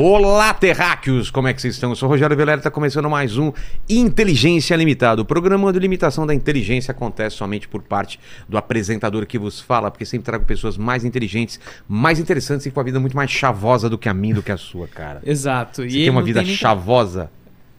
Olá, 0.00 0.54
terráqueos! 0.54 1.28
Como 1.28 1.48
é 1.48 1.52
que 1.52 1.60
vocês 1.60 1.74
estão? 1.74 1.90
Eu 1.90 1.96
sou 1.96 2.08
o 2.08 2.12
Rogério 2.12 2.36
Velera, 2.36 2.60
está 2.60 2.70
começando 2.70 3.10
mais 3.10 3.36
um 3.36 3.52
Inteligência 3.90 4.76
Limitada. 4.76 5.20
O 5.22 5.24
programa 5.24 5.72
de 5.72 5.78
limitação 5.80 6.24
da 6.24 6.32
inteligência 6.32 6.92
acontece 6.92 7.34
somente 7.34 7.66
por 7.66 7.82
parte 7.82 8.20
do 8.48 8.56
apresentador 8.56 9.26
que 9.26 9.36
vos 9.36 9.60
fala, 9.60 9.90
porque 9.90 10.04
sempre 10.04 10.26
trago 10.26 10.44
pessoas 10.44 10.76
mais 10.76 11.04
inteligentes, 11.04 11.58
mais 11.88 12.20
interessantes 12.20 12.64
e 12.66 12.70
com 12.70 12.78
a 12.78 12.84
vida 12.84 13.00
muito 13.00 13.16
mais 13.16 13.28
chavosa 13.28 13.90
do 13.90 13.98
que 13.98 14.08
a 14.08 14.14
minha, 14.14 14.36
do 14.36 14.42
que 14.42 14.52
a 14.52 14.56
sua, 14.56 14.86
cara. 14.86 15.20
Exato. 15.26 15.82
Você 15.82 15.88
tem 15.88 16.10
uma 16.10 16.22
vida 16.22 16.42
nem... 16.42 16.54
chavosa? 16.54 17.28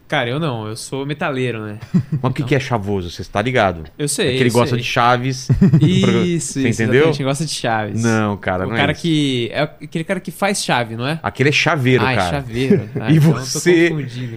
Cara, 0.10 0.28
eu 0.28 0.40
não, 0.40 0.68
eu 0.68 0.76
sou 0.76 1.06
metaleiro, 1.06 1.62
né? 1.62 1.78
Mas 2.20 2.32
o 2.32 2.34
que, 2.34 2.42
que 2.42 2.56
é 2.56 2.60
chavoso? 2.60 3.12
Você 3.12 3.22
está 3.22 3.40
ligado? 3.44 3.84
Eu 3.96 4.08
sei. 4.08 4.30
É 4.30 4.38
que 4.38 4.44
ele 4.44 4.50
gosta 4.50 4.72
sei. 4.76 4.80
de 4.80 4.84
chaves. 4.84 5.48
Isso, 5.80 6.54
Você 6.60 6.68
isso, 6.68 6.82
entendeu? 6.82 7.10
A 7.10 7.12
gente 7.12 7.24
gosta 7.24 7.46
de 7.46 7.54
chaves. 7.54 8.02
Não, 8.02 8.36
cara, 8.36 8.66
o 8.66 8.70
não 8.72 8.76
cara 8.76 8.92
é 8.92 8.96
que. 8.96 9.52
É 9.54 9.62
aquele 9.62 10.04
cara 10.04 10.20
que 10.20 10.32
faz 10.32 10.64
chave, 10.64 10.96
não 10.96 11.06
é? 11.08 11.20
Aquele 11.22 11.50
é 11.50 11.52
chaveiro, 11.52 12.04
ah, 12.04 12.12
é 12.12 12.16
cara. 12.16 12.30
chaveiro. 12.32 12.90
Ah, 13.00 13.12
E 13.12 13.18
então 13.18 13.34
você? 13.34 13.92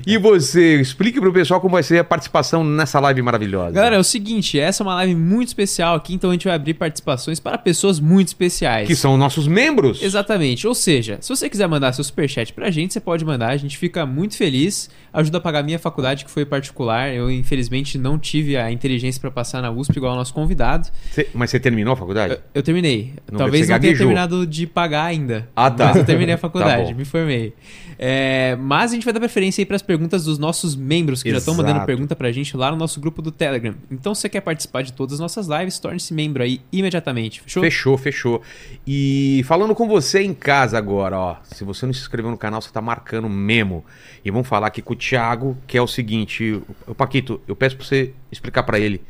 E 0.07 0.19
você? 0.19 0.79
Explique 0.79 1.19
pro 1.19 1.33
pessoal 1.33 1.59
como 1.59 1.73
vai 1.73 1.83
ser 1.83 1.99
a 2.01 2.05
participação 2.05 2.63
nessa 2.63 3.01
live 3.01 3.23
maravilhosa. 3.23 3.73
Galera, 3.73 3.97
é 3.97 3.99
o 3.99 4.05
seguinte, 4.05 4.61
essa 4.61 4.83
é 4.83 4.85
uma 4.85 4.95
live 4.97 5.15
muito 5.15 5.49
especial 5.49 5.95
aqui, 5.95 6.13
então 6.13 6.29
a 6.29 6.35
gente 6.35 6.45
vai 6.45 6.55
abrir 6.55 6.75
participações 6.75 7.41
para 7.41 7.57
pessoas 7.57 7.99
muito 7.99 8.29
especiais. 8.29 8.87
que 8.87 8.95
são 8.95 9.17
nossos 9.17 9.47
membros. 9.47 10.03
Exatamente. 10.03 10.67
Ou 10.67 10.75
seja, 10.75 11.17
se 11.23 11.31
você 11.31 11.49
quiser 11.49 11.67
mandar 11.67 11.95
seu 11.95 12.05
superchat 12.05 12.53
pra 12.53 12.71
gente, 12.71 12.93
você 12.93 13.01
pode 13.01 13.25
mandar. 13.25 13.49
A 13.49 13.57
gente 13.57 13.79
fica 13.79 14.05
muito 14.05 14.37
feliz. 14.37 14.91
Ajuda 15.15 15.39
a 15.39 15.41
pagar 15.41 15.62
a 15.63 15.65
minha 15.65 15.79
faculdade, 15.79 16.25
que 16.25 16.31
foi 16.31 16.45
particular. 16.45 17.13
Eu, 17.13 17.31
infelizmente, 17.31 17.97
não 17.97 18.19
tive 18.19 18.57
a 18.57 18.71
inteligência 18.71 19.21
pra 19.21 19.31
passar 19.31 19.63
na 19.63 19.71
USP 19.71 19.97
igual 19.97 20.13
o 20.13 20.17
nosso 20.17 20.35
convidado. 20.35 20.89
Cê- 21.11 21.29
mas 21.33 21.51
você 21.51 21.59
terminou 21.59 21.95
a 21.95 21.97
faculdade? 21.97 22.35
Eu, 22.35 22.41
eu 22.57 22.63
terminei. 22.63 23.15
Não, 23.31 23.39
Talvez 23.39 23.69
não 23.69 23.79
tenha 23.79 23.97
terminado 23.97 24.47
de 24.47 24.67
pagar 24.67 25.05
ainda. 25.05 25.49
Ah, 25.57 25.71
tá. 25.71 25.87
Mas 25.87 25.97
eu 25.97 26.05
terminei 26.05 26.35
a 26.35 26.39
Tá 26.43 26.43
faculdade, 26.43 26.93
bom. 26.93 26.99
me 26.99 27.05
formei. 27.05 27.55
É, 27.99 28.57
mas 28.57 28.91
a 28.91 28.95
gente 28.95 29.05
vai 29.05 29.13
dar 29.13 29.21
preferência 29.21 29.63
aí 29.63 29.67
pras 29.67 29.81
perguntas 29.81 30.25
dos 30.25 30.37
nossos 30.39 30.75
membros 30.75 31.23
que 31.23 31.31
já 31.31 31.39
estão 31.39 31.55
Exato. 31.55 31.69
mandando 31.69 31.87
pergunta 31.87 32.17
pra 32.17 32.33
gente 32.33 32.57
lá 32.57 32.71
no 32.71 32.77
nosso 32.77 33.01
grupo 33.01 33.23
do 33.23 33.31
Telegram. 33.31 33.75
Então, 33.91 34.13
se 34.15 34.23
você 34.23 34.29
quer 34.29 34.41
participar 34.41 34.83
de 34.83 34.93
todas 34.93 35.15
as 35.15 35.21
nossas 35.21 35.47
lives, 35.47 35.79
torne-se 35.79 36.13
membro 36.13 36.43
aí 36.43 36.61
imediatamente. 36.73 37.41
Fechou? 37.43 37.63
Fechou, 37.63 37.97
fechou. 37.99 38.43
E 38.87 39.43
falando 39.47 39.75
com 39.75 39.87
você 39.87 40.21
em 40.23 40.35
casa 40.35 40.77
agora, 40.77 41.17
ó. 41.17 41.37
Se 41.45 41.63
você 41.65 41.87
não 41.87 41.93
se 41.93 42.01
inscreveu 42.01 42.31
no 42.31 42.37
canal, 42.37 42.61
você 42.61 42.71
tá 42.73 42.81
marcando 42.81 43.29
memo. 43.29 43.85
E 44.25 44.31
vamos 44.31 44.49
falar 44.49 44.67
aqui 44.69 44.83
com 44.83 44.95
o 44.95 44.97
Thiago, 44.97 45.52
que 45.67 45.77
é 45.77 45.83
o 45.83 45.87
seguinte. 45.87 46.61
O 46.87 46.95
Paquito, 46.95 47.41
eu 47.47 47.55
peço 47.57 47.77
pra 47.77 47.85
você 47.87 48.13
explicar 48.31 48.63
pra 48.63 48.79
ele 48.79 49.01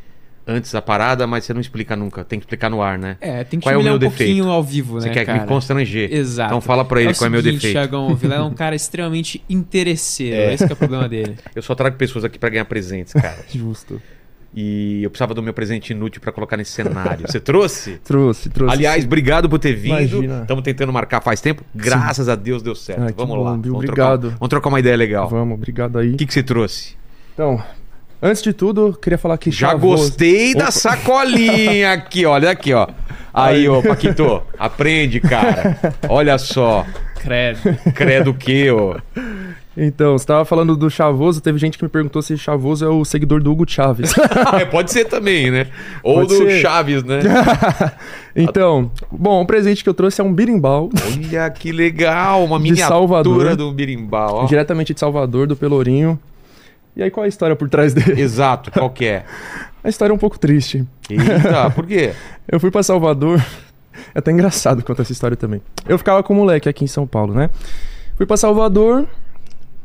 antes 0.46 0.74
a 0.74 0.82
parada, 0.82 1.26
mas 1.26 1.44
você 1.44 1.54
não 1.54 1.60
explica 1.60 1.94
nunca. 1.94 2.24
Tem 2.24 2.38
que 2.38 2.44
explicar 2.44 2.68
no 2.68 2.82
ar, 2.82 2.98
né? 2.98 3.16
É, 3.20 3.44
tem 3.44 3.60
que 3.60 3.64
Qual 3.64 3.74
é 3.74 3.78
o 3.78 3.82
meu 3.82 3.94
um 3.94 3.98
pouquinho 3.98 4.26
defeito? 4.44 4.48
ao 4.50 4.62
vivo, 4.62 5.00
Você 5.00 5.08
né, 5.08 5.14
quer 5.14 5.24
cara? 5.24 5.40
me 5.42 5.46
constranger. 5.46 6.12
Exato. 6.12 6.48
Então 6.50 6.60
fala 6.60 6.84
pra 6.84 7.00
ele 7.00 7.10
é 7.10 7.14
qual 7.14 7.26
é 7.26 7.28
o 7.28 7.32
meu 7.32 7.42
seguinte, 7.42 7.60
defeito. 7.60 7.74
Thiagão, 7.74 8.08
o 8.10 8.16
Vilela 8.16 8.42
é 8.42 8.46
um 8.46 8.54
cara 8.54 8.74
extremamente 8.74 9.42
interesseiro. 9.48 10.36
É. 10.42 10.54
Esse 10.54 10.66
que 10.66 10.72
é 10.72 10.74
o 10.74 10.76
problema 10.76 11.08
dele. 11.08 11.36
Eu 11.54 11.62
só 11.62 11.74
trago 11.74 11.96
pessoas 11.96 12.24
aqui 12.24 12.38
pra 12.38 12.48
ganhar 12.48 12.64
presentes, 12.64 13.12
cara. 13.12 13.38
Justo. 13.48 14.00
E 14.55 15.03
eu 15.03 15.11
precisava 15.11 15.33
do 15.34 15.42
meu 15.42 15.55
presente 15.55 15.92
inútil 15.92 16.20
pra 16.20 16.31
colocar 16.33 16.56
nesse 16.56 16.72
cenário. 16.72 17.27
Você 17.27 17.41
trouxe? 17.41 17.98
Trouxe, 18.05 18.50
trouxe. 18.50 18.75
Aliás, 18.75 19.00
sim. 19.03 19.06
obrigado 19.06 19.48
por 19.48 19.59
ter 19.59 19.75
vindo. 19.75 19.98
Imagina. 19.98 20.42
Estamos 20.42 20.62
tentando 20.62 20.92
marcar 20.92 21.20
faz 21.22 21.41
tempo. 21.41 21.62
Graças 21.75 22.28
a 22.28 22.34
Deus 22.34 22.62
deu 22.62 22.75
certo. 22.75 23.14
Vamos 23.17 23.36
bom, 23.36 23.42
lá. 23.42 23.50
Vamos 23.53 23.69
Obrigado. 23.69 24.20
Trocar, 24.22 24.39
vamos 24.39 24.48
trocar 24.48 24.69
uma 24.69 24.81
ideia 24.81 24.97
legal. 24.97 25.28
Vamos, 25.28 25.55
obrigado 25.55 25.98
aí. 25.98 26.12
O 26.12 26.17
que, 26.17 26.27
que 26.27 26.34
você 26.34 26.42
trouxe? 26.42 26.94
Então, 27.33 27.62
antes 28.20 28.42
de 28.42 28.53
tudo, 28.53 28.89
eu 28.89 28.92
queria 28.94 29.17
falar 29.19 29.39
que 29.39 29.50
Já 29.50 29.70
chavoso- 29.70 30.03
gostei 30.05 30.55
da 30.55 30.64
Opa. 30.64 30.70
sacolinha 30.72 31.92
aqui, 31.94 32.27
olha 32.27 32.50
aqui, 32.50 32.75
ó. 32.75 32.87
Aí, 33.34 33.66
ô, 33.66 33.82
Paquito, 33.82 34.43
aprende, 34.59 35.19
cara. 35.19 35.78
Olha 36.06 36.37
só. 36.37 36.84
Credo. 37.19 37.60
Credo 37.94 38.34
que, 38.34 38.71
ô. 38.71 38.97
Então, 39.77 40.19
você 40.19 40.27
tava 40.27 40.44
falando 40.44 40.77
do 40.77 40.91
Chavoso, 40.91 41.41
teve 41.41 41.59
gente 41.59 41.78
que 41.78 41.84
me 41.84 41.88
perguntou 41.88 42.21
se 42.21 42.37
Chavoso 42.37 42.84
é 42.84 42.88
o 42.88 43.05
seguidor 43.05 43.43
do 43.43 43.50
Hugo 43.50 43.65
Chaves. 43.69 44.12
É, 44.60 44.65
pode 44.66 44.93
ser 44.93 45.06
também, 45.06 45.50
né? 45.50 45.69
Ou 46.03 46.16
Pode 46.16 46.28
do 46.28 46.37
ser. 46.44 46.60
Chaves, 46.60 47.03
né? 47.03 47.21
então, 48.37 48.91
bom, 49.11 49.41
o 49.41 49.47
presente 49.47 49.82
que 49.82 49.88
eu 49.88 49.94
trouxe 49.94 50.21
é 50.21 50.25
um 50.25 50.32
birimbau, 50.32 50.91
Olha 51.06 51.50
que 51.50 51.72
legal, 51.72 52.44
uma 52.44 52.59
miniatura 52.59 52.88
Salvador. 52.88 53.56
do 53.56 53.72
birimbau, 53.72 54.34
ó. 54.34 54.44
diretamente 54.44 54.93
de 54.93 55.00
Salvador, 55.00 55.47
do 55.47 55.56
Pelourinho. 55.56 56.19
E 56.94 57.03
aí, 57.03 57.11
qual 57.11 57.25
é 57.25 57.27
a 57.27 57.28
história 57.28 57.56
por 57.56 57.69
trás 57.71 57.94
dele? 57.94 58.21
Exato, 58.21 58.71
qual 58.71 58.91
que 58.91 59.06
é? 59.06 59.25
A 59.84 59.88
história 59.88 60.12
é 60.12 60.15
um 60.15 60.19
pouco 60.19 60.38
triste. 60.38 60.87
Eita, 61.11 61.71
por 61.75 61.84
quê? 61.87 62.12
Eu 62.47 62.61
fui 62.61 62.71
pra 62.71 62.84
Salvador. 62.84 63.44
É 64.15 64.19
até 64.21 64.31
engraçado 64.31 64.82
contar 64.84 65.03
essa 65.03 65.11
história 65.11 65.37
também. 65.37 65.61
Eu 65.88 65.99
ficava 65.99 66.22
com 66.22 66.32
o 66.32 66.37
moleque 66.37 66.69
aqui 66.69 66.84
em 66.84 66.87
São 66.87 67.05
Paulo, 67.05 67.34
né? 67.34 67.50
Fui 68.16 68.25
pra 68.25 68.37
Salvador, 68.37 69.09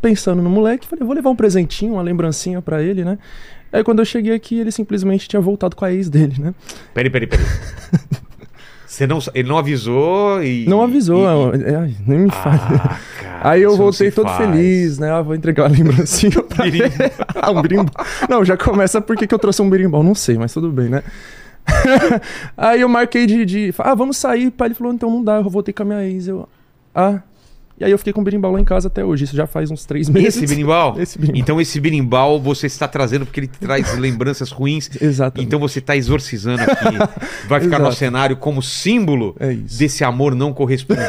pensando 0.01 0.41
no 0.41 0.49
moleque, 0.49 0.87
falei, 0.87 1.05
vou 1.05 1.15
levar 1.15 1.29
um 1.29 1.35
presentinho, 1.35 1.93
uma 1.93 2.01
lembrancinha 2.01 2.61
pra 2.61 2.81
ele, 2.81 3.03
né? 3.03 3.17
Aí 3.71 3.83
quando 3.83 3.99
eu 3.99 4.05
cheguei 4.05 4.33
aqui, 4.33 4.59
ele 4.59 4.71
simplesmente 4.71 5.27
tinha 5.27 5.41
voltado 5.41 5.75
com 5.75 5.83
a 5.83 5.91
ex 5.93 6.09
dele, 6.09 6.35
né? 6.39 6.53
Peraí, 6.93 7.09
peraí, 7.09 7.27
peraí. 7.27 7.45
Você 8.87 9.05
não, 9.05 9.19
ele 9.35 9.47
não 9.47 9.57
avisou 9.57 10.41
e. 10.41 10.65
Não 10.67 10.81
avisou, 10.81 11.53
e- 11.53 11.61
é, 11.63 11.75
ai, 11.75 11.95
nem 12.07 12.19
me 12.19 12.31
faz. 12.31 12.59
Ah, 12.63 12.97
cara, 13.21 13.39
Aí 13.51 13.61
eu 13.61 13.75
voltei 13.75 14.09
todo 14.09 14.27
faz. 14.27 14.37
feliz, 14.37 14.97
né? 14.97 15.11
Ah, 15.11 15.21
vou 15.21 15.35
entregar 15.35 15.63
uma 15.69 15.77
lembrancinha 15.77 16.41
pra 16.41 16.65
ele. 16.65 16.79
Ah, 17.35 17.51
um 17.51 17.61
birimbau. 17.61 17.93
Não, 18.27 18.43
já 18.45 18.57
começa 18.57 18.99
por 19.01 19.15
que 19.15 19.31
eu 19.31 19.37
trouxe 19.37 19.61
um 19.61 19.69
birimbau, 19.69 20.01
não 20.01 20.15
sei, 20.15 20.37
mas 20.37 20.51
tudo 20.53 20.71
bem, 20.71 20.89
né? 20.89 21.03
Aí 22.57 22.81
eu 22.81 22.89
marquei 22.89 23.25
de, 23.27 23.45
de. 23.45 23.73
Ah, 23.77 23.93
vamos 23.93 24.17
sair. 24.17 24.49
Pai, 24.51 24.69
ele 24.69 24.75
falou, 24.75 24.93
então 24.93 25.11
não 25.11 25.23
dá, 25.23 25.35
eu 25.35 25.49
voltei 25.49 25.73
com 25.73 25.83
a 25.83 25.85
minha 25.85 26.03
ex. 26.05 26.27
Eu. 26.27 26.47
Ah. 26.95 27.19
E 27.79 27.85
aí 27.85 27.91
eu 27.91 27.97
fiquei 27.99 28.11
com 28.11 28.21
o 28.21 28.23
birimbau 28.23 28.51
lá 28.51 28.59
em 28.59 28.63
casa 28.63 28.87
até 28.87 29.05
hoje. 29.05 29.25
Isso 29.25 29.35
já 29.35 29.45
faz 29.45 29.69
uns 29.69 29.85
três 29.85 30.09
meses. 30.09 30.37
Esse 30.41 30.47
birimbau? 30.47 30.95
Esse 30.99 31.17
birimbau. 31.19 31.39
Então 31.41 31.61
esse 31.61 31.79
birimbau 31.79 32.39
você 32.41 32.65
está 32.65 32.87
trazendo 32.87 33.25
porque 33.25 33.39
ele 33.39 33.47
traz 33.47 33.95
lembranças 33.97 34.49
ruins. 34.51 34.89
Exatamente. 34.99 35.47
Então 35.47 35.59
você 35.59 35.77
está 35.79 35.95
exorcizando 35.95 36.63
aqui. 36.63 36.97
Vai 37.47 37.59
ficar 37.61 37.77
no 37.77 37.85
Exato. 37.85 37.95
cenário 37.97 38.35
como 38.37 38.61
símbolo 38.63 39.35
É 39.39 39.53
desse 39.53 40.03
amor 40.03 40.33
não 40.33 40.51
correspondido 40.53 41.05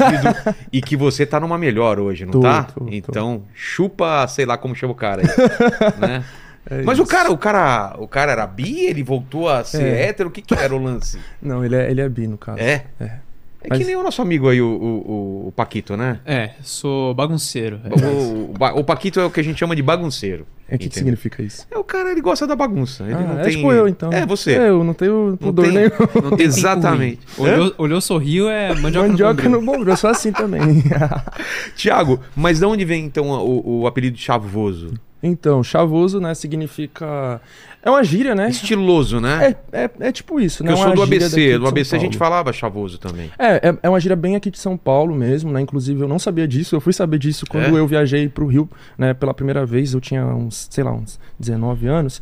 e 0.72 0.82
que 0.82 0.94
você 0.96 1.24
tá 1.24 1.40
numa 1.40 1.56
melhor 1.56 1.98
hoje, 1.98 2.24
não 2.26 2.32
Tô, 2.32 2.40
tá? 2.40 2.64
tô, 2.64 2.80
tô. 2.84 2.90
então 2.92 3.42
chupa, 3.54 4.26
sei 4.28 4.44
lá 4.44 4.58
como 4.58 4.74
chama 4.74 4.92
o 4.92 4.96
cara 4.96 5.22
aí, 5.22 6.00
né? 6.00 6.24
É 6.70 6.82
Mas 6.82 6.98
o 6.98 7.06
cara, 7.06 7.32
o 7.32 7.38
cara, 7.38 7.96
o 7.98 8.06
cara 8.06 8.30
era 8.32 8.46
bi, 8.46 8.80
ele 8.80 9.02
voltou 9.02 9.48
a 9.48 9.64
ser 9.64 9.82
É. 9.84 10.02
hétero, 10.08 10.28
o 10.28 10.32
que 10.32 10.42
que 10.42 10.52
era 10.54 10.74
o 10.74 10.78
lance? 10.78 11.18
Não, 11.40 11.64
ele 11.64 11.74
é, 11.74 11.90
ele 11.90 12.02
é 12.02 12.08
bi, 12.10 12.26
no 12.26 12.36
caso. 12.36 12.58
É? 12.60 12.84
É. 13.00 13.12
É 13.68 13.70
Mas- 13.70 13.78
que 13.78 13.84
nem 13.84 13.96
o 13.96 14.02
nosso 14.02 14.22
amigo 14.22 14.48
aí, 14.48 14.60
o, 14.62 14.66
o, 14.66 14.70
o- 15.44 15.48
o 15.48 15.52
Paquito, 15.52 15.96
né? 15.96 16.20
É, 16.24 16.50
sou 16.62 17.12
bagunceiro. 17.14 17.80
O, 17.84 18.50
o, 18.50 18.54
ba- 18.58 18.72
o 18.72 18.82
Paquito 18.82 19.20
é 19.20 19.24
o 19.24 19.30
que 19.30 19.40
a 19.40 19.44
gente 19.44 19.58
chama 19.58 19.76
de 19.76 19.82
bagunceiro. 19.82 20.46
É 20.70 20.76
o 20.76 20.78
que, 20.78 20.88
que 20.90 20.94
significa 20.98 21.42
isso? 21.42 21.66
É 21.70 21.78
o 21.78 21.84
cara, 21.84 22.10
ele 22.12 22.20
gosta 22.20 22.46
da 22.46 22.54
bagunça. 22.54 23.04
Ele 23.04 23.14
Ah, 23.14 23.20
não 23.20 23.40
é 23.40 23.42
tem... 23.44 23.52
tipo 23.56 23.72
eu, 23.72 23.88
então. 23.88 24.12
É, 24.12 24.26
você. 24.26 24.52
É, 24.54 24.68
eu 24.68 24.84
não 24.84 24.92
tenho 24.92 25.30
não 25.30 25.36
pudor 25.36 25.64
tem, 25.64 25.74
nenhum. 25.74 25.90
não 26.30 26.36
tem 26.36 26.44
Exatamente. 26.46 27.20
Olhou, 27.38 27.74
olhou, 27.78 28.00
sorriu, 28.02 28.48
é 28.50 28.74
mandioca, 28.74 29.08
Mandioca 29.08 29.48
no 29.48 29.62
bombril, 29.62 29.88
eu 29.88 29.96
sou 29.96 30.10
assim 30.10 30.30
também. 30.32 30.60
Tiago, 31.76 32.20
mas 32.36 32.58
de 32.58 32.64
onde 32.66 32.84
vem 32.84 33.04
então 33.04 33.28
o, 33.30 33.80
o 33.82 33.86
apelido 33.86 34.18
chavoso? 34.18 34.92
então, 35.22 35.64
chavoso, 35.64 36.20
né, 36.20 36.32
significa... 36.34 37.40
É 37.82 37.88
uma 37.90 38.02
gíria, 38.02 38.34
né? 38.34 38.48
Estiloso, 38.48 39.20
né? 39.20 39.54
É, 39.72 39.84
é, 39.84 39.90
é 40.00 40.12
tipo 40.12 40.40
isso, 40.40 40.64
né? 40.64 40.72
Eu 40.72 40.76
Uma 40.76 40.86
sou 40.86 40.94
do 40.96 41.02
ABC. 41.02 41.58
Do 41.58 41.68
ABC 41.68 41.96
a 41.96 41.98
gente 41.98 42.18
falava 42.18 42.52
chavoso 42.52 42.98
também. 42.98 43.30
É, 43.38 43.68
é, 43.68 43.78
é 43.84 43.88
uma 43.88 44.00
gíria 44.00 44.16
bem 44.16 44.34
aqui 44.34 44.50
de 44.50 44.58
São 44.58 44.76
Paulo 44.76 45.14
mesmo, 45.14 45.52
né? 45.52 45.60
Inclusive 45.60 46.00
eu 46.00 46.08
não 46.08 46.18
sabia 46.18 46.46
disso, 46.46 46.74
eu 46.74 46.80
fui 46.80 46.92
saber 46.92 47.18
disso 47.18 47.46
quando 47.48 47.76
É? 47.76 47.80
eu 47.80 47.86
viajei 47.86 48.28
pro 48.28 48.46
Rio, 48.46 48.68
né? 48.96 49.14
Pela 49.14 49.32
primeira 49.32 49.64
vez, 49.64 49.94
eu 49.94 50.00
tinha 50.00 50.26
uns, 50.26 50.66
sei 50.70 50.82
lá, 50.82 50.92
uns 50.92 51.20
19 51.38 51.86
anos. 51.86 52.20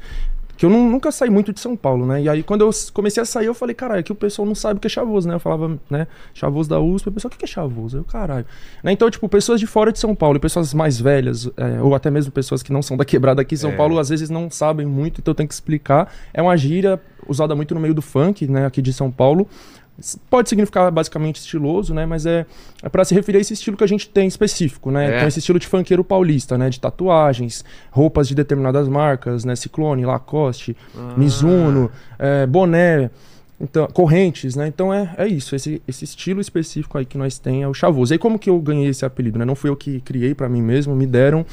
Que 0.56 0.64
eu 0.64 0.70
nu- 0.70 0.88
nunca 0.90 1.12
saí 1.12 1.28
muito 1.28 1.52
de 1.52 1.60
São 1.60 1.76
Paulo, 1.76 2.06
né? 2.06 2.22
E 2.22 2.28
aí 2.28 2.42
quando 2.42 2.62
eu 2.62 2.70
comecei 2.94 3.22
a 3.22 3.26
sair, 3.26 3.46
eu 3.46 3.54
falei, 3.54 3.74
caralho, 3.74 4.00
aqui 4.00 4.10
o 4.12 4.14
pessoal 4.14 4.46
não 4.46 4.54
sabe 4.54 4.78
o 4.78 4.80
que 4.80 4.86
é 4.86 4.90
chavoso, 4.90 5.28
né? 5.28 5.34
Eu 5.34 5.40
falava, 5.40 5.78
né? 5.90 6.06
Chavoso 6.32 6.68
da 6.70 6.80
USP, 6.80 7.08
o 7.08 7.12
pessoal, 7.12 7.28
o 7.28 7.32
que 7.32 7.38
que 7.38 7.44
é 7.44 7.48
chavoso? 7.48 7.98
Eu, 7.98 8.04
caralho. 8.04 8.46
Né? 8.82 8.92
Então, 8.92 9.10
tipo, 9.10 9.28
pessoas 9.28 9.60
de 9.60 9.66
fora 9.66 9.92
de 9.92 9.98
São 9.98 10.14
Paulo, 10.14 10.36
e 10.38 10.40
pessoas 10.40 10.72
mais 10.72 10.98
velhas, 11.00 11.48
é, 11.56 11.80
ou 11.82 11.94
até 11.94 12.10
mesmo 12.10 12.32
pessoas 12.32 12.62
que 12.62 12.72
não 12.72 12.80
são 12.82 12.96
da 12.96 13.04
quebrada 13.04 13.42
aqui 13.42 13.54
em 13.54 13.58
São 13.58 13.70
É. 13.70 13.76
Paulo, 13.76 13.98
às 13.98 14.08
vezes 14.08 14.30
não 14.30 14.50
sabem 14.50 14.86
muito, 14.86 15.20
então 15.20 15.32
eu 15.32 15.34
tenho 15.36 15.48
que 15.48 15.54
explicar. 15.54 16.12
É 16.32 16.40
uma 16.40 16.56
gíria 16.56 17.00
usada 17.28 17.54
muito 17.54 17.74
no 17.74 17.80
meio 17.80 17.92
do 17.94 18.02
funk, 18.02 18.46
né? 18.46 18.64
Aqui 18.66 18.80
de 18.80 18.92
São 18.92 19.10
Paulo. 19.10 19.48
Pode 20.28 20.48
significar 20.48 20.90
basicamente 20.90 21.36
estiloso, 21.36 21.94
né? 21.94 22.04
Mas 22.04 22.26
é, 22.26 22.44
é 22.82 22.88
para 22.88 23.04
se 23.04 23.14
referir 23.14 23.38
a 23.38 23.40
esse 23.40 23.54
estilo 23.54 23.76
que 23.76 23.84
a 23.84 23.86
gente 23.86 24.08
tem 24.08 24.28
específico, 24.28 24.90
né? 24.90 25.06
É. 25.06 25.16
Então, 25.16 25.28
esse 25.28 25.38
estilo 25.38 25.58
de 25.58 25.66
funkeiro 25.66 26.04
paulista, 26.04 26.58
né? 26.58 26.68
De 26.68 26.78
tatuagens, 26.78 27.64
roupas 27.90 28.28
de 28.28 28.34
determinadas 28.34 28.88
marcas, 28.88 29.44
né? 29.44 29.56
Ciclone, 29.56 30.04
Lacoste, 30.04 30.76
Mizuno, 31.16 31.90
é, 32.18 32.46
boné, 32.46 33.10
então, 33.60 33.86
correntes, 33.86 34.54
né? 34.54 34.68
Então 34.68 34.92
é, 34.92 35.14
é 35.16 35.26
isso, 35.26 35.56
esse, 35.56 35.80
esse 35.88 36.04
estilo 36.04 36.40
específico 36.40 36.98
aí 36.98 37.06
que 37.06 37.16
nós 37.16 37.38
tem 37.38 37.62
é 37.62 37.68
o 37.68 37.72
chavoso. 37.72 38.14
E 38.14 38.18
como 38.18 38.38
que 38.38 38.50
eu 38.50 38.58
ganhei 38.60 38.88
esse 38.88 39.04
apelido, 39.04 39.38
né? 39.38 39.44
Não 39.44 39.54
fui 39.54 39.70
eu 39.70 39.76
que 39.76 40.00
criei 40.00 40.34
pra 40.34 40.48
mim 40.48 40.60
mesmo, 40.60 40.94
me 40.94 41.06
deram. 41.06 41.44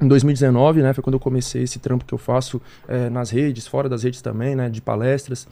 em 0.00 0.08
2019, 0.08 0.82
né? 0.82 0.92
Foi 0.92 1.02
quando 1.02 1.14
eu 1.14 1.20
comecei 1.20 1.62
esse 1.62 1.78
trampo 1.78 2.04
que 2.04 2.12
eu 2.12 2.18
faço 2.18 2.60
é, 2.88 3.08
nas 3.08 3.30
redes, 3.30 3.68
fora 3.68 3.88
das 3.88 4.02
redes 4.02 4.20
também, 4.20 4.56
né? 4.56 4.68
De 4.68 4.80
palestras. 4.80 5.46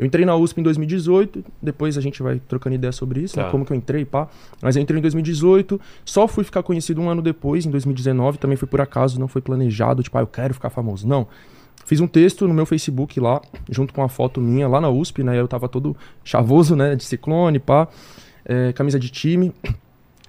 Eu 0.00 0.06
entrei 0.06 0.24
na 0.24 0.34
USP 0.34 0.58
em 0.60 0.62
2018, 0.64 1.44
depois 1.60 1.98
a 1.98 2.00
gente 2.00 2.22
vai 2.22 2.40
trocando 2.48 2.74
ideia 2.74 2.90
sobre 2.90 3.20
isso, 3.20 3.36
né, 3.36 3.44
Tá. 3.44 3.50
como 3.50 3.66
que 3.66 3.72
eu 3.72 3.76
entrei, 3.76 4.02
pá. 4.06 4.28
Mas 4.62 4.74
eu 4.74 4.80
entrei 4.80 4.98
em 4.98 5.02
2018, 5.02 5.78
só 6.06 6.26
fui 6.26 6.42
ficar 6.42 6.62
conhecido 6.62 7.02
um 7.02 7.10
ano 7.10 7.20
depois, 7.20 7.66
em 7.66 7.70
2019, 7.70 8.38
também 8.38 8.56
foi 8.56 8.66
por 8.66 8.80
acaso, 8.80 9.20
não 9.20 9.28
foi 9.28 9.42
planejado, 9.42 10.02
tipo, 10.02 10.16
ah, 10.16 10.22
eu 10.22 10.26
quero 10.26 10.54
ficar 10.54 10.70
famoso. 10.70 11.06
Não. 11.06 11.28
Fiz 11.84 12.00
um 12.00 12.06
texto 12.06 12.48
no 12.48 12.54
meu 12.54 12.64
Facebook 12.64 13.20
lá, 13.20 13.42
junto 13.68 13.92
com 13.92 14.00
uma 14.00 14.08
foto 14.08 14.40
minha 14.40 14.66
lá 14.66 14.80
na 14.80 14.88
USP, 14.88 15.22
né? 15.22 15.38
Eu 15.38 15.46
tava 15.46 15.68
todo 15.68 15.94
chavoso, 16.24 16.74
né? 16.74 16.96
De 16.96 17.04
ciclone, 17.04 17.58
pá, 17.58 17.86
é, 18.46 18.72
camisa 18.72 18.98
de 18.98 19.10
time. 19.10 19.52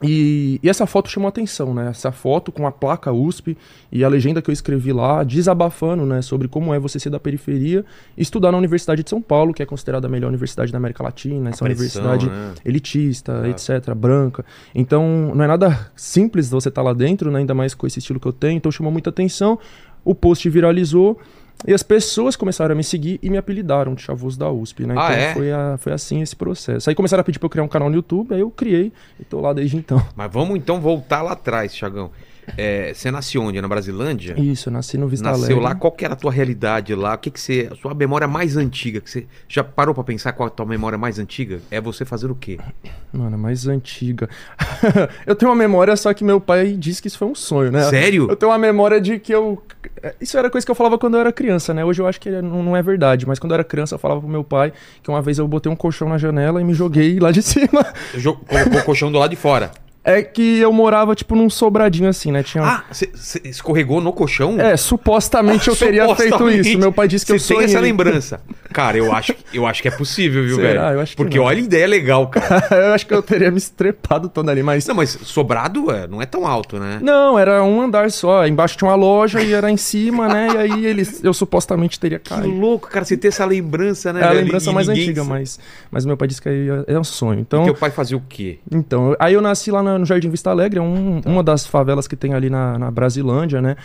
E, 0.04 0.60
e 0.64 0.70
essa 0.70 0.86
foto 0.86 1.10
chamou 1.10 1.28
atenção, 1.30 1.74
né? 1.74 1.90
Essa 1.90 2.12
foto 2.12 2.52
com 2.52 2.66
a 2.66 2.72
placa 2.72 3.12
USP 3.12 3.58
e 3.92 4.04
a 4.04 4.10
legenda 4.10 4.42
que 4.42 4.50
eu 4.50 4.54
escrevi 4.54 4.92
lá, 4.92 5.24
desabafando, 5.24 6.06
né? 6.06 6.22
Sobre 6.22 6.48
como 6.48 6.74
é 6.74 6.80
você 6.80 7.00
ser 7.00 7.10
da 7.10 7.20
periferia 7.20 7.86
e 8.18 8.22
estudar 8.22 8.52
na 8.52 8.58
Universidade 8.58 9.04
de 9.04 9.10
São 9.10 9.22
Paulo, 9.22 9.54
que 9.54 9.62
é 9.62 9.66
considerada 9.66 10.08
a 10.08 10.10
melhor 10.10 10.30
universidade 10.30 10.72
da 10.72 10.78
América 10.78 11.04
Latina, 11.04 11.50
essa 11.50 11.64
pressão, 11.64 11.66
universidade 11.66 12.30
né? 12.30 12.54
elitista, 12.66 13.34
Claro. 13.34 13.50
etc., 13.50 13.94
branca. 13.94 14.46
Então, 14.74 15.34
não 15.36 15.44
é 15.44 15.48
nada 15.48 15.92
simples 15.96 16.50
você 16.50 16.70
estar 16.70 16.82
lá 16.82 16.94
dentro, 16.94 17.30
né? 17.32 17.40
ainda 17.40 17.54
mais 17.54 17.74
com 17.74 17.86
esse 17.86 18.00
estilo 18.00 18.20
que 18.20 18.28
eu 18.28 18.34
tenho. 18.34 18.58
Então, 18.58 18.72
chamou 18.72 18.92
muita 18.92 19.10
atenção. 19.10 19.60
O 20.04 20.16
post 20.16 20.50
viralizou 20.50 21.20
e 21.68 21.74
as 21.74 21.84
pessoas 21.84 22.36
começaram 22.36 22.74
a 22.74 22.76
me 22.76 22.84
seguir 22.84 23.20
e 23.22 23.30
me 23.30 23.38
apelidaram 23.38 23.94
de 23.94 24.02
Chavoso 24.02 24.38
da 24.40 24.50
USP, 24.52 24.86
né? 24.86 24.96
Ah, 24.98 25.06
então, 25.14 25.16
é? 25.16 25.34
foi, 25.34 25.52
a- 25.52 25.78
foi 25.78 25.94
assim 25.94 26.22
esse 26.22 26.36
processo. 26.36 26.90
Aí 26.90 26.96
começaram 26.96 27.22
a 27.22 27.24
pedir 27.24 27.40
pra 27.40 27.46
eu 27.46 27.50
criar 27.50 27.64
um 27.64 27.68
canal 27.68 27.90
no 27.90 27.96
YouTube, 27.96 28.34
aí 28.34 28.42
eu 28.42 28.50
criei 28.52 28.92
e 29.20 29.24
tô 29.24 29.40
lá 29.42 29.54
desde 29.54 29.78
então. 29.78 30.02
Mas 30.16 30.32
vamos 30.32 30.56
então 30.58 30.80
voltar 30.82 31.22
lá 31.22 31.34
atrás, 31.34 31.74
Thiagão. 31.74 32.10
É, 32.58 32.94
você 32.94 33.12
nasceu 33.12 33.42
onde? 33.42 33.62
Na 33.62 33.68
Brasilândia? 33.68 34.36
Isso, 34.40 34.70
eu 34.70 34.74
nasci 34.74 34.98
no 34.98 35.08
Vista 35.08 35.30
Nasceu 35.30 35.46
Alegre. 35.46 35.64
lá, 35.64 35.76
qual 35.76 35.92
que 35.92 36.04
era 36.04 36.14
a 36.14 36.18
tua 36.18 36.32
realidade 36.32 36.94
lá? 36.96 37.14
O 37.14 37.18
que 37.18 37.30
que 37.32 37.40
você. 37.40 37.70
A 37.72 37.76
sua 37.76 37.94
memória 37.94 38.28
mais 38.28 38.58
antiga? 38.58 39.00
Que 39.00 39.10
você 39.10 39.26
já 39.48 39.64
parou 39.64 39.94
pra 39.94 40.04
pensar 40.04 40.34
qual 40.34 40.48
a 40.48 40.50
tua 40.50 40.66
memória 40.66 40.98
mais 40.98 41.20
antiga? 41.20 41.60
É 41.70 41.80
você 41.80 42.04
fazer 42.06 42.30
o 42.30 42.36
quê? 42.36 42.60
Mano, 43.14 43.36
é 43.36 43.38
mais 43.38 43.68
antiga. 43.68 44.30
eu 45.26 45.36
tenho 45.36 45.52
uma 45.52 45.58
memória, 45.58 45.96
só 45.96 46.14
que 46.14 46.24
meu 46.24 46.40
pai 46.42 46.74
disse 46.78 47.02
que 47.02 47.08
isso 47.08 47.18
foi 47.18 47.28
um 47.28 47.36
sonho, 47.36 47.72
né? 47.72 47.84
Sério? 47.90 48.28
Eu 48.30 48.36
tenho 48.36 48.52
uma 48.52 48.58
memória 48.58 49.00
de 49.00 49.20
que 49.20 49.34
eu. 49.34 49.62
Isso 50.20 50.38
era 50.38 50.50
coisa 50.50 50.66
que 50.66 50.72
eu 50.72 50.76
falava 50.76 50.98
quando 50.98 51.16
eu 51.16 51.22
era 51.22 51.32
criança, 51.32 51.74
né? 51.74 51.84
Hoje 51.84 52.02
eu 52.02 52.08
acho 52.08 52.20
que 52.20 52.30
não 52.30 52.76
é 52.76 52.82
verdade, 52.82 53.26
mas 53.28 53.40
quando 53.40 53.52
eu 53.52 53.56
era 53.56 53.64
criança 53.64 53.96
eu 53.96 54.00
falava 54.00 54.20
pro 54.20 54.30
meu 54.30 54.44
pai 54.44 54.72
que 55.02 55.10
uma 55.10 55.22
vez 55.22 55.38
eu 55.40 55.48
botei 55.48 55.72
um 55.72 55.76
colchão 55.76 56.08
na 56.10 56.18
janela 56.18 56.62
e 56.62 56.64
me 56.64 56.74
joguei 56.74 57.20
lá 57.20 57.32
de 57.32 57.42
cima. 57.44 57.86
Colocou 58.48 58.80
o 58.80 58.84
colchão 58.84 59.12
do 59.12 59.18
lado 59.18 59.30
de 59.32 59.36
fora. 59.36 59.72
É 60.04 60.24
que 60.24 60.58
eu 60.58 60.74
morava, 60.74 61.14
tipo, 61.16 61.36
num 61.36 61.48
sobradinho 61.48 62.10
assim, 62.10 62.32
né? 62.32 62.42
Tinha. 62.42 62.64
Ah, 62.64 62.84
você 62.92 63.10
você 63.14 63.40
escorregou 63.46 64.02
no 64.02 64.12
colchão? 64.12 64.60
É, 64.60 64.76
supostamente 64.76 65.68
eu 65.68 65.76
teria 65.76 66.16
feito 66.16 66.50
isso. 66.50 66.78
Meu 66.80 66.92
pai 66.92 67.08
disse 67.08 67.24
que 67.26 67.32
eu 67.32 67.38
Você 67.40 67.54
sonhei. 67.54 67.68
tem 67.68 67.76
essa 67.76 67.80
lembrança. 67.80 68.42
Cara, 68.74 68.98
eu 68.98 69.14
acho, 69.14 69.36
eu 69.54 69.68
acho 69.68 69.82
que 69.82 69.88
é 69.88 69.92
possível, 69.92 70.44
viu, 70.44 70.56
Será? 70.56 70.86
velho? 70.86 70.96
Eu 70.96 71.02
acho 71.02 71.12
que 71.12 71.18
Porque 71.18 71.38
não. 71.38 71.46
olha 71.46 71.58
a 71.60 71.62
ideia 71.62 71.86
legal, 71.88 72.28
cara. 72.30 72.68
eu 72.88 72.94
acho 72.94 73.06
que 73.06 73.14
eu 73.14 73.22
teria 73.22 73.52
me 73.52 73.58
estrepado 73.58 74.28
todo 74.28 74.50
ali, 74.50 74.64
mas. 74.64 74.88
Não, 74.88 74.96
mas 74.96 75.12
sobrado 75.24 75.92
é, 75.92 76.08
não 76.08 76.20
é 76.20 76.26
tão 76.26 76.48
alto, 76.48 76.80
né? 76.80 77.00
Não, 77.02 77.38
era 77.38 77.64
um 77.64 77.80
andar 77.82 78.10
só. 78.10 78.48
Embaixo 78.48 78.76
tinha 78.78 78.90
uma 78.90 78.96
loja 78.96 79.40
e 79.42 79.54
era 79.54 79.70
em 79.70 79.78
cima, 79.78 80.28
né? 80.28 80.48
E 80.56 80.58
aí 80.58 80.86
eles, 80.86 81.24
eu 81.24 81.34
supostamente 81.34 82.00
teria 82.00 82.18
Que 82.18 82.30
caído. 82.30 82.50
louco, 82.50 82.90
cara, 82.90 83.06
você 83.06 83.16
ter 83.16 83.28
essa 83.28 83.46
lembrança, 83.46 84.12
né? 84.12 84.22
É 84.22 84.24
a 84.26 84.32
lembrança 84.32 84.72
E 84.72 84.74
mais 84.74 84.90
antiga, 84.90 85.22
sabe. 85.22 85.30
mas, 85.30 85.60
mas 85.92 86.06
meu 86.06 86.18
pai 86.18 86.28
disse 86.28 86.42
que 86.42 86.50
aí 86.50 86.68
é 86.88 86.98
um 86.98 87.04
sonho. 87.04 87.38
E 87.40 87.42
Então, 87.42 87.66
teu 87.66 87.76
pai 87.76 87.92
fazia 87.92 88.18
o 88.18 88.24
quê? 88.28 88.58
então, 88.72 89.16
aí 89.20 89.34
eu 89.36 89.42
nasci 89.42 89.70
lá 89.70 89.84
na- 89.84 89.91
no 89.98 90.06
Jardim 90.06 90.30
Vista 90.30 90.50
Alegre, 90.50 90.80
é 90.80 90.82
um- 90.82 91.22
Tá. 91.22 91.30
uma 91.30 91.44
das 91.44 91.66
favelas 91.66 92.08
que 92.08 92.16
tem 92.16 92.34
ali 92.34 92.50
na, 92.50 92.78
na 92.78 92.92
Brasilândia, 92.92 93.62
né? 93.62 93.76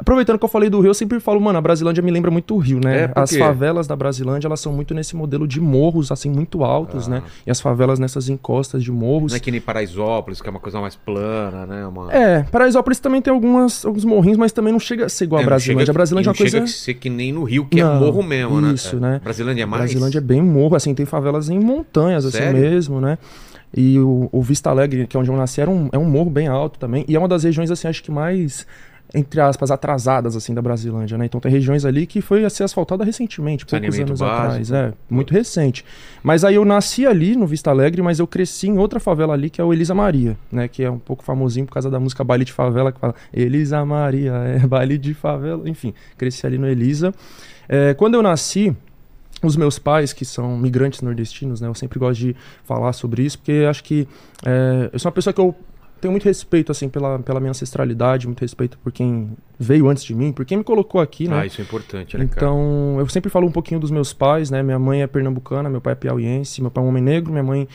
Aproveitando 0.00 0.38
que 0.38 0.44
eu 0.44 0.48
falei 0.48 0.70
do 0.70 0.78
Rio, 0.80 0.90
eu 0.90 0.94
sempre 0.94 1.18
falo, 1.18 1.40
mano, 1.40 1.58
a 1.58 1.60
Brasilândia 1.60 2.00
me 2.00 2.12
lembra 2.12 2.30
muito 2.30 2.54
o 2.54 2.58
Rio, 2.58 2.78
né? 2.80 3.06
É, 3.06 3.12
as 3.16 3.34
favelas 3.34 3.88
da 3.88 3.96
Brasilândia, 3.96 4.46
elas 4.46 4.60
são 4.60 4.72
muito 4.72 4.94
nesse 4.94 5.16
modelo 5.16 5.44
de 5.44 5.60
morros, 5.60 6.12
assim, 6.12 6.30
muito 6.30 6.62
altos, 6.62 7.08
né? 7.08 7.20
E 7.44 7.50
as 7.50 7.60
favelas 7.60 7.98
nessas 7.98 8.28
encostas 8.28 8.84
de 8.84 8.92
morros. 8.92 9.32
Ah. 9.32 9.34
Não 9.34 9.36
é 9.38 9.40
que 9.40 9.50
nem 9.50 9.60
Paraisópolis, 9.60 10.40
que 10.40 10.46
é 10.46 10.50
uma 10.52 10.60
coisa 10.60 10.80
mais 10.80 10.94
plana, 10.94 11.66
né? 11.66 11.84
Uma... 11.84 12.12
É, 12.14 12.44
Paraisópolis 12.44 13.00
também 13.00 13.20
tem 13.20 13.32
algumas, 13.32 13.84
alguns 13.84 14.04
morrinhos, 14.04 14.38
mas 14.38 14.52
também 14.52 14.72
não 14.72 14.78
chega 14.78 15.06
a 15.06 15.08
ser 15.08 15.24
igual 15.24 15.40
É, 15.40 15.42
a 15.42 15.44
não 15.46 15.48
Brasilândia. 15.50 15.80
chega- 15.86 15.90
a 15.90 15.94
Brasilândia 15.94 16.28
é 16.28 16.30
não 16.30 16.32
uma 16.32 16.38
coisa... 16.38 16.56
chega 16.58 16.64
a 16.64 16.68
ser 16.68 16.94
que 16.94 17.10
nem 17.10 17.32
no 17.32 17.42
Rio, 17.42 17.66
que 17.66 17.80
é 17.80 17.82
Não, 17.82 17.98
morro 17.98 18.22
mesmo, 18.22 18.60
né? 18.60 18.74
isso, 18.74 18.94
É. 18.94 19.00
né? 19.00 19.20
Brasilândia 19.24 19.64
é 19.64 19.66
mais? 19.66 19.82
Brasilândia 19.82 20.18
é 20.18 20.20
bem 20.20 20.40
morro, 20.40 20.76
assim, 20.76 20.94
tem 20.94 21.06
favelas 21.06 21.48
em 21.50 21.58
montanhas, 21.58 22.24
assim 22.24 22.38
Sério? 22.38 22.60
mesmo, 22.60 23.00
né? 23.00 23.18
E 23.74 23.98
o, 23.98 24.28
o 24.32 24.42
Vista 24.42 24.70
Alegre, 24.70 25.06
que 25.06 25.16
é 25.16 25.20
onde 25.20 25.30
eu 25.30 25.36
nasci, 25.36 25.60
era 25.60 25.70
um, 25.70 25.88
é 25.92 25.98
um 25.98 26.04
morro 26.04 26.30
bem 26.30 26.48
alto 26.48 26.78
também. 26.78 27.04
E 27.08 27.14
é 27.14 27.18
uma 27.18 27.28
das 27.28 27.44
regiões, 27.44 27.70
assim, 27.70 27.86
acho 27.86 28.02
que 28.02 28.10
mais, 28.10 28.66
entre 29.14 29.40
aspas, 29.40 29.70
atrasadas, 29.70 30.36
assim, 30.36 30.54
da 30.54 30.62
Brasilândia, 30.62 31.18
né? 31.18 31.26
Então 31.26 31.40
tem 31.40 31.52
regiões 31.52 31.84
ali 31.84 32.06
que 32.06 32.20
foi 32.20 32.44
a 32.44 32.50
ser 32.50 32.64
asfaltada 32.64 33.04
recentemente, 33.04 33.66
poucos 33.66 33.98
anos 33.98 34.20
básico. 34.20 34.46
atrás. 34.46 34.70
É, 34.72 34.92
muito 35.08 35.32
recente. 35.32 35.84
Mas 36.22 36.44
aí 36.44 36.54
eu 36.54 36.64
nasci 36.64 37.06
ali 37.06 37.36
no 37.36 37.46
Vista 37.46 37.70
Alegre, 37.70 38.00
mas 38.00 38.18
eu 38.18 38.26
cresci 38.26 38.68
em 38.68 38.78
outra 38.78 38.98
favela 38.98 39.34
ali, 39.34 39.50
que 39.50 39.60
é 39.60 39.64
o 39.64 39.72
Elisa 39.72 39.94
Maria, 39.94 40.36
né? 40.50 40.66
Que 40.66 40.84
é 40.84 40.90
um 40.90 40.98
pouco 40.98 41.22
famosinho 41.22 41.66
por 41.66 41.72
causa 41.72 41.90
da 41.90 42.00
música 42.00 42.24
Baile 42.24 42.44
de 42.44 42.52
Favela, 42.52 42.90
que 42.90 42.98
fala 42.98 43.14
Elisa 43.32 43.84
Maria, 43.84 44.32
é 44.32 44.66
baile 44.66 44.96
de 44.96 45.14
favela. 45.14 45.68
Enfim, 45.68 45.92
cresci 46.16 46.46
ali 46.46 46.56
no 46.56 46.66
Elisa. 46.66 47.12
É, 47.68 47.92
quando 47.92 48.14
eu 48.14 48.22
nasci, 48.22 48.74
os 49.42 49.56
meus 49.56 49.78
pais, 49.78 50.12
que 50.12 50.24
são 50.24 50.56
migrantes 50.56 51.00
nordestinos, 51.00 51.60
né? 51.60 51.68
Eu 51.68 51.74
sempre 51.74 51.98
gosto 51.98 52.20
de 52.20 52.36
falar 52.64 52.92
sobre 52.92 53.22
isso, 53.22 53.38
porque 53.38 53.66
acho 53.68 53.84
que 53.84 54.08
é, 54.44 54.90
eu 54.92 54.98
sou 54.98 55.08
uma 55.08 55.14
pessoa 55.14 55.32
que 55.32 55.40
eu 55.40 55.54
tenho 56.00 56.12
muito 56.12 56.24
respeito, 56.24 56.72
assim, 56.72 56.88
pela, 56.88 57.18
pela 57.18 57.40
minha 57.40 57.50
ancestralidade, 57.50 58.26
muito 58.26 58.40
respeito 58.40 58.78
por 58.78 58.92
quem 58.92 59.30
veio 59.58 59.88
antes 59.88 60.04
de 60.04 60.14
mim, 60.14 60.32
por 60.32 60.44
quem 60.44 60.58
me 60.58 60.64
colocou 60.64 61.00
aqui, 61.00 61.28
né? 61.28 61.40
Ah, 61.40 61.46
isso 61.46 61.60
é 61.60 61.64
importante, 61.64 62.16
né, 62.16 62.26
cara? 62.26 62.36
Então, 62.36 62.96
eu 62.98 63.08
sempre 63.08 63.30
falo 63.30 63.46
um 63.46 63.52
pouquinho 63.52 63.80
dos 63.80 63.90
meus 63.90 64.12
pais, 64.12 64.50
né? 64.50 64.62
Minha 64.62 64.78
mãe 64.78 65.02
é 65.02 65.06
pernambucana, 65.06 65.68
meu 65.68 65.80
pai 65.80 65.92
é 65.92 65.96
piauiense, 65.96 66.60
meu 66.60 66.70
pai 66.70 66.82
é 66.82 66.86
um 66.86 66.88
homem 66.88 67.02
negro, 67.02 67.32
minha 67.32 67.42
mãe 67.42 67.68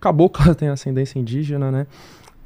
acabou 0.00 0.28
que 0.30 0.40
ela 0.42 0.54
tem 0.54 0.68
ascendência 0.68 1.18
indígena, 1.18 1.70
né? 1.70 1.86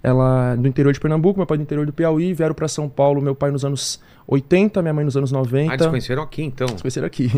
Ela 0.02 0.52
é 0.52 0.56
do 0.56 0.67
interior 0.67 0.93
de 0.93 1.00
Pernambuco, 1.00 1.38
meu 1.38 1.47
pai 1.47 1.58
do 1.58 1.62
interior 1.62 1.85
do 1.85 1.93
Piauí, 1.93 2.32
vieram 2.32 2.55
para 2.55 2.67
São 2.69 2.88
Paulo, 2.88 3.20
meu 3.20 3.35
pai 3.35 3.50
nos 3.50 3.64
anos 3.64 4.00
80, 4.26 4.81
minha 4.81 4.94
mãe 4.94 5.05
nos 5.05 5.17
anos 5.17 5.31
90. 5.31 5.70
Ah, 5.70 5.75
eles 5.75 5.87
conheceram 5.87 6.23
aqui, 6.23 6.43
então. 6.43 6.69
Se 6.69 6.82
conheceram 6.82 7.06
aqui. 7.06 7.31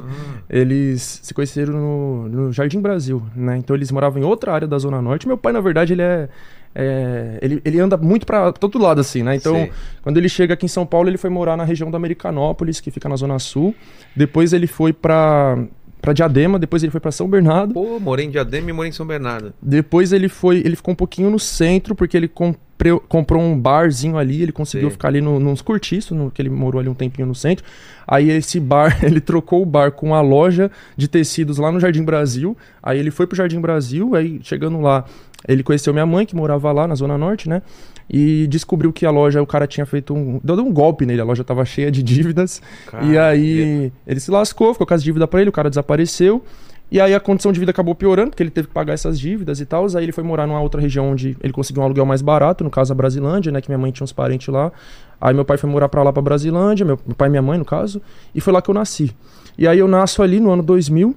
Eles 0.49 1.21
se 1.23 1.35
conheceram 1.35 1.73
no, 1.73 2.29
no 2.29 2.53
Jardim 2.53 2.81
Brasil, 2.81 3.23
né? 3.35 3.57
Então 3.57 3.75
eles 3.75 3.91
moravam 3.91 4.23
em 4.23 4.25
outra 4.25 4.53
área 4.53 4.69
da 4.69 4.79
Zona 4.79 5.01
Norte. 5.01 5.27
Meu 5.27 5.39
pai, 5.39 5.53
na 5.53 5.61
verdade, 5.61 5.95
ele 5.95 6.03
é. 6.03 6.29
é, 6.75 7.39
ele, 7.41 7.63
ele 7.65 7.81
anda 7.81 7.97
muito 7.97 8.27
pra 8.27 8.53
todo 8.53 8.79
lado, 8.79 9.01
assim, 9.01 9.23
né? 9.23 9.35
Então, 9.35 9.55
Sei. 9.55 9.73
quando 10.03 10.19
ele 10.19 10.29
chega 10.29 10.55
aqui 10.55 10.67
em 10.67 10.69
São 10.69 10.85
Paulo, 10.85 11.09
ele 11.09 11.19
foi 11.19 11.31
morar 11.31 11.57
na 11.57 11.65
região 11.65 11.91
da 11.91 11.97
Americanópolis, 11.97 12.79
que 12.79 12.91
fica 12.91 13.09
na 13.09 13.17
Zona 13.17 13.39
Sul. 13.39 13.75
Depois 14.15 14.53
ele 14.53 14.67
foi 14.67 14.93
pra, 14.93 15.59
pra 16.03 16.13
Diadema, 16.13 16.59
depois 16.59 16.83
ele 16.83 16.91
foi 16.91 17.01
pra 17.01 17.13
São 17.13 17.29
Bernardo. 17.29 17.73
Pô, 17.73 17.99
morei 18.01 18.27
em 18.27 18.31
Diadema 18.31 18.69
e 18.69 18.73
morei 18.73 18.91
em 18.91 18.93
São 18.93 19.07
Bernardo. 19.07 19.55
Depois 19.63 20.13
ele 20.13 20.29
foi. 20.29 20.59
Ele 20.59 20.75
ficou 20.75 20.93
um 20.93 20.97
pouquinho 20.97 21.31
no 21.31 21.39
centro, 21.39 21.95
porque 21.95 22.17
ele 22.17 22.27
comprou, 22.27 22.99
comprou 23.01 23.41
um 23.41 23.59
barzinho 23.59 24.19
ali, 24.19 24.43
ele 24.43 24.51
conseguiu 24.51 24.89
Sei. 24.89 24.93
ficar 24.93 25.09
ali 25.09 25.21
no, 25.21 25.39
nos 25.39 25.63
cortiços, 25.63 26.17
no, 26.17 26.31
que 26.31 26.43
ele 26.43 26.51
morou 26.51 26.81
ali 26.81 26.89
um 26.89 26.95
tempinho 26.95 27.29
no 27.29 27.35
centro. 27.35 27.65
Aí 28.07 28.29
esse 28.31 28.59
bar, 28.59 28.99
ele 29.07 29.21
trocou 29.21 29.63
o 29.63 29.67
bar 29.67 29.93
com 29.93 30.13
a 30.13 30.21
loja 30.21 30.71
de 30.97 31.07
tecidos 31.07 31.59
lá 31.59 31.71
no 31.71 31.79
Jardim 31.79 32.03
Brasil. 32.03 32.57
Aí 32.83 32.99
ele 32.99 33.13
foi 33.13 33.27
pro 33.29 33.37
Jardim 33.37 33.61
Brasil, 33.61 34.17
aí 34.17 34.41
chegando 34.43 34.81
lá, 34.81 35.05
ele 35.47 35.63
conheceu 35.63 35.93
minha 35.93 36.07
mãe, 36.07 36.25
que 36.25 36.37
morava 36.37 36.71
lá 36.73 36.87
na 36.87 36.95
Zona 36.95 37.19
Norte, 37.19 37.49
né? 37.49 37.63
E 38.09 38.47
descobriu 38.47 38.93
que 38.93 39.07
a 39.07 39.11
loja, 39.11 39.43
o 39.43 39.47
cara 39.47 39.67
tinha 39.67 39.87
feito 39.87 40.15
um. 40.15 40.41
Deu 40.43 40.57
um 40.57 40.73
golpe 40.73 41.07
nele, 41.07 41.21
a 41.21 41.25
loja 41.25 41.43
tava 41.43 41.65
cheia 41.65 41.91
de 41.91 42.03
dívidas. 42.03 42.61
E 42.87 42.91
Cara, 42.91 43.29
aí 43.29 43.93
ele 44.07 44.21
se 44.21 44.31
lascou, 44.31 44.75
ficou 44.75 44.87
com 44.87 44.95
as 44.95 45.03
dívidas 45.03 45.29
pra 45.29 45.41
ele, 45.41 45.51
o 45.51 45.53
cara 45.53 45.69
desapareceu. 45.69 46.43
E 46.91 47.01
aí 47.01 47.15
a 47.15 47.21
condição 47.21 47.51
de 47.53 47.59
vida 47.59 47.71
acabou 47.71 47.95
piorando, 47.95 48.31
porque 48.31 48.43
ele 48.43 48.51
teve 48.51 48.69
que 48.69 48.75
pagar 48.75 48.93
essas 48.93 49.19
dívidas 49.19 49.61
e 49.61 49.65
tal. 49.65 49.87
Aí 49.97 50.05
ele 50.05 50.13
foi 50.13 50.23
morar 50.23 50.47
numa 50.47 50.61
outra 50.61 50.79
região 50.79 51.11
onde 51.11 51.35
ele 51.43 51.51
conseguiu 51.51 51.83
um 51.83 51.87
aluguel 51.87 52.05
mais 52.05 52.21
barato, 52.21 52.63
no 52.63 52.71
caso 52.71 52.93
a 52.93 52.95
Brasilândia, 52.95 53.51
né? 53.51 53.63
Que 53.63 53.71
minha 53.71 53.79
mãe 53.79 53.91
tinha 53.91 54.05
uns 54.05 54.13
parentes 54.13 54.49
lá. 54.49 54.71
Aí 55.19 55.33
meu 55.33 55.45
pai 55.45 55.57
foi 55.57 55.71
morar 55.71 55.89
pra 55.89 56.03
lá, 56.03 56.13
pra 56.13 56.21
Brasilândia, 56.21 56.85
meu, 56.85 57.01
meu 57.07 57.17
pai 57.17 57.29
e 57.29 57.31
minha 57.31 57.41
mãe, 57.41 57.59
no 57.59 57.65
caso. 57.65 58.03
E 58.35 58.43
foi 58.43 58.53
lá 58.53 58.61
que 58.61 58.69
eu 58.69 58.75
nasci. 58.75 59.11
E 59.57 59.67
aí 59.67 59.79
eu 59.79 59.89
nasço 59.89 60.23
ali 60.23 60.39
no 60.39 60.51
ano 60.51 60.63
2000. 60.63 61.17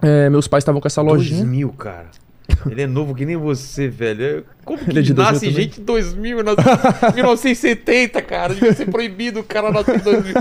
É, 0.00 0.30
meus 0.30 0.46
pais 0.46 0.62
estavam 0.62 0.80
com 0.80 0.86
essa 0.86 1.02
lojinha. 1.02 1.40
2000, 1.40 1.68
cara. 1.70 2.06
Ele 2.70 2.82
é 2.82 2.86
novo 2.86 3.14
que 3.14 3.24
nem 3.24 3.36
você, 3.36 3.88
velho. 3.88 4.44
Como 4.64 4.78
que 4.78 4.90
Ele 4.90 4.98
é 5.00 5.02
de 5.02 5.14
2000 5.14 5.32
nasce 5.32 5.50
gente 5.50 5.80
em 5.80 5.84
2000, 5.84 6.42
nasce 6.44 6.60
em 7.10 7.14
1970, 7.14 8.22
cara? 8.22 8.54
Devia 8.54 8.72
ser 8.72 8.86
proibido 8.86 9.40
o 9.40 9.42
cara 9.44 9.70
nascer 9.72 9.96
em 9.96 10.02
2000. 10.02 10.34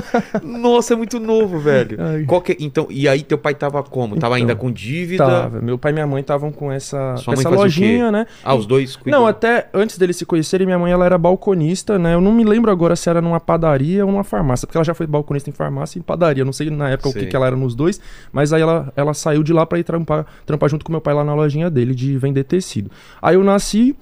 Nossa, 0.44 0.94
é 0.94 0.98
muito 0.98 1.20
novo, 1.20 1.60
velho. 1.60 1.98
Que 2.44 2.52
é- 2.52 2.58
Então, 2.60 2.88
e 2.90 3.08
aí 3.08 3.22
teu 3.24 3.38
pai 3.38 3.56
tava 3.56 3.82
como? 3.84 4.16
Tava 4.18 4.36
Então, 4.38 4.50
ainda 4.50 4.56
com 4.56 4.72
dívida? 4.72 5.26
Tava. 5.26 5.62
Meu 5.62 5.78
pai 5.78 5.92
e 5.92 5.94
minha 5.94 6.08
mãe 6.08 6.22
estavam 6.22 6.52
com 6.52 6.72
essa, 6.72 7.16
Sua 7.18 7.34
essa 7.34 7.50
o 7.50 7.54
lojinha, 7.56 8.12
né? 8.12 8.26
Ah, 8.44 8.54
os 8.56 8.66
dois 8.66 8.96
cuidam. 8.96 9.22
Não, 9.22 9.28
até 9.28 9.68
antes 9.74 9.98
deles 9.98 10.18
se 10.18 10.26
conhecerem, 10.26 10.66
minha 10.66 10.78
mãe 10.80 10.92
ela 10.92 11.06
era 11.06 11.18
balconista, 11.18 11.98
né? 11.98 12.14
Eu 12.14 12.22
não 12.22 12.32
me 12.34 12.44
lembro 12.44 12.72
agora 12.72 12.96
se 12.96 13.10
era 13.10 13.22
numa 13.22 13.40
padaria 13.40 14.06
ou 14.06 14.12
numa 14.12 14.24
farmácia, 14.24 14.68
porque 14.68 14.78
ela 14.78 14.86
já 14.86 14.94
foi 14.94 15.08
balconista 15.08 15.50
em 15.50 15.54
farmácia 15.54 15.98
e 15.98 16.02
em 16.02 16.04
padaria. 16.04 16.42
Eu 16.42 16.46
não 16.46 16.54
sei 16.54 16.70
na 16.70 16.90
época 16.90 17.10
o 17.10 17.12
Sei. 17.12 17.24
que, 17.24 17.28
que 17.30 17.36
ela 17.36 17.48
era 17.48 17.56
nos 17.56 17.74
dois, 17.74 18.00
mas 18.32 18.54
aí 18.54 18.62
ela, 18.62 18.92
ela 18.96 19.14
saiu 19.14 19.44
de 19.44 19.54
lá 19.54 19.66
pra 19.66 19.80
ir 19.80 19.84
trampar, 19.84 20.26
trampar 20.46 20.70
junto 20.70 20.86
com 20.86 20.92
meu 20.92 21.02
pai 21.02 21.14
lá 21.14 21.24
na 21.24 21.34
lojinha 21.34 21.70
dele 21.70 21.96
de 22.00 22.18
vender 22.18 22.44
tecido. 22.46 22.90
Aí 23.22 23.36
eu 23.36 23.44
nasci, 23.44 23.96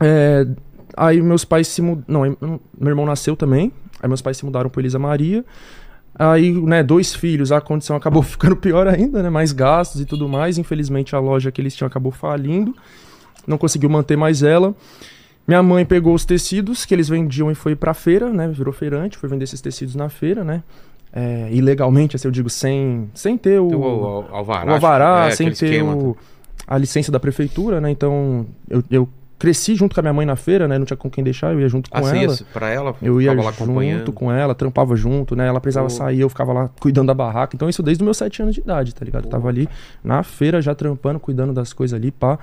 é, 0.00 0.46
aí 0.96 1.20
meus 1.22 1.44
pais 1.44 1.68
se 1.68 1.82
mudaram. 1.82 2.04
Não, 2.08 2.60
meu 2.78 2.90
irmão 2.90 3.06
nasceu 3.06 3.36
também. 3.36 3.72
Aí 4.02 4.08
meus 4.08 4.22
pais 4.22 4.36
se 4.36 4.44
mudaram 4.44 4.70
pro 4.70 4.80
Elisa 4.80 4.98
Maria. 4.98 5.44
Aí, 6.18 6.52
né, 6.52 6.82
dois 6.82 7.14
filhos, 7.14 7.52
a 7.52 7.60
condição 7.60 7.96
acabou 7.96 8.22
ficando 8.24 8.56
pior 8.56 8.86
ainda, 8.88 9.22
né? 9.22 9.30
Mais 9.30 9.52
gastos 9.52 10.00
e 10.00 10.04
tudo 10.04 10.28
mais. 10.28 10.58
Infelizmente, 10.58 11.14
a 11.14 11.18
loja 11.18 11.50
que 11.52 11.60
eles 11.60 11.74
tinham 11.74 11.86
acabou 11.86 12.12
falindo. 12.12 12.74
Não 13.46 13.56
conseguiu 13.58 13.88
manter 13.88 14.16
mais 14.16 14.42
ela. 14.42 14.74
Minha 15.48 15.62
mãe 15.62 15.84
pegou 15.84 16.14
os 16.14 16.24
tecidos 16.24 16.84
que 16.84 16.94
eles 16.94 17.08
vendiam 17.08 17.50
e 17.50 17.54
foi 17.54 17.74
pra 17.74 17.94
feira, 17.94 18.30
né? 18.30 18.48
Virou 18.48 18.72
feirante, 18.72 19.16
foi 19.18 19.28
vender 19.28 19.44
esses 19.44 19.60
tecidos 19.60 19.94
na 19.94 20.08
feira, 20.08 20.44
né? 20.44 20.62
É, 21.12 21.48
ilegalmente, 21.50 22.14
assim, 22.14 22.28
eu 22.28 22.32
digo, 22.32 22.48
sem, 22.48 23.10
sem 23.14 23.36
ter 23.36 23.58
o, 23.60 23.66
o 23.68 23.84
al- 23.84 24.28
alvará. 24.30 24.70
o 24.70 24.74
alvará, 24.74 25.26
é, 25.26 25.30
sem 25.32 25.48
ter 25.52 25.82
o- 25.82 26.16
a 26.70 26.78
licença 26.78 27.10
da 27.12 27.18
prefeitura, 27.20 27.80
né? 27.80 27.90
Então, 27.90 28.46
eu, 28.68 28.82
eu 28.90 29.08
cresci 29.40 29.74
junto 29.74 29.94
com 29.94 30.00
a 30.00 30.02
minha 30.02 30.12
mãe 30.12 30.24
na 30.26 30.36
feira, 30.36 30.68
né? 30.68 30.78
Não 30.78 30.84
tinha 30.84 30.96
com 30.96 31.10
quem 31.10 31.24
deixar, 31.24 31.52
eu 31.52 31.60
ia 31.60 31.68
junto 31.68 31.90
com 31.90 31.96
Ah, 31.98 32.02
você 32.02 32.16
ela. 32.18 32.32
ia 32.34 32.38
pra 32.52 32.68
ela? 32.68 32.94
Eu 33.02 33.20
ia 33.20 33.34
junto 33.34 34.12
com 34.12 34.30
ela, 34.30 34.54
trampava 34.54 34.94
junto, 34.94 35.34
né? 35.34 35.48
Ela 35.48 35.60
precisava 35.60 35.88
Pô. 35.88 35.94
sair, 35.94 36.20
eu 36.20 36.28
ficava 36.28 36.52
lá 36.52 36.70
cuidando 36.78 37.08
da 37.08 37.14
barraca. 37.14 37.56
Então, 37.56 37.68
isso 37.68 37.82
desde 37.82 38.02
os 38.02 38.04
meus 38.04 38.16
sete 38.18 38.40
anos 38.42 38.54
de 38.54 38.60
idade, 38.60 38.94
tá 38.94 39.04
ligado? 39.04 39.24
Eu 39.24 39.30
tava 39.30 39.48
ali 39.48 39.68
na 40.04 40.22
feira 40.22 40.62
já 40.62 40.74
trampando, 40.74 41.18
cuidando 41.18 41.52
das 41.52 41.72
coisas 41.72 41.98
ali, 41.98 42.10
pá. 42.10 42.38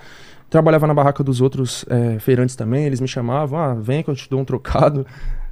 Trabalhava 0.49 0.87
na 0.87 0.93
barraca 0.93 1.23
dos 1.23 1.39
outros 1.39 1.85
é, 1.89 2.19
feirantes 2.19 2.55
também, 2.55 2.85
eles 2.85 2.99
me 2.99 3.07
chamavam, 3.07 3.59
ah, 3.59 3.73
vem 3.75 4.01
que 4.01 4.09
eu 4.09 4.15
te 4.15 4.29
dou 4.29 4.39
um 4.39 4.45
trocado. 4.45 5.05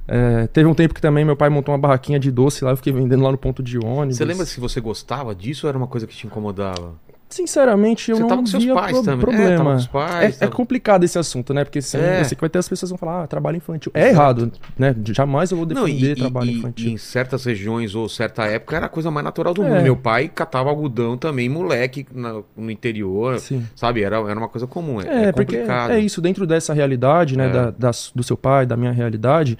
É, 0.08 0.46
teve 0.46 0.68
um 0.68 0.74
tempo 0.74 0.94
que 0.94 1.00
também 1.00 1.24
meu 1.24 1.36
pai 1.36 1.48
montou 1.48 1.74
uma 1.74 1.78
barraquinha 1.80 2.18
de 2.18 2.30
doce 2.30 2.64
lá, 2.64 2.70
eu 2.70 2.76
fiquei 2.76 2.92
vendendo 2.92 3.22
lá 3.22 3.30
no 3.30 3.36
ponto 3.36 3.62
de 3.62 3.76
ônibus. 3.76 4.16
Você 4.16 4.24
lembra 4.24 4.46
se 4.46 4.60
você 4.60 4.80
gostava 4.80 5.34
disso 5.34 5.66
ou 5.66 5.68
era 5.68 5.76
uma 5.76 5.86
coisa 5.88 6.06
que 6.06 6.14
te 6.14 6.26
incomodava? 6.26 6.94
Sinceramente, 7.28 8.10
eu 8.12 8.16
Você 8.18 8.22
não 8.22 8.44
via 8.44 8.74
pro- 8.74 9.02
também. 9.02 9.14
É, 9.14 9.18
problema. 9.18 9.74
os 9.74 9.86
pais, 9.88 10.40
é, 10.40 10.44
é 10.44 10.48
complicado 10.48 11.02
esse 11.02 11.18
assunto, 11.18 11.52
né? 11.52 11.64
Porque 11.64 11.80
assim, 11.80 11.98
É. 11.98 12.20
eu 12.20 12.24
sei 12.24 12.36
que 12.36 12.40
vai 12.40 12.48
ter 12.48 12.58
as 12.60 12.68
pessoas 12.68 12.90
que 12.92 12.96
vão 12.96 12.98
falar, 12.98 13.24
ah, 13.24 13.26
trabalho 13.26 13.56
infantil. 13.56 13.90
É 13.94 14.08
errado, 14.10 14.52
né? 14.78 14.94
Jamais 15.12 15.50
eu 15.50 15.56
vou 15.56 15.66
Não, 15.66 15.84
defender 15.84 16.12
e, 16.12 16.20
trabalho 16.20 16.46
e- 16.50 16.54
e 16.54 16.58
infantil. 16.58 16.90
em 16.90 16.96
certas 16.96 17.44
regiões 17.44 17.94
ou 17.96 18.08
certa 18.08 18.44
época 18.44 18.76
era 18.76 18.86
a 18.86 18.88
coisa 18.88 19.10
mais 19.10 19.24
natural 19.24 19.52
do 19.52 19.64
É. 19.64 19.68
mundo. 19.68 19.82
Meu 19.82 19.96
pai 19.96 20.30
catava 20.32 20.70
algodão 20.70 21.16
também, 21.18 21.48
moleque, 21.48 22.06
na- 22.14 22.42
no 22.56 22.70
interior, 22.70 23.40
Sim. 23.40 23.66
sabe? 23.74 24.02
Era, 24.04 24.16
era 24.18 24.38
uma 24.38 24.48
coisa 24.48 24.66
comum. 24.66 25.00
É, 25.00 25.06
É, 25.06 25.22
é 25.28 25.32
porque 25.32 25.56
complicado. 25.56 25.90
é 25.90 25.98
isso, 26.00 26.20
dentro 26.20 26.46
dessa 26.46 26.72
realidade, 26.72 27.36
né, 27.36 27.46
É. 27.48 27.50
da, 27.52 27.70
das- 27.72 28.12
do 28.14 28.22
seu 28.22 28.36
pai, 28.36 28.64
da 28.66 28.76
minha 28.76 28.92
realidade, 28.92 29.58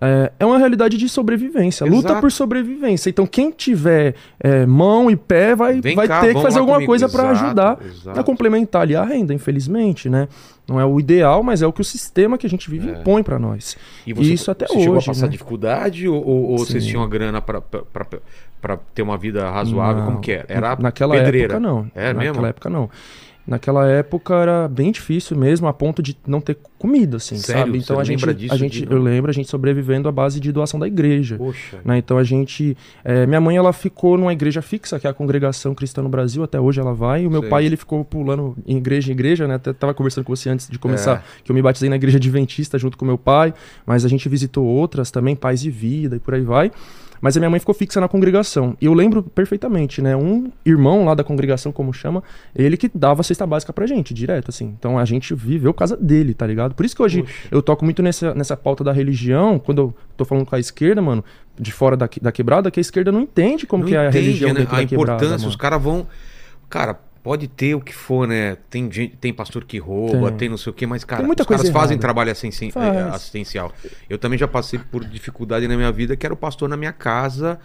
é, 0.00 0.32
é 0.38 0.46
uma 0.46 0.58
realidade 0.58 0.96
de 0.98 1.08
sobrevivência, 1.08 1.84
luta 1.86 2.08
Exato. 2.08 2.20
por 2.20 2.32
sobrevivência. 2.32 3.08
Então, 3.10 3.26
quem 3.26 3.50
tiver 3.50 4.14
é, 4.38 4.64
mão 4.66 5.10
e 5.10 5.16
pé 5.16 5.54
vai, 5.54 5.80
Vem 5.80 5.94
vai 5.96 6.08
cá, 6.08 6.20
ter 6.20 6.34
que 6.34 6.42
fazer 6.42 6.58
alguma 6.58 6.76
comigo. 6.76 6.90
coisa 6.90 7.08
para 7.08 7.30
ajudar 7.30 7.78
exato. 7.84 8.18
a 8.20 8.22
complementar 8.24 8.82
ali 8.82 8.96
a 8.96 9.04
renda, 9.04 9.32
infelizmente, 9.34 10.08
né? 10.08 10.28
Não 10.68 10.78
é 10.80 10.84
o 10.84 11.00
ideal, 11.00 11.42
mas 11.42 11.62
é 11.62 11.66
o 11.66 11.72
que 11.72 11.80
o 11.80 11.84
sistema 11.84 12.38
que 12.38 12.46
a 12.46 12.50
gente 12.50 12.70
vive 12.70 12.88
É. 12.90 12.92
impõe 13.00 13.22
para 13.22 13.38
nós. 13.38 13.76
E 14.06 14.12
você, 14.12 14.32
Isso 14.32 14.50
até 14.50 14.66
você 14.66 14.78
chegou 14.78 14.94
a 14.94 14.98
hoje, 14.98 15.06
passar 15.06 15.26
né? 15.26 15.32
dificuldade 15.32 16.08
ou, 16.08 16.24
ou- 16.24 16.58
vocês 16.58 16.86
tinham 16.86 17.02
a 17.02 17.08
grana 17.08 17.42
pra 17.42 17.60
ter 18.94 19.02
uma 19.02 19.18
vida 19.18 19.50
razoável? 19.50 20.02
Não. 20.02 20.06
Como 20.12 20.20
que 20.20 20.32
era? 20.32 20.46
Era 20.48 20.76
Naquela 20.76 21.14
pedreira. 21.16 21.54
época, 21.54 21.60
não. 21.60 21.90
É 21.94 22.12
Naquela 22.12 22.32
mesmo? 22.32 22.46
época, 22.46 22.70
não. 22.70 22.88
Naquela 23.46 23.88
época 23.88 24.34
era 24.34 24.68
bem 24.68 24.92
difícil 24.92 25.36
mesmo, 25.36 25.66
a 25.66 25.72
ponto 25.72 26.00
de 26.02 26.16
não 26.26 26.40
ter 26.40 26.56
comida, 26.78 27.16
assim, 27.16 27.36
Sério? 27.36 27.62
sabe? 27.62 27.78
Então 27.78 27.96
Você 27.96 28.02
a 28.02 28.04
gente, 28.04 28.20
lembra 28.20 28.34
disso 28.34 28.54
a 28.54 28.56
gente, 28.56 28.86
eu 28.88 28.98
lembro 29.02 29.30
a 29.30 29.34
gente 29.34 29.48
sobrevivendo 29.48 30.08
à 30.08 30.12
base 30.12 30.38
de 30.38 30.52
doação 30.52 30.78
da 30.78 30.86
igreja. 30.86 31.36
Poxa. 31.36 31.78
né? 31.84 31.98
Então 31.98 32.16
a 32.16 32.22
gente, 32.22 32.76
é, 33.02 33.26
minha 33.26 33.40
mãe 33.40 33.56
ela 33.56 33.72
ficou 33.72 34.16
numa 34.16 34.32
igreja 34.32 34.62
fixa, 34.62 35.00
que 35.00 35.06
é 35.06 35.10
a 35.10 35.12
Congregação 35.14 35.74
Cristã 35.74 36.00
no 36.02 36.08
Brasil, 36.08 36.42
até 36.44 36.60
hoje 36.60 36.80
ela 36.80 36.94
vai. 36.94 37.24
E 37.24 37.26
o 37.26 37.30
meu 37.30 37.40
Sei. 37.40 37.50
pai 37.50 37.66
ele 37.66 37.76
ficou 37.76 38.04
pulando 38.04 38.54
em 38.66 38.76
igreja 38.76 39.10
em 39.10 39.14
igreja, 39.14 39.48
né? 39.48 39.54
Até 39.54 39.72
tava 39.72 39.94
conversando 39.94 40.24
com 40.24 40.36
você 40.36 40.48
antes 40.48 40.68
de 40.68 40.78
começar, 40.78 41.16
É. 41.16 41.42
que 41.42 41.50
eu 41.50 41.54
me 41.54 41.62
batizei 41.62 41.88
na 41.88 41.96
igreja 41.96 42.18
adventista 42.18 42.78
junto 42.78 42.96
com 42.96 43.04
meu 43.04 43.18
pai, 43.18 43.52
mas 43.84 44.04
a 44.04 44.08
gente 44.08 44.28
visitou 44.28 44.64
outras 44.64 45.10
também, 45.10 45.34
pais 45.34 45.60
de 45.60 45.70
vida 45.70 46.16
e 46.16 46.18
por 46.20 46.34
aí 46.34 46.42
vai. 46.42 46.70
Mas 47.20 47.36
a 47.36 47.40
minha 47.40 47.50
mãe 47.50 47.60
ficou 47.60 47.74
fixa 47.74 48.00
na 48.00 48.08
congregação. 48.08 48.76
E 48.80 48.86
eu 48.86 48.94
lembro 48.94 49.22
perfeitamente, 49.22 50.00
né? 50.00 50.16
Um 50.16 50.50
irmão 50.64 51.04
lá 51.04 51.14
da 51.14 51.22
congregação, 51.22 51.70
como 51.70 51.92
chama, 51.92 52.22
ele 52.54 52.76
que 52.76 52.90
dava 52.94 53.20
a 53.20 53.24
cesta 53.24 53.46
básica 53.46 53.72
pra 53.72 53.86
gente, 53.86 54.14
direto, 54.14 54.48
assim. 54.48 54.74
Então 54.78 54.98
a 54.98 55.04
gente 55.04 55.34
viveu 55.34 55.74
casa 55.74 55.96
dele, 55.96 56.32
tá 56.32 56.46
ligado? 56.46 56.74
Por 56.74 56.86
isso 56.86 56.96
que 56.96 57.02
hoje 57.02 57.22
Poxa. 57.22 57.34
eu 57.50 57.62
toco 57.62 57.84
muito 57.84 58.02
nessa, 58.02 58.34
nessa 58.34 58.56
pauta 58.56 58.82
da 58.82 58.92
religião, 58.92 59.58
quando 59.58 59.78
eu 59.78 59.94
tô 60.16 60.24
falando 60.24 60.46
com 60.46 60.56
a 60.56 60.58
esquerda, 60.58 61.02
mano, 61.02 61.24
de 61.58 61.72
fora 61.72 61.96
da, 61.96 62.08
da 62.22 62.32
quebrada, 62.32 62.70
que 62.70 62.80
a 62.80 62.82
esquerda 62.82 63.12
não 63.12 63.20
entende 63.20 63.66
como 63.66 63.82
Não 63.82 63.88
que 63.90 63.96
é 63.96 63.98
a 63.98 64.08
entende, 64.08 64.24
religião 64.24 64.48
né? 64.54 64.60
dentro 64.60 64.74
A 64.74 64.80
da 64.80 64.86
quebrada, 64.86 65.12
importância, 65.24 65.48
os 65.48 65.56
caras 65.56 65.82
vão. 65.82 66.06
Cara, 66.68 66.98
pode 67.22 67.48
ter 67.48 67.74
o 67.74 67.80
que 67.80 67.94
for, 67.94 68.26
né? 68.26 68.56
Tem, 68.68 68.90
gente, 68.90 69.16
tem 69.16 69.32
pastor 69.32 69.64
que 69.64 69.78
rouba, 69.78 70.28
tem, 70.30 70.38
Tem. 70.38 70.48
não 70.48 70.56
sei 70.56 70.70
o 70.70 70.74
que, 70.74 70.86
mas, 70.86 71.04
cara, 71.04 71.22
os 71.26 71.46
caras 71.46 71.68
fazem 71.68 71.94
errada. 71.94 72.00
trabalho 72.00 72.30
assisti- 72.32 72.70
Faz. 72.70 72.96
assistencial. 73.14 73.72
Eu 74.08 74.18
também 74.18 74.38
já 74.38 74.48
passei 74.48 74.78
por 74.78 75.04
dificuldade 75.04 75.66
na 75.68 75.76
minha 75.76 75.92
vida, 75.92 76.16
que 76.16 76.24
era 76.26 76.32
o 76.32 76.36
pastor 76.36 76.68
na 76.68 76.76
minha 76.76 76.92
casa 76.92 77.58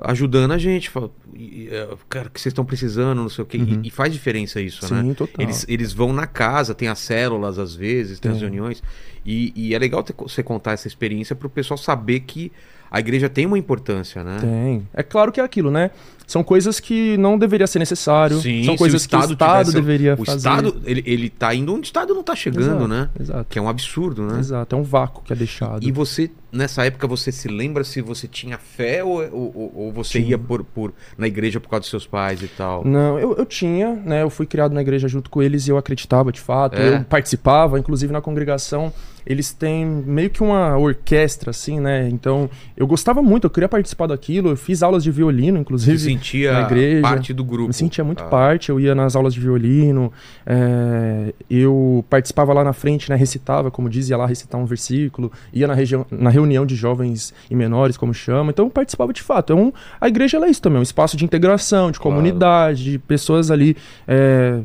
ajudando 0.00 0.52
a 0.52 0.58
gente. 0.58 0.88
Fala, 0.90 1.10
"E, 1.34 1.68
eh, 1.72 1.88
Cara, 2.08 2.28
o 2.28 2.30
que 2.30 2.40
vocês 2.40 2.52
estão 2.52 2.64
precisando, 2.64 3.18
não 3.20 3.28
sei 3.28 3.42
o 3.42 3.46
que. 3.46 3.56
Uhum. 3.58 3.80
E, 3.82 3.88
e 3.88 3.90
faz 3.90 4.12
diferença 4.12 4.60
isso, 4.60 4.92
né? 4.94 5.02
Sim, 5.02 5.14
total. 5.14 5.34
Eles, 5.44 5.64
eles 5.68 5.92
vão 5.92 6.12
na 6.12 6.26
casa, 6.26 6.74
tem 6.74 6.86
as 6.88 6.98
células 7.00 7.58
às 7.58 7.74
vezes, 7.74 8.20
tem, 8.20 8.30
as 8.30 8.38
Tem. 8.38 8.46
reuniões. 8.46 8.82
E, 9.26 9.52
e 9.56 9.74
é 9.74 9.78
legal 9.78 10.02
ter- 10.04 10.14
você 10.16 10.42
contar 10.42 10.72
essa 10.72 10.86
experiência 10.86 11.34
para 11.34 11.46
o 11.46 11.50
pessoal 11.50 11.76
saber 11.76 12.20
que 12.20 12.52
a 12.90 13.00
igreja 13.00 13.28
tem 13.28 13.46
uma 13.46 13.58
importância, 13.58 14.22
né? 14.24 14.38
Tem. 14.40 14.88
É 14.94 15.02
claro 15.02 15.30
que 15.32 15.40
é 15.40 15.44
aquilo, 15.44 15.70
né? 15.70 15.90
São 16.26 16.44
coisas 16.44 16.78
que 16.78 17.16
não 17.16 17.38
deveria 17.38 17.66
ser 17.66 17.78
necessário. 17.78 18.38
Sim, 18.38 18.62
São 18.64 18.76
coisas 18.76 19.00
o 19.00 19.02
Estado 19.04 19.26
que 19.28 19.30
o 19.30 19.32
Estado 19.32 19.58
tivesse- 19.70 19.74
deveria 19.74 20.14
O 20.14 20.24
fazer. 20.26 20.36
Estado, 20.38 20.82
ele, 20.84 21.02
ele 21.06 21.30
tá 21.30 21.54
indo 21.54 21.72
onde 21.72 21.80
o 21.82 21.84
Estado 21.88 22.12
não 22.14 22.22
tá 22.22 22.36
chegando, 22.36 22.66
Exato, 22.66 22.88
né? 22.88 23.08
Exato. 23.18 23.46
Que 23.48 23.58
é 23.58 23.62
um 23.62 23.68
absurdo, 23.68 24.22
né? 24.26 24.38
Exato. 24.38 24.76
É 24.76 24.78
um 24.78 24.82
vácuo 24.82 25.22
que 25.24 25.32
é 25.32 25.36
deixado. 25.36 25.82
E 25.86 25.90
você, 25.90 26.30
nessa 26.52 26.84
época, 26.84 27.06
você 27.06 27.30
se 27.32 27.48
lembra 27.48 27.84
se 27.84 28.00
você 28.00 28.26
tinha 28.26 28.58
fé 28.58 29.02
ou, 29.04 29.22
ou, 29.32 29.72
ou 29.74 29.92
você 29.92 30.18
Tinha. 30.20 30.30
ia 30.30 30.38
por, 30.38 30.64
por, 30.64 30.92
na 31.16 31.26
igreja 31.26 31.60
por 31.60 31.68
causa 31.68 31.80
dos 31.82 31.90
seus 31.90 32.06
pais 32.06 32.42
e 32.42 32.48
tal? 32.48 32.84
Não, 32.84 33.18
eu, 33.18 33.34
eu 33.36 33.46
tinha, 33.46 33.94
né? 33.94 34.22
Eu 34.22 34.30
fui 34.30 34.46
criado 34.46 34.72
na 34.72 34.80
igreja 34.80 35.08
junto 35.08 35.28
com 35.30 35.42
eles 35.42 35.66
e 35.66 35.70
eu 35.70 35.76
acreditava 35.78 36.32
de 36.32 36.40
fato. 36.40 36.76
É? 36.78 36.96
Eu 36.96 37.04
participava, 37.04 37.78
inclusive 37.78 38.12
na 38.12 38.20
congregação. 38.20 38.92
Eles 39.26 39.52
têm 39.52 39.84
meio 39.84 40.30
que 40.30 40.42
uma 40.42 40.78
orquestra, 40.78 41.50
assim, 41.50 41.78
né? 41.80 42.08
Então, 42.08 42.48
eu 42.74 42.86
gostava 42.86 43.20
muito, 43.22 43.44
eu 43.44 43.50
queria 43.50 43.68
participar 43.68 44.06
daquilo. 44.06 44.48
Eu 44.48 44.56
fiz 44.56 44.82
aulas 44.82 45.04
de 45.04 45.10
violino, 45.10 45.56
Você 45.58 45.60
inclusive. 45.60 45.98
sentia 45.98 46.52
na 46.52 46.62
igreja. 46.62 47.02
parte 47.02 47.34
do 47.34 47.44
grupo? 47.44 47.68
Me 47.68 47.74
sentia 47.74 48.02
muito 48.02 48.22
Ah, 48.22 48.26
parte, 48.28 48.70
eu 48.70 48.80
ia 48.80 48.94
nas 48.94 49.14
aulas 49.14 49.34
de 49.34 49.40
violino, 49.40 50.10
é, 50.46 51.34
eu 51.50 52.02
participava 52.08 52.54
lá 52.54 52.64
na 52.64 52.72
frente, 52.72 53.10
né, 53.10 53.16
recitava, 53.16 53.70
como 53.70 53.90
diz, 53.90 54.08
ia 54.08 54.16
lá 54.16 54.24
recitar 54.26 54.58
um 54.58 54.64
versículo, 54.64 55.30
ia 55.52 55.66
na, 55.66 55.74
região, 55.74 56.06
na 56.10 56.30
reunião 56.38 56.64
de 56.64 56.74
jovens 56.76 57.34
e 57.50 57.54
menores, 57.54 57.96
como 57.96 58.14
chama, 58.14 58.50
então 58.50 58.66
eu 58.66 58.70
participava 58.70 59.12
de 59.12 59.22
fato. 59.22 59.52
É 59.52 59.56
um, 59.56 59.72
a 60.00 60.08
igreja 60.08 60.38
é 60.38 60.48
isso 60.50 60.62
também, 60.62 60.78
um 60.78 60.82
espaço 60.82 61.16
de 61.16 61.24
integração, 61.24 61.90
de 61.90 61.98
Claro. 61.98 62.16
comunidade, 62.16 62.84
de 62.84 62.98
pessoas 62.98 63.50
ali 63.50 63.76
é, 64.06 64.60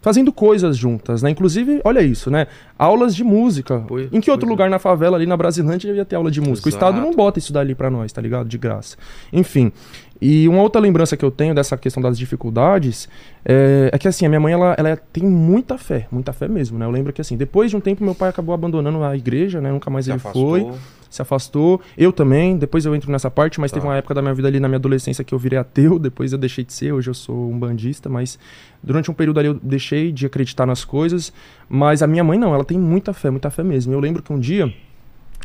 fazendo 0.00 0.32
coisas 0.32 0.76
juntas, 0.76 1.22
né? 1.22 1.30
Inclusive, 1.30 1.80
olha 1.84 2.00
isso, 2.00 2.30
né? 2.30 2.46
Aulas 2.78 3.14
de 3.14 3.24
música. 3.24 3.84
Pois- 3.86 4.08
em 4.12 4.20
que 4.20 4.30
outro 4.30 4.46
é. 4.46 4.50
lugar 4.50 4.70
na 4.70 4.78
favela, 4.78 5.16
ali 5.16 5.26
na 5.26 5.36
Brasilândia, 5.36 5.90
ia 5.92 6.04
ter 6.04 6.16
aula 6.16 6.30
de 6.30 6.40
música? 6.40 6.68
O 6.68 6.70
Exato. 6.70 6.84
Estado 6.86 7.00
não 7.04 7.12
bota 7.14 7.38
isso 7.38 7.52
dali 7.52 7.74
pra 7.74 7.90
nós, 7.90 8.12
tá 8.12 8.22
ligado? 8.22 8.48
De 8.48 8.56
graça. 8.56 8.96
Enfim. 9.32 9.72
E 10.20 10.48
uma 10.48 10.62
outra 10.62 10.80
lembrança 10.80 11.16
que 11.16 11.24
eu 11.24 11.30
tenho 11.30 11.54
dessa 11.54 11.76
questão 11.76 12.02
das 12.02 12.18
dificuldades 12.18 13.08
é, 13.44 13.90
é 13.92 13.98
que 13.98 14.08
assim, 14.08 14.26
a 14.26 14.28
minha 14.28 14.40
mãe 14.40 14.52
ela, 14.52 14.74
ela 14.78 14.96
tem 15.12 15.22
muita 15.24 15.78
fé, 15.78 16.08
muita 16.10 16.32
fé 16.32 16.48
mesmo, 16.48 16.76
né? 16.78 16.86
Eu 16.86 16.90
lembro 16.90 17.12
que 17.12 17.20
assim, 17.20 17.36
depois 17.36 17.70
de 17.70 17.76
um 17.76 17.80
tempo 17.80 18.02
meu 18.02 18.14
pai 18.16 18.28
acabou 18.30 18.52
abandonando 18.54 19.02
a 19.04 19.16
igreja, 19.16 19.60
né? 19.60 19.70
Nunca 19.70 19.90
mais 19.90 20.06
se 20.06 20.10
ele 20.10 20.16
afastou. 20.16 20.50
foi, 20.50 20.66
se 21.10 21.22
afastou. 21.22 21.80
Eu 21.96 22.12
também, 22.12 22.56
depois 22.56 22.84
eu 22.84 22.94
entro 22.94 23.10
nessa 23.10 23.30
parte, 23.30 23.60
mas 23.60 23.70
Tá. 23.70 23.76
teve 23.76 23.86
uma 23.86 23.96
época 23.96 24.14
da 24.14 24.20
minha 24.22 24.34
vida 24.34 24.48
ali 24.48 24.60
na 24.60 24.68
minha 24.68 24.76
adolescência 24.78 25.24
que 25.24 25.34
eu 25.34 25.38
virei 25.38 25.58
ateu, 25.58 25.98
depois 25.98 26.32
eu 26.32 26.38
deixei 26.38 26.64
de 26.64 26.72
ser, 26.72 26.92
hoje 26.92 27.10
eu 27.10 27.14
sou 27.14 27.50
um 27.50 27.58
bandista, 27.58 28.08
mas 28.08 28.38
durante 28.82 29.10
um 29.10 29.14
período 29.14 29.38
ali 29.38 29.48
eu 29.48 29.54
deixei 29.54 30.12
de 30.12 30.26
acreditar 30.26 30.66
nas 30.66 30.84
coisas, 30.84 31.32
mas 31.68 32.02
a 32.02 32.06
minha 32.06 32.22
mãe 32.24 32.38
não, 32.38 32.54
ela 32.54 32.64
tem 32.64 32.78
muita 32.78 33.12
fé, 33.12 33.30
muita 33.30 33.50
fé 33.50 33.62
mesmo. 33.62 33.92
Eu 33.92 34.00
lembro 34.00 34.22
que 34.22 34.32
um 34.32 34.38
dia 34.38 34.72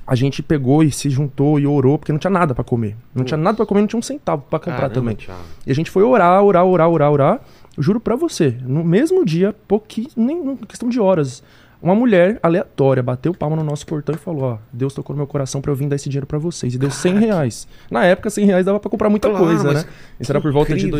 a 0.05 0.15
gente 0.15 0.43
pegou 0.43 0.83
e 0.83 0.91
se 0.91 1.09
juntou 1.09 1.57
e 1.57 1.65
orou, 1.65 1.97
porque 1.97 2.11
não 2.11 2.19
tinha 2.19 2.31
nada 2.31 2.53
pra 2.53 2.63
comer. 2.63 2.95
Não 3.15 3.23
tinha 3.23 3.37
nada 3.37 3.55
pra 3.55 3.65
comer, 3.65 3.81
não 3.81 3.87
tinha 3.87 3.99
um 3.99 4.03
centavo 4.03 4.43
pra 4.49 4.59
comprar 4.59 4.75
Caramba, 4.75 4.93
também. 4.93 5.15
Thiago. 5.15 5.39
E 5.65 5.71
a 5.71 5.75
gente 5.75 5.89
foi 5.89 6.03
orar, 6.03 6.43
orar, 6.43 6.65
orar, 6.65 6.89
orar, 6.89 7.11
orar. 7.11 7.41
Eu 7.77 7.81
juro 7.81 7.99
pra 8.01 8.15
você, 8.15 8.55
no 8.63 8.83
mesmo 8.83 9.23
dia, 9.25 9.55
pouquinho, 9.67 10.09
nem 10.17 10.57
questão 10.67 10.89
de 10.89 10.99
horas, 10.99 11.41
uma 11.83 11.93
mulher 11.93 12.39
aleatória 12.41 13.03
bateu 13.03 13.33
palma 13.33 13.55
no 13.57 13.63
nosso 13.63 13.85
portão 13.85 14.15
e 14.15 14.17
falou: 14.17 14.43
Ó, 14.43 14.57
Deus 14.71 14.93
tocou 14.93 15.13
no 15.13 15.17
meu 15.17 15.27
coração 15.27 15.61
pra 15.61 15.69
eu 15.71 15.75
vir 15.75 15.87
dar 15.87 15.97
esse 15.97 16.07
dinheiro 16.09 16.25
pra 16.25 16.39
vocês. 16.39 16.73
E 16.73 16.77
deu 16.77 16.89
100 16.89 17.19
reais. 17.19 17.67
Na 17.91 18.05
época, 18.05 18.29
100 18.29 18.45
reais 18.45 18.65
dava 18.65 18.79
pra 18.79 18.89
comprar 18.89 19.09
muita 19.09 19.29
Claro, 19.29 19.45
coisa, 19.45 19.73
né? 19.73 19.83
Isso 20.19 20.31
era 20.31 20.39
por 20.41 20.51
volta 20.53 20.69
de 20.73 20.87
incrível, 20.87 20.97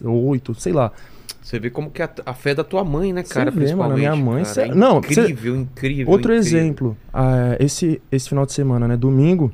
2008, 0.00 0.54
sei 0.60 0.72
lá. 0.72 0.92
Você 1.42 1.58
vê 1.58 1.68
como 1.68 1.90
que 1.90 2.00
é 2.00 2.06
a, 2.06 2.10
a 2.26 2.34
fé 2.34 2.54
da 2.54 2.64
tua 2.64 2.82
mãe, 2.84 3.12
né, 3.12 3.22
cara? 3.22 3.50
Você 3.50 3.58
vê, 3.60 3.74
mano, 3.74 3.96
minha 3.96 4.16
mãe, 4.16 4.44
cara. 4.44 4.68
É 4.68 4.74
não, 4.74 5.02
cê- 5.02 5.22
incrível, 5.22 5.56
incrível. 5.56 6.10
Outro 6.12 6.32
incrível. 6.34 6.58
exemplo, 6.60 6.96
ah, 7.12 7.56
esse, 7.60 8.00
esse 8.10 8.28
final 8.28 8.46
de 8.46 8.52
semana, 8.52 8.88
né? 8.88 8.96
Domingo, 8.96 9.52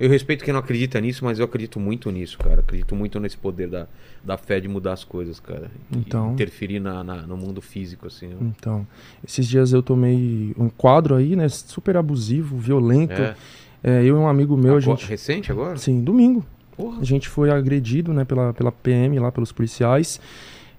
Eu 0.00 0.08
respeito 0.08 0.44
quem 0.44 0.52
não 0.52 0.60
acredita 0.60 1.00
nisso, 1.00 1.24
mas 1.24 1.38
eu 1.38 1.44
acredito 1.44 1.80
muito 1.80 2.10
nisso, 2.10 2.38
cara. 2.38 2.60
Acredito 2.60 2.94
muito 2.94 3.18
nesse 3.18 3.36
poder 3.36 3.68
da, 3.68 3.86
da 4.24 4.36
fé 4.36 4.60
de 4.60 4.68
mudar 4.68 4.92
as 4.92 5.02
coisas, 5.04 5.40
cara. 5.40 5.70
E 5.92 5.98
Então. 5.98 6.32
interferir 6.32 6.78
na, 6.80 7.02
na- 7.02 7.22
no 7.26 7.36
mundo 7.36 7.60
físico, 7.60 8.06
assim. 8.06 8.28
ó. 8.32 8.44
Então, 8.44 8.86
esses 9.26 9.46
dias 9.46 9.72
eu 9.72 9.82
tomei 9.82 10.54
um 10.58 10.68
quadro 10.68 11.16
aí, 11.16 11.34
né? 11.34 11.48
Super 11.48 11.96
abusivo, 11.96 12.56
violento. 12.56 13.20
É. 13.20 13.34
É, 13.82 14.00
eu 14.02 14.06
e 14.06 14.12
um 14.12 14.28
amigo 14.28 14.56
meu, 14.56 14.74
a 14.74 14.78
Agora- 14.78 14.96
gente. 14.98 15.08
Recente 15.08 15.50
agora? 15.52 15.76
Sim, 15.76 16.02
domingo. 16.02 16.44
Porra. 16.76 17.00
A 17.00 17.04
gente 17.04 17.28
foi 17.28 17.50
agredido, 17.50 18.12
né, 18.12 18.24
pela, 18.24 18.52
pela 18.52 18.70
PM 18.70 19.18
lá, 19.18 19.32
pelos 19.32 19.50
policiais. 19.52 20.20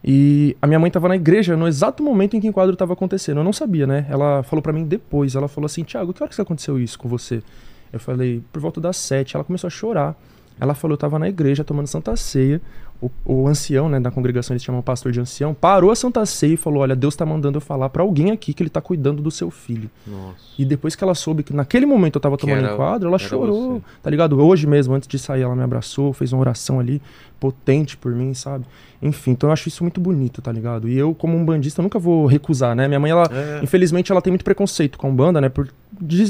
E 0.03 0.55
a 0.61 0.67
minha 0.67 0.79
mãe 0.79 0.89
tava 0.89 1.09
na 1.09 1.15
igreja 1.17 1.57
no 1.57 1.67
exato 1.67 2.01
momento 2.01 2.37
em 2.37 2.39
que 2.39 2.47
o 2.47 2.49
enquadro 2.49 2.73
tava 2.75 2.93
acontecendo. 2.93 3.37
Eu 3.39 3.43
não 3.43 3.51
sabia, 3.51 3.85
né? 3.85 4.05
Ela 4.09 4.43
falou 4.43 4.63
pra 4.63 4.71
mim 4.71 4.85
depois. 4.85 5.35
Ela 5.35 5.49
falou 5.49 5.65
assim: 5.65 5.83
Tiago, 5.83 6.13
que 6.13 6.23
hora 6.23 6.31
que 6.33 6.39
aconteceu 6.41 6.79
isso 6.79 6.97
com 6.97 7.09
você? 7.09 7.43
Eu 7.91 7.99
falei: 7.99 8.41
por 8.51 8.61
volta 8.61 8.79
das 8.81 8.97
sete. 8.97 9.35
Ela 9.35 9.43
começou 9.43 9.67
a 9.67 9.71
chorar. 9.71 10.15
Ela 10.59 10.73
falou: 10.73 10.93
eu 10.93 10.97
tava 10.97 11.17
na 11.19 11.29
igreja 11.29 11.63
tomando 11.63 11.87
Santa 11.87 12.15
Ceia. 12.15 12.61
O, 13.01 13.09
o 13.23 13.47
ancião, 13.47 13.87
né, 13.87 13.97
da 13.97 14.11
congregação, 14.11 14.53
eles 14.53 14.61
chamam 14.61 14.81
o 14.81 14.83
pastor 14.83 15.09
de 15.13 15.21
ancião, 15.21 15.53
parou 15.53 15.89
a 15.89 15.95
Santa 15.95 16.25
Ceia 16.25 16.55
e 16.55 16.57
falou: 16.57 16.81
Olha, 16.83 16.97
Deus 16.97 17.15
tá 17.15 17.25
mandando 17.25 17.55
eu 17.57 17.61
falar 17.61 17.87
pra 17.89 18.03
alguém 18.03 18.29
aqui 18.31 18.53
que 18.53 18.61
ele 18.61 18.69
tá 18.69 18.81
cuidando 18.81 19.21
do 19.21 19.31
seu 19.31 19.49
filho. 19.49 19.89
Nossa. 20.05 20.35
E 20.57 20.65
depois 20.65 20.97
que 20.97 21.03
ela 21.05 21.15
soube 21.15 21.41
que 21.41 21.53
naquele 21.53 21.85
momento 21.85 22.17
eu 22.17 22.21
tava 22.21 22.35
Que 22.35 22.41
tomando 22.45 22.65
era- 22.65 22.73
enquadro, 22.73 23.07
ela 23.07 23.17
chorou, 23.17 23.75
você. 23.75 23.81
tá 24.03 24.09
ligado? 24.09 24.37
Hoje 24.45 24.67
mesmo, 24.67 24.93
antes 24.93 25.07
de 25.07 25.17
sair, 25.17 25.43
ela 25.43 25.55
me 25.55 25.63
abraçou, 25.63 26.11
fez 26.11 26.33
uma 26.33 26.41
oração 26.41 26.77
ali, 26.77 27.01
potente 27.39 27.95
por 27.97 28.11
mim, 28.13 28.33
sabe? 28.33 28.65
Enfim, 29.01 29.31
então 29.31 29.49
eu 29.49 29.53
acho 29.53 29.67
isso 29.69 29.81
muito 29.83 29.99
bonito, 30.01 30.41
tá 30.41 30.51
ligado? 30.51 30.89
E 30.89 30.97
eu, 30.97 31.15
como 31.15 31.37
um 31.37 31.45
bandista, 31.45 31.81
nunca 31.81 31.97
vou 31.97 32.25
recusar, 32.25 32.75
né? 32.75 32.87
Minha 32.87 32.99
mãe, 32.99 33.11
ela, 33.11 33.29
É. 33.31 33.63
infelizmente, 33.63 34.11
ela 34.11 34.21
tem 34.21 34.29
muito 34.31 34.43
preconceito 34.43 34.97
com 34.97 35.13
banda, 35.15 35.39
né? 35.39 35.47
Por 35.47 35.69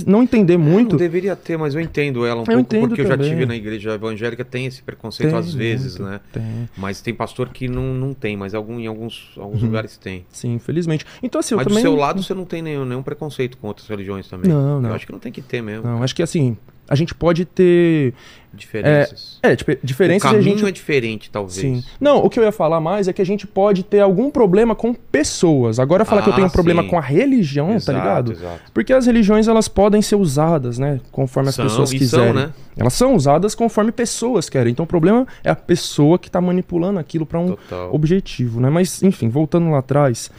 não 0.05 0.21
entender 0.23 0.55
muito. 0.57 0.91
Não 0.91 0.97
deveria 0.99 1.35
ter, 1.35 1.57
mas 1.57 1.73
eu 1.73 1.81
entendo 1.81 2.25
ela 2.25 2.41
um 2.41 2.45
pouco, 2.45 2.59
entendo 2.61 2.87
porque 2.89 3.01
eu 3.01 3.05
já 3.07 3.17
também. 3.17 3.29
tive 3.31 3.45
na 3.45 3.55
igreja 3.55 3.91
evangélica, 3.95 4.45
tem 4.45 4.67
esse 4.67 4.83
preconceito 4.83 5.29
Tem 5.31 5.39
às 5.39 5.51
vezes, 5.53 5.97
muito, 5.97 6.11
né? 6.11 6.19
Tem, 6.31 6.69
Mas 6.77 7.01
tem 7.01 7.13
pastor 7.13 7.49
que 7.49 7.67
não, 7.67 7.93
não 7.93 8.13
tem, 8.13 8.37
mas 8.37 8.53
algum, 8.53 8.79
em 8.79 8.85
alguns, 8.87 9.31
alguns 9.37 9.61
Uhum. 9.61 9.67
lugares 9.67 9.97
tem. 9.97 10.25
sim, 10.31 10.53
infelizmente. 10.53 11.05
Então, 11.23 11.39
assim, 11.39 11.55
eu 11.55 11.57
mas 11.57 11.67
também. 11.67 11.81
do 11.83 11.87
seu 11.87 11.95
lado 11.95 12.21
você 12.21 12.33
não 12.35 12.45
tem 12.45 12.61
nenhum, 12.61 12.85
nenhum 12.85 13.01
preconceito 13.03 13.57
com 13.57 13.67
outras 13.67 13.87
religiões 13.87 14.27
também. 14.27 14.49
Não, 14.51 14.79
não. 14.79 14.89
Eu 14.89 14.95
acho 14.95 15.05
que 15.07 15.11
não 15.11 15.19
tem 15.19 15.31
que 15.31 15.41
ter 15.41 15.61
mesmo. 15.61 15.85
Não, 15.87 16.03
acho 16.03 16.15
que 16.15 16.21
assim, 16.23 16.55
a 16.89 16.95
gente 16.95 17.13
pode 17.15 17.45
ter. 17.45 18.13
Diferenças. 18.51 19.37
É, 19.43 19.55
tipo, 19.55 19.71
o 19.71 19.77
diferenças 19.83 20.29
e 20.29 20.33
caminho 20.33 20.55
a 20.55 20.57
gente. 20.57 20.67
é 20.67 20.71
diferente, 20.71 21.29
talvez. 21.29 21.53
Sim. 21.55 21.83
Não, 22.01 22.17
o 22.17 22.29
que 22.29 22.39
eu 22.39 22.43
ia 22.43 22.51
falar 22.51 22.79
mais 22.81 23.07
é 23.07 23.13
que 23.13 23.21
a 23.21 23.25
gente 23.25 23.45
pode 23.45 23.83
ter 23.83 23.99
algum 23.99 24.31
problema 24.31 24.73
com 24.75 24.91
pessoas. 24.91 25.79
Agora 25.79 26.03
falar 26.03 26.23
que 26.23 26.29
eu 26.29 26.33
Ah, 26.33 26.35
tenho 26.35 26.47
um 26.47 26.51
problema 26.51 26.81
sim. 26.81 26.89
com 26.89 26.97
a 26.97 27.01
religião, 27.01 27.73
Exato, 27.75 27.85
tá 27.85 27.93
ligado? 27.93 28.31
Exato. 28.31 28.71
Porque 28.73 28.91
as 28.91 29.05
religiões 29.05 29.47
elas 29.47 29.67
podem 29.67 30.01
ser 30.01 30.15
usadas, 30.15 30.79
né, 30.79 30.99
conforme 31.11 31.49
as 31.49 31.55
São, 31.55 31.65
pessoas 31.65 31.91
quiserem. 31.91 32.25
são, 32.25 32.33
né? 32.33 32.53
Elas 32.75 32.93
são 32.93 33.13
usadas 33.15 33.53
conforme 33.53 33.91
pessoas 33.91 34.49
querem. 34.49 34.71
Então 34.71 34.83
o 34.83 34.87
problema 34.87 35.27
é 35.43 35.51
a 35.51 35.55
pessoa 35.55 36.17
que 36.17 36.29
tá 36.31 36.41
manipulando 36.41 36.97
aquilo 36.99 37.25
pra 37.27 37.39
um 37.39 37.49
Total. 37.49 37.93
objetivo, 37.93 38.59
né? 38.59 38.69
Mas 38.71 39.03
enfim, 39.03 39.29
voltando 39.29 39.69
lá 39.69 39.77
atrás, 39.77 40.31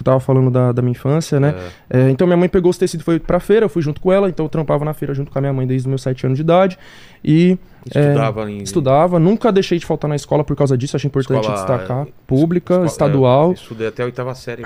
eu 0.00 0.04
tava 0.04 0.20
falando 0.20 0.50
da, 0.50 0.72
da 0.72 0.80
minha 0.82 0.92
infância, 0.92 1.38
né? 1.38 1.54
É. 1.90 2.00
É, 2.06 2.10
então 2.10 2.26
minha 2.26 2.36
mãe 2.36 2.48
pegou 2.48 2.70
os 2.70 2.78
tecidos 2.78 3.02
e 3.02 3.04
foi 3.04 3.18
pra 3.20 3.38
feira, 3.40 3.64
eu 3.66 3.68
fui 3.68 3.82
junto 3.82 4.00
com 4.00 4.12
ela, 4.12 4.28
então 4.28 4.46
eu 4.46 4.48
trampava 4.50 4.84
na 4.84 4.94
feira 4.94 5.12
junto 5.14 5.30
com 5.30 5.38
a 5.38 5.40
minha 5.42 5.52
mãe 5.52 5.66
desde 5.66 5.86
os 5.86 5.88
meus 5.88 6.02
sete 6.02 6.24
anos 6.26 6.36
de 6.36 6.42
idade. 6.42 6.78
E 7.24 7.58
Estudava 7.86 8.50
em. 8.50 8.58
estudava, 8.62 9.18
nunca 9.18 9.50
deixei 9.52 9.78
de 9.78 9.84
faltar 9.86 10.08
na 10.08 10.16
escola 10.16 10.42
por 10.44 10.56
causa 10.56 10.76
disso, 10.78 10.96
achei 10.96 11.08
importante 11.08 11.40
Escola, 11.40 11.58
destacar. 11.58 12.06
é, 12.06 12.12
Pública, 12.26 12.74
escola- 12.74 12.86
estadual. 12.86 13.50
é, 13.50 13.54
estudei 13.54 13.86
até 13.88 14.02
a 14.02 14.06
oitava 14.06 14.34
série. 14.34 14.62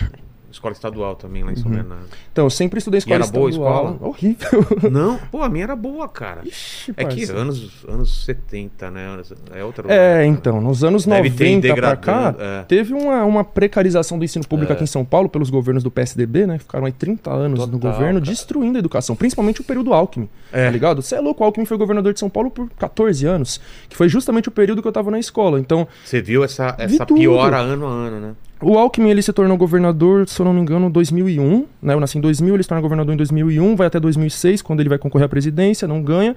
Escola 0.57 0.73
estadual 0.73 1.15
também, 1.17 1.45
lá 1.45 1.53
em 1.53 1.57
São 1.57 1.71
Bernardo. 1.71 2.07
Então, 2.33 2.45
eu 2.47 2.51
sempre 2.51 2.79
estudei 2.79 2.99
escola 2.99 3.17
era 3.17 3.27
boa 3.27 3.47
a 3.47 3.51
estadual. 3.51 3.93
escola? 3.93 4.09
Horrível. 4.09 4.67
Não, 4.91 5.19
pô, 5.31 5.43
a 5.43 5.49
minha 5.49 5.65
era 5.65 5.77
boa, 5.77 6.09
cara. 6.09 6.41
Ixi, 6.45 6.95
É 6.97 7.05
que 7.05 7.25
anos, 7.31 7.85
anos 7.89 8.25
70, 8.25 8.91
né? 8.91 9.21
É 9.55 9.63
outra. 9.63 9.93
É, 9.93 10.25
então, 10.25 10.61
nos 10.61 10.83
anos 10.83 11.05
Deve 11.05 11.31
ter 11.31 11.57
90 11.57 11.75
pra 11.75 11.97
cá, 11.97 12.35
é. 12.39 12.63
teve 12.65 12.95
uma, 12.95 13.25
uma 13.25 13.45
precarização 13.45 14.19
do 14.19 14.25
ensino 14.25 14.47
público 14.47 14.73
aqui 14.73 14.83
em 14.85 14.87
São 14.87 15.05
Paulo 15.05 15.29
pelos 15.29 15.51
governos 15.51 15.83
do 15.83 15.91
PSDB, 15.91 16.47
né? 16.47 16.59
Ficaram 16.59 16.87
aí 16.87 16.93
30 16.93 17.31
anos 17.31 17.61
no 17.61 17.67
Total, 17.79 17.93
governo 17.93 18.19
cara. 18.21 18.31
destruindo 18.31 18.77
a 18.77 18.81
educação, 18.81 19.15
principalmente 19.15 19.61
o 19.61 19.65
período 19.65 19.93
Alckmin, 19.93 20.29
É. 20.53 20.65
tá 20.65 20.71
ligado? 20.71 21.03
Você 21.03 21.15
é 21.17 21.21
louco, 21.21 21.43
o 21.43 21.47
Alckmin 21.47 21.67
foi 21.67 21.77
governador 21.77 22.13
de 22.13 22.21
São 22.21 22.31
Paulo 22.31 22.51
por 22.51 22.69
14 22.71 23.27
anos, 23.27 23.61
que 23.89 23.97
foi 23.97 24.09
justamente 24.09 24.49
o 24.49 24.53
período 24.53 24.81
que 24.81 24.89
eu 24.89 24.93
tava 24.93 25.11
na 25.11 25.19
escola. 25.19 25.61
Então, 25.61 25.87
Você 26.05 26.21
viu 26.23 26.43
essa, 26.43 26.75
essa 26.79 27.05
piora 27.05 27.59
ano 27.59 27.87
a 27.87 27.91
ano, 27.91 28.21
né? 28.21 28.35
O 28.61 28.79
Alckmin 28.79 29.11
ele 29.11 29.21
se 29.21 29.33
tornou 29.33 29.57
governador, 29.57 30.27
se 30.27 30.41
eu 30.41 30.45
não 30.45 30.55
me 30.55 30.61
engano, 30.61 30.87
em 30.87 30.91
2001, 30.91 31.67
né? 31.83 31.95
Eu 31.95 32.01
nasci 32.01 32.17
em 32.17 32.21
2000, 32.21 32.55
ele 32.55 32.63
se 32.63 32.69
torna 32.69 32.81
governador 32.81 33.13
em 33.13 33.17
2001, 33.17 33.77
vai 33.77 33.87
até 33.87 34.01
2006, 34.01 34.63
quando 34.63 34.81
ele 34.81 34.89
vai 34.89 34.99
concorrer 34.99 35.27
à 35.27 35.29
presidência, 35.29 35.87
não 35.87 36.03
ganha. 36.03 36.35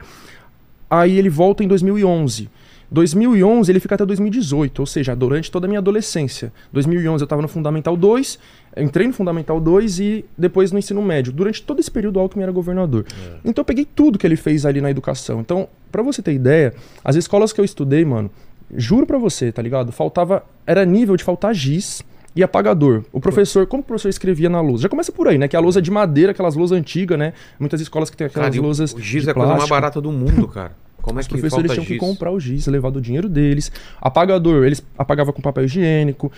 Aí 0.90 1.18
ele 1.18 1.30
volta 1.30 1.64
em 1.64 1.68
2011. 1.68 2.50
2011 2.92 3.72
ele 3.72 3.80
fica 3.80 3.96
até 3.96 4.06
2018, 4.06 4.80
ou 4.80 4.86
seja, 4.86 5.16
durante 5.16 5.52
toda 5.52 5.68
a 5.68 5.70
minha 5.70 5.80
adolescência. 5.80 6.52
2011 6.74 7.22
eu 7.22 7.26
estava 7.26 7.42
no 7.42 7.48
Fundamental 7.48 7.96
2, 7.96 8.40
entrei 8.78 9.08
no 9.08 9.14
Fundamental 9.14 9.62
2 9.62 10.00
e 10.00 10.26
depois 10.38 10.72
no 10.72 10.80
ensino 10.80 11.02
médio. 11.02 11.32
Durante 11.32 11.62
todo 11.62 11.80
esse 11.80 11.92
período 11.92 12.18
o 12.18 12.20
Alckmin 12.20 12.44
era 12.44 12.52
governador. 12.52 13.06
Então 13.46 13.62
eu 13.62 13.66
peguei 13.66 13.86
tudo 13.86 14.18
que 14.18 14.26
ele 14.26 14.36
fez 14.36 14.66
ali 14.66 14.82
na 14.82 14.90
educação. 14.90 15.40
Então, 15.40 15.68
pra 15.92 16.02
você 16.02 16.22
ter 16.22 16.34
ideia, 16.34 16.74
as 17.04 17.16
escolas 17.16 17.54
que 17.54 17.62
eu 17.62 17.66
estudei, 17.66 18.04
mano, 18.04 18.32
juro 18.76 19.06
pra 19.06 19.20
você, 19.20 19.52
tá 19.52 19.62
ligado? 19.62 19.92
Faltava, 19.92 20.44
era 20.66 20.84
nível 20.84 21.16
de 21.16 21.24
faltar 21.24 21.54
giz 21.54 22.04
e 22.36 22.44
apagador. 22.44 23.04
O 23.12 23.20
professor, 23.20 23.66
como 23.68 23.82
o 23.82 23.86
professor 23.86 24.10
escrevia 24.10 24.50
na 24.50 24.62
lousa? 24.62 24.84
Já 24.84 24.90
começa 24.90 25.12
por 25.12 25.28
aí, 25.28 25.38
né? 25.38 25.48
Que 25.48 25.56
é 25.56 25.60
a 25.60 25.62
lousa 25.62 25.82
de 25.82 25.90
madeira, 25.92 26.32
aquelas 26.32 26.56
lousas 26.56 26.78
antigas, 26.78 27.18
né? 27.18 27.34
Muitas 27.60 27.82
escolas 27.82 28.10
que 28.10 28.18
tem 28.18 28.28
aquelas 28.28 28.50
Cara, 28.50 28.62
lousas 28.62 28.94
o 28.94 29.00
giz 29.00 29.28
é 29.28 29.32
a 29.32 29.34
coisa 29.34 29.56
mais 29.56 29.70
barata 29.70 30.00
do 30.00 30.12
mundo, 30.12 30.48
cara. 30.48 30.72
Como 31.02 31.18
é 31.18 31.22
Os 31.22 31.28
que 31.28 31.34
professores 31.34 31.68
falta 31.68 31.74
tinham 31.74 31.86
que 31.86 31.94
giz? 31.94 32.00
comprar 32.00 32.32
o 32.32 32.40
giz, 32.40 32.68
levar 32.68 32.90
do 32.92 33.02
dinheiro 33.02 33.30
deles. 33.30 33.72
Apagador, 34.02 34.66
eles 34.66 34.84
apagavam 34.98 35.34
com 35.34 35.42
papel 35.42 35.64
higiênico. 35.66 36.32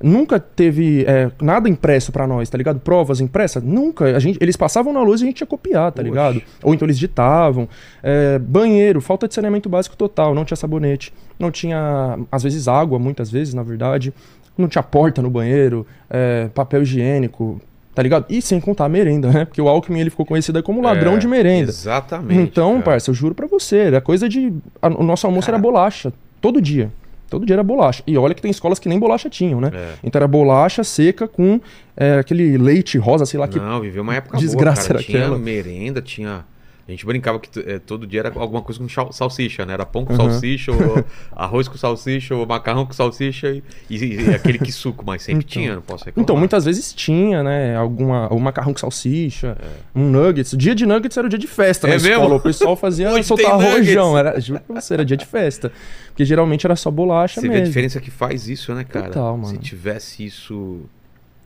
Nunca 0.00 0.38
teve 0.38 1.04
é, 1.08 1.30
nada 1.42 1.68
impresso 1.68 2.12
pra 2.12 2.24
nós, 2.26 2.48
tá 2.48 2.56
ligado? 2.56 2.78
Provas 2.78 3.20
impressas? 3.20 3.62
Nunca. 3.62 4.04
A 4.16 4.18
gente, 4.20 4.38
eles 4.40 4.56
passavam 4.56 4.92
na 4.92 5.02
luz 5.02 5.20
e 5.20 5.24
a 5.24 5.26
gente 5.26 5.40
ia 5.40 5.46
copiar, 5.46 5.90
tá 5.90 6.02
Oxe. 6.02 6.08
ligado? 6.10 6.42
Ou 6.62 6.72
então 6.72 6.86
eles 6.86 6.98
ditavam. 6.98 7.68
É, 8.02 8.38
banheiro, 8.38 9.00
falta 9.00 9.26
de 9.26 9.34
saneamento 9.34 9.68
básico 9.68 9.96
total. 9.96 10.34
Não 10.34 10.44
tinha 10.44 10.56
sabonete. 10.56 11.12
Não 11.36 11.50
tinha, 11.50 12.18
às 12.30 12.44
vezes, 12.44 12.68
água, 12.68 12.98
muitas 12.98 13.28
vezes, 13.30 13.54
na 13.54 13.62
verdade. 13.64 14.12
Não 14.58 14.68
tinha 14.68 14.82
porta 14.82 15.22
no 15.22 15.30
banheiro. 15.30 15.86
é, 16.10 16.48
papel 16.52 16.82
higiênico. 16.82 17.60
Tá 17.94 18.02
ligado? 18.02 18.26
E 18.28 18.40
sem 18.40 18.60
contar 18.60 18.84
a 18.84 18.88
merenda, 18.88 19.28
né? 19.32 19.44
Porque 19.44 19.60
o 19.60 19.68
Alckmin 19.68 19.98
ele 20.00 20.10
ficou 20.10 20.24
conhecido 20.26 20.62
como 20.62 20.80
ladrão 20.80 21.14
É, 21.14 21.18
de 21.18 21.26
merenda. 21.26 21.70
Exatamente. 21.70 22.40
Então, 22.40 22.72
cara. 22.74 22.82
parça, 22.82 23.10
eu 23.10 23.14
juro 23.14 23.34
pra 23.34 23.46
você, 23.48 23.76
era 23.78 24.00
coisa 24.00 24.28
de. 24.28 24.52
a- 24.80 24.86
o 24.88 25.02
nosso 25.02 25.26
almoço 25.26 25.46
Cara. 25.46 25.56
era 25.56 25.62
bolacha, 25.62 26.12
todo 26.40 26.60
dia. 26.62 26.92
Todo 27.28 27.44
dia 27.44 27.56
era 27.56 27.62
bolacha. 27.64 28.02
E 28.06 28.16
olha 28.16 28.34
que 28.34 28.40
tem 28.40 28.50
escolas 28.52 28.78
que 28.78 28.88
nem 28.88 28.98
bolacha 28.98 29.28
tinham, 29.28 29.60
né? 29.60 29.70
É. 29.74 29.92
Então 30.04 30.18
era 30.20 30.28
bolacha 30.28 30.82
seca 30.84 31.26
com 31.28 31.60
é, 31.96 32.18
aquele 32.20 32.56
leite 32.56 32.96
rosa, 32.98 33.26
sei 33.26 33.38
lá 33.40 33.46
que. 33.48 33.58
Não, 33.58 33.80
viveu 33.80 34.02
uma 34.02 34.14
época 34.14 34.38
desgraça 34.38 34.82
boa, 34.82 34.86
cara. 34.88 34.98
era 35.00 35.04
Tinha 35.04 35.18
aquela? 35.24 35.38
merenda, 35.38 36.00
tinha... 36.00 36.44
A 36.88 36.90
gente 36.90 37.04
brincava 37.04 37.38
que 37.38 37.50
eh, 37.60 37.78
todo 37.78 38.06
dia 38.06 38.20
era 38.20 38.32
alguma 38.34 38.62
coisa 38.62 38.80
com 38.80 39.12
salsicha, 39.12 39.66
né? 39.66 39.74
Era 39.74 39.84
pão 39.84 40.06
com 40.06 40.14
Aham. 40.14 40.30
salsicha, 40.30 40.72
ou 40.72 41.04
arroz 41.36 41.68
com 41.68 41.76
salsicha, 41.76 42.34
ou 42.34 42.46
macarrão 42.46 42.86
com 42.86 42.94
salsicha 42.94 43.50
e, 43.50 43.62
e- 43.90 44.22
e 44.22 44.34
aquele 44.34 44.58
que 44.58 44.72
suco, 44.72 45.04
mas 45.06 45.20
sempre 45.22 45.40
Então. 45.44 45.50
tinha, 45.62 45.74
não 45.74 45.82
posso 45.82 46.06
reclamar. 46.06 46.24
Então, 46.24 46.34
muitas 46.34 46.64
vezes 46.64 46.94
tinha, 46.94 47.42
né? 47.42 47.76
Alguma. 47.76 48.32
O 48.32 48.40
macarrão 48.40 48.72
com 48.72 48.78
salsicha, 48.78 49.54
um 49.94 50.08
nuggets. 50.10 50.54
Dia 50.56 50.74
de 50.74 50.86
nuggets 50.86 51.14
era 51.18 51.26
o 51.26 51.28
dia 51.28 51.38
de 51.38 51.46
festa 51.46 51.86
É 51.86 51.90
na 51.90 51.96
escola. 51.96 52.20
mesmo? 52.20 52.34
O 52.36 52.40
pessoal 52.40 52.74
fazia 52.74 53.10
soltar 53.22 53.60
rojão. 53.60 54.16
Era, 54.16 54.40
juro 54.40 54.60
pra 54.66 54.80
você, 54.80 54.94
era 54.94 55.04
dia 55.04 55.16
de 55.18 55.26
festa. 55.26 55.70
Porque 56.08 56.24
geralmente 56.24 56.66
era 56.66 56.74
só 56.74 56.90
bolacha 56.90 57.38
Você 57.38 57.46
vê 57.48 57.48
a 57.48 57.58
mesmo. 57.58 57.66
diferença 57.66 58.00
que 58.00 58.10
faz 58.10 58.48
isso, 58.48 58.72
né, 58.74 58.82
cara? 58.84 59.08
Total, 59.08 59.36
mano. 59.36 59.48
Se 59.48 59.58
tivesse 59.58 60.24
isso... 60.24 60.80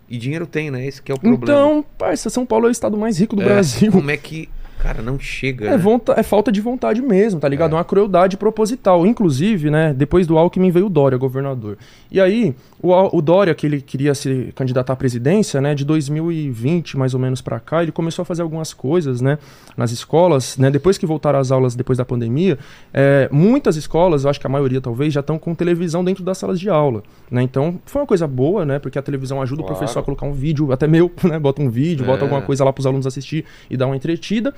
E 0.08 0.18
dinheiro 0.18 0.46
tem, 0.46 0.70
né? 0.70 0.86
Esse 0.86 1.02
que 1.02 1.10
é 1.10 1.14
o 1.14 1.18
problema. 1.18 1.42
Então, 1.44 1.84
parça, 1.98 2.30
São 2.30 2.46
Paulo 2.46 2.66
é 2.66 2.68
o 2.68 2.70
estado 2.70 2.96
mais 2.96 3.18
rico 3.18 3.34
do 3.34 3.42
É, 3.42 3.46
Brasil. 3.46 3.90
Como 3.90 4.10
é 4.10 4.16
que... 4.16 4.48
Cara, 4.82 5.00
não 5.00 5.16
chega, 5.18 5.66
É, 5.66 5.70
né? 5.70 5.76
vonta- 5.78 6.14
é 6.16 6.22
falta 6.24 6.50
de 6.50 6.60
vontade 6.60 7.00
mesmo, 7.00 7.38
tá 7.38 7.48
ligado? 7.48 7.72
É. 7.72 7.74
uma 7.76 7.84
crueldade 7.84 8.36
proposital. 8.36 9.06
Inclusive, 9.06 9.70
né, 9.70 9.94
depois 9.94 10.26
do 10.26 10.36
Alckmin 10.36 10.70
veio 10.72 10.86
o 10.86 10.90
Dória, 10.90 11.16
governador. 11.16 11.78
E 12.10 12.20
aí, 12.20 12.52
o, 12.82 12.90
o 13.16 13.22
Dória, 13.22 13.54
que 13.54 13.64
ele 13.64 13.80
queria 13.80 14.12
se 14.14 14.52
candidatar 14.56 14.92
à 14.94 14.96
presidência, 14.96 15.60
né, 15.60 15.72
de 15.74 15.84
2020 15.84 16.96
mais 16.98 17.14
ou 17.14 17.20
menos 17.20 17.40
pra 17.40 17.60
cá, 17.60 17.82
ele 17.82 17.92
começou 17.92 18.22
a 18.22 18.26
fazer 18.26 18.42
algumas 18.42 18.74
coisas, 18.74 19.20
né, 19.20 19.38
nas 19.76 19.92
escolas, 19.92 20.56
né, 20.58 20.70
depois 20.70 20.98
que 20.98 21.06
voltaram 21.06 21.38
às 21.38 21.50
aulas 21.52 21.74
depois 21.76 21.96
da 21.98 22.04
pandemia, 22.04 22.58
é, 22.92 23.28
muitas 23.30 23.76
escolas, 23.76 24.24
eu 24.24 24.30
acho 24.30 24.40
que 24.40 24.46
a 24.46 24.50
maioria 24.50 24.80
talvez, 24.80 25.12
já 25.12 25.20
estão 25.20 25.38
com 25.38 25.54
televisão 25.54 26.04
dentro 26.04 26.24
das 26.24 26.38
salas 26.38 26.58
de 26.58 26.68
aula, 26.68 27.02
né, 27.30 27.42
então 27.42 27.78
foi 27.86 28.02
uma 28.02 28.06
coisa 28.06 28.26
boa, 28.26 28.64
né, 28.64 28.78
porque 28.78 28.98
a 28.98 29.02
televisão 29.02 29.40
ajuda 29.40 29.62
Claro. 29.62 29.74
o 29.74 29.78
professor 29.78 30.00
a 30.00 30.02
colocar 30.02 30.26
um 30.26 30.32
vídeo, 30.32 30.72
até 30.72 30.86
meu, 30.88 31.10
né, 31.24 31.38
bota 31.38 31.62
um 31.62 31.70
vídeo, 31.70 32.02
É. 32.04 32.06
bota 32.06 32.24
alguma 32.24 32.42
coisa 32.42 32.64
lá 32.64 32.72
pros 32.72 32.86
alunos 32.86 33.06
assistir 33.06 33.44
e 33.70 33.76
dar 33.76 33.86
uma 33.86 33.96
entretida, 33.96 34.52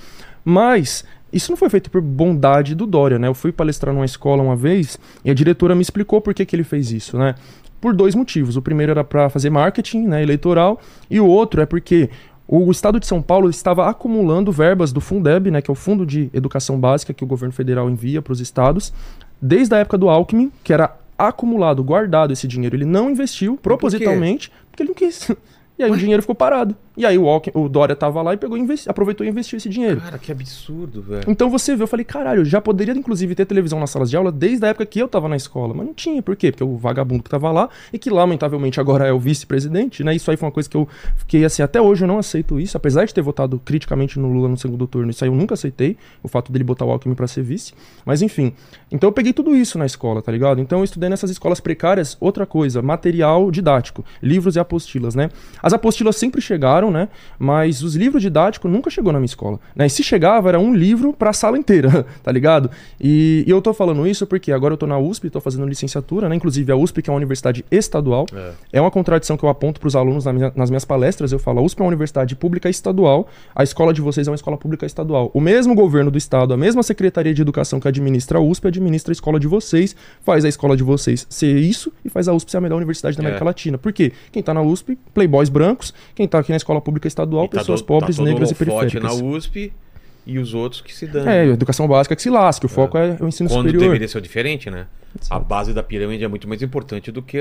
mas 0.44 1.04
isso 1.32 1.50
não 1.50 1.56
foi 1.56 1.68
feito 1.68 1.90
por 1.90 2.00
bondade 2.00 2.74
do 2.74 2.86
Dória, 2.86 3.18
né? 3.18 3.26
Eu 3.26 3.34
fui 3.34 3.50
palestrar 3.50 3.92
numa 3.92 4.04
escola 4.04 4.42
uma 4.42 4.54
vez 4.54 4.98
e 5.24 5.30
a 5.30 5.34
diretora 5.34 5.74
me 5.74 5.82
explicou 5.82 6.20
por 6.20 6.32
que, 6.32 6.44
que 6.44 6.54
ele 6.54 6.62
fez 6.62 6.92
isso, 6.92 7.18
né? 7.18 7.34
Por 7.80 7.94
dois 7.94 8.14
motivos. 8.14 8.56
O 8.56 8.62
primeiro 8.62 8.92
era 8.92 9.02
para 9.02 9.28
fazer 9.28 9.50
marketing, 9.50 10.06
né, 10.06 10.22
eleitoral, 10.22 10.80
e 11.10 11.20
o 11.20 11.26
outro 11.26 11.60
é 11.60 11.66
porque 11.66 12.08
o 12.46 12.70
estado 12.70 13.00
de 13.00 13.06
São 13.06 13.20
Paulo 13.20 13.50
estava 13.50 13.88
acumulando 13.88 14.52
verbas 14.52 14.92
do 14.92 15.00
Fundeb, 15.00 15.50
né, 15.50 15.60
que 15.60 15.70
é 15.70 15.72
o 15.72 15.74
Fundo 15.74 16.06
de 16.06 16.30
Educação 16.32 16.78
Básica 16.78 17.12
que 17.12 17.24
o 17.24 17.26
governo 17.26 17.52
federal 17.52 17.90
envia 17.90 18.22
para 18.22 18.32
os 18.32 18.40
estados, 18.40 18.92
desde 19.40 19.74
a 19.74 19.78
época 19.78 19.98
do 19.98 20.08
Alckmin, 20.08 20.52
que 20.62 20.72
era 20.72 20.96
acumulado, 21.18 21.82
guardado 21.82 22.32
esse 22.32 22.46
dinheiro. 22.46 22.76
Ele 22.76 22.84
não 22.84 23.10
investiu 23.10 23.56
propositalmente, 23.56 24.52
porque 24.70 24.82
ele 24.82 24.90
não 24.90 24.94
quis. 24.94 25.30
E 25.76 25.82
aí 25.82 25.90
o 25.90 25.96
dinheiro 25.96 26.22
ficou 26.22 26.36
parado. 26.36 26.76
E 26.96 27.04
aí 27.04 27.18
o, 27.18 27.28
Alckmin, 27.28 27.60
o 27.64 27.68
Dória 27.68 27.96
tava 27.96 28.22
lá 28.22 28.34
e 28.34 28.36
pegou, 28.36 28.56
investi- 28.56 28.88
aproveitou 28.88 29.26
e 29.26 29.28
investiu 29.30 29.56
esse 29.56 29.68
dinheiro. 29.68 30.00
Cara, 30.00 30.18
que 30.18 30.30
absurdo, 30.30 31.02
velho. 31.02 31.24
Então 31.26 31.50
você 31.50 31.74
vê, 31.74 31.82
eu 31.82 31.86
falei, 31.88 32.04
caralho, 32.04 32.44
já 32.44 32.60
poderia 32.60 32.94
inclusive 32.94 33.34
ter 33.34 33.44
televisão 33.46 33.80
nas 33.80 33.90
salas 33.90 34.08
de 34.10 34.16
aula 34.16 34.30
desde 34.30 34.64
a 34.64 34.68
época 34.68 34.86
que 34.86 35.00
eu 35.00 35.08
tava 35.08 35.28
na 35.28 35.36
escola. 35.36 35.74
Mas 35.74 35.86
não 35.86 35.94
tinha, 35.94 36.22
por 36.22 36.36
quê? 36.36 36.52
Porque 36.52 36.62
o 36.62 36.76
vagabundo 36.76 37.22
que 37.22 37.30
tava 37.30 37.50
lá 37.50 37.68
e 37.92 37.98
que 37.98 38.10
lamentavelmente 38.10 38.78
agora 38.78 39.06
é 39.06 39.12
o 39.12 39.18
vice-presidente, 39.18 40.04
né? 40.04 40.14
Isso 40.14 40.30
aí 40.30 40.36
foi 40.36 40.46
uma 40.46 40.52
coisa 40.52 40.68
que 40.68 40.76
eu 40.76 40.88
fiquei 41.16 41.44
assim, 41.44 41.62
até 41.62 41.80
hoje 41.80 42.04
eu 42.04 42.08
não 42.08 42.18
aceito 42.18 42.60
isso, 42.60 42.76
apesar 42.76 43.04
de 43.04 43.12
ter 43.12 43.22
votado 43.22 43.60
criticamente 43.64 44.18
no 44.18 44.28
Lula 44.32 44.48
no 44.48 44.56
segundo 44.56 44.86
turno, 44.86 45.10
isso 45.10 45.24
aí 45.24 45.30
eu 45.30 45.34
nunca 45.34 45.54
aceitei, 45.54 45.96
o 46.22 46.28
fato 46.28 46.52
dele 46.52 46.64
botar 46.64 46.84
o 46.84 46.90
Alckmin 46.90 47.14
pra 47.14 47.26
ser 47.26 47.42
vice. 47.42 47.72
Mas 48.04 48.22
enfim, 48.22 48.52
então 48.90 49.08
eu 49.08 49.12
peguei 49.12 49.32
tudo 49.32 49.56
isso 49.56 49.78
na 49.78 49.86
escola, 49.86 50.22
tá 50.22 50.30
ligado? 50.30 50.60
Então 50.60 50.78
eu 50.78 50.84
estudei 50.84 51.08
nessas 51.08 51.30
escolas 51.30 51.58
precárias, 51.60 52.16
outra 52.20 52.46
coisa, 52.46 52.80
material 52.80 53.50
didático, 53.50 54.04
livros 54.22 54.54
e 54.56 54.60
apostilas, 54.60 55.14
né? 55.14 55.30
As 55.62 55.72
apostilas 55.72 56.16
sempre 56.16 56.40
chegaram, 56.40 56.83
né? 56.90 57.08
Mas 57.38 57.82
os 57.82 57.94
livros 57.94 58.22
didáticos 58.22 58.70
nunca 58.70 58.90
chegou 58.90 59.12
na 59.12 59.18
minha 59.18 59.26
escola, 59.26 59.58
né? 59.74 59.86
E 59.86 59.90
se 59.90 60.02
chegava, 60.02 60.48
era 60.48 60.58
um 60.58 60.74
livro 60.74 61.12
pra 61.12 61.32
sala 61.32 61.58
inteira, 61.58 62.06
tá 62.22 62.30
ligado? 62.32 62.70
E, 63.00 63.44
e 63.46 63.50
eu 63.50 63.60
tô 63.60 63.72
falando 63.74 64.06
isso 64.06 64.26
porque 64.26 64.52
agora 64.52 64.74
eu 64.74 64.78
tô 64.78 64.86
na 64.86 64.98
USP, 64.98 65.30
tô 65.30 65.40
fazendo 65.40 65.66
licenciatura, 65.66 66.28
né? 66.28 66.36
Inclusive 66.36 66.70
a 66.72 66.76
USP, 66.76 67.02
que 67.02 67.10
é 67.10 67.12
uma 67.12 67.16
universidade 67.16 67.64
estadual, 67.70 68.26
É. 68.34 68.52
é 68.74 68.80
uma 68.80 68.90
contradição 68.90 69.36
que 69.36 69.44
eu 69.44 69.48
aponto 69.48 69.80
pros 69.80 69.96
alunos 69.96 70.24
na 70.24 70.32
minha- 70.32 70.52
nas 70.54 70.70
minhas 70.70 70.84
palestras. 70.84 71.32
Eu 71.32 71.38
falo, 71.38 71.60
a 71.60 71.62
USP 71.62 71.80
é 71.80 71.84
uma 71.84 71.88
universidade 71.88 72.34
pública 72.36 72.68
estadual, 72.68 73.28
a 73.54 73.62
escola 73.62 73.92
de 73.92 74.00
vocês 74.00 74.26
é 74.26 74.30
uma 74.30 74.34
escola 74.36 74.56
pública 74.56 74.86
estadual. 74.86 75.30
O 75.34 75.40
mesmo 75.40 75.74
governo 75.74 76.10
do 76.10 76.18
estado, 76.18 76.54
a 76.54 76.56
mesma 76.56 76.82
Secretaria 76.82 77.32
de 77.34 77.42
Educação 77.42 77.80
que 77.80 77.88
administra 77.88 78.38
a 78.38 78.40
USP, 78.42 78.68
administra 78.68 79.10
a 79.10 79.14
escola 79.14 79.38
de 79.40 79.46
vocês, 79.46 79.94
faz 80.24 80.44
a 80.44 80.48
escola 80.48 80.76
de 80.76 80.82
vocês 80.82 81.26
ser 81.28 81.56
isso 81.58 81.92
e 82.04 82.08
faz 82.08 82.28
a 82.28 82.32
USP 82.32 82.50
ser 82.50 82.56
a 82.58 82.60
melhor 82.60 82.76
universidade 82.76 83.16
da 83.16 83.22
América 83.22 83.44
É. 83.44 83.46
Latina. 83.46 83.78
Por 83.78 83.92
quê? 83.92 84.12
Quem 84.32 84.42
tá 84.42 84.52
na 84.54 84.62
USP, 84.62 84.98
playboys 85.12 85.48
brancos, 85.48 85.92
quem 86.14 86.26
tá 86.28 86.38
aqui 86.38 86.50
na 86.50 86.56
escola 86.56 86.73
pública 86.80 87.08
estadual, 87.08 87.48
tá 87.48 87.58
pessoas 87.58 87.80
do- 87.80 87.86
pobres, 87.86 88.16
tá 88.16 88.22
negras 88.22 88.50
e 88.50 88.54
periféricas. 88.54 89.02
na 89.02 89.12
USP 89.12 89.72
e 90.26 90.38
os 90.38 90.54
outros 90.54 90.80
que 90.80 90.94
se 90.94 91.06
dão. 91.06 91.28
É, 91.28 91.46
educação 91.46 91.86
básica 91.86 92.16
que 92.16 92.22
se 92.22 92.30
lasque, 92.30 92.64
o 92.66 92.68
foco 92.68 92.96
é, 92.96 93.16
o 93.20 93.28
ensino 93.28 93.48
Quando 93.48 93.66
superior. 93.66 93.82
deveria 93.82 94.08
ser 94.08 94.20
diferente, 94.20 94.70
né? 94.70 94.86
A 95.30 95.38
base 95.38 95.72
da 95.72 95.82
pirâmide 95.82 96.24
é 96.24 96.28
muito 96.28 96.48
mais 96.48 96.60
importante 96.62 97.12
do 97.12 97.22
que 97.22 97.38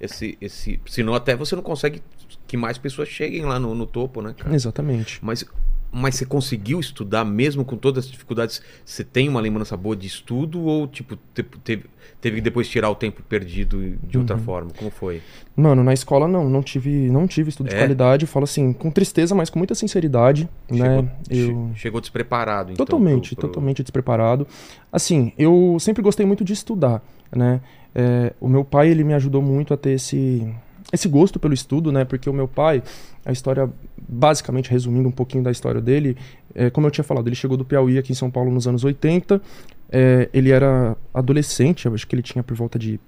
esse, 0.00 0.38
esse. 0.40 0.80
Senão 0.86 1.14
até 1.14 1.36
você 1.36 1.54
não 1.54 1.62
consegue 1.62 2.00
que 2.46 2.56
mais 2.56 2.78
pessoas 2.78 3.08
cheguem 3.08 3.44
lá 3.44 3.58
no, 3.58 3.74
no 3.74 3.86
topo, 3.86 4.22
né, 4.22 4.34
cara? 4.36 4.54
Exatamente. 4.54 5.18
Mas, 5.20 5.44
mas 5.92 6.14
você 6.14 6.24
conseguiu 6.24 6.80
estudar 6.80 7.24
mesmo 7.24 7.64
com 7.64 7.76
todas 7.76 8.04
as 8.06 8.10
dificuldades? 8.10 8.62
Você 8.84 9.04
tem 9.04 9.28
uma 9.28 9.40
lembrança 9.40 9.76
boa 9.76 9.94
de 9.94 10.06
estudo 10.06 10.62
ou 10.62 10.86
tipo 10.88 11.16
te- 11.34 11.42
teve, 11.62 11.84
teve 12.20 12.36
que 12.36 12.40
depois 12.42 12.66
tirar 12.68 12.88
o 12.88 12.94
tempo 12.94 13.22
perdido 13.22 13.96
de 14.02 14.16
outra 14.16 14.36
Uhum. 14.36 14.42
forma? 14.42 14.70
Como 14.76 14.90
foi? 14.90 15.20
Mano, 15.54 15.84
na 15.84 15.92
escola 15.92 16.26
não, 16.26 16.48
não 16.48 16.62
tive, 16.62 17.10
não 17.10 17.26
tive 17.26 17.50
estudo 17.50 17.68
de 17.68 17.74
É? 17.74 17.78
qualidade, 17.78 18.26
falo 18.26 18.44
assim, 18.44 18.72
com 18.72 18.90
tristeza, 18.90 19.34
mas 19.34 19.50
com 19.50 19.58
muita 19.58 19.74
sinceridade, 19.74 20.48
né? 20.70 20.78
Chegou, 20.78 21.08
Eu 21.28 21.70
che- 21.74 21.80
chegou 21.80 22.00
despreparado. 22.00 22.72
então, 22.72 22.86
totalmente, 22.86 23.34
pro- 23.34 23.42
pro- 23.42 23.48
totalmente 23.50 23.82
despreparado. 23.82 24.46
Assim, 24.90 25.32
eu 25.38 25.76
sempre 25.78 26.02
gostei 26.02 26.24
muito 26.24 26.42
de 26.42 26.52
estudar, 26.54 27.02
né? 27.34 27.60
É, 27.94 28.32
o 28.40 28.48
meu 28.48 28.64
pai, 28.64 28.88
ele 28.88 29.04
me 29.04 29.12
ajudou 29.12 29.42
muito 29.42 29.74
a 29.74 29.76
ter 29.76 29.90
esse 29.90 30.50
esse 30.92 31.08
gosto 31.08 31.38
pelo 31.40 31.54
estudo, 31.54 31.90
né? 31.90 32.04
Porque 32.04 32.28
o 32.28 32.32
meu 32.32 32.46
pai, 32.46 32.82
a 33.24 33.32
história, 33.32 33.68
basicamente 34.08 34.70
resumindo 34.70 35.08
um 35.08 35.12
pouquinho 35.12 35.42
da 35.42 35.50
história 35.50 35.80
dele, 35.80 36.16
é, 36.54 36.68
como 36.68 36.86
eu 36.86 36.90
tinha 36.90 37.04
falado, 37.04 37.26
ele 37.28 37.34
chegou 37.34 37.56
do 37.56 37.64
Piauí 37.64 37.98
aqui 37.98 38.12
em 38.12 38.14
São 38.14 38.30
Paulo 38.30 38.50
nos 38.50 38.66
anos 38.68 38.84
80. 38.84 39.40
é, 39.90 40.28
ele 40.32 40.50
era 40.50 40.96
adolescente, 41.12 41.84
eu 41.84 41.94
acho 41.94 42.06
que 42.06 42.14
ele 42.14 42.22
tinha 42.22 42.42
por 42.42 42.56
volta 42.56 42.78
de 42.78 42.98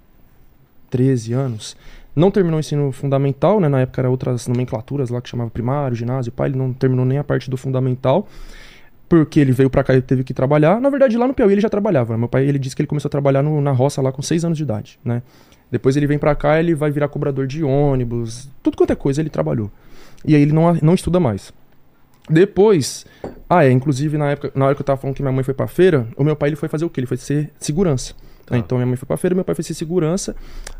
13 0.90 1.32
anos. 1.32 1.76
Não 2.14 2.30
terminou 2.30 2.58
o 2.58 2.60
ensino 2.60 2.92
fundamental, 2.92 3.58
né? 3.58 3.68
Na 3.68 3.80
época 3.80 4.00
era 4.00 4.10
outras 4.10 4.46
nomenclaturas 4.46 5.10
lá 5.10 5.20
que 5.20 5.28
chamava 5.28 5.50
primário, 5.50 5.96
ginásio, 5.96 6.30
pai, 6.30 6.48
ele 6.48 6.58
não 6.58 6.72
terminou 6.72 7.04
nem 7.04 7.18
a 7.18 7.24
parte 7.24 7.50
do 7.50 7.56
fundamental. 7.56 8.28
Porque 9.08 9.38
ele 9.38 9.52
veio 9.52 9.68
pra 9.68 9.84
cá 9.84 9.94
e 9.94 10.00
teve 10.00 10.24
que 10.24 10.32
trabalhar. 10.34 10.80
Na 10.80 10.88
verdade, 10.88 11.16
lá 11.16 11.26
no 11.28 11.34
Piauí 11.34 11.52
ele 11.52 11.60
já 11.60 11.68
trabalhava. 11.68 12.16
Meu 12.16 12.28
pai, 12.28 12.46
ele 12.46 12.58
disse 12.58 12.74
que 12.74 12.82
ele 12.82 12.86
começou 12.86 13.08
a 13.08 13.10
trabalhar 13.10 13.42
no- 13.42 13.60
na 13.60 13.70
roça 13.70 14.00
lá 14.00 14.10
com 14.10 14.22
6 14.22 14.44
anos 14.44 14.56
de 14.56 14.64
idade, 14.64 14.98
né? 15.04 15.22
Depois 15.70 15.96
ele 15.96 16.06
vem 16.06 16.18
pra 16.18 16.34
cá, 16.34 16.58
ele 16.58 16.74
vai 16.74 16.90
virar 16.90 17.08
cobrador 17.08 17.46
de 17.46 17.62
ônibus, 17.64 18.48
tudo 18.62 18.76
quanto 18.76 18.92
é 18.92 18.96
coisa 18.96 19.20
ele 19.20 19.30
trabalhou. 19.30 19.70
E 20.24 20.34
aí 20.34 20.42
ele 20.42 20.52
não, 20.52 20.72
não 20.82 20.94
estuda 20.94 21.18
mais. 21.20 21.52
Depois, 22.28 23.04
ah 23.48 23.64
é, 23.64 23.70
inclusive 23.70 24.16
na 24.16 24.30
época, 24.30 24.50
na 24.54 24.64
hora 24.66 24.74
que 24.74 24.80
eu 24.80 24.84
tava 24.86 24.98
falando 25.00 25.14
que 25.16 25.22
minha 25.22 25.32
mãe 25.32 25.44
foi 25.44 25.52
pra 25.52 25.66
feira, 25.66 26.06
o 26.16 26.24
meu 26.24 26.34
pai 26.34 26.48
ele 26.48 26.56
foi 26.56 26.68
fazer 26.68 26.84
o 26.84 26.90
quê? 26.90 27.00
Ele 27.00 27.06
foi 27.06 27.16
ser 27.18 27.50
segurança. 27.58 28.14
Tá. 28.46 28.58
Então 28.58 28.76
minha 28.76 28.86
mãe 28.86 28.96
foi 28.96 29.06
pra 29.06 29.16
feira, 29.16 29.34
meu 29.34 29.44
pai 29.44 29.54
foi 29.54 29.64
ser 29.64 29.74
segurança. 29.74 30.36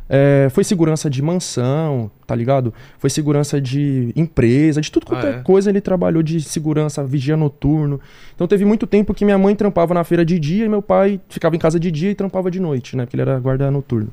É, 0.09 0.48
foi 0.50 0.62
segurança 0.64 1.09
de 1.09 1.22
mansão, 1.22 2.11
tá 2.27 2.35
ligado? 2.35 2.74
Foi 2.98 3.09
segurança 3.09 3.61
de 3.61 4.12
empresa, 4.14 4.81
de 4.81 4.90
tudo 4.92 5.07
quanto 5.07 5.27
Ah, 5.27 5.31
é 5.31 5.33
é? 5.37 5.42
coisa 5.42 5.70
ele 5.70 5.81
trabalhou 5.81 6.22
de 6.22 6.40
segurança, 6.42 7.03
vigia 7.05 7.37
noturno. 7.37 7.98
Então 8.35 8.46
teve 8.46 8.64
muito 8.64 8.87
tempo 8.87 9.14
que 9.14 9.24
minha 9.24 9.38
mãe 9.38 9.55
trampava 9.57 9.94
na 9.94 10.05
feira 10.05 10.24
de 10.24 10.38
dia 10.38 10.66
e 10.66 10.68
meu 10.68 10.83
pai 10.83 11.20
ficava 11.29 11.57
em 11.57 11.59
casa 11.59 11.81
de 11.81 11.90
dia 11.90 12.11
e 12.11 12.14
trampava 12.14 12.50
de 12.50 12.61
noite, 12.61 12.96
né? 12.96 13.05
Porque 13.05 13.16
ele 13.16 13.22
era 13.22 13.38
guarda 13.40 13.70
noturno. 13.70 14.11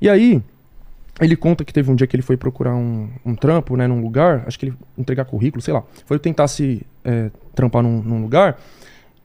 E 0.00 0.08
aí, 0.08 0.42
ele 1.20 1.36
conta 1.36 1.64
que 1.64 1.72
teve 1.72 1.90
um 1.90 1.94
dia 1.94 2.06
que 2.06 2.14
ele 2.16 2.22
foi 2.22 2.36
procurar 2.36 2.74
um, 2.74 3.08
um 3.24 3.34
trampo, 3.34 3.76
né, 3.76 3.86
num 3.86 4.02
lugar, 4.02 4.44
acho 4.46 4.58
que 4.58 4.66
ele 4.66 4.74
entregar 4.98 5.24
currículo, 5.24 5.62
sei 5.62 5.72
lá. 5.72 5.82
Foi 6.04 6.18
tentar 6.18 6.48
se 6.48 6.82
é, 7.04 7.30
trampar 7.54 7.82
num, 7.82 8.02
num 8.02 8.20
lugar. 8.20 8.58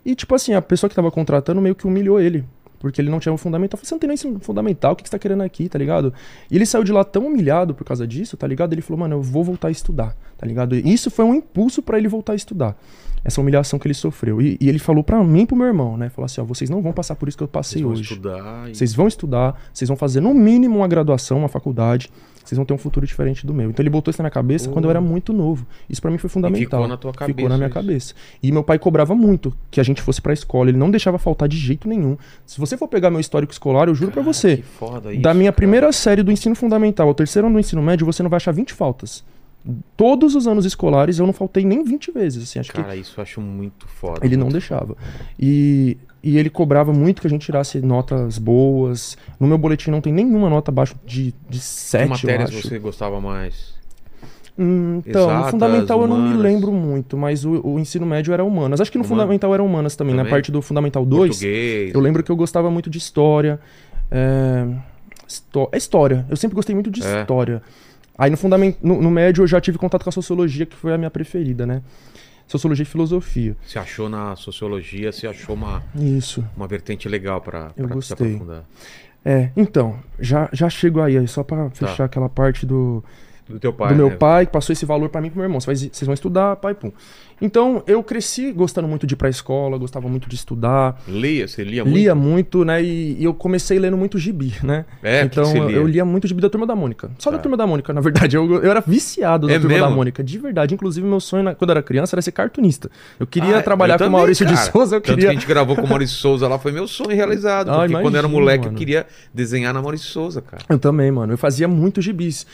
E, 0.05 0.15
tipo 0.15 0.33
assim, 0.33 0.53
a 0.53 0.61
pessoa 0.61 0.89
que 0.89 0.95
tava 0.95 1.11
contratando 1.11 1.61
meio 1.61 1.75
que 1.75 1.85
humilhou 1.85 2.19
ele. 2.19 2.45
Porque 2.81 2.99
ele 2.99 3.11
não 3.11 3.19
tinha 3.19 3.31
um 3.31 3.37
fundamental. 3.37 3.77
Falei, 3.77 3.87
você 3.87 3.93
não 3.93 3.99
tem 3.99 4.07
nem 4.07 4.39
fundamental, 4.39 4.93
o 4.93 4.95
que 4.95 5.03
que 5.03 5.09
você 5.09 5.15
tá 5.15 5.19
querendo 5.19 5.43
aqui, 5.43 5.69
tá 5.69 5.77
ligado? 5.77 6.11
E 6.49 6.55
ele 6.55 6.65
saiu 6.65 6.83
de 6.83 6.91
lá 6.91 7.03
tão 7.03 7.27
humilhado 7.27 7.75
por 7.75 7.85
causa 7.85 8.07
disso, 8.07 8.35
tá 8.35 8.47
ligado? 8.47 8.73
Ele 8.73 8.81
falou, 8.81 8.99
mano, 9.01 9.15
eu 9.15 9.21
vou 9.21 9.43
voltar 9.43 9.67
a 9.67 9.71
estudar, 9.71 10.15
tá 10.35 10.47
ligado? 10.47 10.75
E 10.75 10.91
isso 10.91 11.11
foi 11.11 11.23
um 11.23 11.35
impulso 11.35 11.83
pra 11.83 11.99
ele 11.99 12.07
voltar 12.07 12.33
a 12.33 12.35
estudar. 12.35 12.75
Essa 13.23 13.39
humilhação 13.39 13.77
que 13.77 13.85
ele 13.85 13.93
sofreu. 13.93 14.41
E, 14.41 14.57
e 14.59 14.67
ele 14.67 14.79
falou 14.79 15.03
pra 15.03 15.23
mim 15.23 15.41
e 15.41 15.45
pro 15.45 15.55
meu 15.55 15.67
irmão, 15.67 15.95
né? 15.95 16.09
Falou 16.09 16.25
assim, 16.25 16.41
ó, 16.41 16.43
vocês 16.43 16.71
não 16.71 16.81
vão 16.81 16.91
passar 16.91 17.15
por 17.15 17.29
isso 17.29 17.37
que 17.37 17.43
eu 17.43 17.47
Vocês 17.47 17.51
passei 17.53 17.83
vão 17.83 17.91
hoje. 17.91 18.01
estudar 18.01 18.67
e... 18.67 18.75
Vocês 18.75 18.95
vão 18.95 19.07
estudar, 19.07 19.61
vocês 19.71 19.87
vão 19.87 19.95
fazer 19.95 20.21
no 20.21 20.33
mínimo 20.33 20.77
uma 20.77 20.87
graduação, 20.87 21.37
uma 21.37 21.47
faculdade, 21.47 22.09
vocês 22.43 22.57
vão 22.57 22.65
ter 22.65 22.73
um 22.73 22.77
futuro 22.77 23.05
diferente 23.05 23.45
do 23.45 23.53
meu. 23.53 23.69
Então 23.69 23.81
ele 23.83 23.89
botou 23.89 24.09
isso 24.11 24.19
na 24.21 24.23
minha 24.23 24.31
cabeça 24.31 24.69
Oh. 24.69 24.73
quando 24.73 24.85
eu 24.85 24.91
era 24.91 24.99
muito 25.01 25.31
novo. 25.33 25.65
Isso 25.89 26.01
pra 26.01 26.09
mim 26.11 26.17
foi 26.17 26.29
fundamental. 26.29 26.61
ficou 26.81 26.87
na 26.87 26.97
tua 26.97 27.11
Ficou 27.11 27.27
cabeça 27.27 27.49
na 27.49 27.57
minha 27.57 27.67
isso. 27.67 27.73
cabeça. 27.73 28.13
E 28.41 28.51
meu 28.51 28.63
pai 28.63 28.77
cobrava 28.79 29.15
muito 29.15 29.53
que 29.69 29.79
a 29.79 29.83
gente 29.83 30.01
fosse 30.01 30.21
pra 30.21 30.33
escola, 30.33 30.69
ele 30.69 30.77
não 30.77 30.89
deixava 30.91 31.17
faltar 31.17 31.47
de 31.47 31.57
jeito 31.57 31.87
nenhum. 31.87 32.17
Se 32.45 32.59
você 32.59 32.75
for 32.77 32.87
pegar 32.87 33.09
meu 33.09 33.19
histórico 33.19 33.51
escolar, 33.53 33.87
eu 33.87 33.95
juro 33.95 34.11
pra 34.11 34.21
Cara, 34.23 34.33
você, 34.33 34.57
que 34.57 34.63
foda 34.63 35.11
isso, 35.13 35.21
da 35.21 35.33
minha 35.33 35.51
cara. 35.51 35.55
primeira 35.57 35.91
série 35.91 36.23
do 36.23 36.31
ensino 36.31 36.55
fundamental 36.55 37.07
ao 37.07 37.13
terceiro 37.13 37.47
ano 37.47 37.55
do 37.55 37.59
ensino 37.59 37.81
médio, 37.81 38.05
você 38.05 38.21
não 38.23 38.29
vai 38.29 38.37
achar 38.37 38.51
20 38.51 38.73
faltas. 38.73 39.23
Todos 39.95 40.33
os 40.35 40.47
anos 40.47 40.65
escolares 40.65 41.19
eu 41.19 41.25
não 41.27 41.33
faltei 41.33 41.63
nem 41.63 41.83
20 41.83 42.11
vezes, 42.11 42.43
assim, 42.43 42.57
acho 42.59 42.71
que 42.71 42.81
Cara, 42.81 42.95
isso 42.95 43.13
eu 43.17 43.21
acho 43.21 43.39
muito 43.39 43.87
foda. 43.87 44.25
ele 44.25 44.35
não 44.35 44.49
deixava. 44.49 44.97
E, 45.39 45.97
e 46.23 46.37
ele 46.37 46.49
cobrava 46.49 46.93
muito 46.93 47.21
que 47.21 47.27
a 47.27 47.29
gente 47.29 47.45
tirasse 47.45 47.79
notas 47.81 48.37
boas. 48.37 49.17
No 49.39 49.47
meu 49.47 49.57
boletim 49.57 49.89
não 49.91 50.01
tem 50.01 50.13
nenhuma 50.13 50.49
nota 50.49 50.71
abaixo 50.71 50.95
de, 51.05 51.33
de 51.49 51.57
Que 51.57 51.63
7, 51.65 52.03
eu 52.03 52.09
matérias 52.09 52.51
você 52.51 52.77
gostava 52.79 53.19
mais? 53.19 53.73
Hum, 54.59 55.01
então, 55.07 55.25
no 55.27 55.31
Exatas, 55.33 55.51
fundamental 55.51 56.01
eu 56.01 56.07
não 56.07 56.17
me 56.17 56.23
humanas? 56.27 56.41
lembro 56.43 56.71
muito, 56.71 57.17
mas 57.17 57.45
o, 57.45 57.61
o 57.65 57.79
ensino 57.79 58.05
médio 58.05 58.33
era 58.33 58.43
humanas. 58.43 58.81
Acho 58.81 58.91
que 58.91 58.97
no 58.97 59.03
Humanas? 59.03 59.19
fundamental 59.23 59.53
era 59.53 59.63
humanas 59.63 59.95
também, 59.95 60.13
na 60.13 60.21
Também? 60.21 60.31
parte 60.31 60.51
do 60.51 60.61
fundamental 60.61 61.05
2. 61.05 61.29
Português. 61.29 61.93
Eu 61.93 61.99
lembro 61.99 62.21
que 62.21 62.31
eu 62.31 62.35
gostava 62.35 62.69
muito 62.69 62.89
de 62.89 62.97
história. 62.97 63.59
É, 64.11 64.67
é 65.71 65.77
história. 65.77 66.25
Eu 66.29 66.35
sempre 66.35 66.55
gostei 66.55 66.75
muito 66.75 66.91
de 66.91 67.01
É. 67.03 67.21
história. 67.21 67.61
Aí 68.17 68.29
no, 68.29 68.37
fundamento, 68.37 68.77
no, 68.83 69.01
no 69.01 69.09
médio 69.09 69.41
eu 69.41 69.47
já 69.47 69.59
tive 69.59 69.77
contato 69.77 70.03
com 70.03 70.09
a 70.09 70.13
sociologia, 70.13 70.65
que 70.65 70.75
foi 70.75 70.93
a 70.93 70.97
minha 70.97 71.09
preferida, 71.09 71.65
né? 71.65 71.81
Sociologia 72.51 72.83
e 72.83 72.85
filosofia. 72.85 73.55
Você 73.65 73.79
achou 73.79 74.09
na 74.09 74.35
sociologia, 74.35 75.09
você 75.09 75.25
achou 75.25 75.55
uma, 75.55 75.81
Isso. 75.95 76.43
uma 76.57 76.67
vertente 76.67 77.07
legal 77.07 77.39
pra 77.39 77.71
se 78.01 78.11
aprofundar. 78.11 78.65
É, 79.23 79.51
então, 79.55 79.97
já, 80.19 80.49
já 80.51 80.69
chego 80.69 80.99
aí, 80.99 81.25
só 81.29 81.43
pra 81.45 81.69
fechar 81.69 82.03
aquela 82.03 82.27
parte 82.27 82.65
do, 82.65 83.01
Do 83.47 83.57
teu 83.57 83.71
pai, 83.71 83.93
do 83.93 83.95
meu 83.95 84.09
né? 84.09 84.17
pai, 84.17 84.45
que 84.45 84.51
passou 84.51 84.73
esse 84.73 84.85
valor 84.85 85.07
pra 85.07 85.21
mim 85.21 85.27
e 85.27 85.29
pro 85.29 85.37
meu 85.37 85.45
irmão. 85.45 85.61
Vocês 85.61 86.03
vão 86.03 86.13
estudar, 86.13 86.57
pai, 86.57 86.73
pum. 86.73 86.91
Então, 87.41 87.83
eu 87.87 88.03
cresci 88.03 88.51
gostando 88.51 88.87
muito 88.87 89.07
de 89.07 89.13
ir 89.15 89.17
pra 89.17 89.27
escola, 89.29 89.77
gostava 89.77 90.07
muito 90.07 90.29
de 90.29 90.35
estudar, 90.35 91.01
Lia, 91.07 91.47
você 91.47 91.63
lia 91.63 91.83
muito? 91.83 91.95
lia 91.97 92.13
muito, 92.13 92.63
né? 92.63 92.83
E, 92.83 93.17
e 93.19 93.23
eu 93.23 93.33
comecei 93.33 93.79
lendo 93.79 93.97
muito 93.97 94.19
gibi, 94.19 94.53
né? 94.61 94.85
É, 95.01 95.21
que 95.21 95.25
então, 95.25 95.43
que 95.45 95.49
você 95.51 95.59
eu- 95.59 95.67
lia? 95.67 95.77
eu 95.77 95.87
lia 95.87 96.05
muito 96.05 96.27
gibi 96.27 96.39
da 96.41 96.49
Turma 96.49 96.67
da 96.67 96.75
Mônica. 96.75 97.09
Só 97.17 97.31
Tá. 97.31 97.37
da 97.37 97.41
Turma 97.43 97.57
da 97.57 97.65
Mônica, 97.65 97.91
na 97.93 98.01
verdade. 98.01 98.35
Eu, 98.35 98.61
eu 98.63 98.69
era 98.69 98.79
viciado 98.85 99.47
da 99.47 99.53
É 99.53 99.59
Turma 99.59 99.75
da 99.75 99.81
mesmo? 99.85 99.95
Mônica, 99.95 100.23
de 100.23 100.37
verdade. 100.37 100.73
Inclusive, 100.75 101.05
meu 101.07 101.19
sonho, 101.19 101.43
na- 101.43 101.55
quando 101.55 101.69
eu 101.71 101.73
era 101.73 101.81
criança, 101.83 102.15
era 102.15 102.21
ser 102.21 102.31
cartunista. 102.31 102.89
Eu 103.19 103.25
queria 103.25 103.57
Ah, 103.57 103.63
trabalhar 103.63 103.95
eu 103.95 103.97
com 103.97 104.03
o 104.03 104.07
também, 104.07 104.19
Maurício 104.19 104.45
de 104.45 104.53
cara. 104.53 104.71
Souza, 104.71 104.95
eu 104.97 105.01
Tanto 105.01 105.15
queria... 105.15 105.29
que 105.31 105.35
a 105.37 105.39
gente 105.39 105.47
gravou 105.47 105.75
com 105.75 105.81
o 105.83 105.89
Maurício 105.89 106.17
Souza 106.17 106.47
lá, 106.47 106.59
foi 106.59 106.71
meu 106.71 106.87
sonho 106.87 107.15
realizado. 107.15 107.69
Ah, 107.71 107.79
porque 107.79 107.93
quando 107.93 108.13
eu 108.15 108.19
era 108.19 108.27
imagino, 108.27 108.29
moleque, 108.39 108.65
eu 108.65 108.67
mano. 108.67 108.77
queria 108.77 109.07
desenhar 109.33 109.73
na 109.73 109.81
Maurício 109.81 110.07
Souza, 110.11 110.41
cara. 110.41 110.63
Eu 110.69 110.77
também, 110.77 111.09
mano. 111.09 111.33
Eu 111.33 111.37
fazia 111.37 111.67
muito 111.67 112.01
gibis. 112.01 112.45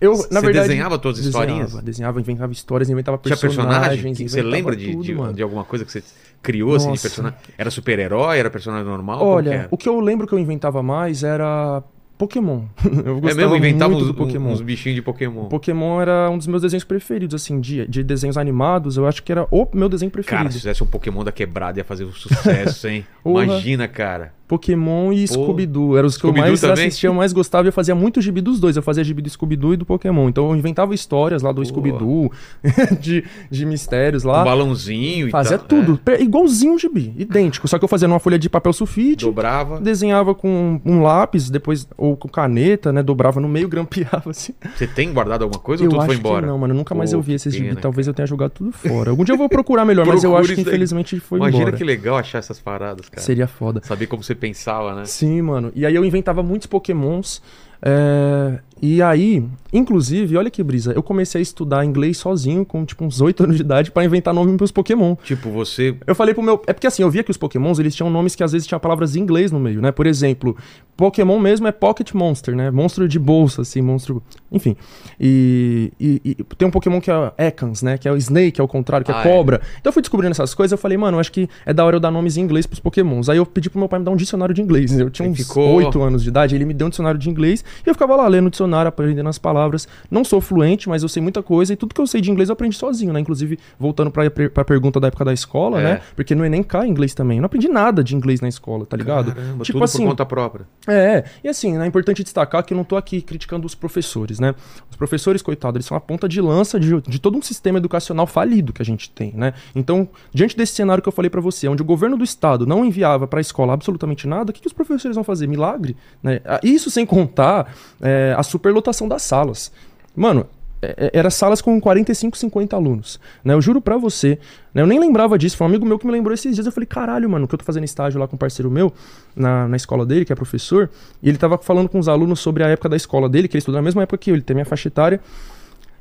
Eu, 0.00 0.16
Você 0.16 0.34
na 0.34 0.40
verdade, 0.40 0.68
desenhava 0.68 0.98
todas 0.98 1.18
as 1.20 1.26
desenhava, 1.26 1.50
historinhas? 1.52 1.84
Desenhava, 1.84 2.20
inventava 2.20 2.52
histórias, 2.52 2.90
inventava 2.90 3.16
personagens. 3.18 4.23
Que 4.24 4.30
você 4.30 4.42
lembra 4.42 4.74
de, 4.76 4.92
tudo, 4.92 5.02
de, 5.04 5.32
de 5.34 5.42
alguma 5.42 5.64
coisa 5.64 5.84
que 5.84 5.92
você 5.92 6.02
criou, 6.42 6.74
assim, 6.74 6.86
de 6.86 6.90
Nossa. 6.92 7.02
personagem? 7.02 7.38
Era 7.56 7.70
super-herói? 7.70 8.38
Era 8.38 8.50
personagem 8.50 8.86
normal? 8.86 9.18
Que 9.18 9.24
Olha, 9.24 9.68
o 9.70 9.76
que 9.76 9.88
eu 9.88 9.98
lembro 10.00 10.26
que 10.26 10.34
eu 10.34 10.38
inventava 10.38 10.82
mais 10.82 11.22
era 11.22 11.82
Pokémon. 12.16 12.62
Eu 13.04 13.16
É 13.16 13.20
gostava 13.20 13.34
mesmo, 13.34 13.56
inventava 13.56 13.94
uns, 13.94 14.12
Pokémon. 14.12 14.50
uns 14.52 14.60
bichinhos 14.60 14.94
de 14.94 15.02
Pokémon. 15.02 15.48
Pokémon 15.48 16.00
era 16.00 16.30
um 16.30 16.38
dos 16.38 16.46
meus 16.46 16.62
desenhos 16.62 16.84
preferidos, 16.84 17.34
assim, 17.42 17.60
de, 17.60 17.86
de 17.88 18.04
desenhos 18.04 18.36
animados. 18.38 18.96
Eu 18.96 19.06
acho 19.06 19.22
que 19.22 19.32
era 19.32 19.48
o 19.50 19.66
meu 19.74 19.88
desenho 19.88 20.10
Cara, 20.12 20.22
preferido. 20.22 20.52
se 20.52 20.58
fizesse 20.58 20.82
um 20.82 20.86
Pokémon 20.86 21.24
da 21.24 21.32
quebrada 21.32 21.80
ia 21.80 21.84
fazer 21.84 22.04
um 22.04 22.12
sucesso, 22.12 22.86
hein? 22.88 23.04
Imagina, 23.26 23.88
cara. 23.88 24.32
Pokémon 24.46 25.12
e 25.12 25.26
Pô. 25.26 25.34
Scooby-Doo. 25.34 25.96
Eram 25.96 26.06
os 26.06 26.16
que 26.16 26.24
eu 26.24 26.32
mais 26.32 26.60
também? 26.60 26.86
assistia, 26.86 27.08
eu 27.08 27.14
mais 27.14 27.32
gostava. 27.32 27.66
E 27.66 27.68
eu 27.68 27.72
fazia 27.72 27.94
muito 27.94 28.20
gibi 28.20 28.40
dos 28.40 28.60
dois. 28.60 28.76
Eu 28.76 28.82
fazia 28.82 29.02
gibi 29.02 29.22
do 29.22 29.28
Scooby-Doo 29.30 29.74
e 29.74 29.76
do 29.76 29.84
Pokémon. 29.86 30.28
Então 30.28 30.48
eu 30.50 30.56
inventava 30.56 30.94
histórias 30.94 31.42
lá 31.42 31.50
do 31.52 31.62
Pô. 31.62 31.64
Scooby-Doo, 31.66 32.30
de, 33.00 33.24
de 33.50 33.66
mistérios 33.66 34.22
lá. 34.22 34.42
Um 34.42 34.44
balãozinho 34.44 35.28
e 35.28 35.30
Fazia 35.30 35.58
tal. 35.58 35.66
tudo. 35.68 36.00
é. 36.06 36.22
Igualzinho 36.22 36.74
o 36.74 36.78
gibi. 36.78 37.14
Idêntico. 37.16 37.66
Só 37.68 37.78
que 37.78 37.84
eu 37.84 37.88
fazia 37.88 38.06
numa 38.08 38.20
folha 38.20 38.38
de 38.38 38.48
papel 38.48 38.72
sulfite. 38.72 39.24
Dobrava. 39.24 39.80
Desenhava 39.80 40.34
com 40.34 40.80
um 40.84 41.02
lápis, 41.02 41.50
depois, 41.50 41.86
ou 41.96 42.16
com 42.16 42.28
caneta, 42.28 42.92
né? 42.92 43.02
Dobrava 43.02 43.40
no 43.40 43.48
meio, 43.48 43.68
grampeava 43.68 44.30
assim. 44.30 44.52
Você 44.76 44.86
tem 44.86 45.12
guardado 45.12 45.42
alguma 45.42 45.60
coisa 45.60 45.82
ou 45.82 45.86
eu 45.86 45.90
tudo 45.90 46.00
acho 46.00 46.06
foi 46.06 46.16
embora? 46.16 46.46
não, 46.46 46.58
mano. 46.58 46.74
Nunca 46.74 46.94
mais 46.94 47.10
Pô, 47.10 47.16
eu 47.16 47.22
vi 47.22 47.34
esses 47.34 47.54
gibi. 47.54 47.74
Talvez 47.76 48.06
eu 48.06 48.14
tenha 48.14 48.26
jogado 48.26 48.50
tudo 48.52 48.72
fora. 48.72 49.10
Algum 49.10 49.24
dia 49.24 49.34
eu 49.34 49.38
vou 49.38 49.48
procurar 49.48 49.84
melhor, 49.84 50.06
mas 50.06 50.22
eu 50.24 50.36
acho 50.36 50.54
que 50.54 50.60
infelizmente 50.60 51.18
foi 51.20 51.38
Imagina 51.38 51.62
embora. 51.62 51.76
que 51.76 51.84
legal 51.84 52.16
achar 52.16 52.38
essas 52.38 52.58
paradas, 52.60 53.08
cara. 53.08 53.22
Seria 53.22 53.46
foda. 53.46 53.80
Saber 53.84 54.06
como 54.06 54.22
você 54.22 54.33
pensava, 54.34 54.94
né? 54.94 55.04
Sim, 55.04 55.42
mano. 55.42 55.72
E 55.74 55.84
aí 55.86 55.94
eu 55.94 56.04
inventava 56.04 56.42
muitos 56.42 56.66
pokémons. 56.66 57.42
é, 57.82 58.58
E 58.82 59.00
aí, 59.00 59.42
inclusive, 59.72 60.36
olha 60.36 60.50
que 60.50 60.62
brisa, 60.62 60.92
eu 60.92 61.02
comecei 61.02 61.38
a 61.38 61.42
estudar 61.42 61.84
inglês 61.84 62.18
sozinho, 62.18 62.64
com 62.66 62.84
tipo 62.84 63.04
uns 63.04 63.20
8 63.20 63.44
anos 63.44 63.56
de 63.56 63.62
idade, 63.62 63.90
pra 63.90 64.04
inventar 64.04 64.34
nome 64.34 64.54
pros 64.56 64.70
Pokémon. 64.70 65.16
Tipo, 65.24 65.48
você. 65.50 65.96
Eu 66.06 66.14
falei 66.14 66.34
pro 66.34 66.42
meu. 66.42 66.60
É 66.66 66.72
porque 66.72 66.86
assim, 66.86 67.02
eu 67.02 67.10
via 67.10 67.22
que 67.22 67.30
os 67.30 67.36
Pokémons 67.36 67.78
eles 67.78 67.94
tinham 67.94 68.10
nomes 68.10 68.34
que 68.34 68.42
às 68.44 68.52
vezes 68.52 68.66
tinham 68.66 68.78
palavras 68.78 69.16
em 69.16 69.20
inglês 69.20 69.50
no 69.50 69.58
meio, 69.60 69.80
né? 69.80 69.90
Por 69.90 70.06
exemplo, 70.06 70.56
Pokémon 70.96 71.38
mesmo 71.38 71.66
é 71.66 71.72
Pocket 71.72 72.12
Monster, 72.12 72.54
né? 72.54 72.70
Monstro 72.70 73.08
de 73.08 73.18
bolsa, 73.18 73.62
assim, 73.62 73.80
monstro. 73.80 74.22
Enfim. 74.52 74.76
E, 75.18 75.92
e- 75.98 76.20
e 76.24 76.34
tem 76.56 76.68
um 76.68 76.70
Pokémon 76.70 77.00
que 77.00 77.10
é 77.10 77.32
Ekans, 77.38 77.82
né? 77.82 77.96
Que 77.96 78.08
é 78.08 78.12
o 78.12 78.16
Snake, 78.16 78.60
ao 78.60 78.68
contrário, 78.68 79.04
que 79.06 79.12
é 79.12 79.14
Ah, 79.14 79.20
é. 79.20 79.22
cobra. 79.22 79.60
Então 79.80 79.90
eu 79.90 79.92
fui 79.92 80.02
descobrindo 80.02 80.32
essas 80.32 80.52
coisas, 80.54 80.72
eu 80.72 80.78
falei, 80.78 80.98
mano, 80.98 81.18
acho 81.18 81.32
que 81.32 81.48
é 81.64 81.72
da 81.72 81.84
hora 81.84 81.96
eu 81.96 82.00
dar 82.00 82.10
nomes 82.10 82.36
em 82.36 82.40
inglês 82.42 82.66
pros 82.66 82.80
Pokémons. 82.80 83.28
Aí 83.28 83.38
eu 83.38 83.46
pedi 83.46 83.70
pro 83.70 83.78
meu 83.78 83.88
pai 83.88 83.98
me 83.98 84.04
dar 84.04 84.10
um 84.10 84.16
dicionário 84.16 84.54
de 84.54 84.60
inglês. 84.60 84.92
Eu 84.98 85.10
tinha 85.10 85.28
uns 85.28 85.38
ficou- 85.38 85.74
8 85.74 86.02
anos 86.02 86.22
de 86.22 86.28
idade, 86.28 86.54
ele 86.54 86.64
me 86.64 86.74
deu 86.74 86.86
um 86.86 86.90
dicionário 86.90 87.18
de 87.18 87.30
inglês 87.30 87.64
e 87.86 87.88
eu 87.88 87.94
ficava 87.94 88.14
lá 88.16 88.26
lendo 88.28 88.46
o 88.46 88.50
dicionário, 88.50 88.73
aprendendo 88.82 89.28
as 89.28 89.38
palavras. 89.38 89.86
Não 90.10 90.24
sou 90.24 90.40
fluente, 90.40 90.88
mas 90.88 91.02
eu 91.02 91.08
sei 91.08 91.22
muita 91.22 91.42
coisa 91.42 91.72
e 91.72 91.76
tudo 91.76 91.94
que 91.94 92.00
eu 92.00 92.06
sei 92.06 92.20
de 92.20 92.30
inglês 92.30 92.48
eu 92.48 92.52
aprendi 92.54 92.76
sozinho, 92.76 93.12
né? 93.12 93.20
Inclusive, 93.20 93.58
voltando 93.78 94.10
pra, 94.10 94.28
pra 94.30 94.64
pergunta 94.64 94.98
da 95.00 95.08
época 95.08 95.24
da 95.24 95.32
escola, 95.32 95.80
É. 95.80 95.84
né? 95.84 96.00
Porque 96.16 96.34
no 96.34 96.44
Enem 96.44 96.62
cai 96.62 96.86
inglês 96.88 97.14
também. 97.14 97.38
Eu 97.38 97.42
não 97.42 97.46
aprendi 97.46 97.68
nada 97.68 98.02
de 98.02 98.14
inglês 98.16 98.40
na 98.40 98.48
escola, 98.48 98.84
tá 98.86 98.96
ligado? 98.96 99.34
Caramba, 99.34 99.64
tipo 99.64 99.82
assim, 99.84 100.02
por 100.04 100.10
conta 100.10 100.26
própria. 100.26 100.66
é, 100.88 101.24
e 101.42 101.48
assim, 101.48 101.76
é 101.78 101.86
importante 101.86 102.22
destacar 102.22 102.62
que 102.64 102.72
eu 102.74 102.76
não 102.76 102.84
tô 102.84 102.96
aqui 102.96 103.20
criticando 103.22 103.66
os 103.66 103.74
professores, 103.74 104.38
né? 104.40 104.54
Os 104.90 104.96
professores, 104.96 105.42
coitados, 105.42 105.76
eles 105.76 105.86
são 105.86 105.96
a 105.96 106.00
ponta 106.00 106.28
de 106.28 106.40
lança 106.40 106.78
de, 106.80 107.00
de 107.02 107.18
todo 107.18 107.36
um 107.38 107.42
sistema 107.42 107.78
educacional 107.78 108.26
falido 108.26 108.72
que 108.72 108.82
a 108.82 108.84
gente 108.84 109.10
tem, 109.10 109.32
né? 109.34 109.52
Então, 109.74 110.08
diante 110.32 110.56
desse 110.56 110.72
cenário 110.74 111.02
que 111.02 111.08
eu 111.08 111.12
falei 111.12 111.30
pra 111.30 111.40
você, 111.40 111.68
onde 111.68 111.82
o 111.82 111.84
governo 111.84 112.16
do 112.16 112.24
estado 112.24 112.66
não 112.66 112.84
enviava 112.84 113.26
pra 113.26 113.40
escola 113.40 113.72
absolutamente 113.72 114.26
nada, 114.26 114.50
o 114.50 114.52
que, 114.54 114.60
que 114.60 114.66
os 114.66 114.72
professores 114.72 115.14
vão 115.14 115.24
fazer? 115.24 115.46
Milagre? 115.46 115.96
Né? 116.22 116.40
Ah, 116.44 116.60
Isso 116.62 116.90
sem 116.90 117.04
contar 117.04 117.72
é, 118.00 118.34
a 118.36 118.42
superlotação 118.54 119.08
das 119.08 119.22
salas. 119.22 119.70
Mano, 120.16 120.46
é- 120.80 120.94
é- 121.06 121.10
era 121.18 121.30
salas 121.30 121.60
com 121.62 121.80
45, 121.80 122.36
50 122.36 122.76
alunos. 122.76 123.18
Né? 123.44 123.54
Eu 123.54 123.60
juro 123.60 123.80
pra 123.80 123.96
você, 123.96 124.38
né? 124.74 124.82
eu 124.82 124.86
nem 124.86 124.98
lembrava 125.00 125.36
disso, 125.38 125.56
foi 125.56 125.66
um 125.66 125.70
amigo 125.70 125.84
meu 125.86 125.98
que 125.98 126.06
me 126.06 126.12
lembrou 126.12 126.32
esses 126.34 126.54
dias. 126.54 126.66
Eu 126.66 126.72
falei, 126.72 126.86
caralho, 126.86 127.28
mano, 127.28 127.48
que 127.48 127.54
eu 127.54 127.58
tô 127.58 127.64
fazendo 127.64 127.84
estágio 127.84 128.20
lá 128.20 128.28
com 128.28 128.36
um 128.36 128.38
parceiro 128.38 128.70
meu, 128.70 128.92
na, 129.34 129.66
na 129.66 129.76
escola 129.76 130.04
dele, 130.06 130.24
que 130.24 130.32
é 130.32 130.36
professor, 130.36 130.88
e 131.22 131.28
ele 131.28 131.38
tava 131.38 131.58
falando 131.58 131.88
com 131.88 131.98
os 131.98 132.08
alunos 132.08 132.38
sobre 132.40 132.62
a 132.62 132.68
época 132.68 132.88
da 132.88 132.96
escola 132.96 133.28
dele, 133.28 133.48
que 133.48 133.56
ele 133.56 133.60
estudou 133.60 133.78
na 133.80 133.84
mesma 133.84 134.02
época 134.02 134.18
que 134.18 134.30
eu, 134.30 134.34
ele 134.34 134.42
tem 134.42 134.54
minha 134.54 134.66
faixa 134.66 134.88
etária. 134.88 135.20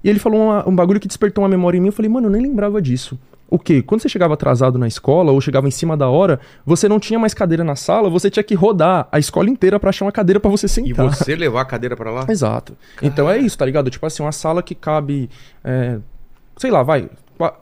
E 0.03 0.09
ele 0.09 0.19
falou 0.19 0.41
uma- 0.41 0.67
um 0.69 0.75
bagulho 0.75 0.99
que 0.99 1.07
despertou 1.07 1.43
uma 1.43 1.49
memória 1.49 1.77
em 1.77 1.81
mim. 1.81 1.87
Eu 1.87 1.93
falei, 1.93 2.09
mano, 2.09 2.27
eu 2.27 2.31
nem 2.31 2.41
lembrava 2.41 2.81
disso. 2.81 3.17
O 3.53 3.59
quê? 3.59 3.83
Quando 3.83 4.01
você 4.01 4.09
chegava 4.09 4.33
atrasado 4.33 4.79
na 4.79 4.87
escola 4.87 5.31
ou 5.31 5.39
chegava 5.39 5.67
em 5.67 5.71
cima 5.71 5.95
da 5.95 6.09
hora, 6.09 6.39
você 6.65 6.89
não 6.89 6.99
tinha 6.99 7.19
mais 7.19 7.35
cadeira 7.35 7.63
na 7.63 7.75
sala, 7.75 8.09
você 8.09 8.27
tinha 8.27 8.41
que 8.43 8.55
rodar 8.55 9.07
a 9.11 9.19
escola 9.19 9.47
inteira 9.47 9.79
pra 9.79 9.91
achar 9.91 10.05
uma 10.05 10.11
cadeira 10.11 10.39
pra 10.39 10.49
você 10.49 10.65
E 10.65 10.69
sentar. 10.69 11.05
você 11.07 11.35
levar 11.35 11.61
a 11.61 11.65
cadeira 11.65 11.95
pra 11.95 12.09
lá? 12.09 12.25
Exato. 12.31 12.75
Então 12.99 13.29
é 13.29 13.37
isso, 13.37 13.55
tá 13.55 13.63
ligado? 13.63 13.91
Tipo 13.91 14.07
assim, 14.07 14.23
uma 14.23 14.31
sala 14.31 14.63
que 14.63 14.73
cabe, 14.73 15.29
é, 15.63 15.99
sei 16.57 16.71
lá, 16.71 16.81
vai, 16.81 17.07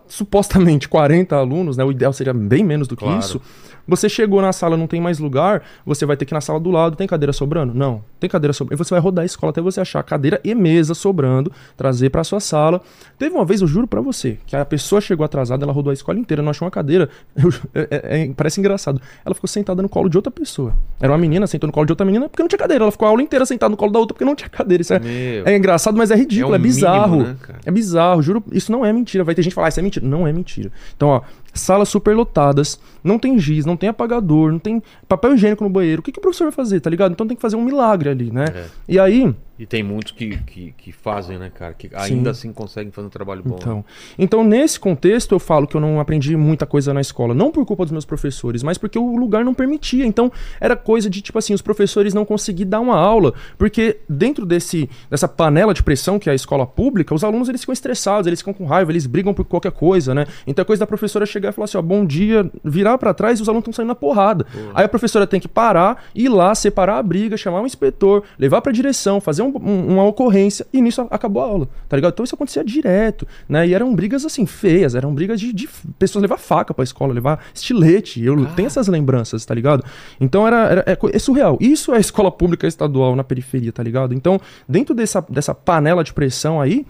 supostamente 0.08 0.88
40 0.88 1.36
alunos, 1.36 1.76
né? 1.78 1.84
O 1.84 1.92
ideal 1.92 2.14
seria 2.14 2.34
bem 2.34 2.64
menos 2.64 2.88
do 2.88 2.96
que 2.96 3.04
Claro. 3.04 3.20
isso. 3.20 3.42
Você 3.88 4.08
chegou 4.10 4.42
na 4.42 4.52
sala, 4.54 4.78
não 4.78 4.88
tem 4.88 5.02
mais 5.02 5.20
lugar, 5.20 5.64
você 5.86 6.06
vai 6.06 6.16
ter 6.18 6.26
que 6.26 6.34
ir 6.34 6.36
na 6.36 6.42
sala 6.42 6.60
do 6.60 6.70
lado, 6.72 6.96
tem 6.96 7.08
cadeira 7.08 7.34
sobrando? 7.34 7.74
Não, 7.74 8.02
tem 8.20 8.30
cadeira 8.30 8.54
sobrando. 8.54 8.82
E 8.82 8.84
você 8.84 8.94
vai 8.94 9.00
rodar 9.02 9.24
a 9.24 9.26
escola 9.26 9.50
até 9.52 9.62
você 9.62 9.82
achar 9.82 10.02
cadeira 10.04 10.40
e 10.44 10.54
mesa 10.56 10.94
sobrando, 10.94 11.52
trazer 11.76 12.10
pra 12.10 12.24
sua 12.24 12.40
sala. 12.40 12.82
Teve 13.18 13.36
uma 13.36 13.46
vez, 13.46 13.62
eu 13.62 13.68
juro 13.68 13.88
pra 13.88 14.02
você, 14.02 14.38
que 14.46 14.56
a 14.56 14.64
pessoa 14.66 15.02
chegou 15.02 15.24
atrasada, 15.26 15.64
ela 15.66 15.74
rodou 15.74 15.92
a 15.92 15.94
escola 15.94 16.18
inteira, 16.20 16.42
não 16.44 16.52
achou 16.52 16.66
uma 16.66 16.72
cadeira. 16.72 17.10
Eu- 17.36 17.50
é- 17.74 17.88
é- 17.92 18.22
é- 18.24 18.34
parece 18.36 18.60
engraçado. 18.60 19.02
Ela 19.26 19.34
ficou 19.36 19.48
sentada 19.48 19.82
no 19.82 19.90
colo 19.90 20.10
de 20.10 20.18
outra 20.18 20.32
pessoa. 20.32 20.74
Era 21.00 21.12
uma 21.12 21.18
menina, 21.18 21.48
sentou 21.48 21.68
no 21.68 21.74
colo 21.74 21.86
de 21.86 21.92
outra 21.92 22.06
menina 22.06 22.30
porque 22.30 22.42
não 22.44 22.48
tinha 22.48 22.60
cadeira. 22.60 22.84
Ela 22.84 22.92
ficou 22.92 23.06
a 23.08 23.10
aula 23.10 23.22
inteira 23.22 23.46
sentada 23.46 23.70
no 23.72 23.78
colo 23.78 23.92
da 23.92 24.00
outra 24.00 24.14
porque 24.14 24.26
não 24.26 24.36
tinha 24.36 24.50
cadeira. 24.50 24.82
Isso 24.82 24.94
é, 24.94 25.00
é 25.46 25.58
engraçado, 25.58 25.98
mas 25.98 26.12
é 26.12 26.16
ridículo, 26.16 26.54
É 26.54 26.58
é, 26.58 26.60
um 26.60 26.62
bizarro. 26.64 27.12
mínimo, 27.18 27.30
né? 27.30 27.56
É 27.66 27.72
bizarro, 27.72 28.22
juro. 28.22 28.44
Isso 28.52 28.72
não 28.72 28.86
é 28.86 28.94
mentira. 28.94 29.24
Vai 29.24 29.34
ter 29.36 29.42
gente 29.42 29.52
que 29.52 29.56
falar, 29.56 29.68
ah, 29.68 29.70
isso 29.70 29.80
é 29.80 29.84
mentira. 29.84 30.06
Não 30.06 30.28
é 30.28 30.34
mentira. 30.34 30.72
Então, 30.96 31.10
ó, 31.10 31.22
salas 31.54 31.90
superlotadas, 31.90 32.80
não 33.04 33.18
tem 33.18 33.38
giz, 33.40 33.66
não 33.66 33.78
tem 33.78 33.90
apagador, 33.90 34.52
não 34.52 34.60
tem 34.60 34.82
papel 35.08 35.34
higiênico 35.34 35.64
no 35.64 35.70
banheiro. 35.70 36.02
O 36.02 36.04
que, 36.04 36.12
que 36.12 36.20
o 36.20 36.22
professor 36.22 36.46
vai 36.46 36.54
fazer, 36.54 36.80
tá 36.80 36.90
ligado? 36.90 37.12
Então 37.12 37.28
tem 37.28 37.36
que 37.36 37.42
fazer 37.42 37.56
um 37.56 37.64
milagre 37.64 38.10
ali, 38.10 38.32
né? 38.32 38.46
É. 38.54 38.66
E 38.88 39.00
aí, 39.00 39.34
E 39.62 39.66
tem 39.68 39.84
muitos 39.84 40.12
que, 40.14 40.38
que, 40.38 40.74
que 40.76 40.92
fazem, 40.92 41.38
né, 41.38 41.52
cara? 41.54 41.76
Que 41.76 41.88
ainda 41.94 42.32
assim 42.32 42.52
conseguem 42.52 42.92
fazer 42.92 43.06
um 43.06 43.12
trabalho 43.12 43.44
bom. 43.46 43.56
Então, 43.60 43.86
então, 44.18 44.44
nesse 44.44 44.80
contexto, 44.80 45.36
eu 45.36 45.40
falo 45.40 45.68
que 45.68 45.78
eu 45.78 45.82
não 45.82 46.00
aprendi 46.00 46.36
muita 46.36 46.66
coisa 46.66 46.92
na 46.96 47.00
escola. 47.00 47.36
Não 47.36 47.52
por 47.52 47.64
culpa 47.64 47.84
dos 47.86 47.92
meus 47.92 48.04
professores, 48.04 48.64
mas 48.64 48.80
porque 48.80 48.98
o 48.98 49.16
lugar 49.16 49.46
não 49.46 49.54
permitia. 49.54 50.04
Então, 50.04 50.32
era 50.60 50.76
coisa 50.76 51.10
de, 51.12 51.22
tipo 51.22 51.38
assim, 51.38 51.54
os 51.54 51.62
professores 51.62 52.12
não 52.12 52.26
conseguir 52.26 52.66
dar 52.66 52.80
uma 52.80 52.96
aula. 52.98 53.36
Porque 53.56 54.00
dentro 54.10 54.48
desse, 54.48 54.90
dessa 55.12 55.28
panela 55.28 55.76
de 55.76 55.84
pressão 55.84 56.18
que 56.18 56.28
é 56.28 56.32
a 56.32 56.36
escola 56.36 56.66
pública, 56.66 57.14
os 57.14 57.24
alunos 57.24 57.48
eles 57.48 57.62
ficam 57.62 57.74
estressados, 57.74 58.26
eles 58.26 58.40
ficam 58.40 58.54
com 58.54 58.66
raiva, 58.66 58.92
eles 58.92 59.06
brigam 59.06 59.32
por 59.32 59.46
qualquer 59.46 59.74
coisa, 59.74 60.16
né? 60.16 60.26
Então, 60.48 60.64
é 60.64 60.66
coisa 60.66 60.80
da 60.80 60.88
professora 60.88 61.24
chegar 61.24 61.41
e 61.50 61.52
falar 61.52 61.66
assim: 61.66 61.78
ó, 61.78 61.82
bom 61.82 62.06
dia, 62.06 62.50
virar 62.64 62.98
pra 62.98 63.14
trás 63.14 63.40
e 63.40 63.42
os 63.42 63.50
alunos 63.50 63.62
estão 63.64 63.74
saindo 63.74 63.88
na 63.90 63.96
porrada. 63.96 64.46
Aí 64.74 64.86
a 64.86 64.90
professora 64.90 65.26
tem 65.28 65.40
que 65.40 65.48
parar, 65.48 66.04
ir 66.16 66.30
lá, 66.30 66.54
separar 66.56 66.98
a 66.98 67.04
briga, 67.04 67.36
chamar 67.38 67.62
um 67.62 67.66
inspetor, 67.66 68.24
levar 68.40 68.62
pra 68.62 68.72
direção, 68.72 69.20
fazer 69.22 69.42
um- 69.42 69.54
um- 69.58 69.94
uma 69.94 70.04
ocorrência 70.06 70.66
e 70.74 70.82
nisso 70.82 71.06
acabou 71.10 71.42
a 71.44 71.46
aula, 71.46 71.70
tá 71.90 71.96
ligado? 71.96 72.14
Então 72.14 72.24
isso 72.24 72.36
acontecia 72.36 72.64
direto, 72.64 73.28
né? 73.48 73.68
E 73.68 73.74
eram 73.74 73.94
brigas 73.96 74.26
assim 74.26 74.46
feias, 74.46 74.96
eram 74.96 75.14
brigas 75.14 75.40
de, 75.40 75.52
de 75.54 75.68
pessoas 76.00 76.22
levar 76.22 76.38
faca 76.38 76.74
pra 76.74 76.84
escola, 76.84 77.14
levar 77.14 77.44
estilete. 77.54 78.24
Eu 78.24 78.46
tenho 78.56 78.68
essas 78.68 78.88
lembranças, 78.88 79.46
tá 79.46 79.54
ligado? 79.54 79.84
Então 80.20 80.46
era, 80.48 80.58
era- 80.70 80.84
é, 80.88 80.98
é 81.16 81.20
surreal. 81.20 81.58
Isso 81.60 81.94
é 81.94 82.00
escola 82.00 82.32
pública 82.32 82.68
estadual 82.68 83.16
na 83.16 83.24
periferia, 83.24 83.72
tá 83.72 83.82
ligado? 83.84 84.14
Então, 84.14 84.40
dentro 84.68 84.94
dessa, 84.96 85.24
dessa 85.30 85.54
panela 85.56 86.04
de 86.04 86.14
pressão 86.14 86.60
aí, 86.62 86.86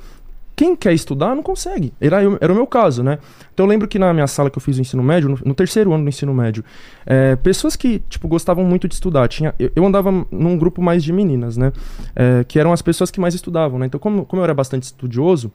quem 0.62 0.76
quer 0.76 0.94
estudar 0.94 1.36
não 1.36 1.42
consegue. 1.42 1.92
Era, 2.00 2.18
era 2.40 2.54
o 2.54 2.56
meu 2.56 2.68
caso, 2.68 3.02
né? 3.02 3.18
Então 3.52 3.66
eu 3.66 3.68
lembro 3.68 3.88
que 3.88 3.98
na 3.98 4.14
minha 4.14 4.28
sala 4.28 4.48
que 4.48 4.60
eu 4.60 4.62
fiz 4.62 4.78
o 4.78 4.82
ensino 4.82 5.02
médio, 5.02 5.28
no, 5.28 5.40
no 5.44 5.56
terceiro 5.56 5.92
ano 5.92 6.04
do 6.04 6.08
ensino 6.08 6.32
médio, 6.36 6.64
é, 7.04 7.36
pessoas 7.36 7.76
que, 7.76 7.98
tipo, 8.08 8.28
gostavam 8.28 8.64
muito 8.64 8.88
de 8.88 8.94
estudar. 8.94 9.28
Tinha, 9.28 9.56
eu, 9.58 9.72
eu 9.76 9.84
andava 9.84 10.12
num 10.30 10.56
grupo 10.60 10.80
mais 10.80 11.04
de 11.04 11.12
meninas, 11.12 11.58
né? 11.58 11.74
É, 12.16 12.44
que 12.44 12.60
eram 12.60 12.72
as 12.72 12.80
pessoas 12.84 13.10
que 13.10 13.20
mais 13.20 13.34
estudavam, 13.34 13.80
né? 13.80 13.88
Então, 13.88 14.00
como, 14.00 14.24
como 14.24 14.40
eu 14.40 14.44
era 14.44 14.54
bastante 14.54 14.84
estudioso, 14.84 15.52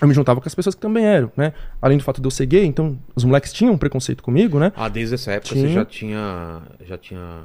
eu 0.00 0.06
me 0.06 0.14
juntava 0.14 0.40
com 0.40 0.46
as 0.48 0.54
pessoas 0.54 0.76
que 0.76 0.80
também 0.80 1.04
eram, 1.04 1.32
né? 1.36 1.52
Além 1.82 1.98
do 1.98 2.04
fato 2.04 2.20
de 2.20 2.26
eu 2.28 2.30
ser 2.30 2.46
gay, 2.46 2.64
então 2.66 2.96
os 3.16 3.24
moleques 3.24 3.52
tinham 3.52 3.74
um 3.74 3.78
preconceito 3.78 4.22
comigo, 4.22 4.60
né? 4.60 4.72
Ah, 4.76 4.88
desde 4.88 5.16
essa 5.16 5.32
época 5.32 5.56
você 5.56 5.62
Tinha. 5.62 5.72
já 5.72 5.84
tinha. 5.84 6.62
Já 6.86 6.96
tinha. 6.96 7.40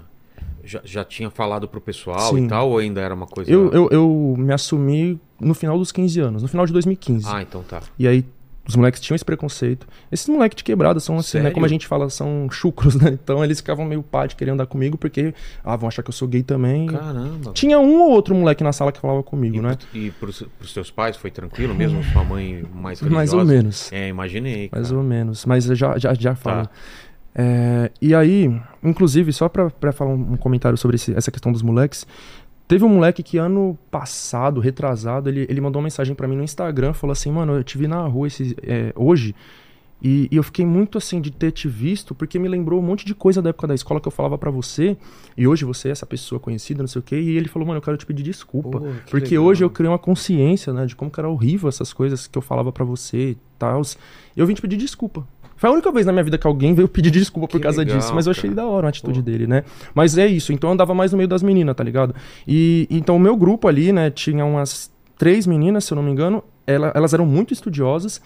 Já, 0.63 0.81
já 0.83 1.03
tinha 1.03 1.29
falado 1.29 1.67
pro 1.67 1.81
pessoal 1.81 2.33
Sim. 2.35 2.45
e 2.45 2.47
tal, 2.47 2.69
ou 2.69 2.77
ainda 2.77 3.01
era 3.01 3.13
uma 3.13 3.27
coisa. 3.27 3.51
Eu, 3.51 3.71
eu, 3.71 3.89
eu 3.91 4.35
me 4.37 4.53
assumi 4.53 5.19
no 5.39 5.53
final 5.53 5.77
dos 5.77 5.91
15 5.91 6.19
anos, 6.19 6.41
no 6.43 6.47
final 6.47 6.65
de 6.65 6.73
2015. 6.73 7.27
Ah, 7.29 7.41
então 7.41 7.63
tá. 7.63 7.81
E 7.97 8.07
aí 8.07 8.25
os 8.67 8.75
moleques 8.75 9.01
tinham 9.01 9.15
esse 9.15 9.25
preconceito. 9.25 9.87
Esses 10.11 10.27
moleques 10.29 10.55
de 10.55 10.63
quebrada 10.63 10.99
são 10.99 11.17
assim, 11.17 11.37
né? 11.37 11.43
Sério? 11.43 11.53
Como 11.55 11.65
a 11.65 11.69
gente 11.69 11.87
fala, 11.87 12.09
são 12.09 12.47
chucros, 12.51 12.95
né? 13.01 13.17
Então 13.21 13.43
eles 13.43 13.57
ficavam 13.57 13.83
meio 13.85 14.03
pá 14.03 14.27
de 14.27 14.35
querer 14.35 14.51
andar 14.51 14.67
comigo 14.67 14.97
porque, 14.97 15.33
ah, 15.63 15.75
vão 15.75 15.87
achar 15.89 16.03
que 16.03 16.09
eu 16.09 16.13
sou 16.13 16.27
gay 16.27 16.43
também. 16.43 16.85
Caramba. 16.85 17.51
Tinha 17.53 17.79
um 17.79 18.01
ou 18.01 18.11
outro 18.11 18.35
moleque 18.35 18.63
na 18.63 18.71
sala 18.71 18.91
que 18.91 18.99
falava 18.99 19.23
comigo, 19.23 19.57
E, 19.57 19.61
né? 19.61 19.77
e 19.93 20.11
pros, 20.11 20.43
pros 20.59 20.73
seus 20.73 20.91
pais 20.91 21.17
foi 21.17 21.31
tranquilo 21.31 21.73
mesmo? 21.73 22.03
Sua 22.03 22.23
mãe 22.23 22.63
mais 22.73 22.99
religiosa? 22.99 23.09
Mais 23.31 23.33
ou 23.33 23.45
menos. 23.45 23.91
É, 23.91 24.07
imaginei. 24.07 24.69
Mais 24.71 24.87
cara. 24.87 24.97
ou 24.97 25.03
menos. 25.03 25.45
Mas 25.45 25.65
já, 25.65 25.97
já, 25.97 26.13
já 26.13 26.35
Tá. 26.35 26.69
É, 27.33 27.91
e 28.01 28.13
aí, 28.13 28.53
inclusive, 28.83 29.31
só 29.31 29.47
pra, 29.47 29.69
pra 29.69 29.91
falar 29.91 30.11
um, 30.11 30.33
um 30.33 30.37
comentário 30.37 30.77
sobre 30.77 30.95
esse- 30.95 31.13
essa 31.15 31.31
questão 31.31 31.51
dos 31.51 31.61
moleques. 31.61 32.05
Teve 32.67 32.85
um 32.85 32.89
moleque 32.89 33.21
que 33.23 33.37
ano 33.37 33.77
passado, 33.89 34.59
retrasado, 34.61 35.29
ele, 35.29 35.45
ele 35.49 35.59
mandou 35.61 35.79
uma 35.79 35.85
mensagem 35.85 36.15
pra 36.15 36.27
mim 36.27 36.35
no 36.37 36.43
Instagram, 36.43 36.93
falou 36.93 37.11
assim, 37.11 37.31
mano, 37.31 37.53
eu 37.53 37.63
te 37.63 37.77
vi 37.77 37.87
na 37.87 38.05
rua 38.07 38.27
esse, 38.27 38.55
é, 38.63 38.93
hoje 38.95 39.35
E, 40.03 40.27
e 40.31 40.35
eu 40.35 40.41
fiquei 40.41 40.65
muito 40.65 40.97
assim 40.97 41.21
de 41.21 41.29
ter 41.29 41.51
te 41.51 41.67
visto, 41.69 42.15
porque 42.15 42.39
me 42.39 42.47
lembrou 42.47 42.79
um 42.79 42.83
monte 42.83 43.05
de 43.05 43.13
coisa 43.13 43.39
da 43.39 43.51
época 43.51 43.67
da 43.67 43.75
escola 43.75 44.01
que 44.01 44.07
eu 44.07 44.11
falava 44.11 44.35
pra 44.35 44.49
você, 44.49 44.97
e 45.37 45.45
hoje 45.47 45.63
você 45.63 45.89
é 45.89 45.91
essa 45.91 46.07
pessoa 46.07 46.39
conhecida, 46.39 46.81
não 46.81 46.87
sei 46.87 46.99
o 47.01 47.03
quê, 47.03 47.19
e 47.21 47.37
ele 47.37 47.47
falou, 47.47 47.67
mano, 47.67 47.77
eu 47.77 47.83
quero 47.83 47.97
te 47.97 48.05
pedir 48.07 48.23
desculpa. 48.23 48.79
Pô, 48.79 48.87
porque 49.11 49.35
legal. 49.35 49.43
hoje 49.45 49.63
eu 49.63 49.69
criei 49.69 49.91
uma 49.91 49.99
consciência, 49.99 50.73
né, 50.73 50.87
de 50.87 50.95
como 50.95 51.11
que 51.11 51.19
era 51.19 51.29
horrível 51.29 51.69
essas 51.69 51.93
coisas 51.93 52.25
que 52.25 52.35
eu 52.35 52.41
falava 52.41 52.71
pra 52.71 52.83
você 52.83 53.31
e 53.31 53.37
tal. 53.59 53.79
E 54.35 54.39
eu 54.39 54.47
vim 54.47 54.55
te 54.55 54.61
pedir 54.61 54.75
desculpa. 54.77 55.23
Foi 55.61 55.69
a 55.69 55.73
única 55.73 55.91
vez 55.91 56.07
na 56.07 56.11
minha 56.11 56.23
vida 56.23 56.39
que 56.39 56.47
alguém 56.47 56.73
veio 56.73 56.87
pedir 56.87 57.11
desculpa 57.11 57.47
por 57.47 57.57
Que 57.57 57.63
causa 57.63 57.81
legal, 57.81 57.99
disso, 57.99 58.15
mas 58.15 58.25
eu 58.25 58.31
achei 58.31 58.49
cara. 58.49 58.63
da 58.63 58.67
hora 58.67 58.87
a 58.87 58.89
atitude 58.89 59.19
Pô. 59.19 59.25
dele, 59.25 59.45
né? 59.45 59.63
Mas 59.93 60.17
é 60.17 60.25
isso, 60.25 60.51
então 60.51 60.71
eu 60.71 60.73
andava 60.73 60.91
mais 60.95 61.11
no 61.11 61.19
meio 61.19 61.27
das 61.27 61.43
meninas, 61.43 61.75
tá 61.75 61.83
ligado? 61.83 62.15
E 62.47 62.87
então 62.89 63.15
o 63.15 63.19
meu 63.19 63.37
grupo 63.37 63.67
ali, 63.67 63.93
né, 63.93 64.09
tinha 64.09 64.43
umas 64.43 64.91
três 65.19 65.45
meninas, 65.45 65.85
se 65.85 65.93
eu 65.93 65.97
não 65.97 66.01
me 66.01 66.09
engano, 66.09 66.43
ela- 66.65 66.91
elas 66.95 67.13
eram 67.13 67.27
muito 67.27 67.53
estudiosas. 67.53 68.19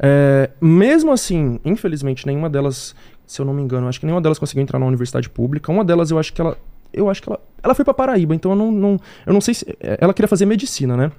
É, 0.00 0.50
mesmo 0.60 1.12
assim, 1.12 1.60
infelizmente, 1.64 2.26
nenhuma 2.26 2.50
delas, 2.50 2.92
se 3.24 3.40
eu 3.40 3.46
não 3.46 3.54
me 3.54 3.62
engano, 3.62 3.86
acho 3.86 4.00
que 4.00 4.06
nenhuma 4.06 4.20
delas 4.20 4.40
conseguiu 4.40 4.64
entrar 4.64 4.80
na 4.80 4.86
universidade 4.86 5.30
pública. 5.30 5.70
Uma 5.70 5.84
delas, 5.84 6.10
eu 6.10 6.18
acho 6.18 6.32
que 6.32 6.40
ela. 6.40 6.58
Eu 6.92 7.08
acho 7.08 7.22
que 7.22 7.28
ela. 7.28 7.40
Ela 7.62 7.74
foi 7.74 7.84
pra 7.84 7.94
Paraíba, 7.94 8.34
então 8.34 8.50
eu 8.50 8.56
não. 8.56 8.72
não 8.72 9.00
eu 9.24 9.32
não 9.32 9.40
sei 9.40 9.54
se. 9.54 9.64
Ela 9.80 10.12
queria 10.12 10.26
fazer 10.28 10.44
medicina, 10.46 10.96
né? 10.96 11.12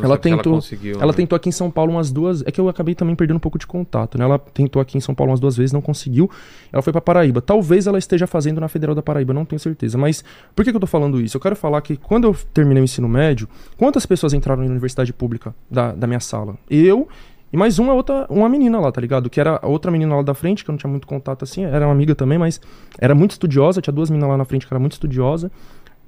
Não 0.00 0.06
ela 0.06 0.16
tentou- 0.16 0.54
conseguiu, 0.54 0.94
Ela 0.96 1.08
né? 1.08 1.12
tentou 1.12 1.36
aqui 1.36 1.48
em 1.48 1.52
São 1.52 1.70
Paulo 1.70 1.92
umas 1.92 2.10
duas. 2.10 2.42
É 2.46 2.50
que 2.50 2.60
eu 2.60 2.68
acabei 2.68 2.94
também 2.94 3.14
perdendo 3.14 3.36
um 3.36 3.40
pouco 3.40 3.58
de 3.58 3.66
contato, 3.66 4.16
né? 4.16 4.24
Ela 4.24 4.38
tentou 4.38 4.80
aqui 4.80 4.96
em 4.96 5.00
São 5.00 5.14
Paulo 5.14 5.30
umas 5.32 5.40
duas 5.40 5.56
vezes, 5.56 5.72
não 5.72 5.82
conseguiu. 5.82 6.30
Ela 6.72 6.80
foi 6.82 6.92
pra 6.92 7.00
Paraíba. 7.02 7.42
Talvez 7.42 7.86
ela 7.86 7.98
esteja 7.98 8.26
fazendo 8.26 8.60
na 8.60 8.68
Federal 8.68 8.94
da 8.94 9.02
Paraíba, 9.02 9.34
não 9.34 9.44
tenho 9.44 9.60
certeza. 9.60 9.98
Mas 9.98 10.24
por 10.56 10.64
que, 10.64 10.70
que 10.70 10.76
eu 10.76 10.80
tô 10.80 10.86
falando 10.86 11.20
isso? 11.20 11.36
Eu 11.36 11.40
quero 11.40 11.54
falar 11.56 11.80
que 11.82 11.96
quando 11.96 12.24
eu 12.26 12.34
terminei 12.54 12.82
o 12.82 12.84
ensino 12.84 13.08
médio, 13.08 13.46
quantas 13.76 14.06
pessoas 14.06 14.32
entraram 14.32 14.62
na 14.64 14.70
universidade 14.70 15.12
pública 15.12 15.54
da, 15.70 15.92
da 15.92 16.06
minha 16.06 16.20
sala? 16.20 16.56
Eu. 16.70 17.06
E 17.52 17.56
mais 17.58 17.78
uma 17.78 17.92
outra, 17.92 18.26
uma 18.30 18.48
menina 18.48 18.80
lá, 18.80 18.90
tá 18.90 18.98
ligado? 18.98 19.28
Que 19.28 19.38
era 19.38 19.60
a 19.62 19.66
outra 19.66 19.90
menina 19.90 20.16
lá 20.16 20.22
da 20.22 20.32
frente, 20.32 20.64
que 20.64 20.70
eu 20.70 20.72
não 20.72 20.78
tinha 20.78 20.88
muito 20.88 21.06
contato 21.06 21.42
assim, 21.42 21.64
era 21.66 21.86
uma 21.86 21.92
amiga 21.92 22.14
também, 22.14 22.38
mas 22.38 22.58
era 22.98 23.14
muito 23.14 23.32
estudiosa, 23.32 23.82
tinha 23.82 23.92
duas 23.92 24.08
meninas 24.08 24.30
lá 24.30 24.38
na 24.38 24.44
frente 24.46 24.66
que 24.66 24.72
era 24.72 24.80
muito 24.80 24.92
estudiosa, 24.92 25.52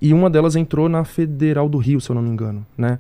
e 0.01 0.15
uma 0.15 0.31
delas 0.31 0.57
entrou 0.57 0.89
na 0.89 1.05
Federal 1.05 1.69
do 1.69 1.77
Rio, 1.77 2.01
se 2.01 2.09
eu 2.11 2.15
não 2.15 2.23
me 2.23 2.31
engano, 2.31 2.65
né? 2.79 2.99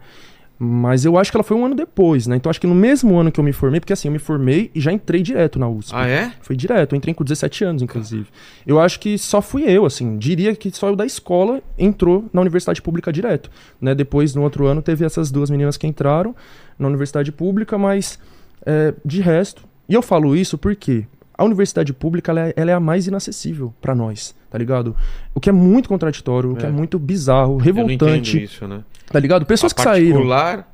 Mas 0.59 1.05
eu 1.05 1.19
acho 1.19 1.31
que 1.31 1.37
ela 1.37 1.43
foi 1.43 1.57
um 1.57 1.67
ano 1.67 1.75
depois, 1.75 2.27
né? 2.27 2.37
Então 2.37 2.49
acho 2.49 2.61
que 2.61 2.67
no 2.67 2.75
mesmo 2.75 3.19
ano 3.19 3.33
que 3.33 3.41
eu 3.41 3.45
me 3.45 3.53
formei, 3.53 3.81
porque 3.81 3.93
assim, 3.93 4.09
eu 4.09 4.13
me 4.13 4.21
formei 4.21 4.71
e 4.75 4.81
já 4.81 4.93
entrei 4.93 5.21
direto 5.21 5.59
na 5.59 5.69
USP. 5.69 5.93
Ah, 5.95 6.07
é? 6.07 6.33
Foi 6.41 6.55
direto, 6.55 6.95
eu 6.95 6.97
entrei 6.97 7.13
com 7.13 7.25
17 7.25 7.65
anos, 7.65 7.83
inclusive. 7.83 8.27
Eu 8.65 8.81
acho 8.81 9.01
que 9.01 9.19
só 9.19 9.43
fui 9.43 9.65
eu, 9.65 9.85
assim, 9.85 10.17
diria 10.17 10.55
que 10.55 10.71
só 10.71 10.89
eu 10.89 10.97
da 10.97 11.05
escola 11.05 11.61
entrou 11.77 12.25
na 12.33 12.41
universidade 12.41 12.81
pública 12.81 13.13
direto. 13.13 13.51
Né? 13.81 13.95
Depois, 13.95 14.35
no 14.35 14.43
outro 14.43 14.67
ano, 14.67 14.81
teve 14.81 15.05
essas 15.05 15.31
duas 15.31 15.51
meninas 15.51 15.77
que 15.77 15.87
entraram 15.87 16.35
na 16.79 16.87
universidade 16.87 17.33
pública, 17.33 17.77
mas 17.77 18.19
é, 18.65 18.95
de 19.05 19.21
resto. 19.21 19.63
E 19.89 19.95
eu 19.95 20.03
falo 20.03 20.37
isso 20.37 20.57
porque 20.57 21.05
a 21.37 21.45
universidade 21.45 21.93
pública 21.93 22.33
ela 22.33 22.49
é, 22.49 22.55
ela 22.57 22.71
é 22.71 22.75
a 22.75 22.81
mais 22.81 23.07
inacessível 23.07 23.75
pra 23.81 23.95
nós, 23.95 24.35
tá 24.51 24.57
ligado? 24.59 24.95
O 25.35 25.41
que 25.41 25.49
é 25.49 25.53
muito 25.53 25.89
contraditório, 25.89 26.53
o 26.53 26.57
que 26.57 26.65
É. 26.65 26.69
é 26.69 26.73
muito 26.73 26.99
bizarro, 26.99 27.57
revoltante, 27.57 28.43
isso, 28.45 28.67
né? 28.69 28.83
tá 29.11 29.19
ligado? 29.19 29.45
Pessoas 29.45 29.73
a 29.73 29.75
que 29.77 29.83
saíram. 29.83 30.13
particular 30.17 30.73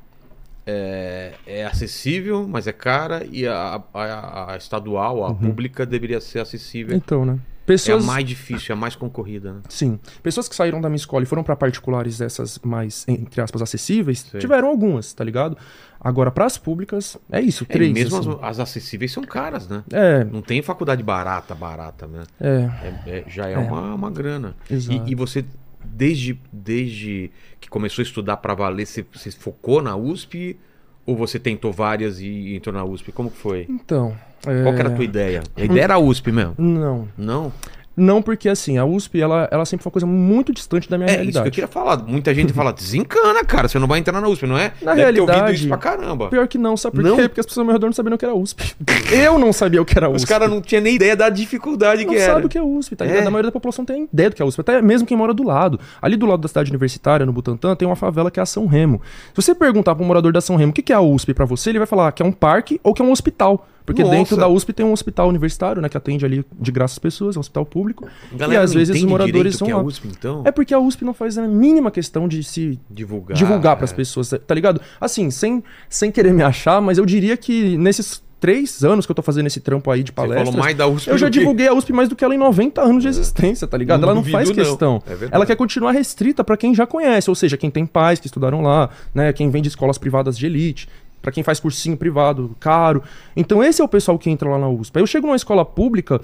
é, 0.65 1.33
é 1.47 1.65
acessível, 1.65 2.47
mas 2.47 2.67
é 2.67 2.71
cara, 2.71 3.25
e 3.31 3.47
a, 3.47 3.81
a- 3.93 4.53
a 4.53 4.57
estadual, 4.57 5.25
a 5.25 5.33
pública, 5.33 5.85
deveria 5.85 6.21
ser 6.21 6.39
acessível. 6.39 6.95
Então, 6.95 7.25
né? 7.25 7.33
É 7.33 7.63
a 7.63 7.73
Pessoas. 7.73 8.03
mais 8.05 8.25
difícil, 8.25 8.73
é 8.73 8.73
a 8.73 8.75
mais 8.75 8.95
concorrida, 8.95 9.53
né? 9.53 9.59
Sim. 9.69 9.97
Pessoas 10.21 10.49
que 10.49 10.55
saíram 10.55 10.81
da 10.81 10.89
minha 10.89 10.97
escola 10.97 11.23
e 11.23 11.25
foram 11.25 11.41
pra 11.43 11.55
particulares 11.55 12.17
dessas 12.17 12.59
mais, 12.63 13.05
entre 13.07 13.39
aspas, 13.39 13.61
acessíveis, 13.61 14.19
Sei. 14.29 14.41
tiveram 14.41 14.67
algumas, 14.67 15.13
tá 15.13 15.23
ligado? 15.23 15.57
Agora, 16.03 16.31
pras 16.31 16.57
públicas, 16.57 17.15
é 17.31 17.39
isso, 17.39 17.63
É, 17.69 17.73
três. 17.73 17.93
mesmo 17.93 18.17
assim. 18.17 18.31
as, 18.41 18.43
as 18.43 18.59
acessíveis 18.59 19.11
são 19.11 19.23
caras, 19.23 19.67
né? 19.67 19.83
É, 19.91 20.23
Não 20.23 20.41
tem 20.41 20.61
faculdade 20.63 21.03
barata, 21.03 21.53
barata, 21.53 22.07
né? 22.07 22.23
é, 22.39 22.69
É- 23.05 23.17
é- 23.19 23.23
já 23.27 23.47
é, 23.47 23.53
É. 23.53 23.57
Uma, 23.59 23.93
uma 23.93 24.09
grana. 24.09 24.55
exato. 24.69 25.07
E, 25.07 25.11
e 25.11 25.15
você, 25.15 25.45
desde, 25.85 26.39
desde 26.51 27.29
que 27.59 27.69
começou 27.69 28.01
a 28.01 28.05
estudar 28.05 28.37
pra 28.37 28.55
valer, 28.55 28.87
você, 28.87 29.05
você 29.13 29.29
focou 29.31 29.81
na 29.81 29.95
USP? 29.95 30.57
Ou 31.05 31.15
você 31.15 31.39
tentou 31.39 31.71
várias 31.73 32.19
e 32.21 32.55
entrou 32.55 32.73
na 32.73 32.83
USP? 32.85 33.11
Como 33.11 33.29
que 33.29 33.37
foi? 33.37 33.65
Então. 33.67 34.15
é, 34.45 34.61
Qual 34.63 34.73
era 34.75 34.89
a 34.89 34.91
tua 34.95 35.03
ideia? 35.03 35.41
A 35.57 35.61
ideia 35.63 35.83
era 35.83 35.93
a 35.95 35.99
USP 35.99 36.31
mesmo? 36.31 36.53
Não. 36.59 37.07
Não? 37.17 37.51
Não, 37.95 38.21
porque 38.21 38.47
assim, 38.47 38.77
a 38.77 38.85
USP, 38.85 39.19
ela, 39.21 39.47
ela 39.51 39.65
sempre 39.65 39.83
foi 39.83 39.89
uma 39.89 39.93
coisa 39.93 40.05
muito 40.07 40.53
distante 40.53 40.89
da 40.89 40.97
minha 40.97 41.07
É 41.07 41.11
isso 41.11 41.17
realidade. 41.17 41.43
que 41.43 41.47
eu 41.49 41.51
queria 41.51 41.67
falar. 41.67 41.97
Muita 42.07 42.33
gente 42.33 42.53
fala, 42.53 42.71
desencana, 42.71 43.43
cara, 43.43 43.67
você 43.67 43.77
não 43.77 43.87
vai 43.87 43.99
entrar 43.99 44.19
na 44.19 44.27
USP, 44.27 44.47
não 44.47 44.57
é? 44.57 44.71
Na 44.81 44.95
Deve 44.95 45.13
ter 45.13 45.19
ouvido 45.21 45.35
realidade, 45.35 45.59
isso 45.59 45.67
pra 45.67 45.77
caramba. 45.77 46.29
Pior 46.29 46.47
que 46.47 46.57
não, 46.57 46.77
sabe 46.77 46.95
por 46.95 47.03
Não? 47.03 47.15
quê? 47.17 47.27
Porque 47.27 47.39
as 47.41 47.45
pessoas 47.45 47.59
ao 47.59 47.65
meu 47.65 47.73
redor 47.73 47.87
não 47.87 47.93
sabiam 47.93 48.15
o 48.15 48.17
que 48.17 48.25
era 48.25 48.33
USP. 48.33 48.73
eu 49.11 49.37
não 49.37 49.51
sabia 49.51 49.81
o 49.81 49.85
que 49.85 49.97
era 49.97 50.07
USP. 50.09 50.17
Os 50.17 50.25
caras 50.25 50.49
não 50.49 50.61
tinham 50.61 50.81
nem 50.81 50.95
ideia 50.95 51.15
da 51.15 51.29
dificuldade 51.29 52.05
não 52.05 52.13
que 52.13 52.19
era. 52.19 52.33
sabe 52.33 52.45
o 52.45 52.49
que 52.49 52.57
é 52.57 52.63
USP, 52.63 52.95
tá 52.95 53.05
É. 53.05 53.19
A 53.19 53.23
maioria 53.29 53.49
da 53.49 53.51
população 53.51 53.83
tem 53.85 54.07
ideia 54.11 54.29
do 54.29 54.35
que 54.35 54.41
é 54.41 54.45
USP, 54.45 54.61
até 54.61 54.81
mesmo 54.81 55.05
quem 55.07 55.17
mora 55.17 55.33
do 55.33 55.43
lado. 55.43 55.79
Ali 56.01 56.15
do 56.15 56.25
lado 56.25 56.41
da 56.41 56.47
cidade 56.47 56.69
universitária, 56.71 57.25
no 57.25 57.33
Butantã, 57.33 57.75
tem 57.75 57.87
uma 57.87 57.95
favela 57.95 58.31
que 58.31 58.39
é 58.39 58.43
a 58.43 58.45
São 58.45 58.65
Remo. 58.67 59.01
Se 59.33 59.41
você 59.41 59.53
perguntar 59.53 59.95
pra 59.95 60.03
um 60.03 60.07
morador 60.07 60.31
da 60.31 60.39
São 60.41 60.55
Remo 60.55 60.71
o 60.71 60.73
que 60.73 60.81
que 60.81 60.93
é 60.93 60.95
a 60.95 61.01
USP 61.01 61.33
pra 61.33 61.45
você, 61.45 61.69
ele 61.71 61.77
vai 61.79 61.87
falar 61.87 62.11
que 62.13 62.23
é 62.23 62.25
um 62.25 62.31
parque 62.31 62.79
ou 62.83 62.93
que 62.93 63.01
é 63.01 63.05
um 63.05 63.11
hospital. 63.11 63.67
Porque 63.91 64.03
Nossa. 64.03 64.15
dentro 64.15 64.37
da 64.37 64.47
USP 64.47 64.73
tem 64.73 64.85
um 64.85 64.91
hospital 64.91 65.27
universitário, 65.29 65.81
né, 65.81 65.89
que 65.89 65.97
atende 65.97 66.25
ali 66.25 66.45
de 66.59 66.71
graça 66.71 66.93
as 66.93 66.99
pessoas, 66.99 67.35
é 67.35 67.39
um 67.39 67.41
hospital 67.41 67.65
público. 67.65 68.07
E 68.31 68.55
às 68.55 68.73
vezes 68.73 68.95
os 68.95 69.03
moradores 69.03 69.55
são 69.55 69.67
que 69.67 69.73
é. 69.73 69.75
USP, 69.75 70.07
então? 70.07 70.41
É 70.45 70.51
porque 70.51 70.73
a 70.73 70.79
USP 70.79 71.03
não 71.03 71.13
faz 71.13 71.37
a 71.37 71.47
mínima 71.47 71.91
questão 71.91 72.27
de 72.27 72.43
se 72.43 72.79
Divulgar. 72.89 73.37
divulgar 73.37 73.75
pras 73.77 73.91
é. 73.91 73.95
pessoas, 73.95 74.29
tá 74.29 74.55
ligado? 74.55 74.81
Assim, 74.99 75.29
sem, 75.29 75.63
sem 75.89 76.11
querer 76.11 76.33
me 76.33 76.43
achar, 76.43 76.81
mas 76.81 76.97
eu 76.97 77.05
diria 77.05 77.35
que 77.37 77.77
nesses 77.77 78.21
três 78.41 78.83
anos 78.83 79.05
que 79.05 79.11
eu 79.11 79.15
tô 79.15 79.21
fazendo 79.21 79.45
esse 79.45 79.59
trampo 79.59 79.91
aí 79.91 80.01
de 80.01 80.11
falou 80.11 80.51
mais 80.53 80.75
da 80.75 80.87
USP 80.87 81.09
eu 81.11 81.17
já 81.17 81.29
divulguei 81.29 81.67
a 81.67 81.73
USP 81.73 81.93
mais 81.93 82.09
do 82.09 82.15
que 82.15 82.25
ela 82.25 82.33
em 82.33 82.39
90 82.39 82.81
anos 82.81 83.03
de 83.03 83.07
existência, 83.07 83.67
tá 83.67 83.77
ligado? 83.77 84.01
Não 84.01 84.09
ela 84.09 84.15
não 84.15 84.23
faz 84.23 84.49
não. 84.49 84.55
questão. 84.55 85.03
É 85.07 85.29
ela 85.31 85.45
quer 85.45 85.55
continuar 85.55 85.91
restrita 85.91 86.43
pra 86.43 86.57
quem 86.57 86.73
já 86.73 86.87
conhece, 86.87 87.29
ou 87.29 87.35
seja, 87.35 87.55
quem 87.55 87.69
tem 87.69 87.85
pais 87.85 88.19
que 88.19 88.25
estudaram 88.25 88.61
lá, 88.61 88.89
né, 89.13 89.31
quem 89.31 89.51
vem 89.51 89.61
de 89.61 89.67
escolas 89.67 89.99
privadas 89.99 90.35
de 90.35 90.47
elite, 90.47 90.89
pra 91.21 91.31
quem 91.31 91.43
faz 91.43 91.59
cursinho 91.59 91.95
privado 91.97 92.55
caro. 92.59 93.03
Então 93.35 93.63
esse 93.63 93.81
é 93.81 93.85
o 93.85 93.87
pessoal 93.87 94.17
que 94.17 94.29
entra 94.29 94.49
lá 94.49 94.57
na 94.57 94.67
USP. 94.69 94.97
Aí 94.97 95.03
eu 95.03 95.07
chego 95.07 95.27
numa 95.27 95.35
escola 95.35 95.63
pública 95.63 96.19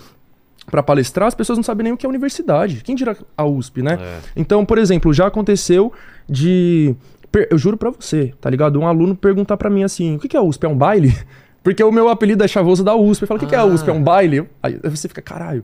pra 0.70 0.82
palestrar, 0.84 1.28
as 1.28 1.36
pessoas 1.36 1.58
não 1.58 1.64
sabem 1.64 1.86
nem 1.86 1.94
o 1.94 1.98
que 1.98 2.06
é 2.06 2.10
universidade. 2.10 2.82
Quem 2.84 2.96
dirá 2.96 3.16
a 3.38 3.46
USP, 3.46 3.82
né? 3.82 3.98
É. 4.02 4.20
Então, 4.36 4.66
por 4.66 4.78
exemplo, 4.78 5.14
já 5.14 5.28
aconteceu 5.28 5.94
de. 6.28 6.96
Eu 7.50 7.58
juro 7.58 7.78
pra 7.78 7.90
você, 7.92 8.34
tá 8.42 8.50
ligado? 8.50 8.80
Um 8.80 8.88
aluno 8.88 9.16
perguntar 9.16 9.58
pra 9.58 9.70
mim 9.70 9.84
assim: 9.84 10.16
o 10.16 10.20
que 10.20 10.36
é 10.36 10.40
a 10.40 10.44
USP? 10.44 10.66
É 10.66 10.70
um 10.70 10.78
baile? 10.78 11.16
Porque 11.64 11.84
o 11.84 11.92
meu 11.92 12.08
apelido 12.10 12.44
é 12.44 12.48
chavoso 12.48 12.84
da 12.84 12.96
USP. 12.96 13.24
Eu 13.24 13.28
falo: 13.28 13.38
o 13.38 13.42
que 13.42 13.48
que 13.50 13.56
é 13.56 13.58
a 13.58 13.62
Ah. 13.62 13.66
USP? 13.66 13.90
É 13.90 13.94
um 13.94 14.02
baile? 14.04 14.48
Aí 14.64 14.80
você 14.84 15.08
fica, 15.08 15.22
caralho. 15.22 15.64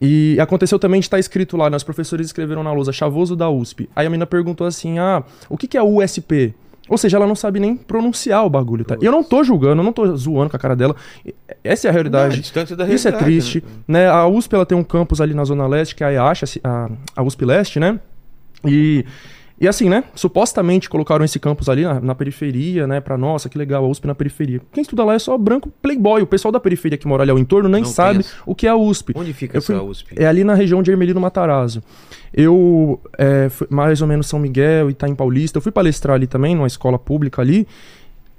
E 0.00 0.38
aconteceu 0.40 0.78
também 0.78 0.98
de 1.00 1.06
estar 1.06 1.18
escrito 1.18 1.56
lá, 1.56 1.68
né? 1.68 1.76
Os 1.76 1.84
professores 1.84 2.26
escreveram 2.28 2.62
na 2.62 2.72
lousa 2.72 2.90
chavoso 2.92 3.36
da 3.36 3.50
USP. 3.50 3.88
Aí 3.94 4.06
a 4.06 4.10
menina 4.10 4.26
perguntou 4.26 4.66
assim: 4.66 4.98
ah, 4.98 5.22
o 5.48 5.58
que 5.58 5.66
que 5.68 5.76
é 5.76 5.82
USP? 5.82 6.54
Ou 6.90 6.98
seja, 6.98 7.16
ela 7.16 7.26
não 7.26 7.36
sabe 7.36 7.60
nem 7.60 7.76
pronunciar 7.76 8.44
o 8.44 8.50
bagulho, 8.50 8.84
tá? 8.84 8.96
E 9.00 9.04
eu 9.06 9.12
não 9.12 9.22
tô 9.22 9.44
julgando, 9.44 9.80
eu 9.80 9.84
não 9.84 9.92
tô 9.92 10.14
zoando 10.16 10.50
com 10.50 10.56
a 10.56 10.58
cara 10.58 10.74
dela. 10.74 10.96
Essa 11.62 11.86
é 11.86 11.90
a 11.90 11.92
Não, 11.92 12.00
é 12.00 12.02
realidade. 12.02 12.52
da 12.52 12.60
Isso 12.88 13.06
é 13.06 13.10
realidade, 13.12 13.24
triste. 13.24 13.64
né? 13.86 14.00
Né? 14.00 14.08
A 14.10 14.26
USP 14.26 14.54
ela 14.56 14.66
tem 14.66 14.76
um 14.76 14.82
campus 14.82 15.20
ali 15.20 15.32
na 15.32 15.44
Zona 15.44 15.68
Leste, 15.68 15.94
que 15.94 16.02
é 16.02 16.08
a 16.08 16.12
EASH, 16.12 16.58
a, 16.64 16.90
a 17.14 17.22
USP 17.22 17.44
Leste, 17.44 17.78
né? 17.78 18.00
E, 18.66 19.04
e 19.60 19.68
assim, 19.68 19.88
né? 19.90 20.04
Supostamente 20.14 20.88
colocaram 20.88 21.22
esse 21.24 21.38
campus 21.38 21.68
ali 21.68 21.82
na, 21.84 22.00
na 22.00 22.14
periferia, 22.14 22.86
né? 22.86 23.00
Pra 23.00 23.18
nossa, 23.18 23.48
que 23.48 23.58
legal, 23.58 23.84
a 23.84 23.88
USP 23.88 24.06
na 24.06 24.14
periferia. 24.14 24.60
Quem 24.72 24.80
estuda 24.82 25.04
lá 25.04 25.14
é 25.14 25.18
só 25.18 25.36
branco 25.36 25.70
playboy. 25.82 26.22
O 26.22 26.26
pessoal 26.26 26.50
da 26.50 26.58
periferia 26.58 26.96
que 26.96 27.06
mora 27.06 27.22
ali 27.22 27.30
ao 27.30 27.38
entorno 27.38 27.68
nem 27.68 27.82
Não 27.82 27.88
sabe 27.90 28.20
essa- 28.20 28.34
o 28.46 28.54
que 28.54 28.66
é 28.66 28.70
a 28.70 28.76
USP. 28.76 29.12
Onde 29.14 29.32
fica 29.34 29.56
Eu 29.56 29.58
essa 29.58 29.76
fui- 29.78 29.84
USP? 29.88 30.14
É 30.16 30.26
ali 30.26 30.42
na 30.44 30.54
região 30.54 30.82
de 30.82 30.90
Ermelino 30.90 31.20
Matarazzo. 31.20 31.82
Eu, 32.32 32.98
é, 33.18 33.48
fui 33.50 33.66
mais 33.70 34.00
ou 34.00 34.08
menos 34.08 34.26
São 34.28 34.38
Miguel, 34.38 34.88
Itaim 34.88 35.14
Paulista, 35.14 35.58
eu 35.58 35.62
fui 35.62 35.72
palestrar 35.72 36.14
ali 36.16 36.26
também, 36.26 36.54
numa 36.54 36.66
escola 36.66 36.98
pública 36.98 37.42
ali. 37.42 37.66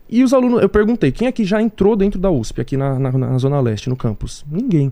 E 0.10 0.23
os 0.23 0.34
alunos, 0.34 0.62
eu 0.62 0.69
perguntei, 0.69 1.12
quem 1.12 1.27
aqui 1.27 1.45
já 1.45 1.62
entrou 1.62 1.95
dentro 1.95 2.19
da 2.19 2.29
USP, 2.31 2.60
aqui 2.62 2.75
na, 2.75 2.97
na, 2.99 3.12
na 3.12 3.38
Zona 3.38 3.60
Leste, 3.62 3.89
no 3.89 3.95
campus? 3.95 4.43
Ninguém. 4.49 4.91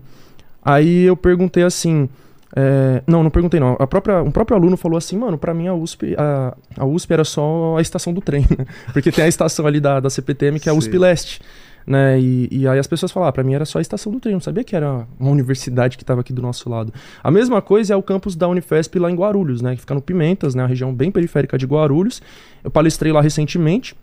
Aí 0.64 1.02
eu 1.02 1.16
perguntei 1.16 1.62
assim. 1.62 2.08
É, 2.54 3.02
não, 3.06 3.22
não 3.22 3.30
perguntei 3.30 3.60
não. 3.60 3.76
A 3.78 3.86
própria, 3.86 4.22
um 4.22 4.30
próprio 4.30 4.56
aluno 4.56 4.76
falou 4.76 4.98
assim, 4.98 5.16
mano, 5.16 5.38
pra 5.38 5.54
mim 5.54 5.68
a 5.68 5.74
USP, 5.74 6.14
a, 6.18 6.56
a 6.76 6.84
USP 6.84 7.12
era 7.12 7.24
só 7.24 7.76
a 7.76 7.80
estação 7.80 8.12
do 8.12 8.20
trem, 8.20 8.42
né? 8.42 8.66
Porque 8.92 9.12
tem 9.12 9.24
a 9.24 9.28
estação 9.28 9.66
ali 9.66 9.80
da, 9.80 10.00
da 10.00 10.10
CPTM, 10.10 10.58
que 10.58 10.68
é 10.68 10.72
a 10.72 10.74
USP 10.74 10.90
Sei. 10.90 10.98
Leste. 10.98 11.40
Né? 11.86 12.20
E, 12.20 12.48
e 12.50 12.68
aí 12.68 12.78
as 12.78 12.86
pessoas 12.86 13.10
falaram, 13.10 13.30
ah, 13.30 13.32
pra 13.32 13.42
mim 13.42 13.54
era 13.54 13.64
só 13.64 13.78
a 13.78 13.82
estação 13.82 14.12
do 14.12 14.20
trem, 14.20 14.34
não 14.34 14.40
sabia 14.40 14.62
que 14.62 14.76
era 14.76 15.06
uma 15.18 15.30
universidade 15.30 15.96
que 15.96 16.02
estava 16.02 16.20
aqui 16.20 16.32
do 16.32 16.42
nosso 16.42 16.68
lado. 16.68 16.92
A 17.22 17.30
mesma 17.30 17.62
coisa 17.62 17.94
é 17.94 17.96
o 17.96 18.02
campus 18.02 18.36
da 18.36 18.46
Unifesp 18.48 18.98
lá 18.98 19.10
em 19.10 19.14
Guarulhos, 19.14 19.62
né? 19.62 19.74
Que 19.74 19.80
fica 19.80 19.94
no 19.94 20.02
Pimentas, 20.02 20.54
né? 20.54 20.62
A 20.62 20.66
região 20.66 20.94
bem 20.94 21.10
periférica 21.10 21.56
de 21.56 21.66
Guarulhos. 21.66 22.20
Eu 22.62 22.70
palestrei 22.70 23.12
lá 23.12 23.20
recentemente 23.20 23.96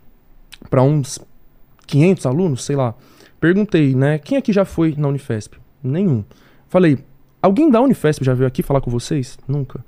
para 0.68 0.82
uns 0.82 1.20
500 1.86 2.26
alunos, 2.26 2.64
sei 2.64 2.76
lá. 2.76 2.94
Perguntei, 3.40 3.94
né? 3.94 4.18
Quem 4.18 4.36
aqui 4.36 4.52
já 4.52 4.64
foi 4.64 4.94
na 4.96 5.08
Unifesp? 5.08 5.56
Nenhum. 5.82 6.24
Falei, 6.68 6.98
alguém 7.42 7.70
da 7.70 7.80
Unifesp 7.80 8.24
já 8.24 8.34
veio 8.34 8.46
aqui 8.48 8.62
falar 8.62 8.80
com 8.80 8.90
vocês? 8.90 9.38
Nunca. 9.46 9.84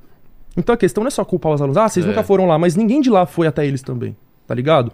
Então 0.57 0.74
a 0.74 0.78
questão 0.78 1.03
não 1.03 1.09
é 1.09 1.11
só 1.11 1.24
culpar 1.24 1.53
os 1.53 1.61
alunos. 1.61 1.76
Ah, 1.76 1.88
vocês 1.88 2.05
É. 2.05 2.09
nunca 2.09 2.22
foram 2.22 2.46
lá, 2.46 2.59
mas 2.59 2.74
ninguém 2.76 3.01
de 3.01 3.09
lá 3.11 3.26
foi 3.26 3.46
até 3.46 3.66
eles 3.66 3.82
também, 3.82 4.16
tá 4.46 4.55
ligado? 4.55 4.92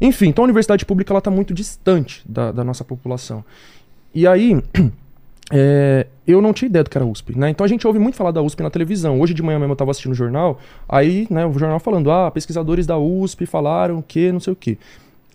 Enfim, 0.00 0.28
então 0.28 0.42
a 0.42 0.46
universidade 0.46 0.84
pública 0.84 1.12
ela 1.12 1.20
tá 1.20 1.30
muito 1.30 1.52
distante 1.54 2.22
da, 2.28 2.50
da 2.52 2.64
nossa 2.64 2.84
população. 2.84 3.44
E 4.14 4.26
aí, 4.26 4.60
é, 5.52 6.06
eu 6.26 6.40
não 6.40 6.52
tinha 6.52 6.66
ideia 6.68 6.82
do 6.82 6.90
que 6.90 6.96
era 6.96 7.04
USP, 7.04 7.36
né? 7.38 7.50
Então 7.50 7.64
a 7.64 7.68
gente 7.68 7.86
ouve 7.86 7.98
muito 7.98 8.16
falar 8.16 8.30
da 8.30 8.42
USP 8.42 8.62
na 8.62 8.70
televisão. 8.70 9.20
Hoje 9.20 9.34
de 9.34 9.42
manhã 9.42 9.58
mesmo 9.58 9.72
eu 9.72 9.76
tava 9.76 9.90
assistindo 9.90 10.12
o 10.12 10.14
jornal, 10.14 10.58
aí, 10.88 11.26
né, 11.30 11.44
o 11.46 11.52
jornal 11.58 11.78
falando, 11.80 12.10
ah, 12.10 12.30
pesquisadores 12.30 12.86
da 12.86 12.96
USP 12.98 13.46
falaram 13.46 14.00
que, 14.02 14.32
não 14.32 14.40
sei 14.40 14.52
o 14.52 14.56
quê. 14.56 14.78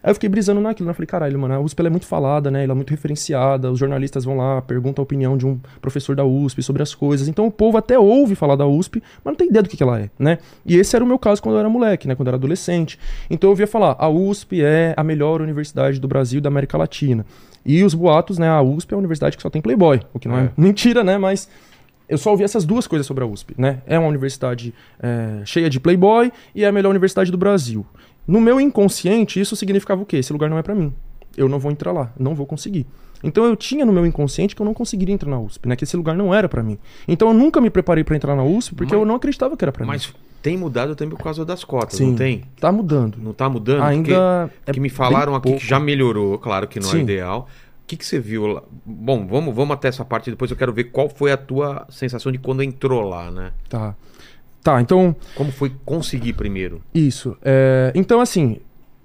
Aí 0.05 0.11
eu 0.11 0.13
fiquei 0.13 0.29
brisando 0.29 0.61
naquilo, 0.61 0.85
né? 0.87 0.93
Falei, 0.93 1.07
caralho, 1.07 1.39
mano, 1.39 1.55
a 1.55 1.59
USP 1.59 1.79
ela 1.79 1.87
é 1.87 1.89
muito 1.89 2.05
falada, 2.05 2.51
né? 2.51 2.63
Ela 2.63 2.73
é 2.73 2.75
muito 2.75 2.91
referenciada, 2.91 3.71
os 3.71 3.79
jornalistas 3.79 4.23
vão 4.23 4.37
lá, 4.37 4.61
perguntam 4.61 5.01
a 5.01 5.03
opinião 5.03 5.35
de 5.35 5.47
um 5.47 5.59
professor 5.81 6.15
da 6.15 6.23
USP 6.23 6.61
sobre 6.61 6.83
as 6.83 6.93
coisas. 6.93 7.27
Então 7.27 7.47
o 7.47 7.51
povo 7.51 7.75
até 7.75 7.97
ouve 7.97 8.35
falar 8.35 8.55
da 8.55 8.67
USP, 8.67 9.01
mas 9.23 9.31
não 9.31 9.35
tem 9.35 9.47
ideia 9.47 9.63
do 9.63 9.67
que, 9.69 9.75
que 9.75 9.81
ela 9.81 9.99
é, 9.99 10.11
né? 10.19 10.37
E 10.63 10.75
esse 10.77 10.95
era 10.95 11.03
o 11.03 11.07
meu 11.07 11.17
caso 11.17 11.41
quando 11.41 11.55
eu 11.55 11.59
era 11.59 11.67
moleque, 11.67 12.07
né? 12.07 12.13
Quando 12.13 12.27
eu 12.27 12.29
era 12.29 12.37
adolescente. 12.37 12.99
Então 13.31 13.47
eu 13.47 13.53
ouvia 13.53 13.65
falar, 13.65 13.95
a 13.97 14.07
USP 14.07 14.61
é 14.63 14.93
a 14.95 15.03
melhor 15.03 15.41
universidade 15.41 15.99
do 15.99 16.07
Brasil 16.07 16.37
e 16.37 16.41
da 16.41 16.49
América 16.49 16.77
Latina. 16.77 17.25
E 17.65 17.83
os 17.83 17.95
boatos, 17.95 18.37
né? 18.37 18.47
A 18.47 18.61
USP 18.61 18.93
é 18.93 18.95
a 18.95 18.99
universidade 18.99 19.35
que 19.35 19.41
só 19.41 19.49
tem 19.49 19.59
playboy, 19.59 20.01
o 20.13 20.19
que 20.19 20.27
não 20.27 20.37
é, 20.37 20.43
É. 20.43 20.51
mentira, 20.55 21.03
né? 21.03 21.17
Mas 21.17 21.49
eu 22.07 22.19
só 22.19 22.29
ouvi 22.29 22.43
essas 22.43 22.63
duas 22.63 22.85
coisas 22.85 23.07
sobre 23.07 23.23
a 23.23 23.27
USP, 23.27 23.55
né? 23.57 23.79
É 23.87 23.97
uma 23.97 24.07
universidade 24.07 24.71
é, 25.01 25.41
cheia 25.45 25.67
de 25.67 25.79
playboy 25.79 26.31
e 26.53 26.63
é 26.63 26.67
a 26.67 26.71
melhor 26.71 26.91
universidade 26.91 27.31
do 27.31 27.37
Brasil. 27.39 27.83
No 28.27 28.39
meu 28.41 28.59
inconsciente, 28.59 29.39
isso 29.39 29.55
significava 29.55 30.01
o 30.01 30.05
quê? 30.05 30.17
Esse 30.17 30.33
lugar 30.33 30.49
não 30.49 30.57
é 30.57 30.63
pra 30.63 30.73
mim. 30.75 30.93
Eu 31.37 31.47
não 31.49 31.59
vou 31.59 31.71
entrar 31.71 31.91
lá, 31.91 32.11
não 32.19 32.33
vou 32.33 32.45
conseguir. 32.45 32.85
Então 33.23 33.43
eu 33.45 33.55
tinha 33.55 33.85
no 33.85 33.91
meu 33.93 34.05
inconsciente 34.05 34.55
que 34.55 34.61
eu 34.61 34.65
não 34.65 34.73
conseguiria 34.73 35.13
entrar 35.13 35.29
na 35.29 35.39
USP, 35.39 35.67
né? 35.67 35.75
Que 35.75 35.83
esse 35.83 35.97
lugar 35.97 36.15
não 36.15 36.33
era 36.33 36.47
pra 36.47 36.61
mim. 36.61 36.77
Então 37.07 37.27
eu 37.29 37.33
nunca 37.33 37.59
me 37.59 37.69
preparei 37.69 38.03
pra 38.03 38.15
entrar 38.15 38.35
na 38.35 38.43
USP 38.43 38.75
porque 38.75 38.93
Mas- 38.93 39.01
eu 39.01 39.05
não 39.05 39.15
acreditava 39.15 39.57
que 39.57 39.63
era 39.63 39.71
pra 39.71 39.85
Mas 39.85 40.07
mim. 40.07 40.13
tem 40.41 40.57
mudado 40.57 40.95
também 40.95 41.15
por 41.17 41.23
causa 41.23 41.43
das 41.43 41.63
cotas, 41.63 41.97
Sim. 41.97 42.07
não 42.09 42.15
tem? 42.15 42.43
Tá 42.59 42.71
mudando. 42.71 43.17
Não 43.21 43.33
tá 43.33 43.49
mudando? 43.49 43.81
Ainda 43.83 44.49
Porque, 44.55 44.71
que 44.73 44.79
é 44.79 44.81
me 44.81 44.89
falaram 44.89 45.33
aqui 45.35 45.47
pouco. 45.49 45.59
que 45.59 45.67
já 45.67 45.79
melhorou, 45.79 46.37
claro 46.37 46.67
que 46.67 46.79
não 46.79 46.87
é 46.89 46.91
Sim. 46.91 47.01
ideal. 47.01 47.47
O 47.83 47.87
que, 47.87 47.95
que 47.97 48.05
você 48.05 48.19
viu 48.19 48.47
lá? 48.47 48.63
Bom, 48.85 49.25
vamos, 49.27 49.53
vamos 49.55 49.73
até 49.75 49.87
essa 49.87 50.03
parte, 50.05 50.29
depois 50.31 50.49
eu 50.49 50.57
quero 50.57 50.73
ver 50.73 50.85
qual 50.85 51.07
foi 51.09 51.31
a 51.31 51.37
tua 51.37 51.85
sensação 51.89 52.31
de 52.31 52.37
quando 52.37 52.63
entrou 52.63 53.01
lá, 53.01 53.29
né? 53.31 53.51
Tá. 53.69 53.95
Tá, 54.65 54.81
então 54.81 55.15
Como 55.35 55.51
foi 55.51 55.71
conseguir 55.85 56.33
primeiro? 56.33 56.81
Isso. 56.91 57.37
É, 57.43 57.91
então, 57.93 58.19
assim, 58.19 58.57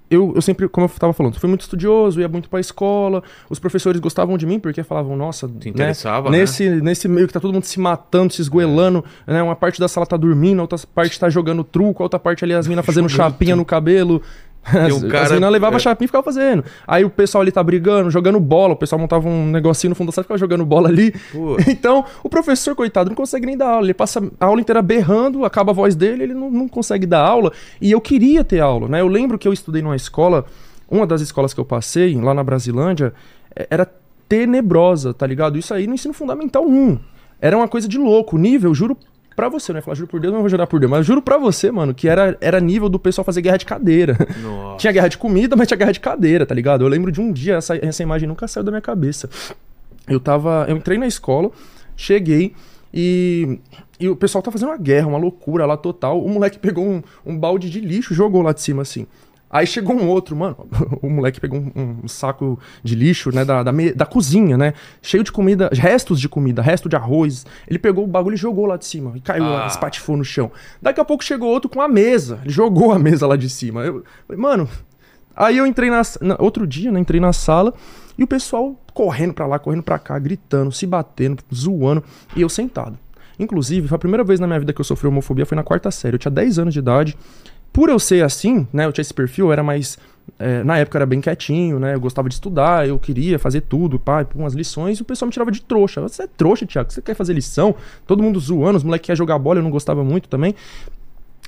eu, 0.09 0.33
eu 0.33 0.41
sempre, 0.41 0.67
como 0.67 0.87
eu 0.87 0.89
tava 0.89 1.13
falando, 1.13 1.39
fui 1.39 1.47
muito 1.47 1.61
estudioso, 1.61 2.19
ia 2.19 2.27
muito 2.27 2.49
pra 2.49 2.59
escola, 2.59 3.21
os 3.47 3.59
professores 3.59 4.01
gostavam 4.01 4.39
de 4.39 4.47
mim 4.47 4.59
porque 4.59 4.81
falavam, 4.81 5.15
nossa, 5.15 5.47
Te 5.47 5.67
né, 5.67 5.69
interessava, 5.69 6.31
né? 6.31 6.39
nesse, 6.39 6.67
nesse 6.81 7.07
meio 7.07 7.27
que 7.27 7.33
tá 7.33 7.39
todo 7.39 7.53
mundo 7.53 7.63
se 7.63 7.79
matando, 7.79 8.33
se 8.33 8.41
esgoelando, 8.41 9.05
né, 9.27 9.43
uma 9.43 9.55
parte 9.55 9.79
da 9.79 9.87
sala 9.87 10.07
tá 10.07 10.17
dormindo, 10.17 10.57
a 10.57 10.63
outra 10.63 10.79
parte 10.95 11.19
tá 11.19 11.29
jogando 11.29 11.63
truco, 11.63 12.01
a 12.01 12.05
outra 12.05 12.19
parte 12.19 12.43
ali 12.43 12.55
as 12.55 12.65
minas 12.65 12.83
fazendo 12.83 13.07
Jogando 13.07 13.31
chapinha 13.31 13.55
no 13.55 13.63
cabelo. 13.63 14.19
Um 14.93 15.09
cara- 15.09 15.25
as 15.25 15.31
minas 15.31 15.51
levavam 15.51 15.77
é. 15.77 15.79
chapinha 15.79 16.05
e 16.05 16.07
ficavam 16.07 16.23
fazendo. 16.23 16.63
Aí 16.87 17.03
o 17.03 17.09
pessoal 17.09 17.41
ali 17.41 17.51
tá 17.51 17.63
brigando, 17.63 18.11
jogando 18.11 18.39
bola, 18.39 18.73
o 18.73 18.77
pessoal 18.77 18.99
montava 18.99 19.27
um 19.27 19.47
negocinho 19.47 19.89
no 19.89 19.95
fundo 19.95 20.07
da 20.07 20.11
sala 20.13 20.23
e 20.23 20.25
ficava 20.25 20.37
jogando 20.37 20.65
bola 20.65 20.87
ali. 20.89 21.11
Pô. 21.31 21.57
Então, 21.67 22.05
o 22.23 22.29
professor, 22.29 22.75
coitado, 22.75 23.09
não 23.09 23.15
consegue 23.15 23.45
nem 23.45 23.57
dar 23.57 23.69
aula. 23.69 23.85
Ele 23.85 23.93
passa 23.93 24.21
a 24.39 24.45
aula 24.45 24.61
inteira 24.61 24.81
berrando, 24.81 25.43
acaba 25.45 25.71
a 25.71 25.73
voz 25.73 25.95
dele, 25.95 26.23
ele 26.23 26.33
não, 26.33 26.51
não 26.51 26.67
consegue 26.67 27.05
dar 27.05 27.21
aula. 27.25 27.51
E 27.81 27.91
eu 27.91 27.99
queria 27.99 28.43
ter 28.43 28.59
aula, 28.59 28.87
né? 28.87 29.01
Eu 29.01 29.07
lembro 29.07 29.37
que 29.39 29.47
eu 29.47 29.53
estudei 29.53 29.81
numa 29.81 29.95
escola, 29.95 30.45
uma 30.89 31.07
das 31.07 31.21
escolas 31.21 31.53
que 31.53 31.59
eu 31.59 31.65
passei, 31.65 32.15
lá 32.15 32.33
na 32.33 32.43
Brasilândia, 32.43 33.13
é- 33.55 33.67
era 33.69 33.87
tenebrosa, 34.29 35.13
tá 35.13 35.25
ligado? 35.27 35.57
Isso 35.57 35.73
aí 35.73 35.87
no 35.87 35.93
ensino 35.93 36.13
fundamental 36.13 36.65
1. 36.65 36.99
Era 37.41 37.57
uma 37.57 37.67
coisa 37.67 37.87
de 37.87 37.97
louco. 37.97 38.35
O 38.35 38.39
nível, 38.39 38.73
juro 38.73 38.95
pra 39.35 39.49
você, 39.49 39.73
né? 39.73 39.81
Falar 39.81 39.95
juro 39.95 40.07
por 40.07 40.19
Deus, 40.19 40.33
não 40.33 40.41
vou 40.41 40.49
jurar 40.49 40.67
por 40.67 40.79
Deus, 40.79 40.89
mas 40.89 41.05
juro 41.05 41.21
pra 41.21 41.37
você, 41.37 41.71
mano, 41.71 41.93
que 41.93 42.07
era, 42.07 42.37
era 42.41 42.59
nível 42.59 42.89
do 42.89 42.99
pessoal 42.99 43.25
fazer 43.25 43.41
guerra 43.41 43.57
de 43.57 43.65
cadeira. 43.65 44.17
Nossa. 44.41 44.77
Tinha 44.81 44.93
guerra 44.93 45.07
de 45.07 45.17
comida, 45.17 45.55
mas 45.55 45.67
tinha 45.67 45.77
guerra 45.77 45.91
de 45.91 45.99
cadeira, 45.99 46.45
tá 46.45 46.55
ligado? 46.55 46.83
Eu 46.83 46.87
lembro 46.87 47.11
de 47.11 47.21
um 47.21 47.31
dia, 47.31 47.55
essa, 47.55 47.75
essa 47.75 48.01
imagem 48.01 48.27
nunca 48.27 48.47
saiu 48.47 48.63
da 48.63 48.71
minha 48.71 48.81
cabeça. 48.81 49.29
Eu 50.07 50.19
tava. 50.19 50.65
Eu 50.67 50.75
entrei 50.75 50.97
na 50.97 51.07
escola, 51.07 51.51
cheguei 51.95 52.53
e. 52.93 53.59
E 53.99 54.09
o 54.09 54.15
pessoal 54.15 54.41
tá 54.41 54.51
fazendo 54.51 54.69
uma 54.69 54.77
guerra, 54.77 55.05
uma 55.05 55.19
loucura 55.19 55.63
lá 55.63 55.77
total. 55.77 56.19
O 56.23 56.27
moleque 56.27 56.57
pegou 56.57 56.83
um, 56.83 57.03
um 57.23 57.37
balde 57.37 57.69
de 57.69 57.79
lixo 57.79 58.15
jogou 58.15 58.41
lá 58.41 58.51
de 58.51 58.59
cima 58.59 58.81
assim. 58.81 59.05
Aí 59.51 59.67
chegou 59.67 59.95
um 59.95 60.07
outro, 60.07 60.35
mano. 60.35 60.55
O 61.01 61.09
moleque 61.09 61.41
pegou 61.41 61.59
um, 61.59 61.99
um 62.03 62.07
saco 62.07 62.57
de 62.83 62.95
lixo, 62.95 63.31
né? 63.35 63.43
Da, 63.43 63.63
da, 63.63 63.71
me- 63.71 63.91
da 63.91 64.05
cozinha, 64.05 64.57
né? 64.57 64.73
Cheio 65.01 65.23
de 65.23 65.31
comida, 65.31 65.69
restos 65.73 66.19
de 66.21 66.29
comida, 66.29 66.61
resto 66.61 66.87
de 66.87 66.95
arroz. 66.95 67.45
Ele 67.67 67.77
pegou 67.79 68.03
o 68.05 68.07
bagulho 68.07 68.35
e 68.35 68.37
jogou 68.37 68.65
lá 68.65 68.77
de 68.77 68.85
cima. 68.85 69.11
E 69.15 69.19
caiu 69.19 69.43
lá, 69.43 69.65
Ah. 69.65 69.67
espatifou 69.67 70.15
no 70.15 70.23
chão. 70.23 70.51
Daqui 70.81 71.01
a 71.01 71.05
pouco 71.05 71.23
chegou 71.23 71.49
outro 71.49 71.69
com 71.69 71.81
a 71.81 71.87
mesa. 71.87 72.39
Ele 72.43 72.53
jogou 72.53 72.91
a 72.93 72.99
mesa 72.99 73.27
lá 73.27 73.35
de 73.35 73.49
cima. 73.49 73.81
Eu 73.83 74.03
mano. 74.37 74.69
Aí 75.35 75.57
eu 75.57 75.65
entrei 75.65 75.89
na, 75.89 76.01
na- 76.21 76.35
Outro 76.39 76.65
dia, 76.67 76.91
né? 76.91 76.99
Entrei 76.99 77.19
na 77.19 77.33
sala 77.33 77.73
e 78.17 78.23
o 78.23 78.27
pessoal 78.27 78.75
correndo 78.93 79.33
pra 79.33 79.47
lá, 79.47 79.57
correndo 79.59 79.81
pra 79.83 79.97
cá, 79.97 80.17
gritando, 80.19 80.71
se 80.71 80.85
batendo, 80.85 81.41
zoando. 81.53 82.03
E 82.35 82.41
eu 82.41 82.49
sentado. 82.49 82.97
Inclusive, 83.39 83.87
foi 83.87 83.95
a 83.95 83.99
primeira 83.99 84.23
vez 84.23 84.39
na 84.39 84.45
minha 84.45 84.59
vida 84.59 84.71
que 84.71 84.79
eu 84.79 84.85
sofri 84.85 85.07
homofobia, 85.07 85.45
foi 85.45 85.55
na 85.55 85.63
quarta 85.63 85.89
série. 85.89 86.15
Eu 86.15 86.19
tinha 86.19 86.31
10 86.31 86.59
anos 86.59 86.73
de 86.73 86.79
idade. 86.79 87.17
Por 87.73 87.89
eu 87.89 87.99
ser 87.99 88.23
assim, 88.23 88.67
né? 88.73 88.85
Eu 88.85 88.91
tinha 88.91 89.01
esse 89.01 89.13
perfil, 89.13 89.47
eu 89.47 89.53
era 89.53 89.63
mais. 89.63 89.97
é, 90.37 90.63
na 90.63 90.77
época 90.77 90.97
era 90.97 91.05
bem 91.05 91.21
quietinho, 91.21 91.79
né? 91.79 91.95
Eu 91.95 91.99
gostava 91.99 92.27
de 92.27 92.35
estudar, 92.35 92.87
eu 92.87 92.99
queria 92.99 93.39
fazer 93.39 93.61
tudo, 93.61 93.97
pai, 93.97 94.25
pôr 94.25 94.39
umas 94.39 94.53
lições, 94.53 94.99
e 94.99 95.01
o 95.01 95.05
pessoal 95.05 95.27
me 95.27 95.33
tirava 95.33 95.51
de 95.51 95.61
trouxa. 95.61 96.01
Você 96.01 96.23
é 96.23 96.27
trouxa, 96.27 96.65
Thiago, 96.65 96.91
você 96.91 97.01
quer 97.01 97.15
fazer 97.15 97.33
lição? 97.33 97.75
Todo 98.05 98.21
mundo 98.21 98.39
zoando, 98.39 98.77
os 98.77 98.83
moleques 98.83 99.05
querem 99.05 99.17
jogar 99.17 99.39
bola, 99.39 99.59
eu 99.59 99.63
não 99.63 99.71
gostava 99.71 100.03
muito 100.03 100.27
também. 100.27 100.55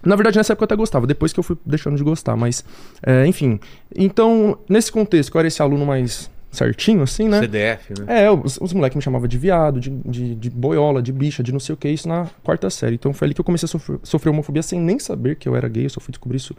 Na 0.05 0.15
verdade, 0.15 0.38
nessa 0.38 0.53
época 0.53 0.63
eu 0.63 0.65
até 0.65 0.76
gostava, 0.76 1.07
depois 1.07 1.32
que 1.32 1.39
eu 1.39 1.43
fui 1.43 1.57
deixando 1.65 1.95
de 1.95 2.03
gostar, 2.03 2.36
mas. 2.36 2.63
é, 3.01 3.26
enfim. 3.26 3.59
Então, 3.95 4.57
nesse 4.67 4.91
contexto, 4.91 5.34
eu 5.34 5.39
era 5.39 5.47
esse 5.47 5.61
aluno 5.61 5.86
mais 5.86 6.30
certinho, 6.54 7.01
assim, 7.01 7.28
né? 7.28 7.41
CDF, 7.41 7.93
né? 7.99 8.26
É, 8.26 8.32
os, 8.32 8.58
os 8.62 8.72
moleques 8.74 8.95
me 8.95 9.01
chamavam 9.01 9.28
de 9.28 9.38
viado, 9.38 9.80
de, 9.80 9.89
de, 9.89 10.36
de 10.36 10.49
boiola, 10.49 11.01
de 11.01 11.12
bicha, 11.12 11.43
de 11.43 11.51
não 11.51 11.60
sei 11.60 11.74
o 11.74 11.78
que, 11.78 11.89
isso 11.89 12.08
na 12.08 12.28
quarta 12.43 12.70
série. 12.70 12.95
Então 12.95 13.12
foi 13.14 13.28
ali 13.28 13.34
que 13.34 13.41
eu 13.41 13.45
comecei 13.45 13.66
a 13.66 13.70
sofrer, 13.70 13.99
sofrer 14.04 14.30
homofobia 14.30 14.64
sem 14.64 14.80
nem 14.80 14.99
saber 14.99 15.36
que 15.36 15.49
eu 15.49 15.56
era 15.56 15.68
gay, 15.68 15.86
eu 15.86 15.89
só 15.89 15.99
fui 15.99 16.12
descobrir 16.12 16.38
isso 16.38 16.56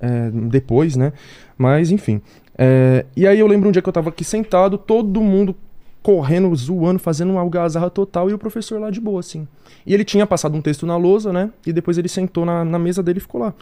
é, 0.00 0.30
depois, 0.30 0.96
né? 0.96 1.12
Mas, 1.56 1.90
enfim. 1.90 2.20
É, 2.56 3.04
e 3.16 3.26
aí 3.26 3.38
eu 3.38 3.46
lembro 3.46 3.68
um 3.68 3.72
dia 3.72 3.82
que 3.82 3.88
eu 3.88 3.92
tava 3.92 4.08
aqui 4.10 4.24
sentado, 4.24 4.78
todo 4.78 5.20
mundo 5.20 5.54
correndo, 6.02 6.54
zoando, 6.54 6.98
fazendo 6.98 7.30
uma 7.30 7.40
algazarra 7.40 7.88
total, 7.88 8.28
e 8.28 8.34
o 8.34 8.38
professor 8.38 8.78
lá 8.78 8.90
de 8.90 9.00
boa, 9.00 9.20
assim. 9.20 9.48
E 9.86 9.94
ele 9.94 10.04
tinha 10.04 10.26
passado 10.26 10.54
um 10.54 10.60
texto 10.60 10.86
na 10.86 10.96
lousa, 10.96 11.32
né? 11.32 11.50
E 11.66 11.72
depois 11.72 11.96
ele 11.96 12.08
sentou 12.08 12.44
na, 12.44 12.64
na 12.64 12.78
mesa 12.78 13.02
dele 13.02 13.18
e 13.18 13.20
ficou 13.22 13.40
lá. 13.40 13.54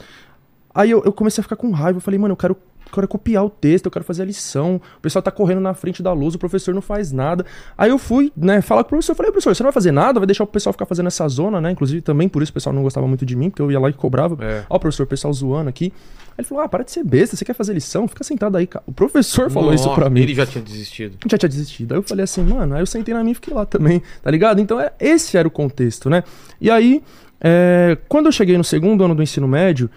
Aí 0.74 0.90
eu, 0.90 1.02
eu 1.04 1.12
comecei 1.12 1.40
a 1.40 1.42
ficar 1.42 1.56
com 1.56 1.70
raiva. 1.70 1.98
Eu 1.98 2.00
falei, 2.00 2.18
mano, 2.18 2.32
eu 2.32 2.36
quero, 2.36 2.56
quero 2.92 3.08
copiar 3.08 3.44
o 3.44 3.50
texto, 3.50 3.86
eu 3.86 3.90
quero 3.90 4.04
fazer 4.04 4.22
a 4.22 4.24
lição. 4.24 4.80
O 4.98 5.00
pessoal 5.00 5.22
tá 5.22 5.30
correndo 5.30 5.60
na 5.60 5.74
frente 5.74 6.02
da 6.02 6.12
luz, 6.12 6.34
o 6.34 6.38
professor 6.38 6.74
não 6.74 6.82
faz 6.82 7.12
nada. 7.12 7.44
Aí 7.76 7.90
eu 7.90 7.98
fui, 7.98 8.32
né, 8.36 8.60
falar 8.60 8.84
com 8.84 8.88
o 8.88 8.90
professor. 8.90 9.12
Eu 9.12 9.16
falei, 9.16 9.32
professor, 9.32 9.54
você 9.54 9.62
não 9.62 9.68
vai 9.68 9.72
fazer 9.72 9.92
nada? 9.92 10.20
Vai 10.20 10.26
deixar 10.26 10.44
o 10.44 10.46
pessoal 10.46 10.72
ficar 10.72 10.86
fazendo 10.86 11.06
essa 11.06 11.26
zona, 11.28 11.60
né? 11.60 11.70
Inclusive 11.70 12.02
também 12.02 12.28
por 12.28 12.42
isso 12.42 12.50
o 12.50 12.54
pessoal 12.54 12.74
não 12.74 12.82
gostava 12.82 13.06
muito 13.06 13.24
de 13.26 13.34
mim, 13.36 13.50
porque 13.50 13.62
eu 13.62 13.70
ia 13.70 13.80
lá 13.80 13.88
e 13.88 13.92
cobrava. 13.92 14.36
É. 14.44 14.64
Ó, 14.68 14.78
professor, 14.78 15.04
o 15.04 15.06
pessoal 15.06 15.32
zoando 15.32 15.68
aqui. 15.68 15.92
Aí 16.32 16.36
ele 16.38 16.48
falou, 16.48 16.64
ah, 16.64 16.68
para 16.68 16.82
de 16.82 16.90
ser 16.90 17.04
besta, 17.04 17.36
você 17.36 17.44
quer 17.44 17.54
fazer 17.54 17.74
lição? 17.74 18.08
Fica 18.08 18.24
sentado 18.24 18.56
aí, 18.56 18.66
cara. 18.66 18.82
O 18.86 18.92
professor 18.92 19.50
falou 19.50 19.74
isso 19.74 19.84
Nossa, 19.86 20.00
pra 20.00 20.08
mim 20.08 20.20
Ele 20.22 20.34
já 20.34 20.46
tinha 20.46 20.64
desistido. 20.64 21.18
já 21.30 21.36
tinha 21.36 21.48
desistido. 21.48 21.92
Aí 21.92 21.98
eu 21.98 22.02
falei 22.02 22.24
assim, 22.24 22.42
mano, 22.42 22.74
aí 22.74 22.80
eu 22.80 22.86
sentei 22.86 23.12
na 23.12 23.20
minha 23.22 23.32
e 23.32 23.34
fiquei 23.34 23.52
lá 23.52 23.66
também, 23.66 24.02
tá 24.22 24.30
ligado? 24.30 24.60
Então 24.60 24.80
é, 24.80 24.92
esse 24.98 25.36
era 25.36 25.46
o 25.46 25.50
contexto, 25.50 26.08
né? 26.08 26.24
E 26.60 26.70
aí, 26.70 27.02
é, 27.40 27.98
quando 28.08 28.26
eu 28.26 28.32
cheguei 28.32 28.56
no 28.56 28.64
segundo 28.64 29.04
ano 29.04 29.14
do 29.14 29.22
ensino 29.22 29.46
médio, 29.46 29.90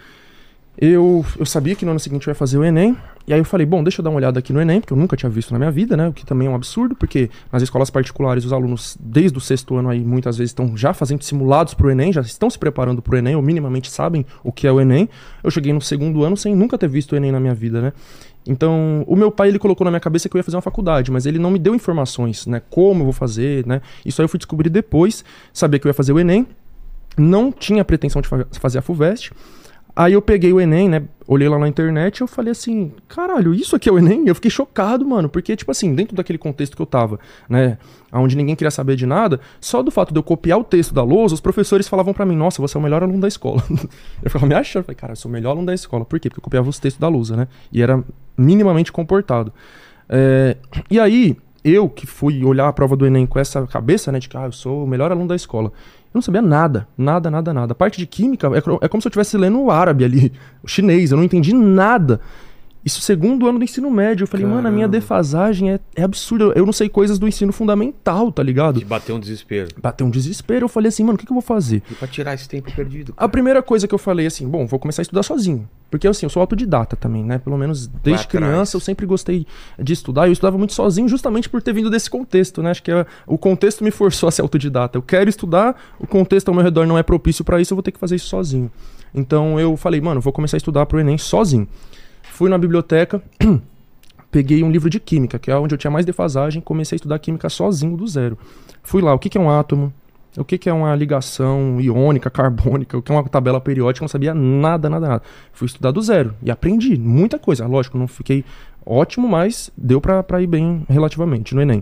eu, 0.78 1.26
eu 1.38 1.46
sabia 1.46 1.76
que 1.76 1.86
no 1.86 1.92
ano 1.92 2.00
seguinte 2.00 2.28
eu 2.28 2.32
ia 2.32 2.36
fazer 2.36 2.58
o 2.58 2.64
Enem. 2.64 2.98
E 3.28 3.34
aí 3.34 3.40
eu 3.40 3.46
falei, 3.46 3.66
bom, 3.66 3.84
deixa 3.84 4.02
eu 4.02 4.04
dar 4.04 4.12
uma 4.12 4.18
olhada 4.18 4.38
aqui 4.38 4.54
no 4.54 4.62
Enem, 4.62 4.80
porque 4.80 4.94
eu 4.94 4.98
nunca 4.98 5.18
tinha 5.18 5.30
visto 5.30 5.52
na 5.52 5.58
minha 5.58 5.72
vida, 5.72 5.98
né? 5.98 6.08
O 6.10 6.14
que 6.14 6.24
também 6.24 6.48
é 6.48 6.52
um 6.52 6.54
absurdo, 6.54 6.96
porque 6.96 7.30
nas 7.52 7.64
escolas 7.64 7.90
particulares 7.90 8.46
os 8.46 8.54
alunos, 8.54 8.96
desde 9.00 9.36
o 9.36 9.42
sexto 9.42 9.76
ano 9.76 9.90
aí, 9.90 10.00
muitas 10.00 10.38
vezes 10.38 10.52
estão 10.52 10.78
já 10.78 10.94
fazendo 10.94 11.24
simulados 11.24 11.74
pro 11.74 11.90
Enem, 11.90 12.14
já 12.14 12.22
estão 12.22 12.50
se 12.52 12.60
preparando 12.60 13.02
pro 13.02 13.18
Enem, 13.18 13.36
ou 13.36 13.42
minimamente 13.42 13.90
sabem 13.90 14.24
o 14.44 14.52
que 14.52 14.68
é 14.68 14.72
o 14.72 14.80
Enem. 14.80 15.10
Eu 15.44 15.50
cheguei 15.50 15.74
no 15.74 15.82
segundo 15.82 16.24
ano 16.24 16.38
sem 16.38 16.56
nunca 16.56 16.78
ter 16.78 16.88
visto 16.88 17.14
o 17.14 17.16
Enem 17.16 17.32
na 17.32 17.40
minha 17.40 17.56
vida, 17.56 17.82
né? 17.82 17.94
Então, 18.48 19.04
o 19.08 19.16
meu 19.16 19.32
pai, 19.32 19.48
ele 19.48 19.58
colocou 19.58 19.86
na 19.86 19.90
minha 19.90 20.00
cabeça 20.00 20.30
que 20.30 20.36
eu 20.36 20.40
ia 20.40 20.44
fazer 20.44 20.58
uma 20.58 20.62
faculdade, 20.62 21.10
mas 21.10 21.26
ele 21.26 21.40
não 21.40 21.50
me 21.50 21.58
deu 21.58 21.74
informações, 21.74 22.46
né? 22.46 22.62
Como 22.70 23.02
eu 23.02 23.06
vou 23.06 23.14
fazer, 23.14 23.66
né? 23.66 23.82
Isso 24.06 24.22
aí 24.22 24.26
eu 24.26 24.30
fui 24.30 24.38
descobrir 24.38 24.70
depois, 24.70 25.26
sabia 25.52 25.80
que 25.80 25.88
eu 25.88 25.90
ia 25.90 25.96
fazer 25.96 26.14
o 26.14 26.20
Enem, 26.20 26.46
não 27.18 27.52
tinha 27.52 27.84
pretensão 27.84 28.22
de 28.22 28.28
fa- 28.28 28.46
fazer 28.52 28.78
a 28.78 28.82
FUVEST. 28.84 29.32
Aí 29.96 30.12
eu 30.14 30.22
peguei 30.22 30.52
o 30.52 30.60
Enem, 30.60 30.90
né? 30.90 31.04
Olhei 31.26 31.48
lá 31.48 31.58
na 31.58 31.68
internet 31.68 32.18
e 32.18 32.22
eu 32.22 32.28
falei 32.28 32.52
assim, 32.52 32.92
caralho, 33.08 33.54
isso 33.54 33.76
aqui 33.76 33.88
é 33.88 33.92
o 33.92 33.98
Enem? 33.98 34.28
Eu 34.28 34.36
fiquei 34.36 34.52
chocado, 34.52 35.06
mano, 35.06 35.30
porque, 35.30 35.56
tipo 35.56 35.72
assim, 35.72 35.96
dentro 35.96 36.16
daquele 36.16 36.38
contexto 36.38 36.76
que 36.76 36.82
eu 36.82 36.86
tava, 36.86 37.18
né? 37.48 37.78
Onde 38.12 38.36
ninguém 38.36 38.56
queria 38.56 38.70
saber 38.70 38.98
de 38.98 39.06
nada, 39.06 39.40
só 39.60 39.82
do 39.82 39.90
fato 39.90 40.14
de 40.14 40.20
eu 40.20 40.24
copiar 40.24 40.60
o 40.60 40.64
texto 40.64 40.94
da 40.94 41.02
lousa, 41.02 41.34
os 41.34 41.42
professores 41.42 41.88
falavam 41.88 42.14
pra 42.14 42.26
mim, 42.26 42.36
nossa, 42.36 42.62
você 42.62 42.78
é 42.78 42.80
o 42.80 42.84
melhor 42.84 43.04
aluno 43.04 43.22
da 43.22 43.28
escola. 43.28 43.64
eu 44.22 44.30
ficava 44.30 44.46
me 44.46 44.54
achando, 44.54 44.84
falei, 44.84 44.96
cara, 44.96 45.14
eu 45.14 45.18
sou 45.18 45.30
o 45.30 45.34
melhor 45.34 45.52
aluno 45.52 45.66
da 45.66 45.74
escola. 45.74 46.04
Por 46.04 46.20
quê? 46.20 46.30
Porque 46.30 46.40
eu 46.40 46.44
copiava 46.44 46.70
os 46.70 46.78
textos 46.78 47.00
da 47.00 47.08
lousa, 47.08 47.38
né? 47.38 47.48
E 47.72 47.82
era 47.82 48.04
minimamente 48.38 48.92
comportado. 48.92 49.54
É, 50.10 50.58
E 50.92 51.00
aí, 51.00 51.38
eu 51.64 51.90
que 51.90 52.06
fui 52.06 52.44
olhar 52.44 52.68
a 52.68 52.74
prova 52.74 52.96
do 52.96 53.08
Enem 53.08 53.26
com 53.26 53.40
essa 53.40 53.66
cabeça, 53.66 54.12
né? 54.12 54.20
De 54.20 54.30
que, 54.30 54.38
ah, 54.38 54.46
eu 54.46 54.52
sou 54.52 54.84
o 54.84 54.88
melhor 54.88 55.12
aluno 55.12 55.28
da 55.28 55.36
escola. 55.36 55.72
Eu 56.16 56.20
não 56.20 56.22
sabia 56.22 56.42
nada, 56.42 56.88
nada, 56.98 57.30
nada, 57.30 57.54
nada. 57.54 57.72
A 57.74 57.76
parte 57.76 57.98
de 57.98 58.08
química 58.08 58.48
é, 58.48 58.60
é 58.86 58.88
como 58.88 59.02
se 59.02 59.08
eu 59.08 59.10
estivesse 59.10 59.38
lendo 59.38 59.70
árabe 59.70 60.06
ali, 60.06 60.32
o 60.64 60.68
chinês, 60.68 61.12
eu 61.12 61.18
não 61.18 61.26
entendi 61.26 61.54
nada. 61.54 62.22
Isso 62.86 63.02
segundo 63.02 63.48
ano 63.48 63.58
do 63.58 63.64
ensino 63.66 63.90
médio. 63.90 64.24
Eu 64.26 64.28
falei, 64.28 64.46
mano, 64.46 64.68
a 64.68 64.72
minha 64.72 64.84
Caramba. 64.88 64.92
defasagem 65.00 65.72
é, 65.72 65.80
é 65.96 66.04
absurda. 66.04 66.54
Eu 66.56 66.68
não 66.68 66.72
sei 66.72 66.88
coisas 66.88 67.18
do 67.18 67.28
ensino 67.28 67.52
fundamental, 67.52 68.32
tá 68.32 68.44
ligado? 68.44 68.78
Te 68.80 68.86
bateu 68.86 69.16
um 69.16 69.20
desespero. 69.20 69.70
Bateu 69.82 70.06
um 70.06 70.10
desespero. 70.12 70.66
Eu 70.66 70.70
falei 70.70 70.90
assim, 70.90 71.04
mano, 71.04 71.16
o 71.16 71.18
que, 71.18 71.26
que 71.26 71.32
eu 71.32 71.36
vou 71.36 71.42
fazer? 71.42 71.82
E 71.90 71.96
pra 71.96 72.08
tirar 72.08 72.36
esse 72.36 72.48
tempo 72.48 72.72
perdido. 72.76 73.12
A 73.18 73.28
primeira 73.28 73.64
coisa 73.64 73.88
que 73.88 73.94
eu 73.96 73.98
falei 73.98 74.28
assim, 74.28 74.48
bom, 74.48 74.68
vou 74.68 74.78
começar 74.78 75.02
a 75.02 75.04
estudar 75.04 75.24
sozinho. 75.24 75.68
Porque 75.90 76.08
assim, 76.08 76.28
eu 76.28 76.30
sou 76.30 76.42
autodidata 76.42 76.96
também, 76.96 77.24
né? 77.24 77.40
Pelo 77.40 77.58
menos 77.58 77.88
desde 77.88 78.28
criança 78.28 78.76
eu 78.78 78.82
sempre 78.82 79.08
gostei 79.08 79.48
de 79.80 79.92
estudar. 79.94 80.28
Eu 80.28 80.34
estudava 80.34 80.56
muito 80.56 80.74
sozinho 80.74 81.08
justamente 81.10 81.50
por 81.50 81.64
ter 81.64 81.74
vindo 81.74 81.90
desse 81.90 82.08
contexto, 82.10 82.62
né? 82.62 82.70
Acho 82.70 82.84
que 82.84 82.92
é- 82.92 83.06
o 83.26 83.36
contexto 83.38 83.84
me 83.84 83.90
forçou 83.90 84.30
a 84.30 84.32
ser 84.32 84.44
autodidata. 84.44 84.96
Eu 84.96 85.02
quero 85.02 85.28
estudar, 85.28 85.76
o 86.00 86.06
contexto 86.06 86.50
ao 86.50 86.54
meu 86.54 86.64
redor 86.64 86.86
não 86.86 87.00
é 87.00 87.02
propício 87.04 87.44
pra 87.44 87.60
isso, 87.60 87.74
eu 87.74 87.76
vou 87.78 87.84
ter 87.84 87.92
que 87.92 88.00
fazer 88.00 88.16
isso 88.16 88.28
sozinho. 88.28 88.72
Então 89.14 89.60
eu 89.60 89.76
falei, 89.76 90.00
mano, 90.02 90.22
vou 90.22 90.32
começar 90.34 90.58
a 90.58 90.60
estudar 90.60 90.86
pro 90.86 91.00
Enem 91.00 91.18
sozinho. 91.18 91.68
Fui 92.36 92.50
na 92.50 92.58
biblioteca, 92.58 93.24
peguei 94.30 94.62
um 94.62 94.70
livro 94.70 94.90
de 94.90 95.00
química, 95.00 95.40
que 95.40 95.50
é 95.50 95.56
onde 95.56 95.74
eu 95.74 95.78
tinha 95.78 95.90
mais 95.90 96.06
defasagem, 96.06 96.62
comecei 96.62 96.96
a 96.96 96.98
estudar 96.98 97.18
química 97.18 97.48
sozinho 97.48 97.96
do 97.96 98.06
zero. 98.06 98.38
Fui 98.84 99.02
lá, 99.02 99.14
o 99.14 99.18
que 99.18 99.30
que 99.30 99.38
é 99.38 99.42
um 99.42 99.50
átomo? 99.50 99.94
O 100.36 100.44
que, 100.44 100.58
que 100.58 100.70
é 100.70 100.74
uma 100.74 100.94
ligação 100.94 101.80
iônica, 101.80 102.30
carbônica, 102.30 102.98
o 102.98 103.02
que 103.02 103.10
é 103.10 103.16
uma 103.16 103.24
tabela 103.24 103.62
periódica, 103.62 104.04
eu 104.04 104.04
não 104.04 104.10
sabia 104.10 104.34
nada, 104.34 104.90
nada, 104.90 105.08
nada. 105.08 105.24
Fui 105.54 105.66
estudar 105.66 105.92
do 105.92 106.02
zero 106.02 106.36
e 106.44 106.52
aprendi 106.52 107.00
muita 107.00 107.40
coisa. 107.40 107.66
Lógico, 107.66 107.98
não 107.98 108.06
fiquei 108.06 108.44
ótimo, 108.86 109.30
mas 109.30 109.72
deu 109.78 110.02
pra 110.02 110.42
ir 110.42 110.48
bem 110.48 110.86
relativamente 110.90 111.56
no 111.56 111.62
Enem. 111.62 111.82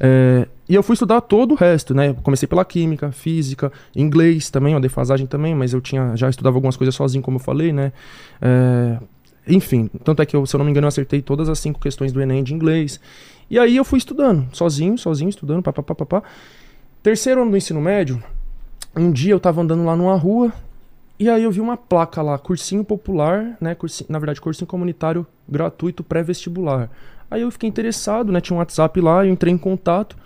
É, 0.00 0.48
e 0.68 0.74
eu 0.74 0.82
fui 0.82 0.94
estudar 0.94 1.20
todo 1.20 1.52
o 1.52 1.54
resto, 1.54 1.94
né? 1.94 2.14
Comecei 2.14 2.48
pela 2.48 2.64
química, 2.64 3.12
física, 3.12 3.70
inglês 3.94 4.50
também, 4.50 4.74
uma 4.74 4.80
defasagem 4.80 5.28
também, 5.28 5.54
mas 5.54 5.72
eu 5.72 5.80
tinha 5.80 6.16
já 6.16 6.28
estudava 6.28 6.56
algumas 6.56 6.76
coisas 6.76 6.96
sozinho, 6.96 7.22
como 7.22 7.36
eu 7.36 7.40
falei, 7.40 7.72
né? 7.72 7.92
É, 8.42 8.98
enfim, 9.46 9.90
tanto 10.02 10.22
é 10.22 10.26
que 10.26 10.34
eu, 10.34 10.44
se 10.46 10.54
eu 10.54 10.58
não 10.58 10.64
me 10.64 10.70
engano, 10.70 10.86
eu 10.86 10.88
acertei 10.88 11.20
todas 11.20 11.48
as 11.48 11.58
cinco 11.58 11.80
questões 11.80 12.12
do 12.12 12.20
Enem 12.20 12.42
de 12.42 12.54
inglês. 12.54 13.00
E 13.50 13.58
aí 13.58 13.76
eu 13.76 13.84
fui 13.84 13.98
estudando, 13.98 14.46
sozinho, 14.52 14.96
sozinho, 14.96 15.28
estudando, 15.28 15.62
papapá, 15.62 15.94
papá. 15.94 16.22
Terceiro 17.02 17.42
ano 17.42 17.50
do 17.50 17.56
ensino 17.56 17.80
médio, 17.80 18.22
um 18.96 19.10
dia 19.10 19.32
eu 19.32 19.40
tava 19.40 19.60
andando 19.60 19.84
lá 19.84 19.94
numa 19.94 20.16
rua 20.16 20.52
e 21.18 21.28
aí 21.28 21.42
eu 21.42 21.50
vi 21.50 21.60
uma 21.60 21.76
placa 21.76 22.22
lá, 22.22 22.38
cursinho 22.38 22.82
popular, 22.84 23.56
né? 23.60 23.74
Cursinho, 23.74 24.06
na 24.10 24.18
verdade, 24.18 24.40
cursinho 24.40 24.66
comunitário 24.66 25.26
gratuito 25.48 26.02
pré-vestibular. 26.02 26.90
Aí 27.30 27.42
eu 27.42 27.50
fiquei 27.50 27.68
interessado, 27.68 28.32
né? 28.32 28.40
Tinha 28.40 28.56
um 28.56 28.58
WhatsApp 28.58 29.00
lá, 29.00 29.24
eu 29.24 29.32
entrei 29.32 29.52
em 29.52 29.58
contato. 29.58 30.16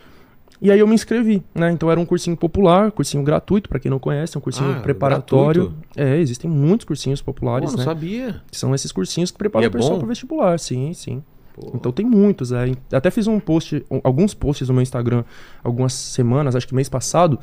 E 0.60 0.72
aí 0.72 0.78
eu 0.80 0.86
me 0.88 0.94
inscrevi, 0.94 1.42
né? 1.54 1.70
Então 1.70 1.88
era 1.90 2.00
um 2.00 2.04
cursinho 2.04 2.36
popular, 2.36 2.90
cursinho 2.90 3.22
gratuito, 3.22 3.68
pra 3.68 3.78
quem 3.78 3.88
não 3.90 3.98
conhece, 3.98 4.36
é 4.36 4.38
um 4.38 4.40
cursinho 4.40 4.72
Ah, 4.72 4.80
preparatório. 4.80 5.66
gratuito? 5.68 5.88
É, 5.96 6.18
existem 6.18 6.50
muitos 6.50 6.84
cursinhos 6.84 7.22
Pô, 7.22 7.32
populares, 7.32 7.70
não 7.70 7.78
né? 7.78 7.84
sabia. 7.84 8.42
São 8.50 8.74
esses 8.74 8.90
cursinhos 8.90 9.30
que 9.30 9.36
E 9.36 9.38
preparam 9.38 9.64
é 9.64 9.68
o 9.68 9.70
pessoal 9.70 9.92
bom? 9.94 9.98
para 10.00 10.08
vestibular, 10.08 10.58
sim, 10.58 10.92
sim. 10.94 11.22
Pô. 11.54 11.70
Então 11.74 11.92
tem 11.92 12.04
muitos, 12.04 12.50
é. 12.52 12.72
Até 12.92 13.10
fiz 13.10 13.26
um 13.28 13.38
post, 13.38 13.84
alguns 14.02 14.34
posts 14.34 14.68
no 14.68 14.74
meu 14.74 14.82
Instagram 14.82 15.22
algumas 15.62 15.92
semanas, 15.92 16.56
acho 16.56 16.66
que 16.66 16.74
mês 16.74 16.88
passado, 16.88 17.38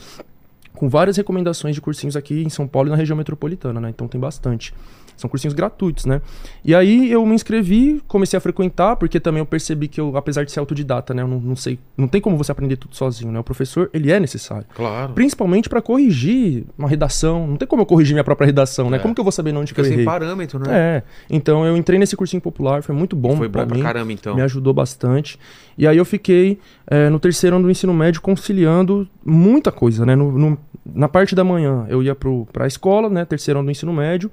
com 0.73 0.89
várias 0.89 1.15
recomendações 1.15 1.73
de 1.73 1.79
cursinhos 1.81 2.17
aqui 2.17 2.43
em 2.43 2.49
São 2.49 2.67
Paulo 2.67 2.89
e 2.89 2.91
na 2.91 2.97
região 2.97 3.15
metropolitana, 3.15 3.79
né? 3.79 3.89
Então 3.89 4.09
tem 4.09 4.19
bastante. 4.19 4.73
São 5.17 5.29
cursinhos 5.29 5.53
gratuitos, 5.53 6.05
né? 6.05 6.21
E 6.63 6.73
aí 6.75 7.11
eu 7.11 7.25
me 7.25 7.33
inscrevi, 7.35 8.01
comecei 8.07 8.37
a 8.37 8.39
frequentar, 8.41 8.95
porque 8.97 9.19
também 9.19 9.39
eu 9.39 9.45
percebi 9.45 9.87
que 9.87 9.99
eu, 10.01 10.15
apesar 10.17 10.43
de 10.43 10.51
ser 10.51 10.59
autodidata, 10.59 11.13
né? 11.13 11.21
Eu 11.21 11.27
não, 11.27 11.39
não 11.39 11.55
sei, 11.55 11.79
não 11.97 12.07
tem 12.07 12.19
como 12.19 12.37
você 12.37 12.51
aprender 12.51 12.75
tudo 12.75 12.95
sozinho, 12.95 13.31
né? 13.31 13.39
O 13.39 13.43
professor, 13.43 13.89
ele 13.93 14.11
é 14.11 14.19
necessário. 14.19 14.65
Claro. 14.75 15.13
Principalmente 15.13 15.69
para 15.69 15.81
corrigir 15.81 16.65
uma 16.77 16.87
redação. 16.89 17.47
Não 17.47 17.55
tem 17.57 17.67
como 17.67 17.81
eu 17.81 17.85
corrigir 17.85 18.13
minha 18.13 18.23
própria 18.23 18.45
redação, 18.45 18.89
né? 18.89 18.97
É. 18.97 18.99
Como 18.99 19.13
que 19.13 19.19
eu 19.19 19.23
vou 19.25 19.31
saber 19.31 19.55
onde 19.55 19.73
que 19.73 19.75
Fica 19.75 19.81
eu 19.81 19.85
sem 19.85 19.93
errei? 19.93 20.05
parâmetro, 20.05 20.59
né? 20.59 20.65
É, 20.69 21.03
então 21.29 21.65
eu 21.65 21.77
entrei 21.77 21.97
nesse 21.99 22.15
cursinho 22.15 22.41
popular, 22.41 22.83
foi 22.83 22.93
muito 22.95 23.15
bom 23.15 23.35
Foi 23.37 23.47
pra 23.49 23.61
bom 23.63 23.67
pra 23.69 23.77
mim, 23.77 23.83
caramba, 23.83 24.11
então. 24.11 24.35
me 24.35 24.41
ajudou 24.41 24.73
bastante. 24.73 25.39
E 25.77 25.87
aí 25.87 25.97
eu 25.97 26.05
fiquei 26.05 26.59
é, 26.87 27.09
no 27.09 27.19
terceiro 27.19 27.55
ano 27.55 27.65
do 27.65 27.71
ensino 27.71 27.93
médio 27.93 28.21
conciliando 28.21 29.07
muita 29.25 29.71
coisa, 29.71 30.05
né? 30.05 30.15
No- 30.15 30.31
no- 30.31 30.57
na 30.85 31.07
parte 31.09 31.33
da 31.35 31.43
manhã 31.43 31.85
eu 31.89 32.03
ia 32.03 32.13
pro, 32.13 32.47
pra 32.53 32.67
escola, 32.67 33.09
né? 33.09 33.25
Terceiro 33.25 33.59
ano 33.59 33.67
do 33.67 33.71
ensino 33.71 33.91
médio. 33.91 34.31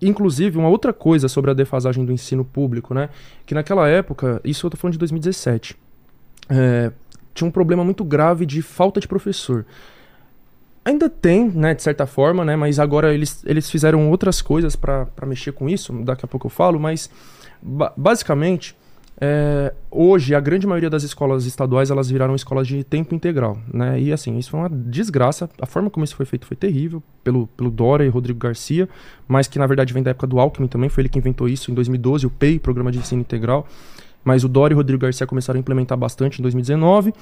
Inclusive, 0.00 0.58
uma 0.58 0.68
outra 0.68 0.92
coisa 0.92 1.26
sobre 1.28 1.50
a 1.50 1.54
defasagem 1.54 2.04
do 2.04 2.12
ensino 2.12 2.44
público, 2.44 2.92
né? 2.92 3.08
Que 3.46 3.54
naquela 3.54 3.88
época, 3.88 4.40
isso 4.44 4.66
eu 4.66 4.70
tô 4.70 4.76
falando 4.76 4.92
de 4.92 4.98
2017, 4.98 5.76
é, 6.50 6.92
tinha 7.34 7.48
um 7.48 7.50
problema 7.50 7.82
muito 7.84 8.04
grave 8.04 8.44
de 8.46 8.60
falta 8.62 9.00
de 9.00 9.08
professor. 9.08 9.64
Ainda 10.84 11.08
tem, 11.10 11.48
né, 11.50 11.74
de 11.74 11.82
certa 11.82 12.06
forma, 12.06 12.44
né, 12.44 12.54
mas 12.54 12.78
agora 12.78 13.12
eles, 13.12 13.42
eles 13.44 13.68
fizeram 13.68 14.08
outras 14.08 14.40
coisas 14.40 14.76
para 14.76 15.08
mexer 15.26 15.50
com 15.52 15.68
isso, 15.68 15.92
daqui 16.04 16.24
a 16.24 16.28
pouco 16.28 16.46
eu 16.46 16.50
falo, 16.50 16.78
mas 16.78 17.10
ba- 17.60 17.92
basicamente, 17.96 18.76
é, 19.20 19.72
hoje 19.90 20.34
a 20.34 20.40
grande 20.40 20.66
maioria 20.66 20.90
das 20.90 21.02
escolas 21.02 21.46
estaduais 21.46 21.90
elas 21.90 22.10
viraram 22.10 22.34
escolas 22.34 22.66
de 22.66 22.84
tempo 22.84 23.14
integral, 23.14 23.58
né, 23.72 24.00
e 24.00 24.12
assim, 24.12 24.36
isso 24.38 24.50
foi 24.50 24.60
uma 24.60 24.68
desgraça, 24.68 25.48
a 25.60 25.66
forma 25.66 25.88
como 25.88 26.04
isso 26.04 26.14
foi 26.16 26.26
feito 26.26 26.46
foi 26.46 26.56
terrível, 26.56 27.02
pelo, 27.24 27.46
pelo 27.48 27.70
Dória 27.70 28.04
e 28.04 28.08
Rodrigo 28.08 28.38
Garcia, 28.38 28.88
mas 29.26 29.48
que 29.48 29.58
na 29.58 29.66
verdade 29.66 29.92
vem 29.92 30.02
da 30.02 30.10
época 30.10 30.26
do 30.26 30.38
Alckmin 30.38 30.68
também, 30.68 30.88
foi 30.88 31.02
ele 31.02 31.08
que 31.08 31.18
inventou 31.18 31.48
isso. 31.48 31.70
Em 31.70 31.74
2012, 31.74 32.26
o 32.26 32.30
PEI, 32.30 32.58
Programa 32.60 32.92
de 32.92 32.98
Ensino 32.98 33.20
Integral, 33.20 33.66
mas 34.26 34.42
o 34.42 34.48
Dória 34.48 34.74
e 34.74 34.74
o 34.74 34.78
Rodrigo 34.78 35.02
Garcia 35.02 35.24
começaram 35.24 35.56
a 35.56 35.60
implementar 35.60 35.96
bastante 35.96 36.40
em 36.40 36.42
2019. 36.42 37.14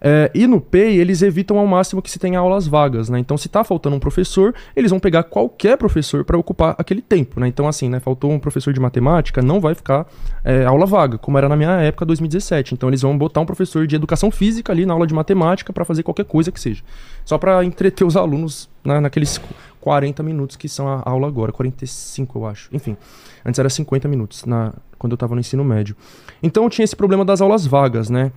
É, 0.00 0.30
e 0.34 0.46
no 0.46 0.58
PEI, 0.58 0.96
eles 0.96 1.20
evitam 1.20 1.58
ao 1.58 1.66
máximo 1.66 2.00
que 2.00 2.10
se 2.10 2.18
tenha 2.18 2.38
aulas 2.38 2.66
vagas, 2.66 3.10
né? 3.10 3.18
Então, 3.18 3.36
se 3.36 3.46
tá 3.46 3.62
faltando 3.62 3.94
um 3.94 3.98
professor, 3.98 4.54
eles 4.74 4.90
vão 4.90 4.98
pegar 4.98 5.24
qualquer 5.24 5.76
professor 5.76 6.24
para 6.24 6.38
ocupar 6.38 6.74
aquele 6.78 7.02
tempo, 7.02 7.38
né? 7.38 7.46
Então, 7.46 7.68
assim, 7.68 7.90
né? 7.90 8.00
Faltou 8.00 8.32
um 8.32 8.38
professor 8.38 8.72
de 8.72 8.80
matemática, 8.80 9.42
não 9.42 9.60
vai 9.60 9.74
ficar 9.74 10.06
é, 10.42 10.64
aula 10.64 10.86
vaga, 10.86 11.18
como 11.18 11.36
era 11.36 11.46
na 11.46 11.56
minha 11.56 11.72
época, 11.82 12.06
2017. 12.06 12.72
Então, 12.72 12.88
eles 12.88 13.02
vão 13.02 13.18
botar 13.18 13.42
um 13.42 13.46
professor 13.46 13.86
de 13.86 13.94
educação 13.94 14.30
física 14.30 14.72
ali 14.72 14.86
na 14.86 14.94
aula 14.94 15.06
de 15.06 15.12
matemática 15.12 15.74
para 15.74 15.84
fazer 15.84 16.02
qualquer 16.02 16.24
coisa 16.24 16.50
que 16.50 16.58
seja. 16.58 16.82
Só 17.22 17.36
para 17.36 17.62
entreter 17.62 18.06
os 18.06 18.16
alunos 18.16 18.66
né, 18.82 18.98
naqueles 18.98 19.38
40 19.86 20.20
minutos 20.24 20.56
que 20.56 20.68
são 20.68 20.88
a 20.88 21.00
aula 21.08 21.28
agora, 21.28 21.52
45 21.52 22.36
eu 22.40 22.44
acho. 22.44 22.68
Enfim, 22.72 22.96
antes 23.44 23.56
era 23.56 23.70
50 23.70 24.08
minutos 24.08 24.44
na, 24.44 24.74
quando 24.98 25.12
eu 25.12 25.14
estava 25.14 25.32
no 25.36 25.40
ensino 25.40 25.62
médio. 25.62 25.94
Então 26.42 26.64
eu 26.64 26.70
tinha 26.70 26.84
esse 26.84 26.96
problema 26.96 27.24
das 27.24 27.40
aulas 27.40 27.64
vagas, 27.64 28.10
né? 28.10 28.32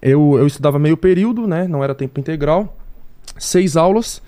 Eu, 0.00 0.38
eu 0.38 0.46
estudava 0.46 0.78
meio 0.78 0.96
período, 0.96 1.46
né? 1.46 1.68
Não 1.68 1.84
era 1.84 1.94
tempo 1.94 2.18
integral. 2.18 2.74
Seis 3.38 3.76
aulas, 3.76 4.22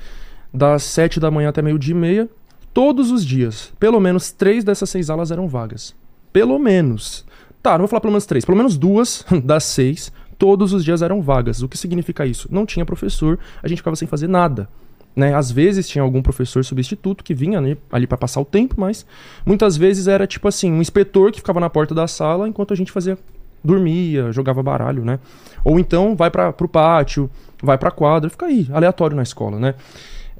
das 0.53 0.83
sete 0.83 1.19
da 1.19 1.31
manhã 1.31 1.49
até 1.49 1.63
meio-dia 1.63 1.95
e 1.95 1.99
meia, 1.99 2.29
todos 2.75 3.11
os 3.11 3.25
dias. 3.25 3.73
Pelo 3.81 3.99
menos 3.99 4.31
três 4.31 4.63
dessas 4.63 4.91
seis 4.91 5.09
aulas 5.09 5.31
eram 5.31 5.49
vagas. 5.49 5.95
Pelo 6.31 6.59
menos. 6.59 7.25
Tá, 7.63 7.71
não 7.73 7.79
vou 7.79 7.89
falar 7.89 8.03
pelo 8.03 8.13
menos 8.13 8.27
três, 8.27 8.45
pelo 8.45 8.59
menos 8.59 8.77
duas 8.77 9.25
das 9.43 9.65
seis, 9.65 10.13
todos 10.37 10.75
os 10.75 10.85
dias 10.85 11.01
eram 11.01 11.23
vagas. 11.23 11.63
O 11.63 11.69
que 11.71 11.79
significa 11.79 12.27
isso? 12.27 12.47
Não 12.51 12.67
tinha 12.67 12.85
professor, 12.85 13.39
a 13.63 13.67
gente 13.67 13.79
ficava 13.79 13.97
sem 13.97 14.07
fazer 14.07 14.29
nada. 14.29 14.69
Né? 15.17 15.35
Às 15.35 15.51
vezes 15.51 15.89
tinha 15.89 16.03
algum 16.03 16.21
professor 16.21 16.63
substituto 16.63 17.25
que 17.25 17.33
vinha 17.33 17.59
ali, 17.59 17.79
ali 17.91 18.07
para 18.07 18.19
passar 18.19 18.39
o 18.41 18.45
tempo, 18.45 18.75
mas 18.77 19.07
muitas 19.47 19.75
vezes 19.75 20.07
era 20.07 20.27
tipo 20.27 20.47
assim, 20.47 20.71
um 20.71 20.83
inspetor 20.83 21.33
que 21.33 21.39
ficava 21.39 21.59
na 21.59 21.71
porta 21.71 21.95
da 21.95 22.07
sala 22.07 22.47
enquanto 22.47 22.75
a 22.75 22.77
gente 22.77 22.93
fazia 22.93 23.19
dormia, 23.65 24.31
jogava 24.31 24.63
baralho, 24.63 25.05
né? 25.05 25.19
Ou 25.65 25.81
então 25.81 26.15
vai 26.15 26.31
para 26.31 26.53
pro 26.53 26.69
pátio, 26.69 27.29
vai 27.63 27.79
pra 27.79 27.91
quadra, 27.91 28.31
fica 28.31 28.47
aí, 28.47 28.69
aleatório 28.71 29.17
na 29.17 29.23
escola, 29.23 29.59
né? 29.59 29.75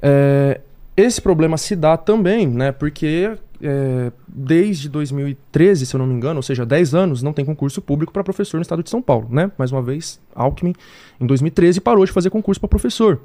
É, 0.01 0.61
esse 0.95 1.21
problema 1.21 1.57
se 1.57 1.75
dá 1.75 1.97
também, 1.97 2.47
né? 2.47 2.71
Porque 2.71 3.35
é, 3.61 4.11
desde 4.27 4.87
2013, 4.87 5.85
se 5.85 5.95
eu 5.95 5.99
não 5.99 6.07
me 6.07 6.13
engano, 6.13 6.37
ou 6.37 6.43
seja, 6.43 6.65
10 6.65 6.93
anos, 6.93 7.23
não 7.23 7.33
tem 7.33 7.43
concurso 7.43 7.81
público 7.81 8.13
para 8.13 8.23
professor 8.23 8.57
no 8.57 8.61
estado 8.61 8.83
de 8.83 8.89
São 8.89 9.01
Paulo, 9.01 9.27
né? 9.29 9.51
Mais 9.57 9.71
uma 9.71 9.81
vez, 9.81 10.19
Alckmin, 10.33 10.73
em 11.19 11.25
2013, 11.25 11.81
parou 11.81 12.05
de 12.05 12.11
fazer 12.11 12.29
concurso 12.29 12.59
para 12.59 12.69
professor. 12.69 13.19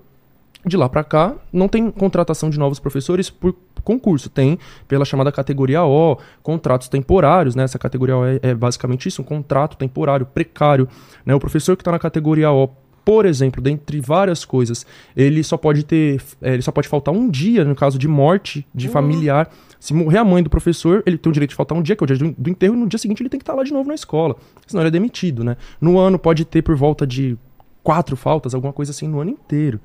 De 0.65 0.77
lá 0.77 0.89
para 0.89 1.03
cá, 1.03 1.35
não 1.53 1.67
tem 1.67 1.91
contratação 1.91 2.49
de 2.49 2.57
novos 2.57 2.79
professores 2.79 3.29
por 3.29 3.55
concurso. 3.83 4.31
Tem 4.31 4.59
pela 4.87 5.05
chamada 5.05 5.33
categoria 5.33 5.83
O, 5.83 6.17
contratos 6.43 6.89
temporários, 6.89 7.57
né? 7.57 7.65
Essa 7.65 7.79
categoria 7.79 8.17
O 8.17 8.25
é, 8.25 8.39
é 8.43 8.55
basicamente 8.55 9.09
isso, 9.09 9.23
um 9.23 9.25
contrato 9.25 9.77
temporário, 9.77 10.25
precário. 10.25 10.89
Né? 11.27 11.35
O 11.35 11.41
professor 11.41 11.77
que 11.77 11.81
está 11.81 11.91
na 11.91 11.99
categoria 11.99 12.53
O, 12.53 12.69
por 13.05 13.27
exemplo, 13.27 13.61
dentre 13.61 14.01
várias 14.01 14.45
coisas, 14.45 14.87
ele 15.17 15.43
só 15.43 15.57
pode 15.57 15.85
ter. 15.85 16.23
é, 16.41 16.55
ele 16.55 16.63
só 16.63 16.71
pode 16.71 16.87
faltar 16.87 17.13
um 17.13 17.29
dia 17.29 17.65
no 17.65 17.75
caso 17.75 17.99
de 17.99 18.07
morte 18.07 18.65
de 18.73 18.89
familiar. 18.89 19.51
Se 19.81 19.93
morrer 19.93 20.19
a 20.19 20.25
mãe 20.25 20.45
do 20.45 20.51
professor, 20.51 21.03
ele 21.05 21.19
tem 21.19 21.29
o 21.29 21.33
direito 21.33 21.51
de 21.51 21.57
faltar 21.57 21.77
um 21.77 21.83
dia, 21.83 21.97
que 21.97 22.05
é 22.05 22.05
o 22.05 22.07
dia 22.07 22.17
do, 22.17 22.33
do 22.39 22.49
enterro, 22.49 22.75
e 22.75 22.79
no 22.79 22.87
dia 22.87 23.01
seguinte 23.01 23.21
ele 23.21 23.29
tem 23.29 23.41
que 23.41 23.43
estar 23.43 23.55
lá 23.55 23.65
de 23.65 23.73
novo 23.73 23.89
na 23.89 23.97
escola. 23.97 24.37
Senão 24.65 24.83
ele 24.83 24.89
é 24.89 24.93
demitido, 24.93 25.43
né? 25.43 25.57
No 25.81 25.99
ano 25.99 26.21
pode 26.21 26.45
ter 26.45 26.63
por 26.63 26.77
volta 26.77 27.05
de 27.05 27.37
quatro 27.83 28.17
faltas, 28.17 28.55
alguma 28.55 28.73
coisa 28.73 28.93
assim, 28.93 29.09
no 29.09 29.21
ano 29.21 29.31
inteiro. 29.31 29.81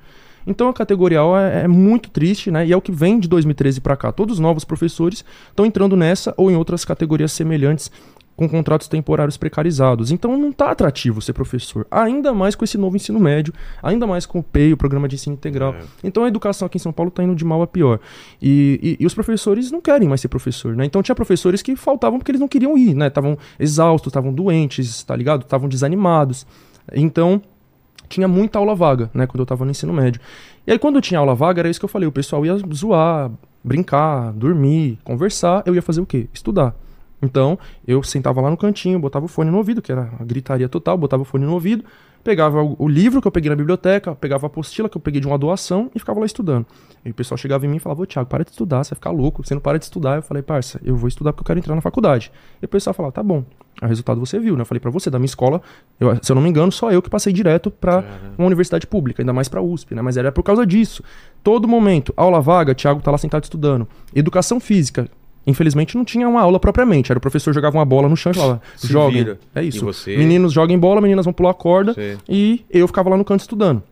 Então 0.48 0.68
a 0.68 0.72
categoria 0.72 1.22
O 1.22 1.36
é, 1.36 1.62
é 1.64 1.68
muito 1.68 2.10
triste, 2.10 2.50
né? 2.50 2.66
E 2.66 2.72
é 2.72 2.76
o 2.76 2.80
que 2.80 2.90
vem 2.90 3.20
de 3.20 3.28
2013 3.28 3.80
para 3.80 3.96
cá. 3.96 4.10
Todos 4.10 4.34
os 4.34 4.40
novos 4.40 4.64
professores 4.64 5.24
estão 5.50 5.66
entrando 5.66 5.94
nessa 5.96 6.32
ou 6.36 6.50
em 6.50 6.56
outras 6.56 6.84
categorias 6.84 7.30
semelhantes 7.32 7.90
com 8.34 8.48
contratos 8.48 8.86
temporários 8.86 9.36
precarizados. 9.36 10.12
Então 10.12 10.38
não 10.38 10.50
está 10.50 10.70
atrativo 10.70 11.20
ser 11.20 11.32
professor, 11.32 11.84
ainda 11.90 12.32
mais 12.32 12.54
com 12.54 12.62
esse 12.64 12.78
novo 12.78 12.94
ensino 12.94 13.18
médio, 13.18 13.52
ainda 13.82 14.06
mais 14.06 14.26
com 14.26 14.38
o 14.38 14.42
PEI, 14.44 14.72
o 14.72 14.76
Programa 14.76 15.08
de 15.08 15.16
Ensino 15.16 15.34
Integral. 15.34 15.74
É. 15.74 15.80
Então 16.04 16.22
a 16.22 16.28
educação 16.28 16.64
aqui 16.66 16.76
em 16.76 16.80
São 16.80 16.92
Paulo 16.92 17.08
está 17.08 17.20
indo 17.22 17.34
de 17.34 17.44
mal 17.44 17.60
a 17.62 17.66
pior. 17.66 17.98
E, 18.40 18.96
e- 19.00 19.02
e 19.02 19.06
os 19.06 19.12
professores 19.12 19.72
não 19.72 19.80
querem 19.80 20.08
mais 20.08 20.20
ser 20.20 20.28
professor, 20.28 20.76
né? 20.76 20.84
Então 20.84 21.02
tinha 21.02 21.16
professores 21.16 21.62
que 21.62 21.74
faltavam 21.74 22.16
porque 22.20 22.30
eles 22.30 22.40
não 22.40 22.46
queriam 22.46 22.78
ir, 22.78 22.94
né? 22.94 23.08
Estavam 23.08 23.36
exaustos, 23.58 24.08
estavam 24.10 24.32
doentes, 24.32 25.02
tá 25.02 25.16
ligado? 25.16 25.42
Estavam 25.42 25.68
desanimados. 25.68 26.46
Então 26.94 27.42
tinha 28.08 28.26
muita 28.26 28.58
aula 28.58 28.74
vaga, 28.74 29.10
né, 29.12 29.26
quando 29.26 29.40
eu 29.40 29.46
tava 29.46 29.64
no 29.64 29.70
ensino 29.70 29.92
médio. 29.92 30.20
E 30.66 30.72
aí, 30.72 30.78
quando 30.78 31.00
tinha 31.00 31.20
aula 31.20 31.34
vaga, 31.34 31.60
era 31.60 31.68
isso 31.68 31.78
que 31.78 31.84
eu 31.84 31.88
falei, 31.88 32.08
o 32.08 32.12
pessoal 32.12 32.44
ia 32.44 32.56
zoar, 32.74 33.30
brincar, 33.62 34.32
dormir, 34.32 34.98
conversar, 35.04 35.62
eu 35.66 35.74
ia 35.74 35.82
fazer 35.82 36.00
o 36.00 36.06
quê? 36.06 36.28
Estudar. 36.32 36.74
Então, 37.20 37.58
eu 37.86 38.02
sentava 38.02 38.40
lá 38.40 38.50
no 38.50 38.56
cantinho, 38.56 38.98
botava 38.98 39.24
o 39.24 39.28
fone 39.28 39.50
no 39.50 39.58
ouvido, 39.58 39.82
que 39.82 39.90
era 39.90 40.10
gritaria 40.20 40.68
total, 40.68 40.96
botava 40.96 41.22
o 41.22 41.24
fone 41.24 41.44
no 41.44 41.52
ouvido, 41.52 41.84
pegava 42.24 42.62
o, 42.62 42.88
livro 42.88 43.20
que 43.22 43.26
eu 43.28 43.32
peguei 43.32 43.48
na 43.48 43.56
biblioteca, 43.56 44.14
pegava 44.14 44.46
a 44.46 44.48
apostila 44.48 44.88
que 44.88 44.96
eu 44.96 45.00
peguei 45.00 45.20
de 45.20 45.26
uma 45.26 45.38
doação 45.38 45.90
e 45.94 45.98
ficava 45.98 46.20
lá 46.20 46.26
estudando. 46.26 46.66
E 47.04 47.10
o 47.10 47.14
pessoal 47.14 47.38
chegava 47.38 47.64
em 47.64 47.68
mim 47.68 47.76
e 47.76 47.80
falava, 47.80 48.02
ô 48.02 48.06
Thiago, 48.06 48.28
para 48.28 48.44
de 48.44 48.50
estudar, 48.50 48.84
você 48.84 48.90
vai 48.90 48.96
ficar 48.96 49.10
louco, 49.10 49.44
você 49.44 49.54
não 49.54 49.60
para 49.60 49.78
de 49.78 49.84
estudar. 49.84 50.16
Eu 50.16 50.22
falei, 50.22 50.42
parça, 50.42 50.80
eu 50.84 50.96
vou 50.96 51.08
estudar 51.08 51.32
porque 51.32 51.42
eu 51.42 51.46
quero 51.46 51.58
entrar 51.58 51.74
na 51.74 51.80
faculdade. 51.80 52.30
E 52.60 52.64
o 52.64 52.68
pessoal 52.68 52.92
falava, 52.92 53.12
tá 53.12 53.22
bom. 53.22 53.44
O 53.80 53.86
resultado 53.86 54.18
você 54.18 54.38
viu, 54.40 54.56
né? 54.56 54.62
Eu 54.62 54.66
falei 54.66 54.80
pra 54.80 54.90
você, 54.90 55.08
da 55.08 55.18
minha 55.18 55.26
escola, 55.26 55.62
eu- 56.00 56.18
se 56.20 56.30
eu 56.32 56.34
não 56.34 56.42
me 56.42 56.48
engano, 56.48 56.72
só 56.72 56.90
eu 56.90 57.00
que 57.00 57.08
passei 57.08 57.32
direto 57.32 57.70
pra 57.70 58.02
uma 58.36 58.46
universidade 58.46 58.86
pública, 58.86 59.22
ainda 59.22 59.32
mais 59.32 59.48
pra 59.48 59.62
USP, 59.62 59.94
né? 59.94 60.02
Mas 60.02 60.16
era 60.16 60.32
por 60.32 60.42
causa 60.42 60.66
disso. 60.66 61.02
Todo 61.44 61.68
momento, 61.68 62.12
aula 62.16 62.40
vaga, 62.40 62.74
Thiago 62.74 63.00
tá 63.00 63.10
lá 63.12 63.18
sentado 63.18 63.44
estudando. 63.44 63.86
Educação 64.14 64.58
física, 64.58 65.08
infelizmente 65.48 65.96
não 65.96 66.04
tinha 66.04 66.28
uma 66.28 66.40
aula 66.40 66.60
propriamente. 66.60 67.10
Era 67.10 67.18
o 67.18 67.20
professor 67.20 67.52
jogava 67.52 67.76
uma 67.76 67.84
bola 67.84 68.08
no 68.08 68.16
chão 68.16 68.30
e 68.32 68.34
falava, 68.36 68.62
joguem. 68.84 69.36
É 69.54 69.62
isso. 69.62 69.84
você? 69.84 70.16
Meninos 70.16 70.52
joguem 70.52 70.78
bola, 70.78 71.00
meninas 71.00 71.24
vão 71.24 71.32
pular 71.32 71.50
a 71.50 71.54
corda. 71.54 71.94
Você- 71.94 72.16
E 72.28 72.64
eu 72.70 72.86
ficava 72.86 73.08
lá 73.10 73.16
no 73.16 73.24
canto 73.24 73.40
estudando. 73.40 73.82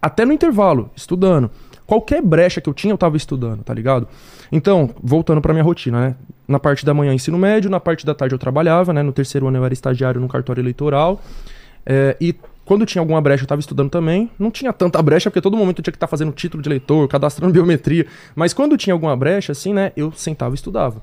Até 0.00 0.24
no 0.24 0.32
intervalo, 0.32 0.90
estudando. 0.96 1.50
Qualquer 1.86 2.22
brecha 2.22 2.60
que 2.60 2.68
eu 2.68 2.74
tinha, 2.74 2.92
eu 2.92 2.98
tava 2.98 3.16
estudando, 3.16 3.62
tá 3.62 3.74
ligado? 3.74 4.08
Então, 4.50 4.90
voltando 5.02 5.40
pra 5.40 5.52
minha 5.52 5.64
rotina, 5.64 6.00
né? 6.00 6.16
Na 6.48 6.58
parte 6.58 6.84
da 6.84 6.92
manhã, 6.94 7.12
ensino 7.12 7.38
médio, 7.38 7.70
na 7.70 7.78
parte 7.80 8.04
da 8.04 8.14
tarde 8.14 8.34
eu 8.34 8.38
trabalhava, 8.38 8.92
né? 8.92 9.02
No 9.02 9.12
terceiro 9.12 9.46
ano 9.48 9.58
eu 9.58 9.64
era 9.64 9.72
estagiário 9.74 10.20
num 10.20 10.28
cartório 10.28 10.60
eleitoral. 10.60 11.20
É, 11.84 12.16
e 12.20 12.34
quando 12.72 12.86
tinha 12.86 13.02
alguma 13.02 13.20
brecha, 13.20 13.42
eu 13.42 13.46
tava 13.46 13.60
estudando 13.60 13.90
também. 13.90 14.30
Não 14.38 14.50
tinha 14.50 14.72
tanta 14.72 15.02
brecha, 15.02 15.30
porque 15.30 15.42
todo 15.42 15.58
momento 15.58 15.80
eu 15.80 15.82
tinha 15.82 15.92
que 15.92 15.96
estar 15.96 16.06
fazendo 16.06 16.32
título 16.32 16.62
de 16.62 16.70
eleitor, 16.70 17.06
cadastrando 17.06 17.52
biometria. 17.52 18.06
Mas 18.34 18.54
quando 18.54 18.78
tinha 18.78 18.94
alguma 18.94 19.14
brecha, 19.14 19.52
assim, 19.52 19.74
né? 19.74 19.92
Eu 19.94 20.10
sentava 20.10 20.54
e 20.54 20.56
estudava. 20.56 21.02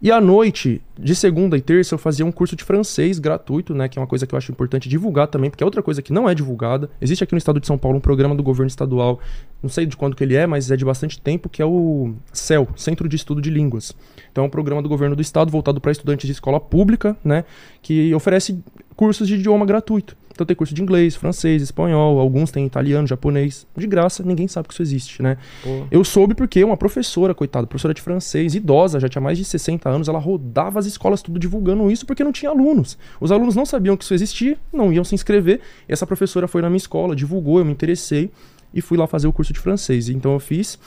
E 0.00 0.12
à 0.12 0.20
noite, 0.20 0.80
de 0.96 1.12
segunda 1.16 1.56
e 1.56 1.60
terça, 1.60 1.96
eu 1.96 1.98
fazia 1.98 2.24
um 2.24 2.30
curso 2.30 2.54
de 2.54 2.62
francês 2.62 3.18
gratuito, 3.18 3.74
né? 3.74 3.88
Que 3.88 3.98
é 3.98 4.02
uma 4.02 4.06
coisa 4.06 4.24
que 4.24 4.36
eu 4.36 4.36
acho 4.36 4.52
importante 4.52 4.88
divulgar 4.88 5.26
também, 5.26 5.50
porque 5.50 5.64
é 5.64 5.66
outra 5.66 5.82
coisa 5.82 6.00
que 6.00 6.12
não 6.12 6.28
é 6.28 6.34
divulgada. 6.34 6.88
Existe 7.00 7.24
aqui 7.24 7.32
no 7.32 7.38
estado 7.38 7.58
de 7.58 7.66
São 7.66 7.76
Paulo 7.76 7.98
um 7.98 8.00
programa 8.00 8.36
do 8.36 8.42
governo 8.42 8.68
estadual, 8.68 9.18
não 9.60 9.70
sei 9.70 9.86
de 9.86 9.96
quando 9.96 10.14
que 10.14 10.22
ele 10.22 10.36
é, 10.36 10.46
mas 10.46 10.70
é 10.70 10.76
de 10.76 10.84
bastante 10.84 11.20
tempo, 11.20 11.48
que 11.48 11.60
é 11.60 11.66
o 11.66 12.14
CEL, 12.32 12.68
Centro 12.76 13.08
de 13.08 13.16
Estudo 13.16 13.42
de 13.42 13.50
Línguas. 13.50 13.96
Então 14.30 14.44
é 14.44 14.46
um 14.46 14.50
programa 14.50 14.80
do 14.80 14.88
governo 14.88 15.16
do 15.16 15.22
estado 15.22 15.50
voltado 15.50 15.80
para 15.80 15.90
estudantes 15.90 16.26
de 16.26 16.32
escola 16.32 16.60
pública, 16.60 17.16
né? 17.24 17.44
Que 17.82 18.14
oferece 18.14 18.62
cursos 18.94 19.26
de 19.26 19.34
idioma 19.34 19.66
gratuito. 19.66 20.16
Então 20.34 20.44
tem 20.44 20.56
curso 20.56 20.74
de 20.74 20.82
inglês, 20.82 21.14
francês, 21.14 21.62
espanhol, 21.62 22.18
alguns 22.18 22.50
têm 22.50 22.66
italiano, 22.66 23.06
japonês. 23.06 23.66
De 23.76 23.86
graça, 23.86 24.22
ninguém 24.24 24.48
sabe 24.48 24.66
que 24.66 24.74
isso 24.74 24.82
existe, 24.82 25.22
né? 25.22 25.38
Pô. 25.62 25.86
Eu 25.90 26.02
soube 26.04 26.34
porque 26.34 26.62
uma 26.64 26.76
professora, 26.76 27.32
coitada, 27.32 27.68
professora 27.68 27.94
de 27.94 28.02
francês, 28.02 28.54
idosa, 28.54 28.98
já 28.98 29.08
tinha 29.08 29.22
mais 29.22 29.38
de 29.38 29.44
60 29.44 29.88
anos, 29.88 30.08
ela 30.08 30.18
rodava 30.18 30.80
as 30.80 30.86
escolas 30.86 31.22
tudo 31.22 31.38
divulgando 31.38 31.88
isso 31.88 32.04
porque 32.04 32.24
não 32.24 32.32
tinha 32.32 32.50
alunos. 32.50 32.98
Os 33.20 33.30
alunos 33.30 33.54
não 33.54 33.64
sabiam 33.64 33.96
que 33.96 34.02
isso 34.02 34.12
existia, 34.12 34.58
não 34.72 34.92
iam 34.92 35.04
se 35.04 35.14
inscrever. 35.14 35.60
E 35.88 35.92
essa 35.92 36.04
professora 36.04 36.48
foi 36.48 36.60
na 36.60 36.68
minha 36.68 36.78
escola, 36.78 37.14
divulgou, 37.14 37.60
eu 37.60 37.64
me 37.64 37.70
interessei 37.70 38.28
e 38.74 38.80
fui 38.80 38.98
lá 38.98 39.06
fazer 39.06 39.28
o 39.28 39.32
curso 39.32 39.52
de 39.52 39.60
francês. 39.60 40.08
Então 40.08 40.32
eu 40.32 40.40
fiz. 40.40 40.78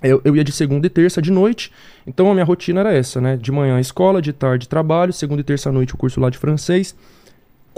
Eu, 0.00 0.20
eu 0.24 0.36
ia 0.36 0.44
de 0.44 0.52
segunda 0.52 0.86
e 0.86 0.90
terça 0.90 1.20
de 1.20 1.32
noite, 1.32 1.72
então 2.06 2.30
a 2.30 2.32
minha 2.32 2.44
rotina 2.44 2.78
era 2.78 2.92
essa, 2.92 3.20
né? 3.20 3.36
De 3.36 3.50
manhã 3.50 3.80
escola, 3.80 4.22
de 4.22 4.32
tarde 4.32 4.68
trabalho, 4.68 5.12
segunda 5.12 5.40
e 5.40 5.44
terça 5.44 5.70
à 5.70 5.72
noite 5.72 5.92
o 5.92 5.96
curso 5.96 6.20
lá 6.20 6.30
de 6.30 6.38
francês. 6.38 6.94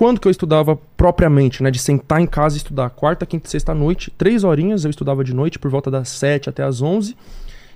Quando 0.00 0.18
que 0.18 0.26
eu 0.26 0.30
estudava 0.30 0.76
propriamente, 0.96 1.62
né? 1.62 1.70
De 1.70 1.78
sentar 1.78 2.22
em 2.22 2.26
casa 2.26 2.54
e 2.54 2.56
estudar. 2.56 2.88
Quarta, 2.88 3.26
quinta 3.26 3.46
e 3.46 3.50
sexta 3.50 3.74
noite, 3.74 4.10
três 4.10 4.44
horinhas 4.44 4.82
eu 4.82 4.90
estudava 4.90 5.22
de 5.22 5.34
noite, 5.34 5.58
por 5.58 5.70
volta 5.70 5.90
das 5.90 6.08
sete 6.08 6.48
até 6.48 6.62
as 6.62 6.80
onze. 6.80 7.14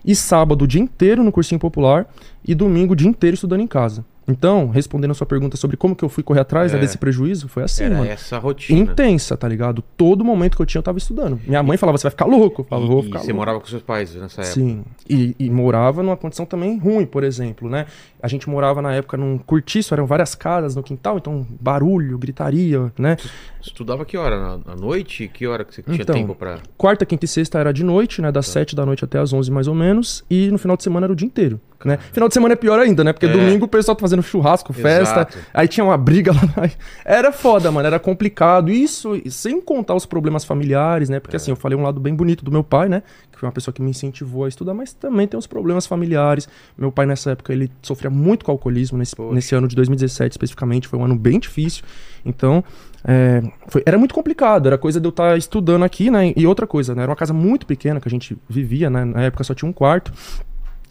E 0.02 0.16
sábado 0.16 0.62
o 0.62 0.66
dia 0.66 0.80
inteiro 0.80 1.22
no 1.22 1.30
cursinho 1.30 1.60
popular. 1.60 2.06
E 2.42 2.54
domingo 2.54 2.94
o 2.94 2.96
dia 2.96 3.06
inteiro 3.06 3.34
estudando 3.34 3.60
em 3.60 3.66
casa. 3.66 4.06
Então, 4.26 4.68
respondendo 4.70 5.10
a 5.10 5.14
sua 5.14 5.26
pergunta 5.26 5.56
sobre 5.56 5.76
como 5.76 5.94
que 5.94 6.02
eu 6.04 6.08
fui 6.08 6.22
correr 6.22 6.40
atrás 6.40 6.72
né, 6.72 6.78
É. 6.78 6.80
desse 6.80 6.96
prejuízo, 6.96 7.46
foi 7.48 7.62
assim, 7.62 7.84
Era 7.84 7.96
mano. 7.98 8.10
essa 8.10 8.38
rotina. 8.38 8.78
Intensa, 8.80 9.36
tá 9.36 9.46
ligado? 9.46 9.82
Todo 9.96 10.24
momento 10.24 10.56
que 10.56 10.62
eu 10.62 10.66
tinha, 10.66 10.78
eu 10.78 10.82
tava 10.82 10.96
estudando. 10.96 11.38
Minha 11.46 11.62
mãe 11.62 11.76
falava, 11.76 11.98
você 11.98 12.04
vai 12.04 12.10
ficar 12.10 12.24
louco. 12.24 12.62
Eu 12.62 12.64
falava, 12.64 12.86
E- 12.86 12.90
vou 12.90 13.00
e 13.00 13.04
ficar 13.04 13.18
você 13.18 13.24
louco. 13.26 13.36
morava 13.36 13.60
com 13.60 13.66
seus 13.66 13.82
pais 13.82 14.14
nessa 14.14 14.40
época? 14.40 14.54
Sim. 14.54 14.82
E, 15.08 15.36
e 15.38 15.50
morava 15.50 16.02
numa 16.02 16.16
condição 16.16 16.46
também 16.46 16.78
ruim, 16.78 17.04
por 17.04 17.22
exemplo, 17.22 17.68
né? 17.68 17.84
A 18.22 18.26
gente 18.28 18.48
morava 18.48 18.80
na 18.80 18.94
época 18.94 19.18
num 19.18 19.36
cortiço, 19.36 19.92
eram 19.92 20.06
várias 20.06 20.34
casas 20.34 20.74
no 20.74 20.82
quintal, 20.82 21.18
então 21.18 21.46
barulho, 21.60 22.16
gritaria, 22.16 22.90
né? 22.98 23.18
Estudava 23.60 24.04
que 24.04 24.16
hora? 24.16 24.40
Na, 24.40 24.72
à 24.72 24.76
noite? 24.76 25.28
Que 25.32 25.46
hora 25.46 25.64
que 25.64 25.74
você 25.74 25.82
tinha 25.82 25.96
Então, 25.96 26.14
tempo 26.14 26.34
pra. 26.34 26.58
Quarta, 26.76 27.04
quinta 27.04 27.24
e 27.24 27.28
sexta 27.28 27.58
era 27.58 27.72
de 27.72 27.84
noite, 27.84 28.20
né? 28.22 28.28
Tá. 28.28 28.32
Das 28.32 28.46
sete 28.46 28.74
da 28.74 28.84
noite 28.86 29.04
até 29.04 29.18
as 29.18 29.32
onze 29.32 29.50
mais 29.50 29.66
ou 29.68 29.74
menos. 29.74 30.24
E 30.30 30.50
no 30.50 30.58
final 30.58 30.76
de 30.76 30.82
semana 30.82 31.06
era 31.06 31.12
o 31.12 31.16
dia 31.16 31.26
inteiro, 31.26 31.60
né? 31.84 31.98
Final 32.12 32.28
de 32.28 32.34
semana 32.34 32.54
é 32.54 32.56
pior 32.56 32.78
ainda, 32.78 33.02
né? 33.04 33.12
Porque 33.12 33.26
É. 33.26 33.28
domingo 33.28 33.64
o 33.66 33.68
pessoal 33.68 33.94
tá 33.94 34.00
fazendo 34.00 34.22
churrasco, 34.22 34.72
festa. 34.72 35.20
Exato. 35.20 35.38
Aí 35.52 35.68
tinha 35.68 35.84
uma 35.84 35.96
briga 35.98 36.32
lá. 36.56 36.70
Era 37.04 37.30
foda, 37.32 37.70
mano. 37.70 37.86
Era 37.86 37.98
complicado. 37.98 38.70
Isso 38.70 39.20
sem 39.30 39.60
contar 39.60 39.94
os 39.94 40.06
problemas 40.06 40.44
familiares, 40.44 41.08
né? 41.08 41.16
É. 41.16 41.20
Porque 41.20 41.36
assim, 41.36 41.50
eu 41.50 41.56
falei 41.56 41.76
um 41.78 41.82
lado 41.82 42.00
bem 42.00 42.14
bonito 42.14 42.44
do 42.44 42.50
meu 42.50 42.64
pai, 42.64 42.88
né? 42.88 43.02
Que 43.30 43.38
foi 43.38 43.46
uma 43.48 43.52
pessoa 43.52 43.72
que 43.74 43.82
me 43.82 43.90
incentivou 43.90 44.44
a 44.44 44.48
estudar, 44.48 44.74
mas 44.74 44.92
também 44.92 45.26
tem 45.26 45.38
os 45.38 45.46
problemas 45.46 45.86
familiares. 45.86 46.48
Meu 46.78 46.92
pai, 46.92 47.04
nessa 47.06 47.32
época, 47.32 47.52
ele 47.52 47.70
sofria 47.82 48.10
muito 48.10 48.44
com 48.44 48.52
alcoolismo. 48.52 48.96
Nesse, 48.98 49.14
Poxa. 49.16 49.34
nesse 49.34 49.54
ano 49.54 49.66
de 49.68 49.74
2017, 49.76 50.32
especificamente, 50.32 50.88
foi 50.88 50.98
um 50.98 51.04
ano 51.04 51.16
bem 51.16 51.38
difícil. 51.38 51.84
Então, 52.24 52.64
é, 53.06 53.42
foi- 53.68 53.82
era 53.84 53.98
muito 53.98 54.14
complicado. 54.14 54.66
Era 54.66 54.78
coisa 54.78 54.98
de 55.00 55.06
eu 55.06 55.10
estar 55.10 55.36
estudando 55.36 55.82
aqui, 55.84 56.10
né? 56.10 56.32
E 56.36 56.46
outra 56.46 56.66
coisa, 56.66 56.94
né? 56.94 57.02
Era 57.02 57.10
uma 57.10 57.16
casa 57.16 57.34
muito 57.34 57.66
pequena 57.66 58.00
que 58.00 58.08
a 58.08 58.10
gente 58.10 58.36
vivia, 58.48 58.88
né? 58.88 59.04
Na 59.04 59.22
época 59.22 59.44
só 59.44 59.52
tinha 59.54 59.68
um 59.68 59.72
quarto. 59.72 60.12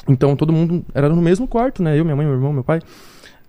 Então 0.07 0.35
todo 0.35 0.51
mundo 0.51 0.85
era 0.93 1.07
no 1.09 1.21
mesmo 1.21 1.47
quarto, 1.47 1.81
né? 1.81 1.97
Eu, 1.99 2.03
minha 2.03 2.15
mãe, 2.15 2.25
meu 2.25 2.35
irmão, 2.35 2.51
meu 2.53 2.63
pai. 2.63 2.79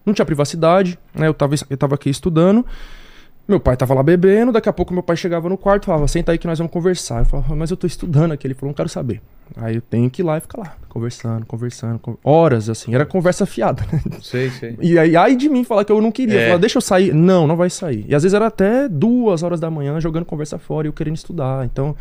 Não 0.07 0.13
tinha 0.13 0.25
privacidade, 0.27 0.99
né? 1.15 1.27
Eu 1.27 1.35
tava, 1.35 1.55
eu 1.69 1.77
tava 1.77 1.95
aqui 1.95 2.11
estudando. 2.11 2.65
Meu 3.47 3.61
pai 3.61 3.77
tava 3.77 3.93
lá 3.93 4.03
bebendo, 4.03 4.53
daqui 4.53 4.71
a 4.71 4.73
pouco 4.73 4.95
meu 4.95 5.03
pai 5.03 5.17
chegava 5.17 5.51
no 5.51 5.59
quarto 5.59 5.83
e 5.83 5.87
falava, 5.87 6.09
senta 6.09 6.33
aí 6.33 6.39
que 6.39 6.47
nós 6.47 6.59
vamos 6.59 6.73
conversar. 6.73 7.19
Eu 7.21 7.25
falava, 7.27 7.55
mas 7.55 7.71
eu 7.71 7.77
tô 7.77 7.87
estudando 7.87 8.33
aqui. 8.33 8.47
Ele 8.47 8.55
falou, 8.55 8.71
não 8.71 8.75
quero 8.75 8.89
saber. 8.89 9.21
Aí 9.57 9.75
eu 9.75 9.83
tenho 9.83 10.09
que 10.09 10.23
ir 10.23 10.25
lá 10.25 10.39
e 10.39 10.41
ficar 10.41 10.63
lá, 10.63 10.75
conversando, 10.89 11.45
conversando, 11.45 11.99
con- 11.99 12.17
horas, 12.25 12.71
assim. 12.71 12.95
Era 12.95 13.05
conversa 13.05 13.45
fiada, 13.45 13.83
né? 13.93 14.01
Sei, 14.23 14.49
sei. 14.49 14.79
E 14.81 14.99
aí, 14.99 15.15
ai 15.15 15.37
de 15.37 15.51
mim 15.51 15.63
falar 15.63 15.85
que 15.85 15.93
eu 15.93 16.01
não 16.01 16.11
queria. 16.11 16.41
É. 16.41 16.47
Falar, 16.47 16.59
deixa 16.59 16.79
eu 16.79 16.83
sair. 16.83 17.13
Não, 17.13 17.47
não 17.47 17.55
vai 17.55 17.69
sair. 17.69 18.07
E 18.09 18.15
às 18.15 18.23
vezes 18.23 18.33
era 18.35 18.47
até 18.47 18.89
duas 18.89 19.43
horas 19.43 19.61
da 19.61 19.71
manhã 19.71 20.01
jogando 20.01 20.25
conversa 20.25 20.59
fora 20.59 20.87
e 20.87 20.89
eu 20.89 20.93
querendo 20.95 21.17
estudar. 21.17 21.67
Então, 21.67 21.95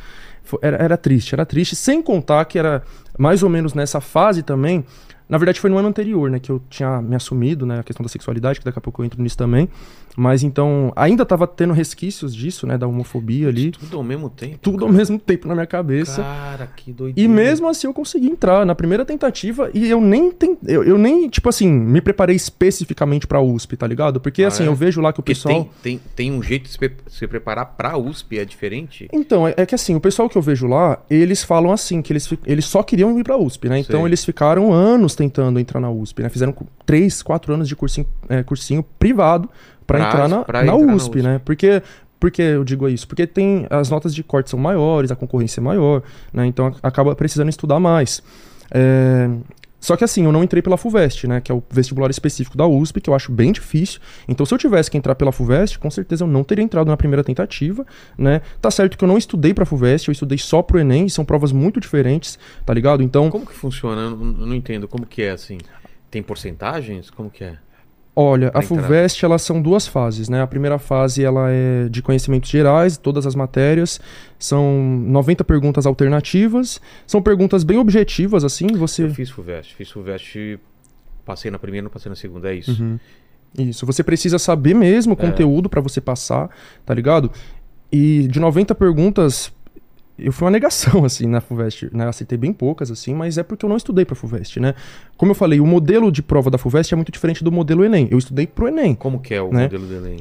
era, 0.62 0.78
era 0.78 0.96
triste, 0.96 1.36
era 1.36 1.46
triste. 1.46 1.76
Sem 1.76 2.02
contar 2.02 2.46
que 2.46 2.58
era 2.58 2.82
mais 3.18 3.44
ou 3.44 3.50
menos 3.50 3.74
nessa 3.74 4.02
fase 4.02 4.44
também. 4.44 4.86
Na 5.28 5.38
verdade, 5.38 5.60
foi 5.60 5.70
no 5.70 5.78
ano 5.78 5.88
anterior, 5.88 6.30
né? 6.30 6.40
Que 6.40 6.52
eu 6.52 6.62
tinha 6.70 7.02
me 7.02 7.16
assumido, 7.16 7.66
né? 7.66 7.80
A 7.80 7.84
questão 7.84 8.04
da 8.04 8.10
sexualidade, 8.10 8.60
que 8.60 8.66
daqui 8.66 8.78
a 8.78 8.82
pouco 8.82 9.02
eu 9.02 9.06
entro 9.06 9.22
nisso 9.22 9.38
também. 9.38 9.70
Mas 10.16 10.44
então, 10.44 10.94
ainda 10.96 11.26
tava 11.26 11.48
tendo 11.48 11.74
resquícios 11.74 12.36
disso, 12.36 12.68
né? 12.68 12.78
Da 12.78 12.86
homofobia 12.88 13.48
ali. 13.48 13.72
Tudo 13.72 13.98
ao 13.98 14.04
mesmo 14.04 14.30
tempo. 14.30 14.58
Tudo 14.62 14.86
ao 14.86 14.92
mesmo 14.92 15.18
tempo 15.18 15.48
na 15.48 15.56
minha 15.56 15.66
cabeça. 15.66 16.22
Cara, 16.22 16.68
que 16.68 16.92
E 16.92 16.94
doideira. 16.94 17.30
mesmo 17.34 17.68
assim 17.68 17.88
eu 17.88 17.94
consegui 17.94 18.28
entrar 18.28 18.64
na 18.66 18.76
primeira 18.76 19.04
tentativa 19.06 19.72
e 19.74 19.90
eu 19.90 20.00
nem 20.00 20.32
ten... 20.32 20.56
eu, 20.68 20.84
eu 20.84 20.98
nem, 21.00 21.28
tipo 21.30 21.50
assim, 21.50 21.68
me 21.68 22.00
preparei 22.00 22.36
especificamente 22.36 23.26
pra 23.26 23.42
USP, 23.42 23.76
tá 23.76 23.88
ligado? 23.88 24.20
Porque 24.20 24.44
Ah, 24.44 24.48
assim, 24.50 24.64
é? 24.64 24.68
eu 24.68 24.76
vejo 24.76 25.02
lá 25.02 25.12
que 25.12 25.20
o 25.20 25.24
Porque 25.24 25.34
pessoal. 25.34 25.70
tem, 25.82 25.98
tem, 25.98 26.02
tem 26.16 26.32
um 26.32 26.44
jeito 26.44 26.64
de 26.66 26.70
se, 26.70 26.78
pre- 26.78 26.96
se 27.08 27.28
preparar 27.28 27.66
pra 27.76 27.98
USP, 27.98 28.38
é 28.38 28.46
diferente? 28.46 29.08
Então, 29.12 29.48
é, 29.48 29.54
é 29.58 29.66
que 29.66 29.74
assim, 29.74 29.96
o 29.96 30.00
pessoal 30.00 30.30
que 30.30 30.38
eu 30.38 30.42
vejo 30.42 30.68
lá, 30.68 31.00
eles 31.10 31.44
falam 31.44 31.72
assim, 31.72 32.02
que 32.04 32.14
eles, 32.14 32.32
eles 32.46 32.66
só 32.66 32.84
queriam 32.84 33.18
ir 33.20 33.24
pra 33.24 33.36
USP, 33.38 33.68
né? 33.68 33.80
Então 33.80 34.02
Sei. 34.02 34.10
eles 34.10 34.24
ficaram 34.24 34.72
anos 34.72 35.16
tentando 35.16 35.60
entrar 35.60 35.80
na 35.80 35.90
USP, 35.90 36.22
né? 36.22 36.30
Fizeram 36.30 36.54
três, 36.86 37.22
quatro 37.24 37.54
anos 37.54 37.68
de 37.68 37.76
cursinho, 37.76 38.06
é, 38.30 38.44
cursinho 38.44 38.84
privado 39.00 39.50
pra, 39.86 40.00
Pra- 40.00 40.08
entrar, 40.08 40.28
na, 40.28 40.44
pra 40.44 40.64
na, 40.64 40.74
entrar 40.74 40.86
na 40.86 40.94
USP, 40.94 41.18
USP. 41.18 41.22
né? 41.22 41.42
Porque. 41.44 41.82
Por 42.20 42.32
que 42.32 42.42
eu 42.42 42.64
digo 42.64 42.88
isso? 42.88 43.06
Porque 43.06 43.28
tem 43.28 43.68
as 43.70 43.90
notas 43.90 44.16
de 44.16 44.24
corte 44.24 44.50
são 44.50 44.58
maiores, 44.58 45.12
a 45.12 45.16
concorrência 45.16 45.60
é 45.60 45.64
maior, 45.64 46.02
né? 46.32 46.46
Então 46.46 46.74
acaba 46.82 47.14
precisando 47.16 47.50
estudar 47.50 47.82
mais. 47.82 48.24
É, 48.72 49.30
Só 49.78 49.98
que 49.98 50.06
assim, 50.06 50.24
eu 50.24 50.32
não 50.32 50.42
entrei 50.42 50.62
pela 50.62 50.78
FUVEST, 50.78 51.28
né? 51.28 51.42
Que 51.42 51.52
é 51.52 51.56
o 51.56 51.62
vestibular 51.70 52.10
específico 52.10 52.56
da 52.58 52.66
USP, 52.66 53.02
que 53.02 53.10
eu 53.10 53.14
acho 53.14 53.30
bem 53.30 53.52
difícil. 53.52 54.00
Então, 54.26 54.46
se 54.46 54.54
eu 54.54 54.58
tivesse 54.58 54.90
que 54.90 54.98
entrar 54.98 55.16
pela 55.16 55.34
FUVEST, 55.34 55.78
com 55.80 55.92
certeza 55.92 56.24
eu 56.24 56.28
não 56.30 56.46
teria 56.46 56.64
entrado 56.64 56.88
na 56.88 56.96
primeira 56.96 57.26
tentativa, 57.26 57.86
né? 58.18 58.40
Tá 58.62 58.72
certo 58.72 58.98
que 58.98 59.04
eu 59.04 59.08
não 59.10 59.18
estudei 59.18 59.54
pra 59.54 59.66
FUVEST, 59.66 60.08
eu 60.08 60.14
estudei 60.14 60.38
só 60.38 60.62
pro 60.62 60.80
Enem, 60.80 61.10
são 61.10 61.26
provas 61.26 61.52
muito 61.52 61.78
diferentes, 61.82 62.40
tá 62.66 62.74
ligado? 62.74 63.04
Então, 63.04 63.30
Como 63.30 63.46
que 63.46 63.52
funciona? 63.54 64.02
Eu 64.04 64.16
não 64.16 64.56
entendo. 64.56 64.88
Como 64.88 65.06
que 65.06 65.24
é 65.24 65.32
assim? 65.32 65.58
Tem 66.10 66.24
porcentagens? 66.24 67.10
Como 67.10 67.30
que 67.30 67.44
é? 67.44 67.58
Olha, 68.16 68.52
a? 68.54 68.62
FUVEST, 68.62 69.24
elas 69.26 69.42
são 69.42 69.60
duas 69.60 69.88
fases, 69.88 70.30
né? 70.30 70.42
A 70.42 70.48
primeira 70.48 70.78
fase, 70.78 71.24
ela 71.24 71.50
é 71.50 71.90
de 71.90 72.02
conhecimentos 72.02 72.50
gerais, 72.50 72.96
todas 72.96 73.26
as 73.26 73.34
matérias. 73.34 74.00
São 74.38 74.84
90 75.08 75.44
perguntas 75.44 75.86
alternativas. 75.88 76.80
São 77.08 77.22
perguntas 77.24 77.64
bem 77.64 77.78
objetivas, 77.80 78.44
assim, 78.44 78.68
você... 78.68 79.06
Eu 79.06 79.10
fiz 79.14 79.32
FUVEST. 79.32 79.74
Fiz 79.76 79.90
FUVEST, 79.90 80.60
passei 81.26 81.50
na 81.50 81.58
primeira, 81.58 81.86
não 81.86 81.92
passei 81.92 82.10
na 82.10 82.16
segunda. 82.16 82.52
É 82.54 82.56
isso. 82.56 82.80
Uhum. 82.84 83.00
Isso, 83.58 83.86
você 83.86 84.04
precisa 84.04 84.38
saber 84.38 84.76
mesmo 84.76 85.14
o 85.14 85.18
É. 85.20 85.30
conteúdo 85.30 85.68
pra 85.68 85.82
você 85.82 86.00
passar, 86.00 86.50
tá 86.86 86.94
ligado? 86.94 87.32
E 87.92 88.28
de 88.28 88.40
90 88.40 88.76
perguntas, 88.76 89.52
eu 90.18 90.32
fui 90.32 90.46
uma 90.46 90.52
negação, 90.52 91.04
assim, 91.06 91.26
na 91.28 91.42
FUVEST, 91.42 91.90
né? 91.94 92.08
Aceitei 92.08 92.38
bem 92.38 92.54
poucas, 92.54 92.92
assim, 92.92 93.14
mas 93.14 93.38
é 93.38 93.44
porque 93.44 93.66
eu 93.66 93.70
não 93.70 93.78
estudei 93.78 94.06
pra 94.06 94.16
FUVEST, 94.16 94.60
né? 94.60 94.76
Como 95.18 95.32
eu 95.32 95.36
falei, 95.36 95.60
o 95.60 95.66
modelo 95.66 96.12
de 96.12 96.22
prova 96.22 96.50
da 96.50 96.58
FUVEST 96.58 96.94
é 96.94 96.96
muito 96.96 97.12
diferente 97.12 97.44
do 97.44 97.52
modelo 97.52 97.84
Enem. 97.84 98.08
Eu 98.12 98.18
estudei 98.18 98.46
pro 98.48 98.68
Enem. 98.68 98.94
Como 98.96 99.20
que 99.20 99.34
é 99.34 99.42
o 99.42 99.52
Né? 99.52 99.64
modelo 99.64 99.86
do 99.88 99.96
Enem? 99.96 100.18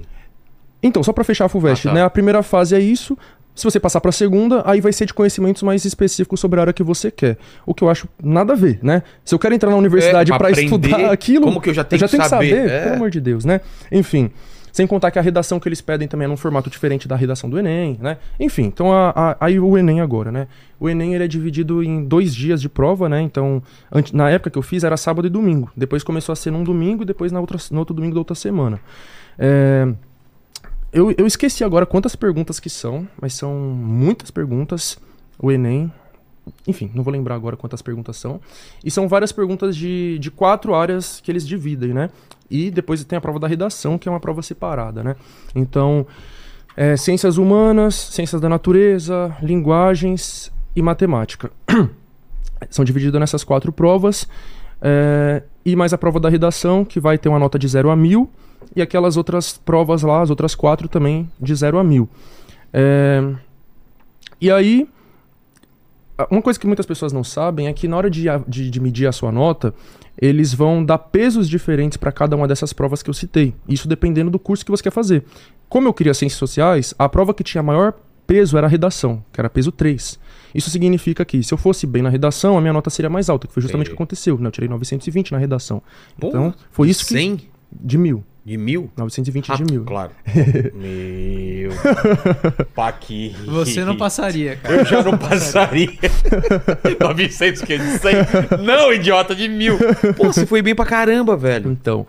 Então, 0.83 1.03
só 1.03 1.13
pra 1.13 1.23
fechar 1.25 1.45
a 1.45 1.49
FUVEST, 1.49 1.87
Ah, 1.87 1.91
tá. 1.91 1.95
né? 1.95 2.03
A 2.03 2.11
primeira 2.11 2.43
fase 2.43 2.75
é 2.75 2.81
isso. 2.81 3.17
Se 3.55 3.65
você 3.65 3.79
passar 3.79 4.01
pra 4.01 4.11
segunda, 4.11 4.63
aí 4.65 4.81
vai 4.81 4.95
ser 4.95 5.05
de 5.05 5.13
conhecimentos 5.13 5.63
mais 5.63 5.85
específicos 5.85 6.41
sobre 6.41 6.59
a 6.59 6.63
área 6.63 6.73
que 6.73 6.83
você 6.83 7.11
quer. 7.11 7.37
O 7.67 7.75
que 7.75 7.85
eu 7.85 7.91
acho 7.91 8.09
nada 8.23 8.55
a 8.55 8.57
ver, 8.57 8.79
né? 8.83 9.03
Se 9.25 9.35
eu 9.35 9.39
quero 9.39 9.55
entrar 9.55 9.69
na 9.71 9.77
universidade 9.77 10.31
É, 10.33 10.33
pra 10.33 10.39
pra 10.39 10.49
aprender, 10.49 10.65
estudar 10.75 11.11
aquilo, 11.13 11.45
como 11.45 11.61
que 11.61 11.69
eu 11.69 11.75
já 11.75 11.85
tenho 11.85 12.01
já 12.01 12.07
que 12.07 12.13
tenho 12.13 12.23
que 12.23 12.29
saber? 12.31 12.49
saber, 12.57 12.71
É. 12.71 12.83
pelo 12.85 12.95
amor 12.97 13.11
de 13.11 13.21
Deus, 13.21 13.45
né? 13.45 13.61
Enfim, 13.93 14.31
sem 14.73 14.87
contar 14.87 15.11
que 15.11 15.19
a 15.19 15.23
redação 15.23 15.61
que 15.61 15.69
eles 15.69 15.81
pedem 15.81 16.09
também 16.09 16.25
é 16.25 16.29
num 16.29 16.37
formato 16.37 16.71
diferente 16.71 17.07
da 17.07 17.15
redação 17.15 17.49
do 17.51 17.59
Enem, 17.59 17.99
né? 18.01 18.17
Enfim, 18.41 18.63
então 18.65 18.91
a- 18.93 19.11
a- 19.15 19.37
aí 19.39 19.61
o 19.61 19.77
Enem 19.79 20.01
agora, 20.01 20.33
né? 20.33 20.49
O 20.81 20.89
Enem 20.89 21.15
ele 21.15 21.23
é 21.25 21.29
dividido 21.29 21.83
em 21.83 22.03
dois 22.05 22.35
dias 22.35 22.61
de 22.61 22.69
prova, 22.69 23.09
né? 23.09 23.21
Então, 23.21 23.63
na 24.13 24.31
época 24.31 24.51
que 24.51 24.59
eu 24.59 24.63
fiz 24.63 24.83
era 24.83 24.97
sábado 24.97 25.27
e 25.27 25.31
domingo. 25.31 25.71
Depois 25.77 26.03
começou 26.03 26.33
a 26.33 26.37
ser 26.37 26.51
num 26.51 26.65
domingo 26.65 27.03
e 27.03 27.07
depois 27.07 27.31
na 27.31 27.39
outra, 27.39 27.59
no 27.71 27.79
outro 27.79 27.95
domingo 27.95 28.15
da 28.15 28.21
outra 28.21 28.35
semana. 28.35 28.81
É, 29.39 29.87
eu, 30.93 31.15
eu 31.17 31.27
esqueci 31.27 31.63
agora 31.63 31.87
quantas 31.87 32.17
perguntas 32.17 32.59
que 32.59 32.69
são, 32.71 33.07
mas 33.21 33.35
são 33.35 33.55
muitas 33.55 34.31
perguntas. 34.31 34.99
O 35.39 35.51
Enem. 35.53 35.93
Enfim, 36.67 36.91
não 36.95 37.03
vou 37.03 37.13
lembrar 37.13 37.35
agora 37.35 37.57
quantas 37.57 37.83
perguntas 37.83 38.17
são. 38.17 38.41
E 38.85 38.91
são 38.91 39.09
várias 39.09 39.33
perguntas 39.33 39.77
de, 39.77 40.19
de 40.19 40.31
quatro 40.31 40.75
áreas 40.75 41.21
que 41.21 41.31
eles 41.31 41.47
dividem, 41.47 41.93
né? 41.93 42.11
E 42.51 42.71
depois 42.71 43.03
tem 43.05 43.17
a 43.17 43.21
prova 43.21 43.39
da 43.39 43.47
redação, 43.47 43.97
que 43.97 44.09
é 44.09 44.13
uma 44.13 44.21
prova 44.21 44.43
separada, 44.43 45.03
né? 45.03 45.17
Então, 45.55 46.07
é, 46.77 46.97
ciências 46.97 47.39
humanas, 47.39 47.95
ciências 47.95 48.41
da 48.41 48.49
natureza, 48.49 49.37
linguagens 49.43 50.53
e 50.75 50.83
matemática. 50.83 51.51
são 52.71 52.85
divididas 52.85 53.21
nessas 53.21 53.45
quatro 53.45 53.73
provas. 53.73 54.27
é, 54.81 55.43
e 55.65 55.77
mais 55.77 55.93
a 55.93 55.99
prova 55.99 56.19
da 56.19 56.29
redação, 56.29 56.85
que 56.85 56.99
vai 56.99 57.17
ter 57.17 57.29
uma 57.29 57.39
nota 57.39 57.57
de 57.59 57.69
0 57.69 57.91
a 57.91 57.97
1000. 57.97 58.29
E 58.75 58.83
aquelas 58.83 59.17
outras 59.17 59.57
provas 59.57 60.03
lá, 60.03 60.23
as 60.23 60.31
outras 60.31 60.55
quatro 60.55 60.89
também, 60.89 61.31
de 61.41 61.55
0 61.55 61.79
a 61.79 61.85
1000. 61.85 62.09
É, 62.73 63.35
e 64.41 64.51
aí, 64.51 64.89
uma 66.31 66.43
coisa 66.43 66.59
que 66.59 66.67
muitas 66.67 66.87
pessoas 66.87 67.13
não 67.13 67.23
sabem 67.25 67.67
é 67.69 67.73
que 67.73 67.87
na 67.89 67.97
hora 67.97 68.11
de, 68.11 68.25
de- 68.49 68.71
de 68.71 68.81
medir 68.81 69.07
a 69.07 69.13
sua 69.13 69.31
nota, 69.33 69.75
eles 70.21 70.53
vão 70.53 70.85
dar 70.85 70.99
pesos 70.99 71.49
diferentes 71.49 71.97
para 71.97 72.13
cada 72.13 72.37
uma 72.37 72.47
dessas 72.49 72.73
provas 72.73 73.03
que 73.03 73.09
eu 73.11 73.15
citei. 73.15 73.55
Isso 73.69 73.89
dependendo 73.89 74.31
do 74.31 74.39
curso 74.39 74.65
que 74.65 74.71
você 74.71 74.83
quer 74.83 74.91
fazer. 74.93 75.25
Como 75.69 75.89
eu 75.89 75.95
queria 75.95 76.13
ciências 76.15 76.39
sociais, 76.39 76.95
a 76.99 77.09
prova 77.09 77.33
que 77.33 77.43
tinha 77.43 77.63
maior 77.63 77.95
peso 78.27 78.57
era 78.59 78.67
a 78.67 78.71
redação, 78.71 79.25
que 79.33 79.41
era 79.41 79.49
peso 79.51 79.73
3. 79.73 80.19
Isso 80.55 80.69
significa 80.71 81.25
que 81.25 81.43
se 81.43 81.53
eu 81.53 81.59
fosse 81.59 81.87
bem 81.87 82.03
na 82.03 82.09
redação, 82.11 82.57
a 82.59 82.61
minha 82.61 82.73
nota 82.73 82.91
seria 82.91 83.09
mais 83.11 83.29
alta, 83.31 83.47
que 83.49 83.55
foi 83.55 83.63
justamente 83.63 83.87
o 83.87 83.91
que 83.91 83.95
aconteceu. 83.95 84.39
né? 84.39 84.47
Eu 84.49 84.53
tirei 84.53 84.69
920 84.69 85.33
na 85.33 85.39
redação. 85.39 85.83
Pô, 86.21 86.29
então, 86.29 86.55
foi 86.71 86.89
isso 86.91 87.07
que... 87.07 87.15
100 87.15 87.41
De 87.73 87.97
mil. 87.99 88.23
De 88.45 88.57
mil? 88.59 88.91
920 88.97 89.53
Ah, 89.53 89.55
de 89.57 89.65
mil. 89.65 89.85
Claro. 89.85 90.11
Meu. 90.75 91.71
Paqui. 92.75 93.35
Você 93.47 93.85
não 93.85 93.97
passaria, 93.97 94.57
cara. 94.57 94.75
Eu 94.77 94.85
já 94.85 95.03
não 95.03 95.17
passaria. 95.17 95.89
900 97.01 97.63
que 97.63 97.73
é 97.75 97.79
de 97.79 97.99
100? 97.99 98.13
Não, 98.65 98.93
idiota, 98.93 99.35
de 99.35 99.49
mil. 99.49 99.79
Pô, 100.17 100.25
você 100.33 100.45
foi 100.47 100.63
bem 100.63 100.75
pra 100.75 100.85
caramba, 100.85 101.37
velho. 101.37 101.71
Então. 101.71 102.07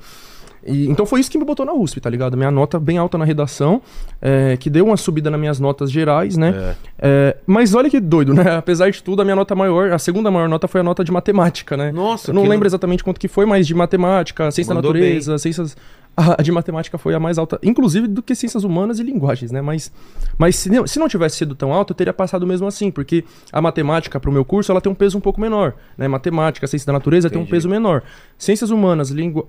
e- 0.65 0.87
então 0.87 1.05
foi 1.05 1.19
isso 1.19 1.29
que 1.29 1.37
me 1.37 1.43
botou 1.45 1.65
na 1.65 1.73
USP, 1.73 1.99
tá 1.99 2.09
ligado? 2.09 2.37
Minha 2.37 2.49
nota 2.49 2.79
bem 2.79 2.97
alta 2.97 3.17
na 3.17 3.25
redação, 3.25 3.81
é, 4.21 4.55
que 4.57 4.69
deu 4.69 4.85
uma 4.85 4.95
subida 4.97 5.29
nas 5.29 5.39
minhas 5.39 5.59
notas 5.59 5.91
gerais, 5.91 6.37
né? 6.37 6.53
É. 6.57 6.75
É, 7.05 7.37
mas 7.45 7.75
olha 7.75 7.89
que 7.89 7.99
doido, 7.99 8.33
né? 8.33 8.55
Apesar 8.55 8.89
de 8.89 9.03
tudo, 9.03 9.21
a 9.21 9.25
minha 9.25 9.35
nota 9.35 9.53
maior, 9.55 9.91
a 9.91 9.99
segunda 9.99 10.31
maior 10.31 10.47
nota 10.47 10.67
foi 10.67 10.79
a 10.81 10.83
nota 10.83 11.03
de 11.03 11.11
matemática, 11.11 11.75
né? 11.75 11.91
Nossa, 11.91 12.31
Eu 12.31 12.35
não 12.35 12.47
lembro 12.47 12.65
exatamente 12.67 13.03
quanto 13.03 13.19
que 13.19 13.27
foi, 13.27 13.45
mas 13.45 13.67
de 13.67 13.75
matemática, 13.75 14.49
ciência 14.51 14.73
da 14.73 14.81
natureza, 14.81 15.37
ciências. 15.37 15.75
A 16.15 16.43
de 16.43 16.51
matemática 16.51 16.95
foi 16.97 17.15
a 17.15 17.19
mais 17.19 17.39
alta, 17.39 17.59
inclusive 17.63 18.07
do 18.07 18.21
que 18.21 18.35
ciências 18.35 18.63
humanas 18.63 18.99
e 18.99 19.03
linguagens, 19.03 19.51
né? 19.51 19.61
Mas, 19.61 19.91
mas 20.37 20.55
se, 20.55 20.69
não, 20.69 20.85
se 20.85 20.99
não 20.99 21.07
tivesse 21.07 21.37
sido 21.37 21.55
tão 21.55 21.73
alto, 21.73 21.91
eu 21.91 21.95
teria 21.95 22.13
passado 22.13 22.45
mesmo 22.45 22.67
assim, 22.67 22.91
porque 22.91 23.23
a 23.51 23.59
matemática, 23.59 24.19
pro 24.19 24.31
meu 24.31 24.45
curso, 24.45 24.71
ela 24.71 24.79
tem 24.79 24.91
um 24.91 24.95
peso 24.95 25.17
um 25.17 25.21
pouco 25.21 25.41
menor, 25.41 25.73
né? 25.97 26.07
Matemática, 26.07 26.67
ciência 26.67 26.85
da 26.85 26.93
natureza 26.93 27.31
tem 27.31 27.39
um 27.39 27.41
Entendi. 27.41 27.51
peso 27.51 27.67
menor. 27.67 28.03
Ciências 28.37 28.69
humanas, 28.69 29.09
lingu... 29.09 29.47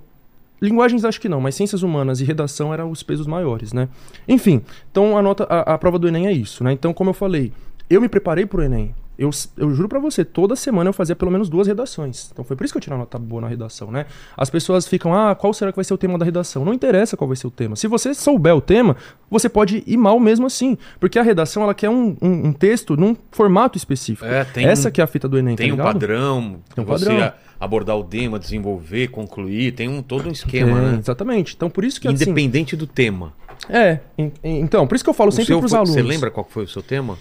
linguagens 0.59 1.05
acho 1.05 1.21
que 1.21 1.29
não, 1.29 1.39
mas 1.39 1.53
ciências 1.53 1.83
humanas 1.83 2.19
e 2.19 2.23
redação 2.23 2.73
eram 2.73 2.89
os 2.89 3.03
pesos 3.03 3.27
maiores, 3.27 3.71
né? 3.71 3.87
Enfim, 4.27 4.63
então 4.91 5.15
a 5.15 5.21
nota, 5.21 5.43
a, 5.43 5.75
a 5.75 5.77
prova 5.77 5.99
do 5.99 6.07
Enem 6.07 6.25
é 6.25 6.31
isso, 6.31 6.63
né? 6.63 6.71
Então, 6.71 6.95
como 6.95 7.11
eu 7.11 7.13
falei, 7.13 7.53
eu 7.87 8.01
me 8.01 8.09
preparei 8.09 8.47
pro 8.47 8.63
Enem. 8.63 8.95
Eu, 9.17 9.29
eu 9.57 9.73
juro 9.73 9.87
pra 9.87 9.99
você, 9.99 10.25
toda 10.25 10.55
semana 10.55 10.89
eu 10.89 10.93
fazia 10.93 11.15
pelo 11.15 11.31
menos 11.31 11.47
duas 11.49 11.67
redações. 11.67 12.29
Então 12.31 12.43
foi 12.43 12.55
por 12.55 12.65
isso 12.65 12.73
que 12.73 12.77
eu 12.77 12.81
tirei 12.81 12.95
uma 12.95 12.99
nota 13.03 13.17
boa 13.17 13.41
na 13.41 13.47
redação, 13.47 13.89
né? 13.91 14.05
As 14.35 14.49
pessoas 14.49 14.87
ficam, 14.87 15.13
ah, 15.13 15.33
qual 15.35 15.53
será 15.53 15.71
que 15.71 15.75
vai 15.77 15.85
ser 15.85 15.93
o 15.93 15.97
tema 15.97 16.17
da 16.17 16.25
redação? 16.25 16.65
Não 16.65 16.73
interessa 16.73 17.15
qual 17.15 17.27
vai 17.27 17.37
ser 17.37 17.47
o 17.47 17.51
tema. 17.51 17.75
Se 17.75 17.87
você 17.87 18.13
souber 18.13 18.55
o 18.55 18.61
tema, 18.61 18.95
você 19.29 19.47
pode 19.47 19.83
ir 19.87 19.97
mal 19.97 20.19
mesmo 20.19 20.45
assim. 20.45 20.77
Porque 20.99 21.17
a 21.17 21.23
redação, 21.23 21.63
ela 21.63 21.73
quer 21.73 21.89
um, 21.89 22.15
um, 22.21 22.47
um 22.47 22.53
texto 22.53 22.97
num 22.97 23.15
formato 23.31 23.77
específico. 23.77 24.25
É, 24.25 24.43
tem 24.43 24.65
Essa 24.65 24.89
um- 24.89 24.91
que 24.91 24.99
é 24.99 25.03
a 25.03 25.07
fita 25.07 25.27
do 25.27 25.37
Enem, 25.37 25.55
Tem 25.55 25.75
tá 25.75 25.81
um 25.81 25.85
padrão, 25.85 26.57
Tem 26.75 26.83
um 26.83 26.87
você 26.87 27.05
padrão. 27.05 27.23
a- 27.23 27.33
abordar 27.57 27.97
o 27.97 28.03
tema, 28.03 28.37
desenvolver, 28.37 29.07
concluir, 29.07 29.71
tem 29.71 29.87
um 29.87 30.01
todo 30.01 30.27
um 30.27 30.31
esquema, 30.31 30.81
né? 30.81 30.99
Exatamente. 30.99 31.53
Então 31.55 31.69
por 31.69 31.85
isso 31.85 32.01
que 32.01 32.07
assim, 32.07 32.15
Independente 32.25 32.75
do 32.75 32.85
tema. 32.85 33.33
É, 33.69 33.99
en- 34.17 34.31
en- 34.43 34.59
então, 34.59 34.85
por 34.85 34.95
isso 34.95 35.03
que 35.03 35.09
eu 35.09 35.13
falo 35.13 35.29
O 35.29 35.31
sempre 35.31 35.57
pros 35.57 35.71
foi- 35.71 35.79
alunos. 35.79 35.95
Você 35.95 36.01
lembra 36.01 36.29
qual 36.29 36.45
foi 36.49 36.65
o 36.65 36.67
seu 36.67 36.83
tema? 36.83 37.17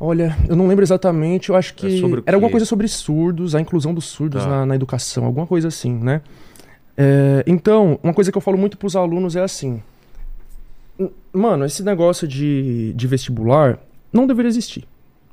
Olha, 0.00 0.36
eu 0.48 0.54
não 0.54 0.68
lembro 0.68 0.84
exatamente, 0.84 1.48
eu 1.50 1.56
acho 1.56 1.74
que 1.74 1.86
É 1.96 2.00
sobre 2.00 2.20
o 2.20 2.22
era 2.24 2.36
alguma 2.36 2.50
coisa 2.50 2.64
sobre 2.64 2.86
surdos, 2.86 3.54
a 3.54 3.60
inclusão 3.60 3.92
dos 3.92 4.04
surdos 4.04 4.44
Tá. 4.44 4.48
na, 4.48 4.66
na 4.66 4.74
educação, 4.76 5.24
alguma 5.24 5.46
coisa 5.46 5.68
assim, 5.68 5.92
né? 5.92 6.20
É, 6.96 7.42
então, 7.46 7.98
uma 8.02 8.14
coisa 8.14 8.30
que 8.30 8.38
eu 8.38 8.42
falo 8.42 8.56
muito 8.58 8.76
pros 8.76 8.94
alunos 8.96 9.34
é 9.36 9.42
assim: 9.42 9.82
"M- 10.98 11.10
Mano, 11.32 11.64
esse 11.64 11.82
negócio 11.82 12.26
de, 12.28 12.92
de 12.94 13.06
vestibular 13.06 13.78
não 14.12 14.26
deveria 14.26 14.48
existir, 14.48 14.84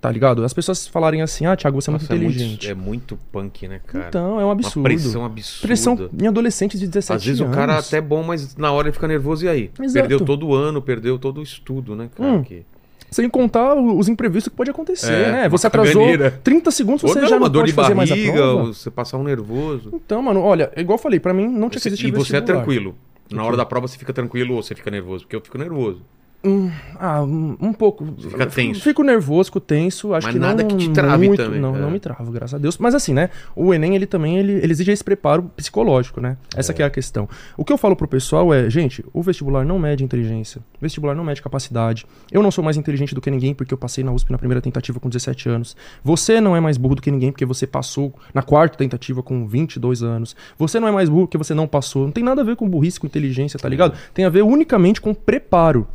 tá 0.01 0.11
ligado? 0.11 0.43
As 0.43 0.53
pessoas 0.53 0.87
falarem 0.87 1.21
assim, 1.21 1.45
ah, 1.45 1.55
Thiago, 1.55 1.79
você 1.79 1.89
é 1.89 1.91
muito 1.91 2.01
Nossa, 2.03 2.15
inteligente. 2.15 2.69
É 2.69 2.73
muito, 2.75 3.17
punk, 3.31 3.67
né, 3.67 3.79
cara? 3.85 4.07
Então, 4.09 4.39
é 4.39 4.45
um 4.45 4.51
absurdo. 4.51 4.79
Uma 4.79 4.83
pressão 4.89 5.25
absurda. 5.25 5.67
Pressão 5.67 6.09
em 6.21 6.27
adolescentes 6.27 6.79
de 6.79 6.87
17 6.87 7.17
Às 7.17 7.23
vezes 7.25 7.41
anos. 7.41 7.53
o 7.53 7.55
cara 7.55 7.77
até 7.79 7.97
é 7.97 8.01
bom, 8.01 8.21
mas 8.23 8.55
na 8.55 8.71
hora 8.71 8.87
ele 8.87 8.93
fica 8.93 9.07
nervoso 9.07 9.45
e 9.45 9.47
aí? 9.49 9.71
Exato. 9.79 9.93
Perdeu 9.93 10.19
todo 10.25 10.47
o 10.47 10.53
ano, 10.55 10.81
perdeu 10.81 11.17
todo 11.19 11.39
o 11.39 11.43
estudo, 11.43 11.95
né, 11.95 12.09
cara? 12.15 12.31
Hum. 12.33 12.43
Que... 12.43 12.63
Sem 13.11 13.29
contar 13.29 13.75
os 13.75 14.09
imprevistos 14.09 14.49
que 14.51 14.57
pode 14.57 14.69
acontecer, 14.71 15.11
É, 15.13 15.31
né? 15.31 15.49
Você 15.49 15.67
atrasou 15.67 16.01
caganeira. 16.01 16.31
30 16.43 16.69
segundos, 16.71 17.01
você 17.01 17.21
não, 17.21 17.27
já 17.27 17.39
não 17.39 17.49
pode 17.49 17.67
de 17.67 17.73
fazer 17.73 17.93
mais 17.93 18.11
a 18.11 18.15
barriga, 18.15 18.33
prova. 18.33 18.63
você 18.65 18.91
passar 18.91 19.17
um 19.17 19.23
nervoso. 19.23 19.89
Então, 19.93 20.21
mano, 20.21 20.41
olha, 20.41 20.71
igual 20.75 20.97
eu 20.97 21.01
falei, 21.01 21.19
pra 21.19 21.33
mim 21.33 21.43
não 21.47 21.69
tinha 21.69 21.71
que 21.71 21.79
Você- 21.79 21.89
existir 21.89 22.07
e 22.07 22.11
você 22.11 22.37
é 22.37 22.41
tranquilo. 22.41 22.95
Na 23.31 23.43
hora 23.43 23.55
da 23.57 23.65
prova 23.65 23.87
você 23.87 23.97
fica 23.97 24.11
tranquilo 24.13 24.55
ou 24.55 24.61
você 24.61 24.75
fica 24.75 24.91
nervoso? 24.91 25.23
Porque 25.23 25.35
eu 25.35 25.41
fico 25.41 25.57
nervoso. 25.57 26.01
Hum, 26.45 26.69
ah, 26.99 27.23
um, 27.23 27.73
pouco. 27.73 28.05
Fica 28.19 28.45
tenso. 28.45 28.81
Fico 28.81 29.01
nervoso, 29.01 29.45
fico 29.45 29.59
tenso. 29.59 30.13
Acho 30.13 30.27
Mas 30.27 30.35
que 30.35 30.39
nada 30.39 30.61
não, 30.61 30.69
que 30.69 30.77
te 30.77 30.89
trave 30.91 31.27
muito, 31.27 31.43
também, 31.43 31.59
Não, 31.59 31.75
é. 31.75 31.79
não 31.79 31.89
me 31.89 31.99
travo, 31.99 32.31
graças 32.31 32.53
a 32.53 32.57
Deus. 32.59 32.77
Mas 32.77 32.93
assim, 32.93 33.15
né? 33.15 33.31
O 33.55 33.73
Enem, 33.73 33.95
ele 33.95 34.05
também 34.05 34.37
ele, 34.37 34.53
ele 34.53 34.71
exige 34.71 34.91
esse 34.91 35.03
preparo 35.03 35.43
psicológico, 35.55 36.21
né? 36.21 36.37
Essa 36.55 36.71
que 36.71 36.83
é 36.83 36.85
a 36.85 36.89
questão. 36.89 37.27
O 37.57 37.65
que 37.65 37.73
eu 37.73 37.77
falo 37.77 37.95
pro 37.95 38.07
pessoal 38.07 38.53
é, 38.53 38.69
gente, 38.69 39.03
o 39.11 39.23
vestibular 39.23 39.65
não 39.65 39.79
mede 39.79 40.03
inteligência. 40.03 40.61
O 40.77 40.81
vestibular 40.81 41.15
não 41.15 41.23
mede 41.23 41.41
capacidade. 41.41 42.05
Eu 42.31 42.43
não 42.43 42.51
sou 42.51 42.63
mais 42.63 42.77
inteligente 42.77 43.15
do 43.15 43.21
que 43.21 43.31
ninguém 43.31 43.55
porque 43.55 43.73
eu 43.73 43.77
passei 43.77 44.03
na 44.03 44.11
USP 44.11 44.31
na 44.31 44.37
primeira 44.37 44.61
tentativa 44.61 44.99
com 44.99 45.09
17 45.09 45.49
anos. 45.49 45.75
Você 46.03 46.39
não 46.39 46.55
é 46.55 46.59
mais 46.59 46.77
burro 46.77 46.95
do 46.95 47.01
que 47.01 47.09
ninguém 47.09 47.31
porque 47.31 47.45
você 47.45 47.65
passou 47.65 48.13
na 48.35 48.43
quarta 48.43 48.77
tentativa 48.77 49.23
com 49.23 49.47
22 49.47 50.03
anos. 50.03 50.35
Você 50.59 50.79
não 50.79 50.87
é 50.87 50.91
mais 50.91 51.09
burro 51.09 51.25
porque 51.25 51.39
você 51.39 51.55
não 51.55 51.67
passou. 51.67 52.03
Não 52.03 52.11
tem 52.11 52.23
nada 52.23 52.41
a 52.41 52.45
ver 52.45 52.55
com 52.55 52.69
burrice, 52.69 52.99
com 52.99 53.07
inteligência, 53.07 53.59
tá 53.59 53.67
ligado? 53.67 53.97
Tem 54.13 54.25
a 54.25 54.29
ver 54.29 54.43
unicamente 54.43 55.01
com 55.01 55.11
preparo. 55.11 55.87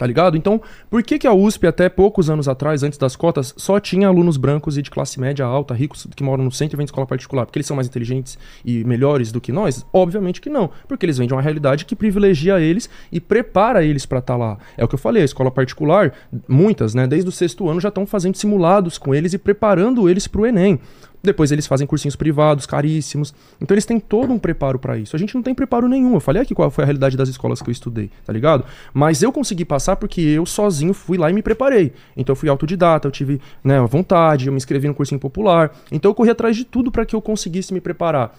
Tá 0.00 0.06
ligado? 0.06 0.34
Então, 0.34 0.62
por 0.88 1.02
que, 1.02 1.18
que 1.18 1.26
a 1.26 1.34
USP, 1.34 1.66
até 1.66 1.86
poucos 1.86 2.30
anos 2.30 2.48
atrás, 2.48 2.82
antes 2.82 2.98
das 2.98 3.14
cotas, 3.14 3.52
só 3.54 3.78
tinha 3.78 4.08
alunos 4.08 4.38
brancos 4.38 4.78
e 4.78 4.82
de 4.82 4.90
classe 4.90 5.20
média 5.20 5.44
alta, 5.44 5.74
ricos, 5.74 6.06
que 6.16 6.22
moram 6.24 6.42
no 6.42 6.50
centro 6.50 6.74
e 6.74 6.78
vêm 6.78 6.86
de 6.86 6.90
escola 6.90 7.06
particular? 7.06 7.44
Porque 7.44 7.58
eles 7.58 7.66
são 7.66 7.76
mais 7.76 7.86
inteligentes 7.86 8.38
e 8.64 8.82
melhores 8.82 9.30
do 9.30 9.42
que 9.42 9.52
nós? 9.52 9.84
Obviamente 9.92 10.40
que 10.40 10.48
não. 10.48 10.70
Porque 10.88 11.04
eles 11.04 11.18
vêm 11.18 11.26
de 11.28 11.34
uma 11.34 11.42
realidade 11.42 11.84
que 11.84 11.94
privilegia 11.94 12.58
eles 12.58 12.88
e 13.12 13.20
prepara 13.20 13.84
eles 13.84 14.06
pra 14.06 14.20
estar 14.20 14.36
lá. 14.36 14.56
É 14.74 14.82
o 14.82 14.88
que 14.88 14.94
eu 14.94 14.98
falei, 14.98 15.20
a 15.20 15.26
escola 15.26 15.50
particular, 15.50 16.14
muitas, 16.48 16.94
né, 16.94 17.06
desde 17.06 17.28
o 17.28 17.32
sexto 17.32 17.68
ano 17.68 17.78
já 17.78 17.90
estão 17.90 18.06
fazendo 18.06 18.36
simulados 18.36 18.96
com 18.96 19.14
eles 19.14 19.34
e 19.34 19.38
preparando 19.38 20.08
eles 20.08 20.26
pro 20.26 20.46
Enem. 20.46 20.80
Depois 21.22 21.52
eles 21.52 21.66
fazem 21.66 21.86
cursinhos 21.86 22.16
privados, 22.16 22.66
caríssimos. 22.66 23.34
Então 23.60 23.74
eles 23.74 23.84
têm 23.84 24.00
todo 24.00 24.32
um 24.32 24.38
preparo 24.38 24.78
para 24.78 24.96
isso. 24.96 25.14
A 25.14 25.18
gente 25.18 25.34
não 25.34 25.42
tem 25.42 25.54
preparo 25.54 25.88
nenhum. 25.88 26.14
Eu 26.14 26.20
falei 26.20 26.42
aqui 26.42 26.54
qual 26.54 26.70
foi 26.70 26.84
a 26.84 26.86
realidade 26.86 27.16
das 27.16 27.28
escolas 27.28 27.60
que 27.60 27.68
eu 27.68 27.72
estudei, 27.72 28.10
tá 28.24 28.32
ligado? 28.32 28.64
Mas 28.92 29.22
eu 29.22 29.30
consegui 29.32 29.64
passar 29.64 29.96
porque 29.96 30.20
eu 30.20 30.46
sozinho 30.46 30.94
fui 30.94 31.18
lá 31.18 31.30
e 31.30 31.32
me 31.32 31.42
preparei. 31.42 31.92
Então 32.16 32.32
eu 32.32 32.36
fui 32.36 32.48
autodidata, 32.48 33.06
eu 33.06 33.12
tive 33.12 33.40
né, 33.62 33.78
a 33.78 33.86
vontade, 33.86 34.46
eu 34.46 34.52
me 34.52 34.56
inscrevi 34.56 34.88
no 34.88 34.94
cursinho 34.94 35.20
popular. 35.20 35.76
Então 35.92 36.10
eu 36.10 36.14
corri 36.14 36.30
atrás 36.30 36.56
de 36.56 36.64
tudo 36.64 36.90
para 36.90 37.04
que 37.04 37.14
eu 37.14 37.20
conseguisse 37.20 37.72
me 37.74 37.80
preparar 37.80 38.34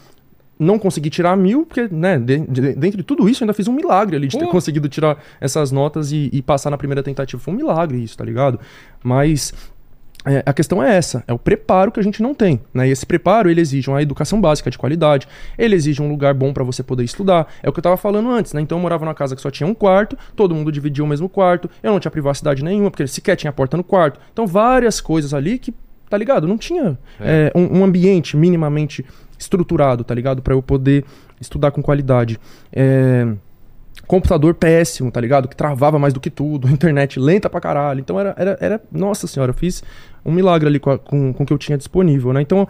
não 0.62 0.78
consegui 0.78 1.10
tirar 1.10 1.36
mil, 1.36 1.66
porque, 1.66 1.88
né, 1.92 2.20
de, 2.20 2.38
de, 2.42 2.74
dentro 2.76 2.98
de 2.98 3.04
tudo 3.04 3.28
isso, 3.28 3.44
eu 3.44 3.46
ainda 3.46 3.54
fiz 3.54 3.68
um 3.68 3.74
milagre 3.74 4.16
ali 4.16 4.28
de 4.28 4.38
ter 4.38 4.46
conseguido 4.48 4.88
tirar 4.88 5.18
essas 5.40 5.72
notas 5.72 6.12
e, 6.12 6.30
e 6.32 6.40
passar 6.44 6.70
na 6.70 6.78
primeira 6.78 7.02
tentativa. 7.02 7.42
Foi 7.42 7.52
um 7.52 7.58
milagre 7.58 7.98
isso, 7.98 8.16
tá 8.16 8.24
ligado? 8.24 8.60
Mas 9.04 9.52
é, 10.26 10.44
a 10.46 10.54
questão 10.54 10.84
é 10.84 10.96
essa, 10.96 11.24
é 11.28 11.34
o 11.34 11.40
preparo 11.40 11.92
que 11.92 12.00
a 12.00 12.04
gente 12.04 12.22
não 12.22 12.34
tem, 12.34 12.62
né? 12.74 12.88
E 12.88 12.92
esse 12.92 13.06
preparo, 13.06 13.50
ele 13.50 13.60
exige 13.60 13.90
uma 13.90 14.02
educação 14.02 14.40
básica 14.40 14.70
de 14.70 14.78
qualidade, 14.78 15.28
ele 15.58 15.76
exige 15.76 16.02
um 16.02 16.10
lugar 16.10 16.34
bom 16.34 16.54
para 16.54 16.64
você 16.64 16.84
poder 16.84 17.04
estudar. 17.04 17.48
É 17.64 17.70
o 17.70 17.74
que 17.74 17.80
eu 17.80 17.84
tava 17.84 17.98
falando 17.98 18.30
antes, 18.30 18.54
né? 18.54 18.62
Então 18.62 18.78
eu 18.78 18.82
morava 18.82 19.04
numa 19.04 19.16
casa 19.16 19.36
que 19.36 19.42
só 19.42 19.50
tinha 19.50 19.66
um 19.68 19.74
quarto, 19.74 20.16
todo 20.36 20.54
mundo 20.54 20.72
dividia 20.72 21.04
o 21.04 21.08
mesmo 21.08 21.28
quarto, 21.28 21.70
eu 21.82 21.92
não 21.92 22.00
tinha 22.00 22.12
privacidade 22.12 22.64
nenhuma, 22.64 22.92
porque 22.92 23.08
sequer 23.08 23.36
tinha 23.36 23.52
porta 23.52 23.76
no 23.76 23.84
quarto. 23.84 24.20
Então 24.32 24.46
várias 24.46 25.02
coisas 25.02 25.34
ali 25.34 25.58
que, 25.58 25.74
tá 26.08 26.18
ligado? 26.18 26.48
Não 26.48 26.58
tinha 26.58 26.98
é, 27.20 27.52
um, 27.56 27.80
um 27.80 27.84
ambiente 27.84 28.38
minimamente 28.38 29.04
estruturado, 29.40 30.04
tá 30.04 30.14
ligado? 30.14 30.42
Para 30.42 30.54
eu 30.54 30.62
poder 30.62 31.04
estudar 31.40 31.72
com 31.72 31.82
qualidade. 31.82 32.40
É 32.72 33.28
computador 34.08 34.54
péssimo, 34.54 35.12
tá 35.12 35.22
ligado? 35.22 35.48
Que 35.48 35.56
travava 35.56 35.98
mais 36.00 36.14
do 36.14 36.20
que 36.20 36.30
tudo, 36.30 36.68
internet 36.72 37.20
lenta 37.20 37.50
pra 37.50 37.60
caralho. 37.62 38.00
Então 38.00 38.20
era, 38.20 38.34
era, 38.38 38.58
era 38.60 38.82
nossa 38.92 39.28
senhora, 39.28 39.52
eu 39.52 39.56
fiz 39.56 39.84
um 40.26 40.32
milagre 40.32 40.68
ali 40.68 40.80
com, 40.80 40.92
a- 40.92 41.00
com, 41.00 41.34
com 41.34 41.44
o 41.44 41.46
que 41.46 41.54
eu 41.54 41.58
tinha 41.58 41.78
disponível, 41.78 42.32
né? 42.34 42.42
Então, 42.42 42.68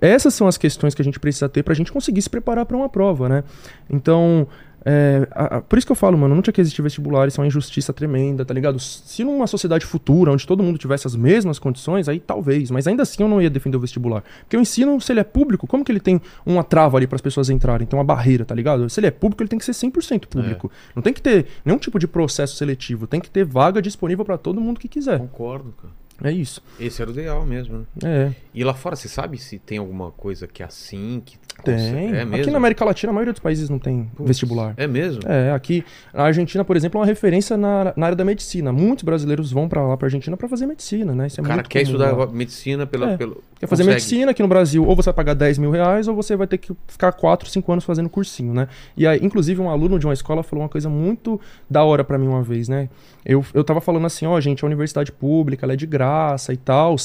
essas 0.00 0.34
são 0.34 0.46
as 0.46 0.56
questões 0.58 0.94
que 0.94 1.02
a 1.02 1.04
gente 1.04 1.18
precisa 1.20 1.48
ter 1.48 1.62
pra 1.62 1.74
gente 1.74 1.92
conseguir 1.92 2.22
se 2.22 2.28
preparar 2.30 2.66
pra 2.66 2.76
uma 2.76 2.88
prova, 2.88 3.28
né? 3.28 3.44
Então, 3.88 4.46
é, 4.84 5.26
a- 5.30 5.56
a- 5.56 5.60
por 5.60 5.78
isso 5.78 5.86
que 5.86 5.92
eu 5.92 5.96
falo, 5.96 6.16
mano, 6.18 6.34
não 6.34 6.42
tinha 6.42 6.52
que 6.52 6.60
existir 6.60 6.82
vestibular, 6.82 7.28
isso 7.28 7.40
é 7.40 7.42
uma 7.42 7.46
injustiça 7.46 7.92
tremenda, 7.92 8.44
tá 8.44 8.52
ligado? 8.52 8.78
Se 8.78 9.22
numa 9.24 9.46
sociedade 9.46 9.86
futura, 9.86 10.32
onde 10.32 10.46
todo 10.46 10.62
mundo 10.62 10.78
tivesse 10.78 11.06
as 11.06 11.14
mesmas 11.16 11.58
condições, 11.58 12.08
aí 12.08 12.18
talvez, 12.20 12.70
mas 12.70 12.86
ainda 12.86 13.02
assim 13.02 13.22
eu 13.22 13.28
não 13.28 13.40
ia 13.40 13.48
defender 13.50 13.76
o 13.76 13.80
vestibular. 13.80 14.22
Porque 14.40 14.56
o 14.56 14.60
ensino, 14.60 15.00
se 15.00 15.12
ele 15.12 15.20
é 15.20 15.24
público, 15.24 15.66
como 15.66 15.84
que 15.84 15.92
ele 15.92 16.00
tem 16.00 16.20
uma 16.44 16.64
trava 16.64 16.96
ali 16.96 17.06
para 17.06 17.16
as 17.16 17.22
pessoas 17.22 17.48
entrarem? 17.50 17.86
Tem 17.86 17.98
uma 17.98 18.04
barreira, 18.04 18.44
tá 18.44 18.54
ligado? 18.54 18.88
Se 18.90 18.98
ele 19.00 19.06
é 19.06 19.10
público, 19.10 19.42
ele 19.42 19.48
tem 19.48 19.58
que 19.58 19.64
ser 19.64 19.72
100% 19.72 20.26
público. 20.26 20.70
Não 20.94 21.02
tem 21.02 21.12
que 21.12 21.22
ter 21.22 21.46
nenhum 21.64 21.78
tipo 21.78 21.98
de 21.98 22.06
processo 22.08 22.56
seletivo, 22.56 23.06
tem 23.06 23.20
que 23.20 23.30
ter 23.30 23.44
vaga 23.44 23.80
disponível 23.80 24.24
para 24.24 24.36
todo 24.38 24.60
mundo 24.60 24.80
que 24.80 24.88
quiser. 24.88 25.18
Concordo, 25.18 25.72
cara. 25.80 25.92
É 26.24 26.30
isso. 26.30 26.62
Esse 26.78 27.02
era 27.02 27.10
o 27.10 27.14
ideal 27.14 27.44
mesmo, 27.44 27.78
né? 27.78 27.84
É. 28.04 28.32
E 28.54 28.62
lá 28.62 28.72
fora, 28.74 28.94
você 28.94 29.08
sabe 29.08 29.38
se 29.38 29.58
tem 29.58 29.78
alguma 29.78 30.12
coisa 30.12 30.46
que 30.46 30.62
é 30.62 30.66
assim? 30.66 31.20
Que 31.24 31.36
Tem. 31.64 32.12
É? 32.14 32.22
Aqui 32.22 32.50
na 32.50 32.56
América 32.58 32.84
Latina, 32.84 33.10
a 33.10 33.14
maioria 33.14 33.32
dos 33.32 33.40
países 33.40 33.68
não 33.68 33.78
tem 33.78 34.10
Putz, 34.14 34.28
vestibular. 34.28 34.74
É 34.76 34.86
mesmo? 34.86 35.22
É, 35.26 35.52
aqui 35.52 35.84
a 36.12 36.24
Argentina, 36.24 36.64
por 36.64 36.76
exemplo, 36.76 36.98
é 36.98 37.00
uma 37.00 37.06
referência 37.06 37.56
na, 37.56 37.92
na 37.96 38.06
área 38.06 38.16
da 38.16 38.24
medicina. 38.24 38.72
Muitos 38.72 39.04
brasileiros 39.04 39.52
vão 39.52 39.68
pra 39.68 39.82
lá, 39.86 39.96
pra 39.96 40.06
Argentina, 40.06 40.36
pra 40.36 40.48
fazer 40.48 40.66
medicina, 40.66 41.14
né? 41.14 41.26
Isso 41.26 41.40
é 41.40 41.42
o 41.42 41.46
cara 41.46 41.62
quer 41.62 41.82
estudar 41.82 42.12
lá. 42.12 42.26
medicina 42.26 42.86
pela, 42.86 43.12
É. 43.12 43.16
pelo. 43.16 43.42
Quer 43.58 43.66
fazer 43.68 43.84
consegue. 43.84 43.94
medicina 43.94 44.30
aqui 44.32 44.42
no 44.42 44.48
Brasil, 44.48 44.84
ou 44.84 44.96
você 44.96 45.06
vai 45.10 45.14
pagar 45.14 45.34
10 45.34 45.58
mil 45.58 45.70
reais, 45.70 46.08
ou 46.08 46.14
você 46.16 46.34
vai 46.34 46.46
ter 46.46 46.58
que 46.58 46.72
ficar 46.88 47.12
4, 47.12 47.48
5 47.48 47.72
anos 47.72 47.84
fazendo 47.84 48.08
cursinho, 48.08 48.52
né? 48.52 48.66
E 48.96 49.06
aí, 49.06 49.20
inclusive, 49.22 49.60
um 49.60 49.70
aluno 49.70 49.98
de 49.98 50.06
uma 50.06 50.12
escola 50.12 50.42
falou 50.42 50.64
uma 50.64 50.68
coisa 50.68 50.88
muito 50.88 51.40
da 51.70 51.84
hora 51.84 52.02
pra 52.02 52.18
mim 52.18 52.26
uma 52.26 52.42
vez, 52.42 52.68
né? 52.68 52.88
Eu, 53.24 53.44
eu 53.54 53.62
tava 53.62 53.80
falando 53.80 54.04
assim, 54.06 54.26
ó, 54.26 54.40
gente, 54.40 54.64
a 54.64 54.66
universidade 54.66 55.12
pública, 55.12 55.64
ela 55.64 55.74
é 55.74 55.76
de 55.76 55.86
graça 55.86 56.52
e 56.52 56.56
tal. 56.56 56.96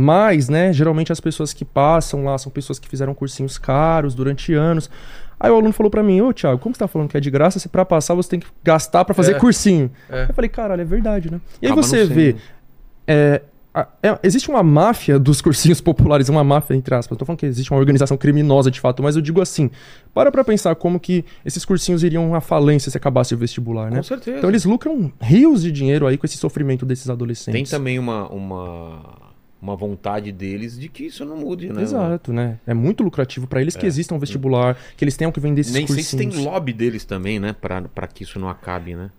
Mas, 0.00 0.48
né, 0.48 0.72
geralmente 0.72 1.10
as 1.10 1.18
pessoas 1.18 1.52
que 1.52 1.64
passam 1.64 2.22
lá 2.24 2.38
são 2.38 2.52
pessoas 2.52 2.78
que 2.78 2.88
fizeram 2.88 3.12
cursinhos 3.12 3.58
caros 3.58 4.14
durante 4.14 4.54
anos. 4.54 4.88
Aí 5.40 5.50
o 5.50 5.54
aluno 5.56 5.72
falou 5.72 5.90
pra 5.90 6.04
mim, 6.04 6.20
ô 6.20 6.32
Thiago, 6.32 6.58
como 6.60 6.72
você 6.72 6.78
tá 6.78 6.86
falando 6.86 7.08
que 7.08 7.16
é 7.16 7.20
de 7.20 7.28
graça? 7.32 7.58
Se 7.58 7.68
pra 7.68 7.84
passar 7.84 8.14
você 8.14 8.28
tem 8.30 8.38
que 8.40 8.46
gastar 8.62 9.04
pra 9.04 9.12
fazer 9.12 9.32
É. 9.32 9.38
cursinho. 9.40 9.90
É. 10.08 10.26
Eu 10.28 10.34
falei, 10.34 10.48
caralho, 10.48 10.82
é 10.82 10.84
verdade, 10.84 11.32
né? 11.32 11.40
E 11.60 11.66
aí 11.66 11.72
Acaba 11.72 11.82
você 11.82 12.04
vê, 12.04 12.36
é, 13.08 13.42
é, 14.02 14.18
existe 14.22 14.48
uma 14.48 14.62
máfia 14.62 15.18
dos 15.18 15.40
cursinhos 15.42 15.80
populares, 15.80 16.28
uma 16.28 16.42
máfia 16.42 16.74
entre 16.74 16.94
aspas. 16.94 17.10
Não 17.16 17.18
tô 17.18 17.24
falando 17.24 17.38
que 17.40 17.46
existe 17.46 17.70
uma 17.72 17.78
organização 17.78 18.16
criminosa 18.16 18.70
de 18.70 18.80
fato, 18.80 19.02
mas 19.02 19.14
eu 19.16 19.22
digo 19.22 19.40
assim: 19.40 19.70
para 20.14 20.30
pra 20.32 20.42
pensar 20.44 20.74
como 20.74 20.98
que 20.98 21.24
esses 21.44 21.64
cursinhos 21.64 22.02
iriam 22.02 22.34
à 22.34 22.40
falência 22.40 22.90
se 22.90 22.96
acabasse 22.96 23.34
o 23.34 23.38
vestibular, 23.38 23.90
né? 23.90 23.96
Com 23.98 24.02
certeza. 24.04 24.38
Então 24.38 24.48
eles 24.50 24.64
lucram 24.64 25.12
rios 25.20 25.62
de 25.62 25.70
dinheiro 25.72 26.06
aí 26.06 26.16
com 26.18 26.26
esse 26.26 26.36
sofrimento 26.36 26.84
desses 26.86 27.04
Tem 27.06 27.12
adolescentes. 27.12 27.70
também 27.70 27.98
uma, 27.98 28.28
uma, 28.28 29.17
uma 29.60 29.74
vontade 29.74 30.30
deles 30.30 30.78
de 30.78 30.88
que 30.88 31.04
isso 31.06 31.24
não 31.24 31.36
mude, 31.36 31.72
né? 31.72 31.82
Exato, 31.82 32.32
né? 32.32 32.58
É 32.66 32.72
muito 32.72 33.02
lucrativo 33.02 33.46
pra 33.46 33.60
eles 33.60 33.74
que 33.76 33.84
exista 33.86 34.14
um 34.14 34.18
vestibular, 34.18 34.76
que 34.96 35.04
eles 35.04 35.16
tenham 35.16 35.32
que 35.32 35.40
vender 35.40 35.62
esses 35.62 35.72
Nem 35.72 35.86
sei 35.86 35.96
cursinhos. 35.96 36.34
se 36.34 36.40
tem 36.40 36.44
lobby 36.46 36.72
deles 36.72 37.04
também, 37.04 37.38
né? 37.40 37.54
Pra 37.60 38.06
que 38.06 38.22
isso 38.22 38.38
não 38.38 38.48
acabe, 38.48 38.94
né? 38.94 39.10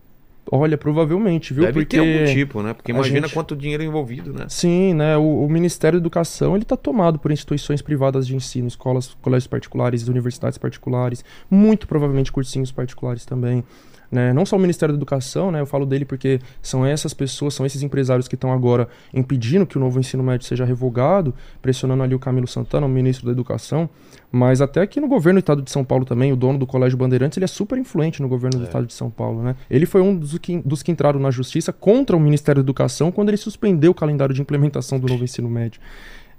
Olha, 0.52 0.78
provavelmente, 0.80 1.54
viu? 1.54 1.62
Deve 1.64 1.82
Porque 1.82 1.98
ter 1.98 2.00
algum 2.00 2.34
tipo, 2.34 2.64
né? 2.64 2.74
Porque 2.74 2.92
imagina 2.92 3.28
gente- 3.28 3.34
quanto 3.36 3.56
dinheiro 3.56 3.84
envolvido, 3.84 4.34
né? 4.34 4.46
Sim, 4.50 4.96
né? 4.96 5.16
O, 5.16 5.46
o 5.46 5.50
Ministério 5.50 6.00
da 6.00 6.02
Educação 6.02 6.56
ele 6.56 6.64
está 6.64 6.76
tomado 6.76 7.20
por 7.20 7.32
instituições 7.32 7.84
privadas 7.84 8.26
de 8.26 8.36
ensino, 8.36 8.68
escolas, 8.68 9.16
colégios 9.22 9.46
particulares, 9.46 10.08
universidades 10.08 10.58
particulares, 10.58 11.24
muito 11.52 11.88
provavelmente 11.88 12.32
cursinhos 12.32 12.72
particulares 12.72 13.26
também. 13.26 13.64
Né? 14.12 14.34
Não 14.34 14.46
só 14.46 14.56
o 14.56 14.60
Ministério 14.60 14.94
da 14.94 14.98
Educação, 14.98 15.52
né? 15.52 15.62
Eu 15.62 15.66
falo 15.66 15.86
dele 15.86 16.04
porque 16.04 16.40
são 16.62 16.86
essas 16.86 17.14
pessoas, 17.14 17.54
são 17.54 17.66
esses 17.66 17.84
empresários 17.84 18.28
que 18.28 18.36
estão 18.36 18.52
agora 18.52 18.88
impedindo 19.14 19.68
que 19.68 19.78
o 19.78 19.80
novo 19.80 20.00
ensino 20.00 20.24
médio 20.24 20.48
seja 20.48 20.66
revogado, 20.66 21.34
pressionando 21.62 22.02
ali 22.02 22.16
o 22.16 22.20
Camilo 22.20 22.48
Santana, 22.48 22.88
o 22.88 22.90
ministro 22.90 23.28
da 23.28 23.32
Educação. 23.32 23.88
Mas 24.32 24.62
até 24.62 24.82
aqui 24.82 25.00
no 25.00 25.08
governo 25.08 25.40
do 25.40 25.44
estado 25.44 25.62
de 25.62 25.70
São 25.70 25.84
Paulo 25.84 26.06
também, 26.06 26.32
o 26.32 26.36
dono 26.36 26.58
do 26.58 26.66
Colégio 26.66 26.98
Bandeirantes, 26.98 27.38
ele 27.38 27.46
é 27.46 27.48
super 27.48 27.78
influente 27.78 28.22
no 28.22 28.28
governo 28.28 28.60
do 28.60 28.66
estado 28.66 28.86
de 28.86 28.94
São 28.94 29.10
Paulo, 29.10 29.44
né? 29.44 29.56
Ele 29.70 29.86
foi 29.86 30.02
um 30.02 30.16
dos 30.16 30.38
que, 30.38 30.60
dos 30.60 30.84
que 30.84 30.92
entraram 30.92 31.20
na 31.20 31.32
justiça 31.32 31.72
contra 31.72 32.16
o 32.16 32.20
Ministério 32.20 32.62
da 32.62 32.66
Educação 32.66 33.12
quando 33.12 33.30
ele 33.30 33.38
suspendeu 33.38 33.92
o 33.92 33.96
calendário 33.96 34.34
de 34.34 34.42
implementação 34.42 35.00
do 35.00 35.08
novo 35.08 35.24
ensino 35.24 35.50
médio. 35.50 35.80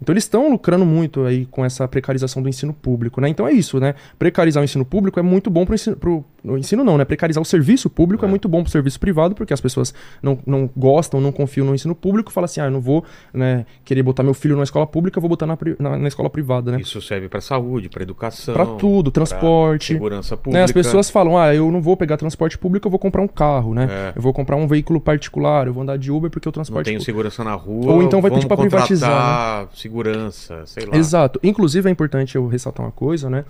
Então 0.02 0.12
eles 0.12 0.24
estão 0.24 0.50
lucrando 0.50 0.86
muito 0.86 1.24
aí 1.24 1.44
com 1.46 1.64
essa 1.64 1.86
precarização 1.86 2.42
do 2.42 2.48
ensino 2.48 2.72
público, 2.72 3.20
né? 3.20 3.28
Então 3.28 3.46
é 3.46 3.52
isso, 3.52 3.78
né? 3.78 3.94
Precarizar 4.18 4.62
o 4.62 4.64
ensino 4.64 4.84
público 4.84 5.18
é 5.20 5.22
muito 5.22 5.50
bom 5.50 5.66
para 5.66 5.74
ensino, 5.74 5.94
pro, 5.96 6.24
o 6.42 6.56
ensino 6.56 6.82
não, 6.82 6.96
né? 6.96 7.04
Precarizar 7.04 7.42
o 7.42 7.44
serviço 7.44 7.90
público 7.90 8.24
é, 8.24 8.26
É. 8.26 8.30
muito 8.30 8.48
bom 8.48 8.62
para 8.62 8.68
o 8.68 8.70
serviço 8.70 8.98
privado, 8.98 9.34
porque 9.34 9.52
as 9.52 9.60
pessoas 9.60 9.92
não, 10.22 10.38
não 10.46 10.70
gostam, 10.74 11.20
não 11.20 11.30
confiam 11.32 11.66
no 11.66 11.74
ensino 11.74 11.94
público, 11.94 12.32
falam 12.32 12.46
assim, 12.46 12.60
ah, 12.60 12.64
eu 12.64 12.70
não 12.70 12.80
vou 12.80 13.04
né, 13.34 13.66
querer 13.84 14.02
botar 14.02 14.22
meu 14.22 14.32
filho 14.32 14.56
na 14.56 14.62
escola 14.62 14.86
pública, 14.86 15.18
eu 15.18 15.20
vou 15.20 15.28
botar 15.28 15.46
na, 15.46 15.58
na, 15.78 15.98
na 15.98 16.08
escola 16.08 16.30
privada, 16.30 16.72
né? 16.72 16.80
Isso 16.80 17.00
serve 17.02 17.28
pra 17.28 17.40
saúde, 17.42 17.88
pra 17.90 18.02
educação. 18.02 18.54
Para 18.54 18.64
tudo, 18.66 19.10
transporte. 19.10 19.92
Segurança 19.92 20.36
pública. 20.36 20.58
Né, 20.58 20.64
as 20.64 20.72
pessoas 20.72 21.10
falam, 21.10 21.36
ah, 21.36 21.54
eu 21.54 21.70
não 21.70 21.82
vou 21.82 21.96
pegar 21.96 22.16
transporte 22.16 22.56
público, 22.56 22.86
eu 22.86 22.90
vou 22.90 22.98
comprar 22.98 23.20
um 23.22 23.28
carro, 23.28 23.74
né? 23.74 23.86
É. 23.90 24.12
Eu 24.16 24.22
vou 24.22 24.32
comprar 24.32 24.56
um 24.56 24.66
veículo 24.66 24.98
particular, 24.98 25.66
eu 25.66 25.74
vou 25.74 25.82
andar 25.82 25.98
de 25.98 26.10
Uber 26.10 26.30
porque 26.30 26.48
o 26.48 26.50
Não 26.50 26.52
transporte 26.54 26.86
tem 26.86 26.94
público- 26.94 27.04
segurança 27.04 27.44
na 27.44 27.52
rua. 27.54 27.92
Ou 27.92 28.02
então 28.02 28.22
vai 28.22 28.30
pedir 28.30 28.46
pra 28.46 28.56
privatizar, 28.56 29.10
contratar 29.10 29.68
Segurança, 29.90 30.62
sei 30.66 30.86
lá. 30.86 30.96
Exato. 30.96 31.40
Inclusive 31.42 31.88
é 31.88 31.92
importante 31.92 32.36
eu 32.36 32.46
ressaltar 32.46 32.84
uma 32.86 32.92
coisa, 32.92 33.28
né? 33.28 33.44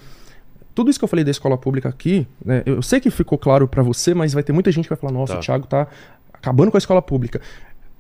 Tudo 0.75 0.89
isso 0.91 0.99
que 0.99 1.05
eu 1.05 1.09
falei 1.09 1.25
da 1.25 1.31
escola 1.31 1.59
pública 1.59 1.89
aqui, 1.89 2.27
né? 2.45 2.63
Eu 2.65 2.81
sei 2.81 3.01
que 3.01 3.11
ficou 3.11 3.37
claro 3.37 3.69
pra 3.69 3.83
você, 3.83 4.15
mas 4.15 4.33
vai 4.33 4.43
ter 4.43 4.53
muita 4.53 4.71
gente 4.73 4.85
que 4.85 4.91
vai 4.91 4.99
falar: 4.99 5.13
nossa, 5.13 5.35
Tá. 5.35 5.39
o 5.39 5.43
Thiago 5.43 5.67
tá 5.67 5.87
acabando 6.33 6.71
com 6.71 6.77
a 6.77 6.79
escola 6.79 7.03
pública. 7.03 7.41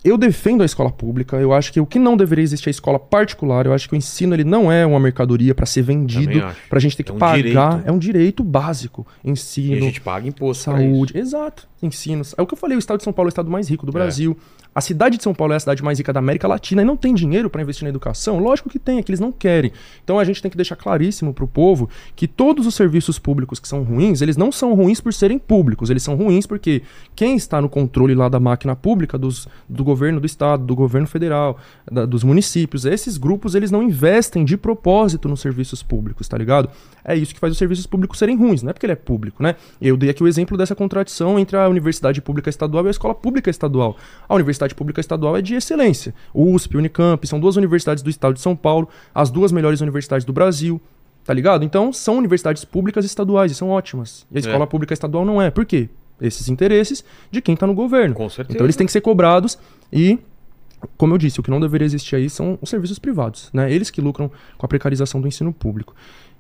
Eu 0.03 0.17
defendo 0.17 0.63
a 0.63 0.65
escola 0.65 0.91
pública. 0.91 1.37
Eu 1.37 1.53
acho 1.53 1.71
que 1.71 1.79
o 1.79 1.85
que 1.85 1.99
não 1.99 2.17
deveria 2.17 2.43
existir 2.43 2.69
é 2.69 2.71
a 2.71 2.73
escola 2.73 2.99
particular. 2.99 3.67
Eu 3.67 3.75
acho 3.75 3.87
que 3.87 3.95
o 3.95 3.99
ensino 3.99 4.35
ele 4.35 4.45
não 4.45 4.73
é 4.73 4.87
uma 4.87 4.99
mercadoria 4.99 5.55
pra 5.55 5.67
ser 5.67 5.83
vendido, 5.83 6.43
acho. 6.43 6.57
pra 6.71 6.81
gente 6.81 6.97
ter 6.97 7.03
que 7.03 7.11
É 7.11 7.15
um 7.15 7.19
pagar. 7.19 7.37
direito. 7.37 7.59
É 7.85 7.93
um 7.93 7.99
direito 7.99 8.43
básico. 8.43 9.07
E 9.23 9.31
Ensino, 9.31 9.77
a 9.77 9.81
gente 9.81 10.01
paga 10.01 10.27
imposto 10.27 10.65
saúde. 10.65 11.19
Exato. 11.19 11.69
Ensinos. 11.83 12.35
É 12.39 12.41
o 12.41 12.47
que 12.47 12.55
eu 12.55 12.59
falei, 12.59 12.79
o 12.79 12.79
estado 12.79 12.97
de 12.99 13.05
São 13.05 13.13
Paulo 13.13 13.29
é 13.29 13.31
o 13.31 13.35
estado 13.35 13.51
mais 13.51 13.69
rico 13.69 13.85
do 13.85 13.91
É. 13.91 13.93
Brasil. 13.93 14.35
A 14.73 14.81
cidade 14.81 15.17
de 15.17 15.23
São 15.23 15.35
Paulo 15.35 15.53
é 15.53 15.57
a 15.57 15.61
cidade 15.61 15.83
mais 15.83 15.99
rica 15.99 16.13
da 16.13 16.21
América 16.21 16.47
Latina 16.47 16.83
e 16.83 16.85
não 16.85 16.97
tem 16.97 17.13
dinheiro 17.13 17.51
para 17.51 17.61
investir 17.61 17.83
na 17.83 17.91
educação? 17.91 18.39
Lógico 18.39 18.71
que 18.71 18.79
tem, 18.79 18.99
é 18.99 19.03
que 19.03 19.11
eles 19.11 19.19
não 19.19 19.33
querem. 19.33 19.73
Então 20.05 20.17
a 20.17 20.23
gente 20.25 20.41
tem 20.41 20.49
que 20.51 20.57
deixar 20.57 20.77
claríssimo 20.77 21.35
pro 21.35 21.49
povo 21.49 21.89
que 22.15 22.29
todos 22.29 22.67
os 22.69 22.75
serviços 22.77 23.19
públicos 23.19 23.59
que 23.59 23.67
são 23.67 23.83
ruins, 23.83 24.21
eles 24.21 24.37
não 24.37 24.53
são 24.53 24.73
ruins 24.75 25.01
por 25.01 25.13
serem 25.13 25.41
públicos, 25.41 25.91
eles 25.91 26.05
são 26.05 26.15
ruins 26.15 26.47
porque 26.47 26.83
quem 27.17 27.35
está 27.35 27.61
no 27.61 27.69
controle 27.69 28.15
lá 28.15 28.29
da 28.29 28.39
máquina 28.39 28.77
pública 28.77 29.19
dos, 29.19 29.49
do 29.69 29.83
governo 29.83 30.21
do 30.21 30.27
estado, 30.27 30.65
do 30.65 30.77
governo 30.77 31.09
federal, 31.09 31.59
da- 31.91 32.07
dos 32.07 32.23
municípios, 32.23 32.85
esses 32.85 33.17
grupos 33.19 33.57
eles 33.57 33.73
não 33.73 33.83
investem 33.83 34.45
de 34.45 34.57
propósito 34.57 35.29
nos 35.29 35.41
serviços 35.41 35.83
públicos, 35.83 36.29
tá 36.29 36.39
ligado? 36.39 36.71
É 37.05 37.17
isso 37.17 37.35
que 37.35 37.41
faz 37.41 37.53
os 37.53 37.59
serviços 37.59 37.87
públicos 37.87 38.19
serem 38.19 38.37
ruins, 38.37 38.63
não 38.63 38.71
é 38.71 38.73
porque 38.73 38.87
ele 38.87 38.93
é 38.93 38.97
público, 38.97 39.43
né? 39.43 39.57
Eu 39.83 39.97
dei 39.97 40.11
aqui 40.11 40.23
o 40.23 40.29
exemplo 40.29 40.57
dessa 40.57 40.77
contradição 40.77 41.41
entre 41.41 41.57
a 41.57 41.69
universidade 41.69 42.23
pública 42.23 42.49
estadual 42.49 42.85
e 42.85 42.89
a 42.89 42.91
escola 42.93 43.15
pública 43.15 43.51
estadual. 43.51 43.97
A 44.29 44.35
universidade 44.37 44.60
pública 44.75 45.01
estadual 45.01 45.37
é 45.37 45.43
de 45.43 45.55
excelência. 45.55 46.15
USP, 46.35 46.77
Unicamp, 46.77 47.27
são 47.27 47.41
duas 47.41 47.57
universidades 47.57 48.03
do 48.03 48.11
estado 48.11 48.35
de 48.35 48.41
São 48.41 48.55
Paulo, 48.55 48.89
as 49.15 49.31
duas 49.31 49.51
melhores 49.53 49.81
universidades 49.81 50.25
do 50.25 50.33
Brasil, 50.33 50.81
tá 51.25 51.33
ligado? 51.35 51.65
Então 51.65 51.93
são 51.93 52.17
universidades 52.19 52.65
públicas 52.65 53.05
estaduais 53.05 53.53
e 53.53 53.55
são 53.55 53.71
ótimas. 53.71 54.27
E 54.31 54.37
a 54.37 54.41
escola 54.41 54.65
É. 54.65 54.67
pública 54.67 54.93
estadual 54.95 55.25
não 55.25 55.41
é. 55.41 55.51
Por 55.51 55.65
quê? 55.65 55.89
Esses 56.21 56.49
interesses 56.49 57.03
de 57.31 57.41
quem 57.41 57.57
tá 57.57 57.67
no 57.67 57.75
governo. 57.75 58.15
Com 58.15 58.29
certeza. 58.29 58.57
Então 58.57 58.67
eles 58.67 58.77
têm 58.77 58.87
que 58.87 58.93
ser 58.93 59.01
cobrados 59.01 59.59
e 59.93 60.19
como 60.97 61.13
eu 61.13 61.19
disse, 61.19 61.39
o 61.39 61.43
que 61.43 61.51
não 61.51 61.61
deveria 61.61 61.85
existir 61.85 62.17
aí 62.17 62.31
são 62.31 62.59
os 62.63 62.71
serviços 62.71 62.99
privados, 62.99 63.51
né? 63.53 63.71
Eles 63.71 63.91
que 63.91 64.01
lucram 64.01 64.31
com 64.57 64.65
a 64.65 64.69
precarização 64.69 65.21
do 65.21 65.29
ensino 65.29 65.53
público. 65.53 65.95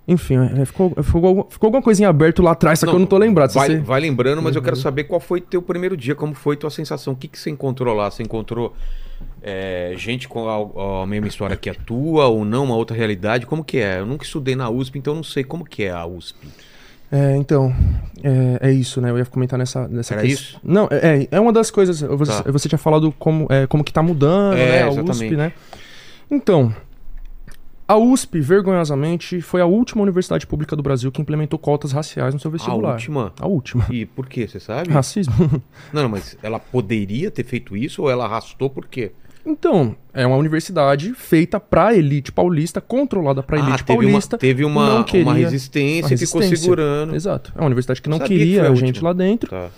Enfim, 0.08 0.36
é, 0.60 0.64
ficou, 0.64 0.90
ficou, 1.02 1.46
ficou 1.50 1.68
alguma 1.68 1.82
coisinha 1.82 2.08
aberta 2.08 2.42
lá 2.42 2.50
atrás, 2.52 2.80
só 2.80 2.86
que 2.86 2.92
eu 2.94 2.98
não 2.98 3.06
tô 3.06 3.16
lembrado. 3.16 3.52
Vai, 3.52 3.68
você- 3.68 3.78
vai 3.78 4.00
lembrando, 4.00 4.42
mas 4.42 4.56
eu 4.56 4.60
Uhum. 4.60 4.64
quero 4.64 4.76
saber 4.76 5.04
qual 5.04 5.20
foi 5.20 5.40
teu 5.40 5.62
primeiro 5.62 5.96
dia, 5.96 6.14
como 6.16 6.34
foi 6.34 6.56
tua 6.56 6.70
sensação, 6.70 7.12
o 7.12 7.16
que, 7.16 7.28
que 7.28 7.38
você 7.38 7.50
encontrou 7.50 7.94
lá? 7.94 8.10
Você 8.10 8.22
encontrou 8.22 8.74
é, 9.42 9.92
gente 9.96 10.26
com 10.28 10.48
a, 10.48 11.02
a 11.02 11.06
mesma 11.06 11.28
história 11.28 11.54
que 11.56 11.68
a 11.68 11.74
tua 11.74 12.26
ou 12.26 12.44
não, 12.44 12.64
uma 12.64 12.74
outra 12.74 12.96
realidade? 12.96 13.44
Como 13.46 13.62
que 13.62 13.78
é? 13.78 14.00
Eu 14.00 14.06
nunca 14.06 14.24
estudei 14.24 14.56
na 14.56 14.68
USP, 14.70 14.98
então 14.98 15.12
eu 15.12 15.16
não 15.16 15.22
sei 15.24 15.44
como 15.44 15.64
que 15.64 15.84
é 15.84 15.90
a 15.90 16.04
USP. 16.06 16.48
É, 17.12 17.36
então, 17.36 17.74
é, 18.22 18.68
é 18.68 18.72
isso, 18.72 19.00
né? 19.00 19.10
Eu 19.10 19.18
ia 19.18 19.26
comentar 19.26 19.58
nessa, 19.58 19.86
nessa 19.88 20.14
Era 20.14 20.22
questão. 20.22 20.44
isso? 20.46 20.60
Não, 20.64 20.88
é, 20.90 21.26
é 21.30 21.40
uma 21.40 21.52
das 21.52 21.70
coisas. 21.70 22.00
Você, 22.00 22.32
Tá. 22.42 22.50
você 22.50 22.68
tinha 22.68 22.78
falado 22.78 23.12
como, 23.18 23.46
é, 23.50 23.66
como 23.66 23.82
que 23.84 23.92
tá 23.92 24.02
mudando, 24.02 24.56
É, 24.56 24.66
né? 24.66 24.82
A 24.84 24.88
exatamente. 24.88 25.10
USP, 25.24 25.36
né? 25.36 25.52
Então, 26.30 26.74
a 27.92 27.96
USP, 27.96 28.40
vergonhosamente, 28.40 29.40
foi 29.40 29.60
a 29.60 29.66
última 29.66 30.02
universidade 30.02 30.46
pública 30.46 30.76
do 30.76 30.82
Brasil 30.82 31.10
que 31.10 31.20
implementou 31.20 31.58
cotas 31.58 31.92
raciais 31.92 32.32
no 32.34 32.40
seu 32.40 32.48
A 32.48 32.52
vestibular. 32.52 32.92
última? 32.92 33.32
A 33.40 33.46
última. 33.46 33.86
E 33.90 34.06
por 34.06 34.26
quê, 34.28 34.46
você 34.46 34.60
sabe? 34.60 34.90
Racismo? 34.90 35.32
Não, 35.92 36.02
não, 36.02 36.08
mas 36.08 36.36
ela 36.42 36.58
poderia 36.58 37.30
ter 37.30 37.44
feito 37.44 37.76
isso 37.76 38.02
ou 38.02 38.10
ela 38.10 38.24
arrastou 38.26 38.70
por 38.70 38.86
quê? 38.86 39.12
Então, 39.44 39.96
é 40.12 40.26
uma 40.26 40.36
universidade 40.36 41.14
feita 41.14 41.58
pra 41.58 41.94
elite 41.94 42.30
paulista, 42.30 42.80
controlada 42.80 43.42
pra 43.42 43.56
elite 43.58 43.72
ah, 43.82 43.84
teve 43.84 43.98
paulista. 43.98 44.36
uma, 44.36 44.38
teve 44.40 44.64
uma, 44.64 44.86
não 44.86 44.96
uma 44.96 45.04
queria- 45.04 45.32
resistência, 45.34 46.08
uma 46.08 46.14
e 46.14 46.18
ficou 46.18 46.40
resistência. 46.40 46.56
segurando. 46.58 47.14
Exato. 47.16 47.52
É 47.56 47.58
uma 47.60 47.66
universidade 47.66 48.02
que 48.02 48.08
não 48.10 48.18
Sabia 48.18 48.28
que 48.28 48.38
queria 48.44 48.66
a 48.68 48.70
a 48.70 48.74
gente 48.74 49.02
lá 49.02 49.12
dentro. 49.14 49.48
Tá. 49.50 49.70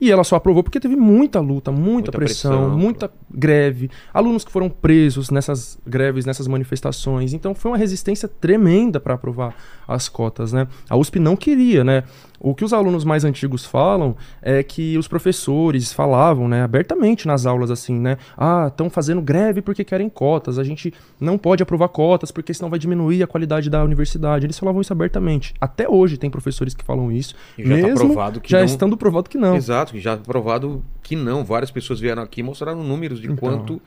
E 0.00 0.10
ela 0.10 0.24
só 0.24 0.36
aprovou 0.36 0.62
porque 0.62 0.80
teve 0.80 0.96
muita 0.96 1.40
luta, 1.40 1.70
muita, 1.70 1.90
Muita 1.90 2.12
pressão, 2.12 2.50
pressão. 2.52 2.78
muita 2.78 3.10
greve, 3.30 3.90
alunos 4.14 4.44
que 4.44 4.50
foram 4.50 4.70
presos 4.70 5.30
nessas 5.30 5.78
greves, 5.86 6.24
nessas 6.24 6.48
manifestações. 6.48 7.34
Então 7.34 7.54
foi 7.54 7.70
uma 7.70 7.76
resistência 7.76 8.26
tremenda 8.26 8.98
para 8.98 9.14
aprovar 9.14 9.54
as 9.86 10.08
cotas, 10.08 10.52
né? 10.52 10.66
A 10.88 10.96
USP 10.96 11.18
não 11.18 11.36
queria, 11.36 11.84
né? 11.84 12.04
O 12.42 12.54
que 12.54 12.64
os 12.64 12.72
alunos 12.72 13.04
mais 13.04 13.22
antigos 13.22 13.66
falam 13.66 14.16
é 14.40 14.62
que 14.62 14.96
os 14.96 15.06
professores 15.06 15.92
falavam, 15.92 16.48
né, 16.48 16.62
abertamente 16.62 17.26
nas 17.26 17.44
aulas 17.44 17.70
assim, 17.70 17.98
né? 18.00 18.16
Ah, 18.36 18.68
estão 18.68 18.88
fazendo 18.88 19.20
greve 19.20 19.60
porque 19.60 19.84
querem 19.84 20.08
cotas. 20.08 20.58
A 20.58 20.64
gente 20.64 20.92
não 21.20 21.36
pode 21.36 21.62
aprovar 21.62 21.88
cotas 21.88 22.30
porque 22.30 22.54
senão 22.54 22.70
vai 22.70 22.78
diminuir 22.78 23.22
a 23.22 23.26
qualidade 23.26 23.68
da 23.68 23.84
universidade. 23.84 24.46
Eles 24.46 24.58
falavam 24.58 24.80
isso 24.80 24.92
abertamente. 24.92 25.52
Até 25.60 25.86
hoje 25.86 26.16
tem 26.16 26.30
professores 26.30 26.72
que 26.72 26.82
falam 26.82 27.12
isso. 27.12 27.34
E 27.58 27.62
já 27.62 27.76
tá 27.76 27.82
mesmo 27.88 28.06
provado 28.06 28.40
que 28.40 28.50
já 28.50 28.58
não- 28.58 28.64
estando 28.64 28.96
provado 28.96 29.28
que 29.28 29.36
não. 29.36 29.54
Exato, 29.54 29.98
já 29.98 30.16
provado 30.16 30.82
que 31.02 31.14
não. 31.14 31.44
Várias 31.44 31.70
pessoas 31.70 32.00
vieram 32.00 32.22
aqui 32.22 32.40
e 32.40 32.42
mostraram 32.42 32.82
números 32.82 33.20
de 33.20 33.26
Então. 33.26 33.36
quanto, 33.36 33.82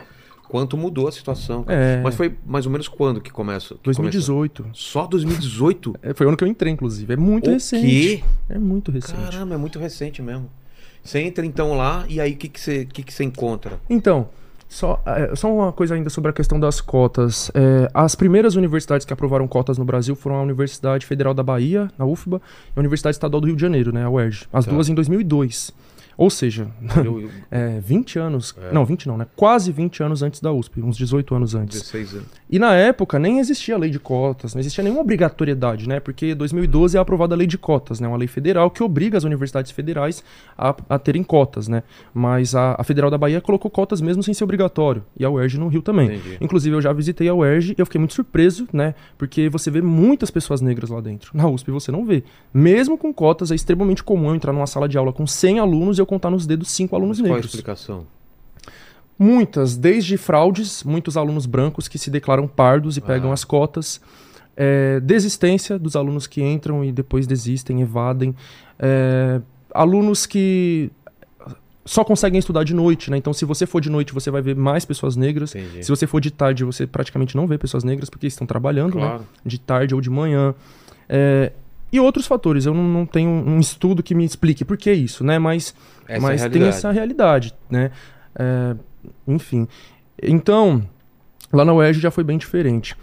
quanto 0.54 0.78
mudou 0.78 1.08
a 1.08 1.12
situação. 1.12 1.66
É. 1.68 2.00
Mas 2.04 2.14
foi 2.14 2.32
mais 2.46 2.68
ou 2.68 2.72
menos 2.72 2.88
quando 2.88 3.20
que 3.20 3.32
começa? 3.32 3.74
que 3.74 3.86
2018. 3.86 4.62
começou? 4.62 4.80
Só 4.80 5.08
2018? 5.08 5.96
É, 6.04 6.14
foi 6.14 6.28
o 6.28 6.30
ano 6.30 6.38
que 6.38 6.44
eu 6.44 6.48
entrei, 6.48 6.72
inclusive. 6.72 7.12
É 7.12 7.18
muito 7.18 7.50
o 7.50 7.54
recente. 7.54 7.88
quê? 7.88 8.24
É 8.48 8.60
muito 8.60 8.92
recente. 8.92 9.20
Caramba, 9.20 9.56
é 9.56 9.58
muito 9.58 9.80
recente 9.80 10.22
mesmo. 10.22 10.48
Você 11.04 11.18
entra 11.18 11.44
então 11.44 11.76
lá 11.76 12.06
e 12.08 12.22
aí 12.22 12.34
o 12.34 12.38
que, 12.38 12.48
que, 12.50 12.62
você, 12.62 12.86
que, 12.86 13.02
que 13.02 13.12
você 13.12 13.24
encontra? 13.24 13.80
Então, 13.90 14.30
só, 14.70 15.02
é, 15.08 15.36
só 15.36 15.52
uma 15.52 15.72
coisa 15.72 15.96
ainda 15.96 16.12
sobre 16.12 16.30
a 16.30 16.34
questão 16.34 16.60
das 16.60 16.80
cotas. 16.80 17.50
É, 17.56 17.90
as 17.92 18.14
primeiras 18.14 18.56
universidades 18.56 19.08
que 19.08 19.12
aprovaram 19.12 19.48
cotas 19.48 19.80
no 19.80 19.84
Brasil 19.84 20.16
foram 20.16 20.36
a 20.36 20.44
Universidade 20.44 21.04
Federal 21.08 21.34
da 21.34 21.42
Bahia, 21.42 21.92
a 21.98 22.06
UFBA, 22.06 22.40
e 22.76 22.78
a 22.78 22.80
Universidade 22.80 23.16
Estadual 23.16 23.42
do 23.42 23.48
Rio 23.48 23.56
de 23.56 23.62
Janeiro, 23.64 23.92
né, 23.92 24.04
a 24.06 24.10
UERJ. 24.12 24.48
As 24.54 24.66
Tá. 24.66 24.72
duas 24.72 24.88
em 24.88 24.94
2002. 24.94 25.74
Ou 26.18 26.30
seja, 26.30 26.70
Eu, 27.04 27.22
eu, 27.22 27.30
é, 27.50 27.80
20 27.80 28.20
anos. 28.20 28.56
É. 28.58 28.72
Não, 28.72 28.86
20 28.86 29.08
não, 29.08 29.18
né? 29.18 29.28
Quase 29.36 29.72
20 29.72 30.04
anos 30.04 30.22
antes 30.22 30.40
da 30.40 30.52
USP, 30.52 30.82
uns 30.82 30.98
18 30.98 31.36
anos 31.36 31.56
antes. 31.56 31.82
16 31.82 32.14
anos. 32.14 32.28
E 32.54 32.60
na 32.60 32.76
época 32.76 33.18
nem 33.18 33.40
existia 33.40 33.74
a 33.74 33.80
lei 33.80 33.90
de 33.90 33.98
cotas, 33.98 34.54
não 34.54 34.60
existia 34.60 34.84
nenhuma 34.84 35.02
obrigatoriedade, 35.02 35.90
né? 35.90 36.00
Porque 36.00 36.36
2012 36.36 36.96
é 36.96 37.00
aprovada 37.00 37.34
a 37.34 37.38
lei 37.38 37.48
de 37.48 37.58
cotas, 37.58 38.00
né? 38.00 38.08
Uma 38.08 38.16
lei 38.16 38.28
federal 38.28 38.70
que 38.70 38.84
obriga 38.84 39.18
as 39.18 39.24
universidades 39.24 39.72
federais 39.72 40.24
a, 40.56 40.76
a 40.88 41.00
terem 41.00 41.24
cotas, 41.24 41.68
né? 41.68 41.82
Mas 42.14 42.54
a, 42.54 42.76
a 42.78 42.84
Federal 42.84 43.10
da 43.10 43.18
Bahia 43.18 43.42
colocou 43.42 43.72
cotas 43.72 44.02
mesmo 44.02 44.22
sem 44.22 44.36
ser 44.36 44.44
obrigatório. 44.44 45.04
E 45.20 45.26
a 45.26 45.32
UERJ 45.32 45.58
no 45.58 45.68
Rio 45.68 45.82
também. 45.82 46.06
Entendi. 46.06 46.38
Inclusive 46.40 46.76
eu 46.76 46.82
já 46.82 46.94
visitei 46.94 47.28
a 47.28 47.34
UERJ 47.34 47.72
e 47.72 47.82
eu 47.82 47.88
fiquei 47.88 47.98
muito 47.98 48.14
surpreso, 48.14 48.68
né? 48.72 48.94
Porque 49.18 49.50
você 49.50 49.72
vê 49.72 49.82
muitas 49.82 50.30
pessoas 50.30 50.62
negras 50.62 50.92
lá 50.92 51.02
dentro. 51.02 51.32
Na 51.34 51.48
USP 51.48 51.72
você 51.72 51.92
não 51.92 52.06
vê. 52.06 52.24
Mesmo 52.54 53.00
com 53.00 53.12
cotas, 53.12 53.50
é 53.50 53.56
extremamente 53.56 54.04
comum 54.04 54.30
eu 54.30 54.36
entrar 54.36 54.54
numa 54.54 54.68
sala 54.68 54.88
de 54.88 54.96
aula 54.96 55.12
com 55.12 55.26
100 55.26 55.58
alunos 55.58 55.98
e 55.98 56.02
eu 56.04 56.06
contar 56.06 56.30
nos 56.30 56.46
dedos 56.46 56.70
5 56.70 56.96
alunos 56.96 57.20
Mas 57.20 57.28
qual 57.28 57.34
a 57.34 57.36
negros. 57.38 57.52
explicação? 57.52 58.06
Muitas, 59.18 59.78
desde 59.78 60.18
fraudes, 60.18 60.84
muitos 60.84 61.16
alunos 61.18 61.46
brancos 61.46 61.88
que 61.88 61.98
se 61.98 62.10
declaram 62.10 62.48
pardos 62.48 62.98
e 62.98 63.02
pegam 63.02 63.32
Ah. 63.32 63.34
as 63.34 63.44
cotas. 63.44 64.02
é, 64.56 65.00
desistência 65.00 65.80
dos 65.80 65.96
alunos 65.96 66.28
que 66.28 66.40
entram 66.44 66.86
e 66.86 66.92
depois 66.92 67.26
desistem, 67.26 67.82
evadem. 67.82 68.36
é, 68.78 69.42
alunos 69.74 70.28
que 70.28 70.92
só 71.86 72.04
conseguem 72.04 72.38
estudar 72.38 72.64
de 72.64 72.74
noite, 72.74 73.10
né? 73.10 73.18
Então, 73.18 73.34
se 73.34 73.46
você 73.46 73.66
for 73.66 73.82
de 73.82 73.90
noite, 73.90 74.14
você 74.14 74.30
vai 74.30 74.42
ver 74.44 74.56
mais 74.56 74.86
pessoas 74.86 75.16
negras. 75.16 75.56
Entendi. 75.56 75.84
Se 75.84 75.90
você 75.90 76.06
for 76.06 76.22
de 76.22 76.30
tarde, 76.32 76.64
você 76.64 76.86
praticamente 76.86 77.36
não 77.36 77.48
vê 77.48 77.58
pessoas 77.58 77.84
negras 77.84 78.10
porque 78.12 78.28
estão 78.28 78.46
trabalhando, 78.46 78.96
né? 79.00 79.02
Claro. 79.08 79.26
De 79.44 79.60
tarde 79.60 79.96
ou 79.96 80.00
de 80.02 80.10
manhã. 80.12 80.54
É, 81.10 81.52
e 81.92 82.00
outros 82.00 82.26
fatores. 82.28 82.66
Eu 82.68 82.74
não, 82.76 82.84
não 82.84 83.06
tenho 83.08 83.30
um 83.30 83.60
estudo 83.60 84.02
que 84.04 84.14
me 84.16 84.24
explique 84.24 84.64
por 84.64 84.78
que 84.78 84.94
isso, 84.94 85.24
né? 85.24 85.40
Mas 85.40 85.74
Essa 86.08 86.22
mas 86.22 86.42
é 86.44 86.50
tem 86.50 86.64
essa 86.64 86.92
realidade, 86.92 87.54
né? 87.70 87.90
É, 88.36 88.76
enfim. 89.28 89.68
Então, 90.22 90.84
lá 91.52 91.64
na 91.66 91.74
UERJ 91.74 92.00
já 92.00 92.12
foi 92.12 92.24
bem 92.24 92.38
diferente. 92.38 92.96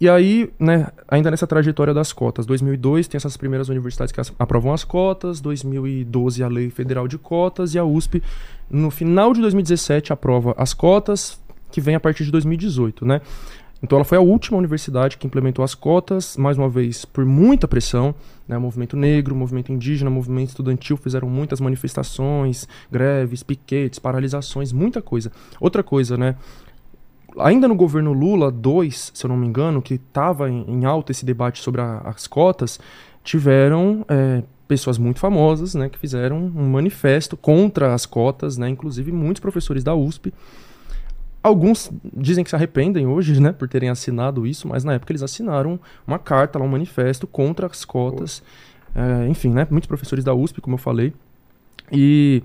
E 0.00 0.08
aí, 0.08 0.48
né, 0.60 0.88
ainda 1.08 1.28
nessa 1.28 1.46
trajetória 1.46 1.92
das 1.92 2.12
cotas, 2.12 2.46
2002 2.46 3.08
tem 3.08 3.16
essas 3.16 3.36
primeiras 3.36 3.68
universidades 3.68 4.12
que 4.12 4.20
aprovam 4.38 4.72
as 4.72 4.84
cotas, 4.84 5.40
2012 5.40 6.42
a 6.42 6.46
Lei 6.48 6.70
Federal 6.70 7.08
de 7.08 7.18
Cotas 7.18 7.74
e 7.74 7.78
a 7.78 7.84
USP 7.84 8.22
no 8.70 8.90
final 8.90 9.32
de 9.32 9.40
2017 9.40 10.12
aprova 10.12 10.54
as 10.56 10.72
cotas, 10.72 11.40
que 11.70 11.80
vem 11.80 11.96
a 11.96 12.00
partir 12.00 12.24
de 12.24 12.30
2018, 12.30 13.04
né? 13.04 13.20
Então 13.82 13.96
ela 13.96 14.04
foi 14.04 14.18
a 14.18 14.20
última 14.20 14.58
universidade 14.58 15.16
que 15.16 15.26
implementou 15.26 15.64
as 15.64 15.74
cotas, 15.74 16.36
mais 16.36 16.58
uma 16.58 16.68
vez 16.68 17.04
por 17.04 17.24
muita 17.24 17.68
pressão, 17.68 18.12
né? 18.46 18.58
Movimento 18.58 18.96
negro, 18.96 19.36
movimento 19.36 19.70
indígena, 19.72 20.10
movimento 20.10 20.48
estudantil 20.48 20.96
fizeram 20.96 21.28
muitas 21.28 21.60
manifestações, 21.60 22.66
greves, 22.90 23.42
piquetes, 23.44 23.98
paralisações, 24.00 24.72
muita 24.72 25.00
coisa. 25.00 25.30
Outra 25.60 25.82
coisa, 25.84 26.16
né? 26.16 26.34
Ainda 27.38 27.68
no 27.68 27.74
governo 27.76 28.12
Lula 28.12 28.50
2, 28.50 29.12
se 29.14 29.24
eu 29.24 29.28
não 29.28 29.36
me 29.36 29.46
engano, 29.46 29.80
que 29.80 29.94
estava 29.94 30.50
em, 30.50 30.64
em 30.68 30.84
alta 30.84 31.12
esse 31.12 31.24
debate 31.24 31.62
sobre 31.62 31.80
a- 31.80 31.98
as 32.04 32.26
cotas, 32.26 32.80
tiveram 33.22 34.04
é, 34.08 34.42
pessoas 34.66 34.98
muito 34.98 35.20
famosas, 35.20 35.74
né, 35.74 35.88
que 35.88 35.98
fizeram 35.98 36.36
um 36.38 36.68
manifesto 36.70 37.36
contra 37.36 37.94
as 37.94 38.06
cotas, 38.06 38.56
né, 38.58 38.68
inclusive 38.68 39.12
muitos 39.12 39.40
professores 39.40 39.84
da 39.84 39.94
USP. 39.94 40.32
Alguns 41.48 41.90
dizem 42.14 42.44
que 42.44 42.50
se 42.50 42.56
arrependem 42.56 43.06
hoje, 43.06 43.40
né, 43.40 43.52
por 43.52 43.66
terem 43.66 43.88
assinado 43.88 44.46
isso, 44.46 44.68
mas 44.68 44.84
na 44.84 44.92
época 44.92 45.12
eles 45.12 45.22
assinaram 45.22 45.80
uma 46.06 46.18
carta, 46.18 46.58
lá, 46.58 46.64
um 46.64 46.68
manifesto 46.68 47.26
contra 47.26 47.66
as 47.66 47.86
cotas. 47.86 48.42
É, 48.94 49.26
enfim, 49.28 49.48
né, 49.48 49.66
muitos 49.70 49.86
professores 49.86 50.22
da 50.22 50.34
USP, 50.34 50.60
como 50.60 50.74
eu 50.74 50.78
falei. 50.78 51.14
E 51.90 52.42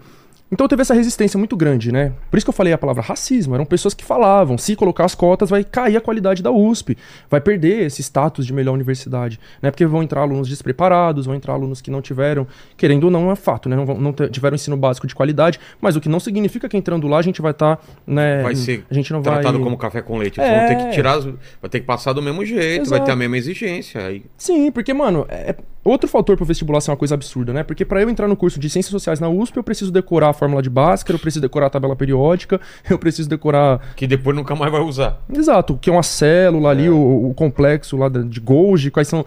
então 0.54 0.68
teve 0.68 0.82
essa 0.82 0.94
resistência 0.94 1.38
muito 1.38 1.58
grande, 1.58 1.92
né? 1.92 2.14
Por 2.32 2.38
isso 2.38 2.46
que 2.46 2.50
eu 2.50 2.54
falei 2.54 2.72
a 2.72 2.78
palavra 2.78 3.02
racismo. 3.02 3.56
Eram 3.56 3.66
pessoas 3.66 3.94
que 3.94 4.04
falavam, 4.04 4.58
se 4.58 4.76
colocar 4.76 5.04
as 5.06 5.16
cotas 5.16 5.50
vai 5.50 5.64
cair 5.64 5.98
a 5.98 6.02
qualidade 6.02 6.42
da 6.42 6.52
USP, 6.52 6.98
vai 7.30 7.42
perder 7.42 7.88
esse 7.88 8.02
status 8.02 8.46
de 8.46 8.54
melhor 8.54 8.74
universidade, 8.74 9.40
né? 9.62 9.72
Porque 9.72 9.86
vão 9.86 10.02
entrar 10.04 10.22
alunos 10.22 10.48
despreparados, 10.48 11.26
vão 11.26 11.36
entrar 11.36 11.54
alunos 11.54 11.82
que 11.82 11.92
não 11.92 12.02
tiveram, 12.02 12.48
querendo 12.78 13.06
ou 13.06 13.12
não, 13.12 13.32
é 13.32 13.36
fato, 13.36 13.68
né? 13.68 13.76
Não, 13.76 13.86
não 13.86 14.14
tiveram 14.14 14.56
ensino 14.56 14.78
básico 14.78 15.08
de 15.08 15.16
qualidade, 15.16 15.60
mas 15.82 15.96
o 15.96 16.02
que 16.02 16.08
não 16.08 16.20
significa 16.20 16.70
que 16.70 16.78
entrando 16.78 17.08
lá 17.08 17.18
a 17.18 17.22
gente 17.22 17.42
vai 17.42 17.52
estar, 17.52 17.80
né? 18.06 18.42
Vai 18.44 18.56
ser 18.56 18.86
a 18.90 18.94
gente 18.94 19.12
não 19.12 19.22
Tratado 19.22 19.58
vai 19.58 19.64
como 19.64 19.78
café 19.78 20.02
com 20.02 20.18
leite. 20.18 20.40
É. 20.40 20.60
vão 20.60 20.68
ter 20.68 20.86
que 20.86 20.92
tirar, 20.92 21.18
as- 21.18 21.26
vai 21.26 21.70
ter 21.70 21.80
que 21.80 21.86
passar 21.86 22.14
do 22.14 22.22
mesmo 22.22 22.46
jeito, 22.46 22.90
vai 22.90 23.00
Exato. 23.00 23.06
ter 23.06 23.12
a 23.12 23.16
mesma 23.16 23.38
exigência. 23.38 24.06
Aí, 24.06 24.24
Sim, 24.38 24.72
porque, 24.72 24.94
mano, 24.94 25.26
é... 25.30 25.56
outro 25.84 26.08
fator 26.08 26.36
pro 26.38 26.46
vestibular 26.46 26.80
ser 26.82 26.92
uma 26.92 26.98
coisa 26.98 27.16
absurda, 27.16 27.52
né? 27.54 27.64
Porque 27.64 27.84
pra 27.86 28.02
eu 28.02 28.10
entrar 28.10 28.28
no 28.28 28.36
curso 28.36 28.60
de 28.60 28.70
Ciências 28.70 28.92
Sociais 28.92 29.20
na 29.20 29.30
USP, 29.30 29.58
eu 29.58 29.64
preciso 29.64 29.92
decorar 29.92 30.30
a 30.30 30.34
fórmula 30.44 30.62
de 30.62 30.70
Bhaskara, 30.70 31.16
eu 31.16 31.20
preciso 31.20 31.42
decorar 31.42 31.68
a 31.68 31.70
tabela 31.70 31.96
periódica, 31.96 32.60
eu 32.90 33.00
preciso 33.00 33.30
decorar 33.30 33.80
que 33.96 34.06
depois 34.06 34.36
nunca 34.36 34.56
mais 34.56 34.72
vai 34.72 34.82
usar. 34.82 35.22
Exato, 35.34 35.74
o 35.74 35.78
que 35.78 35.90
é 35.90 35.94
uma 35.94 36.04
célula 36.04 36.70
ali, 36.70 36.90
o, 36.90 37.30
o 37.30 37.34
complexo 37.34 37.96
lá 37.98 38.10
de 38.10 38.40
Golgi, 38.40 38.92
quais 38.92 39.08
são. 39.08 39.26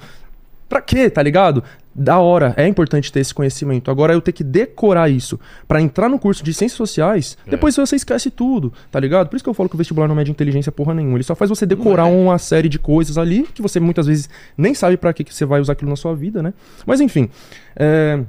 Pra 0.69 0.81
quê, 0.81 1.09
tá 1.09 1.23
ligado? 1.23 1.63
Da 1.95 2.19
hora, 2.19 2.53
é 2.57 2.67
importante 2.67 3.11
ter 3.13 3.21
esse 3.21 3.33
conhecimento. 3.33 3.89
Agora 3.91 4.13
eu 4.13 4.21
ter 4.21 4.33
que 4.33 4.43
decorar 4.43 5.09
isso 5.09 5.39
pra 5.67 5.81
entrar 5.81 6.09
no 6.09 6.19
curso 6.19 6.43
de 6.45 6.53
ciências 6.53 6.77
sociais, 6.77 7.39
É. 7.47 7.51
depois 7.51 7.75
você 7.77 7.95
esquece 7.97 8.31
tudo, 8.31 8.73
tá 8.91 8.99
ligado? 8.99 9.29
Por 9.29 9.37
isso 9.37 9.45
que 9.45 9.49
eu 9.49 9.55
falo 9.55 9.69
que 9.69 9.77
o 9.77 9.79
vestibular 9.79 10.09
não 10.09 10.15
mede 10.17 10.31
inteligência 10.31 10.71
porra 10.73 10.93
nenhuma. 10.93 11.17
Ele 11.17 11.25
só 11.25 11.35
faz 11.37 11.49
você 11.49 11.65
decorar 11.65 12.09
é. 12.09 12.11
uma 12.11 12.37
série 12.37 12.69
de 12.69 12.79
coisas 12.81 13.17
ali 13.17 13.45
que 13.55 13.63
você 13.63 13.79
muitas 13.81 14.07
vezes 14.09 14.29
nem 14.59 14.75
sabe 14.75 14.97
pra 14.97 15.13
que 15.13 15.23
que 15.25 15.33
você 15.33 15.47
vai 15.47 15.61
usar 15.61 15.73
aquilo 15.75 15.89
na 15.89 15.97
sua 15.97 16.15
vida, 16.17 16.43
né? 16.43 16.53
Mas 16.85 17.01
enfim. 17.01 17.31
é, 17.77 18.21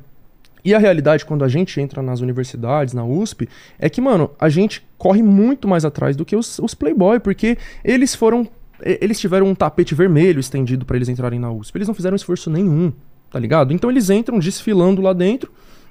E 0.67 0.75
a 0.75 0.79
realidade, 0.79 1.23
quando 1.23 1.45
a 1.45 1.47
gente 1.47 1.79
entra 1.79 2.01
nas 2.01 2.19
universidades, 2.19 2.93
na 2.93 3.05
USP, 3.05 3.47
é 3.79 3.89
que, 3.89 4.01
mano, 4.01 4.31
a 4.37 4.49
gente 4.49 4.85
corre 4.97 5.23
muito 5.23 5.65
mais 5.65 5.85
atrás 5.85 6.13
do 6.13 6.25
que 6.25 6.35
os, 6.35 6.59
os 6.59 6.73
Playboy, 6.73 7.21
porque 7.21 7.57
eles 7.85 8.13
foram. 8.13 8.45
Eles 8.83 9.17
tiveram 9.17 9.47
um 9.47 9.55
tapete 9.55 9.95
vermelho 9.95 10.41
estendido 10.41 10.85
pra 10.85 10.97
eles 10.97 11.07
entrarem 11.07 11.39
na 11.39 11.49
USP. 11.49 11.77
Eles 11.77 11.87
não 11.87 11.95
fizeram 11.95 12.17
esforço 12.17 12.49
nenhum, 12.49 12.91
tá 13.31 13.39
ligado? 13.39 13.71
Então 13.71 13.89
eles 13.89 14.09
entram 14.09 14.39
desfilando 14.39 15.01
lá 15.01 15.13
dentro 15.13 15.49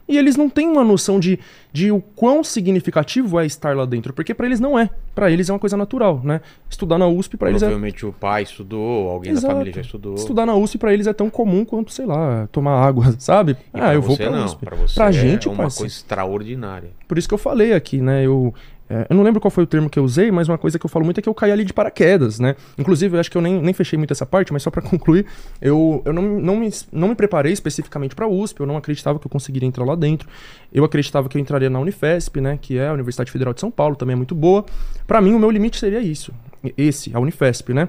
e 0.09 0.17
eles 0.17 0.37
não 0.37 0.49
têm 0.49 0.69
uma 0.69 0.85
noção 0.85 1.19
de, 1.19 1.39
de 1.73 1.91
o 1.91 2.01
quão 2.01 2.45
significativo 2.45 3.41
é 3.41 3.47
estar 3.47 3.77
lá 3.77 3.85
dentro, 3.85 4.13
porque 4.13 4.33
pra 4.35 4.47
eles 4.47 4.61
não 4.61 4.79
é. 4.79 4.89
Pra 5.15 5.31
eles 5.31 5.49
é 5.49 5.53
uma 5.53 5.59
coisa 5.59 5.77
natural, 5.77 6.21
né? 6.23 6.41
Estudar 6.69 6.99
na 6.99 7.07
USP 7.09 7.37
pra 7.37 7.49
eles 7.49 7.63
é 7.63 7.67
Provavelmente 7.67 8.05
o 8.07 8.13
pai 8.13 8.43
estudou, 8.43 9.09
alguém 9.09 9.33
da 9.33 9.39
Exato. 9.39 9.55
família 9.55 9.73
já 9.73 9.81
estudou. 9.81 10.15
Estudar 10.15 10.47
na 10.47 10.55
USP 10.55 10.79
pra 10.79 10.93
eles 10.93 11.07
é 11.07 11.13
tão 11.13 11.29
comum 11.31 11.65
quanto, 11.65 11.91
sei 11.93 12.07
lá, 12.07 12.47
tomar 12.53 12.79
água, 12.87 13.15
sabe? 13.19 13.57
E 13.75 13.81
ah, 13.81 13.95
eu 13.95 14.03
vou 14.03 14.17
não, 14.19 14.45
USP. 14.45 14.65
Pra 14.65 14.77
você 14.77 14.95
Pra 14.95 15.09
é 15.09 15.13
gente, 15.13 15.49
uma 15.49 15.57
parça. 15.57 15.79
coisa 15.79 15.95
extraordinária. 15.95 16.91
Por 17.09 17.19
isso 17.19 17.27
que 17.29 17.35
eu 17.35 17.39
falei 17.39 17.73
aqui, 17.73 18.01
né? 18.01 18.25
Eu, 18.25 18.55
é, 18.89 19.07
eu 19.11 19.17
não 19.17 19.25
lembro 19.25 19.41
qual 19.41 19.51
foi 19.51 19.65
o 19.65 19.67
termo 19.67 19.91
que 19.91 19.99
eu 19.99 20.05
usei, 20.05 20.31
mas 20.31 20.49
uma 20.49 20.57
coisa 20.57 20.79
que 20.79 20.87
eu 20.87 20.91
falo 20.91 21.05
muito 21.05 21.19
é 21.19 21.23
que 21.23 21.29
eu 21.29 21.35
caí 21.35 21.51
ali 21.51 21.65
de 21.65 21.73
paraquedas, 21.73 22.39
né? 22.39 22.55
Inclusive, 22.79 23.17
eu 23.17 23.21
acho 23.21 23.31
que 23.31 23.37
eu 23.37 23.43
nem, 23.43 23.61
nem 23.61 23.75
fechei 23.75 23.97
muito 23.99 24.13
essa 24.13 24.25
parte, 24.25 24.53
mas 24.53 24.63
só 24.63 24.71
pra 24.71 24.81
concluir, 24.83 25.27
eu, 25.61 26.03
eu 26.05 26.13
não, 26.13 26.23
não, 26.23 26.57
me, 26.57 26.71
não 26.93 27.09
me 27.09 27.15
preparei 27.15 27.53
especificamente 27.53 28.15
pra 28.15 28.29
USP, 28.29 28.61
eu 28.61 28.67
não 28.67 28.77
acreditava 28.77 29.19
que 29.19 29.27
eu 29.27 29.31
conseguiria 29.31 29.67
entrar 29.67 29.85
lá 29.85 29.97
dentro. 29.97 30.29
Eu 30.73 30.85
acreditava 30.85 31.29
que 31.29 31.37
eu 31.37 31.41
entraria 31.41 31.69
na 31.69 31.81
Unifesp, 31.81 32.41
né? 32.41 32.59
Que 32.61 32.79
é 32.79 32.89
a 32.89 32.93
Universidade 32.93 33.31
Federal 33.31 33.53
de 33.53 33.61
São 33.61 33.71
Paulo, 33.71 33.97
também 33.97 34.13
é 34.15 34.17
muito 34.17 34.35
boa. 34.35 34.65
Pra 35.07 35.21
mim, 35.21 35.35
o 35.35 35.39
meu 35.39 35.51
limite 35.51 35.79
seria 35.79 36.01
isso. 36.01 36.33
Esse, 36.77 37.15
a 37.15 37.19
Unifesp, 37.19 37.73
né? 37.73 37.89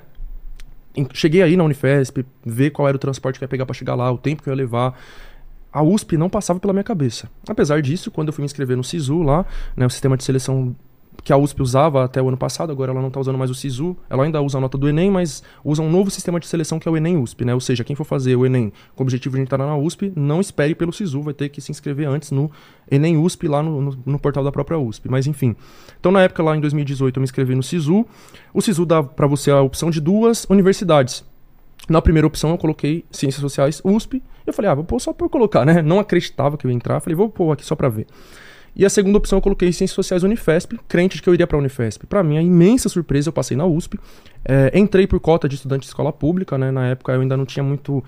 Cheguei 1.14 1.44
aí 1.44 1.56
na 1.56 1.64
Unifesp, 1.64 2.26
ver 2.44 2.72
qual 2.72 2.88
era 2.88 2.98
o 2.98 3.00
transporte 3.00 3.38
que 3.38 3.46
ia 3.46 3.48
pegar 3.48 3.68
pra 3.68 3.74
chegar 3.76 3.94
lá, 3.94 4.12
o 4.12 4.18
tempo 4.18 4.42
que 4.42 4.50
eu 4.50 4.54
ia 4.54 4.58
levar. 4.58 4.98
A 5.72 5.84
USP 5.84 6.18
não 6.18 6.28
passava 6.28 6.60
pela 6.60 6.74
minha 6.74 6.84
cabeça. 6.84 7.30
Apesar 7.48 7.84
disso, 7.84 8.10
quando 8.10 8.30
eu 8.30 8.34
fui 8.34 8.42
me 8.42 8.48
inscrever 8.48 8.76
no 8.76 8.84
SISU 8.84 9.22
lá, 9.22 9.46
né, 9.76 9.86
o 9.86 9.90
sistema 9.92 10.18
de 10.18 10.24
seleção 10.24 10.76
que 11.28 11.34
a 11.34 11.38
USP 11.38 11.62
usava 11.62 12.06
até 12.06 12.22
o 12.22 12.30
ano 12.30 12.38
passado, 12.38 12.72
agora 12.72 12.94
ela 12.94 13.02
não 13.02 13.10
está 13.10 13.20
usando 13.20 13.38
mais 13.38 13.52
o 13.52 13.54
SISU, 13.54 13.98
ela 14.10 14.24
ainda 14.24 14.42
usa 14.42 14.60
a 14.60 14.62
nota 14.62 14.78
do 14.78 14.88
Enem, 14.88 15.12
mas 15.12 15.44
usa 15.62 15.82
um 15.82 15.92
novo 15.92 16.10
sistema 16.10 16.40
de 16.40 16.48
seleção 16.48 16.80
que 16.80 16.88
é 16.88 16.92
o 16.92 16.96
Enem 16.96 17.18
USP, 17.18 17.44
né? 17.44 17.54
Ou 17.54 17.60
seja, 17.60 17.84
quem 17.84 17.98
for 17.98 18.06
fazer 18.06 18.38
o 18.38 18.46
Enem 18.46 18.72
com 18.96 19.04
o 19.04 19.06
objetivo 19.06 19.36
de 19.36 19.42
entrar 19.42 19.58
na 19.58 19.76
USP, 19.76 20.14
não 20.16 20.40
espere 20.40 20.74
pelo 20.74 20.94
SISU, 20.94 21.22
vai 21.22 21.34
ter 21.34 21.50
que 21.50 21.60
se 21.60 21.70
inscrever 21.70 22.08
antes 22.08 22.32
no 22.32 22.50
Enem 22.90 23.18
USP 23.18 23.46
lá 23.46 23.62
no, 23.62 23.82
no, 23.82 24.00
no 24.06 24.18
portal 24.18 24.42
da 24.42 24.54
própria 24.54 24.80
USP. 24.80 25.10
Mas 25.10 25.28
enfim. 25.28 25.54
Então 26.00 26.14
na 26.14 26.22
época 26.22 26.42
lá 26.42 26.56
em 26.56 26.62
2018 26.62 27.18
eu 27.18 27.20
me 27.20 27.26
inscrevi 27.26 27.56
no 27.56 27.62
SISU. 27.62 28.06
O 28.54 28.62
SISU 28.62 28.86
dá 28.86 29.04
para 29.04 29.28
você 29.28 29.52
a 29.52 29.62
opção 29.62 29.90
de 29.90 30.00
duas 30.00 30.46
universidades. 30.50 31.26
Na 31.90 32.02
primeira 32.02 32.26
opção 32.26 32.52
eu 32.52 32.58
coloquei 32.58 33.04
Ciências 33.12 33.42
Sociais 33.42 33.82
USP. 33.84 34.24
Eu 34.46 34.54
falei, 34.54 34.72
ah, 34.72 34.76
vou 34.76 34.86
pôr 34.86 35.02
só 35.02 35.12
por 35.12 35.28
colocar, 35.28 35.66
né? 35.66 35.82
Não 35.82 36.00
acreditava 36.00 36.56
que 36.56 36.66
eu 36.66 36.72
ia 36.72 36.76
entrar. 36.78 37.02
Falei, 37.02 37.18
vou 37.18 37.28
pôr 37.28 37.52
aqui 37.52 37.66
só 37.66 37.76
pra 37.76 37.90
ver. 37.90 38.08
E 38.78 38.86
a 38.86 38.90
segunda 38.90 39.18
opção 39.18 39.40
eu 39.40 39.42
coloquei 39.42 39.74
Ciências 39.74 39.96
Sociais 39.96 40.22
Unifesp, 40.22 40.80
crente 40.88 41.16
de 41.16 41.24
que 41.24 41.28
eu 41.28 41.34
iria 41.34 41.48
pra 41.48 41.58
Unifesp. 41.58 42.06
Pra 42.06 42.22
minha 42.24 42.42
imensa 42.44 42.88
surpresa, 42.88 43.30
eu 43.30 43.34
passei 43.34 43.58
na 43.58 43.66
USP. 43.66 44.00
É, 44.46 44.72
entrei 44.78 45.08
por 45.08 45.20
cota 45.20 45.50
de 45.50 45.56
estudante 45.56 45.82
de 45.82 45.88
escola 45.88 46.14
pública, 46.14 46.60
né? 46.60 46.70
Na 46.70 46.90
época 46.90 47.12
eu 47.12 47.22
ainda 47.22 47.36
não 47.36 47.46
tinha 47.46 47.64
muito, 47.64 48.04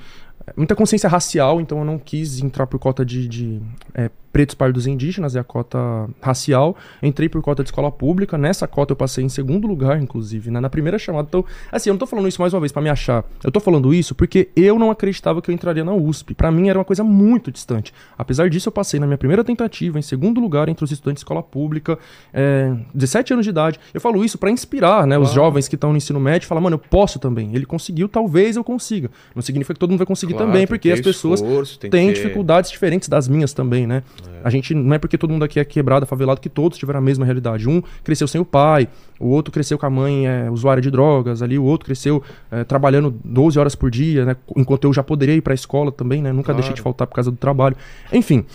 muita 0.55 0.75
consciência 0.75 1.09
racial, 1.09 1.59
então 1.59 1.79
eu 1.79 1.85
não 1.85 1.97
quis 1.97 2.39
entrar 2.39 2.67
por 2.67 2.79
cota 2.79 3.03
de, 3.03 3.27
de 3.27 3.59
é, 3.95 4.11
pretos, 4.31 4.55
pardos 4.55 4.85
e 4.87 4.91
indígenas, 4.91 5.35
é 5.35 5.39
a 5.39 5.43
cota 5.43 5.77
racial. 6.21 6.75
Entrei 7.01 7.27
por 7.29 7.41
cota 7.41 7.63
de 7.63 7.69
escola 7.69 7.91
pública. 7.91 8.37
Nessa 8.37 8.67
cota 8.67 8.91
eu 8.93 8.95
passei 8.95 9.23
em 9.23 9.29
segundo 9.29 9.67
lugar, 9.67 10.01
inclusive, 10.01 10.51
né? 10.51 10.59
na 10.59 10.69
primeira 10.69 10.97
chamada. 10.99 11.27
Então, 11.27 11.43
assim, 11.71 11.89
eu 11.89 11.93
não 11.93 11.99
tô 11.99 12.05
falando 12.05 12.27
isso 12.27 12.41
mais 12.41 12.53
uma 12.53 12.59
vez 12.59 12.71
pra 12.71 12.81
me 12.81 12.89
achar. 12.89 13.23
Eu 13.43 13.51
tô 13.51 13.59
falando 13.59 13.93
isso 13.93 14.13
porque 14.15 14.49
eu 14.55 14.77
não 14.77 14.91
acreditava 14.91 15.41
que 15.41 15.49
eu 15.49 15.53
entraria 15.55 15.83
na 15.83 15.93
USP. 15.93 16.33
Pra 16.33 16.51
mim 16.51 16.69
era 16.69 16.77
uma 16.77 16.85
coisa 16.85 17.03
muito 17.03 17.51
distante. 17.51 17.93
Apesar 18.17 18.49
disso, 18.49 18.69
eu 18.69 18.73
passei 18.73 18.99
na 18.99 19.05
minha 19.07 19.17
primeira 19.17 19.43
tentativa, 19.43 19.97
em 19.97 20.01
segundo 20.01 20.39
lugar, 20.39 20.69
entre 20.69 20.83
os 20.83 20.91
estudantes 20.91 21.21
de 21.21 21.25
escola 21.25 21.41
pública, 21.43 21.97
é, 22.33 22.73
17 22.93 23.33
anos 23.33 23.45
de 23.45 23.49
idade. 23.49 23.79
Eu 23.93 24.01
falo 24.01 24.23
isso 24.23 24.37
pra 24.37 24.51
inspirar, 24.51 25.05
né? 25.07 25.17
Os 25.17 25.31
jovens 25.31 25.67
que 25.67 25.75
estão 25.75 25.91
no 25.91 25.97
ensino 25.97 26.19
médio, 26.19 26.47
falar, 26.47 26.61
mano, 26.61 26.75
eu 26.75 26.79
posso 26.79 27.19
também. 27.19 27.55
Ele 27.55 27.65
conseguiu, 27.65 28.07
talvez 28.07 28.55
eu 28.55 28.63
consiga. 28.63 29.09
Não 29.35 29.41
significa 29.41 29.73
que 29.73 29.79
todo 29.79 29.89
mundo 29.89 29.99
vai 29.99 30.07
conseguir 30.07 30.33
Claro, 30.33 30.47
também, 30.51 30.67
porque 30.67 30.89
que 30.89 30.93
as 30.93 31.01
pessoas 31.01 31.41
esforço, 31.41 31.79
têm 31.79 31.89
ter- 31.89 32.13
dificuldades 32.13 32.69
diferentes 32.71 33.07
das 33.09 33.27
minhas 33.27 33.53
também, 33.53 33.87
né? 33.87 34.03
A 34.43 34.49
gente 34.49 34.73
não 34.73 34.93
é 34.93 34.99
porque 34.99 35.17
todo 35.17 35.31
mundo 35.31 35.43
aqui 35.43 35.59
é 35.59 35.65
quebrado, 35.65 36.05
favelado, 36.05 36.39
que 36.39 36.49
todos 36.49 36.77
tiveram 36.77 36.99
a 36.99 37.01
mesma 37.01 37.25
realidade. 37.25 37.67
Um 37.67 37.81
cresceu 38.03 38.27
sem 38.27 38.39
o 38.39 38.45
pai, 38.45 38.87
o 39.19 39.27
outro 39.27 39.51
cresceu 39.51 39.77
com 39.77 39.85
a 39.85 39.89
mãe 39.89 40.27
é, 40.27 40.49
usuária 40.49 40.81
de 40.81 40.89
drogas, 40.89 41.41
ali 41.41 41.57
o 41.57 41.63
outro 41.63 41.85
cresceu 41.85 42.23
é, 42.51 42.63
trabalhando 42.63 43.13
12 43.23 43.59
horas 43.59 43.75
por 43.75 43.89
dia, 43.91 44.25
né? 44.25 44.35
Enquanto 44.55 44.85
eu 44.85 44.93
já 44.93 45.03
poderia 45.03 45.35
ir 45.35 45.41
pra 45.41 45.53
escola 45.53 45.91
também, 45.91 46.21
né? 46.21 46.31
Nunca 46.31 46.45
Claro. 46.45 46.57
deixei 46.57 46.73
de 46.75 46.81
faltar 46.81 47.07
por 47.07 47.15
causa 47.15 47.29
do 47.31 47.37
trabalho. 47.37 47.75
Enfim, 48.13 48.45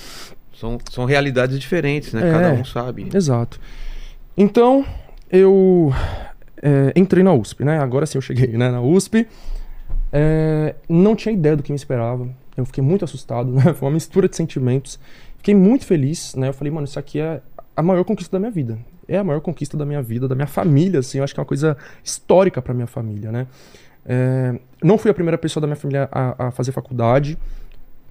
São, 0.55 0.79
são 0.91 1.05
realidades 1.05 1.59
diferentes, 1.59 2.13
né? 2.13 2.29
É. 2.29 2.33
Cada 2.33 2.53
um 2.55 2.65
sabe. 2.65 3.09
Exato. 3.13 3.61
Então, 4.37 4.85
eu 5.31 5.93
é, 6.63 6.93
entrei 6.97 7.23
na 7.23 7.33
USP, 7.35 7.65
né? 7.65 7.79
Agora 7.79 8.07
sim 8.07 8.17
eu 8.19 8.23
cheguei 8.23 8.49
né, 8.49 8.71
na 8.71 8.81
USP. 8.81 9.27
É, 10.13 10.75
não 10.89 11.15
tinha 11.17 11.33
ideia 11.33 11.57
do 11.57 11.63
que 11.63 11.73
me 11.73 11.77
esperava. 11.77 12.29
Eu 12.57 12.65
fiquei 12.65 12.83
muito 12.83 13.05
assustado, 13.05 13.51
né? 13.53 13.75
Foi 13.75 13.89
uma 13.89 13.95
mistura 13.95 14.29
de 14.29 14.37
sentimentos. 14.37 14.99
Fiquei 15.45 15.55
muito 15.55 15.85
feliz, 15.85 16.35
né? 16.37 16.49
Eu 16.49 16.55
falei, 16.55 16.73
mano, 16.73 16.87
isso 16.87 16.99
aqui 16.99 17.21
é 17.21 17.43
a 17.77 17.83
maior 17.83 18.03
conquista 18.03 18.33
da 18.33 18.41
minha 18.41 18.51
vida. 18.51 18.79
É 19.07 19.19
a 19.19 19.23
maior 19.23 19.43
conquista 19.43 19.77
da 19.77 19.85
minha 19.85 20.01
vida, 20.01 20.27
da 20.27 20.35
minha 20.35 20.47
família, 20.47 21.01
assim. 21.01 21.19
Eu 21.19 21.25
acho 21.25 21.35
que 21.35 21.39
é 21.39 21.43
uma 21.43 21.47
coisa 21.47 21.77
histórica 22.03 22.63
pra 22.63 22.73
minha 22.73 22.87
família, 22.87 23.31
né? 23.31 23.47
É, 24.07 24.59
não 24.83 24.97
fui 24.97 25.11
a 25.11 25.15
primeira 25.15 25.37
pessoa 25.37 25.61
da 25.61 25.67
minha 25.67 25.77
família 25.77 26.09
a, 26.11 26.47
a 26.47 26.51
fazer 26.51 26.73
faculdade 26.73 27.37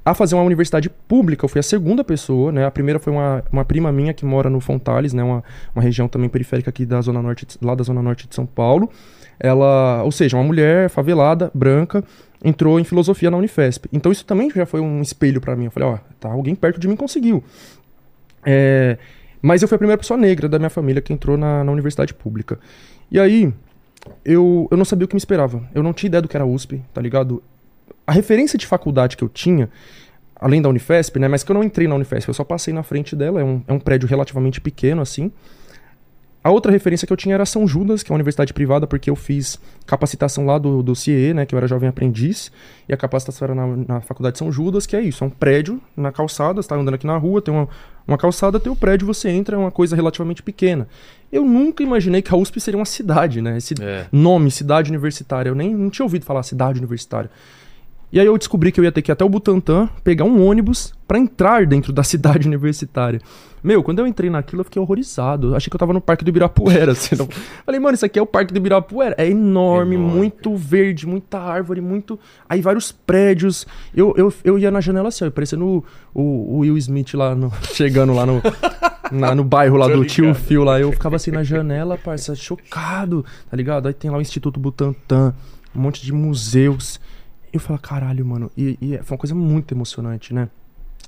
a 0.05 0.13
fazer 0.13 0.36
uma 0.36 0.43
universidade 0.43 0.89
pública, 0.89 1.45
eu 1.45 1.49
fui 1.49 1.59
a 1.59 1.63
segunda 1.63 2.03
pessoa, 2.03 2.51
né? 2.51 2.65
A 2.65 2.71
primeira 2.71 2.99
foi 2.99 3.13
uma, 3.13 3.43
uma 3.51 3.63
prima 3.63 3.91
minha 3.91 4.13
que 4.13 4.25
mora 4.25 4.49
no 4.49 4.59
Fontales, 4.59 5.13
né? 5.13 5.23
Uma, 5.23 5.43
uma 5.73 5.81
região 5.81 6.07
também 6.09 6.27
periférica 6.27 6.69
aqui 6.69 6.86
da 6.86 6.99
Zona 7.01 7.21
Norte, 7.21 7.47
lá 7.61 7.73
da 7.73 7.84
Zona 7.84 8.01
Norte 8.01 8.27
de 8.27 8.36
São 8.36 8.45
Paulo. 8.45 8.89
Ela, 9.39 10.03
ou 10.03 10.11
seja, 10.11 10.36
uma 10.36 10.43
mulher 10.43 10.89
favelada, 10.89 11.49
branca, 11.53 12.03
entrou 12.44 12.80
em 12.80 12.84
filosofia 12.84 13.32
na 13.32 13.38
Unifesp. 13.38 13.88
Então 13.91 14.12
isso 14.12 14.26
também 14.26 14.50
já 14.50 14.66
foi 14.66 14.82
um 14.82 15.02
espelho 15.02 15.39
pra 15.39 15.56
mim. 15.56 15.66
Eu 15.66 15.72
falei, 15.72 15.89
ó, 15.89 15.98
tá, 16.20 16.30
alguém 16.30 16.54
perto 16.54 16.80
de 16.80 16.88
mim 16.88 16.96
conseguiu. 16.96 17.44
É, 18.46 18.98
mas 19.41 19.62
eu 19.62 19.68
fui 19.68 19.76
a 19.76 19.80
primeira 19.80 19.98
pessoa 19.98 20.18
negra 20.18 20.50
da 20.50 20.60
minha 20.60 20.70
família 20.70 21.02
que 21.02 21.14
entrou 21.14 21.38
na, 21.38 21.64
na 21.64 21.72
universidade 21.72 22.14
pública. 22.14 22.60
E 23.10 23.20
aí, 23.20 23.54
eu, 24.26 24.68
eu 24.70 24.78
não 24.78 24.86
sabia 24.86 25.06
o 25.06 25.08
que 25.08 25.16
me 25.16 25.20
esperava. 25.20 25.64
Eu 25.74 25.82
não 25.82 25.94
tinha 25.94 26.08
ideia 26.08 26.22
do 26.22 26.28
que 26.28 26.36
era 26.36 26.46
USP, 26.46 26.82
tá 26.94 27.02
ligado? 27.02 27.41
A 28.06 28.12
referência 28.12 28.58
de 28.58 28.68
faculdade 28.68 29.16
que 29.16 29.24
eu 29.24 29.30
tinha, 29.30 29.70
além 30.36 30.62
da 30.62 30.70
Unifesp, 30.70 31.20
né? 31.20 31.28
Mas 31.28 31.44
que 31.44 31.52
eu 31.52 31.54
não 31.54 31.64
entrei 31.64 31.88
na 31.88 31.96
Unifesp, 31.96 32.28
eu 32.28 32.34
só 32.34 32.44
passei 32.44 32.74
na 32.74 32.84
frente 32.84 33.16
dela, 33.16 33.39
é 33.39 33.44
um, 33.44 33.62
é 33.68 33.74
um 33.74 33.80
prédio 33.80 34.08
relativamente 34.08 34.60
pequeno, 34.60 35.02
assim. 35.02 35.32
A 36.44 36.52
outra 36.52 36.72
referência 36.72 37.08
que 37.08 37.14
eu 37.14 37.18
tinha 37.18 37.36
era 37.36 37.46
São 37.46 37.66
Judas, 37.66 38.04
que 38.04 38.12
é 38.12 38.14
uma 38.14 38.18
universidade 38.18 38.54
privada, 38.54 38.86
porque 38.86 39.10
eu 39.10 39.16
fiz 39.16 39.58
capacitação 39.86 40.46
lá 40.46 40.58
do, 40.58 40.84
do 40.84 40.94
CIE, 40.94 41.34
né? 41.34 41.46
Que 41.46 41.56
eu 41.56 41.58
era 41.58 41.68
jovem 41.68 41.88
aprendiz. 41.88 42.52
E 42.88 42.94
a 42.94 42.98
capacitação 42.98 43.46
era 43.46 43.56
na, 43.56 43.68
na 43.88 44.02
Faculdade 44.02 44.38
São 44.38 44.52
Judas, 44.52 44.86
que 44.86 44.96
é 44.96 45.02
isso, 45.02 45.24
é 45.24 45.28
um 45.28 45.30
prédio 45.30 45.80
na 45.96 46.12
calçada, 46.12 46.62
você 46.62 46.68
tá 46.68 46.76
andando 46.76 46.96
aqui 46.96 47.08
na 47.08 47.16
rua, 47.16 47.41
tem 47.41 47.54
uma, 47.54 47.70
uma 48.06 48.18
calçada, 48.18 48.60
tem 48.60 48.72
o 48.72 48.76
prédio, 48.76 49.08
você 49.08 49.30
entra, 49.30 49.56
é 49.56 49.60
uma 49.60 49.72
coisa 49.72 49.96
relativamente 49.96 50.44
pequena. 50.44 50.88
Eu 51.32 51.46
nunca 51.46 51.82
imaginei 51.82 52.22
que 52.22 52.34
a 52.34 52.38
USP 52.38 52.60
seria 52.60 52.78
uma 52.78 52.86
cidade, 52.86 53.41
né? 53.41 53.58
Esse 53.58 53.74
É. 53.82 54.06
nome, 54.12 54.52
cidade 54.52 54.89
universitária. 54.91 55.50
Eu 55.50 55.56
nem 55.56 55.74
não 55.74 55.89
tinha 55.89 56.06
ouvido 56.06 56.26
falar 56.26 56.44
cidade 56.44 56.78
universitária. 56.78 57.32
E 58.14 58.20
aí 58.20 58.28
eu 58.28 58.38
descobri 58.38 58.72
que 58.72 58.80
eu 58.80 58.84
ia 58.84 58.91
ter 58.91 59.01
que 59.01 59.09
ir 59.09 59.14
até 59.14 59.26
o 59.26 59.30
Butantã, 59.30 59.89
pegar 60.03 60.24
um 60.24 60.45
ônibus 60.47 60.93
pra 61.07 61.18
entrar 61.18 61.66
dentro 61.66 61.91
da 61.91 62.03
cidade 62.05 62.47
universitária. 62.47 63.20
Meu, 63.64 63.82
quando 63.82 63.99
eu 63.99 64.05
entrei 64.05 64.30
naquilo, 64.30 64.59
eu 64.59 64.66
fiquei 64.66 64.80
horrorizado. 64.80 65.55
Achei 65.55 65.68
que 65.70 65.76
eu 65.76 65.80
tava 65.80 65.93
no 65.93 65.99
Parque 66.01 66.24
do 66.24 66.28
Ibirapuera. 66.30 66.91
Assim, 66.93 67.16
não- 67.16 67.28
Falei, 67.66 67.80
mano, 67.80 67.95
isso 67.95 68.05
aqui 68.05 68.20
é 68.20 68.22
o 68.22 68.26
Parque 68.28 68.53
do 68.53 68.57
Ibirapuera. 68.57 69.16
É 69.18 69.28
enorme, 69.28 69.95
Enorme, 69.95 70.16
muito 70.18 70.55
verde, 70.55 71.07
muita 71.07 71.39
árvore, 71.39 71.82
muito. 71.82 72.20
Aí 72.47 72.61
vários 72.61 72.91
prédios. 72.91 73.66
Eu, 73.95 74.14
eu, 74.15 74.31
eu 74.44 74.60
ia 74.60 74.69
na 74.69 74.80
janela 74.80 75.07
assim, 75.07 75.26
ó, 75.26 75.31
parecendo 75.31 75.65
o, 75.65 75.84
o, 76.14 76.56
o 76.56 76.57
Will 76.60 76.77
Smith 76.77 77.15
lá, 77.15 77.34
no- 77.34 77.52
chegando 77.73 78.14
lá 78.14 78.26
no, 78.27 78.41
na- 79.11 79.34
no 79.34 79.44
bairro 79.44 79.77
lá 79.77 79.88
do 79.88 80.06
tio. 80.06 80.35
Phil 80.35 80.64
lá. 80.64 80.80
Eu 80.80 80.91
ficava 80.91 81.15
assim 81.15 81.31
na 81.31 81.41
janela, 81.44 81.98
parça, 81.98 82.35
chocado, 82.35 83.26
tá 83.49 83.57
ligado? 83.57 83.88
Aí 83.88 83.94
tem 83.94 84.11
lá 84.11 84.18
o 84.18 84.22
Instituto 84.22 84.60
Butantan, 84.60 85.34
um 85.76 85.81
monte 85.81 86.03
de 86.06 86.14
museus. 86.14 86.99
Eu 87.53 87.59
falo, 87.59 87.80
caralho, 87.80 88.25
mano. 88.25 88.51
E, 88.57 88.77
e 88.81 88.97
foi 89.03 89.15
uma 89.15 89.19
coisa 89.19 89.35
muito 89.35 89.73
emocionante, 89.73 90.34
né? 90.34 90.49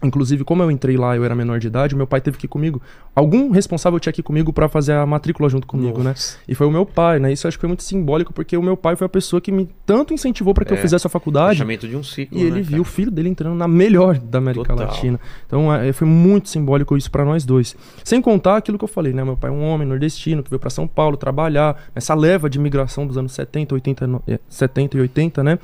Inclusive, 0.03 0.43
como 0.43 0.61
eu 0.61 0.69
entrei 0.69 0.97
lá, 0.97 1.15
eu 1.15 1.23
era 1.23 1.33
menor 1.33 1.57
de 1.57 1.67
idade, 1.67 1.95
meu 1.95 2.05
pai 2.05 2.19
teve 2.19 2.37
que 2.37 2.45
ir 2.45 2.49
comigo. 2.49 2.81
Algum 3.15 3.49
responsável 3.49 3.97
tinha 3.97 4.11
que 4.11 4.19
ir 4.19 4.23
comigo 4.23 4.51
pra 4.51 4.67
fazer 4.67 4.91
a 4.91 5.05
matrícula 5.05 5.47
junto 5.47 5.65
comigo, 5.65 5.99
né? 5.99 6.09
Nossa. 6.09 6.37
E 6.45 6.53
foi 6.53 6.67
o 6.67 6.71
meu 6.71 6.85
pai, 6.85 7.17
né? 7.17 7.31
Isso 7.31 7.47
eu 7.47 7.47
acho 7.47 7.57
que 7.57 7.61
foi 7.61 7.69
muito 7.69 7.81
simbólico, 7.81 8.33
porque 8.33 8.57
o 8.57 8.61
meu 8.61 8.75
pai 8.75 8.97
foi 8.97 9.05
a 9.05 9.09
pessoa 9.09 9.39
que 9.39 9.53
me 9.53 9.69
tanto 9.85 10.13
incentivou 10.13 10.53
pra 10.53 10.65
que 10.65 10.73
eu 10.73 10.77
É, 10.77 10.81
fizesse 10.81 11.07
a 11.07 11.09
faculdade. 11.09 11.53
Fechamento 11.53 11.87
de 11.87 11.95
um 11.95 12.03
ciclo. 12.03 12.37
E 12.37 12.41
ele 12.41 12.57
né, 12.57 12.61
viu 12.61 12.81
o 12.81 12.83
cara? 12.83 12.93
filho 12.93 13.09
dele 13.09 13.29
entrando 13.29 13.55
na 13.55 13.69
melhor 13.69 14.17
da 14.19 14.37
América 14.39 14.65
Total. 14.65 14.85
Latina. 14.87 15.17
Então 15.47 15.73
é, 15.73 15.93
foi 15.93 16.05
muito 16.05 16.49
simbólico 16.49 16.97
isso 16.97 17.09
pra 17.09 17.23
nós 17.23 17.45
dois. 17.45 17.73
Sem 18.03 18.21
contar 18.21 18.57
aquilo 18.57 18.77
que 18.77 18.83
eu 18.83 18.89
falei, 18.89 19.13
né? 19.13 19.23
Meu 19.23 19.37
pai 19.37 19.49
é 19.49 19.53
um 19.53 19.63
homem 19.63 19.87
nordestino 19.87 20.43
que 20.43 20.49
veio 20.49 20.59
pra 20.59 20.69
São 20.69 20.89
Paulo 20.89 21.15
trabalhar, 21.15 21.81
essa 21.95 22.13
leva 22.13 22.49
de 22.49 22.59
imigração 22.59 23.07
dos 23.07 23.17
anos 23.17 23.31
70, 23.31 23.73
80, 23.73 24.05
no- 24.07 24.21
eh, 24.27 24.39
70 24.49 24.97
e 24.97 24.99
80, 24.99 25.41
né? 25.41 25.57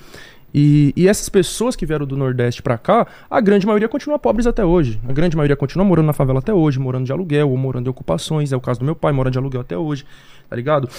E, 0.54 0.94
e 0.96 1.08
essas 1.08 1.30
pessoas 1.30 1.76
que 1.76 1.86
vieram 1.86 2.06
do 2.06 2.18
Nordeste 2.18 2.62
pra 2.62 2.78
cá, 2.78 3.08
a 3.30 3.40
grande 3.40 3.66
maioria 3.66 3.88
continua 3.88 4.20
pobres 4.20 4.46
até 4.46 4.66
hoje. 4.66 5.00
A 5.08 5.14
grande 5.14 5.36
maioria 5.36 5.56
continua 5.56 5.86
morando 5.86 6.08
na 6.08 6.14
favela 6.14 6.40
até 6.40 6.54
hoje, 6.54 6.80
morando 6.80 7.06
de 7.06 7.12
aluguel 7.12 7.50
ou 7.50 7.58
morando 7.58 7.88
em 7.88 7.90
ocupações. 7.90 8.52
É 8.52 8.58
o 8.58 8.62
caso 8.62 8.80
do 8.80 8.86
meu 8.86 8.96
pai, 8.96 9.12
mora 9.12 9.32
de 9.32 9.38
aluguel 9.38 9.62
até 9.62 9.78
hoje, 9.78 10.06
tá 10.50 10.56
ligado? 10.56 10.90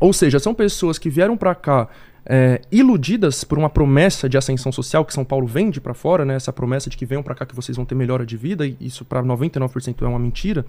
Ou 0.00 0.12
seja, 0.12 0.38
são 0.38 0.52
pessoas 0.52 0.98
que 0.98 1.08
vieram 1.08 1.36
pra 1.36 1.54
cá 1.54 1.88
é, 2.24 2.60
iludidas 2.70 3.44
por 3.44 3.58
uma 3.58 3.68
promessa 3.68 4.28
de 4.28 4.36
ascensão 4.36 4.70
social 4.70 5.04
que 5.04 5.12
São 5.12 5.24
Paulo 5.24 5.46
vende 5.46 5.80
pra 5.80 5.94
fora, 5.94 6.24
né? 6.24 6.34
Essa 6.34 6.52
promessa 6.52 6.88
de 6.88 6.96
que 6.96 7.06
venham 7.06 7.22
pra 7.22 7.34
cá 7.34 7.44
que 7.44 7.54
vocês 7.54 7.76
vão 7.76 7.84
ter 7.84 7.94
melhora 7.94 8.24
de 8.24 8.36
vida, 8.36 8.66
e 8.66 8.76
isso 8.80 9.04
pra 9.04 9.22
99% 9.22 10.02
é 10.02 10.06
uma 10.06 10.18
mentira. 10.18 10.64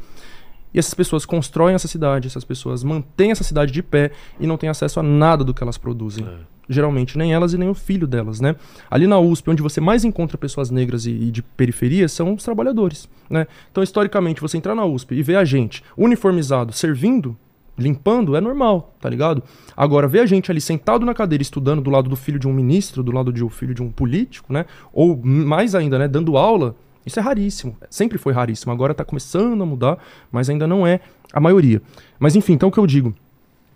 E 0.73 0.79
essas 0.79 0.93
pessoas 0.93 1.25
constroem 1.25 1.75
essa 1.75 1.87
cidade, 1.87 2.27
essas 2.27 2.43
pessoas 2.43 2.83
mantêm 2.83 3.31
essa 3.31 3.43
cidade 3.43 3.71
de 3.71 3.83
pé 3.83 4.11
e 4.39 4.47
não 4.47 4.57
têm 4.57 4.69
acesso 4.69 4.99
a 4.99 5.03
nada 5.03 5.43
do 5.43 5.53
que 5.53 5.61
elas 5.61 5.77
produzem. 5.77 6.25
Geralmente 6.67 7.17
nem 7.17 7.33
elas 7.33 7.53
e 7.53 7.57
nem 7.57 7.69
o 7.69 7.73
filho 7.73 8.07
delas, 8.07 8.39
né? 8.39 8.55
Ali 8.89 9.05
na 9.05 9.19
USP, 9.19 9.49
onde 9.49 9.61
você 9.61 9.81
mais 9.81 10.05
encontra 10.05 10.37
pessoas 10.37 10.71
negras 10.71 11.05
e, 11.05 11.11
e 11.11 11.31
de 11.31 11.43
periferia, 11.43 12.07
são 12.07 12.33
os 12.33 12.43
trabalhadores, 12.43 13.07
né? 13.29 13.47
Então, 13.69 13.83
historicamente, 13.83 14.41
você 14.41 14.57
entrar 14.57 14.73
na 14.73 14.85
USP 14.85 15.13
e 15.13 15.21
ver 15.21 15.35
a 15.35 15.43
gente 15.43 15.83
uniformizado, 15.97 16.71
servindo, 16.71 17.37
limpando, 17.77 18.35
é 18.35 18.41
normal, 18.41 18.95
tá 19.01 19.09
ligado? 19.09 19.43
Agora, 19.75 20.07
ver 20.07 20.19
a 20.19 20.25
gente 20.25 20.49
ali 20.51 20.61
sentado 20.61 21.05
na 21.05 21.13
cadeira 21.13 21.41
estudando 21.41 21.81
do 21.81 21.89
lado 21.89 22.09
do 22.09 22.15
filho 22.15 22.39
de 22.39 22.47
um 22.47 22.53
ministro, 22.53 23.03
do 23.03 23.11
lado 23.11 23.33
de 23.33 23.43
um 23.43 23.49
filho 23.49 23.73
de 23.73 23.81
um 23.81 23.91
político, 23.91 24.53
né? 24.53 24.65
Ou 24.93 25.19
mais 25.23 25.75
ainda, 25.75 25.97
né, 25.99 26.07
dando 26.07 26.37
aula, 26.37 26.75
isso 27.05 27.19
é 27.19 27.21
raríssimo. 27.21 27.75
Sempre 27.89 28.17
foi 28.17 28.33
raríssimo. 28.33 28.71
Agora 28.71 28.93
tá 28.93 29.03
começando 29.05 29.61
a 29.61 29.65
mudar, 29.65 29.97
mas 30.31 30.49
ainda 30.49 30.67
não 30.67 30.85
é 30.85 30.99
a 31.31 31.39
maioria. 31.39 31.81
Mas 32.19 32.35
enfim, 32.35 32.53
então 32.53 32.69
o 32.69 32.71
que 32.71 32.77
eu 32.79 32.87
digo? 32.87 33.13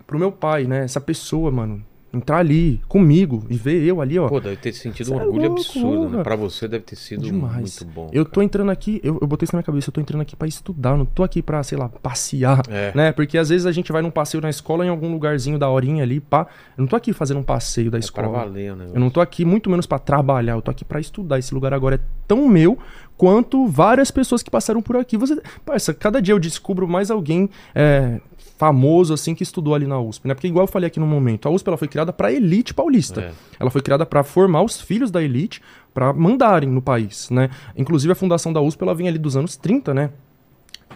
Pro 0.06 0.18
meu 0.18 0.32
pai, 0.32 0.64
né, 0.64 0.84
essa 0.84 1.00
pessoa, 1.00 1.50
mano, 1.50 1.84
entrar 2.10 2.38
ali 2.38 2.80
comigo 2.88 3.44
e 3.50 3.56
ver 3.58 3.82
eu 3.84 4.00
ali, 4.00 4.18
ó. 4.18 4.26
Pô, 4.28 4.40
deve 4.40 4.56
ter 4.56 4.72
sentido 4.72 5.08
Cê 5.08 5.12
um 5.12 5.20
é 5.20 5.24
orgulho 5.26 5.48
louco, 5.48 5.60
absurdo, 5.60 6.16
né? 6.16 6.22
Pra 6.22 6.34
você 6.34 6.66
deve 6.66 6.82
ter 6.84 6.96
sido 6.96 7.20
Demais. 7.20 7.82
muito 7.82 7.84
bom. 7.94 8.08
Eu 8.10 8.24
tô 8.24 8.30
cara. 8.36 8.44
entrando 8.46 8.70
aqui, 8.70 8.98
eu, 9.04 9.18
eu 9.20 9.26
botei 9.26 9.44
isso 9.44 9.54
na 9.54 9.58
minha 9.58 9.64
cabeça, 9.64 9.90
eu 9.90 9.92
tô 9.92 10.00
entrando 10.00 10.22
aqui 10.22 10.34
pra 10.34 10.48
estudar, 10.48 10.96
não 10.96 11.04
tô 11.04 11.22
aqui 11.22 11.42
pra, 11.42 11.62
sei 11.62 11.76
lá, 11.76 11.90
passear, 11.90 12.62
É. 12.70 12.92
né? 12.94 13.12
Porque 13.12 13.36
às 13.36 13.50
vezes 13.50 13.66
a 13.66 13.72
gente 13.72 13.92
vai 13.92 14.00
num 14.00 14.10
passeio 14.10 14.40
na 14.40 14.48
escola 14.48 14.86
em 14.86 14.88
algum 14.88 15.12
lugarzinho 15.12 15.58
da 15.58 15.68
horinha 15.68 16.02
ali, 16.02 16.18
pá. 16.18 16.46
Eu 16.78 16.80
não 16.82 16.86
tô 16.86 16.96
aqui 16.96 17.12
fazendo 17.12 17.40
um 17.40 17.42
passeio 17.42 17.90
da 17.90 17.98
É 17.98 18.00
pra 18.00 18.04
escola. 18.06 18.28
valer, 18.28 18.74
né? 18.74 18.86
Eu 18.94 19.00
não 19.00 19.10
tô 19.10 19.20
aqui 19.20 19.44
muito 19.44 19.68
menos 19.68 19.84
pra 19.84 19.98
trabalhar, 19.98 20.54
eu 20.54 20.62
tô 20.62 20.70
aqui 20.70 20.86
pra 20.86 20.98
estudar. 20.98 21.38
Esse 21.38 21.52
lugar 21.52 21.74
agora 21.74 21.96
é 21.96 22.00
tão 22.26 22.48
meu 22.48 22.78
quanto 23.18 23.66
várias 23.66 24.12
pessoas 24.12 24.42
que 24.42 24.50
passaram 24.50 24.80
por 24.80 24.96
aqui. 24.96 25.16
Você, 25.16 25.42
parça, 25.66 25.92
cada 25.92 26.22
dia 26.22 26.32
eu 26.32 26.38
descubro 26.38 26.86
mais 26.86 27.10
alguém 27.10 27.50
é, 27.74 28.20
famoso 28.56 29.12
assim 29.12 29.34
que 29.34 29.42
estudou 29.42 29.74
ali 29.74 29.86
na 29.86 30.00
USP, 30.00 30.28
né? 30.28 30.34
Porque 30.34 30.46
igual 30.46 30.62
eu 30.62 30.68
falei 30.68 30.86
aqui 30.86 31.00
no 31.00 31.06
momento, 31.06 31.48
a 31.48 31.50
USP 31.50 31.66
ela 31.66 31.76
foi 31.76 31.88
criada 31.88 32.12
pra 32.12 32.32
elite 32.32 32.72
paulista. 32.72 33.20
É. 33.20 33.32
Ela 33.58 33.70
foi 33.70 33.82
criada 33.82 34.06
pra 34.06 34.22
formar 34.22 34.62
os 34.62 34.80
filhos 34.80 35.10
da 35.10 35.20
elite 35.20 35.60
pra 35.92 36.12
mandarem 36.12 36.70
no 36.70 36.80
país, 36.80 37.28
né? 37.28 37.50
Inclusive 37.76 38.12
a 38.12 38.14
fundação 38.14 38.52
da 38.52 38.60
USP 38.60 38.82
ela 38.82 38.94
vem 38.94 39.08
ali 39.08 39.18
dos 39.18 39.36
anos 39.36 39.56
30, 39.56 39.92
né? 39.92 40.10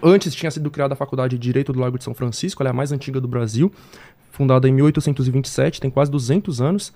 Antes 0.01 0.33
tinha 0.33 0.51
sido 0.51 0.71
criada 0.71 0.95
a 0.95 0.97
Faculdade 0.97 1.37
de 1.37 1.43
Direito 1.43 1.73
do 1.73 1.81
Largo 1.81 1.99
de 1.99 2.05
São 2.05 2.15
Francisco, 2.15 2.63
ela 2.63 2.71
é 2.71 2.73
a 2.73 2.75
mais 2.75 2.93
antiga 2.93 3.21
do 3.21 3.29
Brasil, 3.29 3.71
fundada 4.31 4.69
em 4.69 4.73
1827, 4.73 5.81
tem 5.81 5.91
quase 5.91 6.11
200 6.11 6.61
anos. 6.61 6.93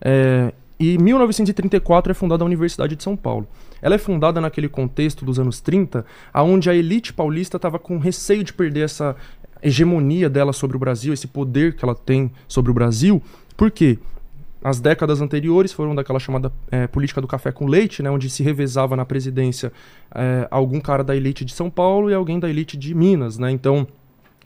É, 0.00 0.52
e 0.78 0.94
em 0.94 0.98
1934 0.98 2.12
é 2.12 2.14
fundada 2.14 2.44
a 2.44 2.46
Universidade 2.46 2.94
de 2.94 3.02
São 3.02 3.16
Paulo. 3.16 3.48
Ela 3.80 3.94
é 3.94 3.98
fundada 3.98 4.40
naquele 4.40 4.68
contexto 4.68 5.24
dos 5.24 5.38
anos 5.38 5.60
30, 5.60 6.04
onde 6.34 6.70
a 6.70 6.74
elite 6.74 7.12
paulista 7.12 7.56
estava 7.56 7.78
com 7.78 7.98
receio 7.98 8.42
de 8.42 8.52
perder 8.52 8.80
essa 8.80 9.16
hegemonia 9.62 10.28
dela 10.28 10.52
sobre 10.52 10.76
o 10.76 10.80
Brasil, 10.80 11.12
esse 11.12 11.26
poder 11.26 11.74
que 11.74 11.84
ela 11.84 11.94
tem 11.94 12.30
sobre 12.46 12.70
o 12.70 12.74
Brasil. 12.74 13.22
Por 13.56 13.70
quê? 13.70 13.98
As 14.62 14.80
décadas 14.80 15.20
anteriores 15.20 15.72
foram 15.72 15.94
daquela 15.94 16.18
chamada 16.18 16.52
eh, 16.70 16.86
política 16.86 17.20
do 17.20 17.28
café 17.28 17.52
com 17.52 17.66
leite, 17.66 18.02
né, 18.02 18.10
onde 18.10 18.28
se 18.28 18.42
revezava 18.42 18.96
na 18.96 19.04
presidência 19.04 19.72
eh, 20.14 20.48
algum 20.50 20.80
cara 20.80 21.04
da 21.04 21.14
elite 21.14 21.44
de 21.44 21.52
São 21.52 21.70
Paulo 21.70 22.10
e 22.10 22.14
alguém 22.14 22.40
da 22.40 22.48
elite 22.48 22.76
de 22.76 22.94
Minas. 22.94 23.38
Né? 23.38 23.50
Então, 23.50 23.86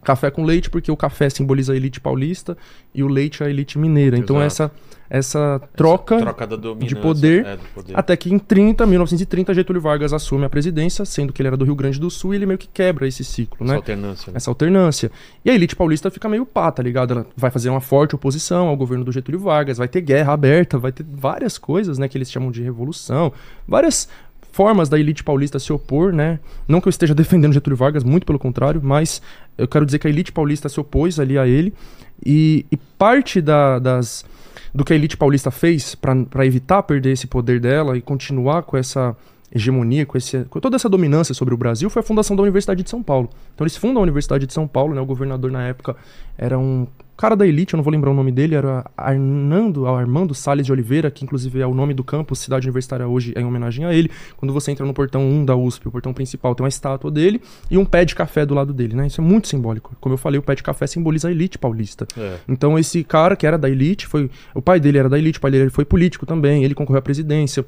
café 0.02 0.30
com 0.30 0.44
leite, 0.44 0.70
porque 0.70 0.90
o 0.90 0.96
café 0.96 1.28
simboliza 1.28 1.72
a 1.72 1.76
elite 1.76 2.00
paulista 2.00 2.56
e 2.94 3.02
o 3.02 3.08
leite 3.08 3.42
a 3.44 3.50
elite 3.50 3.78
mineira. 3.78 4.16
Então, 4.16 4.40
essa, 4.40 4.64
Exato. 4.64 4.74
essa 5.08 5.60
troca. 5.76 6.14
Essa 6.16 6.24
troca 6.24 6.46
da 6.46 6.56
dominância, 6.56 6.96
poder, 6.96 7.46
é, 7.46 7.58
poder. 7.74 7.98
Até 7.98 8.16
que 8.16 8.32
em 8.32 8.38
30, 8.38 8.86
1930, 8.86 9.54
Getúlio 9.54 9.80
Vargas 9.80 10.12
assume 10.12 10.44
a 10.44 10.50
presidência, 10.50 11.04
sendo 11.04 11.32
que 11.32 11.42
ele 11.42 11.48
era 11.48 11.56
do 11.56 11.64
Rio 11.64 11.74
Grande 11.74 12.00
do 12.00 12.10
Sul, 12.10 12.32
e 12.32 12.36
ele 12.36 12.46
meio 12.46 12.58
que 12.58 12.68
quebra 12.68 13.06
esse 13.06 13.22
ciclo, 13.24 13.58
Essa 13.60 13.72
né? 13.72 13.76
alternância. 13.76 14.32
né? 14.32 14.36
essa 14.36 14.50
alternância. 14.50 15.10
E 15.44 15.50
a 15.50 15.54
elite 15.54 15.76
paulista 15.76 16.10
fica 16.10 16.28
meio 16.28 16.46
pá, 16.46 16.72
tá 16.72 16.82
ligado? 16.82 17.12
Ela 17.12 17.26
vai 17.36 17.50
fazer 17.50 17.68
uma 17.70 17.80
forte 17.80 18.14
oposição 18.14 18.68
ao 18.68 18.76
governo 18.76 19.04
do 19.04 19.12
Getúlio 19.12 19.40
Vargas, 19.40 19.78
vai 19.78 19.88
ter 19.88 20.00
guerra 20.00 20.32
aberta, 20.32 20.78
vai 20.78 20.92
ter 20.92 21.04
várias 21.08 21.58
coisas, 21.58 21.98
né, 21.98 22.08
que 22.08 22.16
eles 22.16 22.30
chamam 22.30 22.50
de 22.50 22.62
revolução, 22.62 23.32
várias 23.66 24.08
formas 24.52 24.88
da 24.88 24.98
elite 24.98 25.22
paulista 25.24 25.58
se 25.58 25.72
opor, 25.72 26.12
né? 26.12 26.38
Não 26.66 26.80
que 26.80 26.88
eu 26.88 26.90
esteja 26.90 27.14
defendendo 27.14 27.52
Getúlio 27.52 27.76
Vargas, 27.76 28.02
muito 28.04 28.26
pelo 28.26 28.38
contrário, 28.38 28.80
mas 28.82 29.20
eu 29.56 29.68
quero 29.68 29.86
dizer 29.86 29.98
que 29.98 30.06
a 30.06 30.10
elite 30.10 30.32
paulista 30.32 30.68
se 30.68 30.78
opôs 30.80 31.18
ali 31.20 31.38
a 31.38 31.46
ele 31.46 31.72
e, 32.24 32.66
e 32.70 32.76
parte 32.76 33.40
da- 33.40 33.78
das 33.78 34.24
do 34.72 34.84
que 34.84 34.92
a 34.92 34.96
elite 34.96 35.16
paulista 35.16 35.50
fez 35.50 35.96
para 35.96 36.46
evitar 36.46 36.82
perder 36.84 37.12
esse 37.12 37.26
poder 37.26 37.58
dela 37.58 37.96
e 37.96 38.00
continuar 38.00 38.62
com 38.62 38.76
essa 38.76 39.16
hegemonia, 39.52 40.06
com, 40.06 40.16
esse, 40.16 40.44
com 40.44 40.60
toda 40.60 40.76
essa 40.76 40.88
dominância 40.88 41.34
sobre 41.34 41.54
o 41.54 41.56
Brasil, 41.56 41.90
foi 41.90 42.00
a 42.00 42.02
fundação 42.02 42.36
da 42.36 42.42
Universidade 42.42 42.82
de 42.82 42.90
São 42.90 43.02
Paulo. 43.02 43.28
Então 43.54 43.64
eles 43.64 43.76
fundam 43.76 43.98
a 43.98 44.02
Universidade 44.02 44.46
de 44.46 44.52
São 44.52 44.66
Paulo, 44.66 44.94
né? 44.94 45.00
O 45.00 45.06
governador 45.06 45.50
na 45.50 45.66
época 45.66 45.96
era 46.38 46.58
um 46.58 46.86
cara 47.20 47.36
da 47.36 47.46
elite, 47.46 47.74
eu 47.74 47.76
não 47.76 47.84
vou 47.84 47.92
lembrar 47.92 48.10
o 48.10 48.14
nome 48.14 48.32
dele, 48.32 48.54
era 48.54 48.82
Arnando, 48.96 49.86
Armando 49.86 50.34
Salles 50.34 50.64
de 50.64 50.72
Oliveira, 50.72 51.10
que 51.10 51.22
inclusive 51.22 51.60
é 51.60 51.66
o 51.66 51.74
nome 51.74 51.92
do 51.92 52.02
campus, 52.02 52.38
Cidade 52.38 52.66
Universitária 52.66 53.06
hoje 53.06 53.34
é 53.36 53.42
em 53.42 53.44
homenagem 53.44 53.84
a 53.84 53.92
ele. 53.92 54.10
Quando 54.38 54.54
você 54.54 54.70
entra 54.70 54.86
no 54.86 54.94
portão 54.94 55.22
1 55.22 55.44
da 55.44 55.54
USP, 55.54 55.86
o 55.86 55.90
portão 55.90 56.14
principal, 56.14 56.54
tem 56.54 56.64
uma 56.64 56.70
estátua 56.70 57.10
dele 57.10 57.42
e 57.70 57.76
um 57.76 57.84
pé 57.84 58.06
de 58.06 58.14
café 58.14 58.46
do 58.46 58.54
lado 58.54 58.72
dele, 58.72 58.96
né? 58.96 59.06
Isso 59.06 59.20
é 59.20 59.24
muito 59.24 59.48
simbólico. 59.48 59.94
Como 60.00 60.14
eu 60.14 60.16
falei, 60.16 60.38
o 60.38 60.42
pé 60.42 60.54
de 60.54 60.62
café 60.62 60.86
simboliza 60.86 61.28
a 61.28 61.30
elite 61.30 61.58
paulista. 61.58 62.06
É. 62.16 62.38
Então 62.48 62.78
esse 62.78 63.04
cara 63.04 63.36
que 63.36 63.46
era 63.46 63.58
da 63.58 63.68
elite, 63.68 64.06
foi 64.06 64.30
o 64.54 64.62
pai 64.62 64.80
dele 64.80 64.96
era 64.96 65.08
da 65.10 65.18
elite, 65.18 65.36
o 65.36 65.42
pai 65.42 65.50
dele 65.50 65.68
foi 65.68 65.84
político 65.84 66.24
também, 66.24 66.64
ele 66.64 66.74
concorreu 66.74 67.00
à 67.00 67.02
presidência. 67.02 67.66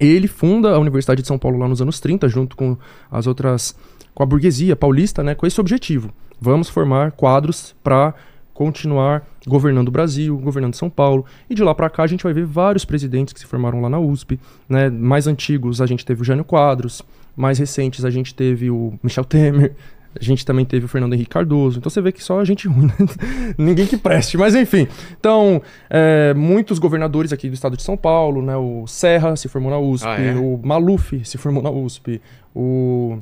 Ele 0.00 0.28
funda 0.28 0.74
a 0.74 0.78
Universidade 0.78 1.22
de 1.22 1.28
São 1.28 1.38
Paulo 1.38 1.58
lá 1.58 1.68
nos 1.68 1.80
anos 1.80 2.00
30, 2.00 2.28
junto 2.28 2.56
com 2.56 2.76
as 3.10 3.26
outras 3.26 3.74
com 4.14 4.22
a 4.22 4.26
burguesia 4.26 4.74
paulista, 4.74 5.22
né, 5.22 5.34
com 5.34 5.46
esse 5.46 5.60
objetivo. 5.60 6.10
Vamos 6.40 6.70
formar 6.70 7.12
quadros 7.12 7.74
para 7.84 8.14
continuar 8.54 9.26
governando 9.46 9.88
o 9.88 9.90
Brasil, 9.90 10.36
governando 10.38 10.74
São 10.74 10.88
Paulo. 10.88 11.26
E 11.50 11.54
de 11.54 11.62
lá 11.62 11.74
para 11.74 11.90
cá 11.90 12.04
a 12.04 12.06
gente 12.06 12.24
vai 12.24 12.32
ver 12.32 12.46
vários 12.46 12.86
presidentes 12.86 13.34
que 13.34 13.40
se 13.40 13.46
formaram 13.46 13.82
lá 13.82 13.90
na 13.90 14.00
USP, 14.00 14.40
né? 14.66 14.88
Mais 14.88 15.26
antigos 15.26 15.82
a 15.82 15.86
gente 15.86 16.04
teve 16.06 16.22
o 16.22 16.24
Jânio 16.24 16.44
Quadros, 16.44 17.02
mais 17.36 17.58
recentes 17.58 18.06
a 18.06 18.10
gente 18.10 18.34
teve 18.34 18.70
o 18.70 18.98
Michel 19.02 19.24
Temer, 19.24 19.76
a 20.20 20.24
gente 20.24 20.44
também 20.44 20.64
teve 20.64 20.84
o 20.86 20.88
Fernando 20.88 21.12
Henrique 21.14 21.30
Cardoso. 21.30 21.78
Então 21.78 21.88
você 21.90 22.00
vê 22.00 22.12
que 22.12 22.22
só 22.22 22.40
a 22.40 22.44
gente 22.44 22.66
ruim, 22.68 22.86
né? 22.86 22.94
Ninguém 23.58 23.86
que 23.86 23.96
preste. 23.96 24.36
Mas 24.36 24.54
enfim. 24.54 24.86
Então, 25.18 25.60
é, 25.90 26.32
muitos 26.34 26.78
governadores 26.78 27.32
aqui 27.32 27.48
do 27.48 27.54
estado 27.54 27.76
de 27.76 27.82
São 27.82 27.96
Paulo, 27.96 28.42
né? 28.42 28.56
O 28.56 28.86
Serra 28.86 29.36
se 29.36 29.48
formou 29.48 29.70
na 29.70 29.78
USP, 29.78 30.06
Ah, 30.06 30.20
é? 30.20 30.34
o 30.34 30.58
Maluf 30.62 31.24
se 31.24 31.38
formou 31.38 31.62
na 31.62 31.70
USP, 31.70 32.20
o. 32.54 33.18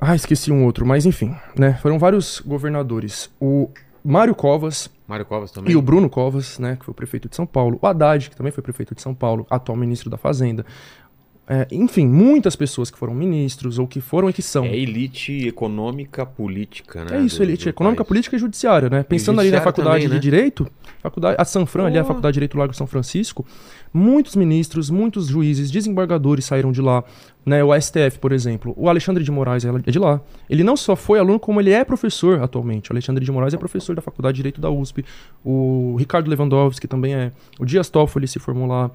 Ah, 0.00 0.14
esqueci 0.14 0.52
um 0.52 0.64
outro, 0.64 0.84
mas 0.84 1.06
enfim, 1.06 1.34
né? 1.58 1.74
Foram 1.80 1.98
vários 1.98 2.40
governadores. 2.40 3.30
O 3.40 3.70
Mário 4.04 4.34
Covas 4.34 4.90
Mário 5.08 5.24
Covas 5.24 5.50
também. 5.50 5.72
e 5.72 5.76
o 5.76 5.82
Bruno 5.82 6.10
Covas, 6.10 6.58
né, 6.58 6.76
que 6.78 6.84
foi 6.84 6.92
o 6.92 6.94
prefeito 6.94 7.28
de 7.28 7.36
São 7.36 7.46
Paulo, 7.46 7.78
o 7.80 7.86
Haddad, 7.86 8.28
que 8.30 8.36
também 8.36 8.52
foi 8.52 8.62
prefeito 8.62 8.94
de 8.94 9.00
São 9.02 9.14
Paulo, 9.14 9.46
atual 9.50 9.76
ministro 9.76 10.10
da 10.10 10.16
Fazenda. 10.18 10.64
É, 11.46 11.66
enfim, 11.70 12.06
muitas 12.06 12.56
pessoas 12.56 12.90
que 12.90 12.96
foram 12.96 13.12
ministros 13.12 13.78
ou 13.78 13.86
que 13.86 14.00
foram 14.00 14.30
e 14.30 14.32
que 14.32 14.40
são. 14.40 14.64
É 14.64 14.74
elite 14.74 15.46
econômica 15.46 16.24
política, 16.24 17.04
né? 17.04 17.18
É 17.18 17.20
isso, 17.20 17.36
do- 17.36 17.42
elite 17.42 17.64
do 17.64 17.68
econômica, 17.68 18.02
país. 18.02 18.08
política 18.08 18.36
e 18.36 18.38
judiciária, 18.38 18.88
né? 18.88 19.02
Pensando 19.02 19.40
ali 19.40 19.50
na 19.50 19.60
faculdade 19.60 20.04
também, 20.04 20.08
né? 20.08 20.14
de 20.14 20.20
Direito, 20.20 20.66
faculdade, 21.02 21.36
a 21.38 21.44
Sanfran, 21.44 21.86
ali 21.86 21.98
a. 21.98 22.04
Faculdade 22.04 22.32
de 22.32 22.36
Direito 22.36 22.52
do 22.52 22.58
Largo 22.58 22.72
de 22.72 22.78
São 22.78 22.86
Francisco, 22.86 23.44
muitos 23.92 24.36
ministros, 24.36 24.88
muitos 24.88 25.26
juízes, 25.26 25.70
desembargadores 25.70 26.46
saíram 26.46 26.72
de 26.72 26.80
lá, 26.80 27.04
né? 27.44 27.62
O 27.62 27.78
STF, 27.78 28.18
por 28.18 28.32
exemplo, 28.32 28.72
o 28.74 28.88
Alexandre 28.88 29.22
de 29.22 29.30
Moraes 29.30 29.66
é 29.66 29.90
de 29.90 29.98
lá. 29.98 30.22
Ele 30.48 30.64
não 30.64 30.78
só 30.78 30.96
foi 30.96 31.18
aluno, 31.18 31.38
como 31.38 31.60
ele 31.60 31.72
é 31.72 31.84
professor 31.84 32.40
atualmente. 32.42 32.90
O 32.90 32.94
Alexandre 32.94 33.22
de 33.22 33.30
Moraes 33.30 33.52
é 33.52 33.58
professor 33.58 33.94
da 33.94 34.00
Faculdade 34.00 34.36
de 34.36 34.38
Direito 34.38 34.62
da 34.62 34.70
USP. 34.70 35.04
O 35.44 35.94
Ricardo 35.98 36.28
Lewandowski 36.30 36.88
também 36.88 37.14
é. 37.14 37.32
O 37.60 37.66
Dias 37.66 37.90
Toffoli 37.90 38.26
se 38.26 38.38
formou 38.38 38.66
lá. 38.66 38.90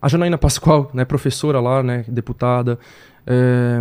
A 0.00 0.08
Janaína 0.08 0.38
Pascoal, 0.38 0.90
né, 0.92 1.04
professora 1.04 1.60
lá, 1.60 1.82
né, 1.82 2.04
deputada. 2.08 2.78
É, 3.26 3.80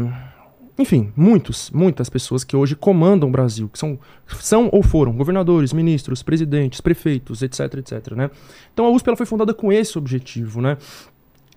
Enfim, 0.77 1.11
muitos, 1.15 1.71
muitas 1.71 2.09
pessoas 2.09 2.43
que 2.43 2.55
hoje 2.55 2.75
comandam 2.75 3.29
o 3.29 3.31
Brasil, 3.31 3.69
que 3.69 3.79
são, 3.79 3.97
são 4.39 4.69
ou 4.71 4.83
foram 4.83 5.13
governadores, 5.13 5.71
ministros, 5.71 6.21
presidentes, 6.21 6.81
prefeitos, 6.81 7.41
etc, 7.41 7.75
etc, 7.75 8.13
né? 8.13 8.29
Então 8.73 8.85
a 8.85 8.89
USP 8.89 9.07
ela 9.07 9.15
foi 9.15 9.25
fundada 9.25 9.53
com 9.53 9.71
esse 9.71 9.97
objetivo, 9.97 10.61
né? 10.61 10.77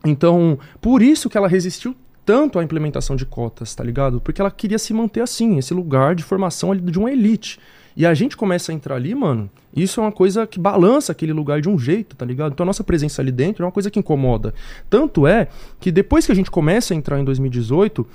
Então, 0.04 0.58
por 0.80 1.02
isso 1.02 1.28
que 1.28 1.36
ela 1.36 1.48
resistiu 1.48 1.96
tanto 2.24 2.58
à 2.58 2.62
implementação 2.62 3.16
de 3.16 3.26
cotas, 3.26 3.74
tá 3.74 3.82
ligado? 3.82 4.20
Porque 4.20 4.40
ela 4.40 4.50
queria 4.50 4.78
se 4.78 4.92
manter 4.92 5.22
assim, 5.22 5.58
esse 5.58 5.74
lugar 5.74 6.14
de 6.14 6.22
formação 6.22 6.76
de 6.76 6.98
uma 6.98 7.10
elite. 7.10 7.58
E 7.98 8.06
a 8.06 8.14
gente 8.14 8.36
começa 8.36 8.70
a 8.70 8.74
entrar 8.74 8.94
ali, 8.94 9.12
mano, 9.12 9.50
isso 9.74 9.98
é 10.00 10.04
uma 10.04 10.12
coisa 10.12 10.46
que 10.46 10.56
balança 10.60 11.10
aquele 11.10 11.32
lugar 11.32 11.60
de 11.60 11.68
um 11.68 11.76
jeito, 11.76 12.14
tá 12.14 12.24
ligado? 12.24 12.52
Então 12.52 12.62
a 12.62 12.68
nossa 12.68 12.84
presença 12.84 13.20
ali 13.20 13.32
dentro 13.32 13.64
é 13.64 13.66
uma 13.66 13.72
coisa 13.72 13.90
que 13.90 13.98
incomoda. 13.98 14.54
Tanto 14.88 15.26
é 15.26 15.48
que 15.80 15.90
depois 15.90 16.24
que 16.24 16.30
a 16.30 16.34
gente 16.34 16.48
começa 16.48 16.94
a 16.94 16.96
entrar 16.96 17.18
em 17.18 17.24
2018, 17.24 18.06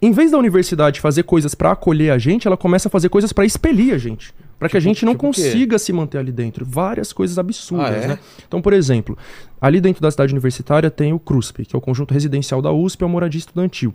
em 0.00 0.12
vez 0.12 0.30
da 0.30 0.38
universidade 0.38 1.00
fazer 1.00 1.24
coisas 1.24 1.56
para 1.56 1.72
acolher 1.72 2.10
a 2.12 2.18
gente, 2.18 2.46
ela 2.46 2.56
começa 2.56 2.86
a 2.86 2.90
fazer 2.90 3.08
coisas 3.08 3.32
para 3.32 3.44
expelir 3.44 3.92
a 3.92 3.98
gente. 3.98 4.32
Para 4.60 4.68
que 4.68 4.76
a 4.76 4.80
Tipo- 4.80 4.88
gente 4.90 5.04
não 5.04 5.12
tipo 5.14 5.24
consiga 5.24 5.78
se 5.78 5.92
manter 5.92 6.18
ali 6.18 6.30
dentro. 6.30 6.64
Várias 6.64 7.12
coisas 7.12 7.36
absurdas, 7.38 7.90
Ah, 7.90 8.04
é? 8.04 8.06
né? 8.08 8.18
Então, 8.46 8.62
por 8.62 8.72
exemplo, 8.74 9.16
ali 9.60 9.80
dentro 9.80 10.00
da 10.02 10.10
cidade 10.10 10.32
universitária 10.32 10.90
tem 10.90 11.12
o 11.12 11.18
CRUSP, 11.18 11.64
que 11.64 11.74
é 11.74 11.78
o 11.78 11.80
conjunto 11.80 12.12
residencial 12.14 12.62
da 12.62 12.70
USP, 12.70 13.02
é 13.02 13.06
o 13.06 13.08
moradia 13.08 13.38
estudantil. 13.38 13.92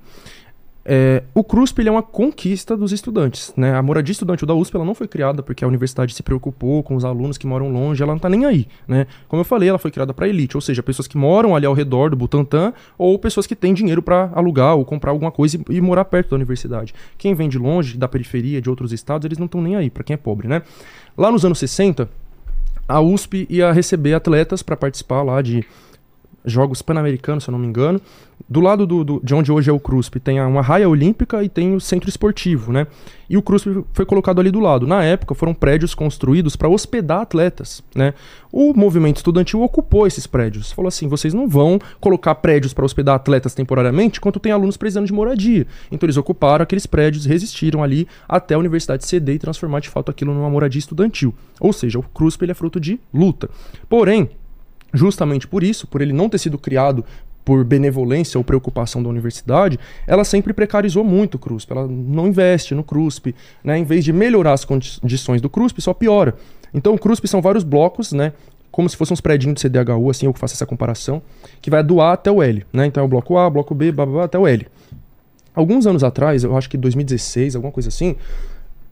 É, 0.87 1.23
o 1.33 1.43
CRUSP 1.43 1.87
é 1.87 1.89
uma 1.89 2.03
conquista 2.03 2.77
dos 2.77 2.91
estudantes. 2.91 3.51
Né? 3.57 3.73
A 3.73 3.81
moradia 3.81 4.11
estudantil 4.11 4.47
da 4.47 4.53
USP 4.53 4.75
ela 4.75 4.85
não 4.85 4.93
foi 4.93 5.07
criada 5.07 5.41
porque 5.41 5.65
a 5.65 5.67
universidade 5.67 6.13
se 6.13 6.21
preocupou 6.21 6.83
com 6.83 6.95
os 6.95 7.03
alunos 7.03 7.39
que 7.39 7.47
moram 7.47 7.71
longe, 7.71 8.03
ela 8.03 8.11
não 8.11 8.17
está 8.17 8.29
nem 8.29 8.45
aí. 8.45 8.67
Né? 8.87 9.07
Como 9.27 9.39
eu 9.39 9.45
falei, 9.45 9.67
ela 9.67 9.79
foi 9.79 9.89
criada 9.89 10.13
para 10.13 10.27
elite, 10.27 10.55
ou 10.55 10.61
seja, 10.61 10.83
pessoas 10.83 11.07
que 11.07 11.17
moram 11.17 11.55
ali 11.55 11.65
ao 11.65 11.73
redor 11.73 12.11
do 12.11 12.15
Butantã 12.15 12.71
ou 12.99 13.17
pessoas 13.17 13.47
que 13.47 13.55
têm 13.55 13.73
dinheiro 13.73 14.03
para 14.03 14.29
alugar 14.35 14.75
ou 14.75 14.85
comprar 14.85 15.09
alguma 15.09 15.31
coisa 15.31 15.57
e, 15.57 15.75
e 15.75 15.81
morar 15.81 16.05
perto 16.05 16.29
da 16.29 16.35
universidade. 16.35 16.93
Quem 17.17 17.33
vem 17.33 17.49
de 17.49 17.57
longe, 17.57 17.97
da 17.97 18.07
periferia, 18.07 18.61
de 18.61 18.69
outros 18.69 18.91
estados, 18.93 19.25
eles 19.25 19.39
não 19.39 19.47
estão 19.47 19.61
nem 19.61 19.75
aí, 19.75 19.89
para 19.89 20.03
quem 20.03 20.13
é 20.13 20.17
pobre. 20.17 20.47
Né? 20.47 20.61
Lá 21.17 21.31
nos 21.31 21.43
anos 21.43 21.57
60, 21.57 22.07
a 22.87 23.01
USP 23.01 23.47
ia 23.49 23.71
receber 23.71 24.13
atletas 24.13 24.61
para 24.61 24.77
participar 24.77 25.23
lá 25.23 25.41
de 25.41 25.65
Jogos 26.45 26.81
Pan-Americanos, 26.81 27.43
se 27.43 27.49
eu 27.49 27.51
não 27.51 27.59
me 27.59 27.67
engano. 27.67 27.99
Do 28.49 28.59
lado 28.59 28.85
do, 28.85 29.03
do- 29.03 29.21
de 29.23 29.33
onde 29.33 29.49
hoje 29.51 29.69
é 29.69 29.73
o 29.73 29.79
CRUSP, 29.79 30.19
tem 30.19 30.41
uma 30.41 30.61
raia 30.61 30.87
olímpica 30.89 31.41
e 31.43 31.47
tem 31.49 31.73
o 31.73 31.79
centro 31.79 32.09
esportivo, 32.09 32.71
né? 32.73 32.85
E 33.29 33.37
o 33.37 33.41
CRUSP 33.41 33.83
foi 33.93 34.05
colocado 34.05 34.39
ali 34.39 34.51
do 34.51 34.59
lado. 34.59 34.85
Na 34.85 35.03
época, 35.03 35.33
foram 35.33 35.53
prédios 35.53 35.95
construídos 35.95 36.55
para 36.55 36.67
hospedar 36.69 37.21
atletas, 37.21 37.81
né? 37.95 38.13
O 38.51 38.73
movimento 38.73 39.17
estudantil 39.17 39.61
ocupou 39.63 40.05
esses 40.05 40.27
prédios. 40.27 40.71
Falou 40.73 40.89
assim: 40.89 41.07
vocês 41.07 41.33
não 41.33 41.47
vão 41.47 41.79
colocar 41.99 42.35
prédios 42.35 42.73
para 42.73 42.83
hospedar 42.85 43.15
atletas 43.15 43.55
temporariamente 43.55 44.19
enquanto 44.19 44.39
tem 44.39 44.51
alunos 44.51 44.75
precisando 44.77 45.07
de 45.07 45.13
moradia. 45.13 45.65
Então 45.91 46.05
eles 46.05 46.17
ocuparam 46.17 46.61
aqueles 46.63 46.85
prédios, 46.85 47.25
resistiram 47.25 47.81
ali 47.81 48.05
até 48.27 48.53
a 48.53 48.59
universidade 48.59 49.05
ceder 49.07 49.35
e 49.35 49.39
transformar 49.39 49.79
de 49.79 49.89
fato 49.89 50.11
aquilo 50.11 50.33
numa 50.33 50.49
moradia 50.49 50.79
estudantil. 50.79 51.33
Ou 51.59 51.71
seja, 51.71 51.97
o 51.97 52.03
CRUSP 52.03 52.43
ele 52.43 52.51
é 52.51 52.55
fruto 52.55 52.79
de 52.79 52.99
luta. 53.13 53.49
Porém, 53.89 54.29
justamente 54.95 55.47
por 55.47 55.63
isso, 55.63 55.85
por 55.85 56.01
ele 56.01 56.13
não 56.13 56.29
ter 56.29 56.37
sido 56.39 56.57
criado 56.57 57.05
por 57.43 57.63
benevolência 57.63 58.39
ou 58.39 58.43
preocupação 58.43 59.03
da 59.03 59.09
universidade, 59.09 59.79
ela 60.07 60.23
sempre 60.23 60.51
precarizou 60.51 61.03
muito 61.03 61.35
o 61.35 61.39
CRUSP. 61.39 61.71
Ela 61.71 61.87
não 61.87 62.27
investe 62.27 62.73
no 62.73 62.83
CRUSP, 62.83 63.35
né? 63.63 63.77
Em 63.77 63.83
vez 63.83 64.03
de 64.03 64.11
melhorar 64.11 64.53
as 64.53 64.65
condi- 64.65 64.99
condições 64.99 65.41
do 65.41 65.49
CRUSP, 65.49 65.79
só 65.79 65.93
piora. 65.93 66.35
Então, 66.73 66.95
o 66.95 66.97
CRUSP 66.97 67.27
são 67.27 67.41
vários 67.43 67.63
blocos, 67.63 68.11
né? 68.13 68.33
Como 68.71 68.89
se 68.89 68.97
fossem 68.97 69.13
uns 69.13 69.21
prédios 69.21 69.53
de 69.53 69.61
CDHU, 69.61 70.09
assim, 70.09 70.25
eu 70.25 70.33
faço 70.33 70.55
essa 70.55 70.65
comparação, 70.65 71.21
que 71.61 71.69
vai 71.69 71.83
do 71.83 72.01
A 72.01 72.13
até 72.13 72.31
o 72.31 72.41
L, 72.41 72.65
né? 72.73 72.87
Então 72.87 73.03
é 73.03 73.05
o 73.05 73.07
bloco 73.07 73.37
A, 73.37 73.49
bloco 73.49 73.75
B, 73.75 73.91
blá, 73.91 74.05
blá, 74.05 74.15
blá, 74.15 74.25
até 74.25 74.39
o 74.39 74.47
L. 74.47 74.67
Alguns 75.53 75.87
anos 75.87 76.03
atrás, 76.03 76.43
eu 76.43 76.57
acho 76.57 76.69
que 76.69 76.75
2016, 76.77 77.55
alguma 77.55 77.71
coisa 77.71 77.87
assim, 77.87 78.15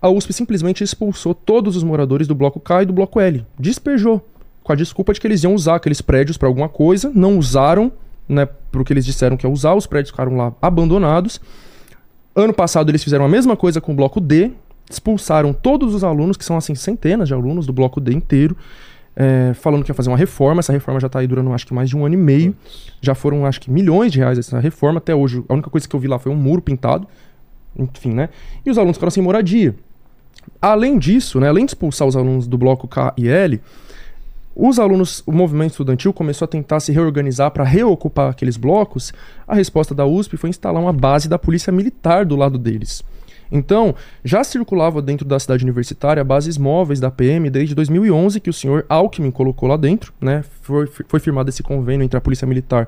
a 0.02 0.10
USP 0.10 0.32
simplesmente 0.32 0.84
expulsou 0.84 1.34
todos 1.34 1.76
os 1.76 1.84
moradores 1.84 2.28
do 2.28 2.36
bloco 2.36 2.60
K 2.60 2.84
e 2.84 2.86
do 2.86 2.94
bloco 2.94 3.20
L. 3.20 3.46
Despejou. 3.60 4.26
Com 4.64 4.72
a 4.72 4.76
desculpa 4.76 5.14
de 5.14 5.20
que 5.20 5.28
eles 5.28 5.44
iam 5.44 5.54
usar 5.54 5.76
aqueles 5.76 6.02
prédios 6.02 6.38
para 6.38 6.48
alguma 6.48 6.70
coisa, 6.70 7.12
não 7.14 7.38
usaram, 7.38 7.92
né, 8.28 8.48
pro 8.72 8.84
que 8.84 8.94
eles 8.94 9.06
disseram 9.06 9.36
que 9.36 9.46
ia 9.46 9.52
usar, 9.52 9.74
os 9.74 9.86
prédios 9.86 10.12
ficaram 10.12 10.38
lá 10.38 10.54
abandonados. 10.62 11.42
Ano 12.36 12.54
passado 12.54 12.90
eles 12.90 13.04
fizeram 13.04 13.26
a 13.26 13.30
mesma 13.30 13.58
coisa 13.58 13.82
com 13.82 13.92
o 13.92 13.96
bloco 13.96 14.22
D, 14.22 14.52
expulsaram 14.90 15.54
todos 15.54 15.94
os 15.94 16.04
alunos, 16.04 16.38
que 16.38 16.46
são 16.46 16.58
assim 16.58 16.76
centenas 16.76 17.28
de 17.28 17.34
alunos 17.34 17.66
do 17.66 17.74
bloco 17.74 18.00
D 18.00 18.14
inteiro, 18.14 18.56
é, 19.16 19.54
falando 19.54 19.84
que 19.84 19.92
ia 19.92 19.96
fazer 19.96 20.10
uma 20.10 20.18
reforma. 20.18 20.60
Essa 20.60 20.74
reforma 20.74 21.00
já 21.00 21.08
está 21.08 21.20
aí 21.20 21.28
durando 21.28 21.52
acho 21.54 21.68
que 21.68 21.74
mais 21.74 21.90
de 21.90 21.96
um 21.96 22.06
ano 22.06 22.16
e 22.16 22.18
meio. 22.18 22.56
Já 23.02 23.14
foram 23.14 23.46
acho 23.46 23.62
que 23.62 23.70
milhões 23.70 24.12
de 24.12 24.20
reais 24.20 24.40
essa 24.40 24.60
reforma. 24.60 24.98
Até 24.98 25.14
hoje, 25.14 25.44
a 25.48 25.54
única 25.54 25.70
coisa 25.70 25.88
que 25.88 25.96
eu 25.96 26.00
vi 26.00 26.08
lá 26.08 26.18
foi 26.18 26.32
um 26.32 26.36
muro 26.36 26.62
pintado. 26.62 27.08
Enfim, 27.78 28.14
né? 28.14 28.30
E 28.66 28.72
os 28.72 28.78
alunos 28.78 28.98
ficaram 28.98 29.12
sem 29.12 29.22
moradia. 29.22 29.76
Além 30.62 30.98
disso, 30.98 31.40
né, 31.40 31.48
além 31.48 31.66
de 31.66 31.72
expulsar 31.72 32.08
os 32.08 32.16
alunos 32.16 32.48
do 32.48 32.58
bloco 32.58 32.88
K 32.88 33.14
e 33.18 33.28
L, 33.28 33.62
os 34.56 34.78
alunos, 34.78 35.24
o 35.26 35.32
movimento 35.32 35.72
estudantil 35.72 36.14
começou 36.14 36.46
a 36.46 36.48
tentar 36.48 36.80
se 36.80 36.92
reorganizar 36.92 37.50
para 37.52 37.64
reocupar 37.64 38.30
aqueles 38.30 38.56
blocos. 38.56 39.12
A 39.48 39.56
resposta 39.56 39.96
da 39.96 40.06
USP 40.06 40.38
foi 40.38 40.50
instalar 40.50 40.82
uma 40.82 40.94
base 40.94 41.28
da 41.28 41.40
polícia 41.40 41.72
militar 41.72 42.24
do 42.26 42.36
lado 42.36 42.58
deles. 42.58 43.04
Então, 43.52 43.94
já 44.24 44.44
circulava 44.44 45.02
dentro 45.02 45.28
da 45.28 45.40
cidade 45.40 45.64
universitária 45.64 46.24
bases 46.24 46.58
móveis 46.58 47.00
da 47.00 47.12
PM 47.12 47.50
desde 47.50 47.76
2011, 47.76 48.40
que 48.40 48.50
o 48.50 48.54
senhor 48.54 48.86
Alckmin 48.90 49.32
colocou 49.32 49.70
lá 49.70 49.78
dentro. 49.78 50.14
Né? 50.20 50.44
Foi, 50.62 50.88
foi 50.88 51.20
firmado 51.20 51.50
esse 51.50 51.62
convênio 51.62 52.04
entre 52.04 52.18
a 52.18 52.22
Polícia 52.22 52.48
Militar, 52.48 52.88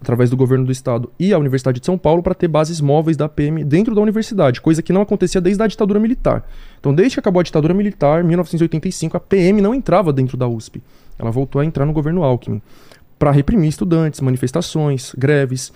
através 0.00 0.30
do 0.30 0.36
governo 0.36 0.66
do 0.66 0.72
estado, 0.72 1.10
e 1.18 1.32
a 1.32 1.38
Universidade 1.38 1.80
de 1.80 1.86
São 1.86 1.96
Paulo 1.96 2.22
para 2.22 2.34
ter 2.34 2.46
bases 2.46 2.80
móveis 2.80 3.16
da 3.16 3.28
PM 3.28 3.64
dentro 3.64 3.94
da 3.94 4.00
universidade, 4.00 4.60
coisa 4.60 4.82
que 4.82 4.92
não 4.92 5.00
acontecia 5.00 5.40
desde 5.40 5.62
a 5.62 5.66
ditadura 5.66 5.98
militar. 5.98 6.46
Então, 6.78 6.94
desde 6.94 7.16
que 7.16 7.20
acabou 7.20 7.40
a 7.40 7.42
ditadura 7.42 7.72
militar, 7.72 8.22
em 8.22 8.26
1985, 8.26 9.16
a 9.16 9.20
PM 9.20 9.62
não 9.62 9.74
entrava 9.74 10.12
dentro 10.12 10.36
da 10.36 10.46
USP. 10.46 10.82
Ela 11.18 11.30
voltou 11.30 11.60
a 11.60 11.64
entrar 11.64 11.84
no 11.86 11.92
governo 11.92 12.22
Alckmin 12.22 12.60
para 13.18 13.30
reprimir 13.30 13.68
estudantes, 13.68 14.20
manifestações, 14.20 15.14
greves. 15.16 15.72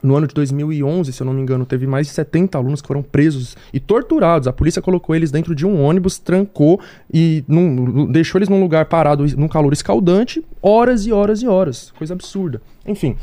No 0.00 0.14
ano 0.14 0.28
de 0.28 0.34
2011, 0.34 1.12
se 1.12 1.20
eu 1.20 1.24
não 1.26 1.32
me 1.32 1.42
engano, 1.42 1.66
teve 1.66 1.84
mais 1.84 2.06
de 2.06 2.12
70 2.12 2.56
alunos 2.56 2.80
que 2.80 2.86
foram 2.86 3.02
presos 3.02 3.56
e 3.72 3.80
torturados. 3.80 4.46
A 4.46 4.52
polícia 4.52 4.80
colocou 4.80 5.14
eles 5.16 5.30
dentro 5.32 5.54
de 5.56 5.66
um 5.66 5.80
ônibus, 5.82 6.18
trancou 6.18 6.80
e 7.12 7.42
num- 7.48 8.06
deixou 8.10 8.38
eles 8.38 8.48
num 8.48 8.60
lugar 8.60 8.84
parado, 8.86 9.24
num 9.36 9.48
calor 9.48 9.72
escaldante, 9.72 10.44
horas 10.62 11.04
e 11.04 11.10
horas 11.10 11.42
e 11.42 11.48
horas. 11.48 11.90
Coisa 11.98 12.14
absurda. 12.14 12.62
Enfim. 12.86 13.16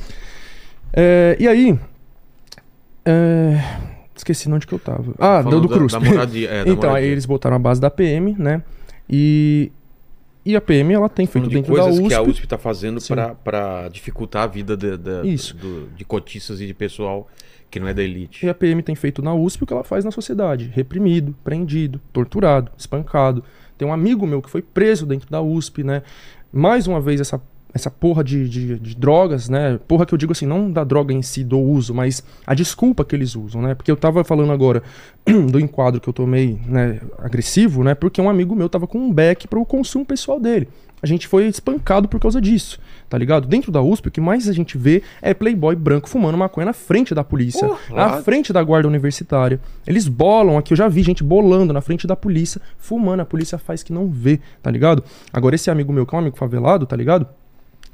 É, 0.92 1.38
e 1.40 1.48
aí. 1.48 1.80
é, 3.06 3.58
esqueci 4.16 4.52
onde 4.52 4.66
que 4.68 4.74
eu 4.74 4.80
tava. 4.80 5.14
Ah, 5.20 5.42
deu 5.44 5.62
do 5.62 5.68
da- 5.68 5.76
Cruz. 5.76 5.94
da 5.94 6.00
moradia, 6.00 6.50
é, 6.50 6.62
então, 6.68 6.90
aí 6.90 6.90
moradia. 6.90 7.10
eles 7.10 7.26
botaram 7.26 7.56
a 7.56 7.60
base 7.60 7.80
da 7.80 7.90
PM, 7.90 8.36
né? 8.38 8.62
E. 9.10 9.72
E 10.46 10.56
a 10.56 10.62
PM, 10.62 10.94
ela 10.94 11.10
tem 11.10 11.26
feito 11.26 11.48
de 11.50 11.56
dentro 11.56 11.74
da 11.74 11.82
coisas 11.82 12.00
USP. 12.00 12.08
que 12.10 12.14
a 12.14 12.22
USP 12.22 12.44
está 12.44 12.58
fazendo 12.58 13.00
para 13.44 13.90
dificultar 13.90 14.44
a 14.44 14.48
vida 14.48 14.78
de, 14.78 14.96
de- 14.98 15.28
Isso. 15.28 15.56
do- 15.58 15.88
de 15.96 16.06
cotistas 16.06 16.62
e 16.62 16.68
de 16.68 16.74
pessoal 16.74 17.28
que 17.72 17.80
não 17.80 17.88
é 17.88 17.94
da 17.96 18.04
elite. 18.04 18.46
E 18.46 18.50
a 18.50 18.54
PM 18.54 18.84
tem 18.84 18.94
feito 18.94 19.22
na 19.24 19.34
USP 19.34 19.64
o 19.64 19.66
que 19.68 19.74
ela 19.74 19.84
faz 19.84 20.06
na 20.06 20.12
sociedade: 20.12 20.70
reprimido, 20.74 21.36
prendido, 21.44 22.00
torturado, 22.14 22.72
espancado. 22.78 23.44
Tem 23.78 23.88
um 23.88 23.92
amigo 23.92 24.26
meu 24.28 24.42
que 24.42 24.50
foi 24.50 24.62
preso 24.62 25.06
dentro 25.06 25.30
da 25.30 25.42
USP, 25.42 25.84
né? 25.84 26.04
Mais 26.54 26.86
uma 26.88 27.02
vez, 27.02 27.20
essa, 27.20 27.42
essa 27.76 27.92
porra 27.92 28.24
de, 28.24 28.48
de, 28.48 28.80
de 28.80 28.96
drogas, 28.96 29.50
né? 29.50 29.78
Porra 29.86 30.06
que 30.06 30.14
eu 30.14 30.18
digo 30.18 30.32
assim, 30.32 30.46
não 30.46 30.72
da 30.72 30.86
droga 30.86 31.14
em 31.14 31.22
si, 31.22 31.44
do 31.44 31.60
uso, 31.60 31.94
mas 31.94 32.24
a 32.48 32.56
desculpa 32.56 33.04
que 33.04 33.14
eles 33.14 33.36
usam, 33.36 33.62
né? 33.62 33.76
Porque 33.76 33.92
eu 33.92 33.98
tava 33.98 34.24
falando 34.24 34.54
agora 34.54 34.82
do 35.52 35.60
enquadro 35.60 36.00
que 36.00 36.08
eu 36.08 36.14
tomei, 36.14 36.58
né, 36.66 37.02
agressivo, 37.20 37.84
né? 37.84 37.94
Porque 37.94 38.22
um 38.22 38.30
amigo 38.30 38.56
meu 38.56 38.70
tava 38.70 38.88
com 38.88 38.98
um 38.98 39.12
beck 39.12 39.46
para 39.46 39.60
o 39.60 39.66
consumo 39.66 40.06
pessoal 40.06 40.40
dele. 40.40 40.70
A 41.04 41.06
gente 41.06 41.28
foi 41.28 41.48
espancado 41.48 42.08
por 42.08 42.18
causa 42.18 42.40
disso, 42.40 42.80
tá 43.10 43.18
ligado? 43.18 43.46
Dentro 43.46 43.74
da 43.74 43.82
USP, 43.82 44.08
o 44.08 44.12
que 44.12 44.22
mais 44.22 44.48
a 44.48 44.54
gente 44.54 44.78
vê 44.78 45.04
é 45.22 45.34
playboy 45.34 45.76
branco 45.76 46.08
fumando 46.08 46.38
maconha 46.38 46.66
na 46.68 46.74
frente 46.74 47.14
da 47.14 47.26
polícia, 47.26 47.68
na 47.90 48.06
lá- 48.08 48.22
frente 48.24 48.54
da 48.54 48.64
guarda 48.64 48.88
universitária. 48.88 49.60
Eles 49.86 50.08
bolam 50.08 50.58
aqui, 50.58 50.72
eu 50.72 50.78
já 50.78 50.88
vi 50.88 51.04
gente 51.04 51.24
bolando 51.26 51.74
na 51.74 51.82
frente 51.82 52.08
da 52.08 52.16
polícia, 52.16 52.62
fumando, 52.78 53.20
a 53.20 53.26
polícia 53.26 53.58
faz 53.58 53.84
que 53.84 53.92
não 53.92 54.08
vê, 54.08 54.40
tá 54.64 54.72
ligado? 54.72 55.04
Agora 55.34 55.54
esse 55.56 55.70
amigo 55.70 55.92
meu, 55.92 56.06
que 56.06 56.16
é 56.16 56.18
um 56.18 56.22
amigo 56.22 56.38
favelado, 56.38 56.86
tá 56.86 56.96
ligado? 56.96 57.28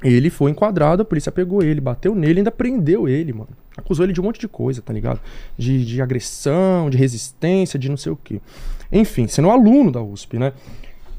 Ele 0.02 0.30
foi 0.30 0.50
enquadrado, 0.50 1.02
a 1.02 1.04
polícia 1.04 1.30
pegou 1.30 1.62
ele, 1.62 1.80
bateu 1.80 2.14
nele, 2.14 2.40
ainda 2.40 2.50
prendeu 2.50 3.08
ele, 3.08 3.32
mano. 3.32 3.50
Acusou 3.76 4.04
ele 4.04 4.12
de 4.12 4.20
um 4.20 4.24
monte 4.24 4.38
de 4.38 4.48
coisa, 4.48 4.82
tá 4.82 4.92
ligado? 4.92 5.20
De, 5.56 5.84
de 5.84 6.02
agressão, 6.02 6.90
de 6.90 6.98
resistência, 6.98 7.78
de 7.78 7.88
não 7.88 7.96
sei 7.96 8.12
o 8.12 8.16
quê. 8.16 8.40
Enfim, 8.90 9.26
sendo 9.26 9.50
aluno 9.50 9.90
da 9.90 10.02
USP, 10.02 10.38
né? 10.38 10.52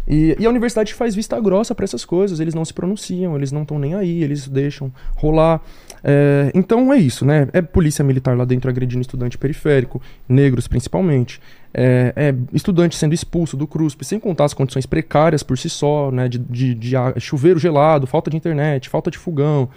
E, 0.07 0.35
e 0.38 0.45
a 0.45 0.49
universidade 0.49 0.93
faz 0.93 1.15
vista 1.15 1.39
grossa 1.39 1.73
pra 1.73 1.85
essas 1.85 2.03
coisas, 2.03 2.39
eles 2.39 2.53
não 2.53 2.65
se 2.65 2.73
pronunciam, 2.73 3.35
eles 3.35 3.51
não 3.51 3.61
estão 3.61 3.80
nem 3.80 3.95
aí, 3.95 4.23
eles 4.23 4.47
deixam 4.47 4.91
rolar. 5.15 5.61
É, 6.03 6.51
então 6.53 6.91
é 6.91 6.97
isso, 6.97 7.25
né? 7.25 7.47
É 7.53 7.61
polícia 7.61 8.03
militar 8.03 8.35
lá 8.35 8.43
dentro 8.43 8.69
agredindo 8.69 9.01
estudante 9.01 9.38
periférico, 9.38 10.01
negros 10.27 10.67
principalmente. 10.67 11.39
É, 11.73 12.13
é 12.15 12.35
estudante 12.51 12.95
sendo 12.95 13.13
expulso 13.13 13.55
do 13.55 13.65
CRUSP, 13.65 14.03
sem 14.03 14.19
contar 14.19 14.45
as 14.45 14.53
condições 14.53 14.85
precárias 14.85 15.41
por 15.41 15.57
si 15.57 15.69
só, 15.69 16.11
né? 16.11 16.27
De, 16.27 16.38
de, 16.38 16.75
de 16.75 16.95
chuveiro 17.19 17.57
gelado, 17.57 18.05
falta 18.05 18.30
de 18.30 18.35
internet, 18.35 18.89
falta 18.89 19.09
de 19.09 19.17
fogão. 19.17 19.69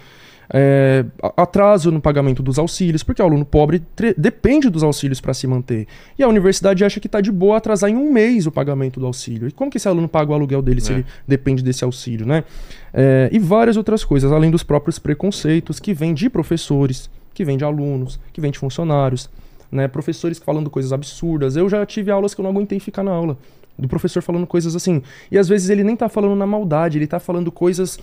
É, 0.49 1.03
atraso 1.35 1.91
no 1.91 1.99
pagamento 1.99 2.41
dos 2.41 2.57
auxílios, 2.57 3.03
porque 3.03 3.21
o 3.21 3.25
aluno 3.25 3.43
pobre 3.43 3.81
depende 4.17 4.69
dos 4.69 4.81
auxílios 4.83 5.19
para 5.19 5.33
se 5.33 5.45
manter. 5.45 5.87
E 6.17 6.23
a 6.23 6.27
universidade 6.27 6.85
acha 6.85 6.99
que 6.99 7.07
está 7.07 7.19
de 7.19 7.31
boa 7.31 7.57
atrasar 7.57 7.89
em 7.89 7.95
um 7.95 8.11
mês 8.11 8.47
o 8.47 8.51
pagamento 8.51 8.99
do 8.99 9.05
auxílio. 9.05 9.47
E 9.47 9.51
como 9.51 9.69
que 9.69 9.77
esse 9.77 9.87
aluno 9.87 10.07
paga 10.07 10.31
o 10.31 10.33
aluguel 10.33 10.61
dele 10.61 10.79
se 10.79 10.91
É. 10.91 10.95
ele 10.95 11.05
depende 11.27 11.61
desse 11.61 11.83
auxílio, 11.83 12.25
né? 12.25 12.43
É, 12.93 13.29
e 13.31 13.39
várias 13.39 13.75
outras 13.75 14.05
coisas, 14.05 14.31
além 14.31 14.49
dos 14.49 14.63
próprios 14.63 14.97
preconceitos 14.97 15.79
que 15.79 15.93
vêm 15.93 16.13
de 16.13 16.29
professores, 16.29 17.09
que 17.33 17.43
vêm 17.43 17.57
de 17.57 17.65
alunos, 17.65 18.19
que 18.31 18.39
vêm 18.39 18.51
de 18.51 18.57
funcionários, 18.57 19.29
né? 19.71 19.87
Professores 19.87 20.39
falando 20.39 20.69
coisas 20.69 20.93
absurdas. 20.93 21.55
Eu 21.57 21.67
já 21.67 21.85
tive 21.85 22.09
aulas 22.09 22.33
que 22.33 22.39
eu 22.39 22.43
não 22.43 22.51
aguentei 22.51 22.79
ficar 22.79 23.03
na 23.03 23.11
aula. 23.11 23.37
Do 23.77 23.87
professor 23.87 24.23
falando 24.23 24.47
coisas 24.47 24.75
assim. 24.75 25.03
E 25.29 25.37
às 25.37 25.47
vezes 25.47 25.69
ele 25.69 25.83
nem 25.83 25.95
tá 25.95 26.09
falando 26.09 26.35
na 26.35 26.47
maldade, 26.47 26.97
ele 26.97 27.05
tá 27.05 27.19
falando 27.19 27.51
coisas 27.51 27.99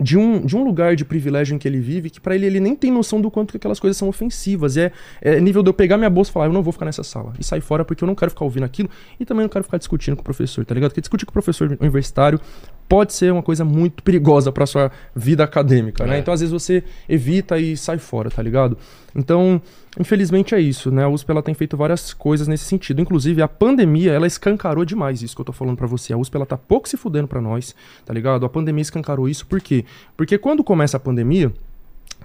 de 0.00 0.16
um, 0.16 0.44
de 0.44 0.56
um 0.56 0.64
lugar 0.64 0.96
de 0.96 1.04
privilégio 1.04 1.54
em 1.54 1.58
que 1.58 1.68
ele 1.68 1.78
vive, 1.78 2.08
que 2.10 2.20
para 2.20 2.34
ele 2.34 2.46
ele 2.46 2.60
nem 2.60 2.74
tem 2.74 2.90
noção 2.90 3.20
do 3.20 3.30
quanto 3.30 3.50
que 3.50 3.56
aquelas 3.56 3.78
coisas 3.78 3.96
são 3.96 4.08
ofensivas. 4.08 4.76
É, 4.76 4.92
é 5.20 5.40
nível 5.40 5.62
de 5.62 5.68
eu 5.68 5.74
pegar 5.74 5.96
minha 5.98 6.10
bolsa 6.10 6.30
e 6.30 6.32
falar, 6.32 6.46
eu 6.46 6.52
não 6.52 6.62
vou 6.62 6.72
ficar 6.72 6.86
nessa 6.86 7.02
sala. 7.02 7.32
E 7.38 7.44
sair 7.44 7.60
fora 7.60 7.84
porque 7.84 8.02
eu 8.02 8.06
não 8.06 8.14
quero 8.14 8.30
ficar 8.30 8.44
ouvindo 8.44 8.64
aquilo 8.64 8.88
e 9.20 9.24
também 9.24 9.42
não 9.42 9.50
quero 9.50 9.64
ficar 9.64 9.78
discutindo 9.78 10.16
com 10.16 10.22
o 10.22 10.24
professor, 10.24 10.64
tá 10.64 10.74
ligado? 10.74 10.90
Porque 10.90 11.00
discutir 11.00 11.26
com 11.26 11.30
o 11.30 11.32
professor 11.32 11.76
universitário 11.80 12.40
pode 12.88 13.12
ser 13.12 13.32
uma 13.32 13.42
coisa 13.42 13.64
muito 13.64 14.02
perigosa 14.02 14.50
para 14.50 14.66
sua 14.66 14.90
vida 15.14 15.44
acadêmica, 15.44 16.06
né? 16.06 16.16
É. 16.16 16.18
Então 16.18 16.32
às 16.32 16.40
vezes 16.40 16.52
você 16.52 16.82
evita 17.08 17.58
e 17.58 17.76
sai 17.76 17.98
fora, 17.98 18.30
tá 18.30 18.42
ligado? 18.42 18.76
Então, 19.14 19.60
infelizmente 19.98 20.54
é 20.54 20.60
isso, 20.60 20.90
né? 20.90 21.04
A 21.04 21.08
USP 21.08 21.30
ela 21.30 21.42
tem 21.42 21.54
feito 21.54 21.76
várias 21.76 22.14
coisas 22.14 22.48
nesse 22.48 22.64
sentido. 22.64 23.00
Inclusive 23.00 23.42
a 23.42 23.48
pandemia, 23.48 24.12
ela 24.12 24.26
escancarou 24.26 24.84
demais 24.84 25.22
isso 25.22 25.34
que 25.34 25.40
eu 25.40 25.44
tô 25.44 25.52
falando 25.52 25.76
para 25.76 25.86
você. 25.86 26.12
A 26.12 26.16
USP 26.16 26.36
ela 26.36 26.46
tá 26.46 26.56
pouco 26.56 26.88
se 26.88 26.96
fudendo 26.96 27.28
para 27.28 27.40
nós, 27.40 27.74
tá 28.04 28.12
ligado? 28.12 28.46
A 28.46 28.48
pandemia 28.48 28.82
escancarou 28.82 29.28
isso 29.28 29.46
por 29.46 29.60
quê? 29.60 29.84
Porque 30.16 30.38
quando 30.38 30.64
começa 30.64 30.96
a 30.96 31.00
pandemia, 31.00 31.52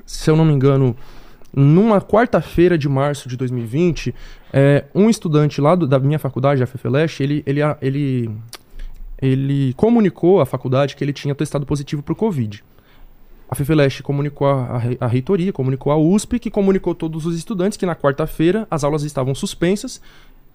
se 0.06 0.30
eu 0.30 0.36
não 0.36 0.46
me 0.46 0.54
engano, 0.54 0.96
numa 1.54 2.00
quarta-feira 2.00 2.78
de 2.78 2.88
março 2.88 3.28
de 3.28 3.36
2020, 3.36 4.14
é, 4.54 4.86
um 4.94 5.10
estudante 5.10 5.60
lá 5.60 5.76
do, 5.76 5.88
da 5.88 6.00
minha 6.00 6.20
faculdade, 6.20 6.64
a 6.64 6.68
FFLESH, 6.68 7.22
ele, 7.22 7.44
ele, 7.46 7.62
ele 7.82 8.32
ele 9.20 9.74
comunicou 9.74 10.40
à 10.40 10.46
faculdade 10.46 10.96
que 10.96 11.04
ele 11.04 11.14
tinha 11.14 11.34
testado 11.34 11.66
positivo 11.66 12.04
para 12.04 12.14
o 12.14 12.16
Covid. 12.16 12.64
A 13.49 13.56
FEFELESH 13.56 14.02
comunicou 14.02 14.48
a, 14.48 15.07
reitoria, 15.07 15.53
comunicou 15.53 15.91
a 15.91 15.98
USP, 15.98 16.38
que 16.38 16.52
comunicou 16.52 16.94
todos 16.94 17.26
os 17.26 17.38
estudantes 17.38 17.78
que 17.78 17.86
na 17.86 17.95
quarta-feira 17.95 18.68
as 18.69 18.84
aulas 18.84 19.03
estavam 19.03 19.34
suspensas 19.34 20.02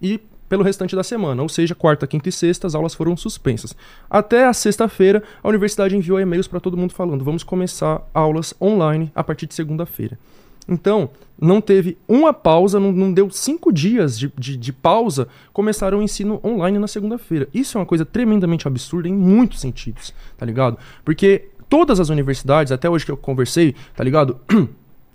e 0.01 0.19
pelo 0.47 0.63
restante 0.63 0.95
da 0.95 1.03
semana, 1.03 1.41
ou 1.41 1.49
seja, 1.49 1.73
quarta, 1.73 2.05
quinta 2.05 2.29
e 2.29 2.31
sexta 2.31 2.67
as 2.67 2.75
aulas 2.75 2.93
foram 2.93 3.17
suspensas. 3.17 3.75
Até 4.07 4.45
a 4.45 4.53
sexta-feira, 4.53 5.23
a 5.41 5.49
universidade 5.49 5.97
enviou 5.97 6.19
e-mails 6.19 6.47
para 6.47 6.59
todo 6.59 6.77
mundo 6.77 6.93
falando: 6.93 7.23
vamos 7.23 7.43
começar 7.43 8.07
aulas 8.13 8.53
online 8.61 9.11
a 9.15 9.23
partir 9.23 9.47
de 9.47 9.55
segunda-feira. 9.55 10.19
Então, 10.67 11.09
não 11.39 11.59
teve 11.59 11.97
uma 12.07 12.33
pausa, 12.33 12.79
não, 12.79 12.91
não 12.91 13.11
deu 13.11 13.29
cinco 13.29 13.71
dias 13.73 14.17
de, 14.17 14.31
de, 14.37 14.55
de, 14.55 14.71
pausa, 14.71 15.27
começaram 15.51 15.99
o 15.99 16.01
ensino 16.03 16.39
online 16.43 16.79
na 16.79 16.87
segunda-feira. 16.87 17.49
Isso 17.53 17.77
é 17.77 17.81
uma 17.81 17.85
coisa 17.85 18.05
tremendamente 18.05 18.67
absurda 18.67 19.09
em 19.09 19.13
muitos 19.13 19.59
sentidos, 19.59 20.13
tá 20.37 20.45
ligado? 20.45 20.77
Porque 21.03 21.49
todas 21.73 21.99
as 21.99 22.09
universidades, 22.09 22.71
até 22.71 22.87
hoje 22.87 23.03
que 23.03 23.11
eu 23.11 23.17
conversei, 23.17 23.73
tá 23.95 24.03
ligado? 24.03 24.37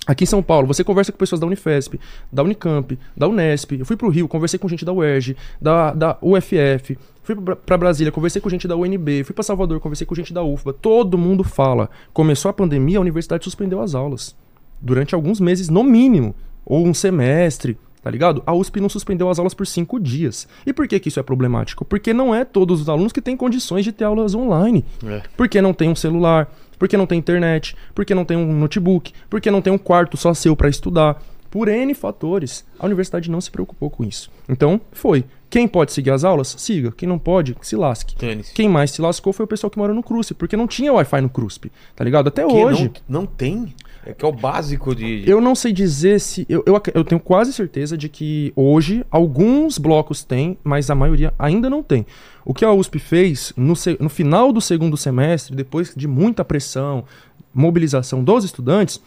Aqui 0.05 0.25
em 0.25 0.27
São 0.27 0.43
Paulo, 0.43 0.67
você 0.67 0.83
conversa 0.83 1.13
com 1.13 1.19
pessoas 1.19 1.41
da 1.41 1.47
Unifesp, 1.47 2.01
da 2.33 2.43
Unicamp, 2.43 2.99
da 3.17 3.29
Unesp. 3.29 3.79
Eu 3.79 3.87
fui 3.87 3.97
pro 3.97 4.09
Rio, 4.09 4.27
conversei 4.27 4.59
com 4.59 4.69
gente 4.69 4.85
da 4.85 4.93
UERJ, 4.93 5.37
da, 5.63 5.93
da 5.93 6.19
UFF. 6.21 6.99
Fui 7.23 7.37
para 7.65 7.79
Brasília, 7.79 8.11
conversei 8.11 8.43
com 8.43 8.51
gente 8.51 8.67
da 8.67 8.75
UNB. 8.75 9.23
Fui 9.23 9.33
para 9.33 9.45
Salvador, 9.45 9.79
conversei 9.79 10.05
com 10.05 10.17
gente 10.17 10.35
da 10.35 10.43
UFBA. 10.43 10.73
Todo 10.73 11.17
mundo 11.17 11.45
fala. 11.45 11.89
Começou 12.13 12.49
a 12.49 12.53
pandemia, 12.53 12.99
a 12.99 13.03
universidade 13.03 13.45
suspendeu 13.45 13.81
as 13.81 13.95
aulas 13.95 14.35
durante 14.81 15.15
alguns 15.15 15.39
meses, 15.39 15.69
no 15.69 15.85
mínimo, 15.85 16.35
ou 16.67 16.85
um 16.85 16.93
semestre, 16.93 17.79
tá 18.03 18.11
ligado? 18.11 18.43
A 18.47 18.55
USP 18.55 18.81
não 18.81 18.89
suspendeu 18.89 19.29
as 19.29 19.39
aulas 19.39 19.55
por 19.55 19.67
cinco 19.67 19.99
dias. 19.99 20.49
E 20.67 20.73
por 20.73 20.87
que, 20.87 20.99
que 21.01 21.09
isso 21.09 21.21
é 21.21 21.23
problemático? 21.23 21.85
Porque 21.85 22.13
não 22.13 22.35
é 22.35 22.45
todos 22.45 22.81
os 22.81 22.89
alunos 22.89 23.13
que 23.13 23.21
têm 23.21 23.37
condições 23.37 23.85
de 23.85 23.93
ter 23.93 24.05
aulas 24.05 24.35
online. 24.35 24.85
É. 25.05 25.23
Porque 25.37 25.61
não 25.61 25.73
tem 25.73 25.89
um 25.89 25.97
celular, 25.97 26.53
porque 26.79 26.97
não 26.97 27.07
tem 27.07 27.19
internet, 27.19 27.77
porque 27.95 28.15
não 28.15 28.25
tem 28.25 28.37
um 28.37 28.53
notebook, 28.53 29.13
porque 29.29 29.51
não 29.51 29.61
tem 29.61 29.73
um 29.73 29.79
quarto 29.79 30.17
só 30.17 30.33
seu 30.35 30.55
para 30.57 30.69
estudar. 30.69 31.23
Por 31.51 31.67
N 31.69 31.95
fatores, 31.95 32.65
a 32.79 32.85
universidade 32.85 33.31
não 33.31 33.41
se 33.41 33.51
preocupou 33.51 33.89
com 33.89 34.05
isso. 34.05 34.31
Então, 34.49 34.81
foi. 34.93 35.25
Quem 35.49 35.67
pode 35.67 35.93
seguir 35.95 36.11
as 36.11 36.23
aulas? 36.23 36.55
Siga. 36.59 36.93
Quem 36.93 37.09
não 37.09 37.19
pode, 37.19 37.57
se 37.63 37.75
lasque. 37.75 38.15
Tênis. 38.17 38.51
Quem 38.51 38.69
mais 38.69 38.91
se 38.91 39.01
lascou 39.01 39.33
foi 39.33 39.45
o 39.45 39.49
pessoal 39.49 39.71
que 39.71 39.79
mora 39.79 39.95
no 39.95 40.03
CRUSP, 40.03 40.35
porque 40.35 40.59
não 40.59 40.67
tinha 40.67 40.93
Wi-Fi 40.93 41.23
no 41.23 41.31
CRUSP, 41.31 41.73
tá 41.97 42.05
ligado? 42.05 42.29
Até 42.29 42.47
hoje. 42.47 42.93
Não, 43.09 43.23
não 43.23 43.27
tem? 43.27 43.75
É 44.09 44.15
que 44.15 44.25
é 44.25 44.29
o 44.29 44.33
básico 44.33 44.95
de. 44.95 45.23
Eu 45.29 45.39
não 45.39 45.55
sei 45.55 45.71
dizer 45.71 46.19
se. 46.19 46.47
Eu, 46.49 46.65
eu, 46.65 46.81
eu, 46.95 47.05
tenho 47.05 47.21
quase 47.21 47.53
certeza 47.53 47.95
de 47.95 48.09
que 48.09 48.55
hoje 48.57 49.05
alguns 49.11 49.77
blocos 49.77 50.25
têm, 50.25 50.57
mas 50.65 50.89
a 50.89 50.95
maioria 50.95 51.35
ainda 51.39 51.69
não 51.69 51.83
tem. 51.83 52.07
O 52.43 52.55
que 52.55 52.65
a 52.65 52.73
USP 52.73 52.99
fez 52.99 53.53
no, 53.55 53.75
no 54.01 54.09
final 54.09 54.51
do 54.51 54.63
segundo 54.63 54.97
semestre, 54.97 55.55
depois 55.55 55.93
de 55.95 56.09
muita 56.09 56.43
pressão, 56.43 57.05
mobilização 57.53 58.25
dos 58.25 58.45
estudantes, 58.45 58.99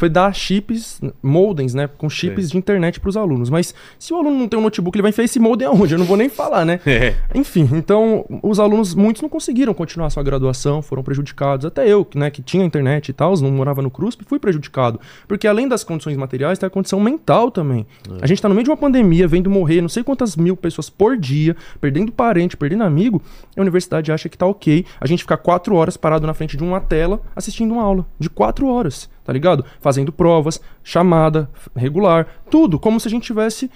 foi 0.00 0.08
dar 0.08 0.34
chips, 0.34 0.98
modems, 1.22 1.74
né? 1.74 1.86
Com 1.86 2.08
chips 2.08 2.46
Sim. 2.46 2.52
de 2.52 2.56
internet 2.56 2.98
para 2.98 3.10
os 3.10 3.18
alunos. 3.18 3.50
Mas 3.50 3.74
se 3.98 4.14
o 4.14 4.16
aluno 4.16 4.38
não 4.38 4.48
tem 4.48 4.58
um 4.58 4.62
notebook, 4.62 4.96
ele 4.96 5.02
vai 5.02 5.10
enfiar 5.10 5.24
esse 5.24 5.38
modem 5.38 5.68
aonde? 5.68 5.92
Eu 5.92 5.98
não 5.98 6.06
vou 6.06 6.16
nem 6.16 6.30
falar, 6.30 6.64
né? 6.64 6.80
É. 6.90 7.14
Enfim, 7.34 7.68
então 7.72 8.26
os 8.42 8.58
alunos, 8.58 8.94
muitos 8.94 9.22
não 9.22 9.28
conseguiram 9.28 9.72
continuar 9.72 10.10
sua 10.10 10.22
graduação, 10.22 10.82
foram 10.82 11.02
prejudicados. 11.02 11.64
Até 11.64 11.86
eu, 11.86 12.06
né, 12.14 12.30
que 12.30 12.42
tinha 12.42 12.64
internet 12.64 13.08
e 13.08 13.12
tal, 13.12 13.34
não 13.40 13.50
morava 13.50 13.80
no 13.80 13.90
CRUSP, 13.90 14.24
fui 14.26 14.38
prejudicado. 14.38 15.00
Porque 15.28 15.46
além 15.46 15.68
das 15.68 15.84
condições 15.84 16.16
materiais, 16.16 16.58
tem 16.58 16.66
a 16.66 16.70
condição 16.70 16.98
mental 16.98 17.50
também. 17.50 17.86
É. 18.08 18.24
A 18.24 18.26
gente 18.26 18.38
está 18.38 18.48
no 18.48 18.54
meio 18.54 18.64
de 18.64 18.70
uma 18.70 18.76
pandemia, 18.76 19.28
vendo 19.28 19.48
morrer 19.48 19.80
não 19.80 19.88
sei 19.88 20.02
quantas 20.02 20.36
mil 20.36 20.56
pessoas 20.56 20.90
por 20.90 21.16
dia, 21.16 21.56
perdendo 21.80 22.10
parente, 22.10 22.56
perdendo 22.56 22.82
amigo. 22.82 23.22
A 23.56 23.60
universidade 23.60 24.10
acha 24.10 24.28
que 24.28 24.36
tá 24.36 24.46
ok 24.46 24.84
a 25.00 25.06
gente 25.06 25.22
ficar 25.22 25.36
quatro 25.36 25.74
horas 25.76 25.96
parado 25.96 26.26
na 26.26 26.34
frente 26.34 26.56
de 26.56 26.64
uma 26.64 26.80
tela 26.80 27.20
assistindo 27.36 27.72
uma 27.72 27.82
aula. 27.82 28.04
De 28.18 28.28
quatro 28.28 28.66
horas 28.66 29.08
tá 29.30 29.32
ligado? 29.32 29.64
Fazendo 29.80 30.10
provas, 30.10 30.60
chamada 30.82 31.48
regular, 31.76 32.26
tudo, 32.50 32.80
como 32.80 32.98
se 32.98 33.06
a 33.06 33.10
gente 33.12 33.22
tivesse. 33.22 33.70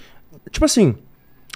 Tipo 0.51 0.65
assim, 0.65 0.95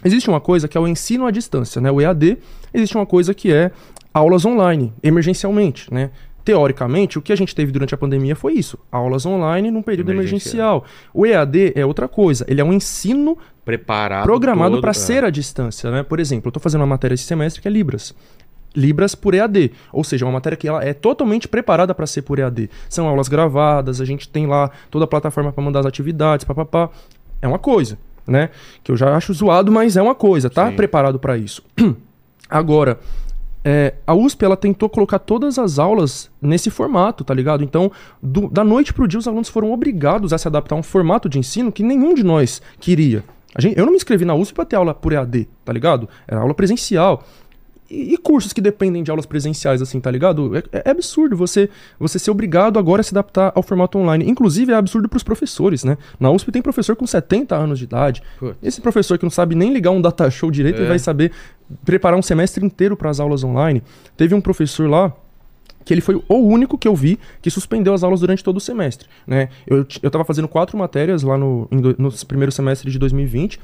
existe 0.06 0.30
uma 0.30 0.40
coisa 0.40 0.70
que 0.70 0.78
é 0.78 0.82
o 0.82 0.88
ensino 0.88 1.26
à 1.26 1.32
distância, 1.32 1.82
né? 1.82 1.92
O 1.92 2.00
EAD, 2.00 2.38
existe 2.74 2.96
uma 2.96 3.06
coisa 3.06 3.34
que 3.34 3.52
é 3.52 3.72
aulas 4.14 4.46
online, 4.46 4.94
emergencialmente, 5.04 5.94
né? 5.94 6.12
Teoricamente, 6.46 7.20
o 7.20 7.22
que 7.22 7.34
a 7.34 7.36
gente 7.36 7.54
teve 7.54 7.74
durante 7.74 7.94
a 7.94 7.98
pandemia 7.98 8.38
foi 8.38 8.54
isso: 8.54 8.80
aulas 8.90 9.26
online 9.26 9.70
num 9.70 9.82
período 9.82 10.12
emergencial. 10.12 10.86
O 11.14 11.26
EAD 11.26 11.74
é 11.76 11.86
outra 11.86 12.08
coisa, 12.08 12.46
ele 12.48 12.62
é 12.62 12.64
um 12.64 12.72
ensino 12.72 13.38
preparado 13.66 14.24
programado 14.24 14.80
para 14.80 14.92
é. 14.92 14.94
ser 14.94 15.26
à 15.26 15.30
distância, 15.30 15.92
né? 15.92 16.04
Por 16.04 16.22
exemplo, 16.22 16.48
eu 16.48 16.52
estou 16.52 16.62
fazendo 16.64 16.80
uma 16.80 16.88
matéria 16.88 17.16
esse 17.16 17.26
semestre 17.26 17.62
que 17.62 17.68
é 17.68 17.72
Libras. 17.72 18.16
Libras 18.76 19.16
por 19.16 19.34
EAD, 19.34 19.72
ou 19.92 20.04
seja, 20.04 20.26
uma 20.26 20.34
matéria 20.34 20.56
que 20.56 20.68
ela 20.68 20.84
é 20.84 20.94
totalmente 20.94 21.48
preparada 21.48 21.94
para 21.96 22.06
ser 22.06 22.22
por 22.22 22.40
EAD. 22.40 22.70
São 22.88 23.08
aulas 23.08 23.28
gravadas, 23.28 24.00
a 24.00 24.06
gente 24.06 24.30
tem 24.30 24.46
lá 24.46 24.70
toda 24.92 25.06
a 25.06 25.08
plataforma 25.08 25.52
para 25.52 25.64
mandar 25.64 25.80
as 25.80 25.86
atividades, 25.86 26.46
papapá. 26.46 26.90
É 27.42 27.48
uma 27.48 27.60
coisa, 27.60 27.98
né? 28.28 28.50
Que 28.84 28.92
eu 28.92 28.98
já 28.98 29.16
acho 29.16 29.34
zoado, 29.34 29.72
mas 29.72 29.98
é 29.98 30.02
uma 30.02 30.16
coisa, 30.16 30.50
tá 30.50 30.70
Sim. 30.70 30.76
preparado 30.76 31.20
para 31.20 31.38
isso. 31.38 31.64
Agora, 32.50 33.00
é, 33.64 33.96
a 34.08 34.14
USP 34.14 34.46
ela 34.46 34.56
tentou 34.56 34.88
colocar 34.88 35.20
todas 35.20 35.60
as 35.60 35.80
aulas 35.80 36.30
nesse 36.42 36.70
formato, 36.70 37.24
tá 37.24 37.34
ligado? 37.34 37.64
Então, 37.64 37.92
do, 38.22 38.50
da 38.50 38.64
noite 38.64 38.94
pro 38.94 39.08
dia, 39.08 39.20
os 39.20 39.28
alunos 39.28 39.50
foram 39.50 39.72
obrigados 39.72 40.32
a 40.32 40.38
se 40.38 40.48
adaptar 40.48 40.76
a 40.76 40.80
um 40.80 40.84
formato 40.84 41.28
de 41.28 41.40
ensino 41.40 41.72
que 41.72 41.84
nenhum 41.84 42.14
de 42.14 42.24
nós 42.24 42.62
queria. 42.80 43.24
Gente, 43.58 43.78
eu 43.78 43.86
não 43.86 43.92
me 43.92 43.98
inscrevi 43.98 44.26
na 44.26 44.36
USP 44.36 44.54
para 44.54 44.66
ter 44.66 44.76
aula 44.76 44.94
por 44.94 45.12
EAD, 45.12 45.48
tá 45.66 45.74
ligado? 45.74 46.08
Era 46.28 46.40
aula 46.40 46.54
presencial. 46.54 47.24
E, 47.90 48.18
cursos 48.18 48.54
que 48.54 48.62
dependem 48.62 49.02
de 49.02 49.10
aulas 49.10 49.26
presenciais, 49.26 49.82
assim, 49.82 50.00
tá 50.00 50.12
ligado? 50.12 50.56
É, 50.56 50.64
é, 50.86 50.90
absurdo 50.92 51.36
você, 51.36 51.70
você 52.00 52.20
ser 52.20 52.30
obrigado 52.30 52.78
agora 52.78 53.02
a 53.02 53.04
se 53.04 53.14
adaptar 53.14 53.52
ao 53.56 53.64
formato 53.64 53.98
online. 53.98 54.30
Inclusive, 54.30 54.72
é 54.72 54.76
absurdo 54.76 55.10
pros 55.10 55.24
professores, 55.24 55.84
né? 55.84 55.98
Na 56.20 56.30
USP 56.30 56.52
tem 56.52 56.62
professor 56.62 56.96
com 56.96 57.08
70 57.08 57.56
anos 57.56 57.80
de 57.80 57.86
idade. 57.86 58.22
Putz. 58.40 58.58
Esse 58.62 58.80
professor 58.80 59.18
que 59.18 59.24
não 59.24 59.32
sabe 59.32 59.56
nem 59.56 59.74
ligar 59.74 59.92
um 59.92 60.02
data 60.02 60.30
show 60.30 60.52
direito, 60.52 60.82
é. 60.82 60.86
vai 60.86 61.00
saber 61.00 61.32
preparar 61.84 62.18
um 62.18 62.22
semestre 62.22 62.64
inteiro 62.64 62.96
para 62.96 63.10
as 63.10 63.20
aulas 63.20 63.44
online. 63.44 63.82
Teve 64.16 64.36
um 64.36 64.42
professor 64.42 64.88
lá 64.88 65.12
que 65.84 65.94
ele 65.94 66.02
foi 66.02 66.22
o 66.28 66.36
único 66.36 66.78
que 66.78 66.88
eu 66.88 66.96
vi 66.96 67.18
que 67.42 67.50
suspendeu 67.50 67.94
as 67.94 68.04
aulas 68.04 68.20
durante 68.20 68.44
todo 68.44 68.58
o 68.58 68.60
semestre, 68.60 69.08
né? 69.26 69.50
Eu, 69.66 69.88
eu 70.04 70.12
tava 70.12 70.24
fazendo 70.24 70.48
quatro 70.48 70.78
matérias 70.78 71.24
lá 71.24 71.38
no, 71.38 71.68
no 71.72 72.12
primeiro 72.28 72.52
semestre 72.52 72.92
de 72.92 73.00
2020 73.00 73.60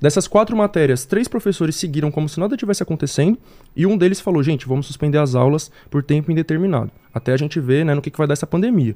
Dessas 0.00 0.28
quatro 0.28 0.56
matérias, 0.56 1.06
três 1.06 1.26
professores 1.26 1.76
seguiram 1.76 2.10
como 2.10 2.28
se 2.28 2.38
nada 2.38 2.56
tivesse 2.56 2.82
acontecendo 2.82 3.38
e 3.74 3.86
um 3.86 3.96
deles 3.96 4.20
falou: 4.20 4.42
gente, 4.42 4.68
vamos 4.68 4.86
suspender 4.86 5.18
as 5.18 5.34
aulas 5.34 5.70
por 5.90 6.02
tempo 6.02 6.30
indeterminado, 6.30 6.90
até 7.14 7.32
a 7.32 7.36
gente 7.36 7.58
ver 7.58 7.84
né, 7.84 7.94
no 7.94 8.02
que, 8.02 8.10
que 8.10 8.18
vai 8.18 8.26
dar 8.26 8.34
essa 8.34 8.46
pandemia. 8.46 8.94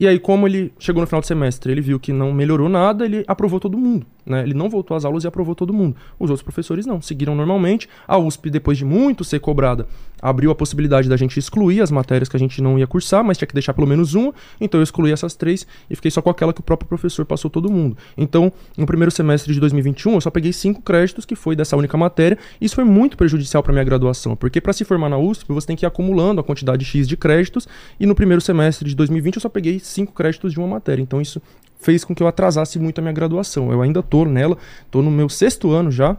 E 0.00 0.08
aí, 0.08 0.18
como 0.18 0.46
ele 0.46 0.72
chegou 0.78 1.02
no 1.02 1.06
final 1.06 1.20
do 1.20 1.26
semestre, 1.26 1.70
ele 1.70 1.82
viu 1.82 2.00
que 2.00 2.12
não 2.12 2.32
melhorou 2.32 2.68
nada, 2.68 3.04
ele 3.04 3.22
aprovou 3.26 3.60
todo 3.60 3.76
mundo. 3.76 4.06
Né? 4.24 4.42
Ele 4.42 4.54
não 4.54 4.70
voltou 4.70 4.96
às 4.96 5.04
aulas 5.04 5.22
e 5.24 5.26
aprovou 5.26 5.54
todo 5.54 5.72
mundo. 5.72 5.96
Os 6.18 6.30
outros 6.30 6.42
professores 6.42 6.86
não, 6.86 7.02
seguiram 7.02 7.34
normalmente. 7.34 7.88
A 8.08 8.16
USP, 8.16 8.48
depois 8.48 8.78
de 8.78 8.84
muito 8.84 9.22
ser 9.22 9.38
cobrada, 9.40 9.86
abriu 10.22 10.52
a 10.52 10.54
possibilidade 10.54 11.08
da 11.08 11.16
gente 11.16 11.36
excluir 11.36 11.82
as 11.82 11.90
matérias 11.90 12.28
que 12.28 12.36
a 12.36 12.38
gente 12.38 12.62
não 12.62 12.78
ia 12.78 12.86
cursar, 12.86 13.24
mas 13.24 13.36
tinha 13.36 13.48
que 13.48 13.52
deixar 13.52 13.74
pelo 13.74 13.88
menos 13.88 14.14
uma. 14.14 14.32
Então 14.60 14.78
eu 14.78 14.84
excluí 14.84 15.10
essas 15.10 15.34
três 15.34 15.66
e 15.90 15.96
fiquei 15.96 16.10
só 16.10 16.22
com 16.22 16.30
aquela 16.30 16.52
que 16.52 16.60
o 16.60 16.62
próprio 16.62 16.88
professor 16.88 17.26
passou 17.26 17.50
todo 17.50 17.70
mundo. 17.70 17.96
Então, 18.16 18.52
no 18.76 18.86
primeiro 18.86 19.10
semestre 19.10 19.52
de 19.52 19.58
2021, 19.58 20.14
eu 20.14 20.20
só 20.20 20.30
peguei 20.30 20.52
cinco 20.52 20.80
créditos 20.80 21.24
que 21.24 21.34
foi 21.34 21.56
dessa 21.56 21.76
única 21.76 21.96
matéria. 21.96 22.38
Isso 22.60 22.76
foi 22.76 22.84
muito 22.84 23.16
prejudicial 23.16 23.62
para 23.62 23.72
minha 23.72 23.84
graduação, 23.84 24.36
porque 24.36 24.60
para 24.60 24.72
se 24.72 24.84
formar 24.84 25.08
na 25.08 25.18
USP, 25.18 25.52
você 25.52 25.66
tem 25.66 25.76
que 25.76 25.84
ir 25.84 25.88
acumulando 25.88 26.40
a 26.40 26.44
quantidade 26.44 26.84
X 26.84 27.08
de 27.08 27.16
créditos. 27.16 27.66
E 27.98 28.06
no 28.06 28.14
primeiro 28.14 28.40
semestre 28.40 28.88
de 28.88 28.94
2020, 28.94 29.36
eu 29.36 29.42
só 29.42 29.48
peguei 29.48 29.80
cinco 29.80 30.12
créditos 30.12 30.52
de 30.52 30.60
uma 30.60 30.68
matéria. 30.68 31.02
Então 31.02 31.20
isso 31.20 31.42
fez 31.80 32.04
com 32.04 32.14
que 32.14 32.22
eu 32.22 32.28
atrasasse 32.28 32.78
muito 32.78 33.00
a 33.00 33.02
minha 33.02 33.12
graduação. 33.12 33.72
Eu 33.72 33.82
ainda 33.82 34.02
tô 34.02 34.24
nela, 34.24 34.56
tô 34.90 35.02
no 35.02 35.10
meu 35.10 35.28
sexto 35.28 35.72
ano 35.72 35.90
já, 35.90 36.16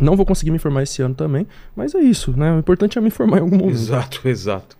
Não 0.00 0.16
vou 0.16 0.26
conseguir 0.26 0.50
me 0.50 0.58
formar 0.58 0.82
esse 0.82 1.02
ano 1.02 1.14
também, 1.14 1.46
mas 1.74 1.94
é 1.94 2.00
isso, 2.00 2.36
né? 2.36 2.52
O 2.52 2.58
importante 2.58 2.98
é 2.98 3.00
me 3.00 3.10
formar 3.10 3.38
em 3.38 3.40
algum 3.40 3.56
momento. 3.56 3.74
Exato, 3.74 4.20
exato. 4.28 4.76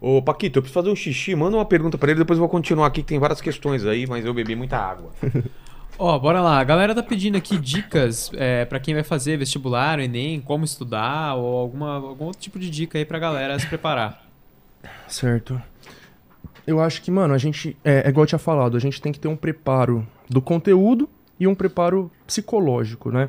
Ô, 0.00 0.22
Paquito, 0.22 0.58
eu 0.58 0.62
preciso 0.62 0.80
fazer 0.80 0.90
um 0.90 0.96
xixi. 0.96 1.34
Manda 1.34 1.56
uma 1.56 1.64
pergunta 1.64 1.98
pra 1.98 2.10
ele, 2.10 2.20
depois 2.20 2.38
eu 2.38 2.40
vou 2.40 2.48
continuar 2.48 2.86
aqui, 2.86 3.02
que 3.02 3.08
tem 3.08 3.18
várias 3.18 3.40
questões 3.40 3.84
aí, 3.84 4.06
mas 4.06 4.24
eu 4.24 4.32
bebi 4.32 4.56
muita 4.56 4.78
água. 4.78 5.10
Ó, 5.98 6.18
bora 6.18 6.40
lá. 6.40 6.58
A 6.58 6.64
galera 6.64 6.94
tá 6.94 7.02
pedindo 7.02 7.36
aqui 7.36 7.58
dicas 7.58 8.30
é, 8.34 8.64
para 8.64 8.80
quem 8.80 8.94
vai 8.94 9.02
fazer 9.02 9.36
vestibular, 9.36 10.00
Enem, 10.00 10.40
como 10.40 10.64
estudar, 10.64 11.34
ou 11.34 11.58
alguma, 11.58 11.96
algum 11.96 12.24
outro 12.24 12.40
tipo 12.40 12.58
de 12.58 12.70
dica 12.70 12.96
aí 12.96 13.04
pra 13.04 13.18
galera 13.18 13.58
se 13.58 13.66
preparar. 13.66 14.24
Certo. 15.06 15.60
Eu 16.66 16.80
acho 16.80 17.02
que, 17.02 17.10
mano, 17.10 17.34
a 17.34 17.38
gente. 17.38 17.76
É, 17.84 18.06
é 18.06 18.08
igual 18.08 18.24
eu 18.24 18.28
tinha 18.28 18.38
falado, 18.38 18.78
a 18.78 18.80
gente 18.80 19.02
tem 19.02 19.12
que 19.12 19.20
ter 19.20 19.28
um 19.28 19.36
preparo 19.36 20.06
do 20.28 20.40
conteúdo 20.40 21.06
e 21.38 21.46
um 21.46 21.54
preparo 21.54 22.10
psicológico, 22.26 23.10
né? 23.10 23.28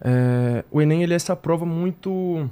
É, 0.00 0.64
o 0.70 0.80
Enem, 0.80 1.02
ele 1.02 1.12
é 1.12 1.16
essa 1.16 1.36
prova 1.36 1.66
muito. 1.66 2.48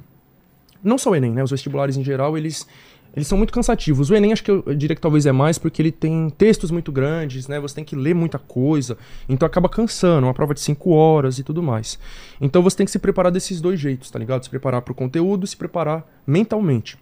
Não 0.82 0.98
só 0.98 1.10
o 1.10 1.16
Enem, 1.16 1.32
né? 1.32 1.42
Os 1.42 1.50
vestibulares 1.50 1.96
em 1.96 2.04
geral, 2.04 2.36
eles 2.36 2.66
eles 3.14 3.26
são 3.26 3.38
muito 3.38 3.52
cansativos. 3.52 4.10
O 4.10 4.14
Enem 4.14 4.32
acho 4.32 4.44
que 4.44 4.50
eu, 4.50 4.62
diria 4.76 4.94
que 4.94 5.00
talvez 5.00 5.26
é 5.26 5.32
mais 5.32 5.58
porque 5.58 5.80
ele 5.80 5.90
tem 5.90 6.30
textos 6.30 6.70
muito 6.70 6.92
grandes, 6.92 7.48
né? 7.48 7.58
Você 7.58 7.74
tem 7.74 7.84
que 7.84 7.96
ler 7.96 8.14
muita 8.14 8.38
coisa, 8.38 8.96
então 9.28 9.46
acaba 9.46 9.68
cansando, 9.68 10.26
uma 10.26 10.34
prova 10.34 10.54
de 10.54 10.60
5 10.60 10.90
horas 10.90 11.38
e 11.38 11.42
tudo 11.42 11.62
mais. 11.62 11.98
Então 12.40 12.62
você 12.62 12.76
tem 12.76 12.84
que 12.84 12.92
se 12.92 12.98
preparar 12.98 13.32
desses 13.32 13.60
dois 13.60 13.80
jeitos, 13.80 14.10
tá 14.10 14.18
ligado? 14.18 14.44
Se 14.44 14.50
preparar 14.50 14.82
para 14.82 14.92
o 14.92 14.94
conteúdo 14.94 15.44
e 15.44 15.48
se 15.48 15.56
preparar 15.56 16.06
mentalmente. 16.26 16.98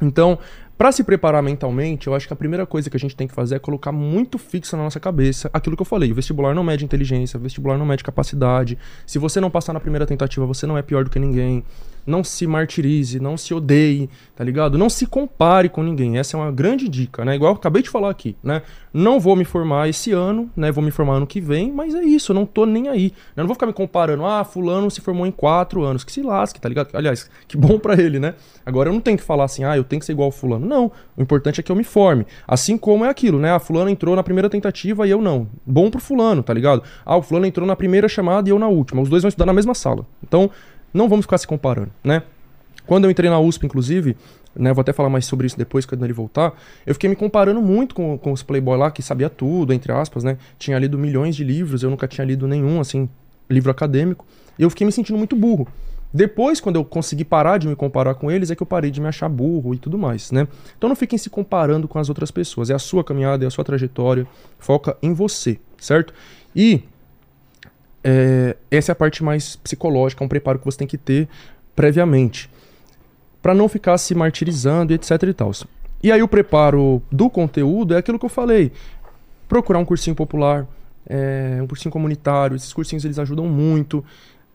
Então, 0.00 0.38
para 0.78 0.92
se 0.92 1.02
preparar 1.02 1.42
mentalmente, 1.42 2.06
eu 2.06 2.14
acho 2.14 2.28
que 2.28 2.32
a 2.32 2.36
primeira 2.36 2.64
coisa 2.64 2.88
que 2.88 2.96
a 2.96 3.00
gente 3.00 3.16
tem 3.16 3.26
que 3.26 3.34
fazer 3.34 3.56
é 3.56 3.58
colocar 3.58 3.90
muito 3.90 4.38
fixo 4.38 4.76
na 4.76 4.84
nossa 4.84 5.00
cabeça 5.00 5.50
aquilo 5.52 5.74
que 5.74 5.82
eu 5.82 5.86
falei. 5.86 6.12
O 6.12 6.14
vestibular 6.14 6.54
não 6.54 6.62
mede 6.62 6.84
inteligência, 6.84 7.36
o 7.36 7.40
vestibular 7.40 7.76
não 7.76 7.84
mede 7.84 8.04
capacidade. 8.04 8.78
Se 9.04 9.18
você 9.18 9.40
não 9.40 9.50
passar 9.50 9.72
na 9.72 9.80
primeira 9.80 10.06
tentativa, 10.06 10.46
você 10.46 10.68
não 10.68 10.78
é 10.78 10.82
pior 10.82 11.02
do 11.02 11.10
que 11.10 11.18
ninguém. 11.18 11.64
Não 12.08 12.24
se 12.24 12.46
martirize, 12.46 13.20
não 13.20 13.36
se 13.36 13.52
odeie, 13.52 14.08
tá 14.34 14.42
ligado? 14.42 14.78
Não 14.78 14.88
se 14.88 15.06
compare 15.06 15.68
com 15.68 15.82
ninguém. 15.82 16.18
Essa 16.18 16.36
é 16.36 16.40
uma 16.40 16.50
grande 16.50 16.88
dica, 16.88 17.24
né? 17.24 17.34
Igual 17.34 17.52
eu 17.52 17.56
acabei 17.56 17.82
de 17.82 17.90
falar 17.90 18.08
aqui, 18.08 18.34
né? 18.42 18.62
Não 18.92 19.20
vou 19.20 19.36
me 19.36 19.44
formar 19.44 19.88
esse 19.88 20.12
ano, 20.12 20.50
né? 20.56 20.72
Vou 20.72 20.82
me 20.82 20.90
formar 20.90 21.14
ano 21.14 21.26
que 21.26 21.40
vem, 21.40 21.70
mas 21.70 21.94
é 21.94 22.02
isso, 22.02 22.32
eu 22.32 22.34
não 22.34 22.46
tô 22.46 22.64
nem 22.64 22.88
aí. 22.88 23.12
Eu 23.36 23.42
não 23.42 23.46
vou 23.46 23.54
ficar 23.54 23.66
me 23.66 23.72
comparando, 23.72 24.24
ah, 24.24 24.42
fulano 24.42 24.90
se 24.90 25.02
formou 25.02 25.26
em 25.26 25.30
quatro 25.30 25.84
anos. 25.84 26.02
Que 26.02 26.10
se 26.10 26.22
lasque, 26.22 26.58
tá 26.58 26.68
ligado? 26.68 26.88
Aliás, 26.94 27.30
que 27.46 27.56
bom 27.56 27.78
para 27.78 28.00
ele, 28.00 28.18
né? 28.18 28.34
Agora 28.64 28.88
eu 28.88 28.92
não 28.94 29.00
tenho 29.00 29.18
que 29.18 29.24
falar 29.24 29.44
assim, 29.44 29.64
ah, 29.64 29.76
eu 29.76 29.84
tenho 29.84 30.00
que 30.00 30.06
ser 30.06 30.12
igual 30.12 30.30
fulano. 30.30 30.66
Não, 30.66 30.90
o 31.16 31.22
importante 31.22 31.60
é 31.60 31.62
que 31.62 31.70
eu 31.70 31.76
me 31.76 31.84
forme. 31.84 32.26
Assim 32.46 32.78
como 32.78 33.04
é 33.04 33.10
aquilo, 33.10 33.38
né? 33.38 33.52
A 33.52 33.58
fulano 33.58 33.90
entrou 33.90 34.16
na 34.16 34.22
primeira 34.22 34.48
tentativa 34.48 35.06
e 35.06 35.10
eu 35.10 35.20
não. 35.20 35.46
Bom 35.66 35.90
pro 35.90 36.00
fulano, 36.00 36.42
tá 36.42 36.54
ligado? 36.54 36.82
Ah, 37.04 37.16
o 37.16 37.22
fulano 37.22 37.44
entrou 37.44 37.66
na 37.66 37.76
primeira 37.76 38.08
chamada 38.08 38.48
e 38.48 38.52
eu 38.52 38.58
na 38.58 38.68
última. 38.68 39.02
Os 39.02 39.10
dois 39.10 39.22
vão 39.22 39.28
estudar 39.28 39.46
na 39.46 39.52
mesma 39.52 39.74
sala. 39.74 40.06
Então, 40.22 40.50
não 40.92 41.08
vamos 41.08 41.24
ficar 41.24 41.38
se 41.38 41.46
comparando, 41.46 41.90
né? 42.02 42.22
Quando 42.86 43.04
eu 43.04 43.10
entrei 43.10 43.28
na 43.28 43.38
USP, 43.38 43.66
inclusive, 43.66 44.16
né, 44.56 44.72
vou 44.72 44.80
até 44.80 44.92
falar 44.92 45.10
mais 45.10 45.26
sobre 45.26 45.46
isso 45.46 45.58
depois, 45.58 45.84
quando 45.84 46.04
ele 46.04 46.12
voltar, 46.12 46.54
eu 46.86 46.94
fiquei 46.94 47.08
me 47.08 47.14
comparando 47.14 47.60
muito 47.60 47.94
com, 47.94 48.16
com 48.16 48.32
os 48.32 48.42
playboy 48.42 48.78
lá, 48.78 48.90
que 48.90 49.02
sabia 49.02 49.28
tudo, 49.28 49.72
entre 49.72 49.92
aspas, 49.92 50.24
né? 50.24 50.38
Tinha 50.58 50.78
lido 50.78 50.98
milhões 50.98 51.36
de 51.36 51.44
livros, 51.44 51.82
eu 51.82 51.90
nunca 51.90 52.08
tinha 52.08 52.24
lido 52.24 52.48
nenhum, 52.48 52.80
assim, 52.80 53.08
livro 53.48 53.70
acadêmico. 53.70 54.26
E 54.58 54.62
eu 54.62 54.70
fiquei 54.70 54.86
me 54.86 54.92
sentindo 54.92 55.18
muito 55.18 55.36
burro. 55.36 55.68
Depois, 56.12 56.60
quando 56.60 56.76
eu 56.76 56.84
consegui 56.84 57.24
parar 57.24 57.58
de 57.58 57.68
me 57.68 57.76
comparar 57.76 58.14
com 58.14 58.30
eles, 58.30 58.50
é 58.50 58.56
que 58.56 58.62
eu 58.62 58.66
parei 58.66 58.90
de 58.90 59.00
me 59.00 59.06
achar 59.06 59.28
burro 59.28 59.74
e 59.74 59.78
tudo 59.78 59.98
mais, 59.98 60.30
né? 60.32 60.48
Então 60.76 60.88
não 60.88 60.96
fiquem 60.96 61.18
se 61.18 61.28
comparando 61.28 61.86
com 61.86 61.98
as 61.98 62.08
outras 62.08 62.30
pessoas. 62.30 62.70
É 62.70 62.74
a 62.74 62.78
sua 62.78 63.04
caminhada, 63.04 63.44
é 63.44 63.46
a 63.46 63.50
sua 63.50 63.64
trajetória. 63.64 64.26
Foca 64.58 64.96
em 65.02 65.12
você, 65.12 65.58
certo? 65.76 66.14
E 66.56 66.82
é, 68.10 68.56
essa 68.70 68.90
é 68.90 68.94
a 68.94 68.96
parte 68.96 69.22
mais 69.22 69.54
psicológica, 69.56 70.24
é 70.24 70.26
um 70.26 70.28
preparo 70.28 70.58
que 70.58 70.64
você 70.64 70.78
tem 70.78 70.86
que 70.86 70.96
ter 70.96 71.28
previamente, 71.76 72.48
para 73.42 73.52
não 73.54 73.68
ficar 73.68 73.98
se 73.98 74.14
martirizando, 74.14 74.94
etc 74.94 75.22
e 75.24 75.34
tal. 75.34 75.50
E 76.02 76.10
aí 76.10 76.22
o 76.22 76.28
preparo 76.28 77.02
do 77.12 77.28
conteúdo 77.28 77.92
é 77.92 77.98
aquilo 77.98 78.18
que 78.18 78.24
eu 78.24 78.30
falei, 78.30 78.72
procurar 79.46 79.78
um 79.78 79.84
cursinho 79.84 80.16
popular, 80.16 80.66
é, 81.06 81.58
um 81.62 81.66
cursinho 81.66 81.92
comunitário, 81.92 82.56
esses 82.56 82.72
cursinhos 82.72 83.04
eles 83.04 83.18
ajudam 83.18 83.46
muito. 83.46 84.02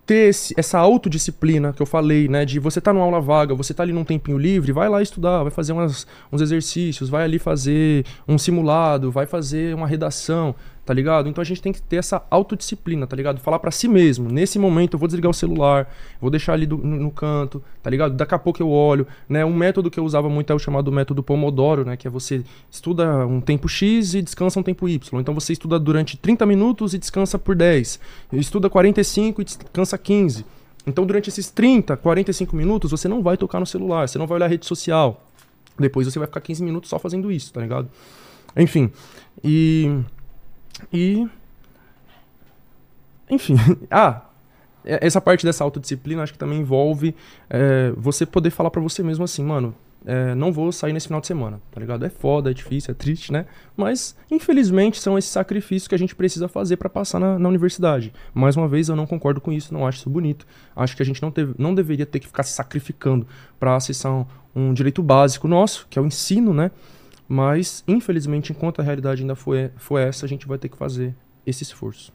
Ter 0.06 0.30
esse, 0.30 0.54
essa 0.58 0.80
autodisciplina 0.80 1.72
que 1.72 1.82
eu 1.82 1.86
falei, 1.86 2.28
né? 2.28 2.44
De 2.44 2.60
você 2.60 2.82
tá 2.82 2.92
numa 2.92 3.06
aula 3.06 3.22
vaga, 3.22 3.56
você 3.56 3.74
tá 3.74 3.84
ali 3.84 3.94
num 3.94 4.04
tempinho 4.04 4.38
livre, 4.38 4.74
vai 4.74 4.90
lá 4.90 5.02
estudar, 5.02 5.44
vai 5.44 5.52
fazer 5.52 5.72
umas, 5.72 6.06
uns 6.30 6.42
exercícios, 6.42 7.08
vai 7.10 7.24
ali 7.24 7.40
fazer 7.40 8.04
um 8.28 8.38
simulado, 8.38 9.10
vai 9.10 9.26
fazer 9.26 9.74
uma 9.74 9.88
redação 9.88 10.54
tá 10.86 10.94
ligado? 10.94 11.30
Então 11.30 11.42
a 11.42 11.46
gente 11.46 11.62
tem 11.62 11.72
que 11.72 11.82
ter 11.82 11.98
essa 11.98 12.24
autodisciplina, 12.30 13.08
tá 13.08 13.16
ligado? 13.16 13.40
Falar 13.40 13.60
para 13.60 13.72
si 13.72 13.88
mesmo, 13.88 14.30
nesse 14.30 14.60
momento 14.60 14.96
eu 14.96 15.00
vou 15.00 15.08
desligar 15.08 15.30
o 15.30 15.34
celular, 15.34 15.90
vou 16.20 16.30
deixar 16.30 16.54
ali 16.54 16.66
do, 16.66 16.78
no, 16.78 16.98
no, 16.98 17.12
canto, 17.12 17.64
tá 17.82 17.90
ligado? 17.90 18.16
Daqui 18.16 18.36
a 18.36 18.40
pouco 18.40 18.62
eu 18.62 18.70
olho, 18.70 19.08
né? 19.28 19.46
Um 19.46 19.54
método 19.54 19.90
que 19.90 20.00
eu 20.00 20.04
usava 20.04 20.30
muito 20.30 20.52
é 20.52 20.56
o 20.56 20.60
chamado 20.60 20.92
método 20.92 21.24
Pomodoro, 21.24 21.86
né? 21.86 21.96
Que 21.96 22.08
é 22.08 22.12
você 22.12 22.44
estuda 22.70 23.26
um 23.26 23.40
tempo 23.40 23.68
X 23.70 24.14
e 24.14 24.22
descansa 24.22 24.60
um 24.60 24.64
tempo 24.64 24.88
Y. 24.90 25.20
Então 25.20 25.34
você 25.34 25.54
estuda 25.54 25.80
durante 25.80 26.18
30 26.18 26.46
minutos 26.46 26.94
e 26.94 26.98
descansa 26.98 27.40
por 27.40 27.56
10. 27.56 28.00
Estuda 28.34 28.70
45 28.70 29.42
e 29.42 29.46
descansa 29.46 29.98
15. 29.98 30.46
Então 30.86 31.06
durante 31.06 31.30
esses 31.30 31.50
30, 31.50 31.96
45 31.96 32.56
minutos 32.56 32.92
você 32.92 33.08
não 33.08 33.24
vai 33.24 33.38
tocar 33.38 33.60
no 33.60 33.66
celular, 33.66 34.08
você 34.08 34.18
não 34.18 34.28
vai 34.28 34.36
olhar 34.36 34.48
a 34.48 34.50
rede 34.50 34.66
social. 34.66 35.24
Depois 35.80 36.06
você 36.06 36.20
vai 36.20 36.28
ficar 36.28 36.42
15 36.42 36.62
minutos 36.64 36.90
só 36.90 37.00
fazendo 37.00 37.32
isso, 37.32 37.54
tá 37.54 37.62
ligado? 37.62 37.90
Enfim. 38.56 38.92
E 39.44 40.04
e. 40.92 41.28
Enfim. 43.30 43.56
ah, 43.90 44.22
essa 44.84 45.22
parte 45.22 45.46
dessa 45.46 45.64
autodisciplina 45.64 46.24
acho 46.24 46.34
que 46.34 46.40
também 46.40 46.60
envolve 46.60 47.16
é, 47.50 47.92
você 47.96 48.26
poder 48.26 48.50
falar 48.50 48.70
para 48.70 48.82
você 48.82 49.02
mesmo 49.02 49.24
assim, 49.24 49.44
mano. 49.44 49.74
É, 50.06 50.36
não 50.36 50.52
vou 50.52 50.70
sair 50.72 50.92
nesse 50.92 51.08
final 51.08 51.22
de 51.22 51.28
semana, 51.28 51.62
tá 51.72 51.80
ligado? 51.80 52.06
É 52.06 52.10
foda, 52.10 52.52
é 52.52 52.54
difícil, 52.54 52.92
é 52.92 52.94
triste, 52.94 53.32
né? 53.32 53.46
Mas, 53.76 54.16
infelizmente, 54.30 55.00
são 55.00 55.18
esses 55.18 55.32
sacrifícios 55.32 55.88
que 55.88 55.96
a 55.96 55.98
gente 55.98 56.14
precisa 56.14 56.50
fazer 56.50 56.76
para 56.76 56.90
passar 56.90 57.20
na, 57.20 57.40
na, 57.40 57.48
universidade. 57.48 58.14
Mais 58.34 58.58
uma 58.58 58.68
vez, 58.68 58.90
eu 58.90 58.98
não 58.98 59.06
concordo 59.06 59.40
com 59.40 59.50
isso, 59.50 59.74
não 59.74 59.88
acho 59.88 60.00
isso 60.00 60.10
bonito. 60.10 60.46
Acho 60.76 60.96
que 60.98 61.02
a 61.02 61.06
gente 61.06 61.22
não, 61.22 61.32
teve, 61.32 61.54
não 61.58 61.74
deveria 61.74 62.06
ter 62.06 62.20
que 62.20 62.28
ficar 62.28 62.44
se 62.44 62.52
sacrificando 62.52 63.26
para 63.58 63.78
acessar 63.78 64.12
um, 64.12 64.26
um 64.54 64.74
direito 64.74 65.02
básico 65.02 65.48
nosso, 65.48 65.88
que 65.90 65.98
é 65.98 66.02
o 66.02 66.06
ensino, 66.06 66.54
né? 66.54 66.70
Mas, 67.28 67.84
infelizmente, 67.88 68.52
enquanto 68.52 68.80
a 68.80 68.84
realidade 68.84 69.22
ainda 69.22 69.36
for, 69.36 69.72
for 69.78 70.00
essa, 70.00 70.26
a 70.26 70.30
gente 70.30 70.48
vai 70.48 70.58
ter 70.58 70.70
que 70.70 70.78
fazer 70.78 71.16
esse 71.46 71.64
esforço. 71.64 72.12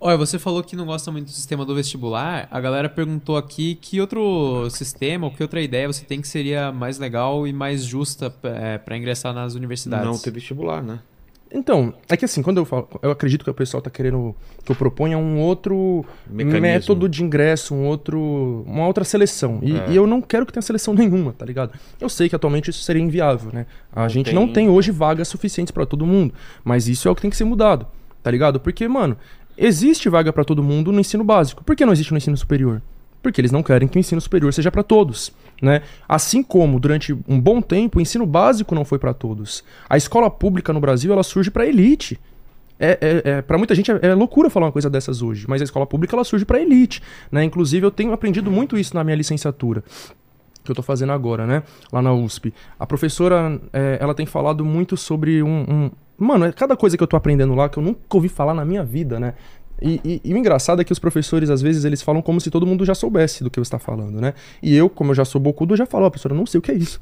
Olha, 0.00 0.18
você 0.18 0.38
falou 0.38 0.62
que 0.62 0.76
não 0.76 0.84
gosta 0.84 1.10
muito 1.10 1.26
do 1.26 1.30
sistema 1.30 1.64
do 1.64 1.74
vestibular. 1.74 2.46
A 2.50 2.60
galera 2.60 2.90
perguntou 2.90 3.38
aqui 3.38 3.74
que 3.74 4.00
outro 4.02 4.68
sistema 4.68 5.26
ou 5.26 5.32
que 5.32 5.42
outra 5.42 5.62
ideia 5.62 5.90
você 5.90 6.04
tem 6.04 6.20
que 6.20 6.28
seria 6.28 6.70
mais 6.70 6.98
legal 6.98 7.46
e 7.46 7.54
mais 7.54 7.84
justa 7.84 8.34
é, 8.42 8.76
para 8.76 8.98
ingressar 8.98 9.32
nas 9.32 9.54
universidades. 9.54 10.06
Não 10.06 10.18
ter 10.18 10.30
vestibular, 10.30 10.82
né? 10.82 11.00
Então, 11.54 11.94
é 12.08 12.16
que 12.16 12.24
assim, 12.24 12.42
quando 12.42 12.56
eu 12.56 12.64
falo, 12.64 12.88
eu 13.00 13.12
acredito 13.12 13.44
que 13.44 13.50
o 13.50 13.54
pessoal 13.54 13.80
tá 13.80 13.88
querendo 13.88 14.34
que 14.64 14.72
eu 14.72 14.74
proponha 14.74 15.16
um 15.16 15.38
outro 15.38 16.04
Mecanismo. 16.28 16.60
método 16.60 17.08
de 17.08 17.22
ingresso, 17.22 17.72
um 17.72 17.86
outro, 17.86 18.64
uma 18.66 18.84
outra 18.88 19.04
seleção. 19.04 19.60
E, 19.62 19.76
é. 19.76 19.90
e, 19.90 19.96
eu 19.96 20.04
não 20.04 20.20
quero 20.20 20.44
que 20.44 20.52
tenha 20.52 20.62
seleção 20.62 20.92
nenhuma, 20.92 21.32
tá 21.32 21.46
ligado? 21.46 21.72
Eu 22.00 22.08
sei 22.08 22.28
que 22.28 22.34
atualmente 22.34 22.70
isso 22.70 22.82
seria 22.82 23.00
inviável, 23.00 23.52
né? 23.52 23.66
A 23.92 24.02
não 24.02 24.08
gente 24.08 24.26
tem... 24.26 24.34
não 24.34 24.52
tem 24.52 24.68
hoje 24.68 24.90
vagas 24.90 25.28
suficientes 25.28 25.70
para 25.70 25.86
todo 25.86 26.04
mundo, 26.04 26.34
mas 26.64 26.88
isso 26.88 27.06
é 27.06 27.10
o 27.10 27.14
que 27.14 27.22
tem 27.22 27.30
que 27.30 27.36
ser 27.36 27.44
mudado, 27.44 27.86
tá 28.20 28.32
ligado? 28.32 28.58
Porque, 28.58 28.88
mano, 28.88 29.16
existe 29.56 30.08
vaga 30.08 30.32
para 30.32 30.44
todo 30.44 30.60
mundo 30.60 30.90
no 30.90 30.98
ensino 30.98 31.22
básico. 31.22 31.62
Por 31.62 31.76
que 31.76 31.86
não 31.86 31.92
existe 31.92 32.10
no 32.10 32.18
ensino 32.18 32.36
superior? 32.36 32.82
Porque 33.24 33.40
eles 33.40 33.50
não 33.50 33.62
querem 33.62 33.88
que 33.88 33.96
o 33.96 34.00
ensino 34.00 34.20
superior 34.20 34.52
seja 34.52 34.70
para 34.70 34.82
todos. 34.82 35.32
Né? 35.60 35.80
Assim 36.06 36.42
como 36.42 36.78
durante 36.78 37.14
um 37.26 37.40
bom 37.40 37.62
tempo 37.62 37.98
o 37.98 38.02
ensino 38.02 38.26
básico 38.26 38.74
não 38.74 38.84
foi 38.84 38.98
para 38.98 39.14
todos. 39.14 39.64
A 39.88 39.96
escola 39.96 40.30
pública 40.30 40.74
no 40.74 40.80
Brasil 40.80 41.10
ela 41.10 41.22
surge 41.22 41.50
para 41.50 41.66
elite. 41.66 42.20
É, 42.78 42.98
é, 43.00 43.30
é 43.30 43.42
para 43.42 43.56
muita 43.56 43.74
gente 43.74 43.90
é, 43.90 43.98
é, 44.02 44.14
loucura 44.14 44.50
falar 44.50 44.66
uma 44.66 44.72
coisa 44.72 44.90
dessas 44.90 45.22
hoje, 45.22 45.46
mas 45.48 45.62
a 45.62 45.64
escola 45.64 45.86
pública 45.86 46.14
ela 46.14 46.24
surge 46.24 46.44
para 46.44 46.60
elite. 46.60 47.02
Né? 47.32 47.44
Inclusive 47.44 47.86
eu 47.86 47.90
tenho 47.90 48.12
aprendido 48.12 48.50
muito 48.50 48.76
isso 48.76 48.94
na 48.94 49.02
minha 49.02 49.16
licenciatura 49.16 49.82
que 50.62 50.70
eu 50.70 50.72
estou 50.72 50.82
fazendo 50.82 51.12
agora, 51.12 51.46
né? 51.46 51.62
Lá 51.92 52.00
na 52.00 52.10
USP. 52.14 52.54
A 52.80 52.86
professora, 52.86 53.60
é, 53.70 53.98
ela 54.00 54.14
tem 54.14 54.24
falado 54.24 54.64
muito 54.64 54.96
sobre 54.96 55.42
um, 55.42 55.60
um... 55.68 55.90
Mano, 56.16 56.46
é 56.46 56.52
cada 56.52 56.74
coisa 56.74 56.96
que 56.96 57.02
eu 57.02 57.04
estou 57.04 57.18
aprendendo 57.18 57.54
lá 57.54 57.68
que 57.68 57.78
eu 57.78 57.82
nunca 57.82 58.00
ouvi 58.12 58.30
falar 58.30 58.54
na 58.54 58.64
minha 58.64 58.82
vida, 58.82 59.20
né? 59.20 59.34
E, 59.84 60.00
e, 60.02 60.20
e, 60.24 60.32
o 60.32 60.38
engraçado 60.38 60.80
é 60.80 60.84
que 60.84 60.92
os 60.92 60.98
professores, 60.98 61.50
às 61.50 61.60
vezes, 61.60 61.84
eles 61.84 62.00
falam 62.00 62.22
como 62.22 62.40
se 62.40 62.50
todo 62.50 62.66
mundo 62.66 62.86
já 62.86 62.94
soubesse 62.94 63.44
do 63.44 63.50
que 63.50 63.60
você 63.60 63.66
está 63.66 63.78
falando, 63.78 64.18
né? 64.18 64.32
E 64.62 64.74
eu, 64.74 64.88
como 64.88 65.10
eu 65.10 65.14
já 65.14 65.26
sou 65.26 65.38
bocudo, 65.38 65.74
eu 65.74 65.76
já 65.76 65.84
falo, 65.84 66.06
oh, 66.06 66.10
professora, 66.10 66.34
não 66.34 66.46
sei 66.46 66.58
o 66.58 66.62
que 66.62 66.70
é 66.70 66.74
isso. 66.74 66.98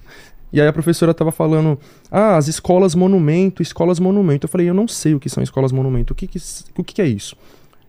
E 0.52 0.60
aí 0.60 0.66
a 0.66 0.72
professora 0.72 1.12
estava 1.12 1.30
falando, 1.30 1.78
ah, 2.10 2.36
as 2.36 2.48
escolas 2.48 2.96
monumento, 2.96 3.62
escolas 3.62 4.00
monumento. 4.00 4.46
Eu 4.46 4.48
falei, 4.48 4.68
eu 4.68 4.74
não 4.74 4.88
sei 4.88 5.14
o 5.14 5.20
que 5.20 5.30
são 5.30 5.42
escolas 5.42 5.70
monumento, 5.70 6.12
o 6.12 6.16
que, 6.16 6.26
que, 6.26 6.38
o 6.76 6.82
que, 6.82 6.94
que 6.94 7.00
é 7.00 7.06
isso? 7.06 7.36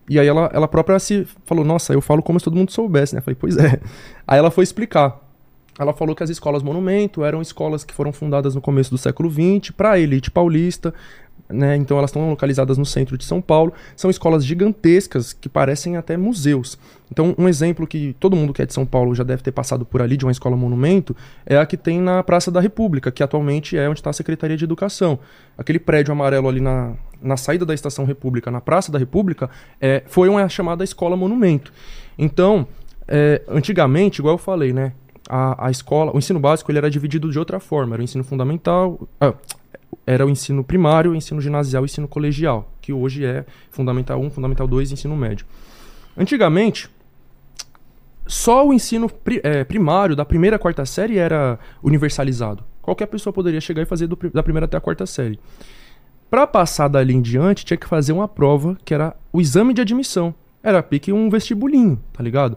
E 0.08 0.18
aí 0.18 0.28
ela, 0.28 0.48
ela 0.52 0.68
própria 0.68 0.98
se 1.00 1.26
falou, 1.44 1.64
nossa, 1.64 1.92
eu 1.92 2.00
falo 2.00 2.22
como 2.22 2.38
se 2.38 2.44
todo 2.44 2.56
mundo 2.56 2.70
soubesse, 2.70 3.14
né? 3.14 3.18
Eu 3.18 3.22
falei, 3.22 3.36
pois 3.38 3.56
é. 3.56 3.80
Aí 4.28 4.38
ela 4.38 4.50
foi 4.50 4.62
explicar. 4.62 5.20
Ela 5.78 5.92
falou 5.92 6.14
que 6.14 6.22
as 6.22 6.30
escolas 6.30 6.62
monumento 6.62 7.24
eram 7.24 7.42
escolas 7.42 7.84
que 7.84 7.92
foram 7.92 8.12
fundadas 8.12 8.54
no 8.54 8.60
começo 8.60 8.90
do 8.90 8.98
século 8.98 9.28
XX 9.30 9.72
para 9.72 9.92
a 9.92 9.98
elite 9.98 10.30
paulista, 10.30 10.94
né? 11.48 11.76
Então 11.76 11.98
elas 11.98 12.10
estão 12.10 12.30
localizadas 12.30 12.78
no 12.78 12.86
centro 12.86 13.18
de 13.18 13.24
São 13.24 13.40
Paulo. 13.40 13.72
São 13.96 14.10
escolas 14.10 14.44
gigantescas 14.44 15.32
que 15.32 15.48
parecem 15.48 15.96
até 15.96 16.16
museus. 16.16 16.78
Então, 17.10 17.34
um 17.38 17.48
exemplo 17.48 17.86
que 17.86 18.16
todo 18.18 18.34
mundo 18.34 18.52
que 18.52 18.62
é 18.62 18.66
de 18.66 18.72
São 18.72 18.86
Paulo 18.86 19.14
já 19.14 19.22
deve 19.22 19.42
ter 19.42 19.52
passado 19.52 19.84
por 19.84 20.02
ali, 20.02 20.16
de 20.16 20.24
uma 20.24 20.32
escola 20.32 20.56
monumento, 20.56 21.14
é 21.46 21.56
a 21.56 21.66
que 21.66 21.76
tem 21.76 22.00
na 22.00 22.22
Praça 22.22 22.50
da 22.50 22.60
República, 22.60 23.12
que 23.12 23.22
atualmente 23.22 23.76
é 23.76 23.88
onde 23.88 24.00
está 24.00 24.10
a 24.10 24.12
Secretaria 24.12 24.56
de 24.56 24.64
Educação. 24.64 25.18
Aquele 25.56 25.78
prédio 25.78 26.12
amarelo 26.12 26.48
ali 26.48 26.60
na, 26.60 26.94
na 27.22 27.36
saída 27.36 27.64
da 27.64 27.74
Estação 27.74 28.04
República, 28.04 28.50
na 28.50 28.60
Praça 28.60 28.90
da 28.90 28.98
República, 28.98 29.48
é, 29.80 30.02
foi 30.06 30.28
uma 30.28 30.48
chamada 30.48 30.82
escola 30.82 31.16
monumento. 31.16 31.72
Então, 32.18 32.66
é, 33.06 33.42
antigamente, 33.48 34.20
igual 34.20 34.34
eu 34.34 34.38
falei, 34.38 34.72
né? 34.72 34.92
A, 35.28 35.68
a 35.68 35.70
escola, 35.70 36.14
o 36.14 36.18
ensino 36.18 36.38
básico 36.40 36.70
ele 36.70 36.78
era 36.78 36.90
dividido 36.90 37.30
de 37.30 37.38
outra 37.38 37.60
forma. 37.60 37.94
Era 37.94 38.00
o 38.00 38.04
ensino 38.04 38.24
fundamental, 38.24 39.08
ah, 39.20 39.34
era 40.06 40.24
o 40.26 40.30
ensino 40.30 40.62
primário, 40.64 41.12
o 41.12 41.14
ensino 41.14 41.40
ginasial 41.40 41.84
e 41.84 41.86
ensino 41.86 42.08
colegial, 42.08 42.72
que 42.80 42.92
hoje 42.92 43.24
é 43.24 43.44
Fundamental 43.70 44.20
1, 44.20 44.30
Fundamental 44.30 44.66
2 44.66 44.90
e 44.90 44.94
ensino 44.94 45.16
médio. 45.16 45.46
Antigamente, 46.16 46.88
só 48.26 48.66
o 48.66 48.72
ensino 48.72 49.08
pri 49.08 49.40
é, 49.42 49.64
primário, 49.64 50.16
da 50.16 50.24
primeira 50.24 50.56
à 50.56 50.58
quarta 50.58 50.84
série, 50.86 51.18
era 51.18 51.58
universalizado. 51.82 52.64
Qualquer 52.80 53.06
pessoa 53.06 53.32
poderia 53.32 53.60
chegar 53.60 53.82
e 53.82 53.86
fazer 53.86 54.06
da 54.06 54.42
primeira 54.42 54.66
até 54.66 54.76
a 54.76 54.80
quarta 54.80 55.06
série. 55.06 55.38
Para 56.30 56.46
passar 56.46 56.88
dali 56.88 57.14
em 57.14 57.22
diante, 57.22 57.64
tinha 57.64 57.76
que 57.76 57.86
fazer 57.86 58.12
uma 58.12 58.26
prova 58.26 58.76
que 58.84 58.92
era 58.92 59.14
o 59.32 59.40
exame 59.40 59.72
de 59.72 59.80
admissão. 59.80 60.34
Era 60.62 60.82
pique 60.82 61.12
um 61.12 61.30
vestibulinho, 61.30 62.00
tá 62.12 62.22
ligado? 62.22 62.56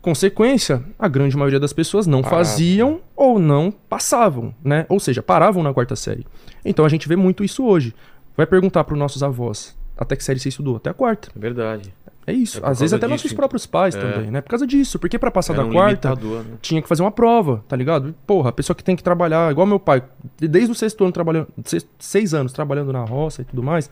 Consequência, 0.00 0.82
a 0.98 1.08
grande 1.08 1.36
maioria 1.36 1.60
das 1.60 1.72
pessoas 1.72 2.06
não 2.06 2.22
faziam 2.22 3.00
ou 3.16 3.38
não 3.38 3.70
passavam, 3.70 4.54
né? 4.62 4.86
Ou 4.88 4.98
seja, 5.00 5.22
paravam 5.22 5.62
na 5.62 5.72
quarta 5.72 5.96
série. 5.96 6.26
Então 6.64 6.84
a 6.84 6.88
gente 6.88 7.08
vê 7.08 7.16
muito 7.16 7.44
isso 7.44 7.64
hoje. 7.64 7.94
Vai 8.36 8.46
perguntar 8.46 8.84
para 8.84 8.94
os 8.94 8.98
nossos 8.98 9.22
avós, 9.22 9.76
até 9.96 10.16
que 10.16 10.24
série 10.24 10.38
você 10.38 10.48
estudou? 10.48 10.76
Até 10.76 10.90
a 10.90 10.94
quarta. 10.94 11.30
É 11.34 11.38
verdade. 11.38 11.92
É 12.26 12.32
isso. 12.32 12.64
É 12.64 12.68
Às 12.68 12.80
vezes 12.80 12.92
até 12.92 13.06
disso, 13.06 13.10
nossos 13.10 13.32
próprios 13.32 13.66
pais 13.66 13.94
é. 13.94 14.00
também, 14.00 14.30
né? 14.30 14.40
Por 14.40 14.50
causa 14.50 14.66
disso. 14.66 14.98
Porque 14.98 15.18
para 15.18 15.30
passar 15.30 15.54
Era 15.54 15.62
da 15.62 15.68
um 15.68 15.72
quarta, 15.72 16.14
né? 16.14 16.42
tinha 16.62 16.80
que 16.80 16.88
fazer 16.88 17.02
uma 17.02 17.10
prova, 17.10 17.64
tá 17.66 17.76
ligado? 17.76 18.14
Porra, 18.26 18.50
a 18.50 18.52
pessoa 18.52 18.74
que 18.74 18.84
tem 18.84 18.94
que 18.94 19.02
trabalhar, 19.02 19.50
igual 19.50 19.66
meu 19.66 19.80
pai, 19.80 20.02
desde 20.38 20.70
o 20.70 20.74
sexto 20.74 21.02
ano 21.02 21.12
trabalhando, 21.12 21.48
seis, 21.64 21.86
seis 21.98 22.34
anos 22.34 22.52
trabalhando 22.52 22.92
na 22.92 23.04
roça 23.04 23.42
e 23.42 23.44
tudo 23.44 23.62
mais. 23.62 23.90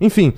Enfim. 0.00 0.32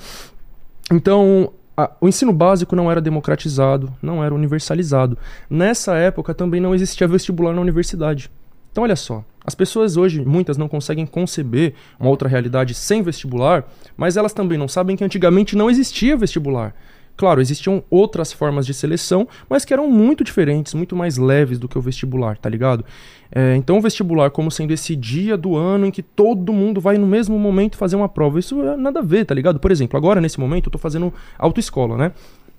Então, 0.90 1.52
a- 1.76 1.90
o 2.00 2.08
ensino 2.08 2.32
básico 2.32 2.76
não 2.76 2.90
era 2.90 3.00
democratizado, 3.00 3.92
não 4.02 4.22
era 4.22 4.34
universalizado. 4.34 5.16
Nessa 5.48 5.96
época 5.96 6.34
também 6.34 6.60
não 6.60 6.74
existia 6.74 7.06
vestibular 7.08 7.52
na 7.54 7.60
universidade. 7.60 8.30
Então, 8.70 8.84
olha 8.84 8.96
só, 8.96 9.22
as 9.44 9.54
pessoas 9.54 9.96
hoje, 9.96 10.24
muitas 10.24 10.56
não 10.56 10.66
conseguem 10.68 11.04
conceber 11.04 11.74
uma 12.00 12.08
outra 12.08 12.28
realidade 12.28 12.74
sem 12.74 13.02
vestibular, 13.02 13.64
mas 13.96 14.16
elas 14.16 14.32
também 14.32 14.56
não 14.56 14.66
sabem 14.68 14.96
que 14.96 15.04
antigamente 15.04 15.54
não 15.56 15.68
existia 15.70 16.16
vestibular. 16.16 16.74
Claro, 17.16 17.40
existiam 17.40 17.84
outras 17.90 18.32
formas 18.32 18.66
de 18.66 18.74
seleção, 18.74 19.28
mas 19.48 19.64
que 19.64 19.72
eram 19.72 19.89
muito 19.89 20.24
diferentes, 20.24 20.74
muito 20.74 20.97
mais 20.97 21.18
leves 21.18 21.59
do 21.59 21.68
que 21.68 21.78
o 21.78 21.80
vestibular, 21.80 22.39
tá 22.39 22.48
ligado? 22.48 22.84
É, 23.30 23.55
então, 23.56 23.78
o 23.78 23.80
vestibular, 23.80 24.30
como 24.30 24.51
sendo 24.51 24.72
esse 24.72 24.97
dia 24.97 25.36
do 25.36 25.56
ano 25.56 25.86
em 25.86 25.90
que 25.90 26.02
todo 26.02 26.52
mundo 26.52 26.80
vai 26.80 26.98
no 26.98 27.06
mesmo 27.06 27.39
momento 27.39 27.76
fazer 27.76 27.97
uma 27.97 28.09
prova, 28.09 28.39
isso 28.39 28.60
é 28.62 28.76
nada 28.76 29.01
a 29.01 29.02
ver, 29.02 29.24
tá 29.24 29.34
ligado? 29.34 29.60
Por 29.60 29.70
exemplo, 29.70 29.97
agora, 29.97 30.20
nesse 30.20 30.40
momento, 30.40 30.66
eu 30.66 30.72
tô 30.72 30.78
fazendo 30.78 31.12
autoescola, 31.39 31.97
né? 31.97 32.12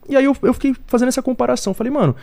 E 0.07 0.15
aí 0.15 0.25
eu, 0.25 0.35
eu 0.41 0.53
fiquei 0.53 0.75
fazendo 0.87 1.07
essa 1.09 1.21
comparação. 1.21 1.73
Falei, 1.73 1.91
mano, 1.91 2.15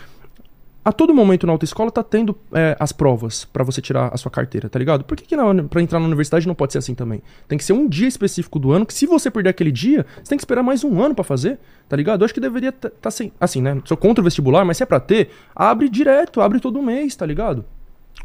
a 0.82 0.92
todo 0.92 1.14
momento 1.14 1.46
na 1.46 1.52
autoescola 1.52 1.90
tá 1.90 2.02
tendo 2.02 2.36
é, 2.52 2.74
as 2.80 2.90
provas 2.90 3.44
pra 3.44 3.62
você 3.62 3.82
tirar 3.82 4.10
a 4.12 4.16
sua 4.16 4.30
carteira, 4.30 4.68
tá 4.68 4.78
ligado? 4.78 5.04
Por 5.04 5.16
que, 5.16 5.24
que 5.24 5.36
na, 5.36 5.62
pra 5.64 5.82
entrar 5.82 6.00
na 6.00 6.06
universidade 6.06 6.46
não 6.46 6.54
pode 6.54 6.72
ser 6.72 6.78
assim 6.78 6.94
também? 6.94 7.22
Tem 7.46 7.58
que 7.58 7.64
ser 7.64 7.74
um 7.74 7.86
dia 7.86 8.08
específico 8.08 8.58
do 8.58 8.72
ano, 8.72 8.86
que 8.86 8.94
se 8.94 9.04
você 9.04 9.30
perder 9.30 9.50
aquele 9.50 9.70
dia, 9.70 10.06
você 10.16 10.30
tem 10.30 10.38
que 10.38 10.42
esperar 10.42 10.62
mais 10.62 10.82
um 10.82 11.02
ano 11.02 11.14
pra 11.14 11.22
fazer, 11.22 11.58
tá 11.88 11.96
ligado? 11.96 12.22
Eu 12.22 12.24
acho 12.24 12.32
que 12.32 12.40
deveria 12.40 12.70
estar 12.70 12.90
tá, 12.90 13.10
assim, 13.40 13.60
né? 13.60 13.80
Sou 13.84 13.96
contra 13.96 14.22
o 14.22 14.24
vestibular, 14.24 14.64
mas 14.64 14.78
se 14.78 14.82
é 14.82 14.86
pra 14.86 15.00
ter, 15.00 15.30
abre 15.54 15.88
direto, 15.88 16.40
abre 16.40 16.58
todo 16.60 16.80
mês, 16.82 17.14
tá 17.14 17.26
ligado? 17.26 17.64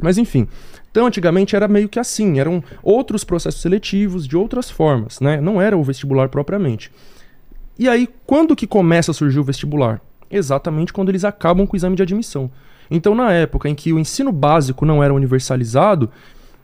Mas 0.00 0.18
enfim, 0.18 0.48
então 0.90 1.06
antigamente 1.06 1.54
era 1.56 1.68
meio 1.68 1.88
que 1.88 1.98
assim, 1.98 2.38
eram 2.38 2.62
outros 2.82 3.24
processos 3.24 3.60
seletivos 3.60 4.26
de 4.26 4.36
outras 4.36 4.70
formas, 4.70 5.20
né? 5.20 5.40
Não 5.40 5.60
era 5.60 5.76
o 5.76 5.82
vestibular 5.82 6.28
propriamente. 6.28 6.90
E 7.78 7.88
aí, 7.88 8.08
quando 8.26 8.56
que 8.56 8.66
começa 8.66 9.10
a 9.10 9.14
surgir 9.14 9.38
o 9.38 9.44
vestibular? 9.44 10.00
Exatamente 10.30 10.92
quando 10.92 11.08
eles 11.08 11.24
acabam 11.24 11.66
com 11.66 11.74
o 11.74 11.76
exame 11.76 11.96
de 11.96 12.02
admissão. 12.02 12.50
Então, 12.90 13.14
na 13.14 13.32
época 13.32 13.68
em 13.68 13.74
que 13.74 13.92
o 13.92 13.98
ensino 13.98 14.32
básico 14.32 14.84
não 14.84 15.02
era 15.02 15.12
universalizado, 15.12 16.10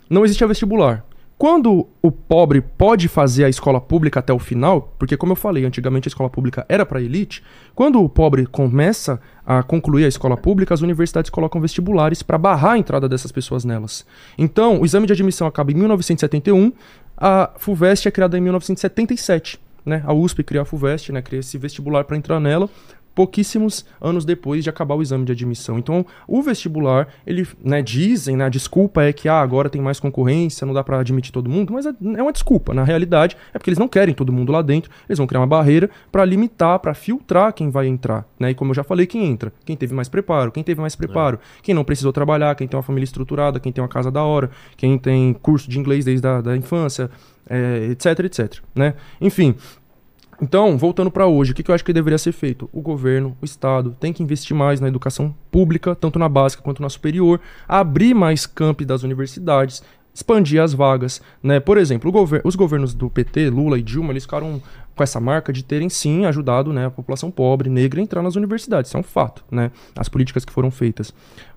não 0.08 0.24
existia 0.24 0.46
vestibular. 0.46 1.04
Quando 1.42 1.88
o 2.00 2.12
pobre 2.12 2.60
pode 2.60 3.08
fazer 3.08 3.44
a 3.44 3.48
escola 3.48 3.80
pública 3.80 4.20
até 4.20 4.32
o 4.32 4.38
final, 4.38 4.94
porque 4.96 5.16
como 5.16 5.32
eu 5.32 5.36
falei, 5.36 5.64
antigamente 5.64 6.06
a 6.06 6.10
escola 6.10 6.30
pública 6.30 6.64
era 6.68 6.86
para 6.86 7.02
elite, 7.02 7.42
quando 7.74 8.00
o 8.00 8.08
pobre 8.08 8.46
começa 8.46 9.20
a 9.44 9.60
concluir 9.60 10.04
a 10.04 10.08
escola 10.08 10.36
pública, 10.36 10.72
as 10.72 10.82
universidades 10.82 11.30
colocam 11.30 11.60
vestibulares 11.60 12.22
para 12.22 12.38
barrar 12.38 12.74
a 12.74 12.78
entrada 12.78 13.08
dessas 13.08 13.32
pessoas 13.32 13.64
nelas. 13.64 14.06
Então, 14.38 14.80
o 14.80 14.84
exame 14.84 15.04
de 15.04 15.14
admissão 15.14 15.48
acaba 15.48 15.72
em 15.72 15.74
1971, 15.74 16.72
a 17.16 17.50
FUVEST 17.56 18.06
é 18.06 18.12
criada 18.12 18.38
em 18.38 18.40
1977, 18.40 19.58
né? 19.84 20.00
A 20.06 20.14
USP 20.14 20.44
cria 20.44 20.62
a 20.62 20.64
FUVEST, 20.64 21.10
né? 21.10 21.22
Cria 21.22 21.40
esse 21.40 21.58
vestibular 21.58 22.04
para 22.04 22.16
entrar 22.16 22.38
nela 22.38 22.70
pouquíssimos 23.14 23.84
anos 24.00 24.24
depois 24.24 24.64
de 24.64 24.70
acabar 24.70 24.94
o 24.94 25.02
exame 25.02 25.24
de 25.24 25.32
admissão. 25.32 25.78
Então, 25.78 26.04
o 26.26 26.42
vestibular, 26.42 27.08
ele, 27.26 27.46
né, 27.62 27.82
dizem, 27.82 28.36
né, 28.36 28.44
a 28.44 28.48
desculpa 28.48 29.02
é 29.02 29.12
que 29.12 29.28
ah, 29.28 29.40
agora 29.40 29.68
tem 29.68 29.80
mais 29.80 30.00
concorrência, 30.00 30.66
não 30.66 30.74
dá 30.74 30.82
pra 30.82 31.00
admitir 31.00 31.32
todo 31.32 31.48
mundo, 31.48 31.72
mas 31.72 31.86
é, 31.86 31.90
é 32.16 32.22
uma 32.22 32.32
desculpa. 32.32 32.74
Na 32.74 32.84
realidade, 32.84 33.36
é 33.52 33.58
porque 33.58 33.70
eles 33.70 33.78
não 33.78 33.88
querem 33.88 34.14
todo 34.14 34.32
mundo 34.32 34.52
lá 34.52 34.62
dentro, 34.62 34.90
eles 35.08 35.18
vão 35.18 35.26
criar 35.26 35.40
uma 35.40 35.46
barreira 35.46 35.90
pra 36.10 36.24
limitar, 36.24 36.78
pra 36.78 36.94
filtrar 36.94 37.52
quem 37.52 37.70
vai 37.70 37.86
entrar, 37.86 38.26
né? 38.38 38.50
E 38.50 38.54
como 38.54 38.70
eu 38.70 38.74
já 38.74 38.84
falei, 38.84 39.06
quem 39.06 39.26
entra, 39.26 39.52
quem 39.64 39.76
teve 39.76 39.94
mais 39.94 40.08
preparo, 40.08 40.50
quem 40.50 40.62
teve 40.62 40.80
mais 40.80 40.96
preparo, 40.96 41.38
quem 41.62 41.74
não 41.74 41.84
precisou 41.84 42.12
trabalhar, 42.12 42.54
quem 42.54 42.66
tem 42.66 42.76
uma 42.76 42.82
família 42.82 43.04
estruturada, 43.04 43.60
quem 43.60 43.72
tem 43.72 43.82
uma 43.82 43.88
casa 43.88 44.10
da 44.10 44.22
hora, 44.22 44.50
quem 44.76 44.98
tem 44.98 45.32
curso 45.34 45.68
de 45.68 45.78
inglês 45.78 46.04
desde 46.04 46.26
a 46.26 46.40
da 46.40 46.56
infância, 46.56 47.10
é, 47.48 47.88
etc, 47.90 48.06
etc, 48.20 48.62
né? 48.74 48.94
Enfim, 49.20 49.54
então, 50.42 50.76
voltando 50.76 51.08
para 51.08 51.24
hoje, 51.24 51.52
o 51.52 51.54
que, 51.54 51.62
que 51.62 51.70
eu 51.70 51.74
acho 51.74 51.84
que 51.84 51.92
deveria 51.92 52.18
ser 52.18 52.32
feito? 52.32 52.68
O 52.72 52.80
governo, 52.80 53.36
o 53.40 53.44
Estado, 53.44 53.96
tem 54.00 54.12
que 54.12 54.24
investir 54.24 54.56
mais 54.56 54.80
na 54.80 54.88
educação 54.88 55.32
pública, 55.52 55.94
tanto 55.94 56.18
na 56.18 56.28
básica 56.28 56.64
quanto 56.64 56.82
na 56.82 56.88
superior, 56.88 57.40
abrir 57.68 58.12
mais 58.12 58.44
campi 58.44 58.84
das 58.84 59.04
universidades, 59.04 59.84
expandir 60.12 60.60
as 60.60 60.74
vagas. 60.74 61.22
Né? 61.40 61.60
Por 61.60 61.78
exemplo, 61.78 62.10
gover 62.10 62.40
os 62.42 62.56
governos 62.56 62.92
do 62.92 63.08
PT, 63.08 63.50
Lula 63.50 63.78
e 63.78 63.82
Dilma, 63.82 64.12
eles 64.12 64.24
ficaram 64.24 64.60
com 64.96 65.02
essa 65.04 65.20
marca 65.20 65.52
de 65.52 65.62
terem 65.62 65.88
sim 65.88 66.26
ajudado 66.26 66.72
né, 66.72 66.86
a 66.86 66.90
população 66.90 67.30
pobre, 67.30 67.70
negra, 67.70 68.00
a 68.00 68.02
entrar 68.02 68.20
nas 68.20 68.34
universidades. 68.34 68.88
Isso 68.88 68.96
é 68.96 69.00
um 69.00 69.04
fato, 69.04 69.44
né? 69.48 69.70
As 69.94 70.08
políticas 70.08 70.44
que 70.44 70.52
foram 70.52 70.72
feitas. 70.72 71.14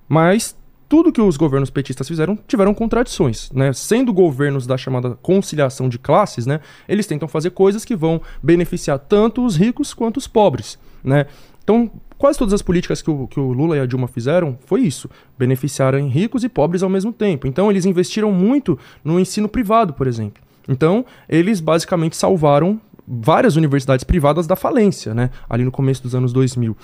Mas 0.08 0.56
tudo 0.88 1.12
que 1.12 1.20
os 1.20 1.36
governos 1.36 1.70
petistas 1.70 2.06
fizeram 2.06 2.38
tiveram 2.46 2.72
contradições, 2.72 3.50
né? 3.52 3.72
Sendo 3.72 4.12
governos 4.12 4.66
da 4.66 4.76
chamada 4.76 5.10
conciliação 5.22 5.88
de 5.88 5.98
classes, 5.98 6.46
né? 6.46 6.60
Eles 6.88 7.06
tentam 7.06 7.28
fazer 7.28 7.50
coisas 7.50 7.84
que 7.84 7.96
vão 7.96 8.20
beneficiar 8.42 8.98
tanto 8.98 9.44
os 9.44 9.56
ricos 9.56 9.92
quanto 9.92 10.18
os 10.18 10.26
pobres, 10.26 10.78
né? 11.02 11.26
Então, 11.62 11.90
quase 12.16 12.38
todas 12.38 12.54
as 12.54 12.62
políticas 12.62 13.02
que 13.02 13.10
o, 13.10 13.26
que 13.26 13.40
o 13.40 13.52
Lula 13.52 13.76
e 13.76 13.80
a 13.80 13.86
Dilma 13.86 14.06
fizeram 14.06 14.56
foi 14.66 14.82
isso: 14.82 15.10
beneficiarem 15.36 16.08
ricos 16.08 16.44
e 16.44 16.48
pobres 16.48 16.82
ao 16.82 16.88
mesmo 16.88 17.12
tempo. 17.12 17.46
Então, 17.46 17.70
eles 17.70 17.84
investiram 17.84 18.30
muito 18.30 18.78
no 19.02 19.18
ensino 19.18 19.48
privado, 19.48 19.92
por 19.92 20.06
exemplo. 20.06 20.42
Então, 20.68 21.04
eles 21.28 21.60
basicamente 21.60 22.16
salvaram 22.16 22.80
várias 23.06 23.54
universidades 23.56 24.04
privadas 24.04 24.46
da 24.46 24.56
falência, 24.56 25.14
né? 25.14 25.30
Ali 25.48 25.64
no 25.64 25.70
começo 25.70 26.02
dos 26.02 26.14
anos 26.14 26.32
2000 26.32 26.76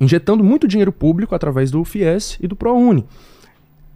injetando 0.00 0.42
muito 0.44 0.68
dinheiro 0.68 0.92
público 0.92 1.34
através 1.34 1.70
do 1.70 1.84
FIES 1.84 2.38
e 2.40 2.46
do 2.46 2.56
ProUni. 2.56 3.06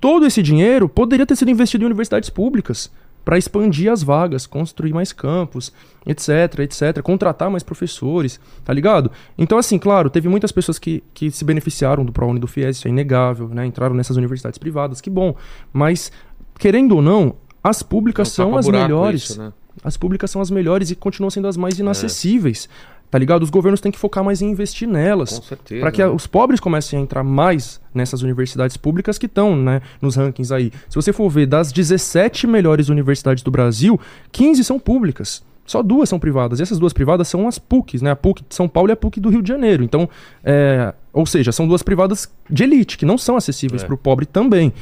Todo 0.01 0.27
esse 0.27 0.43
dinheiro 0.43 0.89
poderia 0.89 1.27
ter 1.27 1.37
sido 1.37 1.51
investido 1.51 1.83
em 1.85 1.87
universidades 1.87 2.31
públicas 2.31 2.91
para 3.25 3.37
expandir 3.37 3.91
as 3.91 4.05
vagas, 4.05 4.47
construir 4.47 4.93
mais 4.93 5.13
campos, 5.13 5.73
etc, 6.07 6.61
etc, 6.61 7.03
contratar 7.03 7.51
mais 7.51 7.65
professores, 7.65 8.39
tá 8.65 8.73
ligado? 8.73 9.11
Então, 9.37 9.59
assim, 9.59 9.79
claro, 9.79 10.09
teve 10.09 10.29
muitas 10.29 10.53
pessoas 10.53 10.79
que, 10.79 11.03
que 11.13 11.31
se 11.33 11.45
beneficiaram 11.45 12.05
do 12.05 12.13
ProUni 12.13 12.39
e 12.39 12.41
do 12.41 12.47
FIES, 12.47 12.77
isso 12.77 12.87
é 12.87 12.91
inegável, 12.91 13.49
né? 13.49 13.67
Entraram 13.67 13.97
nessas 13.97 14.17
universidades 14.17 14.59
privadas, 14.59 15.01
que 15.01 15.11
bom. 15.11 15.35
Mas, 15.73 16.13
querendo 16.57 16.95
ou 16.97 17.03
não, 17.03 17.35
as 17.65 17.83
públicas 17.83 18.29
É 18.29 18.43
um 18.43 18.51
são 18.51 18.59
as 18.59 18.69
melhores. 18.69 19.23
isso, 19.31 19.39
né? 19.43 19.53
As 19.83 19.97
públicas 19.97 20.31
são 20.31 20.41
as 20.41 20.51
melhores 20.51 20.91
e 20.93 20.95
continuam 20.95 21.29
sendo 21.31 21.49
as 21.49 21.57
É. 21.57 21.61
mais 21.61 21.79
inacessíveis. 21.79 22.69
Tá 23.11 23.19
ligado? 23.19 23.43
Os 23.43 23.51
governos 23.51 23.81
têm 23.81 23.93
que 23.93 23.99
focar 23.99 24.25
mais 24.25 24.43
em 24.43 24.51
investir 24.51 24.87
nelas. 24.89 25.39
Com 25.39 25.45
certeza. 25.45 25.81
Para 25.81 25.93
que 25.93 26.03
a- 26.03 26.11
os 26.11 26.27
pobres 26.27 26.59
comecem 26.61 26.99
a 26.99 27.03
entrar 27.03 27.23
mais 27.23 27.81
nessas 27.95 28.23
universidades 28.23 28.77
públicas 28.77 29.17
que 29.17 29.27
estão 29.27 29.57
né, 29.57 29.81
nos 30.03 30.17
rankings 30.17 30.53
aí. 30.53 30.73
Se 30.89 30.97
você 30.97 31.13
for 31.13 31.29
ver, 31.31 31.47
das 31.47 31.71
17 31.73 32.47
melhores 32.47 32.89
universidades 32.89 33.43
do 33.45 33.51
Brasil, 33.51 33.99
15 34.33 34.65
são 34.65 34.79
públicas. 34.79 35.43
Só 35.65 35.83
duas 35.83 36.09
são 36.09 36.19
privadas. 36.19 36.59
E 36.61 36.63
essas 36.63 36.79
duas 36.79 36.93
privadas 36.93 37.27
são 37.29 37.49
as 37.49 37.59
PUCs, 37.59 38.01
né? 38.03 38.11
A 38.13 38.17
PUC 38.17 38.43
de 38.49 38.55
São 38.55 38.69
Paulo 38.69 38.91
e 38.91 38.93
a 38.93 38.97
PUC 38.97 39.19
do 39.21 39.29
Rio 39.31 39.43
de 39.43 39.49
Janeiro. 39.49 39.83
Então, 39.83 40.09
é, 40.45 40.93
ou 41.13 41.27
seja, 41.27 41.51
são 41.53 41.67
duas 41.67 41.83
privadas 41.83 42.31
de 42.49 42.63
elite, 42.65 42.97
que 42.99 43.05
não 43.07 43.17
são 43.19 43.37
acessíveis 43.37 43.83
É. 43.83 43.87
para 43.87 43.95
o 43.95 43.99
pobre 43.99 44.27
também. 44.27 44.73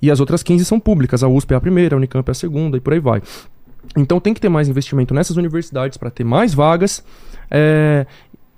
E 0.00 0.10
as 0.10 0.20
outras 0.20 0.42
15 0.42 0.64
são 0.64 0.78
públicas. 0.78 1.22
A 1.24 1.28
USP 1.28 1.54
é 1.54 1.56
a 1.56 1.60
primeira, 1.60 1.96
a 1.96 1.98
Unicamp 1.98 2.28
é 2.28 2.32
a 2.32 2.34
segunda 2.34 2.76
e 2.76 2.80
por 2.80 2.92
aí 2.92 2.98
vai. 3.00 3.22
Então 3.96 4.20
tem 4.20 4.32
que 4.32 4.40
ter 4.40 4.48
mais 4.48 4.68
investimento 4.68 5.12
nessas 5.12 5.36
universidades 5.36 5.96
para 5.98 6.10
ter 6.10 6.24
mais 6.24 6.54
vagas. 6.54 7.04
É, 7.52 8.06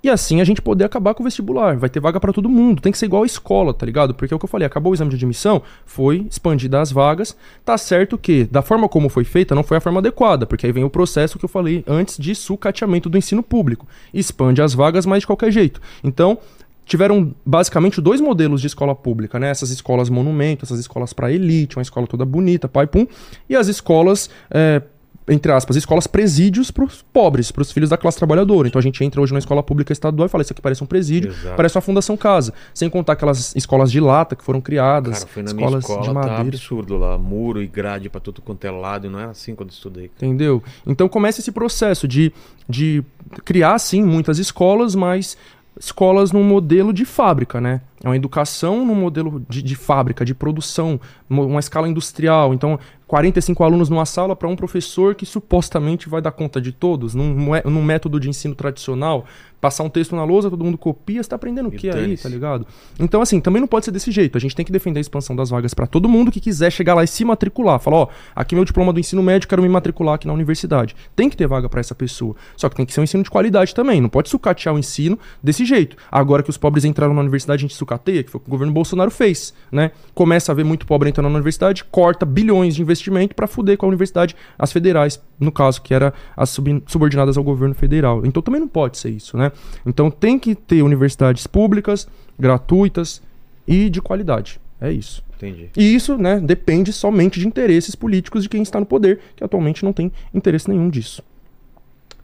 e 0.05 0.09
assim 0.09 0.39
a 0.39 0.43
gente 0.43 0.61
poder 0.61 0.83
acabar 0.83 1.15
com 1.15 1.23
o 1.23 1.25
vestibular. 1.25 1.75
Vai 1.77 1.89
ter 1.89 1.99
vaga 1.99 2.19
para 2.19 2.31
todo 2.31 2.47
mundo. 2.47 2.79
Tem 2.79 2.91
que 2.91 2.97
ser 2.97 3.07
igual 3.07 3.23
a 3.23 3.25
escola, 3.25 3.73
tá 3.73 3.87
ligado? 3.87 4.13
Porque 4.13 4.31
é 4.31 4.37
o 4.37 4.39
que 4.39 4.45
eu 4.45 4.49
falei, 4.49 4.63
acabou 4.63 4.91
o 4.91 4.93
exame 4.93 5.09
de 5.09 5.15
admissão, 5.15 5.63
foi 5.83 6.27
expandida 6.29 6.79
as 6.79 6.91
vagas. 6.91 7.35
Tá 7.65 7.75
certo 7.75 8.15
que, 8.15 8.43
da 8.43 8.61
forma 8.61 8.87
como 8.87 9.09
foi 9.09 9.23
feita, 9.23 9.55
não 9.55 9.63
foi 9.63 9.77
a 9.77 9.81
forma 9.81 9.97
adequada, 9.97 10.45
porque 10.45 10.67
aí 10.67 10.71
vem 10.71 10.83
o 10.83 10.91
processo 10.91 11.39
que 11.39 11.45
eu 11.45 11.49
falei 11.49 11.83
antes 11.87 12.19
de 12.19 12.35
sucateamento 12.35 13.09
do 13.09 13.17
ensino 13.17 13.41
público. 13.41 13.87
Expande 14.13 14.61
as 14.61 14.75
vagas, 14.75 15.07
mas 15.07 15.21
de 15.21 15.27
qualquer 15.27 15.51
jeito. 15.51 15.81
Então, 16.03 16.37
tiveram 16.85 17.33
basicamente 17.43 17.99
dois 17.99 18.21
modelos 18.21 18.61
de 18.61 18.67
escola 18.67 18.93
pública, 18.93 19.39
né? 19.39 19.49
Essas 19.49 19.71
escolas 19.71 20.07
monumento, 20.07 20.65
essas 20.65 20.79
escolas 20.79 21.13
para 21.13 21.31
elite, 21.31 21.77
uma 21.77 21.81
escola 21.81 22.05
toda 22.05 22.23
bonita, 22.23 22.67
pai 22.67 22.85
pum, 22.85 23.07
e 23.49 23.55
as 23.55 23.67
escolas 23.67 24.29
é, 24.51 24.83
entre 25.27 25.51
aspas, 25.51 25.75
escolas 25.75 26.05
presídios 26.05 26.69
para 26.69 26.83
os 26.83 27.01
pobres, 27.01 27.51
para 27.51 27.61
os 27.61 27.71
filhos 27.71 27.89
da 27.89 27.97
classe 27.97 28.17
trabalhadora. 28.17 28.67
Então 28.67 28.79
a 28.79 28.83
gente 28.83 29.03
entra 29.03 29.19
hoje 29.19 29.33
na 29.33 29.39
escola 29.39 29.63
pública 29.63 29.91
estadual 29.91 30.27
e 30.27 30.29
fala: 30.29 30.43
Isso 30.43 30.53
aqui 30.53 30.61
parece 30.61 30.83
um 30.83 30.87
presídio, 30.87 31.31
Exato. 31.31 31.55
parece 31.55 31.75
uma 31.75 31.81
fundação 31.81 32.15
casa. 32.15 32.53
Sem 32.73 32.89
contar 32.89 33.13
aquelas 33.13 33.55
escolas 33.55 33.91
de 33.91 33.99
lata 33.99 34.35
que 34.35 34.43
foram 34.43 34.61
criadas, 34.61 35.19
Cara, 35.19 35.31
foi 35.31 35.43
na 35.43 35.53
minha 35.53 35.65
escolas 35.65 35.83
escola, 35.83 36.01
de 36.01 36.07
tá 36.07 36.13
madeira. 36.13 36.41
absurdo 36.41 36.97
lá. 36.97 37.17
Muro 37.17 37.61
e 37.61 37.67
grade 37.67 38.09
pra 38.09 38.21
tudo 38.21 38.41
quanto 38.41 38.63
é 38.65 38.71
lado. 38.71 39.07
E 39.07 39.09
não 39.09 39.19
era 39.19 39.31
assim 39.31 39.55
quando 39.55 39.71
estudei. 39.71 40.11
Entendeu? 40.17 40.61
Então 40.85 41.09
começa 41.09 41.39
esse 41.39 41.51
processo 41.51 42.07
de, 42.07 42.31
de 42.69 43.03
criar, 43.43 43.79
sim, 43.79 44.03
muitas 44.03 44.37
escolas, 44.37 44.93
mas 44.93 45.35
escolas 45.79 46.31
num 46.31 46.43
modelo 46.43 46.93
de 46.93 47.03
fábrica, 47.03 47.59
né? 47.59 47.81
É 48.03 48.07
uma 48.07 48.15
educação 48.15 48.85
num 48.85 48.95
modelo 48.95 49.43
de, 49.49 49.61
de 49.61 49.75
fábrica, 49.75 50.23
de 50.23 50.33
produção, 50.33 50.99
uma 51.29 51.59
escala 51.59 51.87
industrial. 51.87 52.53
Então, 52.53 52.79
45 53.07 53.63
alunos 53.63 53.89
numa 53.89 54.05
sala 54.05 54.35
para 54.35 54.47
um 54.47 54.55
professor 54.55 55.13
que 55.13 55.25
supostamente 55.25 56.09
vai 56.09 56.21
dar 56.21 56.31
conta 56.31 56.59
de 56.59 56.71
todos, 56.71 57.13
num, 57.13 57.51
num 57.65 57.83
método 57.83 58.19
de 58.19 58.29
ensino 58.29 58.55
tradicional. 58.55 59.25
Passar 59.65 59.83
um 59.83 59.89
texto 59.89 60.15
na 60.15 60.23
lousa, 60.23 60.47
todo 60.47 60.63
mundo 60.63 60.77
copia, 60.77 61.23
você 61.23 61.27
tá 61.27 61.35
aprendendo 61.37 61.69
o 61.69 61.71
que 61.71 61.89
aí, 61.89 62.15
tá 62.15 62.29
ligado? 62.29 62.67
Então, 62.99 63.19
assim, 63.19 63.39
também 63.41 63.59
não 63.59 63.67
pode 63.67 63.83
ser 63.85 63.89
desse 63.89 64.11
jeito. 64.11 64.37
A 64.37 64.39
gente 64.39 64.55
tem 64.55 64.63
que 64.63 64.71
defender 64.71 64.99
a 64.99 65.01
expansão 65.01 65.35
das 65.35 65.49
vagas 65.49 65.73
para 65.73 65.87
todo 65.87 66.07
mundo 66.07 66.29
que 66.29 66.39
quiser 66.39 66.71
chegar 66.71 66.93
lá 66.93 67.03
e 67.03 67.07
se 67.07 67.25
matricular. 67.25 67.79
Falar, 67.79 67.97
ó, 67.97 68.07
aqui 68.35 68.53
meu 68.53 68.63
diploma 68.63 68.93
do 68.93 68.99
ensino 68.99 69.23
médio, 69.23 69.49
quero 69.49 69.63
me 69.63 69.67
matricular 69.67 70.13
aqui 70.13 70.27
na 70.27 70.33
universidade. 70.33 70.95
Tem 71.15 71.31
que 71.31 71.35
ter 71.35 71.47
vaga 71.47 71.67
para 71.67 71.79
essa 71.79 71.95
pessoa. 71.95 72.35
Só 72.55 72.69
que 72.69 72.75
tem 72.75 72.85
que 72.85 72.93
ser 72.93 72.99
um 72.99 73.05
ensino 73.05 73.23
de 73.23 73.29
qualidade 73.31 73.73
também. 73.73 73.99
Não 73.99 74.07
pode 74.07 74.29
sucatear 74.29 74.75
o 74.75 74.77
ensino 74.77 75.17
desse 75.41 75.65
jeito. 75.65 75.97
Agora 76.11 76.43
que 76.43 76.51
os 76.51 76.57
pobres 76.57 76.85
entraram 76.85 77.15
na 77.15 77.21
universidade, 77.21 77.61
a 77.61 77.63
gente 77.67 77.73
sucateia, 77.73 78.21
que 78.21 78.29
foi 78.29 78.37
o 78.37 78.41
que 78.43 78.47
o 78.47 78.51
governo 78.51 78.71
Bolsonaro 78.71 79.09
fez, 79.09 79.51
né? 79.71 79.89
Começa 80.13 80.51
a 80.51 80.55
ver 80.55 80.63
muito 80.63 80.85
pobre 80.85 81.09
entrando 81.09 81.29
na 81.29 81.35
universidade, 81.35 81.83
corta 81.85 82.23
bilhões 82.23 82.75
de 82.75 82.83
investimento 82.83 83.33
para 83.33 83.47
fuder 83.47 83.77
com 83.77 83.87
a 83.87 83.89
universidade, 83.89 84.35
as 84.59 84.71
federais, 84.71 85.19
no 85.39 85.51
caso, 85.51 85.81
que 85.81 85.91
era 85.91 86.13
as 86.37 86.51
sub- 86.51 86.83
subordinadas 86.85 87.35
ao 87.35 87.43
governo 87.43 87.73
federal. 87.73 88.21
Então 88.25 88.43
também 88.43 88.61
não 88.61 88.67
pode 88.67 88.99
ser 88.99 89.09
isso, 89.09 89.35
né? 89.37 89.51
Então 89.85 90.09
tem 90.09 90.37
que 90.37 90.55
ter 90.55 90.81
universidades 90.81 91.47
públicas, 91.47 92.07
gratuitas 92.37 93.21
e 93.67 93.89
de 93.89 94.01
qualidade. 94.01 94.59
É 94.79 94.91
isso. 94.91 95.23
Entendi. 95.35 95.69
E 95.75 95.95
isso, 95.95 96.17
né, 96.17 96.39
depende 96.39 96.93
somente 96.93 97.39
de 97.39 97.47
interesses 97.47 97.95
políticos 97.95 98.43
de 98.43 98.49
quem 98.49 98.61
está 98.61 98.79
no 98.79 98.85
poder, 98.85 99.19
que 99.35 99.43
atualmente 99.43 99.83
não 99.83 99.91
tem 99.91 100.11
interesse 100.33 100.69
nenhum 100.69 100.89
disso. 100.89 101.21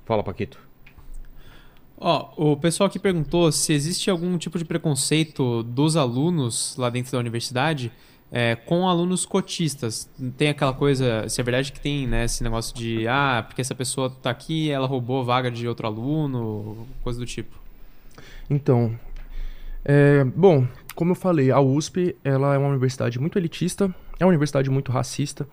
Fala, 0.06 0.24
Paquito. 0.24 0.60
Ó, 1.98 2.32
o 2.36 2.58
pessoal 2.58 2.88
aqui 2.88 2.98
perguntou 2.98 3.52
se 3.52 3.74
existe 3.74 4.10
algum 4.10 4.36
tipo 4.38 4.58
de 4.58 4.66
preconceito 4.66 5.62
dos 5.62 5.95
alunos 5.95 6.76
lá 6.76 6.90
dentro 6.90 7.12
da 7.12 7.20
universidade 7.20 7.91
é, 8.32 8.56
com 8.56 8.88
alunos 8.88 9.26
cotistas. 9.26 10.10
Tem 10.38 10.49
aquela 10.49 10.74
coisa, 10.74 11.28
se 11.28 11.41
é 11.41 11.44
verdade 11.44 11.72
que 11.72 11.80
tem, 11.80 12.08
né, 12.08 12.26
esse 12.26 12.44
negócio 12.44 12.76
de, 12.76 13.08
ah, 13.08 13.44
porque 13.45 13.62
essa 13.62 13.76
pessoa 13.76 14.10
tá 14.10 14.30
aqui, 14.30 14.72
ela 14.72 14.88
roubou 14.88 15.24
vaga 15.26 15.52
de 15.52 15.68
outro 15.68 15.86
aluno, 15.86 16.88
coisa 17.03 17.20
do 17.20 17.26
tipo. 17.26 17.60
Então, 18.49 18.98
é, 19.84 20.24
bom, 20.24 20.66
como 20.95 21.12
eu 21.12 21.16
falei, 21.16 21.52
a 21.52 21.60
USP 21.60 22.16
ela 22.24 22.56
é 22.56 22.58
uma 22.58 22.70
universidade 22.70 23.20
muito 23.20 23.38
elitista, 23.38 23.94
é 24.20 24.26
uma 24.26 24.30
universidade 24.30 24.70
muito 24.70 24.91
racista. 24.91 25.48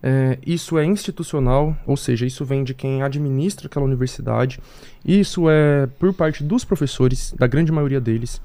É, 0.00 0.38
isso 0.46 0.78
é 0.78 0.84
institucional, 0.84 1.76
ou 1.84 1.96
seja, 1.96 2.24
isso 2.24 2.44
vem 2.44 2.62
de 2.62 2.72
quem 2.72 3.02
administra 3.02 3.66
aquela 3.66 3.84
universidade. 3.84 4.60
Isso 5.04 5.50
é 5.50 5.86
por 5.98 6.14
parte 6.14 6.42
dos 6.44 6.64
professores, 6.64 7.34
da 7.36 7.46
grande 7.46 7.72
maioria 7.72 8.00
deles. 8.00 8.40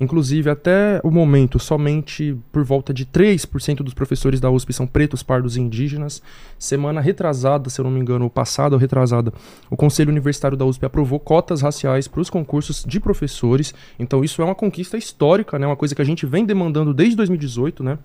Inclusive, 0.00 0.48
até 0.48 1.00
o 1.02 1.10
momento, 1.10 1.58
somente 1.58 2.36
por 2.52 2.62
volta 2.62 2.94
de 2.94 3.04
3% 3.04 3.76
dos 3.78 3.94
professores 3.94 4.40
da 4.40 4.50
USP 4.50 4.72
são 4.72 4.86
pretos, 4.86 5.22
pardos 5.22 5.56
e 5.56 5.60
indígenas. 5.60 6.22
Semana 6.58 7.00
retrasada, 7.00 7.68
se 7.68 7.80
eu 7.80 7.84
não 7.84 7.90
me 7.90 8.00
engano, 8.00 8.30
passada 8.30 8.76
ou 8.76 8.80
retrasada, 8.80 9.32
o 9.68 9.76
Conselho 9.76 10.10
Universitário 10.10 10.56
da 10.56 10.64
USP 10.64 10.86
aprovou 10.86 11.18
cotas 11.18 11.62
raciais 11.62 12.06
para 12.06 12.20
os 12.20 12.30
concursos 12.30 12.84
de 12.86 13.00
professores. 13.00 13.74
Então, 13.98 14.22
isso 14.22 14.40
é 14.40 14.44
uma 14.44 14.54
conquista 14.54 14.96
histórica, 14.96 15.58
né? 15.58 15.66
Uma 15.66 15.76
coisa 15.76 15.94
que 15.94 16.02
a 16.02 16.04
gente 16.04 16.24
vem 16.26 16.44
demandando 16.44 16.94
desde 16.94 17.16
2018, 17.16 17.82
né? 17.82 17.98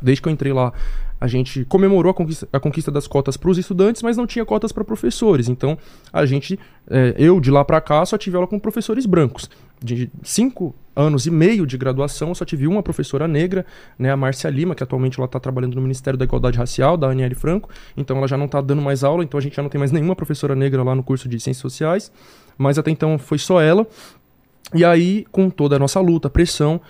Desde 0.00 0.22
que 0.22 0.28
eu 0.28 0.32
entrei 0.32 0.52
lá, 0.52 0.72
a 1.20 1.26
gente 1.26 1.64
comemorou 1.64 2.10
a 2.10 2.14
conquista, 2.14 2.48
a 2.52 2.60
conquista 2.60 2.90
das 2.90 3.06
cotas 3.06 3.36
para 3.36 3.50
os 3.50 3.58
estudantes, 3.58 4.02
mas 4.02 4.16
não 4.16 4.26
tinha 4.26 4.44
cotas 4.44 4.72
para 4.72 4.84
professores. 4.84 5.48
Então, 5.48 5.76
a 6.12 6.24
gente, 6.24 6.58
é, 6.88 7.14
eu 7.18 7.40
de 7.40 7.50
lá 7.50 7.64
para 7.64 7.80
cá, 7.80 8.04
só 8.06 8.16
tive 8.16 8.36
aula 8.36 8.46
com 8.46 8.58
professores 8.58 9.04
brancos. 9.04 9.50
De 9.82 10.10
cinco 10.22 10.74
anos 10.94 11.26
e 11.26 11.30
meio 11.30 11.66
de 11.66 11.78
graduação, 11.78 12.28
eu 12.28 12.34
só 12.34 12.44
tive 12.44 12.66
uma 12.66 12.82
professora 12.82 13.26
negra, 13.26 13.64
né, 13.98 14.10
a 14.10 14.16
Márcia 14.16 14.50
Lima, 14.50 14.74
que 14.74 14.82
atualmente 14.82 15.18
ela 15.18 15.24
está 15.24 15.40
trabalhando 15.40 15.74
no 15.74 15.80
Ministério 15.80 16.18
da 16.18 16.24
Igualdade 16.24 16.58
Racial, 16.58 16.96
da 16.96 17.08
Aniele 17.08 17.34
Franco. 17.34 17.70
Então, 17.96 18.18
ela 18.18 18.28
já 18.28 18.36
não 18.36 18.46
está 18.46 18.60
dando 18.60 18.82
mais 18.82 19.02
aula, 19.02 19.24
então 19.24 19.38
a 19.38 19.40
gente 19.40 19.56
já 19.56 19.62
não 19.62 19.70
tem 19.70 19.78
mais 19.78 19.92
nenhuma 19.92 20.14
professora 20.14 20.54
negra 20.54 20.82
lá 20.82 20.94
no 20.94 21.02
curso 21.02 21.28
de 21.28 21.40
Ciências 21.40 21.62
Sociais. 21.62 22.12
Mas 22.58 22.78
até 22.78 22.90
então 22.90 23.18
foi 23.18 23.38
só 23.38 23.60
ela. 23.60 23.86
E 24.74 24.84
aí, 24.84 25.24
com 25.32 25.48
toda 25.48 25.76
a 25.76 25.78
nossa 25.78 26.00
luta, 26.00 26.28
pressão, 26.28 26.80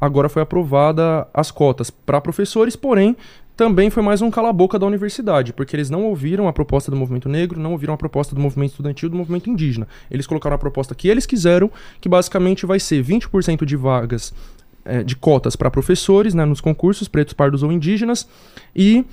agora 0.00 0.28
foi 0.28 0.42
aprovada 0.42 1.28
as 1.34 1.50
cotas 1.50 1.90
para 1.90 2.20
professores, 2.20 2.74
porém 2.74 3.16
também 3.58 3.90
foi 3.90 4.04
mais 4.04 4.22
um 4.22 4.30
cala-boca 4.30 4.78
da 4.78 4.86
universidade, 4.86 5.52
porque 5.52 5.74
eles 5.74 5.90
não 5.90 6.04
ouviram 6.04 6.46
a 6.46 6.52
proposta 6.52 6.92
do 6.92 6.96
movimento 6.96 7.28
negro, 7.28 7.58
não 7.58 7.72
ouviram 7.72 7.92
a 7.92 7.96
proposta 7.96 8.32
do 8.32 8.40
movimento 8.40 8.70
estudantil, 8.70 9.08
do 9.08 9.16
movimento 9.16 9.50
indígena. 9.50 9.88
Eles 10.08 10.28
colocaram 10.28 10.54
a 10.54 10.58
proposta 10.58 10.94
que 10.94 11.08
eles 11.08 11.26
quiseram, 11.26 11.68
que 12.00 12.08
basicamente 12.08 12.64
vai 12.64 12.78
ser 12.78 13.02
20% 13.02 13.64
de 13.64 13.74
vagas 13.74 14.32
eh, 14.84 15.02
de 15.02 15.16
cotas 15.16 15.56
para 15.56 15.72
professores 15.72 16.34
né, 16.34 16.44
nos 16.44 16.60
concursos, 16.60 17.08
pretos, 17.08 17.34
pardos 17.34 17.64
ou 17.64 17.72
indígenas, 17.72 18.28
e 18.76 19.04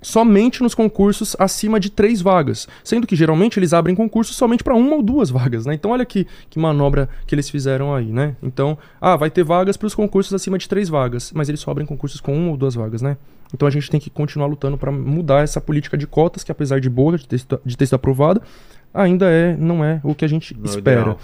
somente 0.00 0.62
nos 0.62 0.74
concursos 0.74 1.36
acima 1.38 1.78
de 1.78 1.90
três 1.90 2.22
vagas, 2.22 2.66
sendo 2.82 3.06
que 3.06 3.14
geralmente 3.14 3.58
eles 3.58 3.74
abrem 3.74 3.94
concursos 3.94 4.36
somente 4.36 4.64
para 4.64 4.74
uma 4.74 4.96
ou 4.96 5.02
duas 5.02 5.28
vagas, 5.28 5.66
né? 5.66 5.74
Então 5.74 5.90
olha 5.90 6.06
que, 6.06 6.26
que 6.48 6.58
manobra 6.58 7.10
que 7.26 7.34
eles 7.34 7.50
fizeram 7.50 7.94
aí, 7.94 8.06
né? 8.06 8.36
Então, 8.42 8.78
ah, 8.98 9.16
vai 9.16 9.28
ter 9.28 9.44
vagas 9.44 9.76
para 9.76 9.86
os 9.86 9.94
concursos 9.94 10.32
acima 10.32 10.56
de 10.56 10.66
três 10.66 10.88
vagas, 10.88 11.30
mas 11.34 11.50
eles 11.50 11.60
só 11.60 11.70
abrem 11.70 11.86
concursos 11.86 12.22
com 12.22 12.34
uma 12.34 12.52
ou 12.52 12.56
duas 12.56 12.74
vagas, 12.74 13.02
né? 13.02 13.18
Então 13.54 13.66
a 13.66 13.70
gente 13.70 13.90
tem 13.90 14.00
que 14.00 14.10
continuar 14.10 14.46
lutando 14.46 14.76
para 14.76 14.90
mudar 14.92 15.42
essa 15.42 15.60
política 15.60 15.96
de 15.96 16.06
cotas, 16.06 16.42
que 16.44 16.52
apesar 16.52 16.80
de 16.80 16.90
boa, 16.90 17.16
de 17.16 17.26
ter, 17.26 17.38
sido- 17.38 17.60
de 17.64 17.76
ter 17.76 17.86
sido 17.86 17.94
aprovada, 17.94 18.42
ainda 18.92 19.26
é, 19.26 19.54
não 19.56 19.84
é 19.84 20.00
o 20.02 20.14
que 20.14 20.24
a 20.24 20.28
gente 20.28 20.54
Não 20.56 20.64
é 20.64 20.68
espera. 20.68 21.00
ideal. 21.02 21.18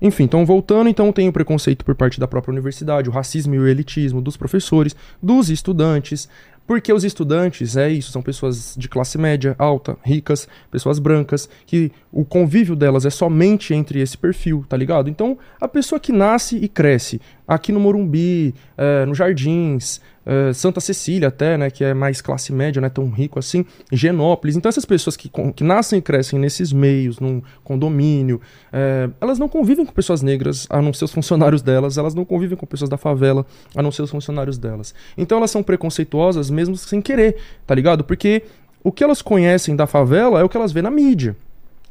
Enfim, 0.00 0.24
então 0.24 0.44
voltando, 0.44 0.88
então 0.88 1.12
tem 1.12 1.28
o 1.28 1.32
preconceito 1.32 1.84
por 1.84 1.94
parte 1.94 2.18
da 2.18 2.26
própria 2.26 2.52
universidade, 2.52 3.08
o 3.08 3.12
racismo 3.12 3.54
e 3.54 3.58
o 3.58 3.66
elitismo 3.68 4.20
dos 4.20 4.36
professores, 4.36 4.94
dos 5.22 5.48
estudantes, 5.48 6.28
porque 6.66 6.92
os 6.92 7.02
estudantes, 7.04 7.76
é 7.76 7.88
isso, 7.90 8.10
são 8.12 8.22
pessoas 8.22 8.74
de 8.78 8.88
classe 8.88 9.18
média, 9.18 9.54
alta, 9.58 9.96
ricas, 10.04 10.48
pessoas 10.70 10.98
brancas, 10.98 11.48
que 11.66 11.90
o 12.10 12.24
convívio 12.24 12.74
delas 12.76 13.04
é 13.04 13.10
somente 13.10 13.74
entre 13.74 14.00
esse 14.00 14.16
perfil, 14.16 14.64
tá 14.68 14.76
ligado? 14.76 15.10
Então, 15.10 15.36
a 15.60 15.66
pessoa 15.68 15.98
que 16.00 16.12
nasce 16.12 16.56
e 16.56 16.68
cresce 16.68 17.20
aqui 17.54 17.72
no 17.72 17.80
Morumbi, 17.80 18.54
eh, 18.76 19.04
no 19.06 19.14
Jardins, 19.14 20.00
eh, 20.24 20.52
Santa 20.52 20.80
Cecília 20.80 21.28
até, 21.28 21.58
né, 21.58 21.70
que 21.70 21.84
é 21.84 21.92
mais 21.92 22.20
classe 22.20 22.52
média, 22.52 22.80
não 22.80 22.86
é 22.86 22.90
tão 22.90 23.08
rico 23.10 23.38
assim, 23.38 23.64
Genópolis. 23.90 24.56
Então, 24.56 24.68
essas 24.68 24.84
pessoas 24.84 25.16
que, 25.16 25.30
que 25.54 25.64
nascem 25.64 25.98
e 25.98 26.02
crescem 26.02 26.38
nesses 26.38 26.72
meios, 26.72 27.18
num 27.20 27.42
condomínio, 27.62 28.40
eh, 28.72 29.10
elas 29.20 29.38
não 29.38 29.48
convivem 29.48 29.84
com 29.84 29.92
pessoas 29.92 30.22
negras, 30.22 30.66
a 30.70 30.80
não 30.80 30.92
ser 30.92 31.04
os 31.04 31.12
funcionários 31.12 31.62
delas, 31.62 31.98
elas 31.98 32.14
não 32.14 32.24
convivem 32.24 32.56
com 32.56 32.66
pessoas 32.66 32.88
da 32.88 32.96
favela, 32.96 33.44
a 33.74 33.82
não 33.82 33.90
ser 33.90 34.02
os 34.02 34.10
funcionários 34.10 34.58
delas. 34.58 34.94
Então, 35.16 35.38
elas 35.38 35.50
são 35.50 35.62
preconceituosas 35.62 36.50
mesmo 36.50 36.76
sem 36.76 37.00
querer, 37.00 37.36
tá 37.66 37.74
ligado? 37.74 38.04
Porque 38.04 38.42
o 38.82 38.90
que 38.90 39.04
elas 39.04 39.22
conhecem 39.22 39.76
da 39.76 39.86
favela 39.86 40.40
é 40.40 40.44
o 40.44 40.48
que 40.48 40.56
elas 40.56 40.72
vêem 40.72 40.82
na 40.82 40.90
mídia. 40.90 41.36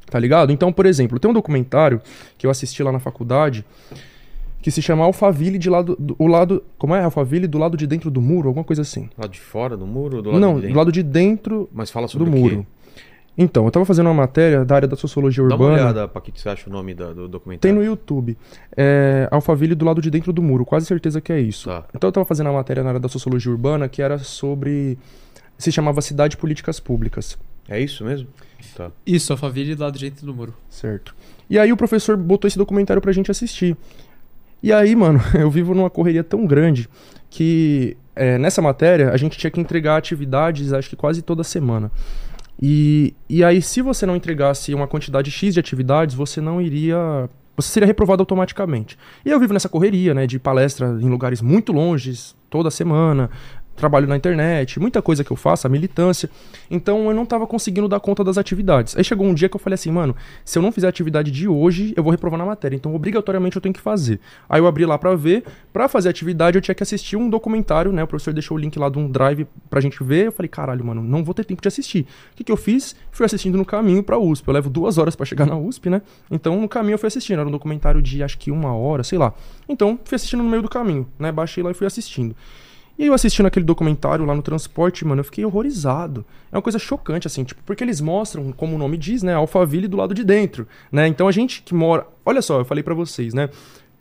Tá 0.10 0.20
ligado? 0.20 0.52
Então, 0.52 0.74
por 0.74 0.86
exemplo, 0.86 1.18
tem 1.18 1.32
um 1.32 1.34
documentário 1.34 2.02
que 2.38 2.46
eu 2.46 2.52
assisti 2.52 2.84
lá 2.84 2.92
na 2.92 3.00
faculdade 3.00 3.64
que 4.62 4.70
se 4.72 4.82
chama 4.82 5.04
Alphaville 5.04 5.58
de 5.58 5.70
lado 5.70 5.96
do 6.00 6.16
o 6.20 6.28
lado, 6.28 6.64
como 6.78 6.94
é? 6.96 7.04
Alphaville 7.04 7.48
do 7.48 7.58
lado 7.58 7.76
de 7.76 7.88
dentro 7.88 8.12
do 8.12 8.22
muro, 8.22 8.48
alguma 8.50 8.64
coisa 8.64 8.82
assim. 8.84 9.10
Lá 9.18 9.28
de 9.28 9.40
fora 9.40 9.76
do 9.76 9.86
muro 9.88 10.22
do 10.22 10.30
lado 10.30 10.40
Não, 10.40 10.56
de 10.56 10.62
dentro? 10.62 10.74
do 10.74 10.78
lado 10.78 10.92
de 10.92 11.04
dentro 11.04 11.70
Mas 11.74 11.90
fala 11.90 12.08
sobre 12.08 12.30
do 12.30 12.32
muro. 12.38 12.66
Então, 13.38 13.64
eu 13.66 13.72
tava 13.72 13.86
fazendo 13.86 14.08
uma 14.08 14.14
matéria 14.14 14.66
da 14.66 14.76
área 14.76 14.88
da 14.88 14.96
sociologia 14.98 15.42
Dá 15.48 15.56
uma 15.56 15.66
urbana. 15.66 15.84
olhada, 15.84 16.08
Paquito, 16.08 16.38
você 16.40 16.50
acha 16.50 16.70
o 16.70 16.74
nome 16.74 16.94
do 16.94 17.14
Tem 17.16 17.28
documentário. 17.30 17.76
no 17.78 17.84
YouTube. 17.84 18.38
É, 18.76 19.28
Alphaville 19.32 19.74
do 19.74 19.86
lado 19.86 20.02
de 20.02 20.12
dentro 20.12 20.34
do 20.34 20.42
muro, 20.44 20.66
quase 20.66 20.86
certeza 20.86 21.22
que 21.22 21.32
é 21.32 21.40
isso. 21.40 21.70
Tá. 21.70 21.86
Então 21.96 22.10
eu 22.10 22.12
tava 22.12 22.26
fazendo 22.26 22.48
uma 22.48 22.54
matéria 22.58 22.84
na 22.84 22.90
área 22.90 23.00
da 23.00 23.08
sociologia 23.08 23.50
urbana 23.52 23.88
que 23.88 24.02
era 24.02 24.18
sobre. 24.20 24.98
Se 25.58 25.72
chamava 25.72 26.02
Cidade 26.02 26.36
Políticas 26.36 26.80
Públicas. 26.80 27.38
É 27.70 27.80
isso 27.80 28.04
mesmo? 28.04 28.28
Tá. 28.76 28.92
Isso, 29.06 29.32
Alphaville 29.32 29.76
do 29.76 29.82
lado 29.84 29.98
direito 29.98 30.26
do 30.26 30.34
muro. 30.36 30.54
Certo. 30.70 31.16
E 31.50 31.58
aí 31.58 31.72
o 31.72 31.78
professor 31.78 32.18
botou 32.18 32.48
esse 32.48 32.58
documentário 32.58 33.02
pra 33.02 33.12
gente 33.14 33.32
assistir. 33.32 33.78
E 34.64 34.72
aí, 34.72 34.96
mano, 34.96 35.20
eu 35.38 35.50
vivo 35.50 35.74
numa 35.74 35.90
correria 35.90 36.24
tão 36.24 36.46
grande 36.46 36.88
que 37.30 37.98
é, 38.16 38.38
nessa 38.38 38.62
matéria 38.62 39.12
a 39.12 39.18
gente 39.18 39.38
tinha 39.38 39.50
que 39.50 39.60
entregar 39.60 39.98
atividades, 39.98 40.74
acho 40.74 40.90
que 40.90 40.96
quase 40.96 41.22
toda 41.22 41.44
semana. 41.44 41.92
E, 42.62 43.16
e 43.28 43.44
aí, 43.44 43.62
se 43.62 43.82
você 43.82 44.06
não 44.06 44.16
entregasse 44.16 44.74
uma 44.74 44.88
quantidade 44.88 45.32
X 45.32 45.54
de 45.56 45.60
atividades, 45.60 46.14
você 46.14 46.40
não 46.40 46.62
iria. 46.62 47.28
Você 47.56 47.70
seria 47.70 47.88
reprovado 47.88 48.22
automaticamente. 48.22 48.98
E 49.26 49.30
eu 49.30 49.40
vivo 49.40 49.54
nessa 49.54 49.68
correria, 49.68 50.14
né? 50.14 50.28
De 50.28 50.38
palestra 50.38 50.88
em 51.02 51.10
lugares 51.10 51.42
muito 51.42 51.74
longes, 51.74 52.36
toda 52.50 52.70
semana, 52.70 53.30
trabalho 53.76 54.08
na 54.08 54.16
internet, 54.16 54.80
muita 54.80 55.02
coisa 55.02 55.24
que 55.24 55.32
eu 55.32 55.38
faço, 55.38 55.66
a 55.66 55.70
militância. 55.70 56.30
Então 56.70 57.08
eu 57.08 57.16
não 57.16 57.26
tava 57.26 57.48
conseguindo 57.48 57.88
dar 57.88 58.00
conta 58.00 58.24
das 58.24 58.38
atividades. 58.38 58.96
Aí 58.96 59.04
chegou 59.04 59.26
um 59.26 59.34
dia 59.34 59.50
que 59.50 59.56
eu 59.56 59.60
falei 59.60 59.76
assim, 59.76 59.92
mano, 59.92 60.16
se 60.46 60.58
eu 60.58 60.62
não 60.62 60.72
fizer 60.72 60.88
a 60.88 60.90
atividade 60.90 61.32
de 61.32 61.48
hoje, 61.48 61.94
eu 61.96 62.04
vou 62.04 62.12
reprovar 62.12 62.38
na 62.38 62.46
matéria. 62.46 62.76
Então 62.76 62.94
obrigatoriamente 62.94 63.56
eu 63.56 63.62
tenho 63.62 63.74
que 63.74 63.82
fazer. 63.82 64.20
Aí 64.48 64.62
eu 64.62 64.68
abri 64.68 64.86
lá 64.86 64.98
pra 64.98 65.16
ver. 65.16 65.44
Pra 65.74 65.88
fazer 65.88 66.10
a 66.10 66.12
atividade 66.12 66.58
eu 66.58 66.62
tinha 66.62 66.76
que 66.76 66.84
assistir 66.84 67.16
um 67.16 67.30
documentário, 67.30 67.92
né? 67.92 68.04
O 68.04 68.08
professor 68.08 68.34
deixou 68.34 68.58
o 68.58 68.60
link 68.60 68.78
lá 68.78 68.90
de 68.90 69.00
um 69.00 69.10
drive 69.10 69.48
pra 69.70 69.80
gente 69.82 70.04
ver. 70.04 70.28
Eu 70.28 70.32
falei, 70.32 70.50
caralho, 70.50 70.86
mano, 70.86 71.02
não 71.02 71.24
vou 71.24 71.34
ter 71.34 71.44
tempo 71.44 71.62
de 71.62 71.68
assistir. 71.68 72.06
O 72.34 72.36
que, 72.36 72.44
que 72.44 72.52
eu 72.52 72.58
fiz? 72.58 72.96
Fui 73.12 73.26
assistindo 73.26 73.58
no 73.58 73.66
caminho 73.66 74.04
pra 74.04 74.18
USP. 74.18 74.48
Eu 74.48 74.54
levo 74.54 74.70
duas 74.70 74.98
horas 74.98 75.16
pra 75.16 75.26
chegar 75.26 75.46
na 75.46 75.58
USP, 75.58 75.90
né? 75.90 76.02
Então 76.30 76.60
no 76.60 76.70
caminho 76.70 76.96
eu 76.96 77.00
fui 77.00 77.08
assistindo. 77.08 77.40
Era 77.40 77.48
um 77.48 77.52
documentário 77.52 78.02
de 78.02 78.22
acho 78.22 78.38
que 78.38 78.52
uma 78.52 78.76
hora, 78.76 79.04
sei 79.04 79.18
lá. 79.18 79.34
Então 79.68 80.00
fui 80.04 80.16
assistindo 80.16 80.44
no 80.44 80.50
meio 80.50 80.62
do 80.62 80.70
caminho, 80.70 81.08
né? 81.18 81.32
Baixei 81.32 81.64
lá 81.64 81.72
e 81.72 81.74
fui 81.74 81.88
assistindo. 81.88 82.36
E 82.98 83.08
eu 83.08 83.14
assistindo 83.14 83.46
aquele 83.46 83.66
documentário 83.66 84.26
lá 84.26 84.36
no 84.36 84.42
transporte, 84.42 85.06
mano, 85.06 85.22
eu 85.22 85.26
fiquei 85.26 85.44
horrorizado. 85.44 86.26
É 86.52 86.56
uma 86.56 86.62
coisa 86.62 86.78
chocante, 86.78 87.26
assim, 87.28 87.44
tipo, 87.44 87.62
porque 87.66 87.84
eles 87.84 88.00
mostram, 88.00 88.52
como 88.52 88.76
o 88.76 88.80
nome 88.80 88.98
diz, 88.98 89.24
né, 89.24 89.34
Alphaville 89.34 89.88
do 89.88 89.98
lado 89.98 90.14
de 90.14 90.24
dentro, 90.24 90.68
né? 90.92 91.08
Então 91.08 91.28
a 91.28 91.32
gente 91.32 91.64
que 91.64 91.74
mora. 91.74 92.06
Olha 92.26 92.42
só, 92.42 92.60
eu 92.60 92.66
falei 92.66 92.84
para 92.84 92.94
vocês, 92.94 93.34
né? 93.34 93.50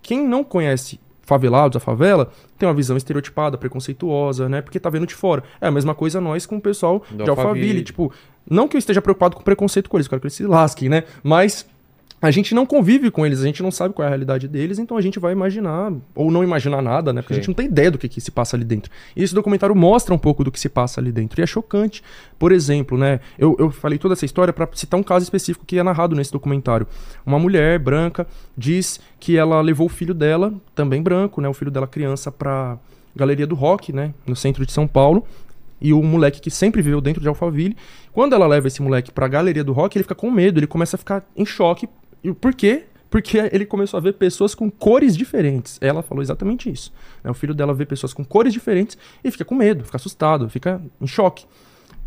Quem 0.03 0.27
não 0.27 0.45
conhece 0.45 1.01
favelados, 1.23 1.77
a 1.77 1.81
favela, 1.81 2.33
tem 2.59 2.69
uma 2.69 2.75
visão 2.75 2.97
estereotipada, 2.97 3.57
preconceituosa, 3.57 4.49
né? 4.49 4.61
Porque 4.61 4.81
tá 4.81 4.91
vendo 4.91 5.07
de 5.07 5.15
fora. 5.15 5.45
É 5.61 5.69
a 5.69 5.71
mesma 5.71 5.95
coisa 5.95 6.21
nós 6.21 6.45
com 6.45 6.57
o 6.57 6.61
pessoal 6.61 7.05
Do 7.09 7.23
de 7.23 7.31
Alphaville. 7.31 7.49
Alphaville. 7.49 7.83
Tipo, 7.85 8.13
não 8.51 8.67
que 8.67 8.77
eu 8.77 8.81
esteja 8.81 9.01
preocupado 9.01 9.37
com 9.37 9.43
preconceito 9.43 9.89
com 9.89 9.97
eles, 9.97 10.09
quero 10.09 10.21
que 10.21 10.27
eles 10.27 10.35
se 10.35 10.45
lasquem, 10.45 10.89
né? 10.89 11.05
Mas 11.23 11.65
a 12.23 12.31
gente 12.31 12.55
não 12.55 12.67
convive 12.67 13.11
com 13.11 13.25
eles, 13.25 13.41
a 13.41 13.45
gente 13.45 13.63
não 13.63 13.71
sabe 13.71 13.95
qual 13.95 14.05
é 14.05 14.07
a 14.07 14.11
realidade 14.11 14.47
deles, 14.47 14.79
então 14.79 14.97
a 14.97 15.01
gente 15.01 15.19
vai 15.19 15.33
imaginar, 15.33 15.91
ou 16.15 16.31
não 16.31 16.45
imaginar 16.45 16.83
nada, 16.83 17.13
né? 17.13 17.23
Porque 17.23 17.33
a 17.33 17.37
Sim. 17.37 17.41
gente 17.41 17.49
não 17.49 17.55
tem 17.55 17.67
ideia 17.67 17.91
do 17.91 17.97
que, 17.97 18.09
que 18.09 18.21
se 18.21 18.31
passa 18.31 18.57
ali 18.57 18.65
dentro. 18.65 18.91
E 19.17 19.23
esse 19.23 19.35
documentário 19.35 19.75
mostra 19.75 20.15
um 20.15 20.19
pouco 20.19 20.45
do 20.45 20.53
que 20.53 20.61
se 20.61 20.69
passa 20.69 21.01
ali 21.01 21.11
dentro. 21.11 21.41
E 21.41 21.43
é 21.43 21.47
chocante. 21.47 22.03
Por 22.39 22.53
exemplo, 22.53 22.99
né? 22.99 23.21
Eu, 23.39 23.57
eu 23.59 23.71
falei 23.71 23.99
toda 23.99 24.13
essa 24.13 24.27
história 24.27 24.53
para 24.53 24.69
citar 24.75 25.01
um 25.01 25.03
caso 25.03 25.23
específico 25.23 25.65
que 25.65 25.79
é 25.79 25.83
narrado 25.83 26.15
nesse 26.15 26.31
documentário. 26.31 26.87
Uma 27.25 27.39
mulher 27.39 27.79
branca 27.79 28.27
diz 28.57 29.01
que 29.19 29.39
ela 29.39 29.61
levou 29.63 29.87
o 29.87 29.91
filho 29.91 30.13
dela, 30.13 30.53
também 30.75 31.03
branco, 31.03 31.41
né? 31.41 31.49
O 31.49 31.55
filho 31.55 31.71
dela 31.71 31.87
criança 31.87 32.31
pra 32.31 32.79
Galeria 33.17 33.47
do 33.47 33.55
Rock, 33.55 33.95
né? 33.95 34.13
No 34.27 34.37
centro 34.37 34.67
de 34.67 34.73
São 34.73 34.87
Paulo. 34.87 35.25
E 35.81 35.95
o 35.95 36.03
moleque 36.03 36.41
que 36.41 36.51
sempre 36.51 36.83
viveu 36.83 37.01
dentro 37.01 37.23
de 37.23 37.29
Alphaville, 37.29 37.75
quando 38.13 38.35
ela 38.35 38.47
leva 38.47 38.69
esse 38.69 38.83
moleque 38.83 39.11
pra 39.11 39.27
Galeria 39.27 39.65
do 39.65 39.73
Rock, 39.73 39.97
ele 39.97 40.03
fica 40.03 40.15
com 40.15 40.31
medo, 40.31 40.61
ele 40.61 40.67
começa 40.67 40.97
a 40.97 40.99
ficar 40.99 41.25
em 41.35 41.47
choque. 41.47 41.89
E 42.23 42.33
por 42.33 42.55
quê? 42.55 42.85
Porque 43.09 43.39
ele 43.53 43.67
começou 43.67 43.99
a 43.99 44.01
ver 44.01 44.13
pessoas 44.15 44.55
com 44.55 44.71
cores 44.71 45.17
diferentes. 45.17 45.79
Ela 45.81 46.03
falou 46.03 46.23
exatamente 46.23 46.71
isso. 46.71 46.93
né? 47.25 47.31
O 47.31 47.35
filho 47.35 47.55
dela 47.55 47.75
vê 47.75 47.85
pessoas 47.85 48.13
com 48.13 48.25
cores 48.25 48.53
diferentes 48.53 48.97
e 49.25 49.31
fica 49.31 49.45
com 49.45 49.55
medo, 49.55 49.85
fica 49.85 49.97
assustado, 49.97 50.49
fica 50.49 50.81
em 51.01 51.07
choque. 51.07 51.45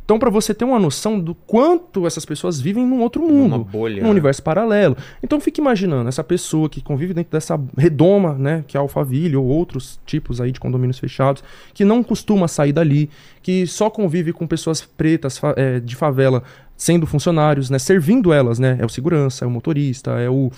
Então, 0.06 0.20
pra 0.20 0.30
você 0.30 0.54
ter 0.54 0.66
uma 0.66 0.78
noção 0.80 1.18
do 1.18 1.34
quanto 1.34 2.06
essas 2.06 2.26
pessoas 2.26 2.60
vivem 2.60 2.86
num 2.86 3.02
outro 3.02 3.22
mundo, 3.22 3.52
Numa 3.52 3.64
bolha, 3.64 4.04
num 4.04 4.10
universo 4.10 4.44
paralelo. 4.44 4.98
Então, 5.24 5.40
fique 5.40 5.62
imaginando 5.62 6.10
essa 6.10 6.22
pessoa 6.22 6.68
que 6.70 6.82
convive 6.82 7.14
dentro 7.14 7.32
dessa 7.32 7.58
redoma, 7.78 8.34
né, 8.34 8.66
que 8.68 8.76
é 8.76 8.80
a 8.80 8.82
Alphaville 8.82 9.38
ou 9.38 9.46
outros 9.46 10.02
tipos 10.06 10.42
aí 10.42 10.52
de 10.52 10.60
condomínios 10.60 11.00
fechados, 11.00 11.42
que 11.74 11.86
não 11.86 12.04
costuma 12.04 12.50
sair 12.50 12.74
dali, 12.74 13.10
que 13.42 13.66
só 13.66 13.90
convive 13.90 14.34
com 14.34 14.46
pessoas 14.46 14.82
pretas 14.82 15.40
é, 15.56 15.80
de 15.80 15.96
favela 15.96 16.44
sendo 16.84 17.08
funcionários, 17.08 17.70
né, 17.70 17.80
servindo 17.80 18.34
elas, 18.34 18.60
né, 18.60 18.76
é 18.78 18.86
o 18.86 18.90
segurança, 18.90 19.46
é 19.46 19.48
o 19.48 19.52
motorista, 19.52 20.12
é 20.20 20.30
o 20.30 20.52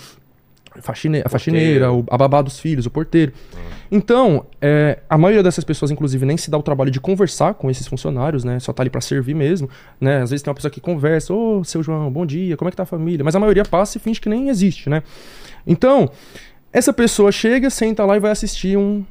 faxine- 0.81 1.21
a 1.23 1.29
faxineira, 1.29 1.91
o, 1.91 2.03
a 2.09 2.17
babá 2.17 2.41
dos 2.41 2.59
filhos, 2.59 2.87
o 2.87 2.89
porteiro. 2.89 3.31
Então, 3.91 4.43
é, 4.59 4.97
a 5.07 5.17
maioria 5.19 5.43
dessas 5.43 5.63
pessoas, 5.63 5.91
inclusive, 5.91 6.25
nem 6.25 6.35
se 6.35 6.49
dá 6.49 6.57
o 6.57 6.63
trabalho 6.63 6.89
de 6.89 6.99
conversar 6.99 7.53
com 7.53 7.69
esses 7.69 7.85
funcionários, 7.87 8.43
né? 8.43 8.59
Só 8.59 8.73
tá 8.73 8.81
ali 8.81 8.89
pra 8.89 8.99
servir 9.01 9.35
mesmo, 9.35 9.69
né? 10.01 10.23
Às 10.23 10.31
vezes 10.31 10.41
tem 10.41 10.49
uma 10.49 10.55
pessoa 10.55 10.71
que 10.71 10.81
conversa, 10.81 11.31
ô, 11.31 11.63
seu 11.63 11.83
João, 11.83 12.11
bom 12.11 12.25
dia, 12.25 12.57
como 12.57 12.67
é 12.67 12.71
que 12.71 12.75
tá 12.77 12.83
a 12.83 12.87
família? 12.87 13.23
Mas 13.23 13.35
a 13.35 13.39
maioria 13.39 13.63
passa 13.63 13.99
e 13.99 14.01
finge 14.01 14.19
que 14.19 14.27
nem 14.27 14.49
existe, 14.49 14.89
né? 14.89 15.03
Então, 15.67 16.09
essa 16.73 16.91
pessoa 16.91 17.31
chega, 17.31 17.69
senta 17.69 18.03
lá 18.03 18.17
e 18.17 18.19
vai 18.19 18.31
assistir 18.31 18.75
um 18.75 19.05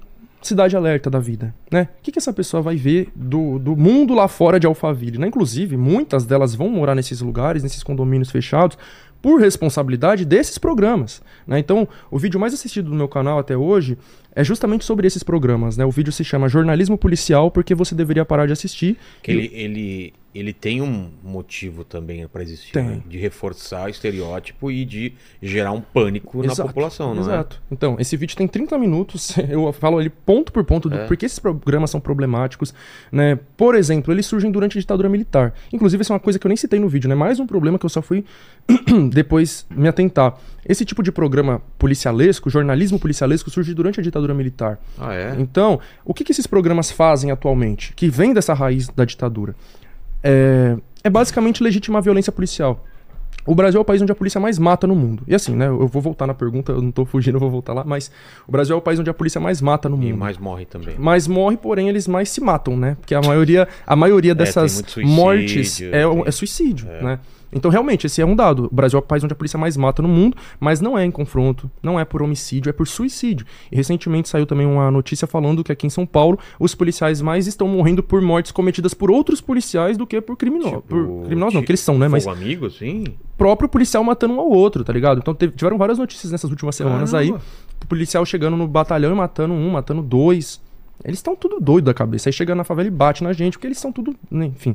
Cidade 0.48 0.76
Alerta 0.76 1.10
da 1.10 1.18
vida, 1.18 1.54
né? 1.70 1.88
O 1.98 2.02
que, 2.02 2.12
que 2.12 2.18
essa 2.18 2.32
pessoa 2.32 2.62
vai 2.62 2.76
ver 2.76 3.10
do, 3.14 3.58
do 3.58 3.76
mundo 3.76 4.14
lá 4.14 4.28
fora 4.28 4.58
de 4.60 4.66
Alphaville, 4.66 5.18
né? 5.18 5.26
Inclusive, 5.26 5.76
muitas 5.76 6.24
delas 6.24 6.54
vão 6.54 6.68
morar 6.68 6.94
nesses 6.94 7.20
lugares, 7.20 7.62
nesses 7.62 7.82
condomínios 7.82 8.30
fechados, 8.30 8.76
por 9.24 9.40
responsabilidade 9.40 10.22
desses 10.24 10.58
programas, 10.58 11.22
né? 11.46 11.58
Então, 11.58 11.88
o 12.10 12.18
vídeo 12.18 12.38
mais 12.38 12.52
assistido 12.52 12.90
do 12.90 12.94
meu 12.94 13.08
canal 13.08 13.38
até 13.38 13.56
hoje 13.56 13.96
é 14.34 14.42
justamente 14.42 14.84
sobre 14.84 15.06
esses 15.06 15.22
programas, 15.22 15.76
né? 15.76 15.84
O 15.84 15.90
vídeo 15.90 16.12
se 16.12 16.24
chama 16.24 16.48
Jornalismo 16.48 16.98
Policial, 16.98 17.50
porque 17.50 17.74
você 17.74 17.94
deveria 17.94 18.24
parar 18.24 18.46
de 18.46 18.52
assistir. 18.52 18.96
Que 19.22 19.30
ele, 19.30 19.50
ele, 19.52 20.14
ele 20.34 20.52
tem 20.52 20.82
um 20.82 21.10
motivo 21.22 21.84
também 21.84 22.26
pra 22.26 22.42
existir, 22.42 22.72
Tem. 22.72 22.84
né? 22.84 23.02
De 23.06 23.16
reforçar 23.16 23.86
o 23.86 23.88
estereótipo 23.88 24.70
e 24.70 24.84
de 24.84 25.12
gerar 25.40 25.70
um 25.72 25.80
pânico 25.80 26.38
na 26.38 26.52
Exato, 26.52 26.68
população, 26.68 27.14
não 27.14 27.22
Exato. 27.22 27.62
Então, 27.70 27.96
esse 28.00 28.16
vídeo 28.16 28.36
tem 28.36 28.48
30 28.48 28.76
minutos. 28.78 29.36
Eu 29.48 29.72
falo 29.72 29.98
ali 29.98 30.10
ponto 30.10 30.52
por 30.52 30.64
ponto 30.64 30.88
do 30.88 30.96
É. 30.96 31.06
por 31.06 31.16
que 31.16 31.26
esses 31.26 31.38
programas 31.38 31.90
são 31.90 32.00
problemáticos. 32.00 32.74
Né? 33.12 33.38
Por 33.56 33.74
exemplo, 33.76 34.12
eles 34.12 34.26
surgem 34.26 34.50
durante 34.50 34.76
a 34.76 34.80
ditadura 34.80 35.08
militar. 35.08 35.54
Inclusive, 35.72 36.02
isso 36.02 36.12
é 36.12 36.14
uma 36.14 36.20
coisa 36.20 36.38
que 36.38 36.46
eu 36.46 36.48
nem 36.48 36.56
citei 36.56 36.80
no 36.80 36.88
vídeo, 36.88 37.08
né? 37.08 37.14
Mais 37.14 37.38
um 37.38 37.46
problema 37.46 37.78
que 37.78 37.86
eu 37.86 37.90
só 37.90 38.02
fui 38.02 38.24
depois 39.12 39.64
me 39.70 39.86
atentar. 39.88 40.36
Esse 40.68 40.84
tipo 40.84 41.02
de 41.02 41.12
programa 41.12 41.60
policialesco, 41.78 42.48
jornalismo 42.48 42.98
policialesco, 42.98 43.50
surge 43.50 43.74
durante 43.74 44.00
a 44.00 44.02
ditadura 44.02 44.32
militar. 44.34 44.78
é? 44.98 45.04
Ah, 45.04 45.14
é? 45.14 45.36
Então, 45.38 45.78
o 46.04 46.14
que, 46.14 46.24
que 46.24 46.32
esses 46.32 46.46
programas 46.46 46.90
fazem 46.90 47.30
atualmente, 47.30 47.92
que 47.94 48.08
vem 48.08 48.32
dessa 48.32 48.54
raiz 48.54 48.88
da 48.88 49.04
ditadura? 49.04 49.54
É, 50.22 50.76
é 51.02 51.10
basicamente 51.10 51.62
legitimar 51.62 51.98
a 51.98 52.02
violência 52.02 52.32
policial. 52.32 52.84
O 53.46 53.54
Brasil 53.54 53.76
é 53.78 53.82
o 53.82 53.84
país 53.84 54.00
onde 54.00 54.10
a 54.10 54.14
polícia 54.14 54.40
mais 54.40 54.58
mata 54.58 54.86
no 54.86 54.96
mundo. 54.96 55.22
E 55.26 55.34
assim, 55.34 55.54
né? 55.54 55.66
Eu 55.66 55.86
vou 55.86 56.00
voltar 56.00 56.26
na 56.26 56.32
pergunta, 56.32 56.72
eu 56.72 56.80
não 56.80 56.90
tô 56.90 57.04
fugindo, 57.04 57.34
eu 57.34 57.40
vou 57.40 57.50
voltar 57.50 57.74
lá, 57.74 57.84
mas 57.84 58.10
o 58.48 58.50
Brasil 58.52 58.74
é 58.74 58.78
o 58.78 58.80
país 58.80 58.98
onde 58.98 59.10
a 59.10 59.12
polícia 59.12 59.38
mais 59.38 59.60
mata 59.60 59.86
no 59.86 59.96
E 59.96 60.06
mundo. 60.06 60.16
mais 60.18 60.38
morre 60.38 60.64
também. 60.64 60.94
Mas 60.98 61.28
morre, 61.28 61.58
porém, 61.58 61.90
eles 61.90 62.08
mais 62.08 62.30
se 62.30 62.40
matam, 62.40 62.74
né? 62.74 62.96
Porque 62.98 63.14
a 63.14 63.20
maioria, 63.20 63.68
a 63.86 63.94
maioria 63.94 64.34
dessas 64.34 64.80
É, 64.80 64.88
suicídio, 64.88 65.08
mortes 65.14 65.78
é, 65.82 65.90
tem- 65.90 66.22
é 66.24 66.30
suicídio, 66.30 66.86
né? 67.02 67.18
Então, 67.54 67.70
realmente, 67.70 68.06
esse 68.06 68.20
é 68.20 68.26
um 68.26 68.34
dado. 68.34 68.68
O 68.70 68.74
Brasil 68.74 68.98
é 68.98 69.00
o 69.00 69.02
país 69.02 69.22
onde 69.22 69.32
a 69.32 69.36
polícia 69.36 69.58
mais 69.58 69.76
mata 69.76 70.02
no 70.02 70.08
mundo, 70.08 70.36
mas 70.58 70.80
não 70.80 70.98
é 70.98 71.04
em 71.04 71.10
confronto, 71.10 71.70
não 71.82 71.98
é 71.98 72.04
por 72.04 72.20
homicídio, 72.22 72.68
é 72.68 72.72
por 72.72 72.86
suicídio. 72.88 73.46
E 73.70 73.76
recentemente 73.76 74.28
saiu 74.28 74.44
também 74.46 74.66
uma 74.66 74.90
notícia 74.90 75.26
falando 75.26 75.62
que 75.62 75.70
aqui 75.72 75.86
em 75.86 75.90
São 75.90 76.04
Paulo 76.04 76.38
os 76.58 76.74
policiais 76.74 77.20
mais 77.22 77.46
estão 77.46 77.68
morrendo 77.68 78.02
por 78.02 78.20
mortes 78.20 78.50
cometidas 78.52 78.92
por 78.92 79.10
outros 79.10 79.40
policiais 79.40 79.96
do 79.96 80.06
que 80.06 80.20
por 80.20 80.36
criminosos. 80.36 80.78
Tipo, 80.78 80.88
por 80.88 81.26
criminosos 81.26 81.54
não, 81.54 81.62
que 81.62 81.70
eles 81.70 81.80
são, 81.80 81.96
né? 81.98 82.08
Mas 82.08 82.26
amigo, 82.26 82.68
sim? 82.70 83.04
próprio 83.38 83.68
policial 83.68 84.02
matando 84.04 84.34
um 84.34 84.40
ao 84.40 84.48
outro, 84.50 84.82
tá 84.84 84.92
ligado? 84.92 85.18
Então 85.18 85.34
teve- 85.34 85.52
tiveram 85.56 85.78
várias 85.78 85.98
notícias 85.98 86.30
nessas 86.32 86.50
últimas 86.50 86.74
semanas 86.76 87.12
Caramba. 87.12 87.36
aí. 87.36 87.40
O 87.82 87.86
policial 87.86 88.24
chegando 88.24 88.56
no 88.56 88.66
batalhão 88.66 89.12
e 89.12 89.14
matando 89.16 89.52
um, 89.54 89.70
matando 89.70 90.02
dois. 90.02 90.60
Eles 91.04 91.18
estão 91.18 91.36
tudo 91.36 91.58
doido 91.60 91.84
da 91.86 91.92
cabeça. 91.94 92.28
Aí 92.28 92.32
chega 92.32 92.54
na 92.54 92.64
favela 92.64 92.88
e 92.88 92.90
bate 92.90 93.22
na 93.22 93.32
gente, 93.32 93.54
porque 93.54 93.66
eles 93.66 93.78
são 93.78 93.92
tudo, 93.92 94.14
né, 94.30 94.46
enfim, 94.46 94.74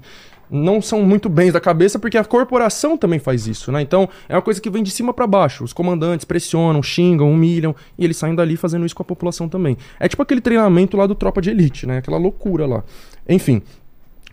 não 0.49 0.81
são 0.81 1.03
muito 1.03 1.30
bens 1.30 1.53
da 1.53 1.59
cabeça, 1.59 1.99
porque 1.99 2.17
a 2.17 2.23
corporação 2.23 2.97
também 2.97 3.19
faz 3.19 3.47
isso, 3.47 3.71
né? 3.71 3.81
Então 3.81 4.09
é 4.27 4.35
uma 4.35 4.41
coisa 4.41 4.59
que 4.59 4.69
vem 4.69 4.84
de 4.84 4.91
cima 4.91 5.13
pra 5.13 5.27
baixo. 5.27 5.63
Os 5.63 5.73
comandantes 5.73 6.26
pressionam, 6.26 6.81
xingam, 6.81 7.31
humilham, 7.31 7.76
e 7.97 8.03
eles 8.03 8.17
saem 8.17 8.35
dali 8.35 8.55
fazendo 8.57 8.85
isso 8.85 8.95
com 8.95 9.03
a 9.03 9.05
população 9.05 9.47
também. 9.47 9.77
É 9.99 10.07
tipo 10.07 10.21
aquele 10.21 10.41
treinamento 10.41 10.97
lá 10.97 11.05
do 11.05 11.15
tropa 11.15 11.41
de 11.41 11.49
elite, 11.49 11.85
né? 11.85 11.97
Aquela 11.97 12.17
loucura 12.17 12.65
lá. 12.65 12.84
Enfim, 13.27 13.61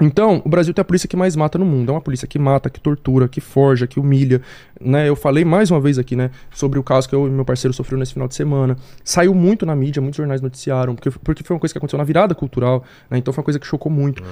então, 0.01 0.43
o 0.45 0.49
Brasil 0.49 0.75
tem 0.75 0.83
a 0.83 0.85
polícia 0.85 1.09
que 1.09 1.17
mais 1.17 1.35
mata 1.35 1.59
no 1.59 1.65
mundo. 1.65 1.89
É 1.91 1.93
uma 1.93 2.01
polícia 2.01 2.29
que 2.29 2.39
mata, 2.39 2.69
que 2.69 2.79
tortura, 2.79 3.29
que 3.29 3.41
forja, 3.41 3.87
que 3.87 3.99
humilha. 3.99 4.43
Né? 4.79 5.09
Eu 5.09 5.17
falei 5.17 5.45
mais 5.45 5.71
uma 5.71 5.81
vez 5.81 5.99
aqui, 5.99 6.15
né, 6.15 6.31
sobre 6.51 6.79
o 6.79 6.83
caso 6.83 7.09
que 7.09 7.15
eu 7.15 7.27
e 7.27 7.31
meu 7.31 7.45
parceiro 7.45 7.73
sofreu 7.73 7.99
nesse 7.99 8.13
final 8.13 8.29
de 8.29 8.35
semana. 8.35 8.77
Saiu 9.03 9.35
muito 9.35 9.65
na 9.65 9.75
mídia, 9.75 10.03
muitos 10.03 10.19
jornais 10.19 10.43
noticiaram, 10.43 10.95
porque, 10.95 11.11
porque 11.11 11.43
foi 11.43 11.55
uma 11.55 11.61
coisa 11.61 11.73
que 11.73 11.79
aconteceu 11.79 11.99
na 11.99 12.05
virada 12.05 12.35
cultural, 12.35 12.85
né? 13.09 13.17
Então 13.17 13.33
foi 13.33 13.41
uma 13.41 13.47
coisa 13.47 13.59
que 13.59 13.67
chocou 13.67 13.91
muito. 13.91 14.23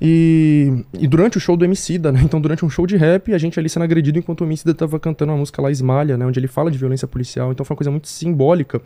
E, 0.00 0.84
e 0.94 1.08
durante 1.08 1.38
o 1.38 1.40
show 1.40 1.56
do 1.56 1.64
Emicida, 1.64 2.12
né? 2.12 2.20
Então, 2.22 2.40
durante 2.40 2.64
um 2.64 2.70
show 2.70 2.86
de 2.86 2.96
rap, 2.96 3.34
a 3.34 3.38
gente 3.38 3.58
ali 3.58 3.68
sendo 3.68 3.82
agredido 3.82 4.18
enquanto 4.18 4.42
o 4.42 4.44
Emicida 4.44 4.72
tava 4.72 4.98
cantando 5.00 5.32
uma 5.32 5.38
música 5.38 5.60
lá, 5.60 5.70
Esmalha, 5.70 6.16
né? 6.16 6.24
Onde 6.24 6.38
ele 6.38 6.46
fala 6.46 6.70
de 6.70 6.78
violência 6.78 7.08
policial. 7.08 7.50
Então 7.50 7.64
foi 7.64 7.74
uma 7.74 7.78
coisa 7.78 7.90
muito 7.90 8.08
simbólica. 8.08 8.80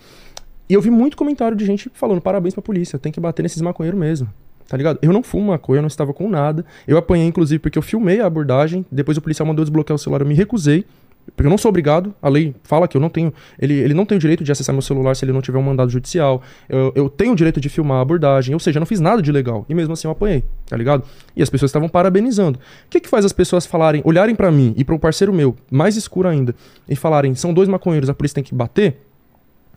E 0.68 0.74
eu 0.74 0.80
vi 0.80 0.90
muito 0.90 1.16
comentário 1.16 1.56
de 1.56 1.66
gente 1.66 1.90
falando 1.93 2.20
parabéns 2.20 2.55
pra 2.55 2.62
polícia, 2.62 2.98
tem 2.98 3.12
que 3.12 3.20
bater 3.20 3.43
nesses 3.43 3.60
maconheiros 3.60 4.01
mesmo. 4.01 4.28
tá 4.66 4.76
ligado? 4.76 4.98
Eu 5.02 5.12
não 5.12 5.22
fumo 5.22 5.48
maconha, 5.48 5.78
eu 5.78 5.82
não 5.82 5.89
estava 5.89 6.14
com 6.14 6.30
nada. 6.30 6.64
Eu 6.89 6.97
apanhei, 6.97 7.26
inclusive, 7.26 7.59
porque 7.59 7.76
eu 7.76 7.82
filmei 7.82 8.20
a 8.20 8.26
abordagem. 8.26 8.86
Depois 8.90 9.18
o 9.18 9.20
policial 9.20 9.47
mandou 9.47 9.62
desbloquear 9.64 9.94
o 9.94 9.98
celular, 9.98 10.22
eu 10.22 10.26
me 10.26 10.34
recusei. 10.34 10.86
Porque 11.34 11.46
eu 11.46 11.50
não 11.50 11.58
sou 11.58 11.68
obrigado, 11.68 12.14
a 12.20 12.28
lei 12.28 12.54
fala 12.62 12.86
que 12.86 12.96
eu 12.96 13.00
não 13.00 13.08
tenho. 13.08 13.32
Ele, 13.58 13.74
ele 13.74 13.94
não 13.94 14.04
tem 14.04 14.16
o 14.16 14.20
direito 14.20 14.44
de 14.44 14.52
acessar 14.52 14.74
meu 14.74 14.82
celular 14.82 15.14
se 15.16 15.24
ele 15.24 15.32
não 15.32 15.40
tiver 15.40 15.58
um 15.58 15.62
mandado 15.62 15.90
judicial. 15.90 16.42
Eu, 16.68 16.92
eu 16.94 17.08
tenho 17.08 17.32
o 17.32 17.36
direito 17.36 17.60
de 17.60 17.68
filmar 17.68 17.98
a 17.98 18.00
abordagem, 18.00 18.54
ou 18.54 18.60
seja, 18.60 18.78
eu 18.78 18.80
não 18.80 18.86
fiz 18.86 19.00
nada 19.00 19.22
de 19.22 19.30
legal. 19.32 19.64
E 19.68 19.74
mesmo 19.74 19.92
assim 19.92 20.06
eu 20.06 20.12
apanhei, 20.12 20.44
tá 20.66 20.76
ligado? 20.76 21.04
E 21.34 21.42
as 21.42 21.48
pessoas 21.48 21.70
estavam 21.70 21.88
parabenizando. 21.88 22.58
O 22.58 22.90
que, 22.90 23.00
que 23.00 23.08
faz 23.08 23.24
as 23.24 23.32
pessoas 23.32 23.64
falarem, 23.64 24.02
olharem 24.04 24.34
para 24.34 24.50
mim 24.50 24.74
e 24.76 24.84
para 24.84 24.94
um 24.94 24.98
parceiro 24.98 25.32
meu, 25.32 25.56
mais 25.70 25.96
escuro 25.96 26.28
ainda, 26.28 26.54
e 26.88 26.96
falarem, 26.96 27.34
são 27.34 27.54
dois 27.54 27.68
maconheiros, 27.68 28.10
a 28.10 28.14
polícia 28.14 28.36
tem 28.36 28.44
que 28.44 28.54
bater? 28.54 28.98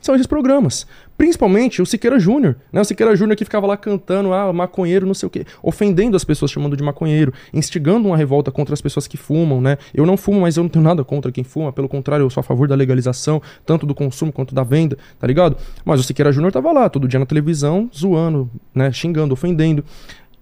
São 0.06 0.15
esses 0.15 0.27
programas. 0.27 0.86
Principalmente 1.18 1.82
o 1.82 1.86
Siqueira 1.86 2.19
Júnior, 2.19 2.57
né? 2.72 2.82
O 2.82 2.86
Siqueira 2.86 3.15
Júnior 3.15 3.36
que 3.36 3.44
ficava 3.44 3.65
lá 3.65 3.76
cantando, 3.76 4.34
ah, 4.34 4.52
maconheiro, 4.53 5.06
não 5.06 5.14
sei 5.14 5.27
o 5.27 5.30
quê, 5.30 5.45
ofendendo 5.64 6.15
as 6.15 6.23
pessoas, 6.23 6.52
chamando 6.52 6.77
de 6.77 6.84
maconheiro, 6.84 7.34
instigando 7.53 8.07
uma 8.07 8.18
revolta 8.18 8.52
contra 8.52 8.73
as 8.73 8.82
pessoas 8.82 9.07
que 9.07 9.18
fumam, 9.18 9.60
né? 9.60 9.77
Eu 9.94 10.06
não 10.06 10.18
fumo, 10.18 10.41
mas 10.41 10.57
eu 10.57 10.64
não 10.64 10.69
tenho 10.69 10.84
nada 10.84 11.03
contra 11.03 11.32
quem 11.32 11.44
fuma, 11.44 11.73
pelo 11.73 11.90
contrário, 11.90 12.23
eu 12.23 12.30
sou 12.30 12.41
a 12.41 12.44
favor 12.44 12.68
da 12.68 12.76
legalização, 12.76 13.41
tanto 13.65 13.86
do 13.86 13.95
consumo 13.95 14.32
quanto 14.32 14.53
da 14.53 14.64
venda, 14.64 14.98
tá 15.19 15.26
ligado? 15.26 15.57
Mas 15.84 15.99
o 15.99 16.03
Siqueira 16.03 16.32
Júnior 16.32 16.52
tava 16.52 16.72
lá, 16.72 16.90
todo 16.90 17.07
dia 17.07 17.19
na 17.19 17.26
televisão, 17.26 17.90
zoando, 17.94 18.49
né? 18.73 18.91
Xingando, 18.91 19.34
ofendendo. 19.34 19.84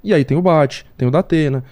E 0.04 0.14
aí 0.14 0.26
tem 0.26 0.36
o 0.36 0.42
Bate, 0.42 0.86
tem 0.98 1.08
o 1.08 1.12
Datena, 1.12 1.64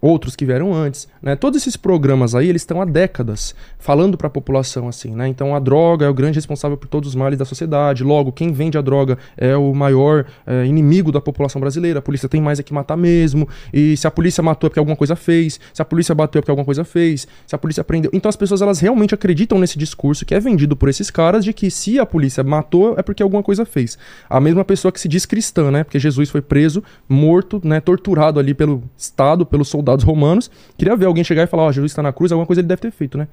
outros 0.00 0.36
que 0.36 0.44
vieram 0.44 0.72
antes, 0.72 1.08
né? 1.20 1.34
Todos 1.34 1.60
esses 1.60 1.76
programas 1.76 2.34
aí, 2.34 2.48
eles 2.48 2.62
estão 2.62 2.80
há 2.80 2.84
décadas 2.84 3.54
falando 3.78 4.16
para 4.16 4.28
a 4.28 4.30
população 4.30 4.88
assim, 4.88 5.14
né? 5.14 5.26
Então 5.26 5.54
a 5.54 5.58
droga 5.58 6.06
é 6.06 6.08
o 6.08 6.14
grande 6.14 6.36
responsável 6.36 6.76
por 6.76 6.88
todos 6.88 7.08
os 7.10 7.14
males 7.14 7.38
da 7.38 7.44
sociedade. 7.44 8.04
Logo, 8.04 8.30
quem 8.30 8.52
vende 8.52 8.78
a 8.78 8.80
droga 8.80 9.18
é 9.36 9.56
o 9.56 9.74
maior 9.74 10.24
é, 10.46 10.64
inimigo 10.64 11.10
da 11.10 11.20
população 11.20 11.60
brasileira. 11.60 11.98
A 11.98 12.02
polícia 12.02 12.28
tem 12.28 12.40
mais 12.40 12.60
é 12.60 12.62
que 12.62 12.72
matar 12.72 12.96
mesmo. 12.96 13.48
E 13.72 13.96
se 13.96 14.06
a 14.06 14.10
polícia 14.10 14.42
matou 14.42 14.68
é 14.68 14.70
porque 14.70 14.78
alguma 14.78 14.96
coisa 14.96 15.16
fez. 15.16 15.58
Se 15.74 15.82
a 15.82 15.84
polícia 15.84 16.14
bateu 16.14 16.38
é 16.38 16.42
porque 16.42 16.50
alguma 16.50 16.64
coisa 16.64 16.84
fez. 16.84 17.26
Se 17.46 17.54
a 17.54 17.58
polícia 17.58 17.82
prendeu. 17.82 18.10
Então 18.14 18.28
as 18.28 18.36
pessoas 18.36 18.62
elas 18.62 18.78
realmente 18.78 19.14
acreditam 19.14 19.58
nesse 19.58 19.78
discurso 19.78 20.24
que 20.24 20.34
é 20.34 20.40
vendido 20.40 20.76
por 20.76 20.88
esses 20.88 21.10
caras 21.10 21.44
de 21.44 21.52
que 21.52 21.70
se 21.70 21.98
a 21.98 22.06
polícia 22.06 22.44
matou 22.44 22.94
é 22.96 23.02
porque 23.02 23.22
alguma 23.22 23.42
coisa 23.42 23.64
fez. 23.64 23.98
A 24.30 24.40
mesma 24.40 24.64
pessoa 24.64 24.92
que 24.92 25.00
se 25.00 25.08
diz 25.08 25.26
cristã, 25.26 25.70
né? 25.72 25.82
Porque 25.82 25.98
Jesus 25.98 26.30
foi 26.30 26.40
preso, 26.40 26.84
morto, 27.08 27.60
né? 27.64 27.80
Torturado 27.80 28.38
ali 28.38 28.54
pelo 28.54 28.84
Estado, 28.96 29.44
pelos 29.44 29.67
soldados 29.68 29.88
soldados 29.88 30.04
romanos. 30.04 30.50
Queria 30.76 30.96
ver 30.96 31.06
alguém 31.06 31.24
chegar 31.24 31.42
e 31.44 31.46
falar, 31.46 31.64
ó, 31.64 31.68
oh, 31.68 31.72
Jesus 31.72 31.92
está 31.92 32.02
na 32.02 32.12
cruz, 32.12 32.30
alguma 32.30 32.46
coisa 32.46 32.60
ele 32.60 32.68
deve 32.68 32.82
ter 32.82 32.90
feito, 32.90 33.16
né? 33.16 33.28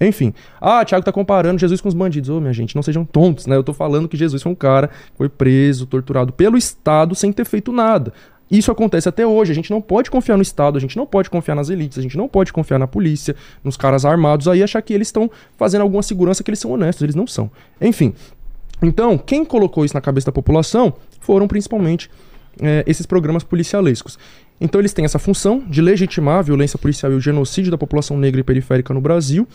Enfim. 0.00 0.34
Ah, 0.60 0.84
Tiago 0.84 1.04
tá 1.04 1.12
comparando 1.12 1.58
Jesus 1.58 1.80
com 1.80 1.88
os 1.88 1.94
bandidos. 1.94 2.28
Ô, 2.28 2.36
oh, 2.36 2.40
minha 2.40 2.52
gente, 2.52 2.76
não 2.76 2.82
sejam 2.82 3.04
tontos, 3.04 3.46
né? 3.46 3.56
Eu 3.56 3.64
tô 3.64 3.72
falando 3.72 4.08
que 4.08 4.16
Jesus 4.16 4.42
foi 4.42 4.52
um 4.52 4.54
cara 4.54 4.88
que 4.88 5.16
foi 5.16 5.28
preso, 5.28 5.86
torturado 5.86 6.32
pelo 6.32 6.56
Estado 6.56 7.14
sem 7.14 7.32
ter 7.32 7.46
feito 7.46 7.72
nada. 7.72 8.12
Isso 8.50 8.70
acontece 8.70 9.08
até 9.08 9.26
hoje. 9.26 9.52
A 9.52 9.54
gente 9.54 9.70
não 9.70 9.80
pode 9.80 10.10
confiar 10.10 10.36
no 10.36 10.42
Estado, 10.42 10.76
a 10.76 10.80
gente 10.80 10.96
não 10.96 11.06
pode 11.06 11.30
confiar 11.30 11.54
nas 11.54 11.70
elites, 11.70 11.98
a 11.98 12.02
gente 12.02 12.16
não 12.16 12.28
pode 12.28 12.52
confiar 12.52 12.78
na 12.78 12.86
polícia, 12.86 13.34
nos 13.64 13.76
caras 13.76 14.04
armados 14.04 14.46
aí, 14.46 14.62
achar 14.62 14.82
que 14.82 14.92
eles 14.92 15.08
estão 15.08 15.30
fazendo 15.56 15.80
alguma 15.80 16.02
segurança 16.02 16.44
que 16.44 16.50
eles 16.50 16.60
são 16.60 16.70
honestos. 16.70 17.02
Eles 17.02 17.14
não 17.14 17.26
são. 17.26 17.50
Enfim. 17.80 18.12
Então, 18.82 19.16
quem 19.16 19.44
colocou 19.44 19.84
isso 19.84 19.94
na 19.94 20.00
cabeça 20.02 20.26
da 20.26 20.32
população 20.32 20.92
foram 21.20 21.48
principalmente 21.48 22.10
é, 22.60 22.84
esses 22.86 23.06
programas 23.06 23.42
policialescos. 23.42 24.18
Então 24.60 24.80
eles 24.80 24.92
têm 24.92 25.04
essa 25.04 25.18
função 25.18 25.62
de 25.68 25.82
legitimar 25.82 26.38
a 26.38 26.42
violência 26.42 26.78
policial 26.78 27.12
e 27.12 27.14
o 27.14 27.20
genocídio 27.20 27.70
da 27.70 27.78
população 27.78 28.18
negra 28.18 28.40
e 28.40 28.44
periférica 28.44 28.94
no 28.94 29.00
Brasil. 29.00 29.46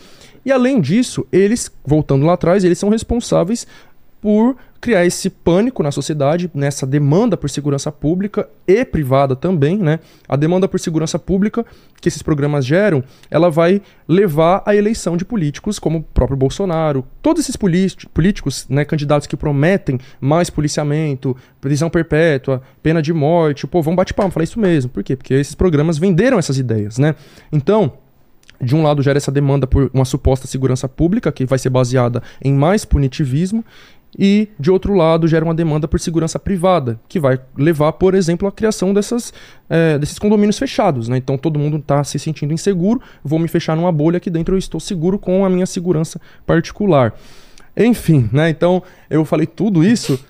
E 0.44 0.52
além 0.52 0.80
disso, 0.80 1.26
eles, 1.32 1.70
voltando 1.84 2.24
lá 2.24 2.34
atrás, 2.34 2.64
eles 2.64 2.78
são 2.78 2.88
responsáveis 2.88 3.66
por 4.22 4.56
criar 4.80 5.04
esse 5.04 5.28
pânico 5.28 5.82
na 5.82 5.90
sociedade, 5.90 6.50
nessa 6.54 6.86
demanda 6.86 7.36
por 7.36 7.50
segurança 7.50 7.90
pública 7.90 8.48
e 8.66 8.84
privada 8.84 9.34
também, 9.36 9.76
né? 9.76 9.98
A 10.28 10.36
demanda 10.36 10.66
por 10.68 10.78
segurança 10.78 11.18
pública 11.18 11.66
que 12.00 12.08
esses 12.08 12.22
programas 12.22 12.64
geram, 12.64 13.02
ela 13.30 13.50
vai 13.50 13.82
levar 14.08 14.62
à 14.64 14.74
eleição 14.74 15.16
de 15.16 15.24
políticos 15.24 15.78
como 15.78 15.98
o 15.98 16.02
próprio 16.02 16.36
Bolsonaro, 16.36 17.04
todos 17.20 17.42
esses 17.42 17.56
políticos, 17.56 18.66
né, 18.68 18.84
candidatos 18.84 19.26
que 19.26 19.36
prometem 19.36 19.98
mais 20.20 20.50
policiamento, 20.50 21.36
prisão 21.60 21.90
perpétua, 21.90 22.62
pena 22.82 23.02
de 23.02 23.12
morte, 23.12 23.64
o 23.64 23.68
povão 23.68 23.94
bate 23.94 24.14
palma, 24.14 24.30
fala 24.30 24.44
isso 24.44 24.58
mesmo. 24.58 24.90
Por 24.90 25.02
quê? 25.02 25.16
Porque 25.16 25.34
esses 25.34 25.54
programas 25.54 25.98
venderam 25.98 26.38
essas 26.38 26.58
ideias, 26.58 26.98
né? 26.98 27.14
Então, 27.52 27.92
de 28.60 28.76
um 28.76 28.82
lado 28.82 29.02
gera 29.02 29.16
essa 29.16 29.32
demanda 29.32 29.66
por 29.66 29.90
uma 29.92 30.04
suposta 30.04 30.46
segurança 30.46 30.88
pública 30.88 31.32
que 31.32 31.44
vai 31.44 31.58
ser 31.58 31.70
baseada 31.70 32.22
em 32.42 32.52
mais 32.52 32.84
punitivismo 32.84 33.64
e, 34.18 34.48
de 34.58 34.70
outro 34.70 34.94
lado, 34.94 35.26
gera 35.26 35.44
uma 35.44 35.54
demanda 35.54 35.88
por 35.88 35.98
segurança 35.98 36.38
privada, 36.38 37.00
que 37.08 37.18
vai 37.18 37.40
levar, 37.56 37.92
por 37.92 38.14
exemplo, 38.14 38.46
à 38.46 38.52
criação 38.52 38.92
dessas, 38.92 39.32
é, 39.68 39.98
desses 39.98 40.18
condomínios 40.18 40.58
fechados. 40.58 41.08
Né? 41.08 41.16
Então, 41.16 41.38
todo 41.38 41.58
mundo 41.58 41.78
está 41.78 42.04
se 42.04 42.18
sentindo 42.18 42.52
inseguro, 42.52 43.00
vou 43.24 43.38
me 43.38 43.48
fechar 43.48 43.76
numa 43.76 43.90
bolha 43.90 44.18
aqui 44.18 44.28
dentro, 44.28 44.54
eu 44.54 44.58
estou 44.58 44.80
seguro 44.80 45.18
com 45.18 45.44
a 45.44 45.50
minha 45.50 45.66
segurança 45.66 46.20
particular. 46.46 47.14
Enfim, 47.76 48.28
né? 48.30 48.50
então 48.50 48.82
eu 49.08 49.24
falei 49.24 49.46
tudo 49.46 49.82
isso 49.82 50.22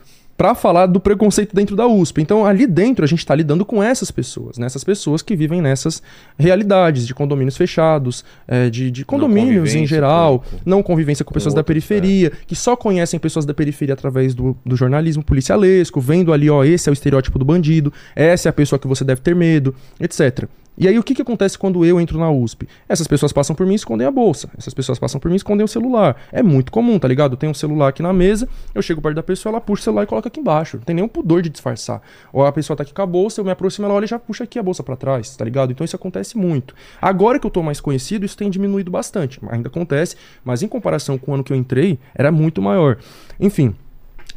para 0.43 0.57
falar 0.57 0.87
do 0.87 0.99
preconceito 0.99 1.55
dentro 1.55 1.77
da 1.77 1.87
USP. 1.87 2.21
Então, 2.21 2.45
ali 2.45 2.67
dentro, 2.67 3.05
a 3.05 3.07
gente 3.07 3.21
está 3.21 3.33
lidando 3.33 3.65
com 3.65 3.81
essas 3.81 4.11
pessoas, 4.11 4.59
né? 4.59 4.67
essas 4.67 4.83
pessoas 4.83 5.23
que 5.23 5.37
vivem 5.37 5.63
nessas 5.63 6.03
realidades 6.37 7.07
de 7.07 7.15
condomínios 7.15 7.57
fechados, 7.57 8.25
é, 8.49 8.69
de, 8.69 8.91
de, 8.91 9.05
condomínios 9.05 9.73
em 9.73 9.87
geral, 9.87 10.41
com, 10.41 10.57
não 10.67 10.83
convivência 10.83 11.25
com, 11.25 11.29
com 11.29 11.35
pessoas 11.35 11.53
outros, 11.53 11.63
da 11.63 11.65
periferia, 11.65 12.27
é. 12.27 12.31
que 12.45 12.57
só 12.57 12.75
conhecem 12.75 13.21
pessoas 13.21 13.47
da 13.47 13.55
periferia 13.55 13.93
através 13.93 14.35
do, 14.35 14.57
do 14.67 14.75
jornalismo 14.75 15.23
policialesco, 15.23 16.01
vendo 16.01 16.33
ali, 16.33 16.51
ó, 16.51 16.65
esse 16.65 16.89
é 16.89 16.91
o 16.91 16.93
estereótipo 16.93 17.39
do 17.39 17.45
bandido, 17.45 17.93
essa 18.17 18.49
é 18.49 18.51
a 18.51 18.53
pessoa 18.53 18.81
que 18.81 18.89
você 18.89 19.05
deve 19.05 19.21
ter 19.21 19.37
medo, 19.37 19.73
etc. 20.01 20.49
E 20.77 20.89
aí 20.89 20.99
o 20.99 21.03
que, 21.03 21.15
que 21.15 21.21
acontece 21.21 21.59
quando 21.59 21.85
eu 21.85 22.01
entro 22.01 22.19
na 22.19 22.31
USP? 22.31 22.67
Essas 22.89 23.07
pessoas 23.07 23.33
passam 23.33 23.55
por 23.55 23.67
mim 23.67 23.73
e 23.75 23.77
escondem 23.77 24.07
a 24.07 24.11
bolsa. 24.11 24.49
Essas 24.57 24.73
pessoas 24.73 24.99
passam 24.99 25.21
por 25.21 25.29
mim 25.29 25.35
e 25.35 25.37
escondem 25.37 25.65
o 25.65 25.69
celular. 25.69 26.17
É 26.33 26.43
muito 26.43 26.73
comum, 26.73 26.99
tá 26.99 27.07
ligado? 27.07 27.33
Eu 27.33 27.37
tenho 27.37 27.51
um 27.51 27.55
celular 27.55 27.89
aqui 27.89 28.03
na 28.03 28.13
mesa, 28.13 28.49
eu 28.75 28.81
chego 28.81 29.03
perto 29.03 29.17
da 29.17 29.23
pessoa, 29.23 29.53
ela 29.53 29.61
puxa 29.61 29.83
o 29.83 29.85
celular 29.85 30.05
e 30.05 30.07
coloca 30.07 30.29
aqui 30.29 30.41
embaixo. 30.41 30.79
Não 30.79 30.85
tem 30.85 30.97
nenhum 30.97 31.09
pudor 31.09 31.43
de 31.43 31.51
disfarçar. 31.51 32.01
Ou 32.33 32.47
a 32.47 32.53
pessoa 32.53 32.77
tá 32.77 32.83
aqui 32.83 32.95
com 32.95 33.03
a 33.03 33.07
bolsa, 33.07 33.41
eu 33.41 33.45
me 33.45 33.51
aproximo, 33.51 33.87
ela 33.87 33.95
olha 33.95 34.07
e 34.07 34.09
já 34.09 34.19
puxa 34.19 34.45
aqui 34.45 34.59
a 34.59 34.63
bolsa 34.63 34.83
para 34.83 34.97
trás, 34.97 35.37
tá 35.37 35.45
ligado? 35.45 35.73
Então 35.73 35.85
isso 35.85 35.97
acontece 35.97 36.39
muito. 36.39 36.75
Agora 37.01 37.39
que 37.39 37.47
eu 37.47 37.51
tô 37.51 37.63
mais 37.63 37.81
conhecido, 37.81 38.25
isso 38.25 38.37
tem 38.37 38.49
diminuído 38.49 38.91
bastante. 38.91 39.39
Ainda 39.51 39.69
acontece, 39.69 40.17
mas 40.43 40.63
em 40.63 40.69
comparação 40.69 41.19
com 41.19 41.33
o 41.33 41.35
ano 41.35 41.45
que 41.45 41.53
eu 41.53 41.57
entrei, 41.57 41.99
era 42.15 42.33
muito 42.33 42.63
maior. 42.63 42.97
Enfim, 43.39 43.75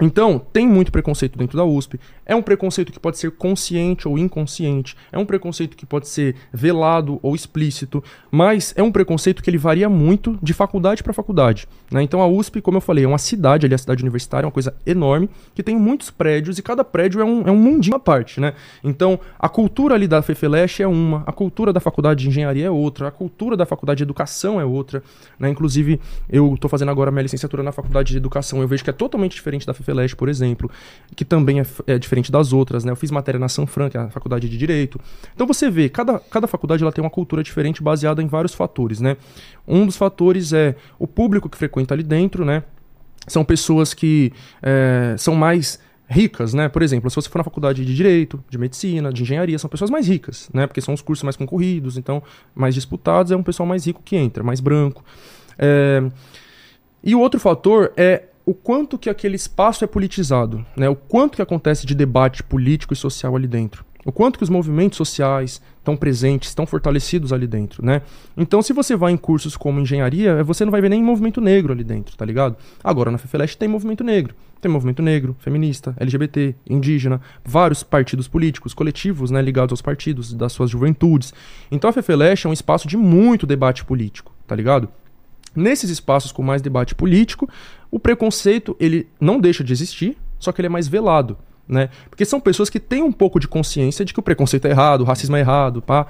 então, 0.01 0.39
tem 0.51 0.67
muito 0.67 0.91
preconceito 0.91 1.37
dentro 1.37 1.55
da 1.55 1.63
USP. 1.63 1.99
É 2.25 2.35
um 2.35 2.41
preconceito 2.41 2.91
que 2.91 2.99
pode 2.99 3.17
ser 3.17 3.31
consciente 3.31 4.07
ou 4.07 4.17
inconsciente. 4.17 4.95
É 5.11 5.17
um 5.17 5.25
preconceito 5.25 5.77
que 5.77 5.85
pode 5.85 6.07
ser 6.07 6.35
velado 6.51 7.19
ou 7.21 7.33
explícito. 7.33 8.03
Mas 8.29 8.73
é 8.75 8.83
um 8.83 8.91
preconceito 8.91 9.41
que 9.41 9.49
ele 9.49 9.57
varia 9.57 9.87
muito 9.87 10.37
de 10.41 10.53
faculdade 10.53 11.01
para 11.01 11.13
faculdade. 11.13 11.67
Né? 11.89 12.01
Então, 12.03 12.21
a 12.21 12.27
USP, 12.27 12.61
como 12.61 12.77
eu 12.77 12.81
falei, 12.81 13.05
é 13.05 13.07
uma 13.07 13.17
cidade 13.17 13.65
ali, 13.65 13.75
a 13.75 13.77
cidade 13.77 14.03
universitária, 14.03 14.45
é 14.45 14.47
uma 14.47 14.51
coisa 14.51 14.75
enorme, 14.85 15.29
que 15.53 15.63
tem 15.63 15.77
muitos 15.77 16.09
prédios 16.09 16.57
e 16.57 16.61
cada 16.61 16.83
prédio 16.83 17.21
é 17.21 17.25
um, 17.25 17.47
é 17.47 17.51
um 17.51 17.57
mundinho 17.57 17.95
à 17.95 17.99
parte. 17.99 18.41
Né? 18.41 18.53
Então, 18.83 19.19
a 19.39 19.47
cultura 19.47 19.95
ali 19.95 20.07
da 20.07 20.21
FEFELESH 20.21 20.81
é 20.81 20.87
uma, 20.87 21.23
a 21.25 21.31
cultura 21.31 21.71
da 21.71 21.79
faculdade 21.79 22.23
de 22.23 22.29
engenharia 22.29 22.65
é 22.65 22.71
outra, 22.71 23.07
a 23.07 23.11
cultura 23.11 23.55
da 23.55 23.65
faculdade 23.65 23.99
de 23.99 24.03
educação 24.03 24.59
é 24.59 24.65
outra. 24.65 25.01
Né? 25.39 25.49
Inclusive, 25.49 26.01
eu 26.29 26.53
estou 26.55 26.69
fazendo 26.69 26.91
agora 26.91 27.11
minha 27.11 27.23
licenciatura 27.23 27.63
na 27.63 27.71
faculdade 27.71 28.11
de 28.11 28.17
educação, 28.17 28.61
eu 28.61 28.67
vejo 28.67 28.83
que 28.83 28.89
é 28.89 28.93
totalmente 28.93 29.35
diferente 29.35 29.65
da 29.65 29.73
FEFELESH 29.75 30.15
por 30.15 30.29
exemplo, 30.29 30.69
que 31.15 31.23
também 31.23 31.59
é, 31.59 31.65
é, 31.87 31.99
diferente 31.99 32.31
das 32.31 32.53
outras, 32.53 32.83
né? 32.83 32.91
Eu 32.91 32.95
fiz 32.95 33.11
matéria 33.11 33.39
na 33.39 33.47
Sanfran, 33.47 33.89
que 33.89 33.97
é 33.97 34.01
a 34.01 34.09
faculdade 34.09 34.49
de 34.49 34.57
Direito. 34.57 34.99
Então 35.33 35.45
você 35.45 35.69
vê, 35.69 35.89
cada, 35.89 36.19
cada 36.19 36.47
faculdade 36.47 36.83
ela 36.83 36.91
tem 36.91 37.03
uma 37.03 37.09
cultura 37.09 37.43
diferente 37.43 37.83
baseada 37.83 38.21
em 38.21 38.27
vários 38.27 38.53
fatores, 38.53 38.99
né? 38.99 39.17
Um 39.67 39.85
dos 39.85 39.97
fatores 39.97 40.53
é 40.53 40.75
o 40.97 41.07
público 41.07 41.49
que 41.49 41.57
frequenta 41.57 41.93
ali 41.93 42.03
dentro, 42.03 42.45
né? 42.45 42.63
São 43.27 43.43
pessoas 43.43 43.93
que 43.93 44.31
é, 44.61 45.15
são 45.17 45.35
mais 45.35 45.79
ricas, 46.07 46.53
né? 46.53 46.69
Por 46.69 46.81
exemplo, 46.81 47.09
se 47.09 47.15
você 47.15 47.29
for 47.29 47.39
na 47.39 47.43
faculdade 47.43 47.83
de 47.83 47.95
direito, 47.95 48.43
de 48.49 48.57
medicina, 48.57 49.11
de 49.11 49.23
engenharia, 49.23 49.57
são 49.57 49.69
pessoas 49.69 49.89
mais 49.89 50.07
ricas, 50.07 50.49
né? 50.53 50.67
Porque 50.67 50.81
são 50.81 50.93
os 50.93 51.01
cursos 51.01 51.23
mais 51.23 51.35
concorridos, 51.35 51.97
então 51.97 52.21
mais 52.53 52.75
disputados, 52.75 53.31
é 53.31 53.35
um 53.35 53.43
pessoal 53.43 53.67
mais 53.67 53.85
rico 53.85 54.01
que 54.03 54.15
entra, 54.15 54.43
mais 54.43 54.59
branco. 54.59 55.03
É... 55.57 56.03
E 57.03 57.15
o 57.15 57.19
outro 57.19 57.39
fator 57.39 57.91
é 57.97 58.23
o 58.45 58.53
quanto 58.53 58.97
que 58.97 59.09
aquele 59.09 59.35
espaço 59.35 59.83
é 59.83 59.87
politizado, 59.87 60.65
né? 60.77 60.87
O 60.87 60.95
quanto 60.95 61.35
que 61.35 61.41
acontece 61.41 61.85
de 61.85 61.95
debate 61.95 62.43
político 62.43 62.93
e 62.93 62.97
social 62.97 63.35
ali 63.35 63.47
dentro. 63.47 63.83
O 64.05 64.11
quanto 64.11 64.37
que 64.37 64.43
os 64.43 64.51
movimentos 64.51 64.97
sociais 64.97 65.59
estão 65.79 65.97
presentes, 65.97 66.49
estão 66.49 66.67
fortalecidos 66.67 67.33
ali 67.33 67.47
dentro, 67.47 67.83
né? 67.83 68.03
Então, 68.37 68.61
se 68.61 68.71
você 68.71 68.95
vai 68.95 69.11
em 69.11 69.17
cursos 69.17 69.57
como 69.57 69.79
engenharia, 69.79 70.43
você 70.43 70.63
não 70.63 70.71
vai 70.71 70.79
ver 70.79 70.89
nem 70.89 71.01
movimento 71.01 71.41
negro 71.41 71.73
ali 71.73 71.83
dentro, 71.83 72.15
tá 72.15 72.23
ligado? 72.23 72.55
Agora, 72.83 73.09
na 73.09 73.17
FEFELESH 73.17 73.55
tem 73.55 73.67
movimento 73.67 74.03
negro. 74.03 74.35
Tem 74.61 74.71
movimento 74.71 75.01
negro, 75.01 75.35
feminista, 75.39 75.95
LGBT, 75.99 76.55
indígena, 76.69 77.19
vários 77.43 77.81
partidos 77.81 78.27
políticos, 78.27 78.75
coletivos, 78.75 79.31
né, 79.31 79.41
ligados 79.41 79.73
aos 79.73 79.81
partidos, 79.81 80.33
das 80.33 80.53
suas 80.53 80.69
juventudes. 80.69 81.33
Então, 81.71 81.89
a 81.89 81.93
FEFELESH 81.93 82.45
é 82.45 82.49
um 82.49 82.53
espaço 82.53 82.87
de 82.87 82.97
muito 82.97 83.47
debate 83.47 83.83
político, 83.83 84.31
tá 84.45 84.55
ligado? 84.55 84.87
Nesses 85.55 85.89
espaços 85.89 86.31
com 86.31 86.43
mais 86.43 86.61
debate 86.61 86.93
político, 86.93 87.49
o 87.89 87.99
preconceito 87.99 88.75
ele 88.79 89.07
não 89.19 89.39
deixa 89.39 89.63
de 89.63 89.71
existir, 89.71 90.17
só 90.39 90.51
que 90.51 90.61
ele 90.61 90.67
é 90.67 90.69
mais 90.69 90.87
velado. 90.87 91.37
né? 91.67 91.89
Porque 92.09 92.25
são 92.25 92.39
pessoas 92.39 92.69
que 92.69 92.79
têm 92.79 93.01
um 93.01 93.11
pouco 93.11 93.39
de 93.39 93.47
consciência 93.47 94.05
de 94.05 94.13
que 94.13 94.19
o 94.19 94.23
preconceito 94.23 94.65
é 94.65 94.69
errado, 94.69 95.01
o 95.01 95.03
racismo 95.03 95.35
é 95.35 95.39
errado, 95.39 95.81
pá. 95.81 96.07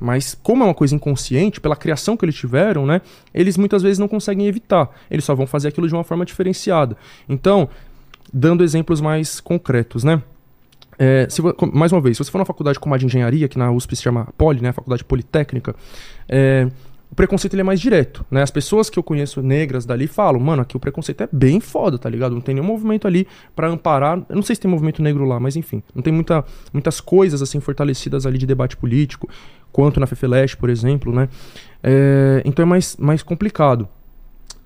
Mas 0.00 0.38
como 0.42 0.62
é 0.62 0.66
uma 0.66 0.74
coisa 0.74 0.94
inconsciente, 0.94 1.60
pela 1.60 1.74
criação 1.74 2.16
que 2.16 2.24
eles 2.24 2.34
tiveram, 2.34 2.86
né? 2.86 3.00
Eles 3.34 3.56
muitas 3.56 3.82
vezes 3.82 3.98
não 3.98 4.06
conseguem 4.06 4.46
evitar. 4.46 4.88
Eles 5.10 5.24
só 5.24 5.34
vão 5.34 5.46
fazer 5.46 5.68
aquilo 5.68 5.88
de 5.88 5.94
uma 5.94 6.04
forma 6.04 6.24
diferenciada. 6.24 6.96
Então, 7.28 7.68
dando 8.32 8.62
exemplos 8.62 9.00
mais 9.00 9.40
concretos, 9.40 10.04
né? 10.04 10.22
É, 10.98 11.26
se, 11.30 11.40
mais 11.72 11.92
uma 11.92 12.00
vez, 12.00 12.16
se 12.16 12.24
você 12.24 12.30
for 12.30 12.38
na 12.38 12.44
faculdade 12.44 12.78
como 12.78 12.94
a 12.94 12.98
de 12.98 13.06
engenharia, 13.06 13.48
que 13.48 13.58
na 13.58 13.70
USP 13.70 13.96
se 13.96 14.02
chama 14.02 14.28
Poli, 14.36 14.60
né? 14.60 14.72
Faculdade 14.72 15.04
Politécnica, 15.04 15.74
é, 16.28 16.68
o 17.10 17.14
preconceito 17.14 17.54
ele 17.54 17.62
é 17.62 17.64
mais 17.64 17.80
direto, 17.80 18.24
né? 18.30 18.42
As 18.42 18.50
pessoas 18.50 18.90
que 18.90 18.98
eu 18.98 19.02
conheço 19.02 19.42
negras 19.42 19.86
dali 19.86 20.06
falam, 20.06 20.38
mano, 20.38 20.62
aqui 20.62 20.76
o 20.76 20.80
preconceito 20.80 21.22
é 21.22 21.28
bem 21.32 21.58
foda, 21.58 21.98
tá 21.98 22.08
ligado? 22.08 22.34
Não 22.34 22.40
tem 22.40 22.54
nenhum 22.54 22.66
movimento 22.66 23.06
ali 23.06 23.26
para 23.56 23.68
amparar. 23.68 24.18
Eu 24.28 24.36
não 24.36 24.42
sei 24.42 24.54
se 24.54 24.60
tem 24.60 24.70
movimento 24.70 25.02
negro 25.02 25.24
lá, 25.24 25.40
mas 25.40 25.56
enfim, 25.56 25.82
não 25.94 26.02
tem 26.02 26.12
muita, 26.12 26.44
muitas 26.72 27.00
coisas 27.00 27.40
assim 27.40 27.60
fortalecidas 27.60 28.26
ali 28.26 28.36
de 28.36 28.46
debate 28.46 28.76
político, 28.76 29.28
quanto 29.72 29.98
na 29.98 30.06
FEFELESH, 30.06 30.56
por 30.56 30.68
exemplo, 30.68 31.12
né? 31.12 31.28
É, 31.82 32.42
então 32.44 32.62
é 32.62 32.66
mais, 32.66 32.96
mais 32.96 33.22
complicado. 33.22 33.88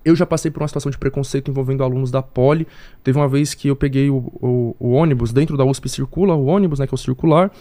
Eu 0.05 0.16
já 0.16 0.27
passei 0.27 0.51
por 0.51 0.60
uma 0.60 0.69
situação 0.69 0.90
de 0.90 0.98
preconceito 0.98 1.48
envolvendo 1.48 1.85
alunos 1.85 2.10
da 2.10 2.20
Poli. 2.20 2.66
Teve 3.05 3.19
uma 3.19 3.28
vez 3.28 3.55
que 3.55 3.69
eu 3.69 3.77
peguei 3.77 4.10
o, 4.10 4.16
o, 4.16 4.77
o 4.81 4.90
ônibus, 4.90 5.32
dentro 5.32 5.56
da 5.56 5.64
USP 5.64 5.89
Circula, 5.89 6.35
o 6.35 6.47
ônibus, 6.47 6.81
né, 6.81 6.89
que 6.89 6.94
é 6.94 6.97
o 6.97 6.98
circular, 6.98 7.52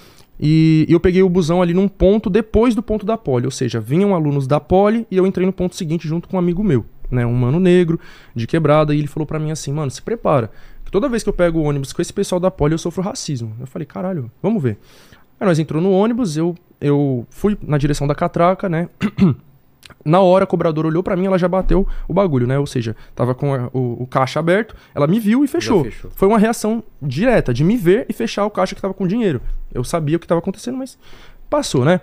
e, 0.41 0.85
eu 0.89 0.99
peguei 0.99 1.21
o 1.21 1.29
busão 1.29 1.61
ali 1.61 1.73
num 1.73 1.87
ponto 1.87 2.29
depois 2.29 2.73
do 2.73 2.81
ponto 2.81 3.05
da 3.05 3.17
Poli, 3.17 3.45
ou 3.45 3.51
seja, 3.51 3.79
vinham 3.79 4.15
alunos 4.15 4.47
da 4.47 4.59
Poli 4.59 5.05
e 5.11 5.17
eu 5.17 5.27
entrei 5.27 5.45
no 5.45 5.53
ponto 5.53 5.75
seguinte 5.75 6.07
junto 6.07 6.27
com 6.27 6.35
um 6.35 6.39
amigo 6.39 6.63
meu, 6.63 6.83
né, 7.11 7.25
um 7.25 7.33
mano 7.33 7.59
negro, 7.59 7.99
de 8.35 8.47
quebrada, 8.47 8.95
e 8.95 8.99
ele 8.99 9.07
falou 9.07 9.27
para 9.27 9.37
mim 9.37 9.51
assim, 9.51 9.71
mano, 9.71 9.91
se 9.91 10.01
prepara, 10.01 10.49
que 10.83 10.91
toda 10.91 11.07
vez 11.07 11.21
que 11.21 11.29
eu 11.29 11.33
pego 11.33 11.59
o 11.59 11.63
ônibus 11.63 11.93
com 11.93 12.01
esse 12.01 12.11
pessoal 12.11 12.39
da 12.39 12.49
Poli 12.49 12.73
eu 12.73 12.79
sofro 12.79 13.03
racismo. 13.03 13.55
Eu 13.59 13.67
falei, 13.67 13.85
caralho, 13.85 14.31
vamos 14.41 14.63
ver. 14.63 14.79
Aí 15.39 15.45
nós 15.47 15.59
entrou 15.59 15.81
no 15.81 15.91
ônibus, 15.91 16.37
eu, 16.37 16.55
eu 16.79 17.25
fui 17.29 17.57
na 17.61 17.77
direção 17.77 18.07
da 18.07 18.15
catraca, 18.15 18.67
né, 18.67 18.89
Na 20.03 20.19
hora, 20.19 20.43
a 20.45 20.47
cobradora 20.47 20.87
olhou 20.87 21.03
para 21.03 21.15
mim, 21.15 21.25
ela 21.25 21.37
já 21.37 21.47
bateu 21.47 21.87
o 22.07 22.13
bagulho, 22.13 22.47
né? 22.47 22.57
Ou 22.57 22.65
seja, 22.65 22.95
tava 23.15 23.35
com 23.35 23.53
a, 23.53 23.69
o, 23.73 24.03
o, 24.03 24.07
caixa 24.07 24.39
aberto, 24.39 24.75
ela 24.95 25.07
me 25.07 25.19
viu 25.19 25.43
e 25.43 25.47
fechou. 25.47 25.83
fechou. 25.83 26.11
Foi 26.15 26.27
uma 26.27 26.39
reação 26.39 26.83
direta 27.01 27.53
de 27.53 27.63
me 27.63 27.77
ver 27.77 28.05
e 28.09 28.13
fechar 28.13 28.45
o 28.45 28.49
caixa 28.49 28.73
que 28.73 28.81
tava 28.81 28.93
com 28.93 29.05
dinheiro. 29.07 29.41
Eu 29.73 29.83
sabia 29.83 30.17
o 30.17 30.19
que 30.19 30.27
tava 30.27 30.39
acontecendo, 30.39 30.77
mas 30.77 30.97
passou, 31.49 31.85
né? 31.85 32.01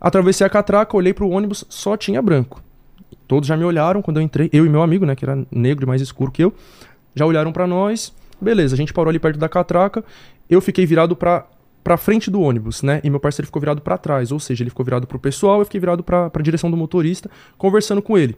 Atravessei 0.00 0.46
a 0.46 0.50
catraca, 0.50 0.96
olhei 0.96 1.12
pro 1.12 1.28
ônibus, 1.28 1.64
só 1.68 1.96
tinha 1.96 2.22
branco. 2.22 2.62
Todos 3.26 3.46
já 3.46 3.56
me 3.56 3.64
olharam 3.64 4.02
quando 4.02 4.16
eu 4.18 4.22
entrei, 4.22 4.48
eu 4.52 4.66
e 4.66 4.68
meu 4.68 4.82
amigo, 4.82 5.04
né, 5.04 5.14
que 5.14 5.24
era 5.24 5.46
negro 5.50 5.84
e 5.84 5.86
mais 5.86 6.00
escuro 6.00 6.32
que 6.32 6.42
eu, 6.42 6.52
já 7.14 7.26
olharam 7.26 7.52
para 7.52 7.66
nós. 7.66 8.12
Beleza, 8.40 8.74
a 8.74 8.76
gente 8.76 8.92
parou 8.92 9.10
ali 9.10 9.18
perto 9.18 9.38
da 9.38 9.48
catraca. 9.48 10.02
Eu 10.48 10.60
fiquei 10.60 10.86
virado 10.86 11.14
para 11.14 11.46
pra 11.82 11.96
frente 11.96 12.30
do 12.30 12.40
ônibus, 12.40 12.82
né? 12.82 13.00
E 13.02 13.10
meu 13.10 13.20
parceiro 13.20 13.46
ficou 13.46 13.60
virado 13.60 13.80
para 13.80 13.96
trás, 13.98 14.32
ou 14.32 14.38
seja, 14.38 14.62
ele 14.62 14.70
ficou 14.70 14.84
virado 14.84 15.06
pro 15.06 15.18
pessoal, 15.18 15.60
eu 15.60 15.64
fiquei 15.64 15.80
virado 15.80 16.02
pra, 16.02 16.30
pra 16.30 16.42
direção 16.42 16.70
do 16.70 16.76
motorista, 16.76 17.30
conversando 17.56 18.02
com 18.02 18.16
ele. 18.16 18.36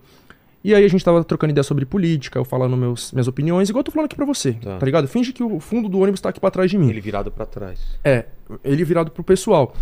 E 0.64 0.74
aí 0.74 0.85
a 0.85 0.89
gente 0.89 1.05
tava 1.05 1.24
trocando 1.24 1.51
ideia 1.51 1.64
sobre 1.64 1.85
política, 1.85 2.39
eu 2.39 2.44
falando 2.44 2.77
meus, 2.77 3.10
minhas 3.12 3.27
opiniões, 3.27 3.69
igual 3.69 3.81
eu 3.81 3.85
tô 3.85 3.90
falando 3.90 4.06
aqui 4.06 4.14
pra 4.14 4.24
você, 4.24 4.52
tá, 4.52 4.78
tá 4.78 4.86
ligado? 4.86 5.09
Finge 5.09 5.32
que 5.32 5.43
o 5.43 5.59
fundo 5.59 5.89
do 5.89 5.98
ônibus 5.98 6.20
tá 6.20 6.28
aqui 6.28 6.39
pra 6.39 6.51
trás 6.52 6.70
de 6.70 6.78
mim. 6.78 6.89
Ele 6.89 7.01
virado 7.01 7.32
para 7.32 7.44
trás. 7.44 7.98
É, 8.05 8.27
ele 8.62 8.85
virado 8.85 9.10
pro 9.10 9.24
pessoal. 9.24 9.74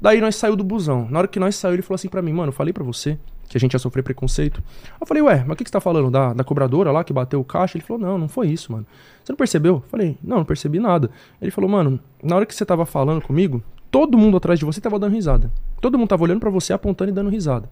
Daí 0.00 0.20
nós 0.20 0.34
saiu 0.34 0.56
do 0.56 0.64
busão. 0.64 1.06
Na 1.08 1.20
hora 1.20 1.28
que 1.28 1.38
nós 1.38 1.54
saiu, 1.54 1.74
ele 1.74 1.82
falou 1.82 1.94
assim 1.94 2.08
para 2.08 2.20
mim, 2.20 2.32
mano, 2.32 2.50
falei 2.50 2.72
para 2.72 2.82
você 2.82 3.16
que 3.48 3.56
a 3.56 3.60
gente 3.60 3.72
ia 3.72 3.78
sofrer 3.78 4.02
preconceito. 4.02 4.62
Eu 5.00 5.06
falei, 5.06 5.22
ué, 5.22 5.44
mas 5.46 5.54
o 5.54 5.56
que, 5.56 5.64
que 5.64 5.70
você 5.70 5.72
tá 5.72 5.80
falando? 5.80 6.10
Da, 6.10 6.32
da 6.32 6.44
cobradora 6.44 6.90
lá 6.90 7.04
que 7.04 7.12
bateu 7.12 7.40
o 7.40 7.44
caixa? 7.44 7.76
Ele 7.76 7.84
falou, 7.84 8.02
não, 8.02 8.18
não 8.18 8.28
foi 8.28 8.48
isso, 8.48 8.72
mano. 8.72 8.86
Você 9.22 9.32
não 9.32 9.36
percebeu? 9.36 9.74
Eu 9.74 9.84
falei, 9.88 10.18
não, 10.22 10.38
não 10.38 10.44
percebi 10.44 10.78
nada. 10.78 11.10
Ele 11.40 11.50
falou, 11.50 11.70
mano, 11.70 11.98
na 12.22 12.36
hora 12.36 12.46
que 12.46 12.54
você 12.54 12.64
tava 12.64 12.84
falando 12.84 13.20
comigo, 13.22 13.62
todo 13.90 14.18
mundo 14.18 14.36
atrás 14.36 14.58
de 14.58 14.64
você 14.64 14.80
tava 14.80 14.98
dando 14.98 15.14
risada. 15.14 15.50
Todo 15.80 15.98
mundo 15.98 16.08
tava 16.08 16.22
olhando 16.22 16.40
para 16.40 16.50
você, 16.50 16.72
apontando 16.72 17.10
e 17.10 17.14
dando 17.14 17.30
risada. 17.30 17.68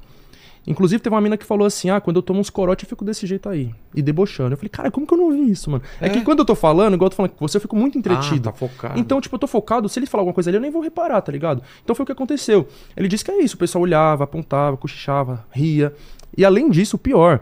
Inclusive, 0.67 1.03
teve 1.03 1.15
uma 1.15 1.21
mina 1.21 1.37
que 1.37 1.45
falou 1.45 1.67
assim: 1.67 1.91
ah, 1.91 2.01
quando 2.01 2.17
eu 2.17 2.23
tomo 2.23 2.41
uns 2.41 2.51
corote, 2.51 2.85
eu 2.85 2.89
fico 2.89 3.05
desse 3.05 3.27
jeito 3.27 3.49
aí. 3.49 3.75
E 3.95 4.01
debochando. 4.01 4.55
Eu 4.55 4.57
falei, 4.57 4.71
cara, 4.71 4.91
como 4.91 5.07
que 5.07 5.13
eu 5.13 5.19
não 5.19 5.31
vi 5.31 5.51
isso, 5.51 5.71
mano? 5.71 5.83
É, 6.01 6.07
é 6.07 6.11
que 6.11 6.23
quando 6.23 6.39
eu 6.41 6.45
tô 6.45 6.55
falando, 6.55 6.95
igual 6.95 7.07
eu 7.07 7.11
tô 7.11 7.17
falando 7.17 7.33
com 7.33 7.47
você, 7.47 7.57
eu 7.57 7.61
fico 7.61 7.77
muito 7.77 7.99
entretido. 7.99 8.49
Ah, 8.49 8.53
tá 8.53 8.59
focado. 8.59 8.99
Então, 8.99 9.21
tipo, 9.21 9.35
eu 9.35 9.39
tô 9.39 9.47
focado, 9.47 9.89
se 9.89 9.99
ele 9.99 10.07
falar 10.07 10.23
alguma 10.23 10.35
coisa 10.35 10.51
ali, 10.51 10.57
eu 10.57 10.61
nem 10.61 10.71
vou 10.71 10.83
reparar, 10.83 11.21
tá 11.21 11.31
ligado? 11.31 11.63
Então 11.83 11.95
foi 11.95 12.05
o 12.05 12.07
que 12.07 12.13
aconteceu. 12.13 12.67
Ele 12.97 13.09
disse 13.09 13.25
que 13.25 13.31
é 13.31 13.43
isso, 13.43 13.57
o 13.57 13.59
pessoal 13.59 13.83
olhava, 13.83 14.25
apontava, 14.25 14.77
cochichava, 14.77 15.45
ria. 15.51 15.93
E 16.37 16.45
além 16.45 16.71
disso, 16.71 16.97
o 16.97 16.99
pior, 16.99 17.41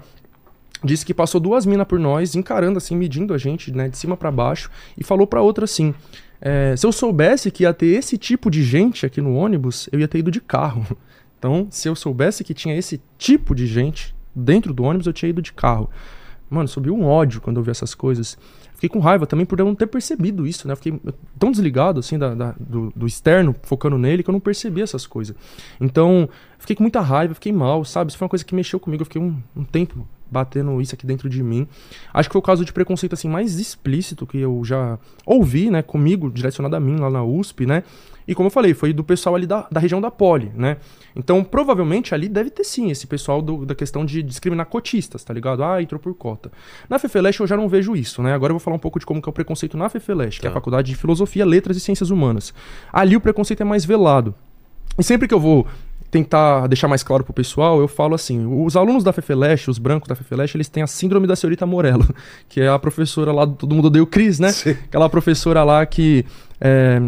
disse 0.83 1.07
que 1.07 1.15
passou 1.15 1.41
duas 1.41 1.65
minas 1.65 1.87
por 1.87 1.99
nós, 1.99 2.35
encarando 2.35 2.79
assim, 2.79 2.97
medindo 2.97 3.33
a 3.33 3.39
gente, 3.39 3.73
né, 3.73 3.89
de 3.89 3.97
cima 3.97 4.17
para 4.17 4.31
baixo, 4.31 4.71
e 4.99 5.05
falou 5.05 5.27
pra 5.27 5.41
outra 5.41 5.65
assim: 5.65 5.95
é, 6.41 6.75
se 6.77 6.85
eu 6.85 6.91
soubesse 6.91 7.51
que 7.51 7.63
ia 7.63 7.73
ter 7.73 7.87
esse 7.87 8.19
tipo 8.19 8.51
de 8.51 8.65
gente 8.65 9.07
aqui 9.07 9.21
no 9.21 9.35
ônibus, 9.35 9.89
eu 9.93 10.01
ia 10.01 10.09
ter 10.09 10.19
ido 10.19 10.31
de 10.31 10.41
carro. 10.41 10.85
Então, 11.43 11.67
se 11.71 11.89
eu 11.89 11.97
soubesse 11.97 12.45
que 12.45 12.55
tinha 12.55 12.79
esse 12.79 13.03
tipo 13.19 13.53
de 13.53 13.67
gente 13.67 14.15
dentro 14.33 14.73
do 14.73 14.85
ônibus, 14.85 15.09
eu 15.09 15.13
tinha 15.13 15.29
ido 15.29 15.43
de 15.43 15.53
carro. 15.53 15.91
Mano, 16.49 16.69
subiu 16.69 16.95
um 16.95 17.05
ódio 17.05 17.41
quando 17.41 17.57
eu 17.57 17.65
vi 17.65 17.73
essas 17.73 17.97
coisas. 17.97 18.39
Fiquei 18.75 18.89
com 18.89 19.01
raiva 19.01 19.27
também 19.27 19.45
por 19.45 19.59
eu 19.59 19.67
não 19.67 19.75
ter 19.75 19.89
percebido 19.89 20.47
isso, 20.47 20.69
né? 20.69 20.77
Fiquei 20.77 21.01
tão 21.37 21.51
desligado, 21.51 21.99
assim, 21.99 22.17
da, 22.17 22.33
da 22.33 22.55
do, 22.61 22.93
do, 22.95 23.09
externo, 23.09 23.57
focando 23.65 23.99
nele, 23.99 24.23
que 24.23 24.31
eu 24.31 24.33
não 24.33 24.39
percebi 24.39 24.83
essas 24.83 25.05
coisas. 25.05 25.35
Então, 25.81 26.29
fiquei 26.61 26.77
com 26.77 26.85
muita 26.85 27.01
raiva, 27.01 27.35
fiquei 27.35 27.53
mal, 27.53 27.85
sabe? 27.85 28.11
Isso 28.11 28.19
foi 28.19 28.27
uma 28.27 28.31
coisa 28.31 28.45
que 28.45 28.55
mexeu 28.55 28.79
comigo. 28.79 29.03
Eu 29.03 29.07
fiquei 29.07 29.21
um, 29.21 29.37
um 29.57 29.65
tempo 29.65 30.07
batendo 30.31 30.81
isso 30.81 30.95
aqui 30.95 31.05
dentro 31.05 31.29
de 31.29 31.43
mim. 31.43 31.67
Acho 32.15 32.29
que 32.29 32.35
foi 32.35 32.39
o 32.39 32.43
caso 32.43 32.65
de 32.65 32.73
preconceito, 32.73 33.15
assim, 33.15 33.29
mais 33.29 33.59
explícito 33.59 34.29
que 34.29 34.39
eu 34.39 34.63
já 34.65 34.97
ouvi, 35.27 35.73
né? 35.73 35.83
Comigo, 35.83 36.31
direcionado 36.31 36.77
a 36.77 36.81
mim, 36.81 36.99
lá 37.01 37.11
na 37.11 37.25
USP, 37.25 37.67
né? 37.67 37.83
E 38.27 38.35
como 38.35 38.47
eu 38.47 38.51
falei, 38.51 38.75
foi 38.75 38.93
do 38.93 39.03
pessoal 39.03 39.35
ali 39.35 39.47
da, 39.47 39.67
da 39.71 39.81
região 39.81 40.01
da 40.01 40.11
Poli, 40.11 40.51
né? 40.55 40.77
Então, 41.15 41.43
provavelmente 41.45 42.15
ali 42.15 42.29
deve 42.29 42.51
ter 42.51 42.65
sim 42.65 42.91
esse 42.91 43.07
pessoal 43.07 43.43
do, 43.43 43.67
da 43.67 43.75
questão 43.75 44.05
de 44.05 44.23
discriminar 44.23 44.67
cotistas, 44.67 45.25
tá 45.25 45.35
ligado? 45.35 45.63
Ah, 45.63 45.83
entrou 45.83 46.01
por 46.01 46.15
cota. 46.15 46.51
Na 46.89 46.99
FEFELESH 46.99 47.41
eu 47.41 47.47
já 47.47 47.57
não 47.57 47.69
vejo 47.69 47.95
isso, 47.95 48.23
né? 48.23 48.33
Agora 48.33 48.51
eu 48.51 48.55
vou 48.55 48.61
falar 48.61 48.77
um 48.77 48.81
pouco 48.81 48.99
de 48.99 49.07
como 49.07 49.21
que 49.21 49.29
é 49.29 49.31
o 49.31 49.33
preconceito 49.33 49.77
na 49.77 49.89
FEFELESH, 49.89 50.39
que 50.39 50.47
é 50.47 50.49
a 50.49 50.53
tá. 50.53 50.55
Faculdade 50.55 50.91
de 50.91 50.97
Filosofia, 50.97 51.45
Letras 51.45 51.77
e 51.77 51.81
Ciências 51.81 52.11
Humanas. 52.11 52.55
Ali 52.93 53.17
o 53.17 53.21
preconceito 53.21 53.61
é 53.61 53.65
mais 53.65 53.85
velado. 53.85 54.35
E 54.99 55.03
sempre 55.03 55.27
que 55.27 55.35
eu 55.35 55.41
vou 55.41 55.67
tentar 56.13 56.67
deixar 56.67 56.89
mais 56.89 57.03
claro 57.03 57.25
pro 57.25 57.33
pessoal, 57.33 57.81
eu 57.81 57.89
falo 57.89 58.15
assim: 58.15 58.45
os 58.47 58.77
alunos 58.77 59.03
da 59.03 59.15
FEFELESH, 59.15 59.69
os 59.69 59.79
brancos 59.79 60.07
da 60.07 60.15
FEFELESH, 60.15 60.55
eles 60.55 60.69
têm 60.69 60.83
a 60.83 60.87
síndrome 60.87 61.27
da 61.27 61.35
senhorita 61.35 61.65
Morello, 61.65 62.07
que 62.51 62.61
é 62.61 62.69
a 62.69 62.79
professora 62.79 63.33
lá 63.33 63.47
do 63.47 63.55
Todo 63.55 63.75
Mundo 63.75 63.87
Odeia 63.87 64.03
o 64.03 64.07
Cris, 64.07 64.39
né? 64.39 64.53
Sim. 64.53 64.77
Aquela 64.85 65.09
professora 65.09 65.65
lá 65.65 65.87
que 65.87 66.27
é, 66.61 67.01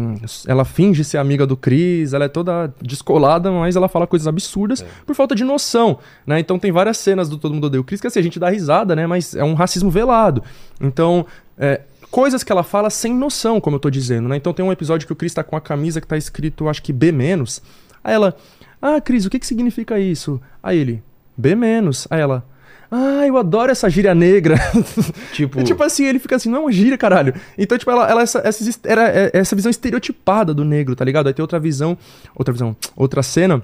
ela 0.47 0.65
finge 0.65 1.03
ser 1.03 1.19
amiga 1.19 1.45
do 1.45 1.55
Cris, 1.55 2.13
ela 2.13 2.25
é 2.25 2.27
toda 2.27 2.73
descolada, 2.81 3.51
mas 3.51 3.75
ela 3.75 3.87
fala 3.87 4.07
coisas 4.07 4.27
absurdas 4.27 4.81
é. 4.81 4.87
por 5.05 5.15
falta 5.15 5.35
de 5.35 5.43
noção, 5.43 5.99
né? 6.25 6.39
Então 6.39 6.57
tem 6.57 6.71
várias 6.71 6.97
cenas 6.97 7.29
do 7.29 7.37
Todo 7.37 7.53
Mundo 7.53 7.65
Odeia 7.67 7.81
o 7.81 7.83
Cris 7.83 8.01
que 8.01 8.07
assim, 8.07 8.19
a 8.19 8.23
gente 8.23 8.39
dá 8.39 8.49
risada, 8.49 8.95
né? 8.95 9.05
Mas 9.05 9.35
é 9.35 9.43
um 9.43 9.53
racismo 9.53 9.91
velado. 9.91 10.41
Então, 10.81 11.27
é, 11.59 11.81
coisas 12.09 12.43
que 12.43 12.51
ela 12.51 12.63
fala 12.63 12.89
sem 12.89 13.13
noção, 13.13 13.61
como 13.61 13.75
eu 13.75 13.79
tô 13.79 13.91
dizendo, 13.91 14.27
né? 14.27 14.35
Então 14.35 14.51
tem 14.51 14.65
um 14.65 14.71
episódio 14.71 15.05
que 15.05 15.13
o 15.13 15.15
Cris 15.15 15.31
tá 15.31 15.43
com 15.43 15.55
a 15.55 15.61
camisa 15.61 16.01
que 16.01 16.07
tá 16.07 16.17
escrito, 16.17 16.67
acho 16.67 16.81
que 16.81 16.91
B-. 16.91 17.13
Aí 18.03 18.13
ela, 18.13 18.35
ah, 18.81 18.99
Cris, 19.01 19.25
o 19.25 19.29
que 19.29 19.39
que 19.39 19.47
significa 19.47 19.99
isso? 19.99 20.41
Aí 20.61 20.77
ele, 20.77 21.03
B-. 21.37 21.55
Aí 22.09 22.19
ela, 22.19 22.45
ah, 22.91 23.25
eu 23.25 23.37
adoro 23.37 23.71
essa 23.71 23.89
gíria 23.89 24.15
negra. 24.15 24.55
Tipo... 25.33 25.63
tipo 25.63 25.83
assim, 25.83 26.05
ele 26.05 26.19
fica 26.19 26.35
assim, 26.35 26.49
não 26.49 26.59
é 26.59 26.61
uma 26.61 26.71
gíria, 26.71 26.97
caralho. 26.97 27.33
Então, 27.57 27.77
tipo, 27.77 27.91
ela, 27.91 28.09
ela 28.09 28.21
essa, 28.21 28.41
essa, 28.45 28.79
era, 28.85 29.09
é, 29.09 29.31
essa 29.33 29.55
visão 29.55 29.69
estereotipada 29.69 30.53
do 30.53 30.63
negro, 30.63 30.95
tá 30.95 31.03
ligado? 31.03 31.27
Aí 31.27 31.33
tem 31.33 31.43
outra 31.43 31.59
visão, 31.59 31.97
outra 32.35 32.53
visão, 32.53 32.75
outra 32.95 33.21
cena 33.21 33.61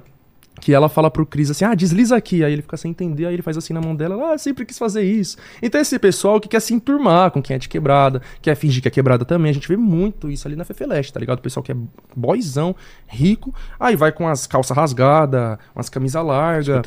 que 0.62 0.74
ela 0.74 0.88
fala 0.88 1.10
pro 1.10 1.26
Chris 1.26 1.50
assim, 1.50 1.66
ah, 1.66 1.74
desliza 1.74 2.16
aqui. 2.16 2.44
Aí 2.44 2.54
ele 2.54 2.62
fica 2.62 2.78
sem 2.78 2.92
entender, 2.92 3.26
aí 3.26 3.34
ele 3.34 3.42
faz 3.42 3.58
assim 3.58 3.74
na 3.74 3.82
mão 3.82 3.96
dela, 3.96 4.34
ah, 4.34 4.38
sempre 4.38 4.64
quis 4.64 4.78
fazer 4.78 5.02
isso. 5.02 5.36
Então 5.62 5.82
esse 5.82 5.98
pessoal 5.98 6.40
que 6.40 6.48
quer 6.48 6.60
se 6.60 6.74
enturmar 6.74 7.32
com 7.32 7.42
quem 7.42 7.56
é 7.56 7.60
de 7.60 7.68
quebrada, 7.68 8.22
quer 8.42 8.56
fingir 8.56 8.82
que 8.82 8.88
é 8.88 8.92
quebrada 8.92 9.26
também, 9.26 9.50
a 9.50 9.54
gente 9.54 9.68
vê 9.68 9.76
muito 9.76 10.30
isso 10.30 10.48
ali 10.48 10.56
na 10.56 10.64
Fefeleste, 10.64 11.12
tá 11.12 11.20
ligado? 11.20 11.40
O 11.40 11.42
pessoal 11.42 11.64
que 11.64 11.72
é 11.72 11.76
boizão, 12.16 12.76
rico, 13.08 13.54
aí 13.80 13.96
vai 13.96 14.12
com 14.12 14.28
as 14.28 14.46
calças 14.46 14.78
rasgadas, 14.78 15.58
umas 15.76 15.90
camisas 15.90 16.24
largas, 16.24 16.82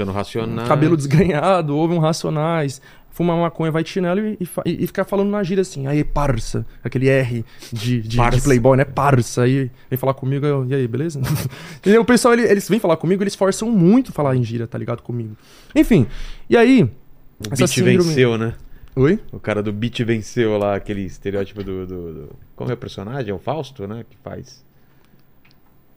cabelo 0.68 0.96
desganhado, 0.96 1.76
ouve 1.76 1.94
um 1.94 1.98
racionais, 1.98 2.80
fuma 3.14 3.36
maconha, 3.36 3.70
vai 3.70 3.84
de 3.84 3.90
chinelo 3.90 4.20
e, 4.20 4.38
e, 4.66 4.84
e 4.84 4.86
ficar 4.88 5.04
falando 5.04 5.30
na 5.30 5.42
gíria 5.44 5.62
assim, 5.62 5.86
aí, 5.86 6.02
parça, 6.02 6.66
aquele 6.82 7.08
R 7.08 7.44
de, 7.72 8.02
de, 8.02 8.18
de 8.18 8.42
playboy, 8.42 8.76
né? 8.76 8.84
Parça, 8.84 9.42
aí 9.42 9.70
vem 9.88 9.96
falar 9.96 10.14
comigo, 10.14 10.44
eu, 10.44 10.66
e 10.66 10.74
aí, 10.74 10.88
beleza? 10.88 11.20
e 11.86 11.96
o 11.96 12.04
pessoal, 12.04 12.34
ele, 12.34 12.42
eles 12.42 12.68
vêm 12.68 12.80
falar 12.80 12.96
comigo, 12.96 13.22
eles 13.22 13.36
forçam 13.36 13.70
muito 13.70 14.12
falar 14.12 14.34
em 14.34 14.42
gíria, 14.42 14.66
tá 14.66 14.76
ligado? 14.76 15.00
Comigo. 15.00 15.36
Enfim, 15.74 16.08
e 16.50 16.56
aí... 16.56 16.82
O 16.82 17.56
beat 17.56 17.68
síndrome... 17.68 17.98
venceu, 17.98 18.36
né? 18.36 18.54
Oi? 18.96 19.20
O 19.30 19.38
cara 19.38 19.62
do 19.62 19.72
beat 19.72 20.00
venceu 20.00 20.58
lá, 20.58 20.74
aquele 20.74 21.02
estereótipo 21.02 21.62
do, 21.62 21.86
do, 21.86 22.14
do... 22.14 22.36
Como 22.56 22.68
é 22.68 22.74
o 22.74 22.76
personagem? 22.76 23.30
É 23.30 23.34
o 23.34 23.38
Fausto, 23.38 23.86
né? 23.86 24.04
Que 24.10 24.16
faz... 24.24 24.64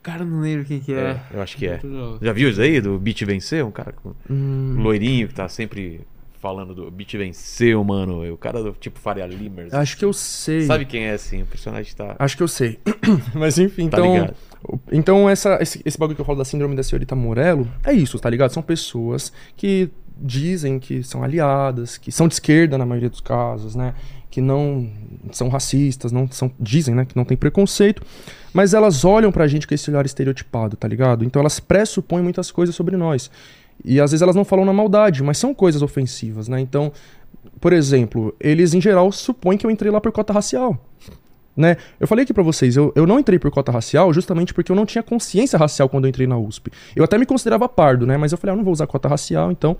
Cara, 0.04 0.24
não 0.24 0.42
lembro 0.42 0.66
quem 0.66 0.80
que 0.80 0.94
é. 0.94 1.00
é 1.00 1.22
eu 1.34 1.42
acho 1.42 1.58
que 1.58 1.68
é. 1.68 1.82
Já 2.22 2.32
viu 2.32 2.50
isso 2.50 2.62
aí, 2.62 2.80
do 2.80 2.98
beat 3.00 3.26
venceu? 3.26 3.68
Um 3.68 3.72
cara 3.72 3.92
com... 3.92 4.14
Hum... 4.30 4.76
loirinho 4.78 5.28
que 5.28 5.34
tá 5.34 5.50
sempre 5.50 6.02
falando 6.40 6.74
do 6.74 6.90
Beat 6.92 7.14
venceu, 7.14 7.84
mano. 7.84 8.32
O 8.34 8.38
cara 8.38 8.62
do 8.62 8.72
tipo 8.74 9.00
Faria 9.00 9.26
Limers. 9.26 9.74
Acho 9.74 9.98
que 9.98 10.06
eu 10.06 10.14
sei. 10.14 10.62
Sabe 10.62 10.86
quem 10.86 11.06
é 11.06 11.12
assim? 11.12 11.42
O 11.42 11.46
personagem 11.46 11.94
tá. 11.96 12.16
Acho 12.20 12.38
que 12.38 12.44
eu 12.44 12.48
sei. 12.48 12.80
Mas 13.34 13.58
enfim, 13.58 13.90
Tá 13.90 13.98
então. 13.98 14.14
ligado. 14.14 14.36
então, 14.92 15.30
essa, 15.30 15.58
esse, 15.62 15.82
esse 15.86 15.98
bagulho 15.98 16.16
que 16.16 16.22
eu 16.22 16.26
falo 16.26 16.38
da 16.38 16.46
síndrome 16.46 16.76
da 16.76 16.84
senhorita 16.84 17.16
Morello 17.16 17.68
é 17.84 17.94
isso, 17.94 18.20
tá 18.20 18.30
ligado? 18.30 18.52
São 18.52 18.64
pessoas 18.64 19.32
que 19.56 19.90
dizem 20.20 20.80
que 20.80 21.04
são 21.04 21.24
aliadas, 21.24 21.98
que 21.98 22.12
são 22.12 22.28
de 22.28 22.34
esquerda 22.34 22.78
na 22.78 22.86
maioria 22.86 23.10
dos 23.10 23.22
casos, 23.22 23.76
né? 23.76 23.94
Que 24.32 24.42
não 24.42 24.90
são 25.32 25.48
racistas, 25.50 26.12
não 26.12 26.30
são, 26.30 26.52
dizem, 26.60 26.94
né, 26.96 27.06
que 27.06 27.16
não 27.16 27.24
tem 27.26 27.36
preconceito, 27.38 28.02
mas 28.54 28.74
elas 28.74 29.04
olham 29.06 29.32
pra 29.32 29.48
gente 29.48 29.68
com 29.68 29.74
esse 29.74 29.90
olhar 29.90 30.06
estereotipado, 30.06 30.76
tá 30.76 30.88
ligado? 30.88 31.24
Então 31.24 31.40
elas 31.40 31.60
pressupõem 31.60 32.22
muitas 32.24 32.52
coisas 32.52 32.76
sobre 32.76 32.98
nós. 32.98 33.32
E 33.84 34.00
às 34.00 34.12
vezes 34.12 34.22
elas 34.22 34.36
não 34.36 34.46
falam 34.46 34.66
na 34.66 34.74
maldade, 34.74 35.24
mas 35.24 35.38
são 35.38 35.54
coisas 35.54 35.82
ofensivas, 35.82 36.48
né? 36.48 36.60
Então, 36.60 36.92
por 37.60 37.74
exemplo, 37.74 38.36
eles 38.40 38.74
em 38.74 38.82
geral 38.82 39.12
supõem 39.12 39.58
que 39.58 39.66
eu 39.66 39.72
entrei 39.72 39.92
lá 39.92 40.02
por 40.02 40.12
cota 40.12 40.34
racial. 40.34 40.78
Né? 41.56 41.76
Eu 42.00 42.08
falei 42.08 42.22
aqui 42.22 42.34
pra 42.34 42.44
vocês, 42.44 42.76
eu, 42.76 42.94
eu 42.96 43.08
não 43.08 43.20
entrei 43.20 43.40
por 43.40 43.50
cota 43.50 43.72
racial 43.72 44.14
justamente 44.14 44.54
porque 44.54 44.72
eu 44.72 44.76
não 44.76 44.86
tinha 44.86 45.02
consciência 45.02 45.58
racial 45.58 45.90
quando 45.90 46.06
eu 46.06 46.10
entrei 46.10 46.28
na 46.28 46.38
USP. 46.38 46.72
Eu 46.96 47.04
até 47.04 47.18
me 47.18 47.26
considerava 47.26 47.68
pardo, 47.68 48.06
né? 48.06 48.16
Mas 48.16 48.32
eu 48.32 48.38
falei, 48.38 48.52
ah, 48.52 48.54
eu 48.54 48.58
não 48.58 48.64
vou 48.64 48.74
usar 48.74 48.86
cota 48.86 49.08
racial, 49.08 49.52
então 49.52 49.76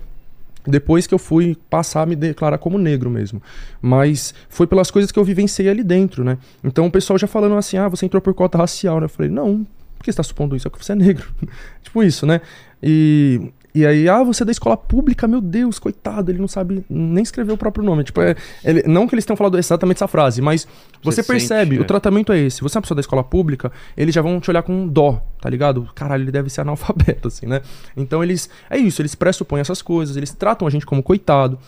depois 0.66 1.06
que 1.06 1.14
eu 1.14 1.18
fui 1.18 1.56
passar 1.70 2.02
a 2.02 2.06
me 2.06 2.16
declarar 2.16 2.58
como 2.58 2.78
negro 2.78 3.08
mesmo. 3.08 3.40
Mas 3.80 4.34
foi 4.48 4.66
pelas 4.66 4.90
coisas 4.90 5.12
que 5.12 5.18
eu 5.18 5.24
vivenciei 5.24 5.68
ali 5.68 5.84
dentro, 5.84 6.24
né? 6.24 6.38
Então 6.64 6.84
o 6.86 6.90
pessoal 6.90 7.16
já 7.16 7.28
falando 7.28 7.54
assim, 7.56 7.76
ah, 7.78 7.86
você 7.88 8.06
entrou 8.06 8.20
por 8.20 8.34
cota 8.34 8.58
racial, 8.58 8.98
né? 8.98 9.04
Eu 9.04 9.08
falei, 9.08 9.30
não, 9.30 9.64
por 9.96 10.04
que 10.04 10.12
você 10.12 10.16
tá 10.16 10.22
supondo 10.22 10.56
isso? 10.56 10.66
É 10.66 10.70
que 10.70 10.84
você 10.84 10.92
é 10.92 10.96
negro. 10.96 11.26
tipo 11.82 12.02
isso, 12.02 12.26
né? 12.26 12.40
E, 12.82 13.52
e 13.74 13.84
aí, 13.86 14.08
ah, 14.08 14.22
você 14.24 14.42
é 14.42 14.46
da 14.46 14.52
escola 14.52 14.76
pública, 14.76 15.28
meu 15.28 15.40
Deus, 15.40 15.78
coitado, 15.78 16.30
ele 16.30 16.38
não 16.38 16.48
sabe 16.48 16.84
nem 16.88 17.22
escrever 17.22 17.52
o 17.52 17.56
próprio 17.56 17.84
nome. 17.84 18.02
Tipo, 18.02 18.20
é, 18.22 18.34
ele- 18.64 18.82
não 18.86 19.06
que 19.06 19.14
eles 19.14 19.24
tenham 19.24 19.36
falado 19.36 19.58
exatamente 19.58 19.96
essa 19.98 20.08
frase, 20.08 20.40
mas 20.40 20.66
você, 21.02 21.22
Você 21.22 21.32
percebe, 21.32 21.70
sente, 21.72 21.80
o 21.80 21.84
é. 21.84 21.86
tratamento 21.86 22.32
é 22.32 22.38
esse. 22.38 22.60
Você 22.62 22.76
é 22.76 22.78
uma 22.78 22.82
pessoa 22.82 22.96
da 22.96 23.00
escola 23.00 23.22
pública, 23.22 23.70
eles 23.96 24.14
já 24.14 24.22
vão 24.22 24.40
te 24.40 24.50
olhar 24.50 24.62
com 24.62 24.88
dó, 24.88 25.22
tá 25.40 25.48
ligado? 25.50 25.88
Caralho, 25.94 26.24
ele 26.24 26.32
deve 26.32 26.48
ser 26.50 26.62
analfabeto, 26.62 27.28
assim, 27.28 27.46
né? 27.46 27.60
Então 27.96 28.22
eles. 28.24 28.48
É 28.70 28.76
isso, 28.78 29.00
eles 29.02 29.14
pressupõem 29.14 29.60
essas 29.60 29.82
coisas, 29.82 30.16
eles 30.16 30.32
tratam 30.32 30.66
a 30.66 30.70
gente 30.70 30.86
como 30.86 31.02
coitado. 31.02 31.58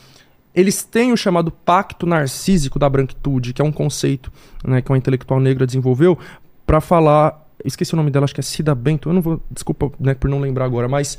Eles 0.53 0.83
têm 0.83 1.13
o 1.13 1.17
chamado 1.17 1.53
pacto 1.53 2.07
narcísico 2.07 2.77
da 2.77 2.89
branquitude, 2.89 3.53
que 3.53 3.63
é 3.63 3.65
um 3.65 3.71
conceito 3.71 4.33
né, 4.65 4.83
que 4.83 4.91
uma 4.91 4.99
intelectual 4.99 5.39
negra 5.39 5.65
desenvolveu 5.65 6.19
pra 6.67 6.81
falar. 6.81 7.47
Esqueci 7.65 7.95
o 7.95 7.97
nome 7.97 8.11
dela, 8.11 8.25
acho 8.25 8.35
que 8.35 8.41
é 8.41 8.43
Cida 8.43 8.75
Bento. 8.75 9.09
Eu 9.09 9.13
não 9.13 9.21
vou. 9.23 9.41
Desculpa 9.49 9.93
né, 10.01 10.13
por 10.15 10.29
não 10.29 10.41
lembrar 10.41 10.65
agora, 10.65 10.89
mas. 10.89 11.17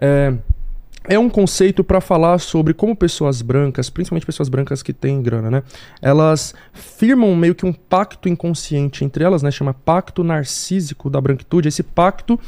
É, 0.00 0.34
é 1.08 1.18
um 1.18 1.30
conceito 1.30 1.82
para 1.82 2.00
falar 2.00 2.38
sobre 2.38 2.74
como 2.74 2.94
pessoas 2.94 3.40
brancas, 3.40 3.88
principalmente 3.88 4.26
pessoas 4.26 4.48
brancas 4.48 4.82
que 4.82 4.92
têm 4.92 5.22
grana, 5.22 5.50
né? 5.50 5.62
Elas 6.02 6.54
firmam 6.72 7.34
meio 7.34 7.54
que 7.54 7.64
um 7.64 7.72
pacto 7.72 8.28
inconsciente 8.28 9.04
entre 9.04 9.24
elas, 9.24 9.42
né? 9.42 9.50
Chama 9.50 9.72
pacto 9.72 10.22
narcísico 10.22 11.08
da 11.08 11.20
branquitude. 11.20 11.68
Esse 11.68 11.82
pacto 11.82 12.38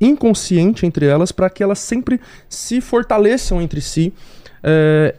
inconsciente 0.00 0.86
entre 0.86 1.06
elas 1.06 1.32
para 1.32 1.50
que 1.50 1.62
elas 1.62 1.80
sempre 1.80 2.20
se 2.48 2.80
fortaleçam 2.80 3.60
entre 3.60 3.80
si 3.80 4.12
é, 4.62 5.16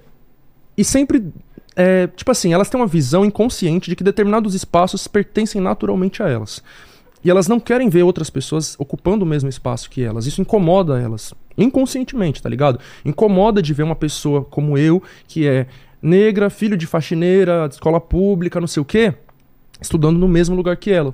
e 0.77 0.85
sempre 0.85 1.33
é, 1.75 2.07
tipo 2.07 2.31
assim 2.31 2.53
elas 2.53 2.69
têm 2.69 2.79
uma 2.79 2.87
visão 2.87 3.25
inconsciente 3.25 3.89
de 3.89 3.95
que 3.97 4.05
determinados 4.05 4.55
espaços 4.55 5.05
pertencem 5.05 5.59
naturalmente 5.59 6.23
a 6.23 6.29
elas 6.29 6.63
e 7.23 7.29
elas 7.29 7.47
não 7.47 7.59
querem 7.59 7.89
ver 7.89 8.03
outras 8.03 8.29
pessoas 8.29 8.75
ocupando 8.79 9.25
o 9.25 9.27
mesmo 9.27 9.49
espaço 9.49 9.89
que 9.89 10.01
elas. 10.01 10.25
Isso 10.25 10.41
incomoda 10.41 10.99
elas. 10.99 11.33
Inconscientemente, 11.57 12.41
tá 12.41 12.49
ligado? 12.49 12.79
Incomoda 13.03 13.61
de 13.61 13.73
ver 13.73 13.83
uma 13.83 13.95
pessoa 13.95 14.43
como 14.43 14.77
eu, 14.77 15.03
que 15.27 15.47
é 15.47 15.67
negra, 16.01 16.49
filho 16.49 16.77
de 16.77 16.87
faxineira, 16.87 17.67
de 17.67 17.75
escola 17.75 17.99
pública, 17.99 18.59
não 18.59 18.67
sei 18.67 18.81
o 18.81 18.85
quê, 18.85 19.13
estudando 19.81 20.17
no 20.17 20.27
mesmo 20.27 20.55
lugar 20.55 20.77
que 20.77 20.91
ela. 20.91 21.13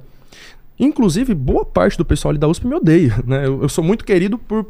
Inclusive, 0.80 1.34
boa 1.34 1.65
parte 1.65 1.98
do 1.98 2.06
pessoal 2.06 2.32
ali 2.32 2.38
da 2.38 2.48
USP 2.48 2.68
me 2.68 2.76
odeia, 2.76 3.15
né? 3.26 3.48
Eu, 3.48 3.64
eu 3.64 3.69
sou 3.69 3.84
muito 3.84 4.06
querido 4.06 4.38
por, 4.38 4.68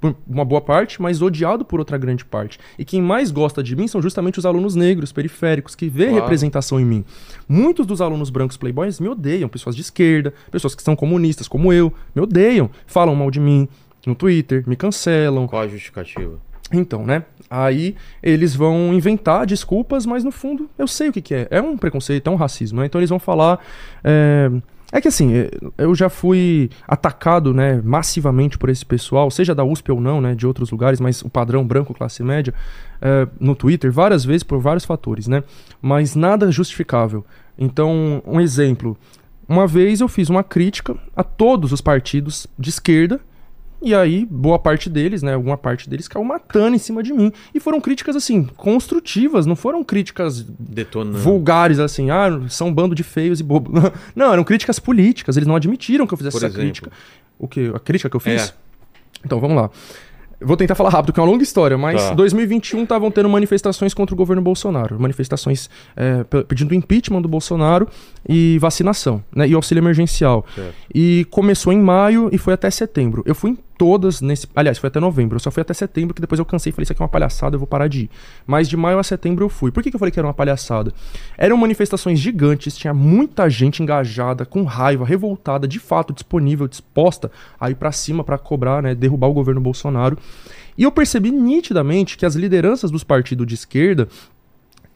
por 0.00 0.14
uma 0.28 0.44
boa 0.44 0.60
parte, 0.60 1.00
mas 1.02 1.20
odiado 1.20 1.64
por 1.64 1.78
outra 1.80 1.98
grande 1.98 2.24
parte. 2.24 2.58
E 2.78 2.84
quem 2.84 3.02
mais 3.02 3.30
gosta 3.30 3.62
de 3.62 3.74
mim 3.74 3.88
são 3.88 4.00
justamente 4.00 4.38
os 4.38 4.46
alunos 4.46 4.74
negros, 4.74 5.12
periféricos, 5.12 5.74
que 5.74 5.88
vê 5.88 6.06
Claro. 6.06 6.22
representação 6.22 6.78
em 6.78 6.84
mim. 6.84 7.04
Muitos 7.48 7.86
dos 7.86 8.00
alunos 8.00 8.30
brancos 8.30 8.56
playboys 8.56 9.00
me 9.00 9.08
odeiam, 9.08 9.48
pessoas 9.48 9.74
de 9.74 9.82
esquerda, 9.82 10.32
pessoas 10.50 10.74
que 10.74 10.82
são 10.82 10.94
comunistas 10.94 11.48
como 11.48 11.72
eu, 11.72 11.92
me 12.14 12.22
odeiam, 12.22 12.70
falam 12.86 13.14
mal 13.14 13.30
de 13.30 13.40
mim 13.40 13.68
no 14.06 14.14
Twitter, 14.14 14.64
me 14.66 14.76
cancelam, 14.76 15.46
Qual 15.46 15.62
a 15.62 15.68
justificativa? 15.68 16.38
então, 16.72 17.04
né? 17.04 17.24
Aí 17.50 17.96
eles 18.22 18.54
vão 18.54 18.92
inventar 18.92 19.46
desculpas, 19.46 20.04
mas 20.06 20.22
no 20.22 20.30
fundo 20.30 20.68
eu 20.78 20.86
sei 20.86 21.08
o 21.08 21.12
que, 21.12 21.20
que 21.22 21.34
é. 21.34 21.48
É 21.50 21.60
um 21.62 21.76
preconceito, 21.78 22.26
é 22.26 22.30
um 22.30 22.36
racismo, 22.36 22.80
né? 22.80 22.86
Então 22.86 23.00
eles 23.00 23.08
vão 23.10 23.18
falar. 23.18 23.58
É... 24.04 24.50
é 24.90 25.00
que 25.00 25.08
assim, 25.08 25.32
eu 25.76 25.94
já 25.94 26.08
fui 26.08 26.70
atacado, 26.86 27.52
né, 27.52 27.80
massivamente 27.84 28.56
por 28.56 28.70
esse 28.70 28.84
pessoal, 28.86 29.30
seja 29.30 29.54
da 29.54 29.62
USP 29.62 29.92
ou 29.92 30.00
não, 30.00 30.20
né, 30.20 30.34
de 30.34 30.46
outros 30.46 30.70
lugares, 30.70 30.98
mas 30.98 31.20
o 31.20 31.28
padrão 31.28 31.66
branco, 31.66 31.92
classe 31.92 32.22
média, 32.22 32.54
é, 33.00 33.28
no 33.38 33.54
Twitter, 33.54 33.92
várias 33.92 34.24
vezes 34.24 34.42
por 34.42 34.58
vários 34.58 34.84
fatores, 34.84 35.28
né? 35.28 35.44
Mas 35.80 36.14
nada 36.14 36.50
justificável. 36.50 37.24
Então, 37.58 38.22
um 38.26 38.40
exemplo. 38.40 38.96
Uma 39.48 39.66
vez 39.66 40.00
eu 40.00 40.08
fiz 40.08 40.28
uma 40.28 40.44
crítica 40.44 40.94
a 41.16 41.24
todos 41.24 41.72
os 41.72 41.80
partidos 41.80 42.46
de 42.58 42.68
esquerda 42.70 43.20
e 43.80 43.94
aí, 43.94 44.26
boa 44.30 44.58
parte 44.58 44.88
deles, 44.90 45.22
né? 45.22 45.34
Alguma 45.34 45.56
parte 45.56 45.88
deles 45.88 46.08
caiu 46.08 46.24
matando 46.24 46.74
em 46.74 46.78
cima 46.78 47.02
de 47.02 47.12
mim. 47.12 47.32
E 47.54 47.60
foram 47.60 47.80
críticas, 47.80 48.16
assim, 48.16 48.44
construtivas, 48.56 49.46
não 49.46 49.54
foram 49.56 49.84
críticas 49.84 50.44
Detonando. 50.58 51.18
vulgares, 51.18 51.78
assim, 51.78 52.10
ah, 52.10 52.40
são 52.48 52.68
um 52.68 52.74
bando 52.74 52.94
de 52.94 53.02
feios 53.02 53.40
e 53.40 53.42
bobos. 53.42 53.72
Não, 54.16 54.32
eram 54.32 54.42
críticas 54.44 54.78
políticas, 54.78 55.36
eles 55.36 55.46
não 55.46 55.54
admitiram 55.56 56.06
que 56.06 56.14
eu 56.14 56.18
fizesse 56.18 56.34
Por 56.38 56.44
essa 56.44 56.46
exemplo? 56.46 56.62
crítica. 56.64 56.90
O 57.38 57.46
que? 57.46 57.70
A 57.74 57.78
crítica 57.78 58.10
que 58.10 58.16
eu 58.16 58.20
fiz? 58.20 58.48
É. 58.48 58.52
Então, 59.24 59.38
vamos 59.40 59.56
lá. 59.56 59.70
Vou 60.40 60.56
tentar 60.56 60.76
falar 60.76 60.90
rápido, 60.90 61.12
que 61.12 61.18
é 61.18 61.22
uma 61.24 61.28
longa 61.32 61.42
história, 61.42 61.76
mas 61.76 62.00
Tá. 62.00 62.14
2021 62.14 62.84
estavam 62.84 63.10
tendo 63.10 63.28
manifestações 63.28 63.92
contra 63.92 64.14
o 64.14 64.16
governo 64.16 64.40
Bolsonaro. 64.40 64.98
Manifestações 65.00 65.68
é, 65.96 66.22
pe- 66.22 66.44
pedindo 66.44 66.72
impeachment 66.76 67.22
do 67.22 67.28
Bolsonaro 67.28 67.88
e 68.28 68.56
vacinação, 68.60 69.20
né? 69.34 69.48
E 69.48 69.54
auxílio 69.54 69.80
emergencial. 69.80 70.46
Certo. 70.54 70.74
E 70.94 71.26
começou 71.28 71.72
em 71.72 71.80
maio 71.80 72.28
e 72.32 72.38
foi 72.38 72.54
até 72.54 72.70
setembro. 72.70 73.24
Eu 73.26 73.34
fui 73.34 73.50
em 73.50 73.58
todas 73.78 74.20
nesse. 74.20 74.48
Aliás, 74.54 74.76
foi 74.76 74.88
até 74.88 74.98
novembro. 74.98 75.36
Eu 75.36 75.40
só 75.40 75.50
fui 75.50 75.60
até 75.60 75.72
setembro, 75.72 76.12
que 76.12 76.20
depois 76.20 76.38
eu 76.38 76.44
cansei 76.44 76.70
e 76.70 76.72
falei: 76.72 76.82
Isso 76.82 76.92
aqui 76.92 77.00
é 77.00 77.04
uma 77.04 77.08
palhaçada, 77.08 77.54
eu 77.54 77.60
vou 77.60 77.66
parar 77.66 77.86
de 77.86 78.02
ir. 78.02 78.10
Mas 78.44 78.68
de 78.68 78.76
maio 78.76 78.98
a 78.98 79.02
setembro 79.02 79.44
eu 79.44 79.48
fui. 79.48 79.70
Por 79.70 79.82
que, 79.82 79.90
que 79.90 79.96
eu 79.96 79.98
falei 79.98 80.10
que 80.10 80.18
era 80.18 80.26
uma 80.26 80.34
palhaçada? 80.34 80.92
Eram 81.38 81.56
manifestações 81.56 82.18
gigantes, 82.18 82.76
tinha 82.76 82.92
muita 82.92 83.48
gente 83.48 83.82
engajada, 83.82 84.44
com 84.44 84.64
raiva, 84.64 85.04
revoltada, 85.04 85.68
de 85.68 85.78
fato, 85.78 86.12
disponível, 86.12 86.66
disposta 86.66 87.30
a 87.58 87.70
ir 87.70 87.76
pra 87.76 87.92
cima 87.92 88.24
pra 88.24 88.36
cobrar, 88.36 88.82
né? 88.82 88.94
Derrubar 88.94 89.28
o 89.28 89.32
governo 89.32 89.60
Bolsonaro. 89.60 90.18
E 90.76 90.84
eu 90.84 90.92
percebi 90.92 91.30
nitidamente 91.30 92.16
que 92.16 92.24
as 92.24 92.34
lideranças 92.36 92.90
dos 92.90 93.02
partidos 93.02 93.46
de 93.46 93.54
esquerda 93.54 94.08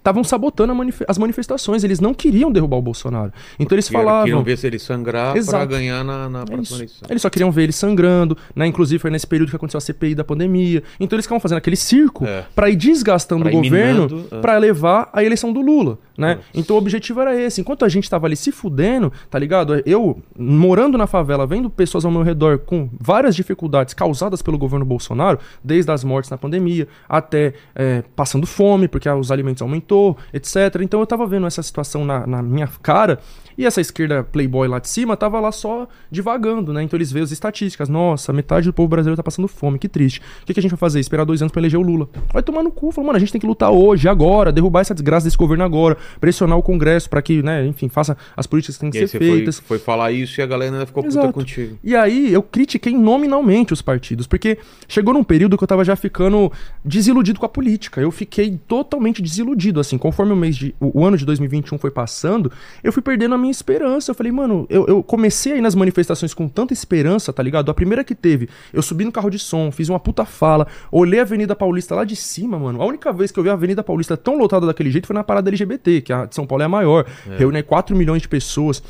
estavam 0.02 0.24
sabotando 0.24 0.74
manif- 0.74 1.04
as 1.06 1.16
manifestações. 1.16 1.84
Eles 1.84 2.00
não 2.00 2.12
queriam 2.12 2.50
derrubar 2.50 2.76
o 2.76 2.82
Bolsonaro. 2.82 3.32
Então 3.58 3.76
eles 3.76 3.88
falavam. 3.88 4.24
Queriam 4.24 4.42
ver 4.42 4.58
se 4.58 4.66
ele 4.66 4.78
sangrar 4.78 5.30
pra 5.30 5.38
Exato. 5.38 5.66
ganhar 5.68 6.02
na, 6.04 6.28
na 6.28 6.42
É 6.42 6.44
próxima 6.44 6.78
eleição. 6.78 7.06
Eles 7.08 7.22
só 7.22 7.30
queriam 7.30 7.50
ver 7.52 7.62
ele 7.62 7.72
sangrando, 7.72 8.36
né? 8.54 8.66
Inclusive 8.66 8.98
foi 8.98 9.10
nesse 9.10 9.26
período 9.26 9.50
que 9.50 9.56
aconteceu 9.56 9.78
a 9.78 9.80
CPI 9.80 10.14
da 10.16 10.24
pandemia. 10.24 10.82
Então 10.98 11.16
eles 11.16 11.24
ficavam 11.24 11.40
fazendo 11.40 11.58
aquele 11.58 11.76
circo 11.76 12.24
É. 12.26 12.44
pra 12.54 12.68
ir 12.68 12.76
desgastando 12.76 13.44
Pra 13.44 13.52
o 13.52 13.54
ir 13.54 13.62
governo 13.68 14.06
minando, 14.08 14.26
é. 14.32 14.40
pra 14.40 14.58
levar 14.58 15.08
a 15.12 15.22
eleição 15.22 15.52
do 15.52 15.60
Lula, 15.60 15.98
né? 16.16 16.38
Então 16.54 16.76
o 16.76 16.78
objetivo 16.78 17.20
era 17.20 17.38
esse. 17.38 17.60
Enquanto 17.60 17.84
a 17.84 17.88
gente 17.88 18.08
tava 18.08 18.26
ali 18.26 18.36
se 18.36 18.52
fudendo, 18.52 19.12
tá 19.30 19.38
ligado? 19.38 19.82
Eu 19.86 20.20
morando 20.38 20.98
na 20.98 21.06
favela, 21.06 21.46
vendo 21.46 21.70
pessoas 21.70 22.04
ao 22.04 22.10
meu 22.10 22.22
redor 22.22 22.58
com 22.58 22.88
várias 23.00 23.34
dificuldades 23.34 23.94
causadas 23.94 24.42
pelo 24.42 24.58
governo 24.58 24.84
Bolsonaro, 24.84 25.38
desde 25.62 25.90
as 25.90 26.04
mortes 26.04 26.30
na 26.30 26.38
pandemia 26.38 26.86
até 27.08 27.54
é, 27.74 28.02
passando 28.14 28.46
fome, 28.46 28.88
porque 28.88 29.08
os 29.08 29.30
alimentos 29.30 29.62
aumentou, 29.62 30.16
etc. 30.32 30.80
Então 30.80 31.00
eu 31.00 31.06
tava 31.06 31.26
vendo 31.26 31.46
essa 31.46 31.62
situação 31.62 32.04
na, 32.04 32.26
na 32.26 32.42
minha 32.42 32.68
cara 32.82 33.18
e 33.56 33.66
essa 33.66 33.80
esquerda 33.80 34.24
playboy 34.24 34.66
lá 34.68 34.78
de 34.78 34.88
cima 34.88 35.16
tava 35.16 35.38
lá 35.40 35.52
só 35.52 35.86
divagando, 36.10 36.72
né? 36.72 36.82
Então 36.82 36.96
eles 36.96 37.12
veem 37.12 37.24
as 37.24 37.30
estatísticas. 37.30 37.88
Nossa, 37.88 38.32
metade 38.32 38.66
do 38.66 38.72
povo 38.72 38.88
brasileiro 38.88 39.16
tá 39.16 39.22
passando 39.22 39.48
fome, 39.48 39.78
que 39.78 39.88
triste. 39.88 40.20
O 40.42 40.46
que, 40.46 40.54
que 40.54 40.60
a 40.60 40.62
gente 40.62 40.70
vai 40.70 40.78
fazer? 40.78 41.00
Esperar 41.00 41.24
dois 41.24 41.42
anos 41.42 41.52
pra 41.52 41.60
eleger 41.60 41.78
o 41.78 41.82
Lula. 41.82 42.08
Vai 42.32 42.42
tomar 42.42 42.62
no 42.62 42.70
cu. 42.70 42.90
Falou, 42.90 43.06
mano, 43.06 43.16
a 43.16 43.20
gente 43.20 43.32
tem 43.32 43.40
que 43.40 43.46
lutar 43.46 43.70
hoje, 43.70 44.08
agora, 44.08 44.52
derrubar 44.52 44.80
essa 44.80 44.94
desgraça 44.94 45.24
desse 45.24 45.36
governo 45.36 45.64
agora. 45.64 45.96
Pressionar 46.20 46.56
o 46.58 46.62
Congresso 46.62 47.08
para 47.08 47.20
que, 47.22 47.42
né, 47.42 47.66
enfim, 47.66 47.88
faça 47.88 48.16
as 48.36 48.46
políticas 48.46 48.76
que 48.76 48.80
têm 48.80 48.90
que 48.90 48.98
E 48.98 49.00
ser 49.00 49.08
você 49.08 49.18
foi, 49.18 49.36
feitas. 49.36 49.60
foi 49.60 49.78
falar 49.78 50.12
isso 50.12 50.40
e 50.40 50.42
a 50.42 50.46
galera 50.46 50.72
ainda 50.72 50.86
ficou 50.86 51.02
puta 51.02 51.14
Exato. 51.18 51.32
contigo. 51.32 51.78
E 51.82 51.94
aí 51.96 52.32
eu 52.32 52.42
critiquei 52.42 52.94
nominalmente 52.96 53.72
os 53.72 53.82
partidos, 53.82 54.26
porque 54.26 54.58
chegou 54.88 55.14
num 55.14 55.24
período 55.24 55.56
que 55.56 55.64
eu 55.64 55.68
tava 55.68 55.84
já 55.84 55.96
ficando 55.96 56.50
desiludido 56.84 57.38
com 57.38 57.46
a 57.46 57.48
política. 57.48 58.00
Eu 58.00 58.10
fiquei 58.10 58.58
totalmente 58.68 59.22
desiludido, 59.22 59.80
assim, 59.80 59.98
conforme 59.98 60.32
o 60.32 60.36
mês 60.36 60.56
de. 60.56 60.74
O, 60.80 61.00
o 61.00 61.04
ano 61.06 61.16
de 61.16 61.24
2021 61.24 61.78
foi 61.78 61.90
passando, 61.90 62.50
eu 62.82 62.92
fui 62.92 63.02
perdendo 63.02 63.34
a 63.34 63.38
minha 63.38 63.50
esperança. 63.50 64.10
Eu 64.10 64.14
falei, 64.14 64.32
mano, 64.32 64.66
eu, 64.68 64.86
eu 64.86 65.02
comecei 65.02 65.54
aí 65.54 65.60
nas 65.60 65.74
manifestações 65.74 66.34
com 66.34 66.48
tanta 66.48 66.72
esperança, 66.72 67.32
tá 67.32 67.42
ligado? 67.42 67.70
A 67.70 67.74
primeira 67.74 68.04
que 68.04 68.14
teve, 68.14 68.48
eu 68.72 68.82
subi 68.82 69.04
no 69.04 69.12
carro 69.12 69.30
de 69.30 69.38
som, 69.38 69.70
fiz 69.70 69.88
uma 69.88 70.00
puta 70.00 70.24
fala, 70.24 70.66
olhei 70.90 71.20
a 71.20 71.22
Avenida 71.22 71.54
Paulista 71.54 71.94
lá 71.94 72.04
de 72.04 72.16
cima, 72.16 72.58
mano. 72.58 72.80
A 72.80 72.86
única 72.86 73.12
vez 73.12 73.30
que 73.30 73.38
eu 73.38 73.42
vi 73.44 73.50
a 73.50 73.52
Avenida 73.54 73.82
Paulista 73.82 74.16
tão 74.16 74.36
lotada 74.36 74.66
daquele 74.66 74.90
jeito 74.90 75.06
foi 75.06 75.14
na 75.14 75.24
parada 75.24 75.50
LGBT, 75.50 75.91
que 76.00 76.12
a 76.12 76.24
de 76.26 76.34
São 76.34 76.46
Paulo 76.46 76.62
é 76.62 76.66
a 76.66 76.68
maior. 76.68 77.06
Reúne 77.36 77.62
4 77.62 77.94
milhões 77.96 78.22
de 78.22 78.28
pessoas. 78.28 78.82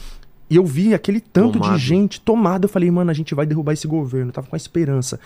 E 0.48 0.56
eu 0.56 0.66
vi 0.66 0.92
aquele 0.92 1.20
tanto 1.20 1.58
Tomado. 1.58 1.74
de 1.74 1.82
gente 1.82 2.20
tomada. 2.20 2.66
Eu 2.66 2.68
falei, 2.68 2.90
mano, 2.90 3.10
a 3.10 3.14
gente 3.14 3.34
vai 3.34 3.46
derrubar 3.46 3.72
esse 3.72 3.86
governo. 3.86 4.28
Eu 4.28 4.34
tava 4.34 4.46
com 4.46 4.54
a 4.54 4.58
esperança. 4.58 5.18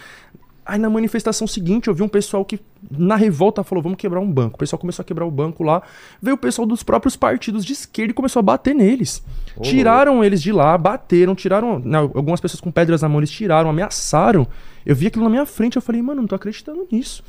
Aí 0.64 0.80
na 0.80 0.90
manifestação 0.90 1.46
seguinte, 1.46 1.86
eu 1.86 1.94
vi 1.94 2.02
um 2.02 2.08
pessoal 2.08 2.44
que, 2.44 2.58
na 2.90 3.14
revolta, 3.14 3.62
falou: 3.62 3.82
vamos 3.82 3.98
quebrar 3.98 4.18
um 4.18 4.30
banco. 4.30 4.56
O 4.56 4.58
pessoal 4.58 4.80
começou 4.80 5.00
a 5.02 5.06
quebrar 5.06 5.24
o 5.24 5.30
banco 5.30 5.62
lá. 5.62 5.80
Veio 6.20 6.34
o 6.34 6.38
pessoal 6.38 6.66
dos 6.66 6.82
próprios 6.82 7.14
partidos 7.14 7.64
de 7.64 7.72
esquerda 7.72 8.10
e 8.10 8.14
começou 8.14 8.40
a 8.40 8.42
bater 8.42 8.74
neles. 8.74 9.22
Ô, 9.56 9.62
tiraram 9.62 10.24
eles 10.24 10.42
de 10.42 10.50
lá, 10.50 10.76
bateram, 10.76 11.36
tiraram. 11.36 11.78
não, 11.78 12.10
algumas 12.14 12.40
pessoas 12.40 12.60
com 12.60 12.72
pedras 12.72 13.02
na 13.02 13.08
mão, 13.08 13.20
eles 13.20 13.30
tiraram, 13.30 13.70
ameaçaram. 13.70 14.46
Eu 14.84 14.96
vi 14.96 15.06
aquilo 15.06 15.24
na 15.24 15.30
minha 15.30 15.46
frente, 15.46 15.76
eu 15.76 15.82
falei, 15.82 16.02
mano, 16.02 16.22
não 16.22 16.28
tô 16.28 16.34
acreditando 16.34 16.86
nisso. 16.90 17.22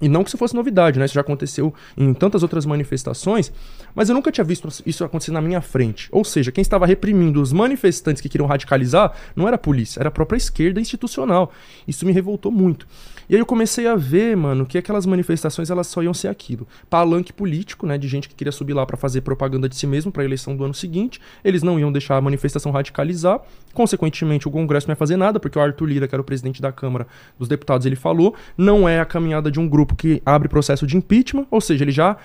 E 0.00 0.08
não 0.08 0.22
que 0.22 0.28
isso 0.28 0.38
fosse 0.38 0.54
novidade, 0.54 0.98
né? 0.98 1.04
Isso 1.04 1.14
já 1.14 1.20
aconteceu 1.20 1.72
em 1.96 2.12
tantas 2.12 2.42
outras 2.42 2.66
manifestações, 2.66 3.52
mas 3.94 4.08
eu 4.08 4.14
nunca 4.14 4.30
tinha 4.30 4.44
visto 4.44 4.68
isso 4.84 5.04
acontecer 5.04 5.30
na 5.30 5.40
minha 5.40 5.60
frente. 5.60 6.08
Ou 6.12 6.24
seja, 6.24 6.52
quem 6.52 6.62
estava 6.62 6.86
reprimindo 6.86 7.40
os 7.40 7.52
manifestantes 7.52 8.20
que 8.20 8.28
queriam 8.28 8.46
radicalizar 8.46 9.12
não 9.34 9.46
era 9.46 9.56
a 9.56 9.58
polícia, 9.58 10.00
era 10.00 10.08
a 10.08 10.12
própria 10.12 10.36
esquerda 10.36 10.80
institucional. 10.80 11.52
Isso 11.88 12.04
me 12.04 12.12
revoltou 12.12 12.52
muito. 12.52 12.86
E 13.28 13.34
aí 13.34 13.40
eu 13.40 13.46
comecei 13.46 13.86
a 13.86 13.96
ver, 13.96 14.36
mano, 14.36 14.64
que 14.64 14.78
aquelas 14.78 15.06
manifestações 15.06 15.70
elas 15.70 15.86
só 15.86 16.02
iam 16.02 16.14
ser 16.14 16.28
aquilo. 16.28 16.66
Palanque 16.88 17.32
político, 17.32 17.86
né, 17.86 17.98
de 17.98 18.08
gente 18.08 18.28
que 18.28 18.34
queria 18.34 18.52
subir 18.52 18.74
lá 18.74 18.86
para 18.86 18.96
fazer 18.96 19.22
propaganda 19.22 19.68
de 19.68 19.76
si 19.76 19.86
mesmo 19.86 20.12
para 20.12 20.22
a 20.22 20.24
eleição 20.24 20.56
do 20.56 20.64
ano 20.64 20.74
seguinte. 20.74 21.20
Eles 21.44 21.62
não 21.62 21.78
iam 21.78 21.90
deixar 21.90 22.16
a 22.16 22.20
manifestação 22.20 22.72
radicalizar. 22.72 23.40
Consequentemente, 23.74 24.48
o 24.48 24.50
Congresso 24.50 24.86
não 24.86 24.92
ia 24.92 24.96
fazer 24.96 25.16
nada, 25.16 25.38
porque 25.38 25.58
o 25.58 25.62
Arthur 25.62 25.86
Lira, 25.86 26.08
que 26.08 26.14
era 26.14 26.22
o 26.22 26.24
presidente 26.24 26.62
da 26.62 26.72
Câmara 26.72 27.06
dos 27.38 27.48
Deputados, 27.48 27.86
ele 27.86 27.96
falou, 27.96 28.34
não 28.56 28.88
é 28.88 29.00
a 29.00 29.04
caminhada 29.04 29.50
de 29.50 29.60
um 29.60 29.68
grupo 29.68 29.94
que 29.94 30.22
abre 30.24 30.48
processo 30.48 30.86
de 30.86 30.96
impeachment, 30.96 31.46
ou 31.50 31.60
seja, 31.60 31.84
ele 31.84 31.92
já 31.92 32.16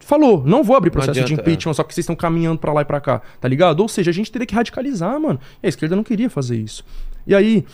falou, 0.00 0.42
não 0.44 0.64
vou 0.64 0.76
abrir 0.76 0.90
processo 0.90 1.14
de 1.14 1.20
adianta, 1.20 1.42
é. 1.42 1.44
impeachment, 1.44 1.74
só 1.74 1.84
que 1.84 1.94
vocês 1.94 2.02
estão 2.04 2.16
caminhando 2.16 2.58
pra 2.58 2.72
lá 2.72 2.82
e 2.82 2.84
pra 2.84 3.00
cá, 3.00 3.22
tá 3.40 3.48
ligado? 3.48 3.80
Ou 3.80 3.88
seja, 3.88 4.10
a 4.10 4.14
gente 4.14 4.30
teria 4.32 4.46
que 4.46 4.54
radicalizar, 4.54 5.18
mano. 5.20 5.38
E 5.62 5.66
a 5.66 5.68
esquerda 5.68 5.94
não 5.94 6.02
queria 6.02 6.28
fazer 6.28 6.56
isso. 6.56 6.84
E 7.26 7.34
aí, 7.34 7.64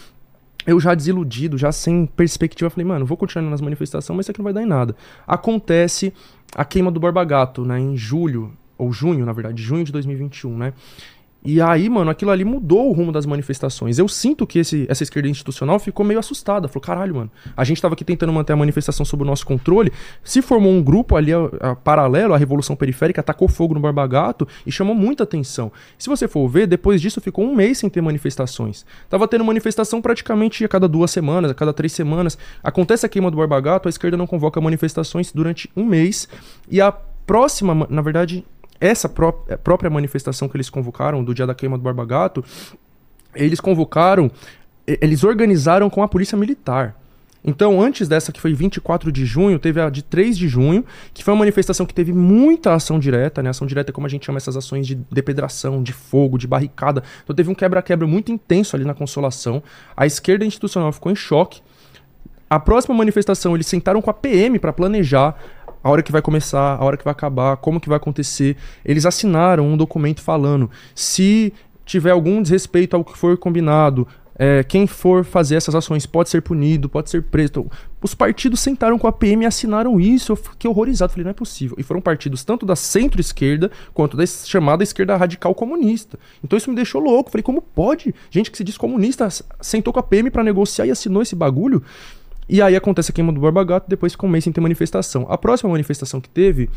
eu 0.66 0.78
já 0.80 0.94
desiludido, 0.94 1.58
já 1.58 1.72
sem 1.72 2.06
perspectiva, 2.06 2.70
falei, 2.70 2.86
mano, 2.86 3.04
vou 3.04 3.16
continuar 3.16 3.48
nas 3.48 3.60
manifestações, 3.60 4.16
mas 4.16 4.24
isso 4.24 4.30
aqui 4.30 4.40
não 4.40 4.44
vai 4.44 4.52
dar 4.52 4.62
em 4.62 4.66
nada. 4.66 4.94
Acontece 5.26 6.12
a 6.54 6.64
queima 6.64 6.90
do 6.90 7.00
Borba 7.00 7.24
Gato, 7.24 7.64
né, 7.64 7.78
em 7.78 7.96
julho, 7.96 8.52
ou 8.76 8.92
junho, 8.92 9.24
na 9.24 9.32
verdade, 9.32 9.62
junho 9.62 9.84
de 9.84 9.92
2021, 9.92 10.56
né? 10.56 10.72
E 11.44 11.60
aí, 11.60 11.88
mano, 11.88 12.08
aquilo 12.08 12.30
ali 12.30 12.44
mudou 12.44 12.88
o 12.88 12.92
rumo 12.92 13.10
das 13.10 13.26
manifestações. 13.26 13.98
Eu 13.98 14.06
sinto 14.06 14.46
que 14.46 14.60
esse- 14.60 14.86
essa 14.88 15.02
esquerda 15.02 15.28
institucional 15.28 15.78
ficou 15.80 16.06
meio 16.06 16.20
assustada. 16.20 16.68
Falou, 16.68 16.80
caralho, 16.80 17.16
mano, 17.16 17.30
a 17.56 17.64
gente 17.64 17.82
tava 17.82 17.94
aqui 17.94 18.04
tentando 18.04 18.32
manter 18.32 18.52
a 18.52 18.56
manifestação 18.56 19.04
sob 19.04 19.24
o 19.24 19.26
nosso 19.26 19.44
controle. 19.44 19.92
Se 20.22 20.40
formou 20.40 20.70
um 20.70 20.80
grupo 20.80 21.16
ali 21.16 21.32
a- 21.32 21.50
a- 21.60 21.74
paralelo 21.74 22.32
à 22.32 22.36
Revolução 22.36 22.76
Periférica, 22.76 23.20
atacou 23.20 23.48
fogo 23.48 23.74
no 23.74 23.80
Barba 23.80 24.06
Gato 24.06 24.46
e 24.64 24.70
chamou 24.70 24.94
muita 24.94 25.24
atenção. 25.24 25.72
Se 25.98 26.08
você 26.08 26.28
for 26.28 26.46
ver, 26.48 26.68
depois 26.68 27.00
disso 27.00 27.20
ficou 27.20 27.44
um 27.44 27.54
mês 27.56 27.78
sem 27.78 27.90
ter 27.90 28.00
manifestações. 28.00 28.86
Tava 29.10 29.26
tendo 29.26 29.44
manifestação 29.44 30.00
praticamente 30.00 30.64
a 30.64 30.68
cada 30.68 30.86
duas 30.86 31.10
semanas, 31.10 31.50
a 31.50 31.54
cada 31.54 31.72
três 31.72 31.92
semanas. 31.92 32.38
Acontece 32.62 33.04
a 33.04 33.08
queima 33.08 33.30
do 33.32 33.36
Barba 33.36 33.60
Gato, 33.60 33.88
a 33.88 33.90
esquerda 33.90 34.16
não 34.16 34.28
convoca 34.28 34.60
manifestações 34.60 35.32
durante 35.32 35.68
um 35.76 35.84
mês. 35.84 36.28
E 36.70 36.80
a 36.80 36.92
próxima, 37.26 37.74
ma- 37.74 37.86
na 37.88 38.02
verdade, 38.02 38.44
essa 38.82 39.08
pró- 39.08 39.44
eh, 39.48 39.56
própria 39.56 39.88
manifestação 39.88 40.48
que 40.48 40.56
eles 40.56 40.68
convocaram 40.68 41.22
do 41.22 41.32
dia 41.34 41.46
da 41.46 41.54
queima 41.54 41.78
do 41.78 41.82
Barba 41.84 42.04
Gato, 42.04 42.44
eles 43.34 43.60
convocaram, 43.60 44.30
eles 44.86 45.22
organizaram 45.24 45.88
com 45.88 46.02
a 46.02 46.08
polícia 46.08 46.36
militar. 46.36 46.96
Então, 47.44 47.80
antes 47.80 48.06
dessa, 48.06 48.30
que 48.30 48.40
foi 48.40 48.54
24 48.54 49.10
de 49.10 49.26
junho, 49.26 49.58
teve 49.58 49.80
a 49.80 49.90
de 49.90 50.02
3 50.02 50.38
de 50.38 50.46
junho, 50.46 50.84
que 51.12 51.24
foi 51.24 51.34
uma 51.34 51.40
manifestação 51.40 51.84
que 51.84 51.92
teve 51.92 52.12
muita 52.12 52.72
ação 52.72 53.00
direta, 53.00 53.42
né? 53.42 53.50
Ação 53.50 53.66
direta 53.66 53.90
é 53.90 53.92
como 53.92 54.06
a 54.06 54.10
gente 54.10 54.24
chama 54.26 54.38
essas 54.38 54.56
ações 54.56 54.86
de 54.86 54.94
depedração, 55.10 55.82
de 55.82 55.92
fogo, 55.92 56.38
de 56.38 56.46
barricada. 56.46 57.02
Então, 57.24 57.34
teve 57.34 57.50
um 57.50 57.54
quebra-quebra 57.54 58.06
muito 58.06 58.30
intenso 58.30 58.76
ali 58.76 58.84
na 58.84 58.94
consolação. 58.94 59.60
A 59.96 60.06
esquerda 60.06 60.44
institucional 60.44 60.92
ficou 60.92 61.10
em 61.10 61.16
choque. 61.16 61.60
A 62.48 62.60
próxima 62.60 62.94
manifestação, 62.94 63.56
eles 63.56 63.66
sentaram 63.66 64.00
com 64.00 64.10
a 64.10 64.14
PM 64.14 64.58
para 64.60 64.72
planejar 64.72 65.36
a 65.82 65.90
hora 65.90 66.02
que 66.02 66.12
vai 66.12 66.22
começar, 66.22 66.76
a 66.76 66.84
hora 66.84 66.96
que 66.96 67.04
vai 67.04 67.12
acabar, 67.12 67.56
como 67.56 67.80
que 67.80 67.88
vai 67.88 67.96
acontecer. 67.96 68.56
Eles 68.84 69.06
assinaram 69.06 69.66
um 69.66 69.76
documento 69.76 70.22
falando 70.22 70.70
se 70.94 71.52
tiver 71.84 72.10
algum 72.10 72.40
desrespeito 72.40 72.96
ao 72.96 73.04
que 73.04 73.16
for 73.16 73.36
combinado, 73.36 74.06
é, 74.44 74.64
quem 74.64 74.86
for 74.86 75.24
fazer 75.24 75.56
essas 75.56 75.74
ações 75.74 76.06
pode 76.06 76.30
ser 76.30 76.42
punido, 76.42 76.88
pode 76.88 77.10
ser 77.10 77.22
preso. 77.22 77.50
Então, 77.50 77.70
os 78.02 78.14
partidos 78.14 78.60
sentaram 78.60 78.98
com 78.98 79.06
a 79.06 79.12
PM 79.12 79.44
e 79.44 79.46
assinaram 79.46 80.00
isso. 80.00 80.32
Eu 80.32 80.36
fiquei 80.36 80.68
horrorizado. 80.68 81.12
Falei, 81.12 81.24
não 81.24 81.30
é 81.30 81.34
possível. 81.34 81.76
E 81.78 81.82
foram 81.82 82.00
partidos 82.00 82.42
tanto 82.42 82.66
da 82.66 82.74
centro-esquerda 82.74 83.70
quanto 83.94 84.16
da 84.16 84.26
chamada 84.26 84.82
esquerda 84.82 85.16
radical 85.16 85.54
comunista. 85.54 86.18
Então 86.42 86.56
isso 86.56 86.70
me 86.70 86.76
deixou 86.76 87.00
louco. 87.00 87.30
Falei, 87.30 87.42
como 87.42 87.62
pode? 87.62 88.14
Gente 88.30 88.50
que 88.50 88.56
se 88.56 88.64
diz 88.64 88.76
comunista 88.76 89.28
sentou 89.60 89.92
com 89.92 90.00
a 90.00 90.02
PM 90.02 90.30
para 90.30 90.42
negociar 90.42 90.86
e 90.86 90.90
assinou 90.90 91.22
esse 91.22 91.36
bagulho. 91.36 91.82
E 92.52 92.60
aí 92.60 92.76
acontece 92.76 93.10
a 93.10 93.14
queima 93.14 93.32
do 93.32 93.40
Borba 93.40 93.64
Gato, 93.64 93.88
depois 93.88 94.12
ficou 94.12 94.28
um 94.28 94.30
mês 94.30 94.44
sem 94.44 94.52
ter 94.52 94.60
manifestação. 94.60 95.26
A 95.30 95.38
próxima 95.38 95.70
manifestação 95.70 96.20
que 96.20 96.28
teve. 96.28 96.68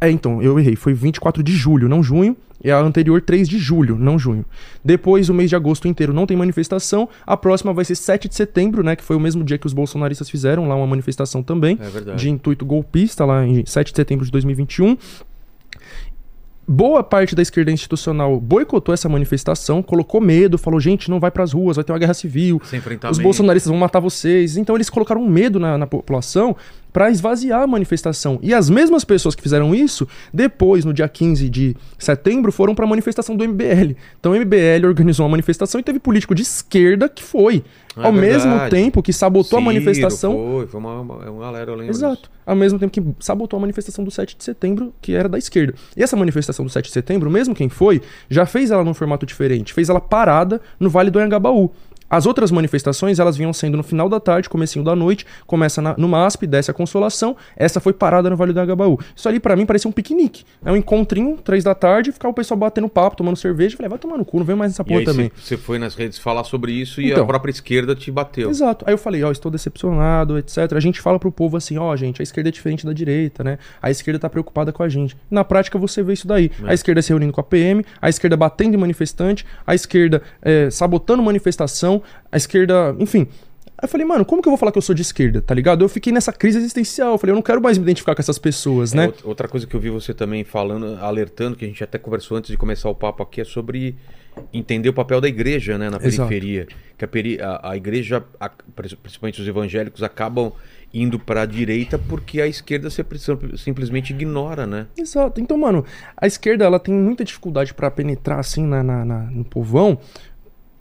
É, 0.00 0.10
então, 0.10 0.42
eu 0.42 0.58
errei. 0.58 0.74
Foi 0.74 0.92
24 0.92 1.40
de 1.40 1.52
julho, 1.52 1.88
não 1.88 2.02
junho. 2.02 2.36
E 2.64 2.68
a 2.68 2.80
anterior, 2.80 3.22
3 3.22 3.48
de 3.48 3.58
julho, 3.58 3.96
não 3.96 4.18
junho. 4.18 4.44
Depois, 4.84 5.28
o 5.28 5.34
mês 5.34 5.50
de 5.50 5.54
agosto 5.54 5.86
inteiro 5.86 6.12
não 6.12 6.26
tem 6.26 6.36
manifestação. 6.36 7.08
A 7.24 7.36
próxima 7.36 7.72
vai 7.72 7.84
ser 7.84 7.94
7 7.94 8.28
de 8.28 8.34
setembro, 8.34 8.82
né? 8.82 8.96
Que 8.96 9.04
foi 9.04 9.14
o 9.14 9.20
mesmo 9.20 9.44
dia 9.44 9.56
que 9.56 9.68
os 9.68 9.72
bolsonaristas 9.72 10.28
fizeram 10.28 10.66
lá 10.66 10.74
uma 10.74 10.86
manifestação 10.88 11.44
também. 11.44 11.78
É 11.80 11.88
verdade. 11.88 12.20
De 12.20 12.28
intuito 12.28 12.66
golpista, 12.66 13.24
lá 13.24 13.46
em 13.46 13.64
7 13.64 13.92
de 13.92 13.96
setembro 13.96 14.24
de 14.24 14.32
2021. 14.32 14.98
Boa 16.66 17.02
parte 17.02 17.34
da 17.34 17.42
esquerda 17.42 17.72
institucional 17.72 18.38
boicotou 18.40 18.94
essa 18.94 19.08
manifestação, 19.08 19.82
colocou 19.82 20.20
medo, 20.20 20.56
falou: 20.56 20.78
gente, 20.78 21.10
não 21.10 21.18
vai 21.18 21.30
pras 21.30 21.52
ruas, 21.52 21.76
vai 21.76 21.84
ter 21.84 21.92
uma 21.92 21.98
guerra 21.98 22.14
civil, 22.14 22.60
os 23.10 23.18
bolsonaristas 23.18 23.68
vão 23.68 23.78
matar 23.78 23.98
vocês. 23.98 24.56
Então 24.56 24.76
eles 24.76 24.88
colocaram 24.88 25.26
medo 25.26 25.58
na, 25.58 25.76
na 25.76 25.86
população 25.86 26.56
para 26.92 27.10
esvaziar 27.10 27.62
a 27.62 27.66
manifestação. 27.66 28.38
E 28.42 28.52
as 28.52 28.68
mesmas 28.68 29.04
pessoas 29.04 29.34
que 29.34 29.42
fizeram 29.42 29.74
isso, 29.74 30.06
depois, 30.32 30.84
no 30.84 30.92
dia 30.92 31.08
15 31.08 31.48
de 31.48 31.76
setembro, 31.98 32.52
foram 32.52 32.74
para 32.74 32.84
a 32.84 32.88
manifestação 32.88 33.36
do 33.36 33.46
MBL. 33.48 33.96
Então 34.20 34.32
o 34.32 34.36
MBL 34.36 34.86
organizou 34.86 35.24
uma 35.24 35.30
manifestação 35.30 35.80
e 35.80 35.84
teve 35.84 35.98
político 35.98 36.34
de 36.34 36.42
esquerda 36.42 37.08
que 37.08 37.22
foi. 37.22 37.64
É 37.96 38.06
ao 38.06 38.12
mesmo 38.12 38.50
verdade. 38.50 38.70
tempo 38.70 39.02
que 39.02 39.12
sabotou 39.12 39.58
a 39.58 39.60
Ciro, 39.60 39.62
manifestação. 39.62 40.32
Foi, 40.32 40.66
foi 40.66 40.80
uma, 40.80 41.00
uma, 41.00 41.30
uma 41.30 41.40
galera, 41.40 41.70
eu 41.70 41.74
lembro. 41.74 41.92
Exato. 41.92 42.30
Ao 42.44 42.56
mesmo 42.56 42.78
tempo 42.78 42.90
que 42.90 43.02
sabotou 43.24 43.58
a 43.58 43.60
manifestação 43.60 44.02
do 44.04 44.10
7 44.10 44.36
de 44.36 44.44
setembro, 44.44 44.94
que 45.00 45.14
era 45.14 45.28
da 45.28 45.38
esquerda. 45.38 45.74
E 45.96 46.02
essa 46.02 46.16
manifestação 46.16 46.64
do 46.64 46.70
7 46.70 46.86
de 46.86 46.92
setembro, 46.92 47.30
mesmo 47.30 47.54
quem 47.54 47.68
foi, 47.68 48.00
já 48.28 48.46
fez 48.46 48.70
ela 48.70 48.82
num 48.82 48.94
formato 48.94 49.26
diferente. 49.26 49.72
Fez 49.74 49.88
ela 49.88 50.00
parada 50.00 50.60
no 50.80 50.88
Vale 50.88 51.10
do 51.10 51.18
Anhangabaú. 51.18 51.70
As 52.14 52.26
outras 52.26 52.50
manifestações, 52.50 53.18
elas 53.18 53.38
vinham 53.38 53.54
sendo 53.54 53.78
no 53.78 53.82
final 53.82 54.06
da 54.06 54.20
tarde, 54.20 54.46
comecinho 54.46 54.84
da 54.84 54.94
noite, 54.94 55.24
começa 55.46 55.80
na- 55.80 55.94
no 55.96 56.06
MASP, 56.06 56.46
desce 56.46 56.70
a 56.70 56.74
Consolação, 56.74 57.34
essa 57.56 57.80
foi 57.80 57.94
parada 57.94 58.28
no 58.28 58.36
Vale 58.36 58.52
do 58.52 58.58
Anhangabaú. 58.60 58.98
Isso 59.16 59.26
ali 59.30 59.40
pra 59.40 59.56
mim 59.56 59.64
parecia 59.64 59.88
um 59.88 59.92
piquenique. 59.92 60.44
É 60.62 60.70
um 60.70 60.76
encontrinho, 60.76 61.38
três 61.42 61.64
da 61.64 61.74
tarde, 61.74 62.12
ficar 62.12 62.28
o 62.28 62.34
pessoal 62.34 62.58
batendo 62.58 62.86
papo, 62.86 63.16
tomando 63.16 63.36
cerveja. 63.36 63.74
Falei, 63.78 63.88
vai 63.88 63.98
tomar 63.98 64.18
no 64.18 64.26
cu, 64.26 64.38
não 64.38 64.44
vem 64.44 64.54
mais 64.54 64.72
nessa 64.72 64.84
porra 64.84 65.02
também. 65.04 65.32
você 65.34 65.56
foi 65.56 65.78
nas 65.78 65.94
redes 65.94 66.18
falar 66.18 66.44
sobre 66.44 66.72
isso 66.72 67.00
e 67.00 67.10
Então. 67.12 67.24
a 67.24 67.26
própria 67.26 67.50
esquerda 67.50 67.94
te 67.94 68.10
bateu. 68.10 68.50
Exato. 68.50 68.84
Aí 68.86 68.92
eu 68.92 68.98
falei, 68.98 69.22
ó, 69.24 69.32
estou 69.32 69.50
decepcionado, 69.50 70.36
etc. 70.38 70.58
A 70.76 70.80
gente 70.80 71.00
fala 71.00 71.18
pro 71.18 71.32
povo 71.32 71.56
assim, 71.56 71.78
ó, 71.78 71.96
gente, 71.96 72.20
a 72.20 72.22
esquerda 72.22 72.50
é 72.50 72.52
diferente 72.52 72.84
da 72.84 72.92
direita, 72.92 73.42
né? 73.42 73.58
A 73.80 73.90
esquerda 73.90 74.18
tá 74.18 74.28
preocupada 74.28 74.70
com 74.72 74.82
a 74.82 74.88
gente. 74.88 75.16
Na 75.30 75.44
prática 75.44 75.78
você 75.78 76.02
vê 76.02 76.12
isso 76.12 76.26
daí. 76.26 76.50
A 76.64 76.74
esquerda 76.74 77.00
se 77.00 77.08
reunindo 77.08 77.32
com 77.32 77.40
a 77.40 77.44
PM, 77.44 77.84
a 78.00 78.08
esquerda 78.08 78.36
batendo 78.36 78.74
em 78.74 78.78
manifestante, 78.78 79.46
a 79.66 79.74
esquerda 79.74 80.20
é, 80.42 80.68
sabotando 80.70 81.22
manifestação, 81.22 82.01
a 82.30 82.36
esquerda, 82.36 82.94
enfim. 82.98 83.26
Aí 83.78 83.84
eu 83.86 83.88
falei, 83.88 84.06
mano, 84.06 84.24
como 84.24 84.40
que 84.40 84.48
eu 84.48 84.50
vou 84.52 84.58
falar 84.58 84.70
que 84.70 84.78
eu 84.78 84.82
sou 84.82 84.94
de 84.94 85.02
esquerda, 85.02 85.40
tá 85.42 85.52
ligado? 85.54 85.82
Eu 85.84 85.88
fiquei 85.88 86.12
nessa 86.12 86.32
crise 86.32 86.58
existencial. 86.58 87.12
Eu 87.12 87.18
falei, 87.18 87.32
eu 87.32 87.36
não 87.36 87.42
quero 87.42 87.60
mais 87.60 87.76
me 87.78 87.82
identificar 87.84 88.14
com 88.14 88.20
essas 88.22 88.38
pessoas, 88.38 88.92
É, 88.94 88.96
né? 88.96 89.04
out- 89.06 89.22
Outra 89.26 89.48
coisa 89.48 89.66
que 89.66 89.74
eu 89.74 89.80
vi 89.80 89.90
você 89.90 90.14
também 90.14 90.44
falando, 90.44 90.96
alertando, 91.00 91.56
que 91.56 91.64
a 91.64 91.68
gente 91.68 91.82
até 91.82 91.98
conversou 91.98 92.36
antes 92.36 92.50
de 92.50 92.56
começar 92.56 92.88
o 92.88 92.94
papo 92.94 93.22
aqui, 93.24 93.40
é 93.40 93.44
sobre 93.44 93.96
entender 94.52 94.88
o 94.88 94.92
papel 94.94 95.20
da 95.20 95.28
igreja 95.28 95.76
né, 95.76 95.90
na 95.90 95.96
Exato. 95.98 96.28
periferia. 96.28 96.66
Que 96.96 97.04
a, 97.04 97.08
peri- 97.08 97.40
a- 97.40 97.60
a 97.70 97.76
igreja, 97.76 98.22
a- 98.40 98.50
principalmente 99.02 99.40
os 99.42 99.48
evangélicos, 99.48 100.02
acabam 100.02 100.52
indo 100.94 101.18
pra 101.18 101.44
direita 101.44 101.98
porque 101.98 102.40
a 102.40 102.46
esquerda 102.46 102.88
simplesmente 103.56 104.12
ignora, 104.12 104.64
né? 104.66 104.86
Exato. 104.96 105.40
Então, 105.40 105.58
mano, 105.58 105.84
a 106.16 106.26
esquerda 106.26 106.64
ela 106.64 106.78
tem 106.78 106.94
muita 106.94 107.24
dificuldade 107.24 107.74
pra 107.74 107.90
penetrar 107.90 108.38
assim 108.38 108.64
na, 108.64 108.82
na- 108.82 109.04
na- 109.04 109.22
no 109.30 109.44
povão 109.44 109.98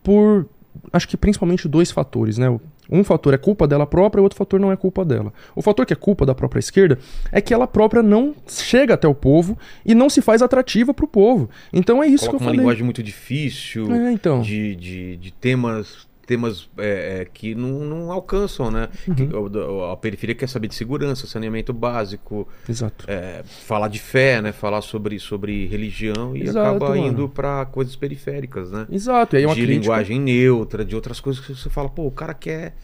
por 0.03 0.47
acho 0.91 1.07
que 1.07 1.17
principalmente 1.17 1.67
dois 1.67 1.91
fatores, 1.91 2.37
né? 2.37 2.47
Um 2.89 3.03
fator 3.05 3.33
é 3.33 3.37
culpa 3.37 3.65
dela 3.67 3.87
própria, 3.87 4.19
o 4.19 4.23
outro 4.23 4.37
fator 4.37 4.59
não 4.59 4.71
é 4.71 4.75
culpa 4.75 5.05
dela. 5.05 5.31
O 5.55 5.61
fator 5.61 5.85
que 5.85 5.93
é 5.93 5.95
culpa 5.95 6.25
da 6.25 6.35
própria 6.35 6.59
esquerda 6.59 6.99
é 7.31 7.39
que 7.39 7.53
ela 7.53 7.65
própria 7.65 8.03
não 8.03 8.35
chega 8.47 8.95
até 8.95 9.07
o 9.07 9.15
povo 9.15 9.57
e 9.85 9.95
não 9.95 10.09
se 10.09 10.21
faz 10.21 10.41
atrativa 10.41 10.93
pro 10.93 11.07
povo. 11.07 11.49
Então 11.71 12.03
é 12.03 12.07
isso 12.07 12.25
Coloca 12.25 12.29
que 12.29 12.35
eu 12.35 12.39
uma 12.39 12.45
falei. 12.45 12.59
linguagem 12.59 12.83
muito 12.83 13.01
difícil, 13.01 13.89
É, 13.93 14.11
então. 14.11 14.41
de, 14.41 14.75
de, 14.75 15.15
de 15.17 15.31
temas 15.31 16.05
temas 16.25 16.69
é, 16.77 17.21
é, 17.21 17.25
que 17.25 17.53
não, 17.55 17.67
não 17.85 18.11
alcançam, 18.11 18.69
né? 18.71 18.87
Uhum. 19.07 19.49
O- 19.79 19.85
a 19.91 19.97
periferia 19.97 20.35
quer 20.35 20.47
saber 20.47 20.67
de 20.67 20.75
segurança, 20.75 21.27
saneamento 21.27 21.73
básico, 21.73 22.47
Exato. 22.67 23.05
é, 23.07 23.43
falar 23.43 23.87
de 23.87 23.99
fé, 23.99 24.41
né? 24.41 24.51
Falar 24.51 24.81
sobre, 24.81 25.19
sobre 25.19 25.65
religião 25.67 26.35
e 26.35 26.43
Exato, 26.43 26.59
acaba 26.77 26.89
mano. 26.95 27.07
indo 27.07 27.29
pra 27.29 27.65
coisas 27.65 27.95
periféricas, 27.95 28.71
né? 28.71 28.87
Exato. 28.91 29.35
E 29.35 29.39
aí 29.39 29.45
uma 29.45 29.55
de 29.55 29.61
crítica. 29.61 29.81
linguagem 29.81 30.19
neutra, 30.19 30.85
de 30.85 30.95
outras 30.95 31.19
coisas 31.19 31.43
que 31.45 31.53
você 31.53 31.69
fala, 31.69 31.89
pô, 31.89 32.05
o 32.05 32.11
cara 32.11 32.33
quer, 32.33 32.75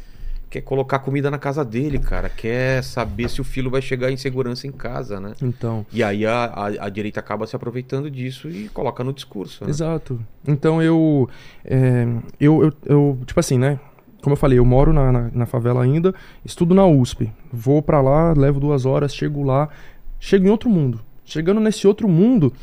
quer 0.49 0.61
colocar 0.61 0.99
comida 0.99 1.29
na 1.29 1.37
casa 1.37 1.63
dele, 1.63 1.99
cara, 1.99 2.29
quer 2.29 2.83
saber 2.83 3.29
se 3.29 3.41
o 3.41 3.43
filho 3.43 3.69
vai 3.69 3.81
chegar 3.81 4.11
em 4.11 4.17
segurança 4.17 4.65
em 4.65 4.71
casa, 4.71 5.19
né? 5.19 5.33
Então. 5.41 5.85
E 5.91 6.03
aí 6.03 6.25
a, 6.25 6.45
a, 6.45 6.65
a 6.85 6.89
direita 6.89 7.19
acaba 7.19 7.45
se 7.45 7.55
aproveitando 7.55 8.09
disso 8.09 8.49
e 8.49 8.69
coloca 8.69 9.03
no 9.03 9.13
discurso. 9.13 9.63
Né? 9.63 9.69
Exato. 9.69 10.19
Então 10.47 10.81
eu, 10.81 11.29
é, 11.65 12.07
eu, 12.39 12.63
eu, 12.63 12.73
eu, 12.85 13.19
tipo 13.25 13.39
assim, 13.39 13.57
né? 13.57 13.79
Como 14.21 14.33
eu 14.33 14.37
falei, 14.37 14.57
eu 14.57 14.65
moro 14.65 14.91
na, 14.91 15.11
na, 15.11 15.31
na 15.31 15.45
favela 15.45 15.83
ainda, 15.83 16.13
estudo 16.43 16.73
na 16.73 16.85
USP. 16.85 17.31
Vou 17.51 17.81
pra 17.81 18.01
lá, 18.01 18.33
levo 18.33 18.59
duas 18.59 18.85
horas, 18.85 19.13
chego 19.13 19.43
lá, 19.43 19.69
chego 20.19 20.47
em 20.47 20.49
outro 20.49 20.69
mundo. 20.69 21.01
Chegando 21.23 21.59
nesse 21.59 21.85
outro 21.85 22.07
mundo, 22.07 22.53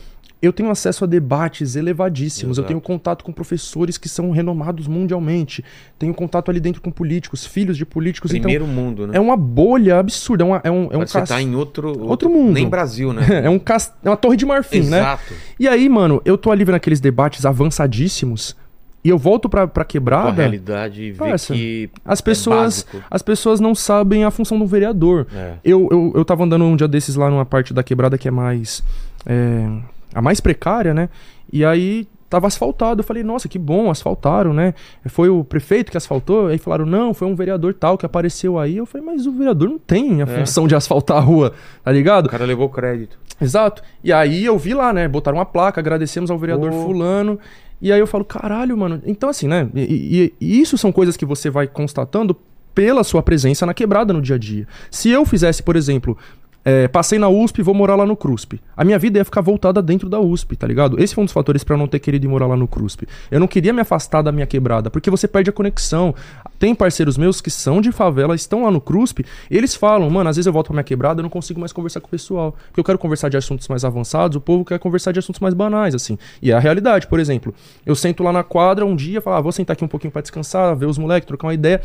eu 0.45 0.53
tenho 0.53 0.71
acesso 0.71 1.05
a 1.05 1.07
debates 1.07 1.77
elevadíssimos. 1.77 2.59
Eu 2.59 2.63
Exato. 2.63 2.69
tenho 2.69 2.81
contato 2.81 3.25
com 3.25 3.33
professores 3.33 3.97
que 3.99 4.09
são 4.09 4.31
renomados 4.31 4.87
mundialmente. 4.87 5.65
Tenho 5.99 6.13
contato 6.15 6.51
ali 6.51 6.61
dentro 6.61 6.81
com 6.83 6.91
políticos, 6.91 7.47
filhos 7.47 7.77
de 7.77 7.85
políticos. 7.87 8.31
Primeiro 8.31 8.67
mundo, 8.67 9.03
né? 9.07 9.11
Então, 9.11 9.23
é 9.23 9.25
uma 9.25 9.37
bolha 9.37 9.99
absurda. 9.99 10.45
É, 10.45 10.47
uma, 10.47 10.61
é 10.65 10.71
um, 10.71 10.89
é 10.93 10.97
um 10.97 11.07
você 11.07 11.19
cas- 11.19 11.29
tá 11.29 11.41
em 11.41 11.55
outro, 11.55 11.99
outro 12.07 12.29
mundo. 12.31 12.53
Nem 12.55 12.69
Brasil, 12.69 13.13
né? 13.13 13.23
é 13.45 13.51
um 13.51 13.59
cas- 13.59 13.93
é 14.05 14.09
uma 14.11 14.17
torre 14.17 14.37
de 14.37 14.45
marfim, 14.47 14.81
né? 14.83 14.99
Exato. 14.99 15.35
E 15.59 15.67
aí, 15.69 15.89
mano, 15.89 16.21
eu 16.25 16.37
tô 16.37 16.51
ali 16.51 16.65
vendo 16.65 16.75
aqueles 16.75 17.01
debates 17.01 17.45
avançadíssimos 17.47 18.57
e 19.03 19.09
eu 19.11 19.19
volto 19.19 19.49
pra, 19.51 19.67
pra 19.67 19.85
Com 19.85 19.89
a 19.89 19.91
quebrada. 19.91 20.33
realidade 20.43 21.03
e 21.03 21.13
ver 21.13 21.39
que 21.39 21.91
As 22.05 22.21
é 22.21 22.23
pessoas, 22.23 22.83
básico. 22.85 23.03
as 23.11 23.21
pessoas 23.23 23.61
não 23.61 23.75
sabem 23.75 24.25
a 24.25 24.31
função 24.31 24.59
do 24.59 24.67
vereador. 24.67 25.27
É. 25.35 25.55
Eu, 25.63 25.89
eu, 25.91 26.13
eu 26.17 26.25
tava 26.25 26.45
andando 26.45 26.65
um 26.65 26.75
dia 26.75 26.89
desses 26.89 27.15
lá 27.15 27.29
numa 27.29 27.45
parte 27.45 27.75
da 27.75 27.83
quebrada 27.83 28.17
que 28.17 28.27
é 28.27 28.31
mais. 28.31 28.83
é, 29.27 29.69
a 30.15 30.23
mais 30.23 30.41
precária, 30.41 30.95
né? 30.95 31.09
E 31.53 31.65
aí 31.65 32.07
tava 32.31 32.47
asfaltado. 32.47 33.01
Eu 33.01 33.05
falei, 33.05 33.23
nossa, 33.23 33.49
que 33.49 33.59
bom, 33.59 33.91
asfaltaram, 33.91 34.53
né? 34.53 34.75
Foi 35.07 35.29
o 35.29 35.45
prefeito 35.45 35.91
que 35.91 35.97
asfaltou? 35.97 36.49
Aí 36.49 36.59
falaram, 36.59 36.85
não, 36.87 37.13
foi 37.15 37.29
um 37.29 37.35
vereador 37.35 37.75
tal 37.75 37.97
que 37.99 38.05
apareceu 38.07 38.59
aí. 38.59 38.77
Eu 38.77 38.87
falei, 38.87 39.07
mas 39.07 39.27
o 39.27 39.33
vereador 39.33 39.69
não 39.69 39.79
tem 39.79 40.21
a 40.23 40.25
É. 40.25 40.27
função 40.27 40.67
de 40.67 40.75
asfaltar 40.75 41.17
a 41.19 41.21
rua, 41.21 41.53
tá 41.83 41.93
ligado? 41.93 42.27
O 42.27 42.31
cara 42.31 42.45
levou 42.45 42.69
crédito. 42.69 43.19
Exato. 43.41 43.83
E 44.03 44.13
aí 44.13 44.45
eu 44.45 44.57
vi 44.59 44.75
lá, 44.75 44.93
né? 44.93 45.07
Botaram 45.09 45.39
uma 45.39 45.45
placa, 45.47 45.81
agradecemos 45.81 46.31
ao 46.31 46.39
vereador 46.39 46.71
Pô. 46.71 46.83
fulano. 46.87 47.39
E 47.83 47.93
aí 47.93 48.01
eu 48.01 48.07
falo, 48.07 48.25
caralho, 48.25 48.77
mano. 48.77 49.03
Então, 49.05 49.29
assim, 49.29 49.47
né? 49.47 49.69
E, 49.75 49.83
e- 49.83 50.35
e 50.41 50.61
isso 50.61 50.79
são 50.79 50.91
coisas 50.91 51.17
que 51.17 51.27
você 51.27 51.51
vai 51.51 51.67
constatando 51.67 52.37
pela 52.75 53.05
sua 53.05 53.23
presença 53.23 53.65
na 53.67 53.75
quebrada 53.75 54.13
no 54.13 54.21
dia 54.23 54.35
a 54.37 54.39
dia. 54.39 54.67
Se 54.91 55.09
eu 55.11 55.25
fizesse, 55.25 55.63
por 55.63 55.77
exemplo, 55.77 56.17
é, 56.65 56.89
passei 56.89 57.19
na 57.19 57.29
USP 57.29 57.63
vou 57.63 57.75
morar 57.75 57.95
lá 57.95 58.07
no 58.07 58.17
CRUSP. 58.17 58.61
A 58.77 58.85
minha 58.85 58.99
vida 58.99 59.19
ia 59.19 59.25
ficar 59.25 59.41
voltada 59.41 59.83
dentro 59.83 60.09
da 60.09 60.19
USP, 60.19 60.57
tá 60.57 60.67
ligado? 60.67 61.03
Esse 61.03 61.15
foi 61.15 61.23
um 61.23 61.25
dos 61.27 61.35
fatores 61.35 61.65
eu 61.69 61.77
não 61.77 61.89
ter 61.89 61.99
querido 61.99 62.25
ir 62.25 62.29
morar 62.29 62.47
lá 62.47 62.57
no 62.57 62.69
CRUSP. 62.69 63.07
Eu 63.31 63.41
não 63.41 63.47
queria 63.47 63.73
me 63.73 63.81
afastar 63.81 64.23
da 64.23 64.31
minha 64.31 64.47
quebrada, 64.47 64.91
porque 64.91 65.11
você 65.11 65.27
perde 65.27 65.51
a 65.51 65.53
conexão. 65.53 66.15
Tem 66.59 66.75
parceiros 66.75 67.19
meus 67.19 67.41
que 67.41 67.51
são 67.51 67.81
de 67.81 67.91
favela, 67.91 68.35
estão 68.35 68.63
lá 68.63 68.71
no 68.71 68.81
CRUSP, 68.81 69.25
eles 69.51 69.75
falam, 69.75 70.09
mano, 70.09 70.31
às 70.31 70.37
vezes 70.37 70.47
eu 70.47 70.53
volto 70.53 70.69
pra 70.69 70.75
minha 70.75 70.85
quebrada, 70.85 71.21
eu 71.21 71.23
não 71.23 71.31
consigo 71.31 71.59
mais 71.59 71.73
conversar 71.73 72.01
com 72.01 72.07
o 72.07 72.11
pessoal. 72.11 72.57
Porque 72.69 72.81
eu 72.81 72.85
quero 72.85 72.99
conversar 72.99 73.29
de 73.29 73.37
assuntos 73.37 73.67
mais 73.69 73.85
avançados, 73.85 74.37
o 74.37 74.41
povo 74.41 74.65
quer 74.65 74.79
conversar 74.79 75.13
de 75.13 75.19
assuntos 75.19 75.41
mais 75.41 75.53
banais, 75.53 75.95
assim. 75.95 76.17
E 76.41 76.51
é 76.51 76.55
a 76.55 76.59
realidade, 76.59 77.07
por 77.07 77.19
exemplo. 77.19 77.53
Eu 77.85 77.95
sento 77.95 78.23
lá 78.23 78.33
na 78.33 78.43
quadra 78.43 78.87
um 78.87 78.95
dia, 78.95 79.21
falo, 79.21 79.37
ah, 79.37 79.41
vou 79.41 79.53
sentar 79.53 79.75
aqui 79.75 79.85
um 79.85 79.89
pouquinho 79.89 80.13
pra 80.13 80.23
descansar, 80.23 80.75
ver 80.77 80.87
os 80.87 80.97
moleques, 80.97 81.27
trocar 81.27 81.49
uma 81.49 81.55
ideia 81.55 81.81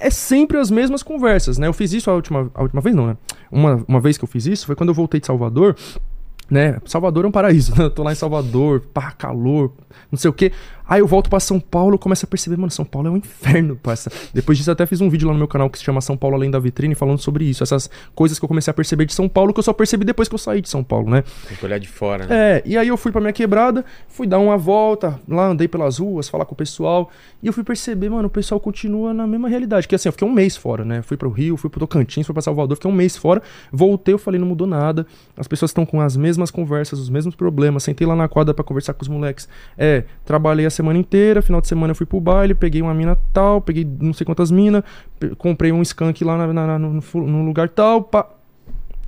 é 0.00 0.10
sempre 0.10 0.58
as 0.58 0.70
mesmas 0.70 1.02
conversas, 1.02 1.58
né? 1.58 1.66
Eu 1.66 1.72
fiz 1.72 1.92
isso 1.92 2.10
a 2.10 2.14
última, 2.14 2.50
a 2.54 2.62
última 2.62 2.80
vez, 2.80 2.96
não, 2.96 3.06
né? 3.06 3.16
Uma, 3.50 3.84
uma 3.86 4.00
vez 4.00 4.16
que 4.16 4.24
eu 4.24 4.28
fiz 4.28 4.46
isso 4.46 4.66
foi 4.66 4.74
quando 4.74 4.88
eu 4.88 4.94
voltei 4.94 5.20
de 5.20 5.26
Salvador, 5.26 5.76
né? 6.50 6.78
Salvador 6.86 7.24
é 7.24 7.28
um 7.28 7.32
paraíso, 7.32 7.76
né? 7.76 7.84
Eu 7.84 7.90
tô 7.90 8.02
lá 8.02 8.10
em 8.10 8.16
Salvador, 8.16 8.80
pá, 8.92 9.12
calor, 9.12 9.72
não 10.10 10.18
sei 10.18 10.30
o 10.30 10.32
quê. 10.32 10.52
Aí 10.90 11.00
eu 11.00 11.06
volto 11.06 11.30
pra 11.30 11.38
São 11.38 11.60
Paulo, 11.60 11.96
começo 11.96 12.24
a 12.24 12.28
perceber, 12.28 12.56
mano, 12.56 12.68
São 12.68 12.84
Paulo 12.84 13.06
é 13.06 13.10
um 13.12 13.16
inferno, 13.16 13.76
parça. 13.76 14.10
Depois 14.34 14.58
disso, 14.58 14.70
eu 14.70 14.72
até 14.72 14.84
fiz 14.86 15.00
um 15.00 15.08
vídeo 15.08 15.28
lá 15.28 15.32
no 15.32 15.38
meu 15.38 15.46
canal 15.46 15.70
que 15.70 15.78
se 15.78 15.84
chama 15.84 16.00
São 16.00 16.16
Paulo 16.16 16.34
Além 16.34 16.50
da 16.50 16.58
Vitrine, 16.58 16.96
falando 16.96 17.20
sobre 17.20 17.44
isso. 17.44 17.62
Essas 17.62 17.88
coisas 18.12 18.40
que 18.40 18.44
eu 18.44 18.48
comecei 18.48 18.72
a 18.72 18.74
perceber 18.74 19.04
de 19.04 19.14
São 19.14 19.28
Paulo, 19.28 19.52
que 19.52 19.60
eu 19.60 19.62
só 19.62 19.72
percebi 19.72 20.04
depois 20.04 20.28
que 20.28 20.34
eu 20.34 20.38
saí 20.38 20.60
de 20.60 20.68
São 20.68 20.82
Paulo, 20.82 21.08
né? 21.08 21.22
Tem 21.46 21.56
que 21.56 21.64
olhar 21.64 21.78
de 21.78 21.86
fora, 21.86 22.26
né? 22.26 22.56
É, 22.56 22.62
e 22.66 22.76
aí 22.76 22.88
eu 22.88 22.96
fui 22.96 23.12
pra 23.12 23.20
minha 23.20 23.32
quebrada, 23.32 23.84
fui 24.08 24.26
dar 24.26 24.40
uma 24.40 24.56
volta, 24.56 25.20
lá 25.28 25.46
andei 25.46 25.68
pelas 25.68 25.98
ruas, 25.98 26.28
falar 26.28 26.44
com 26.44 26.54
o 26.54 26.56
pessoal, 26.56 27.08
e 27.40 27.46
eu 27.46 27.52
fui 27.52 27.62
perceber, 27.62 28.10
mano, 28.10 28.26
o 28.26 28.30
pessoal 28.30 28.58
continua 28.58 29.14
na 29.14 29.28
mesma 29.28 29.48
realidade. 29.48 29.86
Que 29.86 29.94
assim, 29.94 30.08
eu 30.08 30.12
fiquei 30.12 30.26
um 30.26 30.32
mês 30.32 30.56
fora, 30.56 30.84
né? 30.84 31.02
Fui 31.02 31.16
pro 31.16 31.30
Rio, 31.30 31.56
fui 31.56 31.70
pro 31.70 31.78
Tocantins, 31.78 32.26
fui 32.26 32.32
pra 32.32 32.42
Salvador, 32.42 32.76
fiquei 32.76 32.90
um 32.90 32.94
mês 32.94 33.16
fora, 33.16 33.40
voltei, 33.70 34.14
eu 34.14 34.18
falei, 34.18 34.40
não 34.40 34.48
mudou 34.48 34.66
nada. 34.66 35.06
As 35.36 35.46
pessoas 35.46 35.70
estão 35.70 35.86
com 35.86 36.00
as 36.00 36.16
mesmas 36.16 36.50
conversas, 36.50 36.98
os 36.98 37.08
mesmos 37.08 37.36
problemas. 37.36 37.84
Sentei 37.84 38.04
lá 38.04 38.16
na 38.16 38.26
quadra 38.26 38.52
pra 38.52 38.64
conversar 38.64 38.92
com 38.94 39.02
os 39.02 39.08
moleques. 39.08 39.48
É, 39.78 40.02
trabalhei 40.24 40.66
a 40.66 40.79
semana 40.80 40.98
inteira, 40.98 41.42
final 41.42 41.60
de 41.60 41.68
semana 41.68 41.90
eu 41.92 41.94
fui 41.94 42.06
pro 42.06 42.20
baile, 42.20 42.54
peguei 42.54 42.80
uma 42.82 42.94
mina 42.94 43.16
tal, 43.32 43.60
peguei 43.60 43.86
não 44.00 44.12
sei 44.12 44.24
quantas 44.24 44.50
minas, 44.50 44.82
comprei 45.38 45.72
um 45.72 45.82
skunk 45.82 46.24
lá 46.24 46.36
na- 46.36 46.52
na- 46.52 46.78
no, 46.78 47.00
no 47.14 47.44
lugar 47.44 47.68
tal, 47.68 48.02
pá. 48.02 48.26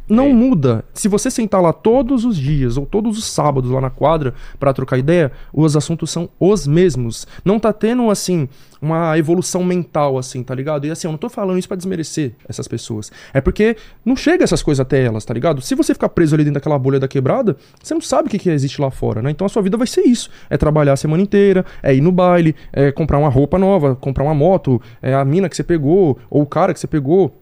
Não 0.08 0.26
É. 0.26 0.32
muda. 0.32 0.84
Se 0.92 1.08
você 1.08 1.30
sentar 1.30 1.62
lá 1.62 1.72
todos 1.72 2.24
os 2.24 2.36
dias 2.36 2.76
ou 2.76 2.84
todos 2.84 3.16
os 3.16 3.24
sábados 3.24 3.70
lá 3.70 3.80
na 3.80 3.88
quadra 3.90 4.34
pra 4.58 4.72
trocar 4.72 4.98
ideia, 4.98 5.30
os 5.52 5.76
assuntos 5.76 6.10
são 6.10 6.28
os 6.38 6.66
mesmos. 6.66 7.26
Não 7.44 7.58
tá 7.58 7.72
tendo 7.72 8.10
assim 8.10 8.48
uma 8.80 9.16
evolução 9.16 9.62
mental 9.62 10.18
assim, 10.18 10.42
tá 10.42 10.54
ligado? 10.54 10.86
E 10.86 10.90
assim, 10.90 11.06
eu 11.06 11.12
não 11.12 11.18
tô 11.18 11.28
falando 11.28 11.56
isso 11.58 11.68
pra 11.68 11.76
desmerecer 11.76 12.32
essas 12.48 12.66
pessoas. 12.66 13.12
É 13.32 13.40
porque 13.40 13.76
não 14.04 14.16
chega 14.16 14.42
essas 14.42 14.60
coisas 14.62 14.80
até 14.80 15.02
elas, 15.04 15.24
tá 15.24 15.32
ligado? 15.32 15.60
Se 15.62 15.74
você 15.74 15.94
ficar 15.94 16.08
preso 16.08 16.34
ali 16.34 16.42
dentro 16.42 16.54
daquela 16.60 16.78
bolha 16.78 16.98
da 16.98 17.06
quebrada, 17.06 17.56
você 17.80 17.94
não 17.94 18.00
sabe 18.00 18.26
o 18.26 18.30
que, 18.30 18.38
que 18.40 18.50
existe 18.50 18.80
lá 18.80 18.90
fora, 18.90 19.22
né? 19.22 19.30
Então 19.30 19.46
a 19.46 19.48
sua 19.48 19.62
vida 19.62 19.76
vai 19.76 19.86
ser 19.86 20.02
isso. 20.02 20.28
É 20.50 20.56
trabalhar 20.58 20.94
a 20.94 20.96
semana 20.96 21.22
inteira, 21.22 21.64
é 21.80 21.94
ir 21.94 22.00
no 22.00 22.10
baile, 22.10 22.56
é 22.72 22.90
comprar 22.90 23.18
uma 23.18 23.28
roupa 23.28 23.56
nova, 23.58 23.94
comprar 23.94 24.24
uma 24.24 24.34
moto, 24.34 24.82
é 25.00 25.14
a 25.14 25.24
mina 25.24 25.48
que 25.48 25.56
você 25.56 25.62
pegou, 25.62 26.18
ou 26.28 26.42
o 26.42 26.46
cara 26.46 26.74
que 26.74 26.80
você 26.80 26.88
pegou 26.88 27.32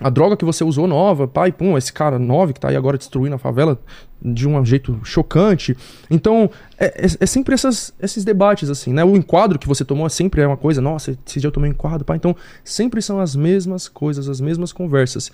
a 0.00 0.10
droga 0.10 0.36
que 0.36 0.44
você 0.44 0.64
usou 0.64 0.86
nova, 0.86 1.28
pai, 1.28 1.52
pum, 1.52 1.76
esse 1.78 1.92
cara 1.92 2.18
nove 2.18 2.52
que 2.52 2.60
tá 2.60 2.68
aí 2.70 2.76
agora 2.76 2.98
destruindo 2.98 3.34
a 3.36 3.38
favela 3.38 3.78
de 4.20 4.48
um 4.48 4.64
jeito 4.64 4.98
chocante. 5.04 5.76
Então, 6.10 6.50
é, 6.78 6.86
é- 7.06 7.16
é 7.20 7.26
sempre 7.26 7.54
essas- 7.54 7.92
esses 8.00 8.24
debates, 8.24 8.68
assim, 8.70 8.92
né? 8.92 9.04
O 9.04 9.16
enquadro 9.16 9.58
que 9.58 9.68
você 9.68 9.84
tomou 9.84 10.06
é 10.06 10.08
sempre 10.08 10.40
é 10.42 10.46
uma 10.46 10.56
coisa, 10.56 10.80
nossa, 10.80 11.16
esse 11.26 11.38
dia 11.40 11.48
eu 11.48 11.52
tomei 11.52 11.70
um 11.70 11.72
enquadro, 11.72 12.04
pá. 12.04 12.16
Então, 12.16 12.34
sempre 12.64 13.00
são 13.02 13.20
as 13.20 13.36
mesmas 13.36 13.88
coisas, 13.88 14.28
as 14.28 14.40
mesmas 14.40 14.72
conversas. 14.72 15.30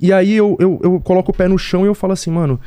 E 0.00 0.12
aí 0.12 0.32
eu, 0.34 0.56
eu, 0.58 0.80
eu 0.82 1.00
coloco 1.00 1.30
o 1.30 1.34
pé 1.34 1.46
no 1.46 1.58
chão 1.58 1.84
e 1.84 1.86
eu 1.86 1.94
falo 1.94 2.12
assim, 2.14 2.30
mano, 2.30 2.58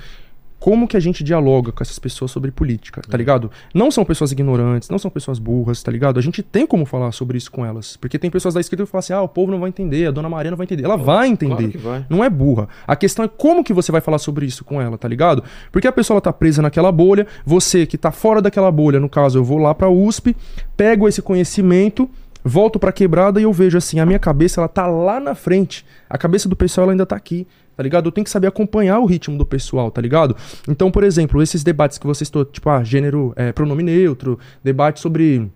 como 0.63 0.87
que 0.87 0.95
a 0.95 0.99
gente 1.01 1.25
dialoga 1.25 1.73
com 1.73 1.83
essas 1.83 1.99
pessoas 1.99 2.31
sobre 2.31 2.49
política, 2.49 3.01
tá 3.01 3.17
ligado? 3.17 3.51
Não 3.73 3.91
são 3.91 4.05
pessoas 4.05 4.31
ignorantes, 4.31 4.87
não 4.87 4.97
são 4.97 5.11
pessoas 5.11 5.37
burras, 5.37 5.83
tá 5.83 5.91
ligado? 5.91 6.17
A 6.17 6.21
gente 6.21 6.41
tem 6.41 6.65
como 6.65 6.85
falar 6.85 7.11
sobre 7.11 7.37
isso 7.37 7.51
com 7.51 7.65
elas. 7.65 7.97
Porque 7.97 8.17
tem 8.17 8.31
pessoas 8.31 8.53
da 8.53 8.61
esquerda 8.61 8.85
que 8.85 8.89
falam 8.89 8.99
assim, 8.99 9.11
ah, 9.11 9.21
o 9.21 9.27
povo 9.27 9.51
não 9.51 9.59
vai 9.59 9.67
entender, 9.67 10.07
a 10.07 10.11
dona 10.11 10.29
Maria 10.29 10.51
não 10.51 10.57
vai 10.57 10.63
entender. 10.63 10.85
Ela 10.85 10.95
vai 10.95 11.27
entender. 11.27 11.53
Claro 11.53 11.69
que 11.69 11.77
vai. 11.77 12.05
Não 12.09 12.23
é 12.23 12.29
burra. 12.29 12.69
A 12.87 12.95
questão 12.95 13.25
é 13.25 13.27
como 13.27 13.61
que 13.61 13.73
você 13.73 13.91
vai 13.91 13.99
falar 13.99 14.19
sobre 14.19 14.45
isso 14.45 14.63
com 14.63 14.81
ela, 14.81 14.97
tá 14.97 15.05
ligado? 15.05 15.43
Porque 15.69 15.85
a 15.85 15.91
pessoa 15.91 16.15
ela 16.15 16.21
tá 16.21 16.31
presa 16.31 16.61
naquela 16.61 16.93
bolha, 16.93 17.27
você 17.45 17.85
que 17.85 17.97
tá 17.97 18.13
fora 18.13 18.41
daquela 18.41 18.71
bolha, 18.71 19.01
no 19.01 19.09
caso, 19.09 19.39
eu 19.39 19.43
vou 19.43 19.57
lá 19.57 19.75
pra 19.75 19.89
USP, 19.89 20.33
pego 20.77 21.09
esse 21.09 21.21
conhecimento, 21.21 22.09
volto 22.41 22.79
pra 22.79 22.93
quebrada 22.93 23.39
e 23.39 23.43
eu 23.43 23.51
vejo 23.51 23.77
assim, 23.77 23.99
a 23.99 24.05
minha 24.05 24.19
cabeça 24.19 24.61
ela 24.61 24.69
tá 24.69 24.87
lá 24.87 25.19
na 25.19 25.35
frente. 25.35 25.85
A 26.09 26.17
cabeça 26.17 26.47
do 26.47 26.55
pessoal 26.55 26.85
ela 26.85 26.93
ainda 26.93 27.05
tá 27.05 27.17
aqui. 27.17 27.45
Tá 27.75 27.81
ligado? 27.83 28.07
Eu 28.07 28.11
tenho 28.11 28.23
que 28.25 28.31
saber 28.31 28.47
acompanhar 28.47 28.99
o 28.99 29.05
ritmo 29.05 29.37
do 29.37 29.45
pessoal, 29.45 29.89
tá 29.89 29.99
ligado? 30.01 30.35
Então, 30.67 30.91
por 30.91 31.03
exemplo, 31.03 31.41
esses 31.41 31.63
debates 31.63 31.97
que 31.97 32.05
vocês 32.07 32.27
estão, 32.27 32.45
tipo, 32.45 32.69
ah, 32.69 32.83
gênero, 32.83 33.33
é, 33.35 33.51
pronome 33.51 33.81
neutro, 33.83 34.37
debate 34.63 34.99
sobre 34.99 35.49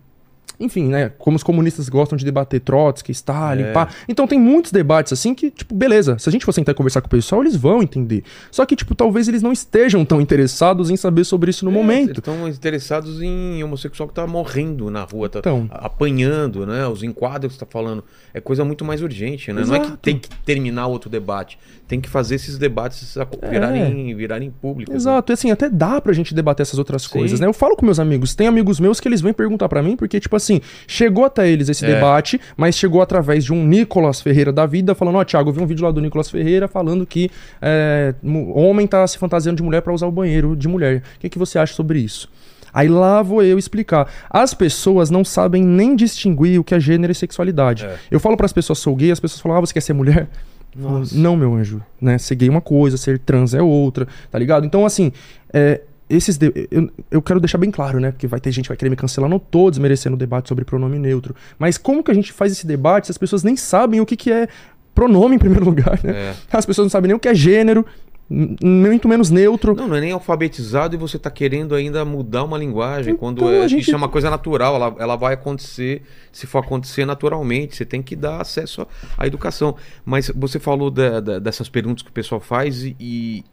enfim, 0.60 0.88
né? 0.88 1.12
Como 1.18 1.36
os 1.36 1.44
comunistas 1.44 1.88
gostam 1.88 2.18
de 2.18 2.24
debater 2.24 2.58
Trotsky, 2.58 3.12
Stalin, 3.12 3.62
É. 3.62 3.72
pá. 3.72 3.86
Então 4.08 4.26
tem 4.26 4.40
muitos 4.40 4.72
debates 4.72 5.12
assim 5.12 5.32
que, 5.32 5.52
tipo, 5.52 5.72
beleza, 5.72 6.18
se 6.18 6.28
a 6.28 6.32
gente 6.32 6.44
for 6.44 6.50
sentar 6.50 6.72
e 6.72 6.76
conversar 6.76 7.00
com 7.00 7.06
o 7.06 7.10
pessoal, 7.10 7.42
eles 7.42 7.54
vão 7.54 7.80
entender. 7.80 8.24
Só 8.50 8.66
que, 8.66 8.74
tipo, 8.74 8.92
talvez 8.92 9.28
eles 9.28 9.40
não 9.40 9.52
estejam 9.52 10.04
tão 10.04 10.20
interessados 10.20 10.90
em 10.90 10.96
saber 10.96 11.22
sobre 11.22 11.50
isso 11.50 11.64
no 11.64 11.70
É, 11.70 11.74
momento. 11.74 12.18
Estão 12.18 12.48
interessados 12.48 13.22
em 13.22 13.62
homossexual 13.62 14.08
que 14.08 14.14
tá 14.16 14.26
morrendo 14.26 14.90
na 14.90 15.04
rua, 15.04 15.28
tá 15.28 15.38
Então. 15.38 15.68
apanhando, 15.70 16.66
né? 16.66 16.88
Os 16.88 17.04
enquadros 17.04 17.52
que 17.52 17.58
você 17.60 17.64
tá 17.64 17.70
falando. 17.70 18.02
É 18.34 18.40
coisa 18.40 18.64
muito 18.64 18.84
mais 18.84 19.00
urgente, 19.00 19.52
né? 19.52 19.62
Não 19.64 19.74
é 19.76 19.78
que 19.78 19.86
Exato. 19.86 19.98
tem 20.02 20.18
que 20.18 20.28
terminar 20.44 20.88
outro 20.88 21.08
debate. 21.08 21.56
Tem 21.88 22.00
que 22.02 22.08
fazer 22.08 22.34
esses 22.34 22.58
debates 22.58 23.16
virarem, 23.50 24.14
virarem 24.14 24.50
públicos. 24.50 24.92
né? 24.92 24.98
Exato, 24.98 25.32
e 25.32 25.34
assim, 25.34 25.50
até 25.50 25.70
dá 25.70 25.98
pra 26.02 26.12
gente 26.12 26.34
debater 26.34 26.62
essas 26.62 26.78
outras 26.78 27.02
Sim. 27.04 27.08
coisas, 27.08 27.40
né? 27.40 27.46
Eu 27.46 27.54
falo 27.54 27.74
com 27.76 27.86
meus 27.86 27.98
amigos, 27.98 28.34
tem 28.34 28.46
amigos 28.46 28.78
meus 28.78 29.00
que 29.00 29.08
eles 29.08 29.22
vêm 29.22 29.32
perguntar 29.32 29.70
pra 29.70 29.82
mim, 29.82 29.96
porque, 29.96 30.20
tipo 30.20 30.36
assim, 30.36 30.60
chegou 30.86 31.24
até 31.24 31.48
eles 31.48 31.68
esse 31.70 31.86
É. 31.86 31.94
debate, 31.94 32.38
mas 32.58 32.76
chegou 32.76 33.00
através 33.00 33.42
de 33.42 33.54
um 33.54 33.64
Nicolas 33.66 34.20
Ferreira 34.20 34.52
da 34.52 34.66
vida, 34.66 34.94
falando, 34.94 35.16
ó, 35.16 35.24
Thiago, 35.24 35.48
eu 35.48 35.54
vi 35.54 35.62
um 35.62 35.66
vídeo 35.66 35.82
lá 35.84 35.90
do 35.90 36.00
Nicolas 36.02 36.28
Ferreira 36.30 36.68
falando 36.68 37.06
que 37.06 37.30
é, 37.62 38.14
homem 38.54 38.86
tá 38.86 39.06
se 39.06 39.16
fantasiando 39.16 39.56
de 39.56 39.62
mulher 39.62 39.80
pra 39.80 39.92
usar 39.94 40.06
o 40.06 40.12
banheiro 40.12 40.54
de 40.54 40.68
mulher. 40.68 41.02
O 41.16 41.20
que, 41.20 41.30
que 41.30 41.38
você 41.38 41.58
acha 41.58 41.72
sobre 41.72 42.00
isso? 42.00 42.28
Aí 42.70 42.86
lá 42.86 43.22
vou 43.22 43.42
eu 43.42 43.58
explicar. 43.58 44.06
As 44.28 44.52
pessoas 44.52 45.08
não 45.08 45.24
sabem 45.24 45.64
nem 45.64 45.96
distinguir 45.96 46.60
o 46.60 46.64
que 46.64 46.74
é 46.74 46.78
gênero 46.80 47.10
e 47.10 47.14
sexualidade. 47.14 47.86
É. 47.86 47.96
Eu 48.10 48.20
falo 48.20 48.36
pras 48.36 48.52
pessoas, 48.52 48.78
sou 48.78 48.94
gay, 48.94 49.10
as 49.10 49.18
pessoas 49.18 49.40
falam, 49.40 49.56
ah, 49.56 49.60
você 49.62 49.72
quer 49.72 49.80
ser 49.80 49.94
mulher? 49.94 50.28
Nossa. 50.76 51.16
Não, 51.16 51.36
meu 51.36 51.54
anjo, 51.54 51.82
né? 52.00 52.18
Ser 52.18 52.34
gay 52.36 52.48
é 52.48 52.50
uma 52.50 52.60
coisa, 52.60 52.96
ser 52.96 53.18
trans 53.18 53.54
é 53.54 53.62
outra, 53.62 54.06
tá 54.30 54.38
ligado? 54.38 54.64
Então, 54.64 54.84
assim, 54.86 55.12
é, 55.52 55.80
esses 56.08 56.36
de- 56.38 56.68
eu, 56.70 56.90
eu 57.10 57.22
quero 57.22 57.40
deixar 57.40 57.58
bem 57.58 57.70
claro, 57.70 57.98
né? 58.00 58.10
Porque 58.12 58.26
vai 58.26 58.40
ter 58.40 58.50
gente 58.52 58.64
que 58.64 58.68
vai 58.68 58.76
querer 58.76 58.90
me 58.90 58.96
cancelar, 58.96 59.28
não 59.28 59.38
tô 59.38 59.70
desmerecendo 59.70 60.14
o 60.14 60.18
debate 60.18 60.48
sobre 60.48 60.64
pronome 60.64 60.98
neutro. 60.98 61.34
Mas 61.58 61.76
como 61.78 62.02
que 62.02 62.10
a 62.10 62.14
gente 62.14 62.32
faz 62.32 62.52
esse 62.52 62.66
debate 62.66 63.06
se 63.06 63.10
as 63.12 63.18
pessoas 63.18 63.42
nem 63.42 63.56
sabem 63.56 64.00
o 64.00 64.06
que, 64.06 64.16
que 64.16 64.30
é 64.30 64.48
pronome 64.94 65.36
em 65.36 65.38
primeiro 65.38 65.64
lugar, 65.66 65.98
né? 66.02 66.12
É. 66.12 66.34
As 66.52 66.64
pessoas 66.66 66.86
não 66.86 66.90
sabem 66.90 67.08
nem 67.08 67.16
o 67.16 67.20
que 67.20 67.28
é 67.28 67.34
gênero, 67.34 67.84
muito 68.30 69.08
menos 69.08 69.30
neutro. 69.30 69.74
Não, 69.74 69.88
não 69.88 69.96
é 69.96 70.00
nem 70.00 70.12
alfabetizado 70.12 70.94
e 70.94 70.98
você 70.98 71.18
tá 71.18 71.30
querendo 71.30 71.74
ainda 71.74 72.04
mudar 72.04 72.44
uma 72.44 72.58
linguagem. 72.58 73.14
Então, 73.14 73.18
quando 73.34 73.48
é, 73.50 73.66
gente- 73.68 73.80
isso 73.82 73.92
é 73.92 73.96
uma 73.96 74.08
coisa 74.08 74.28
natural, 74.28 74.74
ela, 74.74 74.94
ela 74.98 75.16
vai 75.16 75.34
acontecer, 75.34 76.02
se 76.30 76.46
for 76.46 76.58
acontecer 76.58 77.04
naturalmente, 77.06 77.74
você 77.74 77.84
tem 77.86 78.02
que 78.02 78.14
dar 78.14 78.40
acesso 78.40 78.86
à, 79.16 79.26
educação. 79.26 79.76
Mas 80.04 80.30
você 80.34 80.58
falou 80.58 80.90
da- 80.90 81.20
da- 81.20 81.38
dessas 81.38 81.68
perguntas 81.68 82.02
que 82.02 82.10
o 82.10 82.12
pessoal 82.12 82.40
faz 82.40 82.84
e, 82.84 82.94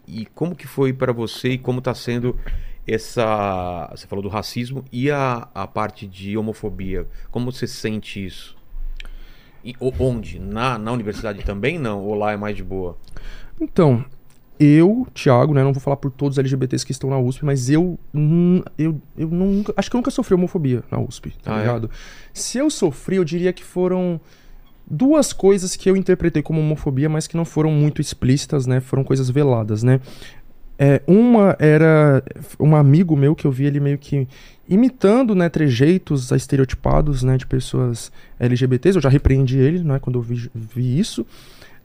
e- 0.08 0.28
como 0.36 0.54
que 0.56 0.68
foi 0.68 0.92
para 0.92 1.14
você 1.14 1.52
e 1.52 1.58
como 1.58 1.80
tá 1.82 1.94
sendo 1.94 2.38
essa. 2.86 3.90
Você 3.96 4.08
falou 4.08 4.22
do 4.24 4.30
racismo 4.30 4.84
e 4.92 5.10
a, 5.10 5.48
a 5.54 5.66
parte 5.68 6.06
de 6.08 6.38
homofobia. 6.38 7.08
Como 7.32 7.52
você 7.52 7.66
sente 7.68 8.24
isso? 8.26 8.56
E, 9.64 9.74
onde? 10.00 10.38
Na, 10.40 10.78
na 10.78 10.92
universidade 10.92 11.44
também 11.44 11.80
não? 11.80 12.02
Ou 12.04 12.14
lá 12.14 12.32
é 12.34 12.38
mais 12.38 12.56
de 12.56 12.64
boa? 12.64 12.98
Então, 13.60 14.04
eu, 14.60 15.08
Thiago, 15.14 15.54
né? 15.54 15.64
Não 15.64 15.74
vou 15.74 15.82
falar 15.82 15.98
por 15.98 16.12
todos 16.12 16.36
os 16.36 16.40
LGBTs 16.40 16.86
que 16.86 16.92
estão 16.92 17.10
na 17.10 17.18
USP, 17.20 17.44
mas 17.46 17.70
eu. 17.70 17.98
hum, 18.14 18.62
Eu, 18.78 19.00
eu 19.18 19.28
nunca. 19.28 19.74
Acho 19.78 19.90
que 19.90 19.96
eu 19.96 20.00
nunca 20.00 20.12
sofri 20.12 20.34
homofobia 20.36 20.84
na 20.92 21.00
USP, 21.00 21.34
tá 21.44 21.54
Ah, 21.56 21.58
é? 21.58 21.62
ligado? 21.62 21.90
Se 22.34 22.58
eu 22.58 22.70
sofri, 22.70 23.16
eu 23.18 23.24
diria 23.24 23.52
que 23.54 23.64
foram 23.64 24.20
duas 24.90 25.34
coisas 25.34 25.76
que 25.76 25.90
eu 25.90 25.96
interpretei 25.98 26.42
como 26.44 26.60
homofobia, 26.60 27.10
mas 27.10 27.28
que 27.28 27.36
não 27.38 27.46
foram 27.46 27.72
muito 27.72 28.02
explícitas, 28.02 28.66
né? 28.68 28.80
Foram 28.80 29.04
coisas 29.04 29.30
veladas, 29.30 29.82
né? 29.84 30.00
É, 30.78 31.02
uma 31.08 31.56
era 31.58 32.22
um 32.60 32.76
amigo 32.76 33.16
meu 33.16 33.34
que 33.34 33.48
eu 33.48 33.52
vi 33.52 33.66
ele 33.66 33.80
meio 33.80 33.98
que 33.98 34.28
imitando, 34.68 35.34
né, 35.34 35.48
trejeitos 35.48 36.32
estereotipados, 36.32 37.24
né, 37.24 37.38
de 37.38 37.48
pessoas 37.48 38.12
LGBTs. 38.38 38.98
Eu 38.98 39.02
já 39.02 39.08
repreendi 39.08 39.58
ele, 39.58 39.80
né, 39.84 40.00
quando 40.00 40.20
eu 40.20 40.22
vi, 40.22 40.50
vi 40.54 41.00
isso. 41.00 41.26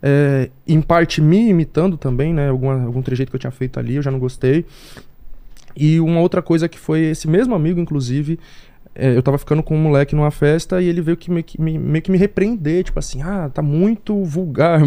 É, 0.02 0.48
em 0.66 0.80
parte 0.80 1.20
me 1.20 1.48
imitando 1.50 1.96
também, 1.98 2.32
né, 2.32 2.48
alguma, 2.48 2.82
algum 2.84 3.02
trejeito 3.02 3.30
que 3.30 3.36
eu 3.36 3.40
tinha 3.40 3.50
feito 3.50 3.78
ali, 3.78 3.96
eu 3.96 4.02
já 4.02 4.10
não 4.10 4.18
gostei. 4.18 4.64
E 5.76 6.00
uma 6.00 6.20
outra 6.20 6.42
coisa 6.42 6.68
que 6.68 6.78
foi 6.78 7.00
esse 7.10 7.28
mesmo 7.28 7.54
amigo, 7.54 7.78
inclusive, 7.78 8.38
é, 8.94 9.16
eu 9.16 9.22
tava 9.22 9.38
ficando 9.38 9.62
com 9.62 9.76
um 9.76 9.80
moleque 9.80 10.14
numa 10.14 10.30
festa 10.30 10.80
e 10.82 10.86
ele 10.86 11.00
veio 11.00 11.16
que 11.16 11.30
meio 11.30 11.44
que 11.44 11.60
me, 11.60 11.78
meio 11.78 12.02
que 12.02 12.10
me 12.10 12.18
repreender, 12.18 12.82
tipo 12.84 12.98
assim, 12.98 13.22
ah, 13.22 13.50
tá 13.52 13.62
muito 13.62 14.24
vulgar. 14.24 14.80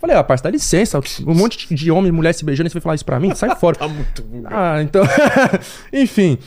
Falei, 0.00 0.16
ah, 0.16 0.24
parça, 0.24 0.44
dá 0.44 0.50
licença, 0.50 0.98
um 1.26 1.34
monte 1.34 1.68
de- 1.68 1.74
de 1.74 1.90
homem 1.90 2.08
e 2.08 2.12
mulher 2.12 2.32
se 2.32 2.44
beijando, 2.44 2.66
e 2.68 2.70
você 2.70 2.74
vai 2.74 2.82
falar 2.82 2.94
isso 2.96 3.04
pra 3.04 3.20
mim? 3.20 3.34
Sai 3.34 3.54
fora. 3.56 3.76
Tá 3.78 3.86
muito 3.88 4.22
vulgar. 4.24 4.52
Ah, 4.52 4.82
então. 4.82 5.02
Enfim. 5.92 6.38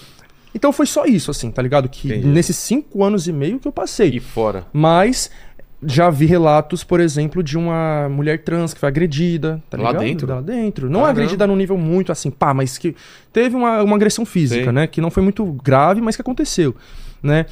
Então 0.54 0.72
foi 0.72 0.86
só 0.86 1.06
isso, 1.06 1.32
assim, 1.32 1.52
tá 1.52 1.62
ligado? 1.62 1.88
Que 1.90 2.08
Entendi. 2.08 2.28
nesses 2.28 2.56
cinco 2.56 3.04
anos 3.04 3.28
e 3.28 3.34
meio 3.34 3.60
que 3.60 3.68
eu 3.68 3.72
passei. 3.74 4.10
E 4.10 4.20
fora? 4.22 4.66
Mas 4.74 5.30
já 5.84 6.10
vi 6.10 6.26
relatos, 6.26 6.84
por 6.84 7.00
exemplo, 7.00 7.44
de 7.44 7.58
uma 7.58 8.08
mulher 8.10 8.44
trans 8.44 8.74
que 8.74 8.80
foi 8.80 8.88
agredida, 8.90 9.62
tá 9.70 9.78
Lá 9.78 9.90
ligado? 9.92 10.04
dentro? 10.04 10.28
Lá 10.28 10.42
dentro. 10.42 10.90
Não 10.90 11.02
Caramba. 11.02 11.12
agredida 11.12 11.48
num 11.48 11.56
nível 11.56 11.78
muito 11.78 12.12
assim, 12.12 12.32
pá, 12.32 12.54
mas 12.54 12.78
que 12.78 12.96
teve 13.32 13.56
uma, 13.56 13.84
uma 13.84 13.96
agressão 13.96 14.26
física, 14.26 14.64
Sei. 14.64 14.72
né? 14.72 14.88
Que 14.88 15.02
não 15.02 15.12
foi 15.12 15.22
muito 15.22 15.46
grave, 15.64 16.02
mas 16.02 16.16
que 16.16 16.22
aconteceu, 16.22 16.76
né? 17.22 17.46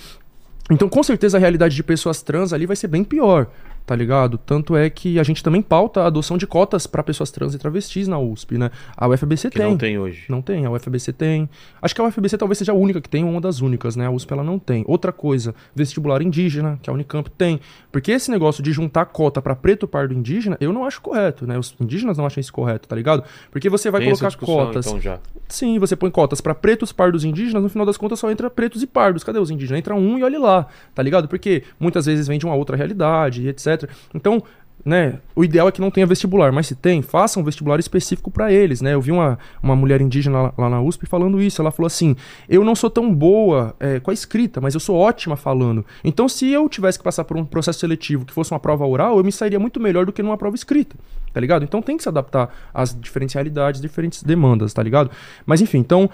Então, 0.71 0.87
com 0.87 1.03
certeza, 1.03 1.37
a 1.37 1.39
realidade 1.39 1.75
de 1.75 1.83
pessoas 1.83 2.21
trans 2.21 2.53
ali 2.53 2.65
vai 2.65 2.75
ser 2.75 2.87
bem 2.87 3.03
pior, 3.03 3.47
tá 3.85 3.95
ligado? 3.95 4.37
Tanto 4.37 4.75
é 4.75 4.89
que 4.89 5.19
a 5.19 5.23
gente 5.23 5.43
também 5.43 5.61
pauta 5.61 6.01
a 6.01 6.07
adoção 6.07 6.37
de 6.37 6.47
cotas 6.47 6.87
pra 6.87 7.03
pessoas 7.03 7.31
trans 7.31 7.53
e 7.53 7.57
travestis 7.57 8.07
na 8.07 8.17
USP, 8.19 8.57
né? 8.57 8.71
A 8.95 9.07
UFBC 9.07 9.49
Que 9.49 9.57
tem. 9.57 9.69
não 9.69 9.77
tem 9.77 9.97
hoje. 9.97 10.25
Não 10.29 10.41
tem, 10.41 10.65
a 10.65 10.71
UFBC 10.71 11.13
tem. 11.13 11.49
Acho 11.81 11.93
que 11.93 12.01
a 12.01 12.05
UFBC 12.05 12.37
talvez 12.37 12.57
seja 12.57 12.71
a 12.71 12.75
única 12.75 13.01
que 13.01 13.09
tem, 13.09 13.23
ou 13.23 13.29
uma 13.31 13.41
das 13.41 13.61
únicas, 13.61 13.95
né? 13.95 14.05
A 14.07 14.11
USP 14.11 14.31
ela 14.33 14.43
não 14.43 14.57
tem. 14.57 14.83
Outra 14.87 15.11
coisa, 15.11 15.53
vestibular 15.75 16.21
indígena, 16.21 16.79
que 16.81 16.89
a 16.89 16.93
Unicamp 16.93 17.29
tem. 17.31 17.59
Porque 17.91 18.11
esse 18.11 18.31
negócio 18.31 18.63
de 18.63 18.71
juntar 18.71 19.05
cota 19.05 19.41
pra 19.41 19.55
preto, 19.55 19.87
pardo 19.87 20.13
indígena, 20.13 20.57
eu 20.61 20.71
não 20.71 20.85
acho 20.85 21.01
correto, 21.01 21.45
né? 21.45 21.57
Os 21.57 21.75
indígenas 21.79 22.17
não 22.17 22.25
acham 22.25 22.39
isso 22.41 22.53
correto, 22.53 22.87
tá 22.87 22.95
ligado? 22.95 23.23
Porque 23.51 23.69
você 23.69 23.91
vai 23.91 24.01
tem 24.01 24.09
colocar 24.09 24.27
discussão, 24.27 24.55
cotas. 24.55 24.87
então 24.87 25.01
já. 25.01 25.19
Sim, 25.47 25.77
você 25.77 25.95
põe 25.95 26.09
cotas 26.09 26.41
pra 26.41 26.55
pretos, 26.55 26.91
pardos 26.91 27.23
e 27.23 27.27
indígenas, 27.27 27.61
no 27.61 27.69
final 27.69 27.85
das 27.85 27.97
contas 27.97 28.17
só 28.19 28.31
entra 28.31 28.49
pretos 28.49 28.81
e 28.81 28.87
pardos. 28.87 29.23
Cadê 29.23 29.39
os 29.39 29.51
indígenas? 29.51 29.79
Entra 29.79 29.93
um 29.93 30.17
e 30.17 30.23
olhe 30.23 30.37
lá, 30.37 30.67
tá 30.95 31.03
ligado? 31.03 31.27
Porque 31.27 31.63
muitas 31.79 32.05
vezes 32.05 32.27
vem 32.27 32.39
de 32.39 32.45
uma 32.45 32.55
outra 32.55 32.75
realidade 32.75 33.41
e 33.43 33.49
Então, 34.13 34.43
né, 34.85 35.19
o 35.33 35.45
ideal 35.45 35.69
é 35.69 35.71
que 35.71 35.79
não 35.79 35.89
tenha 35.89 36.05
vestibular, 36.05 36.51
mas 36.51 36.67
se 36.67 36.75
tem, 36.75 37.01
faça 37.01 37.39
um 37.39 37.43
vestibular 37.43 37.79
específico 37.79 38.29
pra 38.29 38.51
eles, 38.51 38.81
né? 38.81 38.93
Eu 38.93 38.99
vi 38.99 39.11
uma, 39.11 39.39
uma 39.61 39.75
mulher 39.75 40.01
indígena 40.01 40.41
lá, 40.41 40.53
lá 40.57 40.69
na 40.69 40.81
USP 40.81 41.05
falando 41.05 41.41
isso. 41.41 41.61
Ela 41.61 41.71
falou 41.71 41.87
assim: 41.87 42.15
Eu 42.49 42.65
não 42.65 42.75
sou 42.75 42.89
tão 42.89 43.13
boa 43.13 43.73
é, 43.79 43.99
com 44.01 44.11
a 44.11 44.13
escrita, 44.13 44.59
mas 44.59 44.73
eu 44.73 44.81
sou 44.81 44.97
ótima 44.97 45.37
falando. 45.37 45.85
Então, 46.03 46.27
se 46.27 46.49
eu 46.49 46.67
tivesse 46.67 46.97
que 46.97 47.03
passar 47.03 47.23
por 47.23 47.37
um 47.37 47.45
processo 47.45 47.79
seletivo 47.79 48.25
que 48.25 48.33
fosse 48.33 48.51
uma 48.51 48.59
prova 48.59 48.85
oral, 48.85 49.17
eu 49.17 49.23
me 49.23 49.31
sairia 49.31 49.59
muito 49.59 49.79
melhor 49.79 50.05
do 50.05 50.11
que 50.11 50.21
numa 50.21 50.37
prova 50.37 50.55
escrita, 50.55 50.97
tá 51.31 51.39
ligado? 51.39 51.63
Então 51.63 51.81
tem 51.81 51.95
que 51.95 52.03
se 52.03 52.09
adaptar 52.09 52.53
às 52.73 52.93
diferentes 52.99 53.33
realidades, 53.33 53.79
diferentes 53.79 54.21
demandas, 54.21 54.73
tá 54.73 54.83
ligado? 54.83 55.09
Mas 55.45 55.61
enfim, 55.61 55.77
então. 55.77 56.09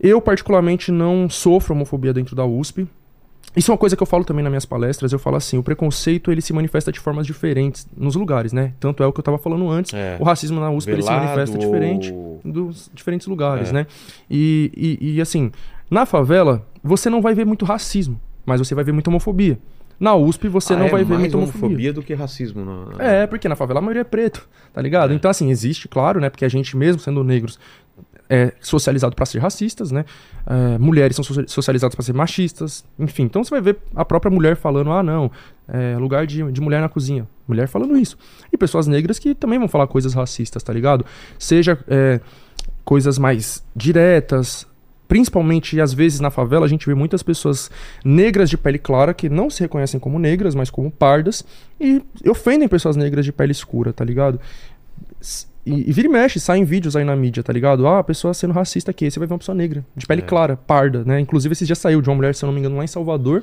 Eu, 0.00 0.20
particularmente, 0.20 0.92
não 0.92 1.28
sofro 1.28 1.74
homofobia 1.74 2.14
dentro 2.14 2.36
da 2.36 2.46
USP. 2.46 2.86
Isso 3.56 3.70
é 3.70 3.72
uma 3.72 3.78
coisa 3.78 3.96
que 3.96 4.02
eu 4.02 4.06
falo 4.06 4.24
também 4.24 4.42
nas 4.42 4.50
minhas 4.50 4.64
palestras. 4.66 5.12
Eu 5.12 5.18
falo 5.18 5.36
assim, 5.36 5.58
o 5.58 5.62
preconceito 5.62 6.30
ele 6.30 6.40
se 6.40 6.52
manifesta 6.52 6.92
de 6.92 7.00
formas 7.00 7.26
diferentes 7.26 7.88
nos 7.96 8.14
lugares, 8.14 8.52
né? 8.52 8.72
Tanto 8.78 9.02
é 9.02 9.06
o 9.06 9.12
que 9.12 9.18
eu 9.18 9.24
tava 9.24 9.38
falando 9.38 9.68
antes. 9.68 9.92
É. 9.94 10.16
O 10.20 10.24
racismo 10.24 10.60
na 10.60 10.70
USP 10.70 10.90
ele 10.92 11.02
se 11.02 11.10
manifesta 11.10 11.58
diferente 11.58 12.12
ou- 12.12 12.40
dos 12.44 12.90
diferentes 12.94 13.26
lugares, 13.26 13.70
É. 13.70 13.72
né? 13.72 13.86
E, 14.30 14.70
e, 15.00 15.14
e, 15.16 15.20
assim, 15.20 15.50
na 15.90 16.06
favela, 16.06 16.64
você 16.84 17.10
não 17.10 17.20
vai 17.20 17.34
ver 17.34 17.44
muito 17.46 17.64
racismo, 17.64 18.20
mas 18.46 18.60
você 18.60 18.74
vai 18.74 18.84
ver 18.84 18.92
muita 18.92 19.10
homofobia. 19.10 19.58
Na 19.98 20.14
USP, 20.14 20.46
você 20.46 20.74
Ah, 20.74 20.76
não 20.76 20.86
é 20.86 20.90
vai 20.90 21.02
ver 21.02 21.18
muita 21.18 21.36
homofobia. 21.36 21.66
homofobia 21.66 21.92
do 21.92 22.02
que 22.02 22.14
racismo. 22.14 22.64
É, 23.00 23.26
porque 23.26 23.48
na 23.48 23.56
favela 23.56 23.80
a 23.80 23.82
maioria 23.82 24.02
é 24.02 24.04
preto, 24.04 24.48
tá 24.72 24.80
ligado? 24.80 25.12
É. 25.12 25.16
Então, 25.16 25.28
assim, 25.28 25.50
existe, 25.50 25.88
claro, 25.88 26.20
né? 26.20 26.30
Porque 26.30 26.44
a 26.44 26.48
gente, 26.48 26.76
mesmo 26.76 27.00
sendo 27.00 27.24
negros, 27.24 27.58
é 28.30 28.52
socializado 28.60 29.16
pra 29.16 29.24
ser 29.24 29.38
racistas, 29.38 29.90
né? 29.90 30.04
É, 30.46 30.78
mulheres 30.78 31.16
são 31.16 31.24
socia- 31.24 31.48
socializadas 31.48 31.94
pra 31.94 32.04
ser 32.04 32.12
machistas, 32.12 32.84
enfim. 32.98 33.24
Então 33.24 33.42
você 33.42 33.50
vai 33.50 33.60
ver 33.60 33.78
a 33.94 34.04
própria 34.04 34.30
mulher 34.30 34.56
falando, 34.56 34.92
ah, 34.92 35.02
não, 35.02 35.30
é 35.66 35.96
lugar 35.96 36.26
de, 36.26 36.50
de 36.52 36.60
mulher 36.60 36.80
na 36.80 36.88
cozinha. 36.88 37.26
Mulher 37.46 37.68
falando 37.68 37.96
isso. 37.96 38.18
E 38.52 38.56
pessoas 38.58 38.86
negras 38.86 39.18
que 39.18 39.34
também 39.34 39.58
vão 39.58 39.68
falar 39.68 39.86
coisas 39.86 40.12
racistas, 40.14 40.62
tá 40.62 40.72
ligado? 40.72 41.04
Seja 41.38 41.78
é, 41.88 42.20
coisas 42.84 43.18
mais 43.18 43.64
diretas. 43.74 44.66
Principalmente, 45.06 45.80
às 45.80 45.94
vezes, 45.94 46.20
na 46.20 46.30
favela, 46.30 46.66
a 46.66 46.68
gente 46.68 46.84
vê 46.84 46.94
muitas 46.94 47.22
pessoas 47.22 47.70
negras 48.04 48.50
de 48.50 48.58
pele 48.58 48.78
clara 48.78 49.14
que 49.14 49.30
não 49.30 49.48
se 49.48 49.60
reconhecem 49.60 49.98
como 49.98 50.18
negras, 50.18 50.54
mas 50.54 50.68
como 50.68 50.90
pardas, 50.90 51.42
e 51.80 52.02
ofendem 52.28 52.68
pessoas 52.68 52.94
negras 52.94 53.24
de 53.24 53.32
pele 53.32 53.52
escura, 53.52 53.90
tá 53.90 54.04
ligado? 54.04 54.38
E, 55.68 55.90
e 55.90 55.92
vira 55.92 56.08
e 56.08 56.10
mexe, 56.10 56.40
saem 56.40 56.64
vídeos 56.64 56.96
aí 56.96 57.04
na 57.04 57.14
mídia, 57.14 57.42
tá 57.42 57.52
ligado? 57.52 57.86
Ah, 57.86 57.98
a 57.98 58.04
pessoa 58.04 58.32
sendo 58.32 58.52
racista 58.52 58.90
aqui, 58.90 59.04
aí 59.04 59.10
você 59.10 59.18
vai 59.18 59.28
ver 59.28 59.34
uma 59.34 59.38
pessoa 59.38 59.54
negra, 59.54 59.84
de 59.96 60.06
pele 60.06 60.22
É. 60.22 60.24
clara, 60.24 60.56
parda, 60.56 61.04
né? 61.04 61.20
Inclusive, 61.20 61.52
esse 61.52 61.66
dia 61.66 61.76
saiu 61.76 62.00
de 62.00 62.08
uma 62.08 62.16
mulher, 62.16 62.34
se 62.34 62.44
eu 62.44 62.46
não 62.46 62.54
me 62.54 62.60
engano, 62.60 62.76
lá 62.76 62.84
em 62.84 62.88
Salvador, 62.88 63.42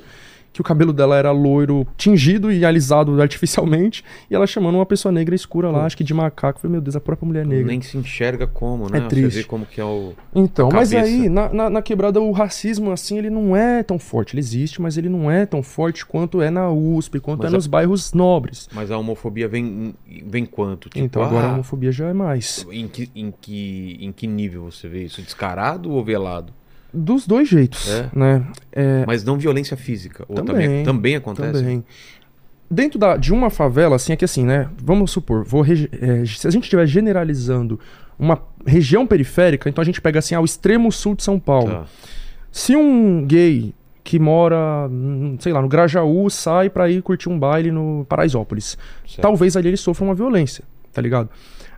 que 0.56 0.60
o 0.62 0.64
cabelo 0.64 0.92
dela 0.92 1.16
era 1.16 1.30
loiro, 1.30 1.86
tingido 1.96 2.50
e 2.50 2.64
alisado 2.64 3.20
artificialmente, 3.20 4.02
e 4.30 4.34
ela 4.34 4.46
chamando 4.46 4.76
uma 4.76 4.86
pessoa 4.86 5.12
negra 5.12 5.34
escura 5.34 5.70
lá, 5.70 5.84
acho 5.84 5.96
que 5.96 6.02
de 6.02 6.14
macaco. 6.14 6.58
Eu 6.58 6.62
falei, 6.62 6.72
meu 6.72 6.80
Deus, 6.80 6.96
a 6.96 7.00
própria 7.00 7.26
mulher 7.26 7.46
negra. 7.46 7.66
Nem 7.66 7.82
se 7.82 7.96
enxerga 7.98 8.46
como, 8.46 8.88
né? 8.88 8.98
É 8.98 9.00
triste. 9.02 9.32
Você 9.32 9.38
vê 9.40 9.44
como 9.44 9.66
que 9.66 9.80
é 9.80 9.84
o. 9.84 10.14
Então, 10.34 10.70
a 10.70 10.74
mas 10.74 10.94
aí, 10.94 11.28
na, 11.28 11.52
na, 11.52 11.70
na 11.70 11.82
quebrada, 11.82 12.20
o 12.20 12.32
racismo, 12.32 12.90
assim, 12.90 13.18
ele 13.18 13.28
não 13.28 13.54
é 13.54 13.82
tão 13.82 13.98
forte. 13.98 14.34
Ele 14.34 14.40
existe, 14.40 14.80
mas 14.80 14.96
ele 14.96 15.10
não 15.10 15.30
é 15.30 15.44
tão 15.44 15.62
forte 15.62 16.06
quanto 16.06 16.40
é 16.40 16.48
na 16.48 16.70
USP, 16.70 17.20
quanto 17.20 17.42
Mas 17.42 17.52
é 17.52 17.54
a- 17.54 17.56
nos 17.56 17.66
bairros 17.66 18.14
nobres. 18.14 18.68
Mas 18.72 18.90
a 18.90 18.96
homofobia 18.96 19.46
vem, 19.48 19.94
vem 20.24 20.46
quanto? 20.46 20.88
Tipo, 20.88 21.04
então 21.04 21.22
agora 21.22 21.48
a 21.48 21.50
ah, 21.50 21.52
homofobia 21.54 21.92
já 21.92 22.08
é 22.08 22.14
mais. 22.14 22.66
Em 22.72 22.88
que, 22.88 23.10
em, 23.14 23.30
que, 23.30 23.98
em 24.00 24.10
que 24.10 24.26
nível 24.26 24.70
você 24.70 24.88
vê 24.88 25.04
isso? 25.04 25.20
Descarado 25.20 25.90
ou 25.92 26.02
velado? 26.02 26.52
Dos 26.96 27.26
dois 27.26 27.48
jeitos, 27.48 27.88
É? 27.88 28.08
né? 28.14 28.46
É, 28.72 29.04
Mas 29.06 29.22
não 29.24 29.36
violência 29.38 29.76
física. 29.76 30.24
Ou 30.28 30.36
também, 30.36 30.66
Também, 30.66 30.84
também, 30.84 31.16
acontece? 31.16 31.52
Também. 31.52 31.84
Dentro 32.70 32.98
da, 32.98 33.16
de 33.16 33.32
uma 33.32 33.48
favela, 33.50 33.94
assim, 33.96 34.12
é 34.12 34.16
que 34.16 34.24
assim, 34.24 34.44
né? 34.44 34.68
Vamos 34.82 35.10
supor, 35.12 35.44
vou 35.44 35.64
é, 35.64 36.24
se 36.26 36.46
a 36.48 36.50
gente 36.50 36.64
estiver 36.64 36.86
generalizando 36.86 37.78
uma 38.18 38.40
região 38.66 39.06
periférica, 39.06 39.68
então 39.68 39.82
a 39.82 39.84
gente 39.84 40.00
pega 40.00 40.18
assim, 40.18 40.34
ao 40.34 40.44
extremo 40.44 40.90
sul 40.90 41.14
de 41.14 41.22
São 41.22 41.38
Paulo. 41.38 41.70
Tá. 41.70 41.84
Se 42.50 42.74
um 42.74 43.24
gay 43.24 43.72
que 44.02 44.18
mora, 44.18 44.88
hum, 44.90 45.36
sei 45.38 45.52
lá, 45.52 45.60
no 45.60 45.68
Grajaú 45.68 46.28
sai 46.30 46.70
pra 46.70 46.88
ir 46.90 47.02
curtir 47.02 47.28
um 47.28 47.38
baile 47.38 47.70
no 47.70 48.06
Paraisópolis, 48.08 48.78
Certo. 49.06 49.20
talvez 49.20 49.56
ali 49.56 49.68
ele 49.68 49.76
sofra 49.76 50.04
uma 50.04 50.14
violência, 50.14 50.64
tá 50.92 51.02
ligado? 51.02 51.28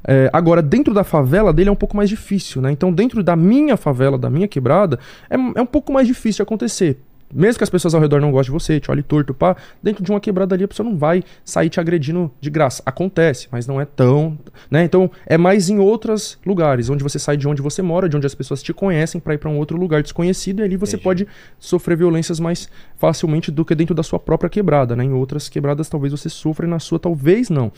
É, 0.06 0.30
agora, 0.32 0.62
dentro 0.62 0.94
da 0.94 1.04
favela 1.04 1.52
dele 1.52 1.68
é 1.68 1.72
um 1.72 1.76
pouco 1.76 1.96
mais 1.96 2.08
difícil, 2.08 2.62
né? 2.62 2.70
Então, 2.70 2.92
dentro 2.92 3.22
da 3.22 3.36
minha 3.36 3.76
favela, 3.76 4.18
da 4.18 4.30
minha 4.30 4.48
quebrada, 4.48 4.98
é, 5.28 5.34
é 5.34 5.62
um 5.62 5.66
pouco 5.66 5.92
mais 5.92 6.06
difícil 6.06 6.38
de 6.38 6.42
acontecer. 6.42 6.98
Mesmo 7.32 7.58
que 7.58 7.64
as 7.64 7.70
pessoas 7.70 7.94
ao 7.94 8.00
redor 8.00 8.20
não 8.20 8.30
gostem 8.30 8.54
de 8.56 8.62
você, 8.62 8.80
te 8.80 8.90
olhem 8.90 9.02
torto, 9.02 9.34
pá, 9.34 9.54
dentro 9.82 10.02
de 10.02 10.10
uma 10.10 10.18
quebrada 10.18 10.54
ali 10.54 10.64
a 10.64 10.68
pessoa 10.68 10.88
não 10.88 10.96
vai 10.96 11.22
sair 11.44 11.68
te 11.68 11.78
agredindo 11.78 12.30
de 12.40 12.48
graça. 12.48 12.82
Acontece, 12.86 13.48
mas 13.52 13.66
não 13.66 13.78
é 13.80 13.84
tão, 13.84 14.38
né? 14.70 14.82
Então, 14.84 15.10
é 15.26 15.36
mais 15.36 15.68
em 15.68 15.78
outros 15.78 16.38
lugares, 16.44 16.88
onde 16.88 17.02
você 17.02 17.18
sai 17.18 17.36
de 17.36 17.46
onde 17.46 17.60
você 17.60 17.82
mora, 17.82 18.08
de 18.08 18.16
onde 18.16 18.26
as 18.26 18.34
pessoas 18.34 18.62
te 18.62 18.72
conhecem 18.72 19.20
pra 19.20 19.34
ir 19.34 19.38
pra 19.38 19.50
um 19.50 19.58
outro 19.58 19.76
lugar 19.76 20.02
desconhecido 20.02 20.60
e 20.60 20.62
ali 20.64 20.76
você 20.76 20.96
Entendi. 20.96 21.04
pode 21.04 21.28
sofrer 21.58 21.98
violências 21.98 22.40
mais 22.40 22.68
facilmente 22.96 23.50
do 23.50 23.64
que 23.64 23.74
dentro 23.74 23.94
da 23.94 24.02
sua 24.02 24.18
própria 24.18 24.48
quebrada, 24.48 24.96
né? 24.96 25.04
Em 25.04 25.12
outras 25.12 25.48
quebradas 25.50 25.88
talvez 25.88 26.12
você 26.12 26.30
sofra 26.30 26.66
e 26.66 26.70
na 26.70 26.78
sua 26.78 26.98
talvez 26.98 27.50
não. 27.50 27.70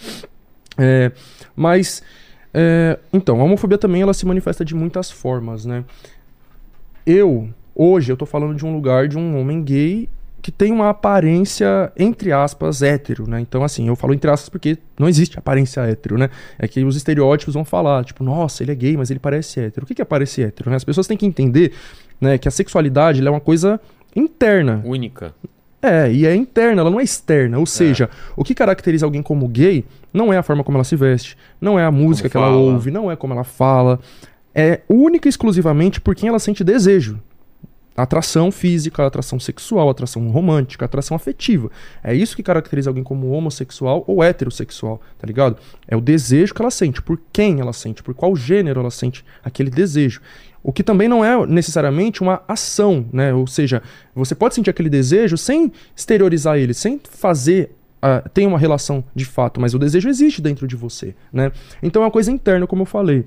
É, 0.79 1.13
mas, 1.55 2.03
é, 2.53 2.99
então, 3.13 3.41
a 3.41 3.45
homofobia 3.45 3.79
também 3.79 4.03
ela 4.03 4.15
se 4.15 4.27
manifesta 4.27 4.65
de 4.65 4.75
muitas 4.75 5.11
formas, 5.11 5.65
né? 5.65 5.85
Eu, 7.07 7.49
hoje, 7.75 8.13
eu 8.13 8.17
tô 8.17 8.27
falando 8.27 8.55
de 8.57 8.65
um 8.65 8.75
lugar 8.75 9.09
de 9.09 9.19
um 9.19 9.39
homem 9.41 9.63
gay 9.63 10.09
que 10.43 10.51
tem 10.51 10.73
uma 10.73 10.89
aparência, 10.89 11.93
entre 11.97 12.33
aspas, 12.33 12.83
hétero, 12.83 13.29
né? 13.29 13.41
Então, 13.41 13.63
assim, 13.63 13.89
eu 13.89 13.97
falo 13.97 14.15
entre 14.15 14.31
aspas 14.31 14.49
porque 14.49 14.79
não 14.99 15.09
existe 15.09 15.39
aparência 15.39 15.83
hétero, 15.83 16.17
né? 16.17 16.31
É 16.59 16.67
que 16.67 16.83
os 16.83 16.97
estereótipos 16.97 17.55
vão 17.55 17.65
falar, 17.65 18.05
tipo, 18.05 18.25
nossa, 18.25 18.63
ele 18.63 18.73
é 18.73 18.75
gay, 18.75 18.97
mas 18.97 19.11
ele 19.11 19.21
parece 19.21 19.61
hétero. 19.61 19.85
O 19.85 19.87
que 19.87 19.95
que 19.95 20.03
é 20.03 20.05
parecer 20.05 20.49
hétero, 20.49 20.71
né? 20.71 20.77
As 20.77 20.85
pessoas 20.85 21.07
têm 21.07 21.17
que 21.17 21.27
entender, 21.27 21.73
né, 22.21 22.39
que 22.39 22.49
a 22.49 22.51
sexualidade 22.51 23.25
é 23.25 23.31
uma 23.31 23.41
coisa 23.41 23.79
interna, 24.15 24.83
Única. 24.85 25.35
É, 25.83 26.13
e 26.13 26.27
é 26.27 26.35
interna, 26.35 26.83
ela 26.83 26.91
não 26.91 27.01
é 27.01 27.03
externa. 27.03 27.59
Ou 27.59 27.67
seja, 27.67 28.11
o 28.37 28.45
que 28.45 28.55
caracteriza 28.55 29.07
alguém 29.07 29.23
como 29.23 29.49
gay 29.49 29.85
não 30.13 30.33
é 30.33 30.37
a 30.37 30.43
forma 30.43 30.63
como 30.63 30.77
ela 30.77 30.85
se 30.85 30.97
veste, 30.97 31.37
não 31.61 31.79
é 31.79 31.85
a 31.85 31.91
música 31.91 32.29
Como 32.29 32.45
que 32.45 32.49
ela 32.49 32.57
fala. 32.57 32.73
ouve, 32.73 32.91
não 32.91 33.11
é 33.11 33.17
como 33.17 33.33
ela 33.33 33.45
fala. 33.45 33.99
É 34.55 34.81
única 34.89 35.29
e 35.29 35.31
exclusivamente 35.31 36.01
por 36.01 36.15
quem 36.15 36.29
ela 36.29 36.39
sente 36.39 36.63
desejo. 36.65 37.21
Atração 37.97 38.51
física, 38.51 39.05
atração 39.05 39.39
sexual, 39.39 39.91
atração 39.91 40.29
romântica, 40.31 40.85
atração 40.85 41.15
afetiva. 41.15 41.71
É 42.03 42.15
isso 42.15 42.35
que 42.35 42.43
caracteriza 42.43 42.89
alguém 42.89 43.03
como 43.05 43.31
homossexual 43.31 44.05
ou 44.07 44.23
heterossexual, 44.23 45.01
tá 45.19 45.27
ligado? 45.27 45.57
É 45.87 45.97
o 45.97 46.01
desejo 46.01 46.55
que 46.55 46.63
ela 46.63 46.71
sente, 46.71 47.03
por 47.03 47.21
quem 47.33 47.61
ela 47.61 47.73
sente, 47.73 48.03
por 48.03 48.15
qual 48.15 48.35
gênero 48.35 48.81
ela 48.81 48.91
sente 48.91 49.25
aquele 49.45 49.71
desejo. 49.71 50.21
O 50.63 50.73
que 50.73 50.83
também 50.83 51.09
não 51.09 51.25
é 51.25 51.47
necessariamente 51.47 52.21
uma 52.23 52.43
ação, 52.47 53.07
né? 53.13 53.33
Ou 53.33 53.47
seja, 53.47 53.83
você 54.15 54.35
pode 54.35 54.55
sentir 54.55 54.71
aquele 54.71 54.91
desejo 54.91 55.37
sem 55.39 55.73
exteriorizar 55.97 56.59
ele, 56.59 56.75
sem 56.75 57.01
fazer 57.11 57.75
ah, 58.03 58.23
tem 58.33 58.47
uma 58.47 58.59
relação 58.59 59.05
de 59.15 59.25
fato, 59.27 59.61
mas 59.61 59.75
o 59.75 59.79
desejo 59.79 60.09
existe 60.09 60.41
dentro 60.41 60.67
de 60.67 60.75
você, 60.77 61.15
né? 61.33 61.53
Então 61.83 62.03
é 62.03 62.07
uma 62.07 62.11
coisa 62.11 62.31
interna, 62.31 62.67
como 62.67 62.83
eu 62.83 62.87
falei. 62.87 63.25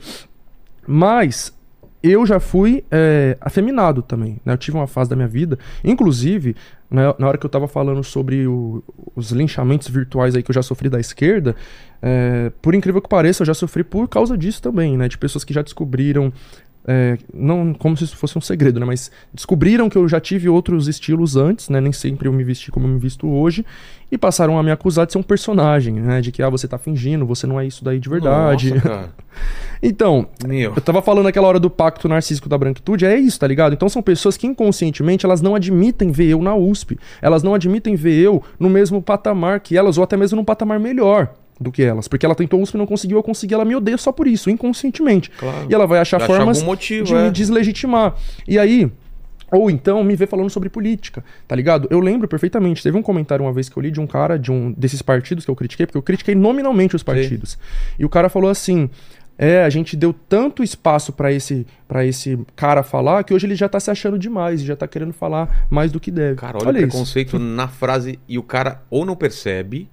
Mas 0.85 1.53
eu 2.01 2.25
já 2.25 2.39
fui 2.39 2.83
é, 2.91 3.37
afeminado 3.39 4.01
também, 4.01 4.39
né? 4.43 4.53
Eu 4.53 4.57
tive 4.57 4.75
uma 4.75 4.87
fase 4.87 5.09
da 5.09 5.15
minha 5.15 5.27
vida, 5.27 5.57
inclusive, 5.83 6.55
na, 6.91 7.15
na 7.17 7.27
hora 7.27 7.37
que 7.37 7.45
eu 7.45 7.49
tava 7.49 7.67
falando 7.67 8.03
sobre 8.03 8.45
o- 8.45 8.83
os 9.15 9.31
linchamentos 9.31 9.87
virtuais 9.87 10.35
aí 10.35 10.43
que 10.43 10.51
eu 10.51 10.55
já 10.55 10.61
sofri 10.61 10.89
da 10.89 10.99
esquerda, 10.99 11.55
é, 12.01 12.51
por 12.61 12.75
incrível 12.75 13.01
que 13.01 13.07
pareça, 13.07 13.43
eu 13.43 13.47
já 13.47 13.53
sofri 13.53 13.83
por 13.85 14.07
causa 14.09 14.37
disso 14.37 14.61
também, 14.61 14.97
né? 14.97 15.07
De 15.07 15.17
pessoas 15.17 15.43
que 15.45 15.53
já 15.53 15.61
descobriram 15.61 16.31
é, 16.85 17.17
não 17.33 17.73
como 17.73 17.95
se 17.95 18.03
isso 18.03 18.17
fosse 18.17 18.37
um 18.37 18.41
segredo, 18.41 18.79
né? 18.79 18.85
Mas 18.85 19.09
descobriram 19.33 19.89
que 19.89 19.97
eu 19.97 20.07
já 20.07 20.19
tive 20.19 20.49
outros 20.49 20.87
estilos 20.87 21.35
antes, 21.35 21.69
né? 21.69 21.79
Nem 21.79 21.93
sempre 21.93 22.27
eu 22.27 22.33
me 22.33 22.43
vesti 22.43 22.71
como 22.71 22.85
eu 22.85 22.91
me 22.91 22.99
visto 22.99 23.27
hoje. 23.27 23.65
E 24.11 24.17
passaram 24.17 24.59
a 24.59 24.63
me 24.63 24.69
acusar 24.69 25.05
de 25.05 25.13
ser 25.13 25.17
um 25.17 25.23
personagem, 25.23 25.95
né? 25.95 26.21
De 26.21 26.31
que, 26.31 26.43
ah, 26.43 26.49
você 26.49 26.67
tá 26.67 26.77
fingindo, 26.77 27.25
você 27.25 27.47
não 27.47 27.59
é 27.59 27.65
isso 27.65 27.83
daí 27.83 27.99
de 27.99 28.09
verdade. 28.09 28.75
Nossa, 28.75 29.09
então, 29.81 30.27
Meu. 30.45 30.73
eu 30.75 30.81
tava 30.81 31.01
falando 31.01 31.23
naquela 31.23 31.47
hora 31.47 31.59
do 31.59 31.69
pacto 31.69 32.07
narcísico 32.07 32.47
da 32.47 32.57
branquitude, 32.57 33.05
é 33.05 33.17
isso, 33.17 33.39
tá 33.39 33.47
ligado? 33.47 33.73
Então 33.73 33.89
são 33.89 34.01
pessoas 34.01 34.37
que 34.37 34.45
inconscientemente 34.45 35.25
elas 35.25 35.41
não 35.41 35.55
admitem 35.55 36.11
ver 36.11 36.27
eu 36.29 36.41
na 36.41 36.53
USP. 36.53 36.99
Elas 37.21 37.41
não 37.41 37.55
admitem 37.55 37.95
ver 37.95 38.19
eu 38.19 38.43
no 38.59 38.69
mesmo 38.69 39.01
patamar 39.01 39.61
que 39.61 39.77
elas, 39.77 39.97
ou 39.97 40.03
até 40.03 40.17
mesmo 40.17 40.35
num 40.35 40.45
patamar 40.45 40.79
melhor 40.79 41.33
do 41.59 41.71
que 41.71 41.83
elas. 41.83 42.07
Porque 42.07 42.25
ela 42.25 42.35
tentou 42.35 42.61
USP 42.61 42.75
e 42.75 42.77
não 42.77 42.85
conseguiu, 42.85 43.17
eu 43.17 43.23
consegui, 43.23 43.53
ela 43.53 43.65
me 43.65 43.75
odeia 43.75 43.97
só 43.97 44.11
por 44.11 44.27
isso, 44.27 44.49
inconscientemente. 44.49 45.29
Claro. 45.31 45.67
E 45.69 45.73
ela 45.73 45.85
vai 45.85 45.99
achar 45.99 46.17
Vai 46.17 46.27
achar 46.27 46.37
formas 46.37 46.57
algum 46.57 46.71
motivo, 46.71 47.05
de 47.05 47.15
é. 47.15 47.25
me 47.25 47.31
deslegitimar. 47.31 48.15
E 48.47 48.57
aí, 48.59 48.91
ou 49.51 49.69
então 49.69 50.03
me 50.03 50.15
ver 50.15 50.27
falando 50.27 50.49
sobre 50.49 50.67
política, 50.67 51.23
tá 51.47 51.55
ligado? 51.55 51.87
Eu 51.91 51.99
lembro 51.99 52.27
perfeitamente, 52.27 52.81
teve 52.81 52.97
um 52.97 53.03
comentário 53.03 53.45
uma 53.45 53.53
vez 53.53 53.69
que 53.69 53.77
eu 53.77 53.81
li 53.81 53.91
de 53.91 54.01
um 54.01 54.07
cara 54.07 54.37
de 54.37 54.51
um 54.51 54.71
desses 54.71 55.01
partidos 55.01 55.45
que 55.45 55.51
eu 55.51 55.55
critiquei, 55.55 55.85
porque 55.85 55.97
eu 55.97 56.01
critiquei 56.01 56.33
nominalmente 56.35 56.95
os 56.95 57.03
partidos. 57.03 57.57
E 57.97 58.03
o 58.03 58.09
cara 58.09 58.29
falou 58.29 58.49
assim: 58.49 58.89
"É, 59.37 59.63
a 59.63 59.69
gente 59.69 59.95
deu 59.95 60.11
tanto 60.11 60.63
espaço 60.63 61.13
pra 61.13 61.31
esse 61.31 61.67
para 61.87 62.03
esse 62.03 62.39
cara 62.55 62.81
falar 62.81 63.23
que 63.23 63.33
hoje 63.33 63.45
ele 63.45 63.55
já 63.55 63.69
tá 63.69 63.79
se 63.79 63.91
achando 63.91 64.17
demais, 64.17 64.61
e 64.61 64.65
já 64.65 64.75
tá 64.75 64.87
querendo 64.87 65.13
falar 65.13 65.67
mais 65.69 65.91
do 65.91 65.99
que 65.99 66.09
deve". 66.09 66.37
Cara, 66.37 66.57
olha, 66.57 66.67
o 66.67 66.77
isso. 66.77 66.87
preconceito 66.87 67.37
na 67.37 67.67
frase 67.67 68.19
e 68.27 68.39
o 68.39 68.43
cara 68.43 68.81
ou 68.89 69.05
não 69.05 69.15
percebe, 69.15 69.87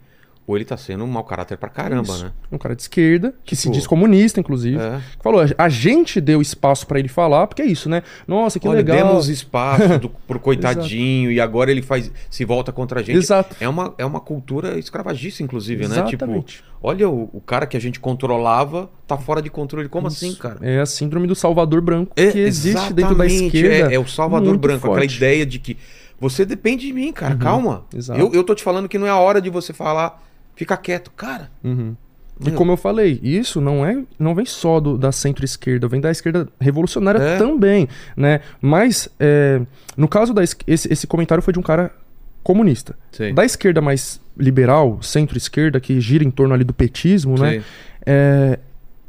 ou 0.50 0.56
ele 0.56 0.64
tá 0.64 0.76
sendo 0.76 1.04
um 1.04 1.06
mau 1.06 1.22
caráter 1.22 1.56
pra 1.56 1.68
caramba, 1.68 2.12
Isso. 2.12 2.24
né? 2.24 2.32
Um 2.50 2.58
cara 2.58 2.74
de 2.74 2.82
esquerda, 2.82 3.32
que 3.44 3.54
se 3.54 3.62
Tipo, 3.62 3.74
diz 3.74 3.86
comunista, 3.86 4.40
inclusive. 4.40 4.76
É. 4.78 4.98
que 5.16 5.22
Falou, 5.22 5.44
a 5.56 5.68
gente 5.68 6.20
deu 6.20 6.42
espaço 6.42 6.86
pra 6.86 6.98
ele 6.98 7.08
falar, 7.08 7.46
porque 7.46 7.62
é 7.62 7.66
isso, 7.66 7.88
né? 7.88 8.02
Nossa, 8.26 8.58
que 8.58 8.66
Olha, 8.66 8.78
legal. 8.78 8.96
demos 8.96 9.28
espaço 9.28 9.98
do, 10.00 10.08
pro 10.26 10.40
coitadinho 10.40 11.30
e 11.30 11.40
agora 11.40 11.70
ele 11.70 11.82
faz 11.82 12.10
se 12.28 12.44
volta 12.44 12.72
contra 12.72 12.98
a 13.00 13.02
gente. 13.02 13.16
Exato. 13.16 13.54
É 13.60 13.68
uma, 13.68 13.94
é 13.96 14.04
uma 14.04 14.18
cultura 14.20 14.76
escravagista, 14.78 15.42
inclusive, 15.42 15.86
né? 15.86 16.00
Exatamente. 16.00 16.56
Tipo, 16.56 16.68
olha, 16.82 17.08
o, 17.08 17.30
o 17.32 17.40
cara 17.40 17.64
que 17.66 17.76
a 17.76 17.80
gente 17.80 18.00
controlava 18.00 18.90
tá 19.06 19.16
fora 19.16 19.40
de 19.40 19.50
controle. 19.50 19.88
Como 19.88 20.08
assim, 20.08 20.34
cara? 20.34 20.58
É 20.62 20.80
a 20.80 20.86
síndrome 20.86 21.26
do 21.26 21.34
Salvador 21.34 21.80
branco 21.80 22.12
É, 22.16 22.30
que 22.32 22.38
existe 22.38 22.92
dentro 22.92 23.14
da 23.14 23.24
exatamente, 23.24 23.56
esquerda. 23.56 23.92
É, 23.92 23.94
é 23.94 23.98
o 24.00 24.06
Salvador 24.06 24.56
Branco, 24.56 24.78
aquela 24.86 24.96
forte. 25.00 25.16
ideia 25.16 25.46
de 25.46 25.58
que 25.60 25.76
você 26.20 26.44
depende 26.44 26.86
de 26.86 26.92
mim, 26.92 27.12
cara. 27.12 27.34
Calma. 27.34 27.84
exato. 27.96 28.20
Eu, 28.20 28.30
eu 28.34 28.44
tô 28.44 28.54
te 28.54 28.62
falando 28.62 28.88
que 28.88 28.98
não 28.98 29.06
é 29.06 29.10
a 29.10 29.16
hora 29.16 29.40
de 29.40 29.48
você 29.48 29.72
falar, 29.72 30.22
fica 30.60 30.76
quieto. 30.76 31.10
Cara, 31.16 31.50
Uhum. 31.64 31.96
E 32.46 32.50
como 32.52 32.72
eu 32.72 32.76
falei, 32.76 33.20
isso 33.22 33.60
não 33.60 33.84
é, 33.84 34.02
não 34.18 34.34
vem 34.34 34.46
só 34.46 34.80
do- 34.80 34.96
da 34.96 35.12
centro-esquerda, 35.12 35.86
vem 35.88 36.00
da 36.00 36.10
esquerda 36.10 36.48
revolucionária 36.58 37.18
É. 37.18 37.36
também, 37.36 37.86
né? 38.16 38.40
Mas 38.62 39.10
é, 39.20 39.60
no 39.94 40.08
caso 40.08 40.32
da 40.32 40.42
es- 40.42 40.56
esse, 40.66 40.90
esse 40.90 41.06
comentário 41.06 41.42
foi 41.42 41.52
de 41.52 41.58
um 41.58 41.62
cara 41.62 41.90
comunista. 42.42 42.96
Sei. 43.12 43.30
Da 43.34 43.44
esquerda 43.44 43.82
mais 43.82 44.20
liberal, 44.38 45.02
centro-esquerda, 45.02 45.78
que 45.80 46.00
gira 46.00 46.24
em 46.24 46.30
torno 46.30 46.54
ali 46.54 46.64
do 46.64 46.72
petismo, 46.72 47.38
né? 47.38 47.50
Sei. 47.50 47.62
É, 48.06 48.58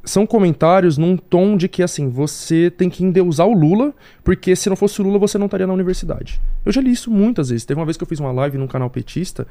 são 0.04 0.26
comentários 0.28 0.98
num 0.98 1.16
tom 1.16 1.56
de 1.56 1.70
que, 1.70 1.82
assim, 1.82 2.10
você 2.10 2.70
tem 2.70 2.90
que 2.90 3.02
endeusar 3.02 3.48
o 3.48 3.54
Lula, 3.54 3.94
porque 4.26 4.58
se 4.58 4.68
não 4.68 4.76
fosse 4.76 5.00
o 5.00 5.06
Lula, 5.06 5.18
você 5.20 5.38
não 5.38 5.46
estaria 5.46 5.66
na 5.68 5.74
universidade. 5.74 6.42
Eu 6.66 6.72
já 6.74 6.82
li 6.82 6.92
isso 6.92 7.10
muitas 7.10 7.48
vezes. 7.50 7.64
Teve 7.64 7.80
uma 7.80 7.86
vez 7.86 7.96
que 7.96 8.04
eu 8.04 8.08
fiz 8.08 8.20
uma 8.20 8.32
live 8.34 8.58
num 8.58 8.68
canal 8.68 8.90
petista 8.90 9.48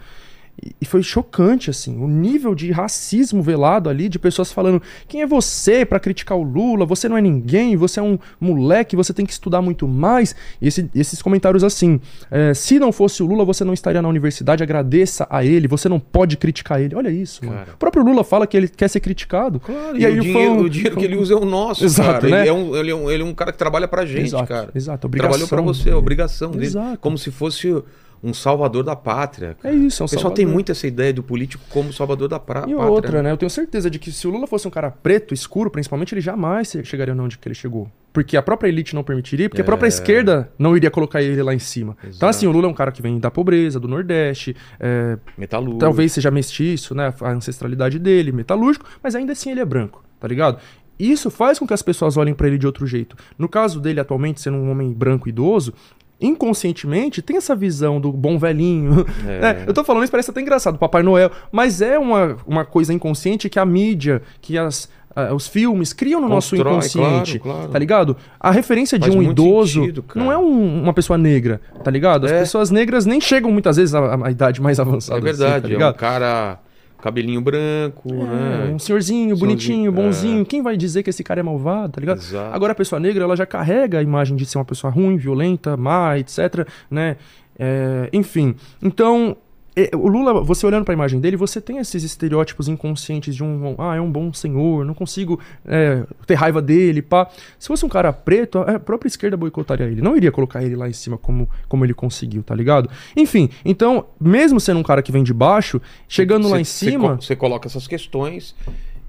e- 0.81 0.85
foi 0.85 1.03
chocante, 1.03 1.71
assim, 1.71 1.97
o 2.03 2.09
nível 2.09 2.55
de 2.55 2.71
racismo 2.71 3.43
velado 3.43 3.89
ali, 3.89 4.09
de 4.09 4.19
pessoas 4.19 4.51
falando: 4.53 4.83
quem 5.09 5.23
é 5.23 5.27
você 5.27 5.85
pra 5.85 6.01
criticar 6.01 6.37
o 6.37 6.43
Lula? 6.43 6.85
Você 6.87 7.09
não 7.09 7.17
é 7.17 7.21
ninguém, 7.21 7.77
você 7.77 8.01
é 8.01 8.03
um 8.03 8.19
moleque, 8.41 8.97
você 8.97 9.13
tem 9.13 9.25
que 9.25 9.33
estudar 9.33 9.63
muito 9.63 9.87
mais. 9.89 10.35
E 10.61 10.67
esse- 10.69 10.91
esses 10.95 11.23
comentários 11.23 11.63
assim: 11.65 12.01
é, 12.31 12.53
se 12.55 12.79
não 12.79 12.93
fosse 12.93 13.23
o 13.23 13.27
Lula, 13.27 13.45
você 13.45 13.65
não 13.65 13.73
estaria 13.73 14.03
na 14.03 14.09
universidade, 14.09 14.63
agradeça 14.63 15.27
a 15.31 15.45
ele, 15.45 15.69
você 15.69 15.89
não 15.89 16.01
pode 16.01 16.37
criticar 16.37 16.81
ele. 16.81 16.95
Olha 16.95 17.11
isso, 17.11 17.45
mano. 17.45 17.59
Cara. 17.59 17.73
O 17.75 17.77
próprio 17.79 18.03
Lula 18.05 18.25
fala 18.25 18.47
que 18.47 18.57
ele 18.57 18.69
quer 18.69 18.89
ser 18.89 19.01
criticado. 19.01 19.61
Claro, 19.61 19.97
E 19.97 20.03
e, 20.03 20.07
aí 20.07 20.19
o, 20.19 20.23
dinheiro, 20.23 20.61
o 20.63 20.69
dinheiro 20.71 20.97
que 20.97 21.05
ele 21.05 21.17
usa 21.17 21.35
é 21.35 21.37
o 21.37 21.45
nosso, 21.45 21.85
Exato, 21.85 22.21
cara. 22.23 22.29
né? 22.29 22.41
Ele, 22.41 22.49
é 22.49 22.53
um, 22.53 22.77
ele, 22.77 22.91
é 22.91 22.95
um, 22.95 23.11
ele 23.11 23.23
é 23.23 23.27
um 23.27 23.35
cara 23.35 23.53
que 23.53 23.59
trabalha 23.59 23.87
pra 23.89 24.05
gente, 24.05 24.27
Exato, 24.27 24.47
cara. 24.47 24.71
exato, 24.75 25.07
obrigação 25.07 25.31
Trabalhou 25.31 25.49
pra 25.49 25.61
você, 25.63 25.91
é 25.91 25.93
a 25.93 25.97
obrigação 25.99 26.51
dele. 26.51 26.67
Exato. 26.67 26.99
Como 26.99 27.17
se 27.17 27.31
fosse 27.31 27.83
um 28.23 28.35
salvador 28.35 28.85
da 28.85 28.95
pátria. 28.95 29.57
É 29.65 29.73
isso, 29.73 30.03
é 30.03 30.05
um 30.05 30.07
O 30.07 30.09
pessoal 30.09 30.09
salvador. 30.09 30.35
tem 30.37 30.47
muito 30.47 30.71
essa 30.73 30.87
ideia 30.87 31.13
do 31.13 31.23
político 31.23 31.65
como 31.71 31.93
salvador 31.93 32.29
da 32.29 32.39
pra- 32.39 32.61
E 32.61 32.75
pátria. 32.75 32.79
outra, 32.79 33.23
né? 33.23 33.31
Eu 33.33 33.37
tenho 33.37 33.49
certeza 33.49 33.89
de 33.91 33.99
que 33.99 34.13
se 34.13 34.27
o 34.29 34.31
Lula 34.31 34.47
fosse 34.47 34.69
um 34.69 34.71
cara 34.71 34.91
preto, 34.91 35.33
escuro, 35.33 35.71
principalmente, 35.71 36.15
ele 36.15 36.21
jamais 36.21 36.77
chegaria 36.85 37.15
onde 37.15 37.39
que 37.39 37.49
ele 37.49 37.55
chegou. 37.55 37.91
Porque 38.13 38.37
a 38.37 38.43
própria 38.43 38.69
elite 38.69 38.95
não 38.95 39.03
permitiria, 39.05 39.49
porque 39.49 39.63
a 39.63 39.65
própria 39.65 39.87
É. 39.87 39.89
esquerda 39.89 40.53
não 40.59 40.77
iria 40.77 40.91
colocar 40.91 41.23
ele 41.23 41.41
lá 41.43 41.55
em 41.55 41.59
cima. 41.61 41.97
Então, 42.01 42.11
Exato. 42.11 42.27
assim, 42.27 42.47
o 42.47 42.51
Lula 42.53 42.67
é 42.67 42.71
um 42.71 42.75
cara 42.75 42.91
que 42.93 43.01
vem 43.01 43.19
da 43.19 43.31
pobreza, 43.31 43.79
do 43.81 43.87
Nordeste, 43.89 44.55
é, 44.81 45.17
Metalúrgico. 45.39 45.79
talvez 45.79 46.13
seja 46.13 46.31
mestiço, 46.31 46.95
né? 46.95 47.15
A 47.21 47.31
ancestralidade 47.31 47.99
dele, 47.99 48.33
metalúrgico, 48.33 48.85
mas 49.03 49.15
ainda 49.15 49.33
assim 49.33 49.51
ele 49.53 49.61
é 49.61 49.65
branco, 49.65 50.05
tá 50.19 50.27
ligado? 50.29 50.59
Isso 50.99 51.31
faz 51.31 51.59
com 51.59 51.67
que 51.67 51.73
as 51.73 51.81
pessoas 51.81 52.17
olhem 52.19 52.35
pra 52.35 52.47
ele 52.49 52.59
de 52.59 52.67
outro 52.67 52.87
jeito. 52.87 53.17
No 53.39 53.49
caso 53.49 53.81
dele, 53.81 54.01
atualmente, 54.01 54.41
sendo 54.41 54.59
um 54.59 54.71
homem 54.71 54.93
branco 54.93 55.29
idoso, 55.29 55.73
inconscientemente 56.21 57.23
tem 57.23 57.37
essa 57.37 57.55
visão 57.55 58.01
do 58.01 58.13
bom 58.13 58.39
velhinho. 58.39 59.07
É. 59.27 59.41
né? 59.41 59.65
Eu 59.67 59.73
tô 59.73 59.83
falando 59.85 60.03
isso, 60.03 60.11
parece 60.13 60.31
até 60.31 60.41
engraçado, 60.41 60.79
Papai 60.79 61.03
Noel, 61.03 61.31
mas 61.51 61.81
é 61.81 61.99
uma, 61.99 62.37
uma 62.47 62.65
coisa 62.65 62.93
inconsciente 62.93 63.49
que 63.49 63.59
a 63.59 63.65
mídia, 63.65 64.23
que 64.41 64.59
as, 64.59 64.89
ah, 65.15 65.33
os 65.35 65.47
filmes 65.49 65.93
criam 65.93 66.21
no 66.21 66.29
nosso 66.29 66.51
Constrói, 66.57 66.73
inconsciente. 66.73 67.39
claro, 67.39 67.59
claro. 67.59 67.73
Tá 67.73 67.79
ligado? 67.79 68.17
A 68.39 68.51
referência 68.51 68.99
de 68.99 69.05
Faz 69.07 69.15
um 69.15 69.23
muito 69.23 69.43
idoso 69.43 69.81
sentido, 69.81 70.05
não 70.15 70.31
é 70.31 70.39
um- 70.39 70.83
uma 70.83 70.93
pessoa 70.93 71.17
negra, 71.19 71.61
tá 71.83 71.91
ligado? 71.91 72.27
As 72.27 72.33
É. 72.33 72.41
pessoas 72.41 72.71
negras 72.71 73.07
nem 73.07 73.21
chegam 73.21 73.51
muitas 73.51 73.77
vezes 73.77 73.95
à, 73.95 74.27
à 74.27 74.31
idade 74.31 74.61
mais 74.61 74.79
avançada. 74.79 75.19
É 75.19 75.23
verdade, 75.23 75.67
assim, 75.67 75.79
tá 75.79 75.85
é 75.87 75.91
um 75.91 75.93
cara 75.95 76.59
cabelinho 77.01 77.41
branco, 77.41 78.09
É, 78.09 78.67
né? 78.67 78.73
um 78.75 78.79
senhorzinho, 78.79 79.37
bonitinho, 79.37 79.89
é. 79.91 79.95
bonzinho. 79.95 80.45
Quem 80.45 80.63
vai 80.63 80.77
dizer 80.77 81.03
que 81.03 81.11
esse 81.11 81.25
cara 81.25 81.41
é 81.41 81.43
malvado, 81.43 81.93
tá 81.95 82.01
ligado? 82.01 82.19
Exato. 82.19 82.55
Agora 82.55 82.73
a 82.73 82.75
pessoa 82.75 83.01
negra, 83.01 83.25
ela 83.25 83.37
já 83.37 83.47
carrega 83.47 83.99
a 83.99 84.03
imagem 84.03 84.37
de 84.37 84.47
ser 84.47 84.59
uma 84.59 84.65
pessoa 84.65 84.93
ruim, 84.93 85.17
violenta, 85.17 85.77
má, 85.77 86.19
etc, 86.19 86.67
né? 86.91 87.17
É, 87.59 88.09
enfim, 88.13 88.55
então... 88.83 89.37
é, 89.77 89.91
O 89.97 90.09
Lula, 90.09 90.43
você 90.43 90.67
olhando 90.67 90.85
pra 90.85 90.95
imagem 90.95 91.21
dele, 91.21 91.37
você 91.37 91.61
tem 91.61 91.79
esses 91.79 92.03
estereótipos 92.03 92.69
inconscientes 92.69 93.35
de 93.35 93.45
um, 93.45 93.75
ah, 93.79 93.95
é 93.97 94.01
um 94.01 94.11
bom 94.11 94.33
senhor, 94.33 94.85
não 94.85 94.95
consigo 94.95 95.41
é, 95.65 96.05
ter 96.27 96.35
raiva 96.35 96.61
dele, 96.61 97.03
pá. 97.03 97.29
Se 97.59 97.69
fosse 97.69 97.85
um 97.85 97.89
cara 97.89 98.13
preto, 98.13 98.59
a 98.59 98.79
própria 98.79 99.09
esquerda 99.09 99.37
boicotaria 99.37 99.87
ele, 99.87 100.03
não 100.03 100.17
iria 100.17 100.33
colocar 100.33 100.63
ele 100.63 100.77
lá 100.77 100.89
em 100.89 100.93
cima 100.93 101.17
como, 101.17 101.49
como 101.69 101.85
ele 101.85 101.95
conseguiu, 101.95 102.43
tá 102.43 102.55
ligado? 102.55 102.91
Enfim, 103.17 103.49
então, 103.65 104.07
mesmo 104.21 104.59
sendo 104.61 104.81
um 104.81 104.83
cara 104.83 105.03
que 105.03 105.13
vem 105.13 105.23
de 105.23 105.33
baixo, 105.33 105.81
chegando 106.09 106.45
lá 106.49 106.57
Você- 106.57 106.61
em 106.61 106.65
cima... 106.65 107.17
Você 107.17 107.37
coloca 107.37 107.69
essas 107.69 107.87
questões 107.87 108.55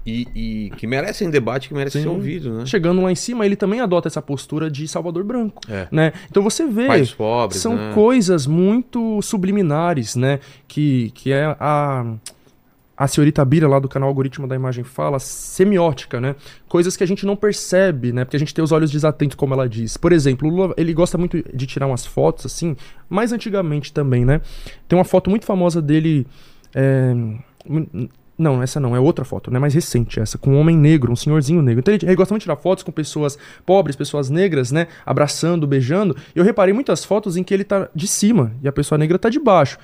e, 0.04 0.26
e 0.34 0.70
que 0.76 0.86
merecem 0.86 1.30
debate, 1.30 1.68
que 1.68 1.74
merecem 1.74 2.02
Sim. 2.02 2.08
ser 2.08 2.14
ouvido, 2.14 2.52
né? 2.58 2.66
Chegando 2.66 3.00
lá 3.02 3.10
em 3.12 3.14
cima, 3.14 3.46
ele 3.46 3.56
também 3.56 3.80
adota 3.80 4.08
essa 4.08 4.20
postura 4.20 4.70
de 4.70 4.86
Salvador 4.88 5.24
Branco, 5.24 5.60
É. 5.68 5.86
né? 5.90 6.12
Então 6.30 6.42
você 6.42 6.66
vê, 6.66 6.86
Pais 6.86 7.12
pobres, 7.12 7.60
são 7.60 7.76
né? 7.76 7.92
coisas 7.94 8.46
muito 8.46 9.20
subliminares, 9.22 10.16
né? 10.16 10.40
Que, 10.66 11.10
que 11.14 11.32
é 11.32 11.44
a 11.58 12.14
a 12.94 13.08
senhorita 13.08 13.44
Bira 13.44 13.66
lá 13.66 13.80
do 13.80 13.88
canal 13.88 14.08
Algoritmo 14.08 14.46
da 14.46 14.54
Imagem 14.54 14.84
fala, 14.84 15.18
semiótica, 15.18 16.20
né? 16.20 16.36
Coisas 16.68 16.96
que 16.96 17.02
a 17.02 17.06
gente 17.06 17.26
não 17.26 17.34
percebe, 17.34 18.12
né? 18.12 18.24
Porque 18.24 18.36
a 18.36 18.38
gente 18.38 18.54
tem 18.54 18.62
os 18.62 18.70
olhos 18.70 18.92
desatentos, 18.92 19.34
como 19.34 19.54
ela 19.54 19.68
diz. 19.68 19.96
Por 19.96 20.12
exemplo, 20.12 20.46
o 20.46 20.50
Lula, 20.50 20.74
ele 20.76 20.92
gosta 20.92 21.18
muito 21.18 21.42
de 21.52 21.66
tirar 21.66 21.86
umas 21.88 22.06
fotos, 22.06 22.46
assim, 22.46 22.76
mais 23.08 23.32
antigamente 23.32 23.92
também, 23.92 24.24
né? 24.24 24.40
Tem 24.86 24.96
uma 24.96 25.04
foto 25.04 25.30
muito 25.30 25.44
famosa 25.44 25.82
dele... 25.82 26.26
é, 26.74 27.12
Não, 28.42 28.62
essa 28.62 28.80
não, 28.80 28.96
é 28.96 29.00
outra 29.00 29.24
foto, 29.24 29.50
né? 29.50 29.58
Mais 29.58 29.72
recente 29.74 30.18
essa, 30.18 30.36
com 30.36 30.50
um 30.54 30.58
homem 30.58 30.76
negro, 30.76 31.12
um 31.12 31.16
senhorzinho 31.16 31.62
negro. 31.62 31.80
Então 31.80 31.94
ele, 31.94 32.04
ele 32.04 32.16
gosta 32.16 32.34
muito 32.34 32.40
de 32.42 32.44
tirar 32.46 32.56
fotos 32.56 32.82
com 32.82 32.90
pessoas 32.90 33.38
pobres, 33.64 33.94
pessoas 33.94 34.28
negras, 34.28 34.72
né? 34.72 34.88
Abraçando, 35.06 35.66
beijando. 35.66 36.16
E 36.34 36.38
eu 36.38 36.44
reparei 36.44 36.74
muitas 36.74 37.04
fotos 37.04 37.36
em 37.36 37.44
que 37.44 37.54
ele 37.54 37.64
tá 37.64 37.88
de 37.94 38.06
cima 38.08 38.52
e 38.62 38.68
a 38.68 38.72
pessoa 38.72 38.98
negra 38.98 39.18
tá 39.18 39.28
de 39.28 39.38
baixo. 39.38 39.78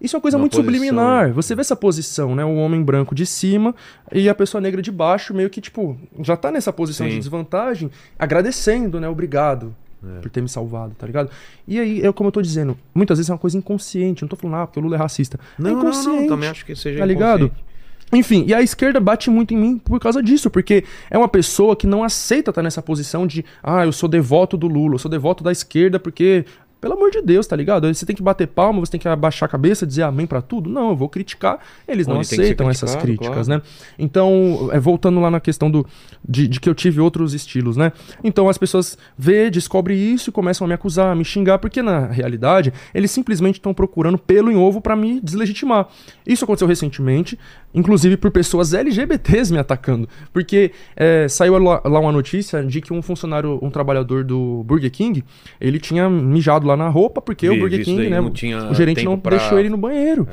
Isso 0.00 0.14
é 0.14 0.18
uma 0.18 0.22
coisa 0.22 0.36
Uma 0.36 0.42
muito 0.42 0.56
posição, 0.56 0.72
subliminar. 0.74 1.28
né? 1.28 1.32
Você 1.32 1.54
vê 1.54 1.60
essa 1.60 1.76
posição, 1.76 2.34
né? 2.34 2.44
O 2.44 2.56
homem 2.56 2.82
branco 2.82 3.14
de 3.14 3.24
cima 3.24 3.74
e 4.12 4.28
a 4.28 4.34
pessoa 4.34 4.60
negra 4.60 4.82
de 4.82 4.90
baixo, 4.92 5.32
meio 5.32 5.48
que, 5.48 5.60
tipo, 5.60 5.96
já 6.20 6.36
tá 6.36 6.50
nessa 6.50 6.72
posição 6.72 7.06
Sim. 7.06 7.12
de 7.14 7.18
desvantagem, 7.20 7.90
agradecendo, 8.18 9.00
né? 9.00 9.08
Obrigado. 9.08 9.74
É. 10.06 10.20
Por 10.20 10.30
ter 10.30 10.42
me 10.42 10.48
salvado, 10.50 10.94
tá 10.98 11.06
ligado? 11.06 11.30
E 11.66 11.78
aí, 11.80 12.02
é 12.04 12.12
como 12.12 12.28
eu 12.28 12.32
tô 12.32 12.42
dizendo, 12.42 12.76
muitas 12.94 13.16
vezes 13.16 13.30
é 13.30 13.32
uma 13.32 13.38
coisa 13.38 13.56
inconsciente. 13.56 14.20
Não 14.22 14.28
tô 14.28 14.36
falando, 14.36 14.56
ah, 14.56 14.66
porque 14.66 14.78
o 14.78 14.82
Lula 14.82 14.96
é 14.96 14.98
racista. 14.98 15.38
é 15.58 15.62
Não, 15.62 15.70
não, 15.70 15.78
inconsciente. 15.78 16.20
não, 16.22 16.28
também 16.28 16.48
acho 16.50 16.66
que 16.66 16.76
seja 16.76 16.98
Tá 16.98 17.06
ligado? 17.06 17.50
Enfim, 18.14 18.44
e 18.46 18.54
a 18.54 18.62
esquerda 18.62 19.00
bate 19.00 19.30
muito 19.30 19.52
em 19.52 19.56
mim 19.56 19.78
por 19.78 19.98
causa 20.00 20.22
disso, 20.22 20.48
porque 20.50 20.84
é 21.10 21.18
uma 21.18 21.28
pessoa 21.28 21.74
que 21.74 21.86
não 21.86 22.04
aceita 22.04 22.50
estar 22.50 22.62
nessa 22.62 22.82
posição 22.82 23.26
de, 23.26 23.44
ah, 23.62 23.84
eu 23.84 23.92
sou 23.92 24.08
devoto 24.08 24.56
do 24.56 24.66
Lula, 24.66 24.94
eu 24.94 24.98
sou 24.98 25.10
devoto 25.10 25.42
da 25.42 25.52
esquerda 25.52 25.98
porque, 25.98 26.44
pelo 26.84 26.96
amor 26.96 27.10
de 27.10 27.22
Deus, 27.22 27.46
tá 27.46 27.56
ligado? 27.56 27.92
Você 27.92 28.04
tem 28.04 28.14
que 28.14 28.22
bater 28.22 28.46
palma, 28.46 28.78
você 28.78 28.92
tem 28.92 29.00
que 29.00 29.08
abaixar 29.08 29.48
a 29.48 29.50
cabeça, 29.50 29.86
dizer 29.86 30.02
amém 30.02 30.26
pra 30.26 30.42
tudo. 30.42 30.68
Não, 30.68 30.90
eu 30.90 30.96
vou 30.96 31.08
criticar, 31.08 31.58
eles 31.88 32.06
não 32.06 32.20
aceitam 32.20 32.68
essas 32.68 32.94
críticas, 32.94 33.46
claro. 33.46 33.48
né? 33.48 33.62
Então, 33.98 34.68
é, 34.70 34.78
voltando 34.78 35.18
lá 35.18 35.30
na 35.30 35.40
questão 35.40 35.70
do, 35.70 35.86
de, 36.28 36.46
de 36.46 36.60
que 36.60 36.68
eu 36.68 36.74
tive 36.74 37.00
outros 37.00 37.32
estilos, 37.32 37.74
né? 37.74 37.90
Então 38.22 38.50
as 38.50 38.58
pessoas 38.58 38.98
vê, 39.16 39.48
descobrem 39.48 39.96
isso 40.12 40.28
e 40.28 40.32
começam 40.32 40.66
a 40.66 40.68
me 40.68 40.74
acusar, 40.74 41.10
a 41.10 41.14
me 41.14 41.24
xingar, 41.24 41.58
porque 41.58 41.80
na 41.80 42.06
realidade 42.06 42.70
eles 42.92 43.10
simplesmente 43.10 43.54
estão 43.54 43.72
procurando 43.72 44.18
pelo 44.18 44.50
em 44.50 44.56
ovo 44.56 44.78
pra 44.82 44.94
me 44.94 45.22
deslegitimar. 45.22 45.88
Isso 46.26 46.44
aconteceu 46.44 46.68
recentemente, 46.68 47.38
inclusive 47.74 48.18
por 48.18 48.30
pessoas 48.30 48.74
LGBTs 48.74 49.50
me 49.50 49.58
atacando, 49.58 50.06
porque 50.34 50.70
é, 50.94 51.28
saiu 51.28 51.56
lá, 51.56 51.80
lá 51.82 51.98
uma 51.98 52.12
notícia 52.12 52.62
de 52.62 52.82
que 52.82 52.92
um 52.92 53.00
funcionário, 53.00 53.58
um 53.62 53.70
trabalhador 53.70 54.22
do 54.22 54.62
Burger 54.64 54.90
King, 54.90 55.24
ele 55.58 55.78
tinha 55.78 56.10
mijado 56.10 56.66
lá 56.66 56.73
na 56.76 56.88
roupa 56.88 57.20
porque 57.20 57.48
Vi, 57.48 57.56
o 57.56 57.60
Burger 57.60 57.84
King, 57.84 58.08
né? 58.10 58.20
o 58.70 58.74
gerente 58.74 59.04
não 59.04 59.18
pra- 59.18 59.36
deixou 59.36 59.58
ele 59.58 59.68
no 59.68 59.76
banheiro. 59.76 60.26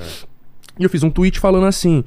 E 0.79 0.83
eu 0.83 0.89
fiz 0.89 1.03
um 1.03 1.09
tweet 1.09 1.39
falando 1.39 1.65
assim. 1.65 2.03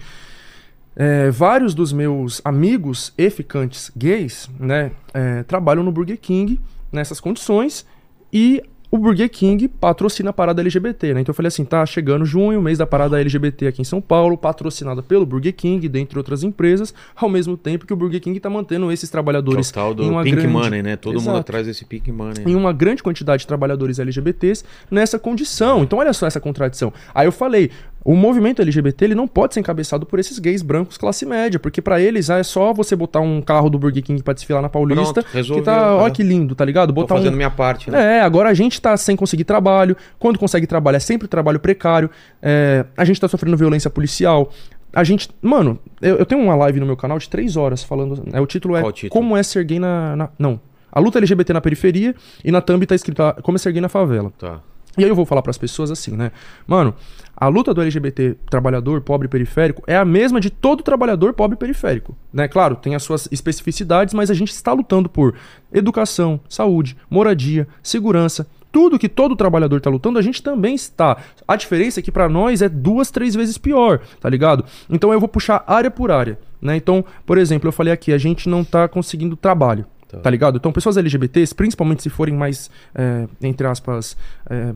é, 0.97 1.29
vários 1.31 1.75
dos 1.75 1.93
meus 1.93 2.41
amigos 2.45 3.13
e 3.19 3.29
ficantes 3.29 3.91
gays, 3.97 4.49
né, 4.61 4.93
é, 5.13 5.43
trabalham 5.43 5.83
no 5.83 5.91
Burger 5.91 6.17
King 6.19 6.61
nessas 6.93 7.19
condições 7.19 7.85
e 8.33 8.63
o 8.95 8.99
Burger 8.99 9.29
King 9.29 9.67
patrocina 9.67 10.31
a 10.31 10.33
parada 10.33 10.63
LGBT, 10.63 11.15
né? 11.15 11.21
Então 11.21 11.33
eu 11.33 11.35
falei 11.35 11.49
assim, 11.49 11.65
tá 11.65 11.85
chegando 11.85 12.25
junho, 12.25 12.63
mês 12.63 12.79
da 12.79 12.87
parada 12.87 13.21
LGBT 13.21 13.67
aqui 13.67 13.83
em 13.83 13.85
São 13.85 14.01
Paulo, 14.01 14.39
patrocinada 14.39 15.03
pelo 15.03 15.27
Burger 15.27 15.53
King, 15.53 15.89
dentre 15.89 16.17
outras 16.17 16.45
empresas, 16.45 16.95
ao 17.17 17.29
mesmo 17.29 17.57
tempo 17.57 17.87
que 17.87 17.93
o 17.93 17.97
Burger 17.97 18.21
King 18.21 18.39
tá 18.39 18.49
mantendo 18.49 18.93
esses 18.93 19.11
trabalhadores 19.11 19.73
Total 19.73 19.91
em 19.91 19.97
do 19.97 20.09
uma 20.11 20.23
Pink 20.23 20.37
grande... 20.37 20.53
Money, 20.53 20.81
né? 20.81 20.95
Todo 20.95 21.15
mundo 21.15 21.23
Exato 21.23 21.39
atrás 21.39 21.67
desse 21.67 21.85
Pink 21.85 22.13
Money. 22.13 22.45
em 22.47 22.55
uma 22.55 22.73
grande 22.73 23.03
quantidade 23.03 23.41
de 23.41 23.49
trabalhadores 23.49 23.99
LGBTs 23.99 24.63
nessa 24.89 25.19
condição. 25.19 25.83
Então 25.83 25.99
olha 25.99 26.13
só 26.13 26.29
essa 26.29 26.39
contradição. 26.39 26.93
Aí 27.13 27.27
eu 27.27 27.33
falei, 27.33 27.73
o 28.05 28.15
movimento 28.15 28.61
LGBT 28.61 29.07
ele 29.07 29.15
não 29.15 29.27
pode 29.27 29.55
ser 29.55 29.61
encabeçado 29.61 30.05
por 30.05 30.19
esses 30.19 30.39
gays 30.39 30.61
brancos 30.61 30.99
classe 30.99 31.25
média, 31.25 31.59
porque 31.59 31.81
pra 31.81 31.99
eles 32.01 32.29
ah, 32.29 32.39
é 32.39 32.43
só 32.43 32.73
você 32.75 32.95
botar 32.95 33.21
um 33.21 33.41
carro 33.41 33.71
do 33.71 33.79
Burger 33.79 34.03
King 34.03 34.23
pra 34.23 34.35
desfilar 34.35 34.61
na 34.61 34.69
Paulista, 34.69 35.23
Pronto, 35.23 35.29
resolveu, 35.33 35.63
que 35.65 35.71
tá, 35.71 35.97
olha 35.97 36.09
é. 36.09 36.11
que 36.11 36.23
lindo, 36.23 36.55
tá 36.55 36.65
ligado? 36.65 36.89
Tô 36.89 36.95
Botar 36.95 37.15
fazendo 37.15 37.33
um 37.33 37.37
minha 37.37 37.51
parte, 37.51 37.91
né? 37.91 38.19
é, 38.19 38.21
agora 38.21 38.51
a 38.51 38.55
gente 38.55 38.81
tá 38.81 38.95
sem 38.97 39.17
conseguir 39.17 39.45
trabalho. 39.45 39.97
Quando 40.19 40.39
consegue 40.39 40.67
trabalho, 40.67 40.97
é 40.97 41.01
sempre 41.01 41.27
trabalho 41.27 41.59
precário. 41.59 42.11
É, 42.43 42.85
a 42.97 43.05
gente 43.05 43.19
tá 43.21 43.27
sofrendo 43.27 43.57
violência 43.57 43.89
policial. 43.89 44.51
A 44.93 45.03
gente. 45.03 45.29
Mano, 45.41 45.79
eu, 46.01 46.17
eu 46.19 46.27
tenho 46.27 46.41
uma 46.43 46.55
live 46.55 46.79
no 46.81 46.87
meu 46.87 46.97
canal 46.97 47.19
de 47.19 47.29
três 47.29 47.57
horas 47.57 47.83
falando. 47.83 48.23
né, 48.31 48.39
o 48.41 48.47
título 48.47 48.77
é 48.77 48.83
o 48.85 48.93
título? 48.93 49.11
Como 49.21 49.37
é 49.37 49.43
ser 49.43 49.65
gay 49.65 49.79
na, 49.79 50.15
na- 50.15 50.29
Não. 50.39 50.61
A 50.93 51.01
luta 51.01 51.19
LGBT 51.19 51.53
na 51.53 51.61
periferia 51.61 52.15
e 52.45 52.53
na 52.53 52.61
thumb 52.61 52.87
tá 52.87 52.95
escrito 52.95 53.21
ah, 53.23 53.33
Como 53.43 53.57
é 53.57 53.59
ser 53.59 53.73
gay 53.73 53.81
na 53.81 53.89
favela. 53.89 54.31
Tá. 54.39 54.61
E 54.97 55.03
aí 55.03 55.11
eu 55.11 55.15
vou 55.15 55.27
falar 55.27 55.43
pras 55.43 55.59
pessoas 55.59 55.91
assim, 55.91 56.13
né? 56.13 56.31
Mano, 56.67 56.95
a 57.37 57.49
luta 57.49 57.75
do 57.75 57.83
LGBT 57.83 58.37
trabalhador 58.49 59.01
pobre 59.01 59.27
periférico 59.27 59.83
é 59.87 59.97
a 59.97 60.05
mesma 60.05 60.41
de 60.41 60.51
todo 60.51 60.83
trabalhador 60.83 61.35
pobre 61.35 61.57
periférico, 61.57 62.17
né? 62.33 62.47
Claro, 62.47 62.77
tem 62.77 62.95
as 62.95 63.03
suas 63.03 63.29
especificidades, 63.33 64.15
mas 64.15 64.31
a 64.31 64.35
gente 64.35 64.53
está 64.53 64.73
lutando 64.73 65.09
por 65.09 65.35
educação, 65.73 66.41
saúde, 66.49 66.97
moradia, 67.11 67.67
segurança, 67.83 68.47
tudo 68.71 68.99
que 68.99 69.09
todo 69.09 69.37
trabalhador 69.37 69.77
está 69.77 69.89
lutando, 69.89 70.19
a 70.19 70.23
gente 70.23 70.43
também 70.43 70.75
está. 70.75 71.17
A 71.47 71.55
diferença 71.55 72.01
é 72.01 72.03
que 72.03 72.11
para 72.11 72.29
nós 72.29 72.61
é 72.61 72.69
duas, 72.69 73.09
três 73.11 73.35
vezes 73.35 73.57
pior, 73.57 74.01
tá 74.21 74.29
ligado? 74.29 74.65
Então 74.91 75.13
eu 75.13 75.21
vou 75.21 75.29
puxar 75.29 75.63
área 75.67 75.91
por 75.91 76.11
área, 76.11 76.39
né? 76.61 76.77
Então, 76.77 77.05
por 77.25 77.39
exemplo, 77.39 77.69
eu 77.69 77.73
falei 77.73 77.93
aqui, 77.93 78.13
a 78.13 78.19
gente 78.19 78.49
não 78.49 78.65
tá 78.65 78.89
conseguindo 78.89 79.37
trabalho. 79.37 79.87
Tá. 80.09 80.19
Tá 80.19 80.31
ligado? 80.31 80.57
Então, 80.57 80.73
pessoas 80.73 80.97
LGBTs, 80.97 81.55
principalmente 81.55 82.03
se 82.03 82.11
forem 82.11 82.35
mais, 82.35 82.71
é, 82.95 83.27
entre 83.43 83.67
aspas, 83.67 84.17
é, 84.49 84.75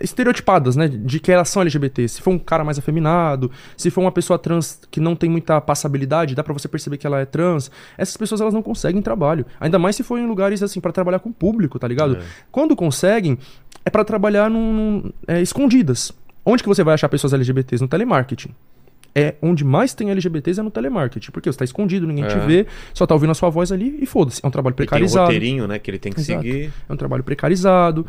estereotipadas, 0.00 0.76
né? 0.76 0.88
De 0.88 1.20
que 1.20 1.30
elas 1.30 1.48
são 1.48 1.62
LGBT. 1.62 2.08
Se 2.08 2.20
for 2.22 2.30
um 2.30 2.38
cara 2.38 2.64
mais 2.64 2.78
afeminado, 2.78 3.50
se 3.76 3.90
for 3.90 4.00
uma 4.00 4.12
pessoa 4.12 4.38
trans 4.38 4.80
que 4.90 5.00
não 5.00 5.14
tem 5.14 5.30
muita 5.30 5.60
passabilidade, 5.60 6.34
dá 6.34 6.42
pra 6.42 6.52
você 6.52 6.68
perceber 6.68 6.96
que 6.98 7.06
ela 7.06 7.20
é 7.20 7.24
trans, 7.24 7.70
essas 7.96 8.16
pessoas 8.16 8.40
elas 8.40 8.54
não 8.54 8.62
conseguem 8.62 9.00
trabalho. 9.02 9.46
Ainda 9.60 9.78
mais 9.78 9.96
se 9.96 10.02
for 10.02 10.18
em 10.18 10.26
lugares 10.26 10.62
assim 10.62 10.80
pra 10.80 10.92
trabalhar 10.92 11.18
com 11.20 11.28
o 11.30 11.32
público, 11.32 11.78
tá 11.78 11.86
ligado? 11.88 12.16
É. 12.16 12.20
Quando 12.50 12.74
conseguem, 12.74 13.38
é 13.84 13.90
pra 13.90 14.04
trabalhar 14.04 14.50
num, 14.50 14.72
num- 14.72 15.12
é, 15.28 15.40
escondidas. 15.40 16.12
Onde 16.44 16.62
que 16.62 16.68
você 16.68 16.82
vai 16.82 16.94
achar 16.94 17.08
pessoas 17.08 17.32
LGBTs? 17.32 17.82
No 17.82 17.88
telemarketing. 17.88 18.50
É 19.14 19.34
onde 19.42 19.64
mais 19.64 19.92
tem 19.92 20.10
LGBTs 20.10 20.60
é 20.60 20.62
no 20.62 20.70
telemarketing. 20.70 21.32
Porque 21.32 21.50
você 21.52 21.58
tá 21.58 21.64
escondido, 21.64 22.06
ninguém 22.06 22.26
te 22.28 22.34
É. 22.36 22.38
vê, 22.38 22.66
só 22.94 23.04
tá 23.06 23.14
ouvindo 23.14 23.30
a 23.30 23.34
sua 23.34 23.50
voz 23.50 23.72
ali 23.72 23.98
e 24.00 24.06
foda-se. 24.06 24.40
É 24.42 24.46
um 24.46 24.50
trabalho 24.52 24.72
E 24.74 24.76
tem 24.76 24.84
um 24.84 24.88
precarizado. 24.88 25.26
roteirinho, 25.26 25.66
né? 25.66 25.78
Que 25.80 25.90
ele 25.90 25.98
tem 25.98 26.12
que 26.12 26.20
Exato. 26.20 26.40
seguir. 26.42 26.72
É 26.88 26.92
um 26.92 26.96
trabalho 26.96 27.22
precarizado. 27.24 28.06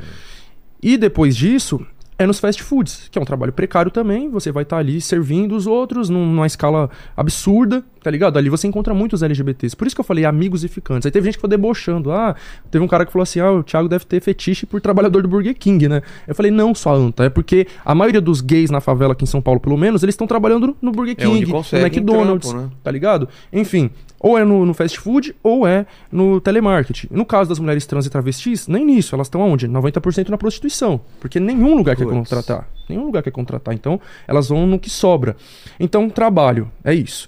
E 0.81 0.97
depois 0.97 1.35
disso, 1.35 1.85
é 2.17 2.25
nos 2.25 2.39
fast 2.39 2.61
foods, 2.61 3.07
que 3.11 3.17
é 3.17 3.21
um 3.21 3.25
trabalho 3.25 3.51
precário 3.51 3.89
também. 3.91 4.29
Você 4.29 4.51
vai 4.51 4.63
estar 4.63 4.77
ali 4.77 5.01
servindo 5.01 5.55
os 5.55 5.65
outros 5.67 6.07
num- 6.09 6.25
numa 6.25 6.45
escala 6.45 6.89
absurda, 7.17 7.83
tá 8.03 8.09
ligado? 8.11 8.37
Ali 8.37 8.49
você 8.49 8.67
encontra 8.67 8.93
muitos 8.93 9.21
LGBTs. 9.23 9.75
Por 9.75 9.85
isso 9.87 9.95
que 9.95 9.99
eu 9.99 10.05
falei 10.05 10.25
amigos 10.25 10.63
e 10.63 10.67
ficantes. 10.67 11.05
Aí 11.05 11.11
teve 11.11 11.25
gente 11.25 11.33
que 11.35 11.37
ficou 11.39 11.49
debochando. 11.49 12.11
Ah, 12.11 12.35
teve 12.69 12.83
um 12.83 12.87
cara 12.87 13.05
que 13.05 13.11
falou 13.11 13.23
assim: 13.23 13.39
ah, 13.39 13.51
o 13.51 13.63
Thiago 13.63 13.87
deve 13.89 14.05
ter 14.05 14.21
fetiche 14.21 14.65
por 14.65 14.79
trabalhador 14.81 15.21
do 15.23 15.27
Burger 15.27 15.55
King, 15.55 15.87
né? 15.87 16.01
Eu 16.27 16.35
falei: 16.35 16.51
não, 16.51 16.73
só 16.75 16.93
anta. 16.95 17.25
É 17.25 17.29
porque 17.29 17.67
a 17.85 17.93
maioria 17.95 18.21
dos 18.21 18.41
gays 18.41 18.69
na 18.69 18.81
favela 18.81 19.13
aqui 19.13 19.23
em 19.23 19.27
São 19.27 19.41
Paulo, 19.41 19.59
pelo 19.59 19.77
menos, 19.77 20.03
eles 20.03 20.13
estão 20.13 20.27
trabalhando 20.27 20.75
no 20.81 20.91
Burger 20.91 21.15
É 21.17 21.23
King, 21.23 21.45
no 21.45 21.51
conseguem 21.51 21.85
McDonald's, 21.87 22.49
trampo, 22.49 22.65
né? 22.67 22.71
tá 22.83 22.91
ligado? 22.91 23.27
Enfim, 23.51 23.89
ou 24.21 24.37
é 24.37 24.45
no, 24.45 24.65
no 24.65 24.73
fast 24.73 24.99
food 24.99 25.35
ou 25.41 25.67
é 25.67 25.85
no 26.11 26.39
telemarketing. 26.39 27.07
No 27.09 27.25
caso 27.25 27.49
das 27.49 27.57
mulheres 27.57 27.85
trans 27.87 28.05
e 28.05 28.09
travestis, 28.09 28.67
nem 28.67 28.85
nisso. 28.85 29.15
Elas 29.15 29.25
estão 29.25 29.41
aonde? 29.41 29.67
90% 29.67 30.29
na 30.29 30.37
prostituição. 30.37 31.01
Porque 31.19 31.39
nenhum 31.39 31.75
lugar 31.75 31.95
quer 31.95 32.03
Puts. 32.03 32.15
contratar. 32.15 32.69
Nenhum 32.87 33.05
lugar 33.05 33.23
quer 33.23 33.31
contratar. 33.31 33.73
Então, 33.73 33.99
elas 34.27 34.49
vão 34.49 34.67
no 34.67 34.77
que 34.77 34.89
sobra. 34.89 35.35
Então, 35.79 36.07
trabalho. 36.07 36.71
É 36.83 36.93
isso. 36.93 37.27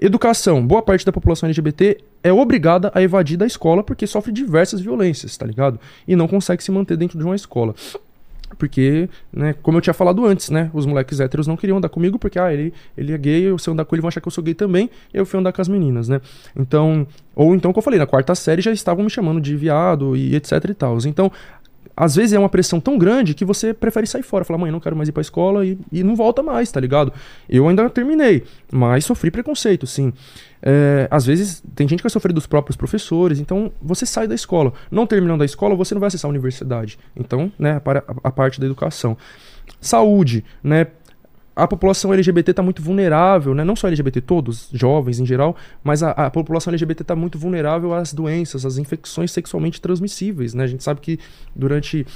Educação. 0.00 0.66
Boa 0.66 0.80
parte 0.80 1.04
da 1.04 1.12
população 1.12 1.46
LGBT 1.46 1.98
é 2.22 2.32
obrigada 2.32 2.90
a 2.94 3.02
evadir 3.02 3.36
da 3.36 3.46
escola 3.46 3.82
porque 3.82 4.06
sofre 4.06 4.32
diversas 4.32 4.80
violências, 4.80 5.36
tá 5.36 5.44
ligado? 5.44 5.78
E 6.08 6.16
não 6.16 6.26
consegue 6.26 6.64
se 6.64 6.72
manter 6.72 6.96
dentro 6.96 7.18
de 7.18 7.24
uma 7.24 7.36
escola. 7.36 7.74
Porque, 8.62 9.08
né, 9.32 9.56
como 9.60 9.78
eu 9.78 9.82
tinha 9.82 9.92
falado 9.92 10.24
antes, 10.24 10.48
né? 10.48 10.70
Os 10.72 10.86
moleques 10.86 11.18
héteros 11.18 11.48
não 11.48 11.56
queriam 11.56 11.78
andar 11.78 11.88
comigo 11.88 12.16
porque, 12.16 12.38
ah, 12.38 12.54
ele, 12.54 12.72
ele 12.96 13.12
é 13.12 13.18
gay, 13.18 13.58
se 13.58 13.68
eu 13.68 13.72
andar 13.72 13.84
com 13.84 13.92
ele 13.92 14.00
vão 14.00 14.06
achar 14.06 14.20
que 14.20 14.28
eu 14.28 14.30
sou 14.30 14.44
gay 14.44 14.54
também, 14.54 14.88
eu 15.12 15.26
fui 15.26 15.40
andar 15.40 15.52
com 15.52 15.60
as 15.60 15.66
meninas, 15.66 16.08
né? 16.08 16.20
Então, 16.56 17.04
ou 17.34 17.56
então, 17.56 17.72
como 17.72 17.80
eu 17.80 17.82
falei, 17.82 17.98
na 17.98 18.06
quarta 18.06 18.36
série 18.36 18.62
já 18.62 18.70
estavam 18.70 19.02
me 19.02 19.10
chamando 19.10 19.40
de 19.40 19.56
viado 19.56 20.16
e 20.16 20.36
etc 20.36 20.52
e 20.68 20.74
tal. 20.74 20.96
Então, 21.04 21.32
às 21.96 22.16
vezes 22.16 22.32
é 22.32 22.38
uma 22.38 22.48
pressão 22.48 22.80
tão 22.80 22.98
grande 22.98 23.34
que 23.34 23.44
você 23.44 23.74
prefere 23.74 24.06
sair 24.06 24.22
fora, 24.22 24.44
falar, 24.44 24.58
mãe, 24.58 24.70
não 24.70 24.80
quero 24.80 24.96
mais 24.96 25.08
ir 25.08 25.12
pra 25.12 25.20
escola 25.20 25.64
e, 25.64 25.78
e 25.90 26.02
não 26.02 26.16
volta 26.16 26.42
mais, 26.42 26.70
tá 26.70 26.80
ligado? 26.80 27.12
Eu 27.48 27.68
ainda 27.68 27.88
terminei, 27.90 28.44
mas 28.70 29.04
sofri 29.04 29.30
preconceito, 29.30 29.86
sim. 29.86 30.12
É, 30.62 31.08
às 31.10 31.26
vezes 31.26 31.62
tem 31.74 31.88
gente 31.88 31.98
que 31.98 32.04
vai 32.04 32.10
sofrer 32.10 32.32
dos 32.32 32.46
próprios 32.46 32.76
professores, 32.76 33.38
então 33.38 33.72
você 33.80 34.06
sai 34.06 34.26
da 34.26 34.34
escola. 34.34 34.72
Não 34.90 35.06
terminando 35.06 35.42
a 35.42 35.44
escola, 35.44 35.74
você 35.74 35.94
não 35.94 36.00
vai 36.00 36.08
acessar 36.08 36.28
a 36.28 36.30
universidade. 36.30 36.98
Então, 37.16 37.52
né, 37.58 37.80
para 37.80 38.04
a, 38.06 38.28
a 38.28 38.30
parte 38.30 38.60
da 38.60 38.66
educação. 38.66 39.16
Saúde, 39.80 40.44
né? 40.62 40.86
A 41.54 41.66
população 41.66 42.12
LGBT 42.12 42.52
está 42.52 42.62
muito 42.62 42.80
vulnerável, 42.80 43.54
né? 43.54 43.62
não 43.62 43.76
só 43.76 43.86
LGBT, 43.86 44.20
todos, 44.22 44.68
jovens 44.72 45.20
em 45.20 45.26
geral, 45.26 45.54
mas 45.84 46.02
a, 46.02 46.10
a 46.12 46.30
população 46.30 46.70
LGBT 46.70 47.02
está 47.02 47.14
muito 47.14 47.38
vulnerável 47.38 47.92
às 47.92 48.12
doenças, 48.12 48.64
às 48.64 48.78
infecções 48.78 49.30
sexualmente 49.30 49.80
transmissíveis. 49.80 50.54
Né? 50.54 50.64
A 50.64 50.66
gente 50.66 50.82
sabe 50.82 51.00
que 51.00 51.18
durante 51.54 52.06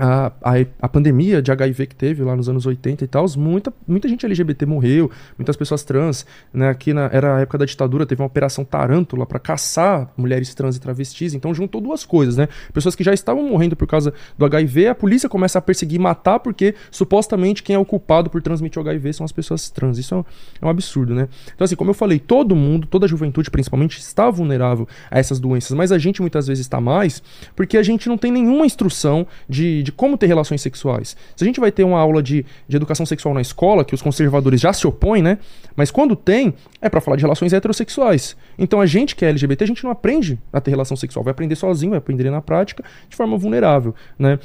a, 0.00 0.32
a, 0.42 0.52
a 0.80 0.88
pandemia 0.88 1.42
de 1.42 1.52
HIV 1.52 1.88
que 1.88 1.94
teve 1.94 2.24
lá 2.24 2.34
nos 2.34 2.48
anos 2.48 2.64
80 2.64 3.04
e 3.04 3.06
tal, 3.06 3.26
muita, 3.36 3.70
muita 3.86 4.08
gente 4.08 4.24
LGBT 4.24 4.64
morreu, 4.64 5.10
muitas 5.36 5.56
pessoas 5.56 5.84
trans, 5.84 6.24
né? 6.54 6.70
Aqui 6.70 6.94
na, 6.94 7.10
era 7.12 7.36
a 7.36 7.40
época 7.40 7.58
da 7.58 7.66
ditadura, 7.66 8.06
teve 8.06 8.22
uma 8.22 8.26
operação 8.26 8.64
Tarântula 8.64 9.26
para 9.26 9.38
caçar 9.38 10.10
mulheres 10.16 10.54
trans 10.54 10.76
e 10.76 10.80
travestis, 10.80 11.34
então 11.34 11.52
juntou 11.52 11.82
duas 11.82 12.02
coisas, 12.02 12.38
né? 12.38 12.48
Pessoas 12.72 12.94
que 12.94 13.04
já 13.04 13.12
estavam 13.12 13.46
morrendo 13.46 13.76
por 13.76 13.86
causa 13.86 14.14
do 14.38 14.46
HIV, 14.46 14.88
a 14.88 14.94
polícia 14.94 15.28
começa 15.28 15.58
a 15.58 15.62
perseguir 15.62 15.96
e 15.96 16.02
matar 16.02 16.38
porque 16.40 16.74
supostamente 16.90 17.62
quem 17.62 17.76
é 17.76 17.78
o 17.78 17.84
culpado 17.84 18.30
por 18.30 18.40
transmitir 18.40 18.78
o 18.78 18.88
HIV 18.88 19.12
são 19.12 19.24
as 19.24 19.32
pessoas 19.32 19.68
trans. 19.68 19.98
Isso 19.98 20.14
é 20.14 20.16
um, 20.16 20.24
é 20.62 20.66
um 20.66 20.68
absurdo, 20.70 21.14
né? 21.14 21.28
Então, 21.54 21.66
assim, 21.66 21.76
como 21.76 21.90
eu 21.90 21.94
falei, 21.94 22.18
todo 22.18 22.56
mundo, 22.56 22.86
toda 22.86 23.04
a 23.04 23.08
juventude 23.08 23.50
principalmente, 23.50 23.98
está 23.98 24.30
vulnerável 24.30 24.88
a 25.10 25.18
essas 25.18 25.38
doenças, 25.38 25.76
mas 25.76 25.92
a 25.92 25.98
gente 25.98 26.22
muitas 26.22 26.46
vezes 26.46 26.64
está 26.64 26.80
mais 26.80 27.22
porque 27.54 27.76
a 27.76 27.82
gente 27.82 28.08
não 28.08 28.16
tem 28.16 28.32
nenhuma 28.32 28.64
instrução 28.64 29.26
de, 29.46 29.82
de 29.82 29.89
como 29.92 30.16
ter 30.18 30.26
relações 30.26 30.60
sexuais. 30.62 31.16
Se 31.36 31.44
a 31.44 31.46
gente 31.46 31.60
vai 31.60 31.70
ter 31.72 31.84
uma 31.84 31.98
aula 31.98 32.22
de, 32.22 32.44
de 32.68 32.76
educação 32.76 33.04
sexual 33.06 33.34
na 33.34 33.40
escola, 33.40 33.84
que 33.84 33.94
os 33.94 34.02
conservadores 34.02 34.60
já 34.60 34.72
se 34.72 34.86
opõem, 34.86 35.22
né? 35.22 35.38
Mas 35.76 35.90
quando 35.90 36.14
tem, 36.16 36.54
é 36.80 36.88
para 36.88 37.00
falar 37.00 37.16
de 37.16 37.22
relações 37.22 37.52
heterossexuais. 37.52 38.36
Então 38.58 38.80
a 38.80 38.86
gente 38.86 39.14
que 39.16 39.24
é 39.24 39.28
LGBT, 39.30 39.64
a 39.64 39.66
gente 39.66 39.84
não 39.84 39.90
aprende 39.90 40.38
a 40.52 40.60
ter 40.60 40.70
relação 40.70 40.96
sexual, 40.96 41.24
vai 41.24 41.32
aprender 41.32 41.56
sozinho, 41.56 41.90
vai 41.90 41.98
aprender 41.98 42.30
na 42.30 42.40
prática, 42.40 42.82
de 43.08 43.16
forma 43.16 43.36
vulnerável, 43.36 43.94
né? 44.18 44.38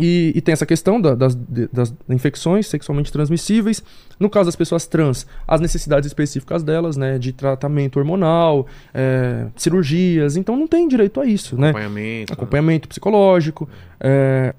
E, 0.00 0.32
e 0.36 0.40
tem 0.40 0.52
essa 0.52 0.64
questão 0.64 1.00
da- 1.00 1.16
das, 1.16 1.34
de- 1.34 1.68
das 1.72 1.92
infecções 2.08 2.68
sexualmente 2.68 3.10
transmissíveis. 3.10 3.82
No 4.20 4.30
caso 4.30 4.46
das 4.46 4.54
pessoas 4.54 4.86
trans, 4.86 5.26
as 5.46 5.60
necessidades 5.60 6.06
específicas 6.06 6.62
delas, 6.62 6.96
né? 6.96 7.18
De 7.18 7.32
tratamento 7.32 7.98
hormonal, 7.98 8.64
é, 8.94 9.46
cirurgias. 9.56 10.36
Então 10.36 10.56
não 10.56 10.68
tem 10.68 10.86
direito 10.86 11.20
a 11.20 11.26
isso, 11.26 11.56
né? 11.60 11.70
Acompanhamento. 11.70 12.32
acompanhamento 12.32 12.88
psicológico, 12.88 13.68
é, 13.98 14.54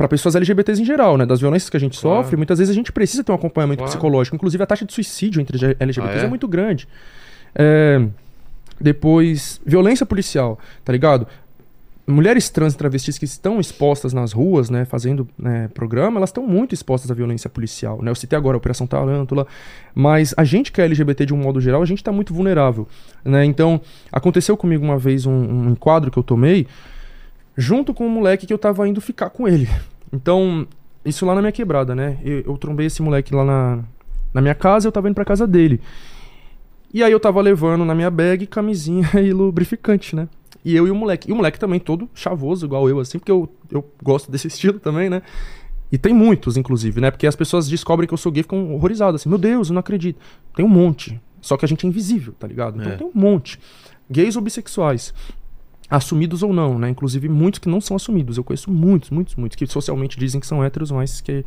para 0.00 0.08
pessoas 0.08 0.34
LGBTs 0.34 0.80
em 0.80 0.84
geral, 0.86 1.18
né? 1.18 1.26
Das 1.26 1.40
violências 1.40 1.68
que 1.68 1.76
a 1.76 1.80
gente 1.80 2.00
Claro. 2.00 2.22
sofre, 2.22 2.34
muitas 2.34 2.58
vezes 2.58 2.70
a 2.72 2.74
gente 2.74 2.90
precisa 2.90 3.22
ter 3.22 3.32
um 3.32 3.34
acompanhamento 3.34 3.80
Claro. 3.80 3.90
psicológico. 3.90 4.34
Inclusive 4.34 4.62
a 4.62 4.66
taxa 4.66 4.86
de 4.86 4.94
suicídio 4.94 5.42
entre 5.42 5.58
LGBTs 5.78 6.20
Ah, 6.20 6.22
é? 6.22 6.24
é? 6.24 6.28
muito 6.28 6.48
grande. 6.48 6.88
É, 7.54 8.02
depois, 8.80 9.60
violência 9.66 10.06
policial, 10.06 10.58
tá 10.86 10.90
ligado? 10.90 11.26
Mulheres 12.06 12.48
trans 12.48 12.72
e 12.72 12.78
travestis 12.78 13.18
que 13.18 13.26
estão 13.26 13.60
expostas 13.60 14.14
nas 14.14 14.32
ruas, 14.32 14.70
né, 14.70 14.86
fazendo 14.86 15.28
né, 15.38 15.68
programa, 15.74 16.16
elas 16.18 16.30
estão 16.30 16.46
muito 16.46 16.74
expostas 16.74 17.10
à 17.10 17.14
violência 17.14 17.50
policial, 17.50 18.00
né? 18.02 18.10
Eu 18.10 18.14
citei 18.14 18.38
agora 18.38 18.56
a 18.56 18.58
Operação 18.58 18.86
Tarântula, 18.86 19.46
mas 19.94 20.32
a 20.34 20.44
gente 20.44 20.72
que 20.72 20.80
é 20.80 20.86
LGBT 20.86 21.26
de 21.26 21.34
um 21.34 21.36
modo 21.36 21.60
geral, 21.60 21.82
a 21.82 21.84
gente 21.86 21.98
está 21.98 22.10
muito 22.10 22.32
vulnerável, 22.32 22.88
né? 23.22 23.44
Então, 23.44 23.78
aconteceu 24.10 24.56
comigo 24.56 24.82
uma 24.82 24.96
vez 24.96 25.26
um, 25.26 25.30
um 25.32 25.70
enquadro 25.72 26.10
que 26.10 26.18
eu 26.18 26.22
tomei, 26.22 26.66
junto 27.56 27.92
com 27.92 28.06
um 28.06 28.10
moleque 28.10 28.46
que 28.46 28.52
eu 28.52 28.58
tava 28.58 28.88
indo 28.88 29.00
ficar 29.00 29.30
com 29.30 29.46
ele. 29.46 29.68
Então, 30.12 30.66
isso 31.04 31.24
lá 31.26 31.34
na 31.34 31.40
minha 31.40 31.52
quebrada, 31.52 31.94
né? 31.94 32.18
Eu, 32.24 32.40
eu 32.40 32.58
trombei 32.58 32.86
esse 32.86 33.02
moleque 33.02 33.34
lá 33.34 33.44
na, 33.44 33.78
na 34.34 34.40
minha 34.40 34.54
casa, 34.54 34.88
eu 34.88 34.92
tava 34.92 35.08
indo 35.08 35.14
pra 35.14 35.24
casa 35.24 35.46
dele. 35.46 35.80
E 36.92 37.04
aí 37.04 37.12
eu 37.12 37.20
tava 37.20 37.40
levando 37.40 37.84
na 37.84 37.94
minha 37.94 38.10
bag 38.10 38.46
camisinha 38.46 39.08
e 39.22 39.32
lubrificante, 39.32 40.16
né? 40.16 40.28
E 40.64 40.76
eu 40.76 40.86
e 40.86 40.90
o 40.90 40.94
moleque. 40.94 41.30
E 41.30 41.32
o 41.32 41.36
moleque 41.36 41.58
também 41.58 41.80
todo 41.80 42.08
chavoso, 42.14 42.66
igual 42.66 42.88
eu, 42.88 42.98
assim, 43.00 43.18
porque 43.18 43.32
eu, 43.32 43.48
eu 43.70 43.88
gosto 44.02 44.30
desse 44.30 44.46
estilo 44.48 44.78
também, 44.78 45.08
né? 45.08 45.22
E 45.92 45.98
tem 45.98 46.14
muitos, 46.14 46.56
inclusive, 46.56 47.00
né? 47.00 47.10
Porque 47.10 47.26
as 47.26 47.34
pessoas 47.34 47.68
descobrem 47.68 48.06
que 48.06 48.14
eu 48.14 48.18
sou 48.18 48.30
gay 48.30 48.40
e 48.40 48.42
ficam 48.42 48.72
horrorizadas, 48.74 49.20
assim, 49.22 49.28
meu 49.28 49.38
Deus, 49.38 49.68
eu 49.68 49.74
não 49.74 49.80
acredito. 49.80 50.20
Tem 50.54 50.64
um 50.64 50.68
monte. 50.68 51.20
Só 51.40 51.56
que 51.56 51.64
a 51.64 51.68
gente 51.68 51.84
é 51.86 51.88
invisível, 51.88 52.32
tá 52.38 52.46
ligado? 52.46 52.78
Então 52.78 52.92
É. 52.92 52.96
tem 52.96 53.06
um 53.06 53.10
monte. 53.14 53.58
Gays 54.08 54.36
ou 54.36 54.42
bissexuais. 54.42 55.14
Assumidos 55.90 56.42
ou 56.42 56.52
não, 56.52 56.78
né? 56.78 56.88
Inclusive 56.88 57.28
muitos 57.28 57.58
que 57.58 57.68
não 57.68 57.80
são 57.80 57.96
assumidos. 57.96 58.36
Eu 58.36 58.44
conheço 58.44 58.70
muitos, 58.70 59.10
muitos, 59.10 59.34
muitos, 59.34 59.56
que 59.56 59.66
socialmente 59.66 60.18
dizem 60.18 60.40
que 60.40 60.46
são 60.46 60.62
héteros, 60.62 60.90
mas 60.92 61.20
que 61.20 61.44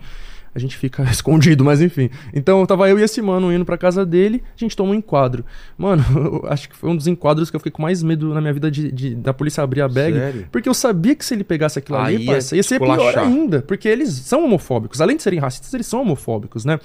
a 0.55 0.59
gente 0.59 0.77
fica 0.77 1.01
escondido, 1.09 1.63
mas 1.63 1.81
enfim. 1.81 2.09
Então 2.33 2.63
tava 2.65 2.87
eu 2.89 2.99
e 2.99 3.03
esse 3.03 3.21
mano 3.21 3.51
indo 3.53 3.63
pra 3.65 3.77
casa 3.77 4.05
dele, 4.05 4.43
a 4.55 4.59
gente 4.59 4.75
toma 4.75 4.91
um 4.91 4.93
enquadro. 4.93 5.45
Mano, 5.77 6.03
eu 6.43 6.49
acho 6.51 6.69
que 6.69 6.75
foi 6.75 6.89
um 6.89 6.95
dos 6.95 7.07
enquadros 7.07 7.49
que 7.49 7.55
eu 7.55 7.59
fiquei 7.59 7.71
com 7.71 7.81
mais 7.81 8.03
medo 8.03 8.33
na 8.33 8.41
minha 8.41 8.53
vida 8.53 8.69
de, 8.69 8.91
de- 8.91 9.15
da 9.15 9.33
polícia 9.33 9.63
abrir 9.63 9.81
a 9.81 9.87
bag. 9.87 10.13
Sério? 10.17 10.47
Porque 10.51 10.67
eu 10.69 10.73
sabia 10.73 11.15
que 11.15 11.25
se 11.25 11.33
ele 11.33 11.43
pegasse 11.43 11.79
aquilo 11.79 11.97
Aí 11.97 12.15
ali, 12.15 12.25
ia 12.25 12.31
parça, 12.33 12.55
ia 12.55 12.63
ser 12.63 12.79
pior 12.79 13.17
ainda. 13.17 13.61
Porque 13.61 13.87
eles 13.87 14.09
são 14.09 14.43
homofóbicos. 14.45 14.99
Além 15.01 15.15
de 15.17 15.23
serem 15.23 15.39
racistas, 15.39 15.73
eles 15.73 15.87
são 15.87 16.01
homofóbicos, 16.01 16.65
né? 16.65 16.79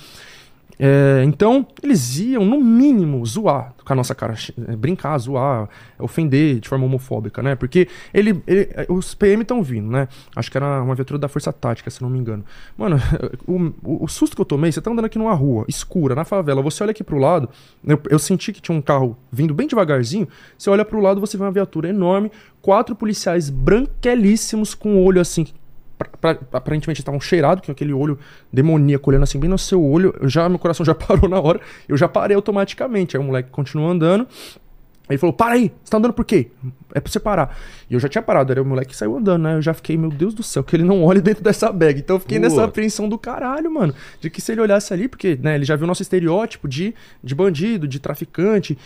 É, 0.80 1.22
então, 1.24 1.66
eles 1.82 2.18
iam, 2.18 2.44
no 2.44 2.60
mínimo, 2.60 3.24
zoar 3.26 3.74
com 3.84 3.92
a 3.92 3.96
nossa 3.96 4.14
cara, 4.14 4.34
é, 4.68 4.76
brincar, 4.76 5.18
zoar, 5.18 5.68
ofender 5.98 6.60
de 6.60 6.68
forma 6.68 6.84
homofóbica, 6.84 7.42
né? 7.42 7.56
Porque 7.56 7.88
ele, 8.14 8.40
ele- 8.46 8.68
os 8.88 9.14
PM 9.14 9.42
estão 9.42 9.62
vindo, 9.62 9.90
né? 9.90 10.06
Acho 10.36 10.50
que 10.50 10.56
era 10.56 10.82
uma 10.82 10.94
viatura 10.94 11.18
da 11.18 11.26
Força 11.28 11.52
Tática, 11.52 11.90
se 11.90 12.00
não 12.02 12.08
me 12.10 12.18
engano. 12.18 12.44
Mano, 12.76 12.96
o- 13.48 14.04
o 14.04 14.08
susto 14.08 14.36
que 14.36 14.40
eu 14.42 14.46
tomei, 14.46 14.70
você 14.70 14.80
tá 14.80 14.90
andando 14.90 15.06
aqui 15.06 15.18
numa 15.18 15.34
rua 15.34 15.64
escura, 15.68 16.14
na 16.14 16.24
favela, 16.24 16.62
você 16.62 16.82
olha 16.82 16.90
aqui 16.92 17.02
pro 17.02 17.18
lado, 17.18 17.48
eu, 17.84 18.00
eu 18.10 18.18
senti 18.18 18.52
que 18.52 18.60
tinha 18.60 18.76
um 18.76 18.82
carro 18.82 19.16
vindo 19.32 19.52
bem 19.54 19.66
devagarzinho, 19.66 20.28
você 20.56 20.70
olha 20.70 20.84
pro 20.84 21.00
lado, 21.00 21.20
você 21.20 21.36
vê 21.36 21.42
uma 21.42 21.50
viatura 21.50 21.88
enorme, 21.88 22.30
quatro 22.62 22.94
policiais 22.94 23.50
branquelíssimos 23.50 24.74
com 24.74 24.96
o 24.96 25.02
olho 25.04 25.20
assim, 25.20 25.46
pra- 25.98 26.08
pra- 26.34 26.38
aparentemente 26.52 27.00
estavam 27.00 27.20
cheirados, 27.20 27.66
com 27.66 27.72
aquele 27.72 27.92
olho 27.92 28.18
demoníaco 28.52 29.10
olhando 29.10 29.24
assim 29.24 29.38
bem 29.38 29.50
no 29.50 29.58
seu 29.58 29.82
olho. 29.84 30.14
Eu 30.20 30.28
já, 30.28 30.48
meu 30.48 30.58
coração 30.58 30.86
já 30.86 30.94
parou 30.96 31.28
na 31.28 31.40
hora. 31.40 31.60
Eu 31.88 31.96
já 31.96 32.08
parei 32.08 32.36
automaticamente. 32.36 33.16
Aí 33.16 33.22
o 33.22 33.26
moleque 33.26 33.50
continuou 33.50 33.90
andando. 33.90 34.26
Aí 35.08 35.14
ele 35.14 35.18
falou: 35.18 35.32
Para 35.32 35.54
aí, 35.54 35.72
você 35.82 35.90
tá 35.90 35.96
andando 35.96 36.12
por 36.12 36.24
quê? 36.24 36.48
É 36.94 37.00
pra 37.00 37.10
você 37.10 37.18
parar. 37.18 37.56
E 37.88 37.94
eu 37.94 38.00
já 38.00 38.08
tinha 38.10 38.20
parado, 38.22 38.52
era 38.52 38.60
o 38.62 38.64
moleque 38.64 38.90
que 38.90 38.96
saiu 38.96 39.16
andando, 39.16 39.42
né? 39.42 39.54
Eu 39.56 39.62
já 39.62 39.72
fiquei, 39.72 39.96
meu 39.96 40.10
Deus 40.10 40.34
do 40.34 40.42
céu, 40.42 40.62
que 40.62 40.76
ele 40.76 40.84
não 40.84 41.02
olhe 41.02 41.20
dentro 41.22 41.42
dessa 41.42 41.72
bag. 41.72 41.98
Então 42.00 42.16
eu 42.16 42.20
fiquei 42.20 42.38
nessa 42.38 42.56
apreensão 42.64 43.08
do 43.08 43.18
caralho, 43.18 43.70
mano. 43.70 43.94
De 44.20 44.28
que 44.28 44.40
se 44.42 44.52
ele 44.52 44.60
olhasse 44.60 44.92
ali, 44.92 45.08
porque, 45.08 45.38
né, 45.42 45.54
ele 45.54 45.64
já 45.64 45.76
viu 45.76 45.84
o 45.84 45.86
nosso 45.86 46.02
estereótipo 46.02 46.68
de, 46.68 46.94
de 47.24 47.34
bandido, 47.34 47.88
de 47.88 47.98
traficante. 47.98 48.76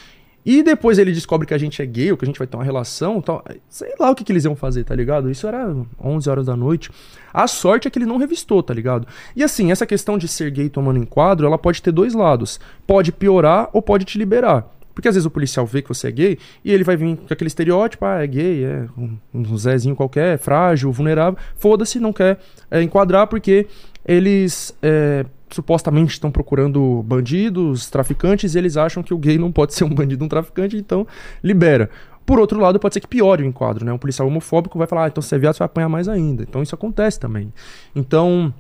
E 0.45 0.63
depois 0.63 0.99
ele 0.99 1.13
descobre 1.13 1.47
que 1.47 1.55
a 1.55 1.59
gente 1.59 1.81
é 1.81 1.87
gay, 1.87 2.11
ou 2.11 2.17
que 2.17 2.25
a 2.25 2.27
gente 2.27 2.39
vai 2.39 2.47
ter 2.47 2.57
uma 2.57 2.65
relação, 2.65 3.21
tal. 3.21 3.45
sei 3.69 3.95
lá 3.99 4.11
o 4.11 4.15
que, 4.15 4.25
que 4.25 4.33
eles 4.33 4.45
iam 4.45 4.57
fazer, 4.57 4.85
tá 4.85 4.95
ligado? 4.95 5.31
Isso 5.31 5.47
era 5.47 5.75
11 6.03 6.29
horas 6.29 6.47
da 6.47 6.57
noite. 6.57 6.91
A 7.33 7.47
sorte 7.47 7.87
é 7.87 7.91
que 7.91 7.99
ele 7.99 8.07
não 8.07 8.17
revistou, 8.17 8.63
tá 8.63 8.75
ligado? 8.75 9.07
E 9.37 9.43
assim, 9.45 9.71
essa 9.71 9.87
questão 9.87 10.19
de 10.19 10.27
ser 10.27 10.51
gay 10.51 10.69
tomando 10.69 10.99
enquadro, 10.99 11.47
ela 11.47 11.59
pode 11.59 11.81
ter 11.81 11.93
dois 11.93 12.13
lados. 12.13 12.59
Pode 12.87 13.13
piorar 13.13 13.71
ou 13.73 13.81
pode 13.81 14.05
te 14.05 14.19
liberar. 14.19 14.69
Porque 14.95 15.09
às 15.09 15.15
vezes 15.15 15.27
o 15.27 15.31
policial 15.31 15.65
vê 15.67 15.81
que 15.81 15.89
você 15.89 16.09
é 16.09 16.11
gay 16.11 16.39
e 16.65 16.73
ele 16.73 16.85
vai 16.85 16.97
vir 16.97 17.17
com 17.17 17.33
aquele 17.33 17.49
estereótipo, 17.49 18.05
ah, 18.05 18.23
é 18.23 18.27
gay, 18.27 18.65
é 18.65 18.87
um, 18.97 19.17
um 19.33 19.57
Zezinho 19.57 19.97
qualquer, 19.97 20.39
frágil, 20.39 20.93
vulnerável. 20.93 21.39
Foda-se, 21.57 21.99
não 21.99 22.13
quer 22.13 22.39
é, 22.71 22.83
enquadrar 22.83 23.27
porque 23.27 23.67
eles 24.05 24.77
é, 24.83 25.25
supostamente 25.51 26.13
estão 26.13 26.31
procurando 26.31 27.03
bandidos, 27.03 27.89
traficantes, 27.91 28.55
e 28.55 28.59
eles 28.59 28.77
acham 28.77 29.03
que 29.03 29.15
o 29.15 29.19
gay 29.19 29.39
não 29.39 29.53
pode 29.53 29.75
ser 29.75 29.85
um 29.85 29.91
bandido, 29.95 30.25
um 30.25 30.29
traficante, 30.29 30.77
então 30.77 31.07
libera. 31.43 31.91
Por 32.25 32.39
outro 32.39 32.61
lado, 32.61 32.79
pode 32.79 32.95
ser 32.95 33.01
que 33.01 33.09
piore 33.09 33.43
o 33.43 33.47
enquadro, 33.47 33.85
né? 33.85 33.93
Um 33.93 33.99
policial 33.99 34.29
homofóbico 34.29 34.79
vai 34.79 34.87
falar, 34.87 35.05
ah, 35.05 35.09
então 35.09 35.21
se 35.21 35.35
é 35.35 35.39
viado, 35.39 35.55
você 35.55 35.59
vai 35.59 35.67
apanhar 35.67 35.89
mais 35.89 36.09
ainda. 36.09 36.43
Então 36.43 36.63
isso 36.63 36.75
acontece 36.75 37.19
também. 37.19 37.53
Então, 37.95 38.55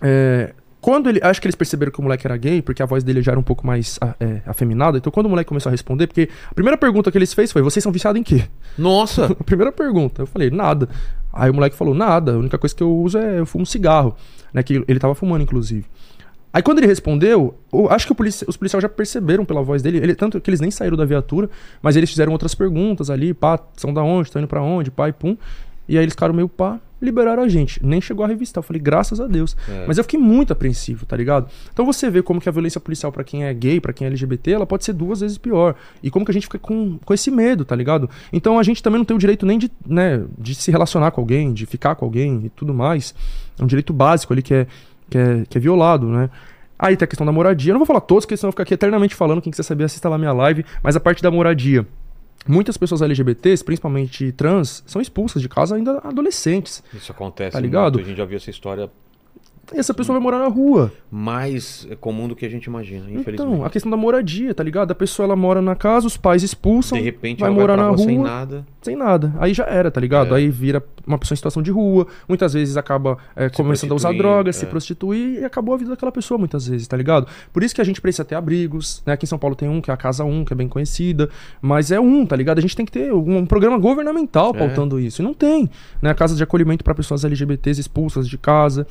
é, 0.00 0.54
quando 0.80 1.08
ele. 1.08 1.20
Acho 1.22 1.40
que 1.40 1.46
eles 1.46 1.54
perceberam 1.54 1.92
que 1.92 2.00
o 2.00 2.02
moleque 2.02 2.26
era 2.26 2.36
gay, 2.36 2.62
porque 2.62 2.82
a 2.82 2.86
voz 2.86 3.04
dele 3.04 3.22
já 3.22 3.32
era 3.32 3.38
um 3.38 3.42
pouco 3.42 3.66
mais 3.66 3.98
é, 4.18 4.40
afeminada. 4.46 4.98
Então, 4.98 5.12
quando 5.12 5.26
o 5.26 5.28
moleque 5.28 5.48
começou 5.48 5.68
a 5.68 5.72
responder, 5.72 6.06
porque 6.06 6.28
a 6.50 6.54
primeira 6.54 6.76
pergunta 6.76 7.10
que 7.10 7.18
eles 7.18 7.34
fez 7.34 7.52
foi: 7.52 7.62
Vocês 7.62 7.82
são 7.82 7.92
viciados 7.92 8.18
em 8.18 8.22
quê? 8.22 8.44
Nossa! 8.78 9.26
a 9.38 9.44
primeira 9.44 9.70
pergunta. 9.70 10.22
Eu 10.22 10.26
falei: 10.26 10.50
Nada. 10.50 10.88
Aí 11.32 11.50
o 11.50 11.54
moleque 11.54 11.76
falou: 11.76 11.94
Nada. 11.94 12.32
A 12.32 12.38
única 12.38 12.56
coisa 12.56 12.74
que 12.74 12.82
eu 12.82 12.96
uso 12.96 13.18
é 13.18 13.40
eu 13.40 13.46
fumo 13.46 13.66
cigarro. 13.66 14.16
Né, 14.52 14.62
que 14.62 14.82
ele 14.88 14.98
tava 14.98 15.14
fumando, 15.14 15.42
inclusive. 15.42 15.84
Aí 16.52 16.62
quando 16.62 16.78
ele 16.78 16.88
respondeu, 16.88 17.54
eu 17.72 17.88
acho 17.90 18.08
que 18.08 18.14
policia, 18.14 18.44
os 18.48 18.56
policiais 18.56 18.82
já 18.82 18.88
perceberam 18.88 19.44
pela 19.44 19.62
voz 19.62 19.82
dele, 19.82 19.98
ele, 19.98 20.16
tanto 20.16 20.40
que 20.40 20.50
eles 20.50 20.60
nem 20.60 20.68
saíram 20.68 20.96
da 20.96 21.04
viatura, 21.04 21.48
mas 21.80 21.94
eles 21.94 22.10
fizeram 22.10 22.32
outras 22.32 22.56
perguntas 22.56 23.08
ali, 23.08 23.32
pá, 23.32 23.60
são 23.76 23.94
da 23.94 24.02
onde, 24.02 24.28
estão 24.28 24.42
indo 24.42 24.48
pra 24.48 24.60
onde, 24.60 24.90
pá 24.90 25.08
e 25.08 25.12
pum. 25.12 25.36
E 25.88 25.96
aí 25.96 26.02
eles 26.04 26.12
ficaram 26.12 26.34
meio 26.34 26.48
pá, 26.48 26.80
liberaram 27.00 27.42
a 27.42 27.48
gente. 27.48 27.84
Nem 27.84 28.00
chegou 28.00 28.24
a 28.24 28.28
revistar. 28.28 28.62
Eu 28.62 28.66
falei, 28.66 28.80
graças 28.80 29.20
a 29.20 29.26
Deus. 29.26 29.56
É. 29.68 29.84
Mas 29.86 29.98
eu 29.98 30.04
fiquei 30.04 30.18
muito 30.18 30.52
apreensivo, 30.52 31.06
tá 31.06 31.16
ligado? 31.16 31.48
Então 31.72 31.84
você 31.84 32.10
vê 32.10 32.22
como 32.22 32.40
que 32.40 32.48
a 32.48 32.52
violência 32.52 32.80
policial 32.80 33.10
para 33.10 33.24
quem 33.24 33.44
é 33.44 33.54
gay, 33.54 33.80
para 33.80 33.92
quem 33.92 34.06
é 34.06 34.10
LGBT, 34.10 34.52
ela 34.52 34.66
pode 34.66 34.84
ser 34.84 34.92
duas 34.92 35.20
vezes 35.20 35.38
pior. 35.38 35.74
E 36.02 36.10
como 36.10 36.24
que 36.24 36.30
a 36.30 36.34
gente 36.34 36.46
fica 36.46 36.58
com, 36.58 36.98
com 37.04 37.14
esse 37.14 37.30
medo, 37.30 37.64
tá 37.64 37.74
ligado? 37.74 38.08
Então 38.32 38.58
a 38.58 38.62
gente 38.62 38.82
também 38.82 38.98
não 38.98 39.04
tem 39.04 39.16
o 39.16 39.20
direito 39.20 39.46
nem 39.46 39.58
de, 39.58 39.70
né, 39.86 40.22
de 40.38 40.54
se 40.54 40.70
relacionar 40.70 41.10
com 41.10 41.20
alguém, 41.20 41.52
de 41.52 41.66
ficar 41.66 41.94
com 41.94 42.04
alguém 42.04 42.46
e 42.46 42.48
tudo 42.50 42.74
mais. 42.74 43.14
É 43.58 43.62
um 43.62 43.66
direito 43.66 43.92
básico 43.92 44.32
ali 44.32 44.42
que 44.42 44.54
é, 44.54 44.66
que 45.08 45.18
é, 45.18 45.44
que 45.48 45.58
é 45.58 45.60
violado, 45.60 46.06
né? 46.06 46.30
Aí 46.78 46.96
tem 46.96 47.04
a 47.04 47.06
questão 47.06 47.26
da 47.26 47.32
moradia. 47.32 47.72
Eu 47.72 47.74
não 47.74 47.80
vou 47.80 47.86
falar 47.86 48.00
todos, 48.00 48.24
porque 48.24 48.38
senão 48.38 48.48
eu 48.48 48.50
vou 48.50 48.54
ficar 48.54 48.62
aqui 48.62 48.72
eternamente 48.72 49.14
falando. 49.14 49.42
Quem 49.42 49.50
quiser 49.50 49.64
saber, 49.64 49.84
assista 49.84 50.08
lá 50.08 50.16
minha 50.16 50.32
live. 50.32 50.64
Mas 50.82 50.96
a 50.96 51.00
parte 51.00 51.22
da 51.22 51.30
moradia. 51.30 51.86
Muitas 52.46 52.76
pessoas 52.76 53.02
LGBTs, 53.02 53.62
principalmente 53.64 54.32
trans, 54.32 54.82
são 54.86 55.00
expulsas 55.00 55.42
de 55.42 55.48
casa 55.48 55.76
ainda 55.76 55.98
adolescentes. 55.98 56.82
Isso 56.94 57.12
acontece 57.12 57.52
tá 57.52 57.60
ligado? 57.60 57.94
Muito. 57.94 58.06
A 58.06 58.08
gente 58.08 58.18
já 58.18 58.24
viu 58.24 58.36
essa 58.36 58.50
história 58.50 58.90
essa 59.72 59.94
pessoa 59.94 60.18
vai 60.18 60.22
morar 60.22 60.38
na 60.38 60.48
rua. 60.48 60.92
Mais 61.10 61.86
comum 62.00 62.26
do 62.28 62.34
que 62.34 62.44
a 62.44 62.48
gente 62.48 62.64
imagina, 62.64 63.06
então, 63.08 63.20
infelizmente. 63.20 63.52
Então, 63.52 63.64
a 63.64 63.70
questão 63.70 63.90
da 63.90 63.96
moradia, 63.96 64.54
tá 64.54 64.62
ligado? 64.62 64.90
A 64.90 64.94
pessoa 64.94 65.24
ela 65.26 65.36
mora 65.36 65.62
na 65.62 65.74
casa, 65.74 66.06
os 66.06 66.16
pais 66.16 66.42
expulsam, 66.42 66.98
de 66.98 67.04
repente 67.04 67.40
vai 67.40 67.50
morar 67.50 67.76
vai 67.76 67.84
na 67.84 67.90
rua 67.90 68.04
sem 68.04 68.18
nada. 68.18 68.66
Sem 68.82 68.96
nada. 68.96 69.34
Aí 69.38 69.52
já 69.52 69.64
era, 69.64 69.90
tá 69.90 70.00
ligado? 70.00 70.34
É. 70.34 70.38
Aí 70.38 70.48
vira 70.48 70.82
uma 71.06 71.18
pessoa 71.18 71.34
em 71.34 71.36
situação 71.36 71.62
de 71.62 71.70
rua, 71.70 72.06
muitas 72.28 72.52
vezes 72.52 72.76
acaba 72.76 73.18
é, 73.34 73.48
começando 73.48 73.92
a 73.92 73.94
usar 73.94 74.12
drogas, 74.12 74.56
é. 74.56 74.60
se 74.60 74.66
prostituir 74.66 75.40
e 75.40 75.44
acabou 75.44 75.74
a 75.74 75.78
vida 75.78 75.90
daquela 75.90 76.12
pessoa 76.12 76.38
muitas 76.38 76.66
vezes, 76.66 76.86
tá 76.86 76.96
ligado? 76.96 77.26
Por 77.52 77.62
isso 77.62 77.74
que 77.74 77.80
a 77.80 77.84
gente 77.84 78.00
precisa 78.00 78.24
ter 78.24 78.34
abrigos, 78.34 79.02
né? 79.04 79.12
Aqui 79.12 79.24
em 79.24 79.28
São 79.28 79.38
Paulo 79.38 79.54
tem 79.54 79.68
um 79.68 79.80
que 79.80 79.90
é 79.90 79.94
a 79.94 79.96
Casa 79.96 80.24
1, 80.24 80.44
que 80.44 80.52
é 80.52 80.56
bem 80.56 80.68
conhecida, 80.68 81.28
mas 81.60 81.90
é 81.90 82.00
um, 82.00 82.24
tá 82.24 82.36
ligado? 82.36 82.58
A 82.58 82.62
gente 82.62 82.76
tem 82.76 82.86
que 82.86 82.92
ter 82.92 83.12
um, 83.12 83.38
um 83.38 83.46
programa 83.46 83.78
governamental 83.78 84.52
é. 84.54 84.58
pautando 84.58 84.98
isso. 84.98 85.20
E 85.20 85.24
não 85.24 85.34
tem, 85.34 85.68
né? 86.00 86.14
Casa 86.14 86.34
de 86.34 86.42
acolhimento 86.42 86.84
para 86.84 86.94
pessoas 86.94 87.24
LGBTs 87.24 87.80
expulsas 87.80 88.28
de 88.28 88.38
casa. 88.38 88.86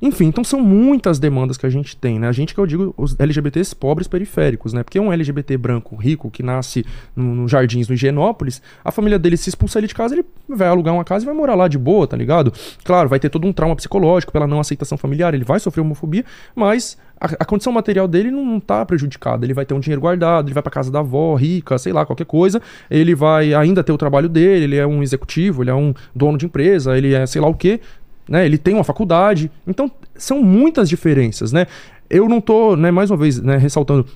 Enfim, 0.00 0.15
então 0.24 0.44
são 0.44 0.60
muitas 0.60 1.18
demandas 1.18 1.56
que 1.56 1.66
a 1.66 1.70
gente 1.70 1.96
tem, 1.96 2.18
né? 2.18 2.28
A 2.28 2.32
gente 2.32 2.54
que 2.54 2.60
eu 2.60 2.66
digo 2.66 2.94
os 2.96 3.18
LGBTs 3.18 3.74
pobres 3.74 4.08
periféricos, 4.08 4.72
né? 4.72 4.82
Porque 4.82 4.98
um 4.98 5.12
LGBT 5.12 5.56
branco 5.56 5.96
rico 5.96 6.30
que 6.30 6.42
nasce 6.42 6.84
nos 7.14 7.36
no 7.36 7.48
Jardins, 7.48 7.88
no 7.88 7.94
Higienópolis, 7.94 8.60
a 8.84 8.90
família 8.90 9.18
dele 9.18 9.36
se 9.36 9.48
expulsa 9.48 9.78
ali 9.78 9.86
de 9.86 9.94
casa, 9.94 10.14
ele 10.14 10.24
vai 10.48 10.68
alugar 10.68 10.94
uma 10.94 11.04
casa 11.04 11.24
e 11.24 11.26
vai 11.26 11.34
morar 11.34 11.54
lá 11.54 11.68
de 11.68 11.78
boa, 11.78 12.06
tá 12.06 12.16
ligado? 12.16 12.52
Claro, 12.84 13.08
vai 13.08 13.18
ter 13.18 13.28
todo 13.28 13.46
um 13.46 13.52
trauma 13.52 13.76
psicológico 13.76 14.32
pela 14.32 14.46
não 14.46 14.60
aceitação 14.60 14.98
familiar, 14.98 15.34
ele 15.34 15.44
vai 15.44 15.60
sofrer 15.60 15.82
homofobia, 15.82 16.24
mas 16.54 16.96
a, 17.20 17.26
a, 17.26 17.44
condição 17.44 17.72
material 17.72 18.06
dele 18.06 18.30
não 18.30 18.60
tá 18.60 18.84
prejudicada. 18.84 19.44
Ele 19.46 19.54
vai 19.54 19.64
ter 19.64 19.74
um 19.74 19.80
dinheiro 19.80 20.00
guardado, 20.00 20.48
ele 20.48 20.54
vai 20.54 20.62
pra 20.62 20.70
casa 20.70 20.90
da 20.90 21.00
avó, 21.00 21.34
rica, 21.34 21.78
sei 21.78 21.92
lá, 21.92 22.04
qualquer 22.04 22.26
coisa. 22.26 22.60
Ele 22.90 23.14
vai 23.14 23.54
ainda 23.54 23.82
ter 23.82 23.92
o 23.92 23.98
trabalho 23.98 24.28
dele, 24.28 24.64
ele 24.64 24.76
é 24.76 24.86
um 24.86 25.02
executivo, 25.02 25.62
ele 25.62 25.70
é 25.70 25.74
um 25.74 25.94
dono 26.14 26.36
de 26.36 26.46
empresa, 26.46 26.96
ele 26.96 27.14
é 27.14 27.26
sei 27.26 27.40
lá 27.40 27.48
o 27.48 27.54
quê 27.54 27.80
né? 28.28 28.44
Ele 28.44 28.58
tem 28.58 28.74
uma 28.74 28.84
faculdade. 28.84 29.50
Então, 29.66 29.90
são 30.14 30.42
muitas 30.42 30.88
diferenças, 30.88 31.52
né? 31.52 31.66
Eu 32.08 32.28
não 32.28 32.40
tô, 32.40 32.76
né, 32.76 32.90
mais 32.90 33.10
uma 33.10 33.16
vez, 33.16 33.40
né, 33.40 33.56
ressaltando, 33.56 34.06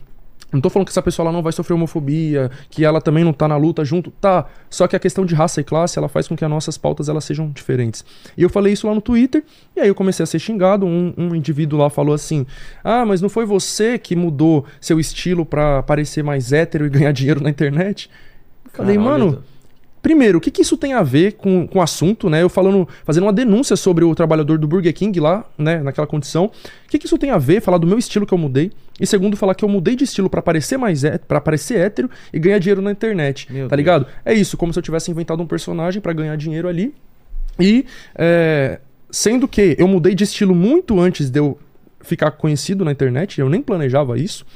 não 0.52 0.60
tô 0.60 0.68
falando 0.68 0.86
que 0.86 0.90
essa 0.90 1.02
pessoa 1.02 1.24
ela 1.24 1.32
não 1.32 1.42
vai 1.42 1.52
sofrer 1.52 1.74
homofobia, 1.74 2.50
que 2.68 2.84
ela 2.84 3.00
também 3.00 3.22
não 3.22 3.32
tá 3.32 3.46
na 3.46 3.56
luta 3.56 3.84
junto, 3.84 4.10
tá. 4.10 4.46
Só 4.68 4.88
que 4.88 4.96
a 4.96 4.98
questão 4.98 5.24
de 5.24 5.34
raça 5.34 5.60
e 5.60 5.64
classe, 5.64 5.98
ela 5.98 6.08
faz 6.08 6.26
com 6.26 6.36
que 6.36 6.44
as 6.44 6.50
nossas 6.50 6.76
pautas 6.76 7.08
elas 7.08 7.24
sejam 7.24 7.50
diferentes. 7.50 8.04
E 8.36 8.42
eu 8.42 8.50
falei 8.50 8.72
isso 8.72 8.86
lá 8.86 8.94
no 8.94 9.00
Twitter, 9.00 9.44
e 9.76 9.80
aí 9.80 9.88
eu 9.88 9.94
comecei 9.94 10.24
a 10.24 10.26
ser 10.26 10.40
xingado, 10.40 10.86
um, 10.86 11.14
um 11.16 11.34
indivíduo 11.34 11.78
lá 11.78 11.88
falou 11.88 12.14
assim: 12.14 12.44
"Ah, 12.82 13.06
mas 13.06 13.20
não 13.20 13.28
foi 13.28 13.46
você 13.46 13.96
que 13.96 14.16
mudou 14.16 14.64
seu 14.80 14.98
estilo 14.98 15.46
para 15.46 15.82
parecer 15.84 16.24
mais 16.24 16.52
hétero 16.52 16.84
e 16.84 16.90
ganhar 16.90 17.12
dinheiro 17.12 17.40
na 17.40 17.50
internet?" 17.50 18.10
Falei, 18.72 18.98
mano, 18.98 19.42
Primeiro, 20.02 20.38
o 20.38 20.40
que, 20.40 20.50
que 20.50 20.62
isso 20.62 20.76
tem 20.76 20.94
a 20.94 21.02
ver 21.02 21.32
com, 21.32 21.66
com 21.66 21.78
o 21.78 21.82
assunto, 21.82 22.30
né? 22.30 22.42
Eu 22.42 22.48
falando, 22.48 22.88
fazendo 23.04 23.24
uma 23.24 23.32
denúncia 23.32 23.76
sobre 23.76 24.04
o 24.04 24.14
trabalhador 24.14 24.58
do 24.58 24.66
Burger 24.66 24.94
King 24.94 25.18
lá, 25.20 25.44
né? 25.58 25.82
Naquela 25.82 26.06
condição. 26.06 26.46
O 26.46 26.88
que, 26.88 26.98
que 26.98 27.06
isso 27.06 27.18
tem 27.18 27.30
a 27.30 27.38
ver? 27.38 27.60
Falar 27.60 27.78
do 27.78 27.86
meu 27.86 27.98
estilo 27.98 28.26
que 28.26 28.32
eu 28.32 28.38
mudei. 28.38 28.72
E 28.98 29.06
segundo, 29.06 29.36
falar 29.36 29.54
que 29.54 29.64
eu 29.64 29.68
mudei 29.68 29.94
de 29.94 30.04
estilo 30.04 30.30
para 30.30 30.40
parecer 30.42 30.76
mais 30.76 31.04
é, 31.04 31.18
para 31.18 31.40
parecer 31.40 31.78
hétero 31.78 32.10
e 32.32 32.38
ganhar 32.38 32.58
dinheiro 32.58 32.82
na 32.82 32.90
internet. 32.90 33.46
Meu 33.50 33.68
tá 33.68 33.76
Deus. 33.76 33.78
ligado? 33.78 34.06
É 34.24 34.32
isso, 34.32 34.56
como 34.56 34.72
se 34.72 34.78
eu 34.78 34.82
tivesse 34.82 35.10
inventado 35.10 35.42
um 35.42 35.46
personagem 35.46 36.00
para 36.00 36.12
ganhar 36.12 36.36
dinheiro 36.36 36.68
ali. 36.68 36.94
E 37.58 37.84
é, 38.14 38.80
sendo 39.10 39.46
que 39.46 39.76
eu 39.78 39.86
mudei 39.86 40.14
de 40.14 40.24
estilo 40.24 40.54
muito 40.54 40.98
antes 40.98 41.30
de 41.30 41.38
eu 41.38 41.58
ficar 42.00 42.30
conhecido 42.32 42.84
na 42.84 42.92
internet, 42.92 43.40
eu 43.40 43.48
nem 43.48 43.60
planejava 43.60 44.18
isso. 44.18 44.46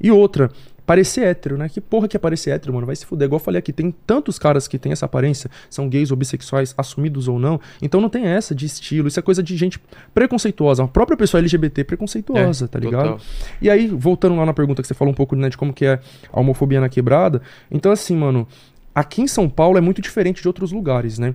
E 0.00 0.10
outra, 0.10 0.50
parecer 0.86 1.24
hétero, 1.24 1.58
né? 1.58 1.68
Que 1.68 1.80
porra 1.80 2.06
que 2.06 2.16
é 2.16 2.20
parecer 2.20 2.50
hétero, 2.50 2.72
mano? 2.72 2.86
Vai 2.86 2.94
se 2.94 3.04
fuder. 3.04 3.26
Igual 3.26 3.40
eu 3.40 3.44
falei 3.44 3.58
aqui, 3.58 3.72
tem 3.72 3.90
tantos 4.06 4.38
caras 4.38 4.68
que 4.68 4.78
têm 4.78 4.92
essa 4.92 5.04
aparência, 5.04 5.50
são 5.68 5.88
gays 5.88 6.10
ou 6.10 6.16
bissexuais, 6.16 6.74
assumidos 6.78 7.26
ou 7.26 7.38
não. 7.38 7.60
Então 7.82 8.00
não 8.00 8.08
tem 8.08 8.26
essa 8.26 8.54
de 8.54 8.64
estilo. 8.64 9.08
Isso 9.08 9.18
é 9.18 9.22
coisa 9.22 9.42
de 9.42 9.56
gente 9.56 9.80
preconceituosa. 10.14 10.84
A 10.84 10.88
própria 10.88 11.16
pessoa 11.16 11.40
LGBT 11.40 11.84
preconceituosa, 11.84 12.66
é, 12.66 12.68
tá 12.68 12.78
ligado? 12.78 13.10
Total. 13.10 13.20
E 13.60 13.68
aí, 13.68 13.88
voltando 13.88 14.36
lá 14.36 14.46
na 14.46 14.54
pergunta 14.54 14.80
que 14.80 14.88
você 14.88 14.94
falou 14.94 15.12
um 15.12 15.16
pouco, 15.16 15.34
né, 15.34 15.48
de 15.48 15.56
como 15.56 15.72
que 15.72 15.84
é 15.84 16.00
a 16.32 16.40
homofobia 16.40 16.80
na 16.80 16.88
quebrada. 16.88 17.42
Então, 17.70 17.90
assim, 17.90 18.14
mano, 18.16 18.46
aqui 18.94 19.20
em 19.20 19.26
São 19.26 19.48
Paulo 19.48 19.76
é 19.76 19.80
muito 19.80 20.00
diferente 20.00 20.40
de 20.40 20.48
outros 20.48 20.70
lugares, 20.70 21.18
né? 21.18 21.34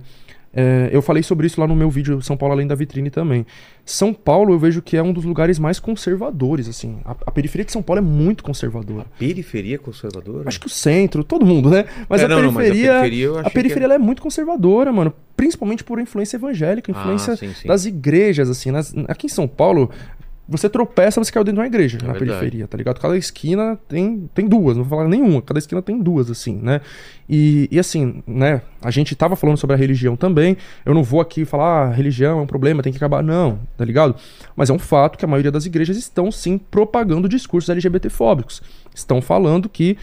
É, 0.54 0.90
eu 0.92 1.00
falei 1.00 1.22
sobre 1.22 1.46
isso 1.46 1.60
lá 1.60 1.66
no 1.66 1.74
meu 1.74 1.88
vídeo 1.88 2.20
São 2.20 2.36
Paulo 2.36 2.52
Além 2.52 2.66
da 2.66 2.74
Vitrine 2.74 3.10
também. 3.10 3.46
São 3.84 4.12
Paulo 4.12 4.52
eu 4.52 4.58
vejo 4.58 4.82
que 4.82 4.96
é 4.96 5.02
um 5.02 5.12
dos 5.12 5.24
lugares 5.24 5.58
mais 5.58 5.80
conservadores, 5.80 6.68
assim. 6.68 6.98
A, 7.04 7.16
a 7.26 7.30
periferia 7.30 7.64
de 7.64 7.72
São 7.72 7.82
Paulo 7.82 7.98
é 7.98 8.02
muito 8.02 8.44
conservadora. 8.44 9.02
A 9.02 9.18
periferia 9.18 9.78
conservadora? 9.78 10.48
Acho 10.48 10.60
que 10.60 10.66
o 10.66 10.70
centro, 10.70 11.24
todo 11.24 11.46
mundo, 11.46 11.70
né? 11.70 11.86
Mas, 12.08 12.20
é, 12.20 12.26
a, 12.26 12.28
não, 12.28 12.36
periferia, 12.36 12.46
não, 12.46 12.52
mas 12.52 12.66
a 12.66 13.00
periferia, 13.00 13.40
a 13.40 13.50
periferia 13.50 13.88
é... 13.88 13.94
é... 13.94 13.98
muito 13.98 14.20
conservadora, 14.20 14.92
mano. 14.92 15.12
Principalmente 15.36 15.82
por 15.82 15.98
influência 15.98 16.36
evangélica, 16.36 16.92
ah, 16.94 17.00
influência 17.00 17.32
ah, 17.32 17.36
sim, 17.36 17.52
sim. 17.54 17.66
das 17.66 17.86
igrejas, 17.86 18.50
assim. 18.50 18.70
Nas, 18.70 18.94
aqui 19.08 19.26
em 19.26 19.30
São 19.30 19.48
Paulo, 19.48 19.90
você 20.52 20.68
tropeça, 20.68 21.22
você 21.22 21.32
caiu 21.32 21.44
dentro 21.44 21.56
de 21.56 21.60
uma 21.60 21.66
igreja 21.66 21.98
é 22.00 22.06
na 22.06 22.12
verdade. 22.12 22.38
periferia, 22.38 22.68
tá 22.68 22.76
ligado? 22.76 23.00
Cada 23.00 23.16
esquina 23.16 23.78
tem, 23.88 24.28
tem 24.34 24.46
duas, 24.46 24.76
não 24.76 24.84
vou 24.84 24.98
falar 24.98 25.08
nenhuma, 25.08 25.42
cada 25.42 25.58
esquina 25.58 25.82
tem 25.82 25.98
duas, 25.98 26.30
assim, 26.30 26.56
né? 26.56 26.80
E, 27.28 27.68
e 27.70 27.78
assim, 27.78 28.22
né? 28.26 28.62
A 28.82 28.90
gente 28.90 29.14
tava 29.16 29.34
falando 29.36 29.56
sobre 29.56 29.74
a 29.74 29.78
religião 29.78 30.16
também. 30.16 30.56
Eu 30.84 30.92
não 30.92 31.02
vou 31.02 31.20
aqui 31.20 31.44
falar, 31.44 31.88
ah, 31.88 31.92
religião 31.92 32.40
é 32.40 32.42
um 32.42 32.46
problema, 32.46 32.82
tem 32.82 32.92
que 32.92 32.98
acabar. 32.98 33.22
Não, 33.22 33.58
tá 33.76 33.84
ligado? 33.84 34.14
Mas 34.54 34.70
é 34.70 34.72
um 34.72 34.78
fato 34.78 35.16
que 35.16 35.24
a 35.24 35.28
maioria 35.28 35.50
das 35.50 35.64
igrejas 35.64 35.96
estão 35.96 36.30
sim 36.30 36.58
propagando 36.58 37.28
discursos 37.28 37.70
LGBTfóbicos. 37.70 38.62
Estão 38.94 39.22
falando 39.22 39.68
que 39.68 39.96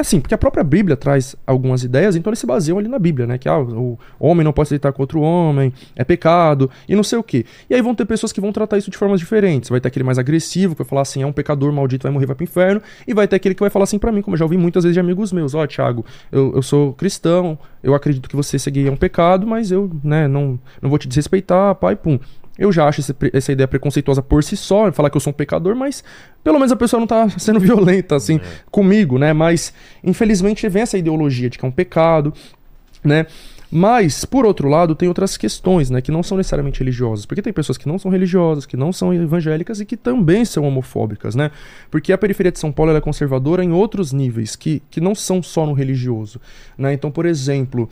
Assim, 0.00 0.20
porque 0.20 0.34
a 0.34 0.38
própria 0.38 0.62
Bíblia 0.62 0.96
traz 0.96 1.34
algumas 1.44 1.82
ideias, 1.82 2.14
então 2.14 2.30
eles 2.30 2.38
se 2.38 2.46
baseiam 2.46 2.78
ali 2.78 2.86
na 2.86 3.00
Bíblia, 3.00 3.26
né? 3.26 3.36
Que 3.36 3.48
ah, 3.48 3.58
o 3.58 3.98
homem 4.20 4.44
não 4.44 4.52
pode 4.52 4.68
se 4.68 4.74
deitar 4.74 4.92
com 4.92 5.02
outro 5.02 5.20
homem, 5.20 5.72
é 5.96 6.04
pecado, 6.04 6.70
e 6.88 6.94
não 6.94 7.02
sei 7.02 7.18
o 7.18 7.22
quê. 7.22 7.44
E 7.68 7.74
aí 7.74 7.82
vão 7.82 7.96
ter 7.96 8.04
pessoas 8.04 8.30
que 8.30 8.40
vão 8.40 8.52
tratar 8.52 8.78
isso 8.78 8.92
de 8.92 8.96
formas 8.96 9.18
diferentes. 9.18 9.70
Vai 9.70 9.80
ter 9.80 9.88
aquele 9.88 10.04
mais 10.04 10.16
agressivo, 10.16 10.74
que 10.74 10.82
vai 10.82 10.88
falar 10.88 11.02
assim, 11.02 11.22
é 11.22 11.26
um 11.26 11.32
pecador 11.32 11.72
maldito, 11.72 12.04
vai 12.04 12.12
morrer, 12.12 12.26
vai 12.26 12.36
pro 12.36 12.44
inferno. 12.44 12.80
E 13.08 13.12
vai 13.12 13.26
ter 13.26 13.34
aquele 13.34 13.56
que 13.56 13.60
vai 13.60 13.70
falar 13.70 13.84
assim 13.84 13.98
para 13.98 14.12
mim, 14.12 14.22
como 14.22 14.34
eu 14.34 14.38
já 14.38 14.44
ouvi 14.44 14.56
muitas 14.56 14.84
vezes 14.84 14.94
de 14.94 15.00
amigos 15.00 15.32
meus, 15.32 15.52
ó, 15.52 15.64
oh, 15.64 15.66
Thiago, 15.66 16.04
eu, 16.30 16.52
eu 16.54 16.62
sou 16.62 16.92
cristão, 16.92 17.58
eu 17.82 17.94
acredito 17.94 18.28
que 18.28 18.36
você 18.36 18.56
seguir 18.58 18.86
é 18.86 18.90
um 18.90 18.96
pecado, 18.96 19.46
mas 19.46 19.72
eu, 19.72 19.90
né, 20.04 20.28
não, 20.28 20.60
não 20.80 20.88
vou 20.88 20.98
te 20.98 21.08
desrespeitar, 21.08 21.74
pai, 21.74 21.96
pum. 21.96 22.20
Eu 22.58 22.72
já 22.72 22.88
acho 22.88 23.00
esse, 23.00 23.14
essa 23.32 23.52
ideia 23.52 23.68
preconceituosa 23.68 24.20
por 24.20 24.42
si 24.42 24.56
só, 24.56 24.90
falar 24.92 25.10
que 25.10 25.16
eu 25.16 25.20
sou 25.20 25.30
um 25.30 25.34
pecador, 25.34 25.76
mas 25.76 26.02
pelo 26.42 26.58
menos 26.58 26.72
a 26.72 26.76
pessoa 26.76 26.98
não 26.98 27.06
tá 27.06 27.28
sendo 27.38 27.60
violenta, 27.60 28.16
assim, 28.16 28.36
é. 28.36 28.40
comigo, 28.70 29.18
né? 29.18 29.32
Mas, 29.32 29.72
infelizmente, 30.02 30.68
vem 30.68 30.82
essa 30.82 30.98
ideologia 30.98 31.48
de 31.48 31.56
que 31.56 31.64
é 31.64 31.68
um 31.68 31.72
pecado, 31.72 32.34
né? 33.04 33.26
Mas, 33.70 34.24
por 34.24 34.46
outro 34.46 34.66
lado, 34.66 34.94
tem 34.94 35.08
outras 35.08 35.36
questões, 35.36 35.90
né, 35.90 36.00
que 36.00 36.10
não 36.10 36.22
são 36.22 36.38
necessariamente 36.38 36.80
religiosas. 36.80 37.26
Porque 37.26 37.42
tem 37.42 37.52
pessoas 37.52 37.76
que 37.76 37.86
não 37.86 37.98
são 37.98 38.10
religiosas, 38.10 38.64
que 38.64 38.76
não 38.76 38.92
são 38.92 39.12
evangélicas 39.12 39.78
e 39.80 39.84
que 39.84 39.96
também 39.96 40.44
são 40.44 40.64
homofóbicas, 40.64 41.34
né? 41.34 41.50
Porque 41.90 42.12
a 42.12 42.18
periferia 42.18 42.50
de 42.50 42.58
São 42.58 42.72
Paulo 42.72 42.96
é 42.96 43.00
conservadora 43.00 43.62
em 43.62 43.70
outros 43.70 44.12
níveis, 44.12 44.56
que, 44.56 44.82
que 44.90 45.00
não 45.00 45.14
são 45.14 45.42
só 45.42 45.66
no 45.66 45.74
religioso, 45.74 46.40
né? 46.78 46.94
Então, 46.94 47.10
por 47.10 47.26
exemplo, 47.26 47.90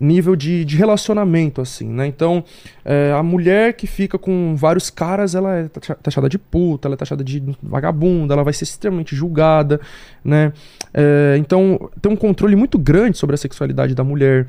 nível 0.00 0.36
de, 0.36 0.64
de 0.64 0.76
relacionamento, 0.76 1.60
assim, 1.60 1.88
né? 1.88 2.06
Então, 2.06 2.44
é, 2.84 3.12
a 3.12 3.22
mulher 3.22 3.74
que 3.74 3.86
fica 3.86 4.18
com 4.18 4.54
vários 4.56 4.90
caras, 4.90 5.34
ela 5.34 5.56
é 5.56 5.68
taxada 5.68 6.28
de 6.28 6.38
puta, 6.38 6.88
ela 6.88 6.94
é 6.94 6.96
taxada 6.96 7.24
de 7.24 7.42
vagabunda, 7.62 8.34
ela 8.34 8.44
vai 8.44 8.52
ser 8.52 8.64
extremamente 8.64 9.14
julgada, 9.16 9.80
né? 10.24 10.52
É, 10.92 11.36
então, 11.38 11.90
tem 12.00 12.12
um 12.12 12.16
controle 12.16 12.56
muito 12.56 12.78
grande 12.78 13.18
sobre 13.18 13.34
a 13.34 13.38
sexualidade 13.38 13.94
da 13.94 14.04
mulher, 14.04 14.46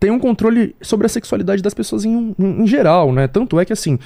tem 0.00 0.10
um 0.10 0.18
controle 0.18 0.74
sobre 0.80 1.06
a 1.06 1.08
sexualidade 1.08 1.62
das 1.62 1.74
pessoas 1.74 2.04
em, 2.04 2.34
em, 2.38 2.62
em, 2.62 2.66
geral, 2.66 3.12
né? 3.12 3.28
Tanto 3.28 3.58
é 3.60 3.64
que, 3.64 3.72
assim, 3.72 3.98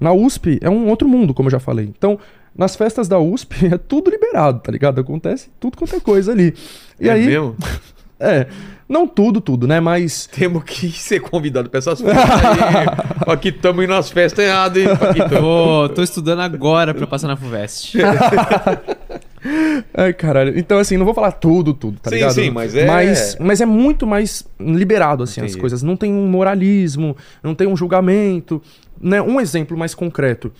na 0.00 0.12
USP 0.12 0.58
é 0.62 0.70
um 0.70 0.88
outro 0.88 1.08
mundo, 1.08 1.34
como 1.34 1.48
eu 1.48 1.52
já 1.52 1.60
falei. 1.60 1.86
Então, 1.86 2.18
nas 2.56 2.76
festas 2.76 3.08
da 3.08 3.18
USP 3.18 3.66
é 3.72 3.78
tudo 3.78 4.10
liberado, 4.10 4.60
tá 4.60 4.70
ligado? 4.70 5.00
Acontece 5.00 5.50
tudo 5.58 5.76
quanto 5.76 5.96
é 5.96 6.00
coisa 6.00 6.32
ali. 6.32 6.54
E 7.00 7.08
é 7.08 7.12
aí. 7.12 7.26
Mesmo? 7.26 7.56
É. 8.24 8.46
Não 8.92 9.08
tudo, 9.08 9.40
tudo, 9.40 9.66
né? 9.66 9.80
Mas. 9.80 10.26
Temos 10.36 10.62
que 10.64 10.92
ser 10.92 11.20
convidado 11.20 11.70
pra 11.70 11.78
essas 11.78 12.02
festas 12.02 12.30
aí. 12.30 12.86
Aqui 13.32 13.48
estamos 13.48 13.82
indo 13.82 13.94
nas 13.94 14.10
festas 14.10 14.44
erradas, 14.44 14.82
hein? 14.82 14.88
Tô, 15.30 15.88
tô 15.88 16.02
estudando 16.02 16.40
agora 16.40 16.92
pra 16.92 17.06
passar 17.06 17.26
na 17.28 17.36
FUVEST. 17.36 17.96
Ai, 19.94 20.12
caralho. 20.12 20.58
Então, 20.58 20.78
assim, 20.78 20.98
não 20.98 21.06
vou 21.06 21.14
falar 21.14 21.32
tudo, 21.32 21.72
tudo, 21.72 21.98
tá 22.00 22.10
sim, 22.10 22.16
ligado? 22.16 22.34
Sim, 22.34 22.50
mas 22.50 22.76
é. 22.76 22.86
Mas, 22.86 23.36
mas 23.40 23.60
é 23.62 23.66
muito 23.66 24.06
mais 24.06 24.44
liberado, 24.60 25.22
assim, 25.24 25.40
Entendi. 25.40 25.54
as 25.54 25.60
coisas. 25.60 25.82
Não 25.82 25.96
tem 25.96 26.12
um 26.12 26.26
moralismo, 26.26 27.16
não 27.42 27.54
tem 27.54 27.66
um 27.66 27.76
julgamento. 27.76 28.60
Né? 29.00 29.22
Um 29.22 29.40
exemplo 29.40 29.76
mais 29.76 29.94
concreto. 29.94 30.52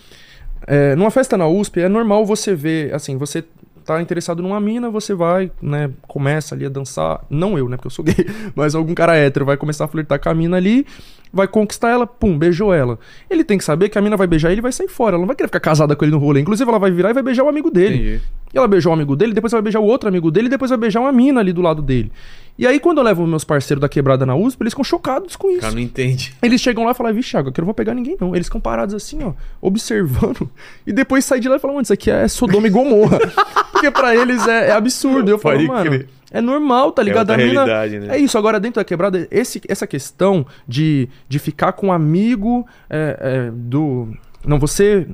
É, 0.66 0.96
numa 0.96 1.10
festa 1.10 1.36
na 1.36 1.46
USP, 1.46 1.80
é 1.80 1.88
normal 1.88 2.24
você 2.24 2.54
ver, 2.54 2.94
assim, 2.94 3.18
você 3.18 3.44
tá 3.84 4.00
interessado 4.00 4.42
numa 4.42 4.60
mina, 4.60 4.90
você 4.90 5.14
vai, 5.14 5.50
né, 5.60 5.90
começa 6.08 6.54
ali 6.54 6.64
a 6.66 6.68
dançar, 6.68 7.24
não 7.28 7.58
eu, 7.58 7.68
né, 7.68 7.76
porque 7.76 7.86
eu 7.86 7.90
sou 7.90 8.04
gay, 8.04 8.26
mas 8.54 8.74
algum 8.74 8.94
cara 8.94 9.16
hétero 9.16 9.44
vai 9.44 9.56
começar 9.56 9.84
a 9.84 9.88
flertar 9.88 10.20
com 10.20 10.28
a 10.28 10.34
mina 10.34 10.56
ali, 10.56 10.86
vai 11.32 11.48
conquistar 11.48 11.90
ela, 11.90 12.06
pum, 12.06 12.36
beijou 12.36 12.74
ela. 12.74 12.98
Ele 13.30 13.42
tem 13.42 13.56
que 13.56 13.64
saber 13.64 13.88
que 13.88 13.98
a 13.98 14.02
mina 14.02 14.16
vai 14.16 14.26
beijar 14.26 14.50
ele 14.50 14.60
e 14.60 14.62
vai 14.62 14.72
sair 14.72 14.88
fora, 14.88 15.14
ela 15.14 15.20
não 15.20 15.26
vai 15.26 15.34
querer 15.34 15.48
ficar 15.48 15.60
casada 15.60 15.96
com 15.96 16.04
ele 16.04 16.12
no 16.12 16.18
rolê, 16.18 16.40
inclusive 16.40 16.68
ela 16.68 16.78
vai 16.78 16.90
virar 16.90 17.10
e 17.10 17.14
vai 17.14 17.22
beijar 17.22 17.44
o 17.44 17.48
amigo 17.48 17.70
dele. 17.70 17.96
Entendi. 17.96 18.20
E 18.52 18.58
ela 18.58 18.68
beijou 18.68 18.90
o 18.90 18.94
amigo 18.94 19.16
dele, 19.16 19.32
depois 19.32 19.50
vai 19.50 19.62
beijar 19.62 19.80
o 19.80 19.84
outro 19.84 20.08
amigo 20.08 20.30
dele, 20.30 20.48
depois 20.48 20.68
vai 20.68 20.78
beijar 20.78 21.00
uma 21.00 21.10
mina 21.10 21.40
ali 21.40 21.52
do 21.52 21.62
lado 21.62 21.80
dele. 21.80 22.12
E 22.58 22.66
aí, 22.66 22.78
quando 22.78 22.98
eu 22.98 23.04
levo 23.04 23.26
meus 23.26 23.44
parceiros 23.44 23.80
da 23.80 23.88
quebrada 23.88 24.26
na 24.26 24.36
USP, 24.36 24.62
eles 24.62 24.74
ficam 24.74 24.84
chocados 24.84 25.36
com 25.36 25.48
isso. 25.48 25.60
O 25.60 25.62
cara 25.62 25.74
não 25.74 25.80
entende. 25.80 26.34
Eles 26.42 26.60
chegam 26.60 26.84
lá 26.84 26.90
e 26.90 26.94
falam, 26.94 27.14
vixe, 27.14 27.34
aqui 27.34 27.48
eu 27.48 27.54
não 27.62 27.64
vou 27.64 27.74
pegar 27.74 27.94
ninguém, 27.94 28.14
não. 28.20 28.34
Eles 28.34 28.46
ficam 28.46 28.60
parados 28.60 28.94
assim, 28.94 29.22
ó, 29.22 29.32
observando. 29.60 30.50
E 30.86 30.92
depois 30.92 31.24
saem 31.24 31.40
de 31.40 31.48
lá 31.48 31.56
e 31.56 31.58
falam, 31.58 31.76
mano, 31.76 31.84
isso 31.84 31.92
aqui 31.92 32.10
é 32.10 32.26
Sodoma 32.28 32.66
e 32.66 32.70
Gomorra. 32.70 33.18
Porque 33.72 33.90
para 33.90 34.14
eles 34.14 34.46
é, 34.46 34.68
é, 34.68 34.72
absurdo. 34.72 35.30
Eu 35.30 35.38
falo, 35.38 35.62
mano, 35.66 35.90
crer. 35.90 36.08
É 36.32 36.40
normal, 36.40 36.92
tá 36.92 37.02
ligado? 37.02 37.30
É 37.30 37.34
a 37.34 37.38
mina. 37.38 37.66
Né? 37.66 38.16
É 38.16 38.18
isso, 38.18 38.36
agora 38.38 38.58
dentro 38.58 38.80
da 38.80 38.84
quebrada, 38.84 39.28
esse, 39.30 39.60
essa 39.68 39.86
questão 39.86 40.46
de, 40.66 41.08
de 41.28 41.38
ficar 41.38 41.72
com 41.72 41.88
um 41.88 41.92
amigo 41.92 42.66
é, 42.88 43.18
é, 43.20 43.50
do. 43.52 44.08
Não, 44.44 44.58
você 44.58 45.06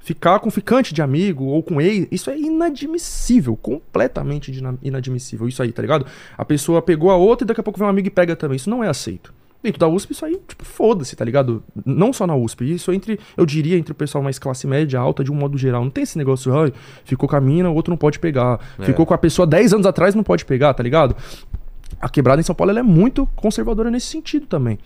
ficar 0.00 0.38
com 0.38 0.48
ficante 0.52 0.94
de 0.94 1.02
amigo 1.02 1.46
ou 1.46 1.62
com 1.62 1.80
ex, 1.80 2.06
isso 2.12 2.30
é 2.30 2.38
inadmissível, 2.38 3.56
completamente 3.56 4.52
inadmissível, 4.80 5.48
isso 5.48 5.60
aí, 5.60 5.72
tá 5.72 5.82
ligado? 5.82 6.06
A 6.38 6.44
pessoa 6.44 6.80
pegou 6.80 7.10
a 7.10 7.16
outra 7.16 7.44
e 7.44 7.48
daqui 7.48 7.60
a 7.60 7.64
pouco 7.64 7.76
vem 7.76 7.86
um 7.86 7.90
amigo 7.90 8.06
e 8.06 8.10
pega 8.10 8.36
também, 8.36 8.54
isso 8.54 8.70
não 8.70 8.84
é 8.84 8.88
aceito. 8.88 9.34
Dentro 9.66 9.80
da 9.80 9.88
USP, 9.88 10.12
isso 10.12 10.24
aí, 10.24 10.40
tipo, 10.46 10.64
foda-se, 10.64 11.16
tá 11.16 11.24
ligado? 11.24 11.60
Não 11.84 12.12
só 12.12 12.24
na 12.24 12.36
USP, 12.36 12.72
isso 12.72 12.92
entre, 12.92 13.18
eu 13.36 13.44
diria, 13.44 13.76
entre 13.76 13.90
o 13.90 13.96
pessoal 13.96 14.22
mais 14.22 14.38
classe 14.38 14.64
média, 14.64 15.00
alta, 15.00 15.24
de 15.24 15.32
um 15.32 15.34
modo 15.34 15.58
geral. 15.58 15.82
Não 15.82 15.90
tem 15.90 16.04
esse 16.04 16.16
negócio, 16.16 16.56
ai, 16.56 16.72
ficou 17.04 17.28
com 17.28 17.34
a 17.34 17.40
mina, 17.40 17.68
o 17.68 17.74
outro 17.74 17.90
não 17.90 17.96
pode 17.96 18.20
pegar. 18.20 18.60
É. 18.78 18.84
Ficou 18.84 19.04
com 19.04 19.12
a 19.12 19.18
pessoa 19.18 19.44
10 19.44 19.74
anos 19.74 19.86
atrás, 19.86 20.14
não 20.14 20.22
pode 20.22 20.44
pegar, 20.44 20.72
tá 20.72 20.84
ligado? 20.84 21.16
A 22.00 22.08
quebrada 22.08 22.40
em 22.40 22.44
São 22.44 22.54
Paulo, 22.54 22.70
ela 22.70 22.78
é 22.78 22.84
muito 22.84 23.26
conservadora 23.34 23.90
nesse 23.90 24.06
sentido 24.06 24.46
também. 24.46 24.78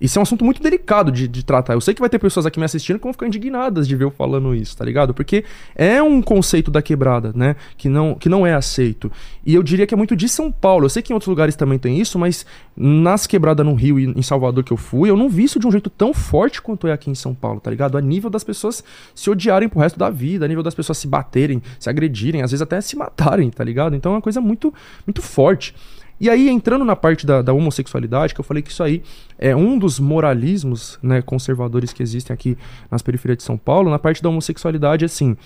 Isso 0.00 0.18
é 0.18 0.20
um 0.20 0.22
assunto 0.22 0.44
muito 0.44 0.62
delicado 0.62 1.12
de, 1.12 1.28
de, 1.28 1.44
tratar. 1.44 1.74
Eu 1.74 1.80
sei 1.80 1.94
que 1.94 2.00
vai 2.00 2.10
ter 2.10 2.18
pessoas 2.18 2.46
aqui 2.46 2.58
me 2.58 2.64
assistindo 2.64 2.98
que 2.98 3.04
vão 3.04 3.12
ficar 3.12 3.26
indignadas 3.26 3.86
de 3.86 3.94
ver 3.94 4.04
eu 4.04 4.10
falando 4.10 4.54
isso, 4.54 4.76
tá 4.76 4.84
ligado? 4.84 5.14
Porque 5.14 5.44
é 5.74 6.02
um 6.02 6.20
conceito 6.20 6.70
da 6.70 6.82
quebrada, 6.82 7.32
né? 7.34 7.56
Que 7.76 7.88
não, 7.88 8.14
que 8.14 8.28
não 8.28 8.46
é 8.46 8.54
aceito. 8.54 9.10
E 9.46 9.54
eu 9.54 9.62
diria 9.62 9.86
que 9.86 9.94
é 9.94 9.96
muito 9.96 10.16
de 10.16 10.28
São 10.28 10.50
Paulo. 10.50 10.86
Eu 10.86 10.90
sei 10.90 11.02
que 11.02 11.12
em 11.12 11.14
outros 11.14 11.28
lugares 11.28 11.54
também 11.54 11.78
tem 11.78 12.00
isso, 12.00 12.18
mas 12.18 12.44
nas 12.76 13.26
quebradas 13.26 13.64
no 13.64 13.74
Rio 13.74 13.98
e 13.98 14.04
em 14.06 14.22
Salvador 14.22 14.64
que 14.64 14.72
eu 14.72 14.76
fui, 14.76 15.08
eu 15.08 15.16
não 15.16 15.28
vi 15.28 15.44
isso 15.44 15.60
de 15.60 15.66
um 15.66 15.70
jeito 15.70 15.88
tão 15.88 16.12
forte 16.12 16.60
quanto 16.60 16.86
é 16.86 16.92
aqui 16.92 17.10
em 17.10 17.14
São 17.14 17.34
Paulo, 17.34 17.60
tá 17.60 17.70
ligado? 17.70 17.96
A 17.96 18.00
nível 18.00 18.28
das 18.28 18.42
pessoas 18.42 18.82
se 19.14 19.30
odiarem 19.30 19.68
pro 19.68 19.80
resto 19.80 19.98
da 19.98 20.10
vida, 20.10 20.44
a 20.44 20.48
nível 20.48 20.62
das 20.62 20.74
pessoas 20.74 20.98
se 20.98 21.06
baterem, 21.06 21.62
se 21.78 21.88
agredirem, 21.88 22.42
às 22.42 22.50
vezes 22.50 22.62
até 22.62 22.80
se 22.80 22.96
matarem, 22.96 23.48
tá 23.50 23.62
ligado? 23.62 23.94
Então 23.94 24.12
é 24.12 24.16
uma 24.16 24.22
coisa 24.22 24.40
muito, 24.40 24.74
muito 25.06 25.22
forte. 25.22 25.74
E 26.20 26.30
aí, 26.30 26.48
entrando 26.48 26.84
na 26.84 26.94
parte 26.94 27.26
da, 27.26 27.42
da, 27.42 27.52
homossexualidade, 27.52 28.34
que 28.34 28.40
eu 28.40 28.44
falei 28.44 28.62
que 28.62 28.70
isso 28.70 28.82
aí 28.82 29.02
é 29.38 29.54
um 29.54 29.78
dos 29.78 29.98
moralismos 29.98 30.98
né, 31.02 31.20
conservadores 31.20 31.92
que 31.92 32.02
existem 32.02 32.32
aqui 32.32 32.56
nas 32.90 33.02
periferias 33.02 33.38
de 33.38 33.42
São 33.42 33.58
Paulo, 33.58 33.90
na 33.90 33.98
parte 33.98 34.22
da 34.22 34.28
homossexualidade, 34.28 35.04
assim, 35.04 35.36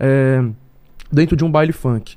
é, 0.00 0.42
dentro 1.12 1.36
de 1.36 1.44
um 1.44 1.50
baile 1.50 1.72
funk. 1.72 2.16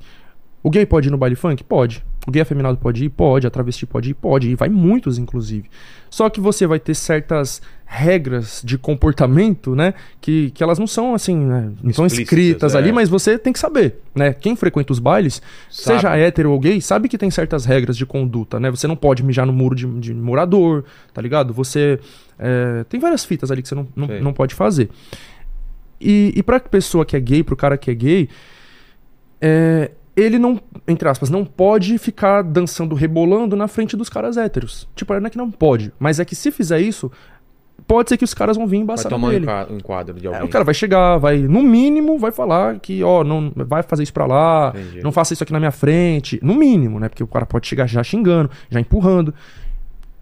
O 0.62 0.70
gay 0.70 0.86
pode 0.86 1.08
ir 1.08 1.10
no 1.10 1.18
baile 1.18 1.36
funk? 1.36 1.62
Pode. 1.62 2.04
O 2.28 2.30
gay 2.30 2.42
afeminado 2.42 2.76
pode 2.76 3.06
ir? 3.06 3.08
Pode. 3.08 3.46
A 3.46 3.50
travesti 3.50 3.86
pode 3.86 4.10
ir? 4.10 4.14
Pode. 4.14 4.50
E 4.50 4.54
vai 4.54 4.68
muitos, 4.68 5.16
inclusive. 5.16 5.70
Só 6.10 6.28
que 6.28 6.42
você 6.42 6.66
vai 6.66 6.78
ter 6.78 6.94
certas 6.94 7.62
regras 7.86 8.60
de 8.62 8.76
comportamento, 8.76 9.74
né? 9.74 9.94
Que, 10.20 10.50
que 10.50 10.62
elas 10.62 10.78
não 10.78 10.86
são 10.86 11.14
assim, 11.14 11.34
né? 11.34 11.72
Não 11.82 11.90
são 11.90 12.04
escritas 12.04 12.74
é. 12.74 12.78
ali, 12.78 12.92
mas 12.92 13.08
você 13.08 13.38
tem 13.38 13.50
que 13.50 13.58
saber, 13.58 14.02
né? 14.14 14.34
Quem 14.34 14.54
frequenta 14.54 14.92
os 14.92 14.98
bailes, 14.98 15.40
sabe. 15.70 16.00
seja 16.00 16.16
hétero 16.18 16.50
ou 16.50 16.60
gay, 16.60 16.82
sabe 16.82 17.08
que 17.08 17.16
tem 17.16 17.30
certas 17.30 17.64
regras 17.64 17.96
de 17.96 18.04
conduta, 18.04 18.60
né? 18.60 18.70
Você 18.70 18.86
não 18.86 18.96
pode 18.96 19.22
mijar 19.22 19.46
no 19.46 19.52
muro 19.54 19.74
de, 19.74 19.86
de 19.98 20.12
morador, 20.12 20.84
tá 21.14 21.22
ligado? 21.22 21.54
Você. 21.54 21.98
É, 22.38 22.84
tem 22.90 23.00
várias 23.00 23.24
fitas 23.24 23.50
ali 23.50 23.62
que 23.62 23.68
você 23.68 23.74
não, 23.74 23.88
não, 23.96 24.06
não 24.20 24.32
pode 24.34 24.54
fazer. 24.54 24.90
E, 25.98 26.34
e 26.36 26.42
pra 26.42 26.60
pessoa 26.60 27.06
que 27.06 27.16
é 27.16 27.20
gay, 27.20 27.42
pro 27.42 27.56
cara 27.56 27.78
que 27.78 27.90
é 27.90 27.94
gay, 27.94 28.28
é, 29.40 29.92
ele 30.18 30.38
não, 30.38 30.60
entre 30.86 31.08
aspas, 31.08 31.30
não 31.30 31.44
pode 31.44 31.96
ficar 31.96 32.42
dançando, 32.42 32.94
rebolando 32.94 33.54
na 33.54 33.68
frente 33.68 33.96
dos 33.96 34.08
caras 34.08 34.36
héteros. 34.36 34.88
Tipo, 34.96 35.18
não 35.18 35.26
é 35.26 35.30
que 35.30 35.38
não 35.38 35.50
pode, 35.50 35.92
mas 35.98 36.18
é 36.18 36.24
que 36.24 36.34
se 36.34 36.50
fizer 36.50 36.80
isso, 36.80 37.10
pode 37.86 38.08
ser 38.08 38.16
que 38.16 38.24
os 38.24 38.34
caras 38.34 38.56
vão 38.56 38.66
vir 38.66 38.78
embaçar 38.78 39.10
vai 39.10 39.20
tomar 39.20 39.34
ele. 39.34 39.46
um 39.70 39.80
quadro 39.80 40.18
de 40.18 40.26
alguém. 40.26 40.42
É, 40.42 40.44
o 40.44 40.48
cara 40.48 40.64
vai 40.64 40.74
chegar, 40.74 41.18
vai, 41.18 41.38
no 41.38 41.62
mínimo, 41.62 42.18
vai 42.18 42.32
falar 42.32 42.80
que, 42.80 43.02
ó, 43.02 43.22
não 43.22 43.52
vai 43.54 43.82
fazer 43.82 44.02
isso 44.02 44.12
pra 44.12 44.26
lá, 44.26 44.72
Entendi. 44.74 45.02
não 45.02 45.12
faça 45.12 45.32
isso 45.32 45.42
aqui 45.42 45.52
na 45.52 45.60
minha 45.60 45.70
frente. 45.70 46.40
No 46.42 46.54
mínimo, 46.54 46.98
né? 46.98 47.08
Porque 47.08 47.22
o 47.22 47.28
cara 47.28 47.46
pode 47.46 47.66
chegar 47.68 47.86
já 47.86 48.02
xingando, 48.02 48.50
já 48.68 48.80
empurrando. 48.80 49.32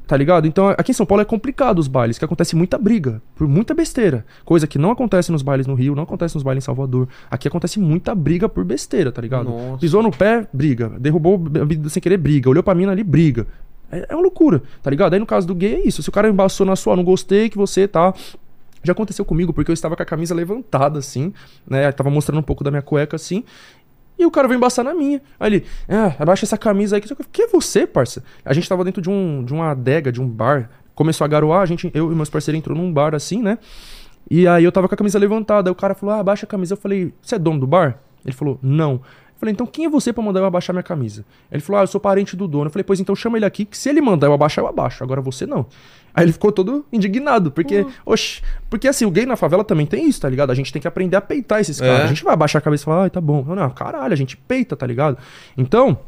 Tá 0.07 0.17
ligado? 0.17 0.47
Então 0.47 0.68
aqui 0.68 0.93
em 0.93 0.94
São 0.94 1.05
Paulo 1.05 1.23
é 1.23 1.25
complicado 1.25 1.78
os 1.78 1.89
bailes, 1.89 2.17
que 2.17 2.25
acontece 2.25 2.55
muita 2.55 2.78
briga, 2.78 3.20
por 3.35 3.49
muita 3.49 3.75
besteira. 3.75 4.25
Coisa 4.44 4.67
que 4.67 4.78
não 4.78 4.93
acontece 4.93 5.33
nos 5.33 5.43
bailes 5.43 5.67
no 5.67 5.75
Rio, 5.75 5.97
não 5.97 6.05
acontece 6.05 6.35
nos 6.36 6.44
bailes 6.44 6.62
em 6.62 6.67
Salvador. 6.67 7.09
Aqui 7.28 7.49
acontece 7.49 7.81
muita 7.81 8.15
briga 8.15 8.49
por 8.49 8.65
besteira, 8.65 9.10
tá 9.10 9.20
ligado? 9.20 9.51
Nossa. 9.51 9.78
Pisou 9.78 10.02
no 10.02 10.12
pé, 10.12 10.47
briga. 10.52 10.91
Derrubou 11.01 11.35
a 11.35 11.39
bebida 11.39 11.89
sem 11.89 12.01
querer, 12.01 12.18
briga. 12.18 12.49
Olhou 12.49 12.62
pra 12.62 12.75
mina 12.75 12.93
ali, 12.93 13.02
briga. 13.02 13.49
É, 13.91 14.07
é 14.09 14.15
uma 14.15 14.23
loucura, 14.23 14.62
tá 14.83 14.91
ligado? 14.91 15.15
Aí 15.15 15.18
no 15.18 15.26
caso 15.26 15.47
do 15.47 15.55
gay 15.55 15.75
é 15.75 15.86
isso. 15.86 16.02
Se 16.02 16.09
o 16.09 16.12
cara 16.12 16.28
embaçou 16.28 16.65
na 16.65 16.76
sua, 16.76 16.94
não 16.94 17.05
gostei 17.05 17.49
que 17.49 17.57
você 17.57 17.89
tá 17.89 18.15
já 18.86 18.93
aconteceu 18.93 19.25
comigo, 19.25 19.52
porque 19.52 19.70
eu 19.70 19.75
estava 19.75 19.97
com 19.97 20.02
a 20.02 20.07
camisa 20.07 20.35
levantada, 20.35 20.99
assim, 21.01 21.33
né? 21.68 21.89
Eu 21.89 21.93
tava 21.93 22.09
mostrando 22.09 22.39
um 22.39 22.43
pouco 22.43 22.62
da 22.62 22.70
minha 22.70 22.83
cueca, 22.83 23.17
assim. 23.17 23.43
E 24.18 24.24
o 24.24 24.30
cara 24.30 24.48
veio 24.48 24.56
embaçar 24.56 24.84
na 24.84 24.94
minha. 24.94 25.20
Aí 25.38 25.48
ele, 25.48 25.64
ah, 25.88 26.14
abaixa 26.18 26.44
essa 26.44 26.56
camisa 26.56 26.96
aí. 26.96 27.02
Que 27.32 27.42
é 27.42 27.46
você, 27.46 27.86
parça? 27.86 28.22
A 28.44 28.52
gente 28.52 28.68
tava 28.68 28.84
dentro 28.84 29.02
de, 29.02 29.10
um, 29.10 29.44
de 29.44 29.52
uma 29.52 29.70
adega, 29.70 30.10
de 30.10 30.20
um 30.20 30.28
bar. 30.28 30.70
Começou 30.94 31.24
a 31.24 31.28
garoar, 31.28 31.60
a 31.60 31.66
gente, 31.66 31.90
eu 31.92 32.10
e 32.10 32.14
meus 32.14 32.30
parceiros 32.30 32.58
entrou 32.58 32.76
num 32.76 32.90
bar 32.90 33.14
assim, 33.14 33.42
né? 33.42 33.58
E 34.30 34.48
aí 34.48 34.64
eu 34.64 34.72
tava 34.72 34.88
com 34.88 34.94
a 34.94 34.98
camisa 34.98 35.18
levantada. 35.18 35.68
Aí 35.68 35.72
o 35.72 35.74
cara 35.74 35.94
falou, 35.94 36.14
ah, 36.14 36.20
abaixa 36.20 36.46
a 36.46 36.48
camisa. 36.48 36.74
Eu 36.74 36.78
falei, 36.78 37.12
você 37.20 37.34
é 37.34 37.38
dono 37.38 37.60
do 37.60 37.66
bar? 37.66 37.98
Ele 38.24 38.34
falou, 38.34 38.58
não. 38.62 38.92
Eu 38.92 39.38
falei, 39.38 39.52
então 39.52 39.66
quem 39.66 39.84
é 39.84 39.88
você 39.88 40.12
para 40.12 40.22
mandar 40.22 40.40
eu 40.40 40.46
abaixar 40.46 40.72
minha 40.72 40.82
camisa? 40.82 41.24
Ele 41.52 41.60
falou, 41.60 41.80
ah, 41.80 41.82
eu 41.82 41.86
sou 41.86 42.00
parente 42.00 42.34
do 42.34 42.48
dono. 42.48 42.66
Eu 42.66 42.70
falei, 42.70 42.84
pois 42.84 42.98
então 42.98 43.14
chama 43.14 43.36
ele 43.36 43.44
aqui, 43.44 43.66
que 43.66 43.76
se 43.76 43.88
ele 43.90 44.00
mandar 44.00 44.28
eu 44.28 44.32
abaixar, 44.32 44.64
eu 44.64 44.68
abaixo. 44.68 45.04
Agora 45.04 45.20
você 45.20 45.44
não. 45.44 45.66
Aí 46.16 46.24
ele 46.24 46.32
ficou 46.32 46.50
todo 46.50 46.86
indignado, 46.90 47.50
porque, 47.50 47.80
uhum. 47.80 47.90
oxe, 48.06 48.40
porque 48.70 48.88
assim, 48.88 49.04
o 49.04 49.10
gay 49.10 49.26
na 49.26 49.36
favela 49.36 49.62
também 49.62 49.84
tem 49.84 50.08
isso, 50.08 50.18
tá 50.18 50.30
ligado? 50.30 50.50
A 50.50 50.54
gente 50.54 50.72
tem 50.72 50.80
que 50.80 50.88
aprender 50.88 51.14
a 51.14 51.20
peitar 51.20 51.60
esses 51.60 51.78
caras. 51.78 52.00
É. 52.00 52.04
A 52.04 52.06
gente 52.06 52.24
vai 52.24 52.32
abaixar 52.32 52.58
a 52.58 52.62
cabeça 52.62 52.84
e 52.84 52.86
falar, 52.86 53.02
ai, 53.02 53.10
tá 53.10 53.20
bom. 53.20 53.44
Não, 53.54 53.70
caralho, 53.70 54.14
a 54.14 54.16
gente 54.16 54.34
peita, 54.34 54.74
tá 54.74 54.86
ligado? 54.86 55.18
Então, 55.58 55.98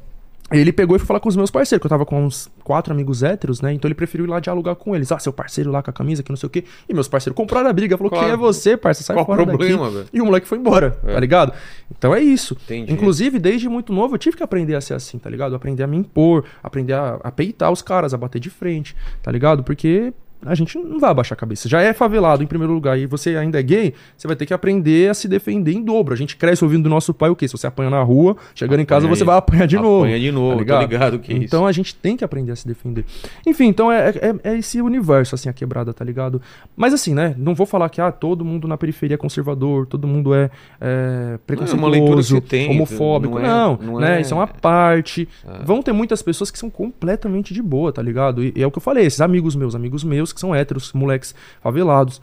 Ele 0.51 0.73
pegou 0.73 0.97
e 0.97 0.99
foi 0.99 1.07
falar 1.07 1.20
com 1.20 1.28
os 1.28 1.36
meus 1.36 1.51
parceiros, 1.51 1.81
que 1.83 1.86
eu 1.86 1.91
tava 1.91 2.07
com 2.07 2.25
uns 2.25 2.51
quatro 2.65 2.91
amigos 2.93 3.23
héteros, 3.23 3.60
né? 3.60 3.70
Então 3.75 3.86
ele 3.86 3.94
preferiu 3.94 4.25
ir 4.25 4.28
lá 4.31 4.41
dialogar 4.41 4.77
com 4.77 4.97
eles. 4.97 5.12
Ah, 5.12 5.18
seu 5.18 5.31
parceiro 5.33 5.70
lá 5.70 5.83
com 5.83 5.91
a 5.91 5.93
camisa, 5.93 6.23
que 6.23 6.31
não 6.31 6.36
sei 6.39 6.47
o 6.47 6.51
quê. 6.51 6.65
E 6.89 6.94
meus 6.94 7.07
parceiros 7.07 7.36
compraram 7.36 7.68
a 7.68 7.73
briga. 7.73 7.99
Falou, 7.99 8.10
Claro. 8.10 8.25
quem 8.25 8.33
é 8.33 8.36
você, 8.36 8.75
parceiro? 8.75 9.07
Sai 9.07 9.15
Qual 9.17 9.27
fora 9.27 9.43
o 9.43 9.47
problema, 9.47 9.85
daqui. 9.85 9.94
velho? 9.97 10.09
E 10.10 10.20
o 10.23 10.25
moleque 10.25 10.49
foi 10.49 10.57
embora, 10.57 10.99
É. 11.05 11.12
tá 11.12 11.20
ligado? 11.20 11.52
Então 11.91 12.15
é 12.15 12.20
isso. 12.23 12.57
Entendi. 12.65 12.91
Inclusive, 12.93 13.39
desde 13.39 13.68
muito 13.68 13.93
novo, 13.93 14.15
eu 14.15 14.18
tive 14.18 14.39
que 14.39 14.43
aprender 14.43 14.75
a 14.75 14.81
ser 14.81 14.94
assim, 14.94 15.18
tá 15.18 15.28
ligado? 15.28 15.55
Aprender 15.55 15.83
a 15.83 15.86
me 15.86 15.99
impor, 15.99 16.44
aprender 16.62 16.94
a, 16.94 17.18
a 17.23 17.31
peitar 17.31 17.70
os 17.70 17.83
caras, 17.83 18.15
a 18.15 18.17
bater 18.17 18.41
de 18.41 18.49
frente, 18.49 18.97
tá 19.23 19.31
ligado? 19.31 19.62
Porque 19.62 20.15
a 20.44 20.55
gente 20.55 20.78
não 20.78 20.99
vai 20.99 21.10
abaixar 21.10 21.36
a 21.36 21.39
cabeça. 21.39 21.68
Já 21.68 21.81
é 21.81 21.92
favelado 21.92 22.42
em 22.42 22.47
primeiro 22.47 22.73
lugar 22.73 22.99
e 22.99 23.07
você 23.07 23.36
ainda 23.36 23.58
é 23.58 23.62
gay, 23.62 23.94
você 24.17 24.26
vai 24.26 24.36
ter 24.36 24.47
que 24.47 24.55
aprender 24.55 25.10
a 25.10 25.15
se 25.15 25.26
defender 25.28 25.73
em 25.73 25.83
dobro. 25.83 26.15
A 26.15 26.17
gente 26.17 26.36
cresce 26.36 26.65
ouvindo 26.65 26.84
do 26.84 26.89
nosso 26.89 27.12
pai 27.12 27.28
o 27.31 27.36
quê? 27.36 27.47
Se 27.49 27.57
você 27.57 27.67
apanha 27.67 27.91
na 27.91 28.02
rua, 28.02 28.36
chegando 28.55 28.81
em 28.81 28.84
casa 28.84 29.07
Apanha 29.07 29.17
você 29.17 29.23
aí. 29.23 29.26
vai 29.26 29.36
apanhar 29.36 29.67
de 29.67 29.76
novo. 29.76 30.05
Apanha 30.05 30.20
de 30.20 30.31
novo, 30.31 30.52
tô 30.65 30.78
ligado 30.81 31.18
que 31.18 31.33
é. 31.33 31.36
Então 31.36 31.67
a 31.67 31.73
gente 31.73 31.94
tem 31.94 32.17
que 32.17 32.25
aprender 32.25 32.52
a 32.52 32.57
se 32.57 32.67
defender. 32.67 33.05
Enfim, 33.47 33.67
então 33.67 33.91
é, 33.91 34.10
é, 34.10 34.34
é 34.52 34.58
esse 34.58 34.81
universo, 34.81 35.34
assim, 35.34 35.49
a 35.49 35.52
quebrada, 35.52 35.92
tá 35.92 36.05
ligado? 36.05 36.41
Mas 36.76 36.94
assim, 36.94 37.15
né? 37.15 37.34
Não 37.36 37.55
vou 37.55 37.67
falar 37.67 37.89
que 37.89 38.00
ah, 38.00 38.12
todo 38.12 38.44
mundo 38.44 38.67
na 38.68 38.76
periferia 38.76 39.15
é 39.15 39.18
conservador, 39.18 39.86
todo 39.86 40.07
mundo 40.07 40.34
é, 40.34 40.50
é 40.81 41.39
preconceituoso, 41.47 42.41
tem, 42.41 42.70
homofóbico. 42.70 43.39
não 43.39 43.44
é- 43.44 43.49
Não, 43.49 43.76
não 43.76 43.99
né? 44.00 44.18
é- 44.18 44.20
Isso 44.20 44.34
é 44.34 44.36
uma 44.36 44.47
parte. 44.47 45.28
Ah. 45.47 45.60
Vão 45.65 45.83
ter 45.83 45.92
muitas 45.92 46.23
pessoas 46.23 46.50
que 46.50 46.58
são 46.58 46.70
completamente 46.70 47.52
de 47.52 47.62
boa, 47.62 47.92
tá 47.92 48.02
ligado? 48.02 48.42
E, 48.44 48.52
e 48.57 48.62
é 48.62 48.67
o 48.67 48.70
que 48.70 48.78
eu 48.78 48.83
falei, 48.83 49.07
esses 49.07 49.20
amigos 49.20 49.55
meus, 49.57 49.75
amigos 49.75 50.05
meus 50.05 50.27
que 50.32 50.40
são 50.40 50.55
héteros, 50.55 50.92
moleques 50.92 51.34
favelados. 51.60 52.20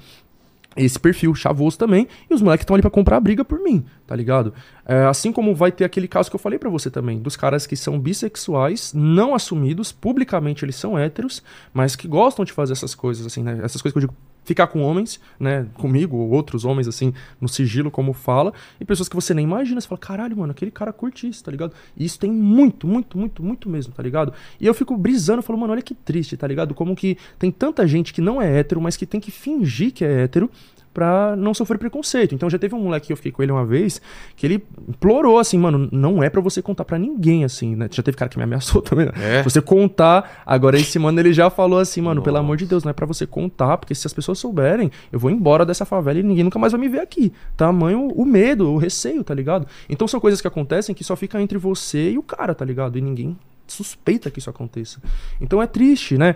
Esse 0.77 0.99
perfil 0.99 1.33
chavoso 1.33 1.77
também, 1.77 2.05
e 2.29 2.33
os 2.33 2.41
moleques 2.41 2.63
estão 2.63 2.73
ali 2.73 2.81
pra 2.81 2.91
comprar 2.91 3.17
briga 3.21 3.45
por 3.45 3.59
mim, 3.59 3.85
tá 4.05 4.13
ligado? 4.13 4.53
É, 4.85 5.05
assim 5.05 5.31
como 5.31 5.55
vai 5.55 5.71
ter 5.71 5.85
aquele 5.85 6.05
caso 6.05 6.29
que 6.29 6.35
eu 6.35 6.39
falei 6.39 6.59
pra 6.59 6.69
você 6.69 6.91
também, 6.91 7.21
dos 7.21 7.37
caras 7.37 7.65
que 7.65 7.77
são 7.77 7.97
bissexuais, 7.97 8.91
não 8.93 9.33
assumidos, 9.33 9.93
publicamente 9.93 10.65
eles 10.65 10.75
são 10.75 10.99
héteros, 10.99 11.41
mas 11.73 11.95
que 11.95 12.09
gostam 12.09 12.43
de 12.43 12.51
fazer 12.51 12.73
essas 12.73 12.93
coisas, 12.93 13.25
assim, 13.25 13.41
né? 13.41 13.61
Essas 13.63 13.81
coisas 13.81 13.93
que 13.93 13.97
eu 13.99 14.09
digo, 14.09 14.15
ficar 14.45 14.67
com 14.67 14.81
homens, 14.81 15.19
né? 15.39 15.67
Comigo, 15.73 16.15
ou 16.15 16.29
outros 16.29 16.63
homens, 16.63 16.87
assim, 16.87 17.13
no 17.41 17.49
sigilo, 17.49 17.91
como 17.91 18.13
fala, 18.13 18.53
e 18.79 18.85
pessoas 18.85 19.09
que 19.09 19.15
você 19.15 19.33
nem 19.33 19.43
imagina, 19.43 19.81
você 19.81 19.87
fala, 19.87 19.99
caralho, 19.99 20.37
mano, 20.37 20.51
aquele 20.51 20.71
cara 20.71 20.93
curte 20.93 21.27
isso, 21.27 21.43
tá 21.43 21.51
ligado? 21.51 21.73
E 21.97 22.05
isso 22.05 22.19
tem 22.19 22.31
muito, 22.31 22.87
muito, 22.87 23.17
muito, 23.17 23.43
muito 23.43 23.69
mesmo, 23.69 23.93
tá 23.93 24.03
ligado? 24.03 24.33
E 24.61 24.65
eu 24.65 24.73
fico 24.73 24.95
brisando, 24.95 25.41
falo, 25.41 25.59
mano, 25.59 25.73
olha 25.73 25.81
que 25.81 25.95
triste, 25.95 26.37
tá 26.37 26.47
ligado? 26.47 26.73
Como 26.73 26.95
que 26.95 27.17
tem 27.37 27.51
tanta 27.51 27.85
gente 27.87 28.13
que 28.13 28.21
não 28.21 28.41
é 28.41 28.59
hétero, 28.59 28.79
mas 28.79 28.95
que 28.95 29.05
tem 29.05 29.19
que 29.19 29.31
fingir 29.31 29.91
que 29.91 30.05
é 30.05 30.23
hétero 30.23 30.49
pra 30.95 31.35
não 31.35 31.53
sofrer 31.53 31.77
preconceito. 31.77 32.33
Então 32.33 32.49
já 32.49 32.57
teve 32.57 32.73
um 32.73 32.79
moleque 32.79 33.07
que 33.07 33.13
eu 33.13 33.17
fiquei 33.17 33.31
com 33.33 33.43
ele 33.43 33.51
uma 33.51 33.65
vez, 33.65 34.01
que 34.33 34.47
ele 34.47 34.65
implorou 34.87 35.37
assim, 35.37 35.59
mano, 35.59 35.89
não 35.91 36.23
é 36.23 36.29
pra 36.29 36.39
você 36.39 36.61
contar 36.61 36.85
pra 36.85 36.97
ninguém 36.97 37.43
assim, 37.43 37.75
né? 37.75 37.89
Já 37.91 38.01
teve 38.01 38.15
cara 38.15 38.29
que 38.29 38.37
me 38.37 38.43
ameaçou 38.45 38.81
também. 38.81 39.07
né? 39.07 39.11
É? 39.17 39.43
Você 39.43 39.61
contar, 39.61 40.41
agora 40.45 40.77
esse 40.77 40.97
mano 40.97 41.19
ele 41.19 41.33
já 41.33 41.49
falou 41.49 41.79
assim, 41.79 42.01
mano, 42.01 42.21
pelo 42.21 42.35
Nossa. 42.37 42.45
amor 42.45 42.55
de 42.55 42.65
Deus, 42.65 42.85
não 42.85 42.91
é 42.91 42.93
pra 42.93 43.05
você 43.05 43.27
contar, 43.27 43.77
porque 43.77 43.93
se 43.93 44.07
as 44.07 44.13
pessoas 44.13 44.39
souberem, 44.39 44.89
eu 45.11 45.19
vou 45.19 45.29
embora 45.29 45.65
dessa 45.65 45.83
favela 45.85 46.17
e 46.17 46.23
ninguém 46.23 46.45
nunca 46.45 46.57
mais 46.57 46.71
vai 46.71 46.79
me 46.79 46.87
ver 46.87 47.01
aqui. 47.01 47.33
Tamanho 47.57 48.07
o 48.07 48.25
medo, 48.25 48.71
o 48.71 48.77
receio, 48.77 49.21
tá 49.21 49.33
ligado? 49.33 49.67
Então 49.89 50.07
são 50.07 50.19
coisas 50.21 50.39
que 50.39 50.47
acontecem 50.47 50.95
que 50.95 51.03
só 51.03 51.17
fica 51.17 51.41
entre 51.41 51.57
você 51.57 52.11
e 52.11 52.17
o 52.17 52.23
cara, 52.23 52.55
tá 52.55 52.63
ligado? 52.63 52.97
E 52.97 53.01
ninguém 53.01 53.37
suspeita 53.67 54.31
que 54.31 54.39
isso 54.39 54.49
aconteça. 54.49 55.01
Então 55.41 55.61
é 55.61 55.67
triste, 55.67 56.17
né? 56.17 56.35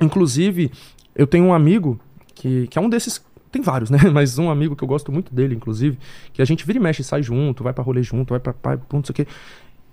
Inclusive, 0.00 0.70
eu 1.14 1.26
tenho 1.26 1.44
um 1.44 1.52
amigo 1.52 2.00
que, 2.34 2.66
que 2.68 2.78
é 2.78 2.82
um 2.82 2.88
desses. 2.88 3.22
Tem 3.54 3.62
vários, 3.62 3.88
né? 3.88 3.98
Mas 4.12 4.36
um 4.36 4.50
amigo 4.50 4.74
que 4.74 4.82
eu 4.82 4.88
gosto 4.88 5.12
muito 5.12 5.32
dele, 5.32 5.54
inclusive, 5.54 5.96
que 6.32 6.42
a 6.42 6.44
gente 6.44 6.66
vira 6.66 6.76
e 6.76 6.82
mexe, 6.82 7.04
sai 7.04 7.22
junto, 7.22 7.62
vai 7.62 7.72
pra 7.72 7.84
rolê 7.84 8.02
junto, 8.02 8.30
vai 8.30 8.40
pra 8.40 8.52
pai, 8.52 8.80
não 8.92 9.04
sei 9.04 9.12
o 9.12 9.14
quê. 9.14 9.26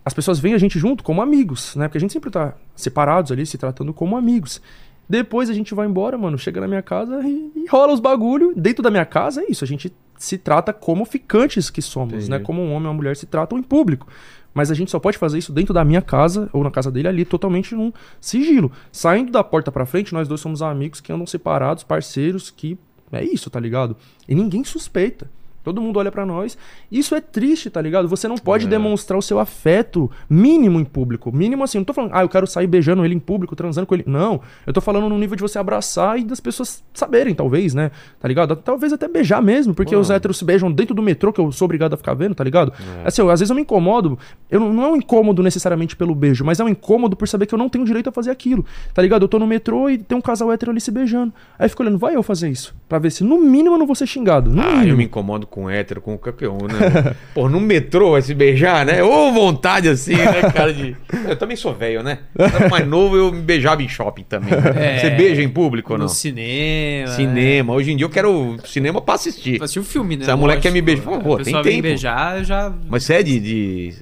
As 0.03 0.15
pessoas 0.15 0.39
veem 0.39 0.55
a 0.55 0.57
gente 0.57 0.79
junto 0.79 1.03
como 1.03 1.21
amigos, 1.21 1.75
né? 1.75 1.87
Porque 1.87 1.99
a 1.99 2.01
gente 2.01 2.11
sempre 2.11 2.31
tá 2.31 2.55
separados 2.75 3.31
ali, 3.31 3.45
se 3.45 3.59
tratando 3.59 3.93
como 3.93 4.17
amigos. 4.17 4.59
Depois 5.07 5.47
a 5.47 5.53
gente 5.53 5.75
vai 5.75 5.85
embora, 5.85 6.17
mano, 6.17 6.39
chega 6.39 6.59
na 6.59 6.67
minha 6.67 6.81
casa 6.81 7.21
e, 7.23 7.51
e 7.55 7.67
rola 7.69 7.93
os 7.93 7.99
bagulho. 7.99 8.51
Dentro 8.55 8.81
da 8.81 8.89
minha 8.89 9.05
casa 9.05 9.43
é 9.43 9.45
isso, 9.47 9.63
a 9.63 9.67
gente 9.67 9.93
se 10.17 10.39
trata 10.39 10.73
como 10.73 11.05
ficantes 11.05 11.69
que 11.69 11.83
somos, 11.83 12.13
Entendi. 12.13 12.31
né? 12.31 12.39
Como 12.39 12.63
um 12.63 12.71
homem 12.71 12.85
e 12.85 12.87
uma 12.87 12.93
mulher 12.95 13.15
se 13.15 13.27
tratam 13.27 13.59
em 13.59 13.63
público. 13.63 14.07
Mas 14.55 14.71
a 14.71 14.73
gente 14.73 14.89
só 14.89 14.99
pode 14.99 15.19
fazer 15.19 15.37
isso 15.37 15.53
dentro 15.53 15.71
da 15.71 15.85
minha 15.85 16.01
casa 16.01 16.49
ou 16.51 16.63
na 16.63 16.71
casa 16.71 16.89
dele 16.89 17.07
ali, 17.07 17.25
totalmente 17.25 17.75
num 17.75 17.93
sigilo. 18.19 18.71
Saindo 18.91 19.31
da 19.31 19.43
porta 19.43 19.71
pra 19.71 19.85
frente, 19.85 20.13
nós 20.13 20.27
dois 20.27 20.41
somos 20.41 20.63
amigos 20.63 20.99
que 20.99 21.13
andam 21.13 21.27
separados, 21.27 21.83
parceiros, 21.83 22.49
que 22.49 22.77
é 23.11 23.23
isso, 23.23 23.49
tá 23.49 23.59
ligado? 23.59 23.95
E 24.27 24.35
ninguém 24.35 24.63
suspeita. 24.63 25.29
Todo 25.63 25.81
mundo 25.81 25.97
olha 25.99 26.11
pra 26.11 26.25
nós. 26.25 26.57
Isso 26.91 27.13
é 27.15 27.21
triste, 27.21 27.69
tá 27.69 27.81
ligado? 27.81 28.07
Você 28.07 28.27
não 28.27 28.35
pode 28.37 28.65
É. 28.65 28.69
demonstrar 28.69 29.17
o 29.17 29.21
seu 29.21 29.39
afeto 29.39 30.09
mínimo 30.29 30.79
em 30.79 30.83
público. 30.85 31.31
Mínimo 31.35 31.63
assim, 31.63 31.77
não 31.77 31.85
tô 31.85 31.93
falando, 31.93 32.11
ah, 32.13 32.21
eu 32.21 32.29
quero 32.29 32.47
sair 32.47 32.67
beijando 32.67 33.03
ele 33.05 33.13
em 33.15 33.19
público, 33.19 33.55
transando 33.55 33.85
com 33.87 33.93
ele. 33.95 34.03
Não. 34.07 34.41
Eu 34.65 34.73
tô 34.73 34.81
falando 34.81 35.07
no 35.09 35.17
nível 35.17 35.35
de 35.35 35.41
você 35.41 35.59
abraçar 35.59 36.19
e 36.19 36.23
das 36.23 36.39
pessoas 36.39 36.83
saberem, 36.93 37.33
talvez, 37.35 37.73
né? 37.73 37.91
Tá 38.19 38.27
ligado? 38.27 38.55
Talvez 38.55 38.91
até 38.93 39.07
beijar 39.07 39.41
mesmo, 39.41 39.73
porque 39.73 39.93
Pô. 39.95 40.01
os 40.01 40.09
héteros 40.09 40.37
se 40.37 40.45
beijam 40.45 40.71
dentro 40.71 40.95
do 40.95 41.01
metrô, 41.01 41.31
que 41.31 41.39
eu 41.39 41.51
sou 41.51 41.65
obrigado 41.65 41.93
a 41.93 41.97
ficar 41.97 42.13
vendo, 42.13 42.35
tá 42.35 42.43
ligado? 42.43 42.73
Assim, 43.05 43.21
eu, 43.21 43.29
às 43.29 43.39
vezes 43.39 43.49
eu 43.49 43.55
me 43.55 43.61
incomodo. 43.61 44.17
Eu 44.49 44.59
não, 44.59 44.73
não 44.73 44.83
é 44.85 44.87
um 44.89 44.95
incômodo 44.95 45.41
necessariamente 45.43 45.95
pelo 45.95 46.15
beijo, 46.15 46.43
mas 46.43 46.59
é 46.59 46.63
um 46.63 46.69
incômodo 46.69 47.15
por 47.15 47.27
saber 47.27 47.45
que 47.45 47.53
eu 47.53 47.59
não 47.59 47.69
tenho 47.69 47.85
direito 47.85 48.09
a 48.09 48.11
fazer 48.11 48.31
aquilo. 48.31 48.65
Tá 48.93 49.01
ligado? 49.01 49.23
Eu 49.23 49.27
tô 49.27 49.37
no 49.39 49.47
metrô 49.47 49.89
e 49.89 49.97
tem 49.97 50.17
um 50.17 50.21
casal 50.21 50.51
hétero 50.51 50.71
ali 50.71 50.81
se 50.81 50.91
beijando. 50.91 51.33
Aí 51.59 51.65
eu 51.65 51.69
fico 51.69 51.83
olhando, 51.83 51.97
vai 51.97 52.15
eu 52.15 52.23
fazer 52.23 52.49
isso? 52.49 52.73
Pra 52.89 52.99
ver 52.99 53.11
se 53.11 53.23
no 53.23 53.39
mínimo 53.39 53.75
eu 53.75 53.79
não 53.79 53.85
vou 53.85 53.95
ser 53.95 54.07
xingado. 54.07 54.49
No 54.51 54.61
Ah, 54.61 54.65
eu 54.71 54.77
mínimo. 54.79 54.97
me 54.97 55.03
incomodo 55.05 55.47
com 55.51 55.69
hétero, 55.69 56.01
com 56.01 56.17
qualquer 56.17 56.47
um, 56.49 56.59
né? 56.65 57.13
Pô, 57.35 57.47
no 57.49 57.59
metrô 57.59 58.11
vai 58.13 58.21
se 58.23 58.33
beijar, 58.33 58.85
né? 58.85 59.03
Ô, 59.03 59.31
vontade 59.33 59.87
assim, 59.89 60.15
né, 60.15 60.41
cara? 60.51 60.73
De... 60.73 60.95
Eu 61.27 61.35
também 61.35 61.55
sou 61.57 61.73
velho, 61.75 62.01
né? 62.01 62.19
Quando 62.35 62.69
mais 62.71 62.87
novo, 62.87 63.15
eu 63.17 63.31
me 63.31 63.41
beijava 63.41 63.83
em 63.83 63.87
shopping 63.89 64.23
também. 64.23 64.49
É. 64.75 64.97
Você 64.99 65.09
beija 65.11 65.43
em 65.43 65.49
público 65.49 65.91
ou 65.93 65.97
No 65.99 66.05
não? 66.05 66.09
cinema. 66.09 67.07
Cinema. 67.11 67.73
Hoje 67.73 67.91
em 67.91 67.97
dia 67.97 68.05
eu 68.05 68.09
quero 68.09 68.57
cinema 68.65 69.01
pra 69.01 69.15
assistir. 69.15 69.57
Pra 69.57 69.65
assistir 69.65 69.79
o 69.79 69.83
filme, 69.83 70.15
né? 70.17 70.25
Se 70.25 70.31
a 70.31 70.37
mulher 70.37 70.59
quer 70.59 70.71
me 70.71 70.81
beijar, 70.81 71.19
pô, 71.19 71.37
tem 71.37 71.61
tempo. 71.61 71.81
beijar, 71.83 72.37
eu 72.39 72.43
já. 72.45 72.71
Mas 72.87 73.03
você 73.03 73.15
é 73.15 73.23
de, 73.23 73.39
de, 73.39 73.93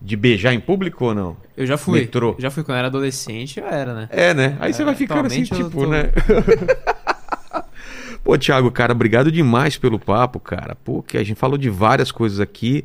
de 0.00 0.16
beijar 0.16 0.54
em 0.54 0.60
público 0.60 1.06
ou 1.06 1.14
não? 1.14 1.36
Eu 1.56 1.66
já 1.66 1.76
fui. 1.76 2.00
Metrô. 2.00 2.34
Já 2.38 2.50
fui 2.50 2.62
quando 2.62 2.76
eu 2.76 2.78
era 2.78 2.86
adolescente, 2.88 3.58
eu 3.60 3.66
era, 3.66 3.92
né? 3.92 4.08
É, 4.10 4.32
né? 4.32 4.56
Aí 4.60 4.72
você 4.72 4.82
É, 4.82 4.84
vai 4.84 4.94
ficando 4.94 5.26
assim, 5.26 5.42
tipo, 5.42 5.68
tô- 5.70 5.86
né? 5.86 6.10
Pô, 8.24 8.38
Thiago, 8.38 8.70
cara, 8.70 8.92
obrigado 8.92 9.32
demais 9.32 9.76
pelo 9.76 9.98
papo, 9.98 10.38
cara. 10.38 10.76
Pô, 10.76 11.02
que 11.02 11.18
a 11.18 11.24
gente 11.24 11.36
falou 11.36 11.58
de 11.58 11.68
várias 11.68 12.12
coisas 12.12 12.38
aqui. 12.38 12.84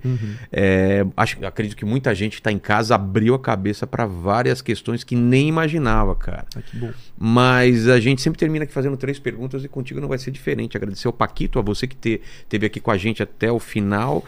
É, 0.52 1.06
acho, 1.16 1.46
acredito 1.46 1.78
que 1.78 1.86
muita 1.86 2.14
gente 2.16 2.38
que 2.38 2.42
tá 2.42 2.52
em 2.52 2.58
casa 2.58 2.96
abriu 2.96 3.36
a 3.36 3.40
cabeça 3.40 3.86
para 3.86 4.06
várias 4.06 4.62
questões 4.62 5.04
que 5.04 5.16
nem 5.16 5.48
imaginava, 5.48 6.16
cara. 6.16 6.46
Ah, 6.56 6.62
que 6.62 6.78
bom. 6.78 6.92
Mas 7.18 7.88
a 7.88 8.00
gente 8.00 8.22
sempre 8.22 8.40
termina 8.40 8.64
aqui 8.64 8.74
fazendo 8.74 8.98
três 8.98 9.20
perguntas 9.20 9.64
e 9.64 9.68
contigo 9.68 10.02
não 10.02 10.08
vai 10.08 10.18
ser 10.18 10.32
diferente. 10.32 10.76
Agradecer 10.76 11.08
ao 11.08 11.14
Paquito, 11.14 11.60
a 11.60 11.62
você 11.62 11.86
que 11.86 11.96
te, 11.96 12.20
teve 12.50 12.66
aqui 12.66 12.80
com 12.80 12.90
a 12.90 12.98
gente 12.98 13.22
até 13.22 13.52
o 13.52 13.60
final. 13.60 14.26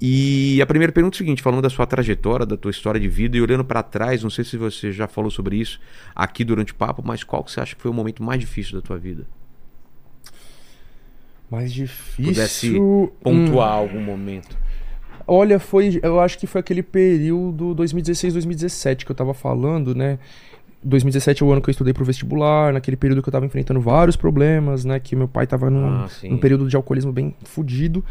E 0.00 0.60
a 0.60 0.66
primeira 0.66 0.92
pergunta 0.92 1.16
é 1.16 1.16
o 1.16 1.18
seguinte, 1.18 1.42
falando 1.42 1.62
da 1.62 1.70
sua 1.70 1.86
trajetória, 1.86 2.44
da 2.44 2.56
tua 2.56 2.70
história 2.70 3.00
de 3.00 3.08
vida 3.08 3.36
e 3.36 3.40
olhando 3.40 3.64
para 3.64 3.82
trás, 3.82 4.22
não 4.22 4.30
sei 4.30 4.44
se 4.44 4.56
você 4.56 4.92
já 4.92 5.06
falou 5.06 5.30
sobre 5.30 5.56
isso 5.56 5.80
aqui 6.14 6.44
durante 6.44 6.72
o 6.72 6.74
papo, 6.74 7.02
mas 7.04 7.24
qual 7.24 7.42
que 7.42 7.50
você 7.50 7.60
acha 7.60 7.74
que 7.74 7.80
foi 7.80 7.90
o 7.90 7.94
momento 7.94 8.22
mais 8.22 8.40
difícil 8.40 8.74
da 8.74 8.82
tua 8.86 8.98
vida? 8.98 9.26
Mais 11.50 11.72
difícil. 11.72 12.32
Pudesse 12.32 12.78
Hum, 12.78 13.08
Pontuar 13.22 13.72
algum 13.72 14.00
momento. 14.00 14.56
Olha, 15.26 15.58
foi. 15.58 15.98
Eu 16.02 16.20
acho 16.20 16.38
que 16.38 16.46
foi 16.46 16.60
aquele 16.60 16.82
período 16.82 17.74
2016, 17.74 18.34
2017 18.34 19.04
que 19.04 19.10
eu 19.10 19.16
tava 19.16 19.34
falando, 19.34 19.94
né? 19.94 20.18
2017 20.84 21.42
é 21.42 21.46
o 21.46 21.50
ano 21.50 21.60
que 21.60 21.68
eu 21.68 21.72
estudei 21.72 21.92
pro 21.92 22.04
vestibular, 22.04 22.72
naquele 22.72 22.96
período 22.96 23.22
que 23.22 23.28
eu 23.28 23.32
tava 23.32 23.44
enfrentando 23.46 23.80
vários 23.80 24.14
problemas, 24.14 24.84
né? 24.84 25.00
Que 25.00 25.16
meu 25.16 25.26
pai 25.26 25.46
tava 25.46 25.68
num, 25.68 25.84
Ah, 25.84 26.08
num 26.24 26.38
período 26.38 26.68
de 26.68 26.76
alcoolismo 26.76 27.12
bem 27.12 27.34
fudido. 27.44 28.04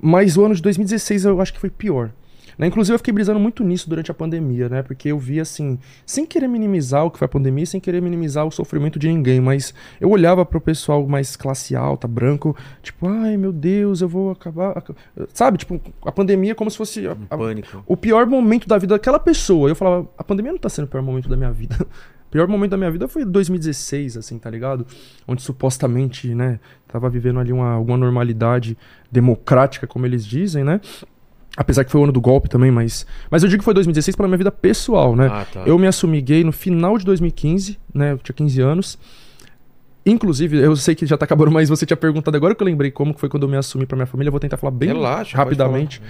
Mas 0.00 0.36
o 0.36 0.44
ano 0.44 0.54
de 0.54 0.60
2016 0.60 1.24
eu 1.24 1.40
acho 1.40 1.52
que 1.54 1.60
foi 1.60 1.70
pior. 1.70 2.10
Né? 2.58 2.66
Inclusive 2.66 2.94
eu 2.94 2.98
fiquei 2.98 3.12
brisando 3.12 3.38
muito 3.40 3.62
nisso 3.64 3.88
durante 3.88 4.10
a 4.10 4.14
pandemia, 4.14 4.68
né? 4.68 4.82
Porque 4.82 5.08
eu 5.08 5.18
vi 5.18 5.40
assim, 5.40 5.78
sem 6.06 6.24
querer 6.26 6.48
minimizar 6.48 7.04
o 7.04 7.10
que 7.10 7.18
foi 7.18 7.26
a 7.26 7.28
pandemia, 7.28 7.64
sem 7.66 7.80
querer 7.80 8.00
minimizar 8.02 8.46
o 8.46 8.50
sofrimento 8.50 8.98
de 8.98 9.08
ninguém, 9.08 9.40
mas 9.40 9.72
eu 10.00 10.10
olhava 10.10 10.44
pro 10.44 10.60
pessoal 10.60 11.06
mais 11.06 11.36
classe 11.36 11.74
alta, 11.76 12.06
branco, 12.06 12.56
tipo, 12.82 13.08
ai 13.08 13.36
meu 13.36 13.52
Deus, 13.52 14.00
eu 14.00 14.08
vou 14.08 14.30
acabar. 14.30 14.76
aca- 14.76 14.94
Sabe? 15.32 15.58
Tipo, 15.58 15.80
a 16.04 16.12
pandemia 16.12 16.52
é 16.52 16.54
como 16.54 16.70
se 16.70 16.76
fosse 16.76 17.06
a- 17.06 17.16
a- 17.30 17.36
o 17.86 17.96
pior 17.96 18.26
momento 18.26 18.68
da 18.68 18.78
vida 18.78 18.94
daquela 18.94 19.18
pessoa. 19.18 19.68
Eu 19.68 19.74
falava, 19.76 20.08
a 20.18 20.24
pandemia 20.24 20.52
não 20.52 20.58
tá 20.58 20.68
sendo 20.68 20.84
o 20.84 20.88
pior 20.88 21.02
momento 21.02 21.28
da 21.28 21.36
minha 21.36 21.50
vida. 21.52 21.76
O 21.80 21.86
pior 22.32 22.48
momento 22.48 22.70
da 22.70 22.76
minha 22.78 22.90
vida 22.90 23.06
foi 23.08 23.24
2016, 23.24 24.16
assim, 24.16 24.38
tá 24.38 24.48
ligado? 24.50 24.86
Onde 25.28 25.42
supostamente, 25.42 26.34
né, 26.34 26.58
tava 26.88 27.08
vivendo 27.10 27.38
ali 27.38 27.52
uma, 27.52 27.72
alguma 27.72 27.96
normalidade 27.98 28.76
democrática, 29.10 29.86
como 29.86 30.06
eles 30.06 30.24
dizem, 30.24 30.64
né? 30.64 30.80
Apesar 31.56 31.84
que 31.84 31.90
foi 31.90 32.00
o 32.00 32.04
ano 32.04 32.12
do 32.12 32.20
golpe 32.20 32.48
também, 32.48 32.70
mas. 32.70 33.06
Mas 33.30 33.42
eu 33.42 33.48
digo 33.48 33.60
que 33.60 33.64
foi 33.64 33.74
2016 33.74 34.16
pela 34.16 34.26
minha 34.28 34.38
vida 34.38 34.50
pessoal, 34.50 35.14
né? 35.14 35.28
Ah, 35.30 35.44
tá. 35.44 35.62
Eu 35.66 35.78
me 35.78 35.86
assumi 35.86 36.20
gay 36.22 36.42
no 36.44 36.52
final 36.52 36.96
de 36.96 37.04
2015, 37.04 37.78
né? 37.94 38.12
Eu 38.12 38.18
tinha 38.18 38.34
15 38.34 38.60
anos. 38.62 38.98
Inclusive, 40.04 40.58
eu 40.58 40.74
sei 40.74 40.94
que 40.94 41.06
já 41.06 41.16
tá 41.16 41.24
acabando, 41.24 41.50
mas 41.52 41.68
você 41.68 41.86
tinha 41.86 41.96
perguntado 41.96 42.36
agora 42.36 42.54
que 42.54 42.62
eu 42.62 42.66
lembrei 42.66 42.90
como 42.90 43.14
que 43.14 43.20
foi 43.20 43.28
quando 43.28 43.44
eu 43.44 43.48
me 43.48 43.56
assumi 43.56 43.86
pra 43.86 43.96
minha 43.96 44.06
família. 44.06 44.28
Eu 44.28 44.32
vou 44.32 44.40
tentar 44.40 44.56
falar 44.56 44.70
bem 44.72 44.88
Relaxa, 44.88 45.36
rapidamente. 45.36 46.02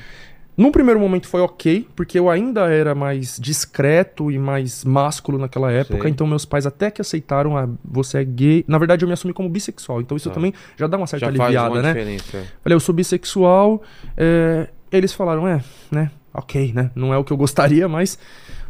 Num 0.54 0.70
primeiro 0.70 1.00
momento 1.00 1.26
foi 1.28 1.40
ok, 1.40 1.88
porque 1.96 2.18
eu 2.18 2.28
ainda 2.28 2.70
era 2.70 2.94
mais 2.94 3.38
discreto 3.40 4.30
e 4.30 4.38
mais 4.38 4.84
másculo 4.84 5.38
naquela 5.38 5.72
época, 5.72 6.06
então 6.10 6.26
meus 6.26 6.44
pais 6.44 6.66
até 6.66 6.90
que 6.90 7.00
aceitaram 7.00 7.56
a 7.56 7.66
você 7.82 8.18
é 8.18 8.24
gay. 8.24 8.62
Na 8.68 8.76
verdade, 8.76 9.02
eu 9.02 9.08
me 9.08 9.14
assumi 9.14 9.32
como 9.32 9.48
bissexual, 9.48 10.02
então 10.02 10.14
isso 10.14 10.28
Tá. 10.28 10.34
também 10.34 10.52
já 10.76 10.86
dá 10.86 10.98
uma 10.98 11.06
certa 11.06 11.24
Já 11.24 11.32
faz 11.32 11.40
aliviada, 11.56 11.70
uma 11.74 11.80
né? 11.82 11.88
diferença. 11.94 12.46
Falei, 12.62 12.76
eu 12.76 12.80
sou 12.80 12.94
bissexual. 12.94 13.82
é, 14.14 14.68
eles 14.92 15.12
falaram, 15.12 15.48
é, 15.48 15.62
né? 15.90 16.10
Ok, 16.34 16.72
né? 16.72 16.90
Não 16.94 17.12
é 17.12 17.18
o 17.18 17.24
que 17.24 17.32
eu 17.32 17.36
gostaria, 17.36 17.88
mas 17.88 18.18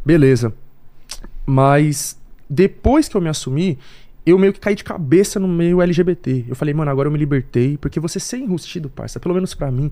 beleza. 0.05 0.53
Mas 1.47 2.19
depois 2.49 3.09
que 3.09 3.17
eu 3.17 3.21
me 3.21 3.29
assumi, 3.29 3.79
eu 4.25 4.39
meio 4.39 4.53
que 4.53 4.61
caí 4.61 4.75
de 4.75 4.85
cabeça 4.85 5.41
no 5.41 5.49
meio 5.49 5.83
LGBT. 5.83 6.45
Eu 6.49 6.55
falei, 6.55 6.73
mano, 6.73 6.91
agora 6.91 7.09
eu 7.09 7.13
me 7.13 7.19
libertei, 7.19 7.77
porque 7.77 7.99
você 7.99 8.21
ser 8.21 8.39
enrustido, 8.39 8.89
parça, 8.89 9.19
pelo 9.19 9.35
menos 9.35 9.53
pra 9.53 9.71
mim. 9.71 9.91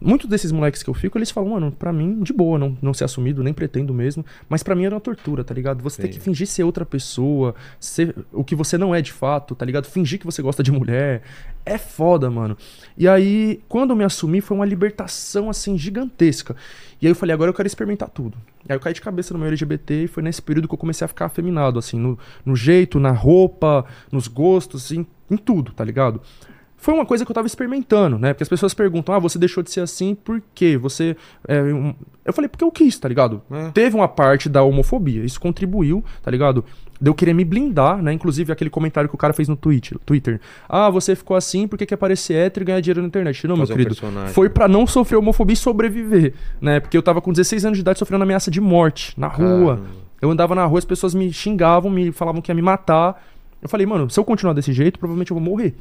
Muitos 0.00 0.28
desses 0.28 0.52
moleques 0.52 0.82
que 0.82 0.88
eu 0.88 0.94
fico, 0.94 1.18
eles 1.18 1.32
falam, 1.32 1.50
mano, 1.50 1.72
pra 1.72 1.92
mim, 1.92 2.22
de 2.22 2.32
boa, 2.32 2.58
não, 2.58 2.78
não 2.80 2.94
ser 2.94 3.04
assumido, 3.04 3.42
nem 3.42 3.52
pretendo 3.52 3.92
mesmo. 3.92 4.24
Mas 4.48 4.62
pra 4.62 4.76
mim 4.76 4.84
era 4.84 4.94
uma 4.94 5.00
tortura, 5.00 5.42
tá 5.42 5.52
ligado? 5.52 5.82
Você 5.82 6.00
tem 6.00 6.12
Sim. 6.12 6.18
que 6.18 6.24
fingir 6.24 6.46
ser 6.46 6.62
outra 6.62 6.86
pessoa, 6.86 7.56
ser 7.80 8.14
o 8.32 8.44
que 8.44 8.54
você 8.54 8.78
não 8.78 8.94
é 8.94 9.02
de 9.02 9.12
fato, 9.12 9.54
tá 9.54 9.64
ligado? 9.64 9.86
Fingir 9.86 10.20
que 10.20 10.26
você 10.26 10.40
gosta 10.40 10.62
de 10.62 10.70
mulher. 10.70 11.22
É 11.66 11.76
foda, 11.76 12.30
mano. 12.30 12.56
E 12.96 13.08
aí, 13.08 13.60
quando 13.68 13.90
eu 13.90 13.96
me 13.96 14.04
assumi, 14.04 14.40
foi 14.40 14.56
uma 14.56 14.66
libertação, 14.66 15.50
assim, 15.50 15.76
gigantesca. 15.76 16.56
E 17.02 17.06
aí 17.06 17.10
eu 17.10 17.16
falei, 17.16 17.34
agora 17.34 17.50
eu 17.50 17.54
quero 17.54 17.66
experimentar 17.66 18.08
tudo. 18.08 18.38
E 18.66 18.70
aí 18.72 18.76
eu 18.76 18.80
caí 18.80 18.94
de 18.94 19.00
cabeça 19.00 19.34
no 19.34 19.40
meu 19.40 19.48
LGBT 19.48 20.04
e 20.04 20.06
foi 20.06 20.22
nesse 20.22 20.40
período 20.40 20.68
que 20.68 20.74
eu 20.74 20.78
comecei 20.78 21.04
a 21.04 21.08
ficar 21.08 21.26
afeminado, 21.26 21.76
assim, 21.76 21.98
no, 21.98 22.16
no 22.46 22.54
jeito, 22.54 23.00
na 23.00 23.10
roupa, 23.10 23.84
nos 24.12 24.28
gostos, 24.28 24.92
em, 24.92 25.04
em 25.28 25.36
tudo, 25.36 25.72
tá 25.72 25.84
ligado? 25.84 26.20
Foi 26.82 26.92
uma 26.92 27.06
coisa 27.06 27.24
que 27.24 27.30
eu 27.30 27.34
tava 27.34 27.46
experimentando, 27.46 28.18
né? 28.18 28.32
Porque 28.32 28.42
as 28.42 28.48
pessoas 28.48 28.74
perguntam, 28.74 29.14
ah, 29.14 29.18
você 29.20 29.38
deixou 29.38 29.62
de 29.62 29.70
ser 29.70 29.82
assim 29.82 30.16
por 30.16 30.42
quê? 30.52 30.76
Você. 30.76 31.16
é, 31.46 31.62
um-" 31.62 31.94
Eu 32.24 32.32
falei, 32.32 32.48
porque 32.48 32.64
eu 32.64 32.72
quis, 32.72 32.98
tá 32.98 33.08
ligado? 33.08 33.40
É. 33.52 33.70
Teve 33.70 33.94
uma 33.94 34.08
parte 34.08 34.48
da 34.48 34.64
homofobia, 34.64 35.24
isso 35.24 35.40
contribuiu, 35.40 36.04
tá 36.20 36.28
ligado? 36.28 36.64
De 37.00 37.08
eu 37.08 37.14
querer 37.14 37.34
me 37.34 37.44
blindar, 37.44 38.02
né? 38.02 38.12
Inclusive 38.12 38.52
aquele 38.52 38.68
comentário 38.68 39.08
que 39.08 39.14
o 39.14 39.18
cara 39.18 39.32
fez 39.32 39.48
no 39.48 39.54
Twitter. 39.54 39.96
Twitter. 40.04 40.40
Ah, 40.68 40.90
você 40.90 41.14
ficou 41.14 41.36
assim 41.36 41.68
porque 41.68 41.86
quer 41.86 41.96
parecer 41.96 42.34
hétero 42.34 42.64
e 42.64 42.66
ganhar 42.66 42.80
dinheiro 42.80 43.00
na 43.00 43.06
internet. 43.06 43.46
Não, 43.46 43.56
meu 43.56 43.64
Fazer 43.64 43.74
um 43.74 43.76
querido. 43.76 43.94
personagem. 43.94 44.34
Foi 44.34 44.48
pra 44.48 44.66
não 44.66 44.84
sofrer 44.84 45.16
homofobia 45.18 45.54
e 45.54 45.56
sobreviver, 45.56 46.34
né? 46.60 46.80
Porque 46.80 46.96
eu 46.96 47.02
tava 47.02 47.20
com 47.20 47.30
16 47.30 47.64
anos 47.64 47.78
de 47.78 47.82
idade 47.82 48.00
sofrendo 48.00 48.24
ameaça 48.24 48.50
de 48.50 48.60
morte 48.60 49.14
na 49.16 49.28
rua. 49.28 49.76
Caramba. 49.76 50.02
Eu 50.20 50.30
andava 50.32 50.54
na 50.56 50.64
rua, 50.64 50.80
as 50.80 50.84
pessoas 50.84 51.14
me 51.14 51.32
xingavam, 51.32 51.88
me 51.92 52.10
falavam 52.10 52.42
que 52.42 52.50
ia 52.50 52.54
me 52.56 52.62
matar. 52.62 53.24
Eu 53.60 53.68
falei, 53.68 53.86
mano, 53.86 54.10
se 54.10 54.18
eu 54.18 54.24
continuar 54.24 54.52
desse 54.52 54.72
jeito, 54.72 54.98
provavelmente 54.98 55.30
eu 55.30 55.36
vou 55.36 55.44
morrer. 55.44 55.74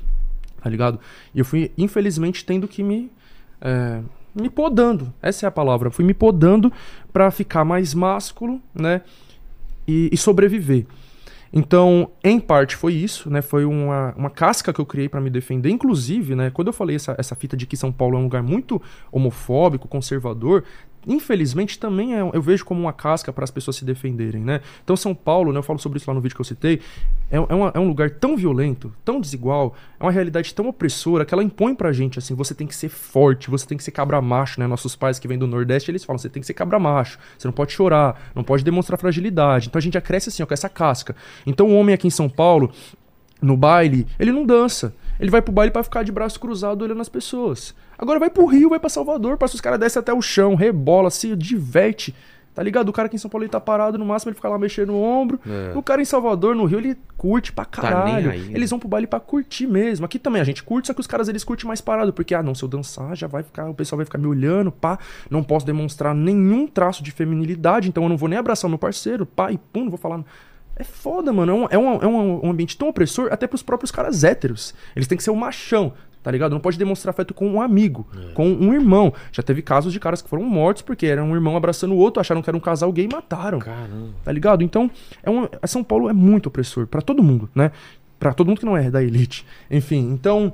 Tá 0.62 0.70
ligado? 0.70 1.00
E 1.34 1.40
eu 1.40 1.46
fui, 1.46 1.72
infelizmente, 1.78 2.46
tendo 2.46 2.68
que 2.68 2.84
me. 2.84 3.12
é, 3.60 4.02
me 4.34 4.50
podando. 4.50 5.14
Essa 5.22 5.46
é 5.46 5.48
a 5.48 5.52
palavra. 5.52 5.92
Fui 5.92 6.06
me 6.06 6.14
podando 6.14 6.72
pra 7.12 7.30
ficar 7.32 7.66
mais 7.66 7.94
másculo, 7.94 8.62
né? 8.74 9.02
E, 9.88 10.10
e 10.12 10.18
sobreviver. 10.18 10.86
Então, 11.54 12.10
em 12.24 12.40
parte 12.40 12.78
foi 12.78 12.94
isso, 12.94 13.30
né? 13.30 13.42
Foi 13.42 13.66
uma, 13.66 14.14
uma 14.16 14.30
casca 14.30 14.72
que 14.72 14.80
eu 14.80 14.86
criei 14.86 15.10
pra 15.10 15.20
me 15.20 15.30
defender. 15.30 15.70
Inclusive, 15.70 16.34
né? 16.34 16.50
Quando 16.50 16.68
eu 16.68 16.74
falei 16.74 16.96
essa, 16.96 17.14
essa 17.18 17.36
fita 17.36 17.58
de 17.58 17.66
que 17.66 17.76
São 17.76 17.92
Paulo 17.92 18.16
é 18.16 18.20
um 18.20 18.24
lugar 18.24 18.42
muito 18.42 18.82
homofóbico, 19.12 19.88
conservador, 19.88 20.64
infelizmente 21.08 21.80
também 21.80 22.16
é, 22.16 22.22
eu 22.22 22.42
vejo 22.42 22.64
como 22.66 22.80
uma 22.82 22.94
casca 22.94 23.34
para 23.34 23.44
as 23.44 23.52
pessoas 23.52 23.76
se 23.78 23.86
defenderem, 23.86 24.42
né? 24.44 24.62
Então, 24.84 24.96
São 24.96 25.14
Paulo, 25.16 25.52
né? 25.52 25.60
Eu 25.60 25.64
falo 25.64 25.80
sobre 25.80 25.98
isso 25.98 26.10
lá 26.10 26.14
no 26.14 26.22
vídeo 26.22 26.36
que 26.36 26.42
eu 26.42 26.46
citei, 26.46 26.80
é, 27.30 27.38
é, 27.38 27.40
uma- 27.56 27.72
é 27.74 27.80
um 27.80 27.88
lugar 27.88 28.10
tão 28.12 28.36
violento, 28.38 28.94
tão 29.04 29.20
desigual, 29.20 29.76
é 30.00 30.04
uma 30.04 30.12
realidade 30.12 30.54
tão 30.54 30.68
opressora 30.68 31.26
que 31.26 31.34
ela 31.34 31.44
impõe 31.44 31.74
pra 31.74 31.92
gente, 31.92 32.20
assim, 32.20 32.36
você 32.36 32.54
tem 32.54 32.68
que 32.68 32.76
ser 32.76 32.90
forte, 32.90 33.50
você 33.50 33.66
tem 33.66 33.78
que 33.78 33.84
ser 33.84 33.92
cabra 33.92 34.22
macho, 34.22 34.60
né? 34.60 34.68
Nossos 34.68 34.96
pais 34.96 35.18
que 35.20 35.28
vêm 35.28 35.38
do 35.38 35.48
Nordeste, 35.48 35.90
eles 35.90 36.04
falam, 36.04 36.18
você 36.20 36.30
tem 36.30 36.42
que 36.42 36.48
ser 36.48 36.54
cabra 36.54 36.78
macho, 36.80 37.18
você 37.38 37.48
não 37.48 37.54
pode 37.54 37.72
chorar, 37.72 38.32
não 38.36 38.44
pode 38.44 38.64
demonstrar 38.64 39.00
fragilidade. 39.00 39.68
Então 39.68 39.80
a 39.80 39.82
gente 39.82 39.94
já 39.94 40.02
cresce 40.02 40.30
assim, 40.30 40.44
ó, 40.44 40.46
com 40.46 40.54
essa 40.54 40.70
casca. 40.70 41.16
Então 41.46 41.68
o 41.68 41.76
homem 41.76 41.94
aqui 41.96 42.08
em 42.08 42.12
São 42.12 42.30
Paulo, 42.30 42.72
no 43.42 43.58
baile, 43.58 44.06
ele 44.20 44.32
não 44.32 44.46
dança. 44.46 44.94
Ele 45.22 45.30
vai 45.30 45.42
pro 45.42 45.54
baile 45.54 45.72
pra 45.72 45.84
ficar 45.84 46.04
de 46.04 46.12
braço 46.12 46.40
cruzado 46.40 46.82
olhando 46.82 47.00
as 47.00 47.08
pessoas. 47.08 47.76
Agora 47.98 48.20
vai 48.20 48.30
pro 48.30 48.46
Rio, 48.48 48.70
vai 48.70 48.80
pra 48.80 48.90
Salvador, 48.90 49.38
passa 49.38 49.54
os 49.54 49.62
caras 49.62 49.80
descem 49.80 50.00
até 50.00 50.12
o 50.12 50.22
chão, 50.22 50.56
rebola, 50.56 51.12
se 51.12 51.36
diverte. 51.36 52.16
Tá 52.54 52.62
ligado? 52.62 52.90
O 52.90 52.94
cara 52.94 53.06
aqui 53.06 53.16
em 53.16 53.20
São 53.20 53.30
Paulo 53.30 53.46
ele 53.46 53.52
tá 53.52 53.62
parado, 53.62 53.98
no 53.98 54.06
máximo 54.06 54.30
ele 54.30 54.36
fica 54.36 54.50
lá 54.50 54.58
mexendo 54.60 54.90
no 54.90 55.02
ombro. 55.02 55.40
É. 55.48 55.78
O 55.78 55.82
cara 55.82 56.02
em 56.02 56.06
Salvador, 56.06 56.54
no 56.54 56.66
Rio, 56.66 56.80
ele 56.80 56.98
curte 57.18 57.54
pra 57.54 57.64
caralho. 57.64 58.24
nem 58.24 58.32
aí, 58.32 58.40
né? 58.42 58.52
Eles 58.56 58.70
vão 58.70 58.78
pro 58.78 58.90
baile 58.90 59.08
pra 59.08 59.22
curtir 59.22 59.68
mesmo. 59.68 60.06
Aqui 60.06 60.20
também 60.20 60.42
a 60.42 60.44
gente 60.44 60.62
curte, 60.62 60.88
só 60.88 60.94
que 60.94 61.00
os 61.00 61.08
caras 61.08 61.30
eles 61.30 61.46
curtem 61.46 61.66
mais 61.66 61.80
parado, 61.80 62.12
porque 62.12 62.36
ah, 62.36 62.44
não, 62.44 62.54
se 62.54 62.64
eu 62.64 62.68
dançar, 62.68 63.16
já 63.16 63.28
vai 63.28 63.42
ficar, 63.42 63.70
o 63.70 63.74
pessoal 63.74 63.98
vai 63.98 64.06
ficar 64.06 64.18
me 64.18 64.28
olhando, 64.28 64.70
pá, 64.70 65.00
não 65.30 65.44
posso 65.44 65.66
demonstrar 65.66 66.14
nenhum 66.14 66.68
traço 66.68 67.02
de 67.02 67.12
feminilidade, 67.12 67.88
então 67.88 68.04
eu 68.04 68.10
não 68.10 68.18
vou 68.18 68.28
nem 68.28 68.38
abraçar 68.38 68.68
meu 68.68 68.80
parceiro, 68.80 69.26
pá, 69.26 69.52
e 69.52 69.58
pum, 69.58 69.84
não 69.84 69.90
vou 69.90 70.00
falar. 70.00 70.22
É 70.82 70.84
foda, 70.84 71.32
mano. 71.32 71.52
É 71.52 71.56
um, 71.56 71.68
é 71.70 71.78
um, 71.78 72.02
é 72.02 72.08
um, 72.08 72.46
um 72.48 72.50
ambiente 72.50 72.76
tão 72.76 72.90
opressor 72.90 73.30
até 73.32 73.46
pros 73.46 73.62
próprios 73.62 73.92
caras 73.92 74.24
héteros. 74.24 74.74
Eles 74.96 75.08
têm 75.08 75.16
que 75.16 75.24
ser 75.24 75.30
o 75.30 75.36
machão, 75.36 75.94
tá 76.24 76.32
ligado? 76.32 76.54
Não 76.54 76.60
pode 76.60 76.76
demonstrar 76.76 77.12
afeto 77.12 77.36
com 77.36 77.48
um 77.48 77.62
amigo, 77.62 78.08
com 78.34 78.48
um 78.48 78.74
irmão. 78.74 79.14
Já 79.32 79.44
teve 79.44 79.62
casos 79.62 79.94
de 79.94 80.00
caras 80.00 80.24
que 80.24 80.28
foram 80.28 80.44
mortos 80.44 80.82
porque 80.82 81.06
era 81.06 81.24
um 81.24 81.36
irmão 81.36 81.56
abraçando 81.56 81.94
o 81.94 81.98
outro, 81.98 82.20
acharam 82.20 82.42
que 82.42 82.50
era 82.50 82.58
um 82.58 82.60
casal 82.60 82.92
gay 82.92 83.06
e 83.06 83.14
mataram. 83.14 83.60
Caramba. 83.60 84.10
Tá 84.24 84.32
ligado? 84.32 84.64
Então, 84.64 84.90
é 85.22 85.30
um, 85.30 85.48
São 85.66 85.84
Paulo 85.84 86.10
é 86.10 86.14
muito 86.14 86.48
opressor 86.48 86.88
pra 86.88 87.00
todo 87.00 87.22
mundo, 87.22 87.48
né? 87.54 87.72
Pra 88.20 88.34
todo 88.34 88.48
mundo 88.48 88.58
que 88.58 88.66
não 88.66 88.76
é 88.76 88.90
da 88.90 89.04
elite. 89.04 89.46
Enfim, 89.70 90.10
então. 90.12 90.52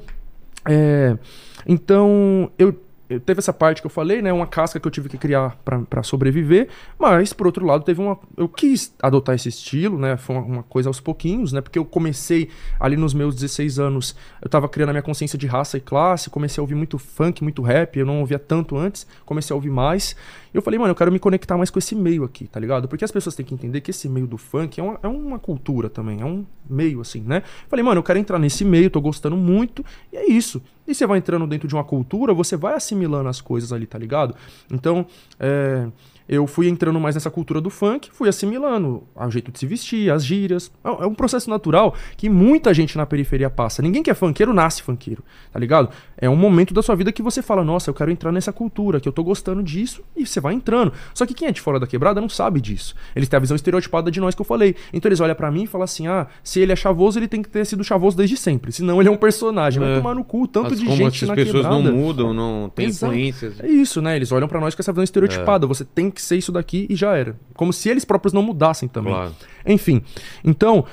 É, 0.70 1.18
então, 1.66 2.52
eu, 2.60 2.78
eu- 3.10 3.20
teve 3.20 3.40
essa 3.40 3.54
parte 3.54 3.82
que 3.82 3.86
eu 3.86 3.92
falei, 3.92 4.22
né? 4.22 4.32
Uma 4.34 4.48
casca 4.48 4.80
que 4.80 4.88
eu 4.88 4.92
tive 4.92 5.10
que 5.10 5.18
criar 5.18 5.58
pra 5.90 6.04
sobreviver. 6.04 6.68
Mas, 7.00 7.34
por 7.34 7.48
outro 7.48 7.66
lado, 7.66 7.84
teve 7.84 8.02
uma. 8.02 8.18
Eu 8.36 8.48
quis 8.50 8.94
adotar 9.02 9.36
esse 9.36 9.50
estilo, 9.50 9.98
né? 9.98 10.18
Foi 10.18 10.36
uma, 10.36 10.46
uma 10.46 10.64
coisa 10.64 10.90
aos 10.90 11.00
pouquinhos, 11.00 11.52
né? 11.54 11.62
Porque 11.62 11.80
eu 11.80 11.86
comecei 11.86 12.50
ali 12.80 12.96
nos 12.98 13.14
meus 13.14 13.36
16 13.36 13.80
anos, 13.80 14.16
eu 14.42 14.50
tava 14.50 14.68
criando 14.70 14.90
a 14.90 14.94
minha 14.94 15.02
consciência 15.04 15.38
de 15.38 15.48
raça 15.48 15.78
e 15.78 15.82
classe, 15.82 16.30
comecei 16.30 16.62
a 16.62 16.64
ouvir 16.64 16.76
muito 16.76 16.98
funk, 16.98 17.44
muito 17.44 17.62
rap, 17.62 17.98
eu 17.98 18.06
não 18.06 18.20
ouvia 18.20 18.40
tanto 18.40 18.78
antes, 18.78 19.08
comecei 19.26 19.54
a 19.54 19.56
ouvir 19.56 19.70
mais. 19.70 20.16
Eu 20.54 20.62
falei, 20.62 20.80
mano, 20.80 20.92
eu 20.92 20.96
quero 20.96 21.12
me 21.12 21.20
conectar 21.20 21.58
mais 21.58 21.70
com 21.70 21.80
esse 21.80 21.96
meio 21.96 22.24
aqui, 22.24 22.48
tá 22.48 22.60
ligado? 22.60 22.88
Porque 22.88 23.04
as 23.04 23.12
pessoas 23.12 23.36
têm 23.36 23.46
que 23.46 23.54
entender 23.54 23.82
que 23.82 23.92
esse 23.92 24.08
meio 24.08 24.28
do 24.28 24.38
funk 24.38 24.80
é 24.80 24.84
uma, 24.84 25.00
é 25.04 25.08
uma 25.08 25.40
cultura 25.40 25.90
também, 25.90 26.22
é 26.22 26.26
um 26.26 26.46
meio 26.70 27.02
assim, 27.02 27.22
né? 27.22 27.44
Falei, 27.68 27.84
mano, 27.84 28.00
eu 28.00 28.04
quero 28.04 28.20
entrar 28.20 28.40
nesse 28.40 28.66
meio, 28.66 28.90
tô 28.90 29.02
gostando 29.02 29.36
muito, 29.36 29.86
e 30.12 30.18
é 30.18 30.30
isso. 30.30 30.62
E 30.88 30.96
você 30.96 31.06
vai 31.06 31.18
entrando 31.18 31.46
dentro 31.46 31.68
de 31.68 31.76
uma 31.76 31.84
cultura, 31.84 32.34
você 32.34 32.56
vai 32.56 32.74
assimilando 32.74 33.28
as 33.30 33.42
coisas 33.42 33.74
ali, 33.74 33.86
tá 33.86 33.98
ligado? 33.98 34.36
Então, 34.72 35.06
é, 35.40 35.88
eu 36.28 36.46
fui 36.48 36.68
entrando 36.68 37.00
mais 37.00 37.16
nessa 37.16 37.30
cultura 37.32 37.62
do 37.62 37.70
funk, 37.70 38.10
fui 38.12 38.28
assimilando 38.30 39.04
o 39.16 39.30
jeito 39.30 39.52
de 39.52 39.60
se 39.60 39.66
vestir, 39.66 40.12
as 40.12 40.26
gírias. 40.26 40.72
É 40.84 40.98
é 41.04 41.06
um 41.06 41.14
processo 41.14 41.50
natural 41.50 41.94
que 42.18 42.30
muita 42.30 42.74
gente 42.74 42.98
na 42.98 43.06
periferia 43.06 43.50
passa. 43.50 43.82
Ninguém 43.82 44.02
que 44.04 44.10
é 44.10 44.14
funkeiro 44.14 44.54
nasce 44.54 44.82
funkeiro, 44.82 45.24
tá 45.54 45.60
ligado? 45.60 45.90
É 46.18 46.30
um 46.30 46.36
momento 46.36 46.74
da 46.74 46.82
sua 46.82 46.96
vida 46.96 47.12
que 47.12 47.22
você 47.22 47.42
fala, 47.42 47.64
nossa, 47.64 47.90
eu 47.90 47.94
quero 47.94 48.10
entrar 48.12 48.32
nessa 48.32 48.52
cultura, 48.52 49.00
que 49.00 49.08
eu 49.08 49.12
tô 49.14 49.24
gostando 49.24 49.62
disso, 49.64 50.02
e 50.16 50.26
você 50.26 50.40
vai 50.40 50.54
entrando. 50.54 50.92
Só 51.14 51.26
que 51.26 51.34
quem 51.34 51.48
é 51.48 51.52
de 51.52 51.62
fora 51.62 51.80
da 51.80 51.86
quebrada 51.88 52.20
não 52.20 52.30
sabe 52.30 52.60
disso. 52.60 52.96
Eles 53.16 53.30
têm 53.30 53.38
a 53.38 53.42
visão 53.42 53.56
estereotipada 53.56 54.10
de 54.12 54.20
nós 54.20 54.34
que 54.36 54.42
eu 54.42 54.46
falei. 54.46 54.76
Então 54.92 55.08
eles 55.10 55.20
olham 55.20 55.36
pra 55.36 55.52
mim 55.52 55.64
e 55.64 55.68
falam 55.68 55.86
assim: 55.86 56.08
ah, 56.08 56.28
se 56.44 56.60
ele 56.60 56.72
é 56.72 56.76
chavoso, 56.76 57.20
ele 57.20 57.28
tem 57.28 57.42
que 57.42 57.50
ter 57.50 57.66
sido 57.66 57.84
chavoso 57.84 58.18
desde 58.18 58.36
sempre. 58.38 58.72
Senão 58.72 59.00
ele 59.00 59.10
é 59.10 59.12
um 59.12 59.18
personagem. 59.18 59.80
Vai 59.82 59.94
É. 59.94 59.98
tomar 59.98 60.16
no 60.16 60.24
cu, 60.24 60.48
tanto 60.48 60.74
As- 60.74 60.80
de 60.80 60.86
gente 60.96 61.26
na 61.26 61.36
pessoas 61.36 61.64
quebrada. 61.64 61.84
não 61.84 61.94
mudam, 61.96 62.34
não 62.34 62.70
tem 62.74 62.88
Exato. 62.88 63.14
influências. 63.14 63.60
É 63.60 63.68
isso, 63.68 64.02
né? 64.02 64.16
Eles 64.16 64.32
olham 64.32 64.48
pra 64.48 64.60
nós 64.60 64.74
com 64.76 64.82
essa 64.82 64.92
visão 64.92 65.04
estereotipada. 65.04 65.68
Você 65.68 65.86
tem 65.86 66.10
que 66.18 66.22
ser 66.22 66.36
isso 66.36 66.52
daqui 66.52 66.86
e 66.90 66.96
já 66.96 67.16
era. 67.16 67.36
Como 67.56 67.72
se 67.72 67.90
eles 67.90 68.04
próprios 68.04 68.34
não 68.34 68.44
mudassem 68.44 68.90
também. 68.90 69.14
Claro. 69.14 69.34
Enfim, 69.66 70.02
então 70.44 70.86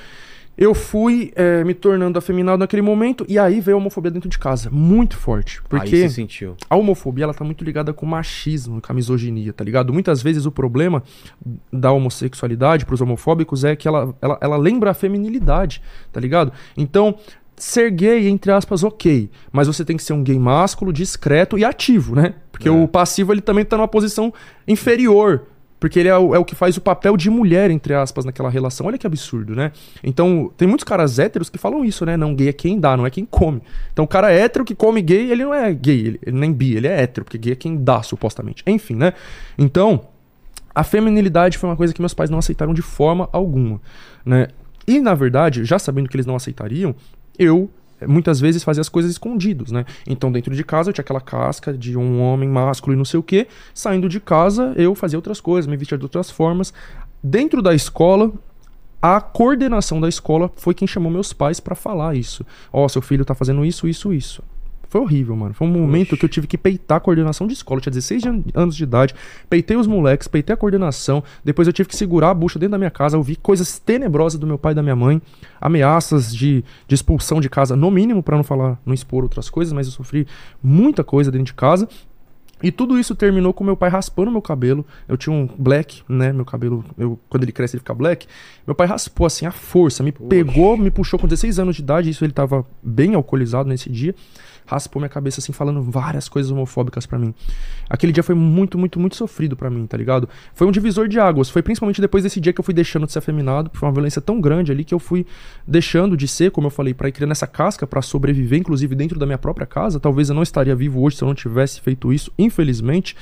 eu 0.57 0.73
fui 0.73 1.33
é, 1.35 1.63
me 1.63 1.73
tornando 1.73 2.17
afeminado 2.17 2.57
naquele 2.57 2.81
momento 2.81 3.25
e 3.27 3.37
aí 3.37 3.59
veio 3.59 3.75
a 3.75 3.79
homofobia 3.79 4.09
dentro 4.09 4.29
de 4.29 4.39
casa, 4.39 4.69
muito 4.71 5.17
forte, 5.17 5.59
Aí 5.59 5.67
porque 5.67 5.97
você 5.97 6.09
sentiu. 6.09 6.55
a 6.69 6.75
homofobia 6.77 7.25
ela 7.25 7.33
tá 7.33 7.43
muito 7.43 7.63
ligada 7.63 7.91
com 7.91 8.05
o 8.05 8.09
machismo, 8.09 8.81
com 8.81 8.91
a 8.91 8.95
misoginia, 8.95 9.51
tá 9.51 9.63
ligado? 9.63 9.91
Muitas 9.91 10.21
vezes 10.23 10.45
o 10.45 10.51
problema 10.51 11.03
da 11.71 11.91
homossexualidade 11.91 12.85
pros 12.85 13.01
homofóbicos 13.01 13.65
é 13.65 13.75
que 13.75 13.87
ela, 13.87 14.15
ela, 14.21 14.37
ela 14.39 14.57
lembra 14.57 14.91
a 14.91 14.93
feminilidade, 14.93 15.81
tá 16.11 16.21
ligado? 16.21 16.53
Então, 16.77 17.17
ser 17.57 17.89
gay, 17.91 18.27
entre 18.27 18.51
aspas, 18.51 18.83
ok, 18.83 19.29
mas 19.51 19.67
você 19.67 19.85
tem 19.85 19.95
que 19.97 20.03
ser 20.03 20.13
um 20.13 20.23
gay 20.23 20.37
másculo, 20.37 20.91
discreto 20.91 21.57
e 21.57 21.63
ativo, 21.65 22.15
né? 22.15 22.33
Porque 22.51 22.67
É. 22.67 22.71
o 22.71 22.87
passivo 22.87 23.33
ele 23.33 23.41
também 23.41 23.63
tá 23.65 23.77
numa 23.77 23.87
posição 23.87 24.33
inferior. 24.67 25.43
Porque 25.77 25.99
ele 25.99 26.07
é 26.09 26.17
o, 26.17 26.33
é 26.33 26.39
o 26.39 26.45
que 26.45 26.55
faz 26.55 26.77
o 26.77 26.81
papel 26.81 27.15
de 27.17 27.29
mulher, 27.29 27.69
entre 27.69 27.93
aspas, 27.93 28.23
naquela 28.25 28.49
relação. 28.49 28.87
Olha 28.87 28.97
que 28.97 29.05
absurdo, 29.05 29.53
né? 29.53 29.71
Então, 30.03 30.49
tem 30.57 30.67
muitos 30.67 30.85
caras 30.85 31.19
héteros 31.19 31.49
que 31.49 31.57
falam 31.57 31.83
isso, 31.83 32.05
né? 32.05 32.15
Não, 32.17 32.33
gay 32.33 32.47
é 32.47 32.53
quem 32.53 32.79
dá, 32.79 32.95
não 32.97 33.05
é 33.05 33.09
quem 33.09 33.25
come. 33.25 33.61
Então, 33.91 34.05
o 34.05 34.07
cara 34.07 34.31
hétero 34.31 34.63
que 34.65 34.73
come 34.73 35.01
gay, 35.01 35.29
ele 35.31 35.43
não 35.43 35.53
é 35.53 35.71
gay, 35.73 35.99
ele, 35.99 36.19
ele 36.25 36.37
nem 36.39 36.51
bi, 36.51 36.75
ele 36.75 36.87
é 36.87 37.01
hétero, 37.01 37.25
porque 37.25 37.37
gay 37.37 37.53
é 37.53 37.55
quem 37.55 37.75
dá, 37.75 38.01
supostamente. 38.01 38.63
Enfim, 38.65 38.95
né? 38.95 39.13
Então, 39.57 40.07
a 40.73 40.83
feminilidade 40.83 41.57
foi 41.57 41.69
uma 41.69 41.75
coisa 41.75 41.93
que 41.93 42.01
meus 42.01 42.13
pais 42.13 42.29
não 42.29 42.39
aceitaram 42.39 42.73
de 42.73 42.81
forma 42.81 43.29
alguma, 43.31 43.79
né? 44.25 44.47
E, 44.87 44.99
na 45.01 45.13
verdade, 45.13 45.65
já 45.65 45.77
sabendo 45.77 46.07
que 46.07 46.15
eles 46.15 46.25
não 46.25 46.35
aceitariam, 46.35 46.95
eu 47.37 47.69
muitas 48.07 48.39
vezes 48.39 48.63
fazia 48.63 48.81
as 48.81 48.89
coisas 48.89 49.11
escondidos, 49.11 49.71
né? 49.71 49.85
Então, 50.05 50.31
dentro 50.31 50.53
de 50.53 50.63
casa 50.63 50.89
eu 50.89 50.93
tinha 50.93 51.03
aquela 51.03 51.21
casca 51.21 51.73
de 51.73 51.97
um 51.97 52.21
homem 52.21 52.49
másculo 52.49 52.93
e 52.93 52.97
não 52.97 53.05
sei 53.05 53.19
o 53.19 53.23
quê. 53.23 53.47
Saindo 53.73 54.09
de 54.09 54.19
casa, 54.19 54.73
eu 54.75 54.93
fazia 54.95 55.17
outras 55.17 55.39
coisas, 55.39 55.67
me 55.67 55.77
vestia 55.77 55.97
de 55.97 56.03
outras 56.03 56.29
formas. 56.29 56.73
Dentro 57.23 57.61
da 57.61 57.73
escola, 57.73 58.31
a 59.01 59.21
coordenação 59.21 60.01
da 60.01 60.09
escola 60.09 60.51
foi 60.55 60.73
quem 60.73 60.87
chamou 60.87 61.11
meus 61.11 61.31
pais 61.31 61.59
pra 61.59 61.75
falar 61.75 62.15
isso. 62.15 62.45
Ó, 62.71 62.87
seu 62.87 63.01
filho 63.01 63.25
tá 63.25 63.33
fazendo 63.33 63.63
isso, 63.65 63.87
isso, 63.87 64.13
isso. 64.13 64.43
Foi 64.95 65.01
horrível, 65.01 65.35
mano. 65.35 65.53
Foi 65.53 65.67
um 65.67 65.71
momento 65.71 66.11
Oxi. 66.13 66.17
que 66.19 66.23
eu 66.25 66.29
tive 66.29 66.47
que 66.47 66.57
peitar 66.57 66.95
a 66.95 66.99
coordenação 67.01 67.45
de 67.45 67.51
escola. 67.51 67.79
Eu 67.79 67.81
tinha 67.81 67.91
16 67.91 68.21
de 68.21 68.29
an- 68.29 68.41
anos 68.53 68.77
de 68.77 68.83
idade, 68.83 69.13
peitei 69.49 69.75
os 69.75 69.87
moleques, 69.87 70.25
peitei 70.25 70.53
a 70.53 70.57
coordenação. 70.57 71.21
Depois 71.43 71.67
eu 71.67 71.73
tive 71.73 71.89
que 71.89 71.97
segurar 71.97 72.29
a 72.29 72.33
bucha 72.33 72.57
dentro 72.57 72.71
da 72.71 72.77
minha 72.77 72.89
casa, 72.89 73.17
ouvi 73.17 73.35
coisas 73.35 73.77
tenebrosas 73.77 74.39
do 74.39 74.47
meu 74.47 74.57
pai 74.57 74.71
e 74.71 74.75
da 74.75 74.81
minha 74.81 74.95
mãe, 74.95 75.21
ameaças 75.59 76.33
de, 76.33 76.63
de 76.87 76.95
expulsão 76.95 77.41
de 77.41 77.49
casa, 77.49 77.75
no 77.75 77.91
mínimo, 77.91 78.23
pra 78.23 78.37
não 78.37 78.43
falar, 78.45 78.79
não 78.85 78.93
expor 78.93 79.23
outras 79.23 79.49
coisas, 79.49 79.73
mas 79.73 79.85
eu 79.87 79.91
sofri 79.91 80.25
muita 80.63 81.03
coisa 81.03 81.29
dentro 81.29 81.47
de 81.47 81.53
casa. 81.55 81.89
E 82.63 82.71
tudo 82.71 82.97
isso 82.97 83.13
terminou 83.15 83.51
com 83.51 83.65
meu 83.65 83.75
pai 83.75 83.89
raspando 83.89 84.31
meu 84.31 84.41
cabelo. 84.41 84.85
Eu 85.09 85.17
tinha 85.17 85.35
um 85.35 85.45
black, 85.57 86.03
né? 86.07 86.31
Meu 86.31 86.45
cabelo, 86.45 86.85
eu, 86.97 87.19
quando 87.27 87.43
ele 87.43 87.51
cresce, 87.51 87.75
ele 87.75 87.79
fica 87.81 87.93
black. 87.93 88.25
Meu 88.65 88.73
pai 88.73 88.87
raspou 88.87 89.27
assim, 89.27 89.45
à 89.45 89.51
força, 89.51 90.01
me 90.01 90.13
pegou, 90.13 90.77
me 90.77 90.89
puxou 90.89 91.19
com 91.19 91.27
16 91.27 91.59
anos 91.59 91.75
de 91.75 91.81
idade. 91.81 92.09
Isso 92.09 92.23
ele 92.23 92.31
tava 92.31 92.65
bem 92.81 93.13
alcoolizado 93.13 93.67
nesse 93.67 93.89
dia. 93.89 94.15
Raspou 94.65 94.99
minha 94.99 95.09
cabeça 95.09 95.39
assim, 95.39 95.51
falando 95.51 95.81
várias 95.81 96.27
coisas 96.27 96.51
homofóbicas 96.51 97.05
pra 97.05 97.19
mim. 97.19 97.33
Aquele 97.89 98.11
dia 98.11 98.23
foi 98.23 98.35
muito, 98.35 98.77
muito, 98.77 98.99
muito 98.99 99.15
sofrido 99.15 99.55
pra 99.55 99.69
mim, 99.69 99.85
tá 99.85 99.95
ligado? 99.95 100.27
Foi 100.53 100.65
um 100.65 100.71
divisor 100.71 101.07
de 101.07 101.19
águas. 101.19 101.49
Foi 101.49 101.61
principalmente 101.61 102.01
depois 102.01 102.23
desse 102.23 102.39
dia 102.39 102.51
que 102.51 102.59
eu 102.59 102.63
fui 102.63 102.73
deixando 102.73 103.05
de 103.05 103.11
ser 103.11 103.19
afeminado. 103.19 103.69
Foi 103.73 103.87
uma 103.87 103.93
violência 103.93 104.21
tão 104.21 104.41
grande 104.41 104.71
ali 104.71 104.83
que 104.83 104.93
eu 104.93 104.99
fui 104.99 105.25
deixando 105.67 106.17
de 106.17 106.27
ser, 106.27 106.51
como 106.51 106.67
eu 106.67 106.71
falei, 106.71 106.93
pra 106.93 107.07
ir 107.07 107.11
criando 107.11 107.31
essa 107.31 107.47
casca 107.47 107.85
pra 107.85 108.01
sobreviver, 108.01 108.59
inclusive 108.59 108.95
dentro 108.95 109.19
da 109.19 109.25
minha 109.25 109.37
própria 109.37 109.67
casa. 109.67 109.99
Talvez 109.99 110.29
eu 110.29 110.35
não 110.35 110.43
estaria 110.43 110.75
vivo 110.75 111.01
hoje 111.01 111.17
se 111.17 111.23
eu 111.23 111.27
não 111.27 111.35
tivesse 111.35 111.79
feito 111.81 112.11
isso, 112.11 112.31
infelizmente. 112.37 113.15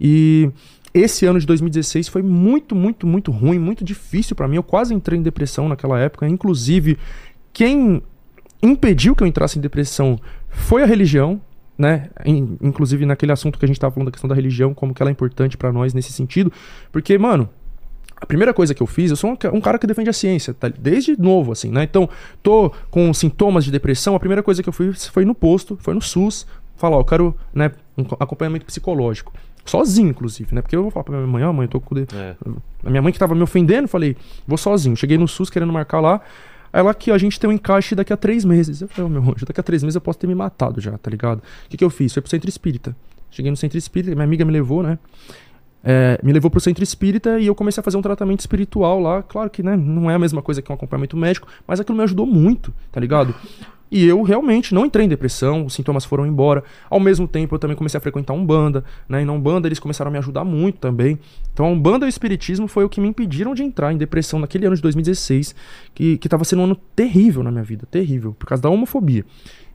E 0.00 0.50
esse 0.92 1.24
ano 1.24 1.38
de 1.38 1.46
2016 1.46 2.08
foi 2.08 2.22
muito, 2.22 2.74
muito, 2.74 3.06
muito 3.06 3.30
ruim, 3.30 3.58
muito 3.58 3.84
difícil 3.84 4.34
pra 4.34 4.48
mim. 4.48 4.56
Eu 4.56 4.62
quase 4.62 4.92
entrei 4.92 5.18
em 5.18 5.22
depressão 5.22 5.68
naquela 5.68 5.98
época. 6.00 6.28
Inclusive, 6.28 6.98
quem 7.52 8.02
impediu 8.62 9.14
que 9.14 9.22
eu 9.22 9.26
entrasse 9.26 9.58
em 9.58 9.62
depressão 9.62 10.18
foi 10.48 10.82
a 10.82 10.86
religião, 10.86 11.40
né? 11.78 12.10
In- 12.24 12.56
inclusive 12.60 13.06
naquele 13.06 13.32
assunto 13.32 13.58
que 13.58 13.64
a 13.64 13.68
gente 13.68 13.80
tava 13.80 13.92
falando 13.94 14.06
da 14.06 14.12
questão 14.12 14.28
da 14.28 14.34
religião, 14.34 14.74
como 14.74 14.92
que 14.94 15.02
ela 15.02 15.10
é 15.10 15.12
importante 15.12 15.56
pra 15.56 15.72
nós 15.72 15.94
nesse 15.94 16.12
sentido. 16.12 16.52
Porque, 16.92 17.16
mano, 17.16 17.48
a 18.20 18.26
primeira 18.26 18.52
coisa 18.52 18.74
que 18.74 18.82
eu 18.82 18.86
fiz, 18.86 19.10
eu 19.10 19.16
sou 19.16 19.30
um, 19.30 19.36
ca- 19.36 19.50
um 19.50 19.60
cara 19.60 19.78
que 19.78 19.86
defende 19.86 20.10
a 20.10 20.12
ciência, 20.12 20.52
tá? 20.52 20.68
desde 20.68 21.18
novo, 21.18 21.52
assim, 21.52 21.70
né? 21.70 21.84
Então, 21.84 22.08
tô 22.42 22.70
com 22.90 23.12
sintomas 23.14 23.64
de 23.64 23.70
depressão, 23.70 24.14
a 24.14 24.20
primeira 24.20 24.42
coisa 24.42 24.62
que 24.62 24.68
eu 24.68 24.72
fiz 24.72 25.06
foi 25.06 25.24
no 25.24 25.34
posto, 25.34 25.78
foi 25.80 25.94
no 25.94 26.02
SUS, 26.02 26.46
falar, 26.76 26.96
ó, 26.96 27.00
eu 27.00 27.04
quero, 27.04 27.34
né, 27.54 27.70
um 27.96 28.04
co- 28.04 28.16
acompanhamento 28.20 28.66
psicológico. 28.66 29.32
Sozinho, 29.64 30.08
inclusive, 30.10 30.54
né? 30.54 30.62
Porque 30.62 30.74
eu 30.74 30.82
vou 30.82 30.90
falar 30.90 31.04
pra 31.04 31.14
minha 31.16 31.26
mãe, 31.26 31.44
ó, 31.44 31.52
mãe, 31.52 31.64
eu 31.64 31.68
tô 31.70 31.80
com. 31.80 31.96
É. 31.98 32.34
A 32.84 32.88
minha 32.90 33.02
mãe 33.02 33.12
que 33.12 33.18
tava 33.18 33.34
me 33.34 33.42
ofendendo, 33.42 33.86
falei, 33.86 34.16
vou 34.46 34.56
sozinho. 34.56 34.96
Cheguei 34.96 35.18
no 35.18 35.28
SUS 35.28 35.50
querendo 35.50 35.70
marcar 35.72 36.00
lá. 36.00 36.20
Ela 36.72 36.90
aqui, 36.90 37.10
ó, 37.10 37.14
a 37.14 37.18
gente 37.18 37.38
tem 37.38 37.48
um 37.50 37.52
encaixe 37.52 37.94
daqui 37.94 38.12
a 38.12 38.16
três 38.16 38.44
meses. 38.44 38.80
Eu 38.80 38.88
falei, 38.88 39.10
ô 39.10 39.12
meu 39.12 39.22
anjo, 39.22 39.44
daqui 39.46 39.60
a 39.60 39.62
três 39.62 39.82
meses 39.82 39.94
eu 39.94 40.00
posso 40.00 40.18
ter 40.18 40.26
me 40.26 40.34
matado 40.34 40.80
já, 40.80 40.96
tá 40.98 41.10
ligado? 41.10 41.38
O 41.38 41.68
que, 41.68 41.76
que 41.76 41.84
eu 41.84 41.90
fiz? 41.90 42.12
Fui 42.12 42.22
pro 42.22 42.30
centro 42.30 42.48
espírita. 42.48 42.94
Cheguei 43.30 43.50
no 43.50 43.56
centro 43.56 43.78
espírita, 43.78 44.14
minha 44.14 44.24
amiga 44.24 44.44
me 44.44 44.52
levou, 44.52 44.82
né? 44.82 44.98
É, 45.82 46.20
me 46.22 46.32
levou 46.32 46.50
pro 46.50 46.60
centro 46.60 46.84
espírita 46.84 47.38
e 47.38 47.46
eu 47.46 47.54
comecei 47.54 47.80
a 47.80 47.84
fazer 47.84 47.96
um 47.96 48.02
tratamento 48.02 48.40
espiritual 48.40 49.00
lá. 49.00 49.22
Claro 49.22 49.48
que 49.48 49.62
né, 49.62 49.76
não 49.76 50.10
é 50.10 50.14
a 50.14 50.18
mesma 50.18 50.42
coisa 50.42 50.60
que 50.60 50.70
um 50.70 50.74
acompanhamento 50.74 51.16
médico, 51.16 51.48
mas 51.66 51.80
aquilo 51.80 51.96
me 51.96 52.04
ajudou 52.04 52.26
muito, 52.26 52.72
tá 52.92 53.00
ligado? 53.00 53.34
E 53.90 54.06
eu 54.06 54.22
realmente 54.22 54.72
não 54.74 54.86
entrei 54.86 55.06
em 55.06 55.08
depressão, 55.08 55.66
os 55.66 55.74
sintomas 55.74 56.04
foram 56.04 56.26
embora. 56.26 56.62
Ao 56.88 57.00
mesmo 57.00 57.26
tempo, 57.26 57.54
eu 57.54 57.58
também 57.58 57.76
comecei 57.76 57.98
a 57.98 58.00
frequentar 58.00 58.34
Umbanda, 58.34 58.84
né? 59.08 59.22
E 59.22 59.24
na 59.24 59.32
Umbanda 59.32 59.66
eles 59.66 59.78
começaram 59.78 60.08
a 60.08 60.12
me 60.12 60.18
ajudar 60.18 60.44
muito 60.44 60.78
também. 60.78 61.18
Então, 61.52 61.66
a 61.66 61.68
Umbanda 61.68 62.06
e 62.06 62.08
o 62.08 62.10
Espiritismo 62.10 62.68
foi 62.68 62.84
o 62.84 62.88
que 62.88 63.00
me 63.00 63.08
impediram 63.08 63.54
de 63.54 63.62
entrar 63.62 63.92
em 63.92 63.96
depressão 63.96 64.38
naquele 64.38 64.66
ano 64.66 64.76
de 64.76 64.82
2016, 64.82 65.54
que, 65.94 66.18
que 66.18 66.28
tava 66.28 66.44
sendo 66.44 66.60
um 66.60 66.64
ano 66.64 66.76
terrível 66.94 67.42
na 67.42 67.50
minha 67.50 67.64
vida, 67.64 67.86
terrível, 67.90 68.34
por 68.38 68.46
causa 68.46 68.62
da 68.62 68.70
homofobia. 68.70 69.24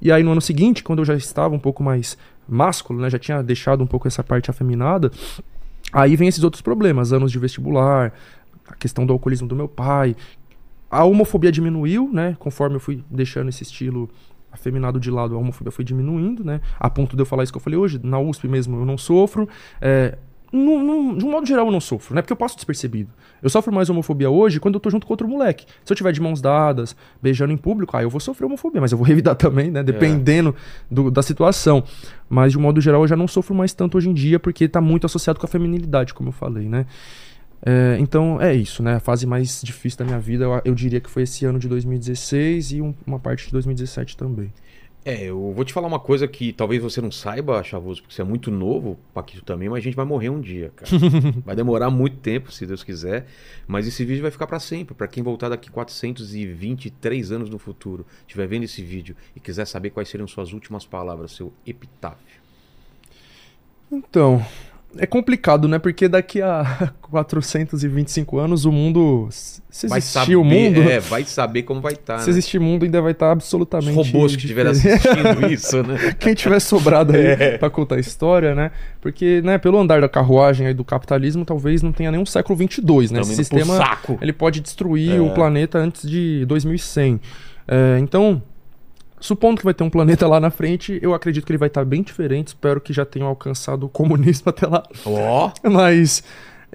E 0.01 0.11
aí, 0.11 0.23
no 0.23 0.31
ano 0.31 0.41
seguinte, 0.41 0.83
quando 0.83 0.99
eu 0.99 1.05
já 1.05 1.15
estava 1.15 1.53
um 1.53 1.59
pouco 1.59 1.83
mais 1.83 2.17
másculo, 2.47 3.01
né? 3.01 3.09
Já 3.09 3.19
tinha 3.19 3.43
deixado 3.43 3.83
um 3.83 3.87
pouco 3.87 4.07
essa 4.07 4.23
parte 4.23 4.49
afeminada, 4.49 5.11
Aí 5.91 6.15
vem 6.15 6.27
esses 6.27 6.43
outros 6.43 6.61
problemas, 6.61 7.13
anos 7.13 7.31
de 7.31 7.39
vestibular, 7.39 8.11
a 8.67 8.75
questão 8.75 9.05
do 9.05 9.13
alcoolismo 9.13 9.47
do 9.47 9.55
meu 9.55 9.67
pai. 9.67 10.15
A 10.89 11.03
homofobia 11.03 11.51
diminuiu, 11.51 12.09
né? 12.13 12.35
Conforme 12.39 12.75
eu 12.75 12.79
fui 12.79 13.03
deixando 13.09 13.49
esse 13.49 13.63
estilo 13.63 14.09
afeminado 14.51 14.99
de 14.99 15.11
lado, 15.11 15.35
a 15.35 15.37
homofobia 15.37 15.71
foi 15.71 15.83
diminuindo, 15.83 16.43
né? 16.43 16.61
A 16.79 16.89
ponto 16.89 17.15
de 17.15 17.21
eu 17.21 17.25
falar 17.25 17.43
isso 17.43 17.51
que 17.51 17.57
eu 17.57 17.61
falei 17.61 17.77
hoje, 17.77 17.99
na 18.03 18.19
USP 18.19 18.47
mesmo 18.47 18.77
eu 18.79 18.85
não 18.85 18.97
sofro. 18.97 19.49
É, 19.81 20.17
num- 20.53 20.81
num- 20.81 21.17
de 21.17 21.25
um 21.25 21.31
modo 21.31 21.45
geral 21.45 21.65
eu 21.65 21.71
não 21.71 21.81
sofro, 21.81 22.15
né? 22.15 22.21
Porque 22.21 22.31
eu 22.31 22.37
passo 22.37 22.55
despercebido. 22.55 23.09
Eu 23.43 23.49
sofro 23.49 23.73
mais 23.73 23.89
homofobia 23.89 24.29
hoje 24.29 24.59
quando 24.59 24.75
eu 24.75 24.79
tô 24.79 24.89
junto 24.89 25.05
com 25.05 25.11
outro 25.11 25.27
moleque. 25.27 25.65
Se 25.83 25.91
eu 25.91 25.97
tiver 25.97 26.13
de 26.13 26.21
mãos 26.21 26.39
dadas, 26.39 26.95
beijando 27.21 27.51
em 27.51 27.57
público, 27.57 27.97
aí 27.97 28.05
eu 28.05 28.09
vou 28.09 28.21
sofrer 28.21 28.45
homofobia, 28.45 28.79
mas 28.79 28.93
eu 28.93 28.97
vou 28.97 29.05
revidar 29.05 29.35
também, 29.35 29.69
né? 29.69 29.83
Dependendo 29.83 30.55
do- 30.89 31.11
da 31.11 31.21
situação. 31.21 31.83
Mas 32.29 32.53
de 32.53 32.57
um 32.57 32.61
modo 32.61 32.79
geral 32.79 33.01
eu 33.01 33.07
já 33.09 33.17
não 33.17 33.27
sofro 33.27 33.53
mais 33.53 33.73
tanto 33.73 33.97
hoje 33.97 34.09
em 34.09 34.13
dia, 34.13 34.39
porque 34.39 34.69
tá 34.69 34.79
muito 34.79 35.05
associado 35.05 35.37
com 35.37 35.45
a 35.45 35.49
feminilidade, 35.49 36.13
como 36.13 36.29
eu 36.29 36.33
falei, 36.33 36.69
né? 36.69 36.85
É, 37.65 37.97
então 37.99 38.39
é 38.39 38.53
isso, 38.53 38.83
né? 38.83 38.95
A 38.95 38.99
fase 38.99 39.25
mais 39.25 39.61
difícil 39.63 39.97
da 39.99 40.05
minha 40.05 40.19
vida, 40.19 40.43
eu, 40.43 40.61
eu 40.63 40.75
diria 40.75 41.01
que 41.01 41.09
foi 41.09 41.23
esse 41.23 41.45
ano 41.45 41.57
de 41.57 41.67
2016 41.67 42.71
e 42.71 42.81
um- 42.81 42.93
uma 43.07 43.19
parte 43.19 43.47
de 43.47 43.51
2017 43.51 44.15
também. 44.15 44.53
É, 45.03 45.25
eu 45.25 45.51
vou 45.51 45.63
te 45.63 45.71
falar 45.71 45.87
uma 45.87 45.99
coisa 45.99 46.27
que 46.27 46.51
talvez 46.51 46.81
você 46.81 46.99
não 46.99 47.11
saiba, 47.11 47.63
Chavoso, 47.63 48.01
porque 48.01 48.15
você 48.15 48.21
é 48.23 48.25
muito 48.25 48.49
novo, 48.49 48.97
Paquito 49.13 49.43
também, 49.45 49.69
mas 49.69 49.77
a 49.77 49.81
gente 49.81 49.95
vai 49.95 50.05
morrer 50.05 50.29
um 50.29 50.41
dia, 50.41 50.71
cara. 50.75 50.91
vai 51.45 51.55
demorar 51.55 51.91
muito 51.91 52.17
tempo, 52.17 52.51
se 52.51 52.65
Deus 52.65 52.83
quiser, 52.83 53.27
mas 53.67 53.87
esse 53.87 54.03
vídeo 54.03 54.23
vai 54.23 54.31
ficar 54.31 54.47
pra 54.47 54.59
sempre. 54.59 54.95
Pra 54.95 55.07
quem 55.07 55.21
voltar 55.21 55.49
daqui 55.49 55.69
423 55.69 57.31
anos 57.31 57.51
no 57.51 57.59
futuro, 57.59 58.03
estiver 58.21 58.47
vendo 58.47 58.63
esse 58.63 58.81
vídeo 58.83 59.15
e 59.35 59.39
quiser 59.39 59.65
saber 59.65 59.91
quais 59.91 60.09
seriam 60.09 60.27
suas 60.27 60.53
últimas 60.53 60.85
palavras, 60.87 61.33
seu 61.33 61.53
epitáfio. 61.67 62.41
Então, 63.91 64.43
é 64.97 65.05
complicado, 65.05 65.67
né? 65.67 65.77
Porque 65.79 66.07
daqui 66.07 66.41
a 66.41 66.91
425 67.01 68.37
anos 68.37 68.65
o 68.65 68.71
mundo. 68.71 69.27
Se 69.31 69.87
Vai 69.87 69.99
existir 69.99 70.13
saber, 70.19 70.35
o 70.37 70.43
mundo. 70.43 70.81
é, 70.83 70.99
vai 70.99 71.23
saber 71.25 71.63
como 71.63 71.81
vai 71.81 71.93
estar, 71.93 72.19
Se 72.19 72.25
né? 72.27 72.31
existir 72.31 72.59
mundo, 72.59 72.83
ainda 72.85 73.01
vai 73.01 73.11
estar 73.11 73.27
Os 73.27 73.31
absolutamente. 73.33 73.93
robôs 73.93 74.33
que 74.35 74.41
estiverem 74.43 74.71
assistindo 74.71 75.47
isso, 75.51 75.83
né? 75.83 76.15
Quem 76.19 76.33
tiver 76.33 76.59
sobrado 76.59 77.13
aí 77.15 77.25
É. 77.25 77.57
pra 77.57 77.69
contar 77.69 77.95
a 77.95 77.99
história, 77.99 78.55
né? 78.55 78.71
Porque, 79.01 79.41
né, 79.43 79.57
pelo 79.57 79.77
andar 79.77 79.99
da 80.01 80.07
carruagem 80.09 80.67
aí 80.67 80.73
do 80.73 80.83
capitalismo, 80.85 81.43
talvez 81.43 81.81
não 81.81 81.91
tenha 81.91 82.11
nem 82.11 82.21
um 82.21 82.25
século 82.25 82.55
22, 82.57 83.11
né? 83.11 83.19
Tamo 83.19 83.31
Esse 83.31 83.35
sistema 83.43 83.97
ele 84.21 84.33
pode 84.33 84.61
destruir 84.61 85.17
É. 85.17 85.19
o 85.21 85.29
planeta 85.31 85.77
antes 85.77 86.09
de 86.09 86.45
2100. 86.45 87.19
É, 87.67 87.97
então, 87.99 88.41
supondo 89.19 89.57
que 89.57 89.65
vai 89.65 89.73
ter 89.73 89.83
um 89.83 89.89
planeta 89.89 90.27
lá 90.27 90.39
na 90.39 90.49
frente, 90.49 90.99
eu 91.01 91.13
acredito 91.13 91.45
que 91.45 91.51
ele 91.51 91.57
vai 91.57 91.67
estar 91.67 91.85
bem 91.85 92.01
diferente. 92.01 92.47
Espero 92.47 92.79
que 92.81 92.93
já 92.93 93.05
tenham 93.05 93.27
alcançado 93.27 93.85
o 93.85 93.89
comunismo 93.89 94.49
até 94.49 94.67
lá. 94.67 94.83
Ó, 95.05 95.51
Mas. 95.63 96.23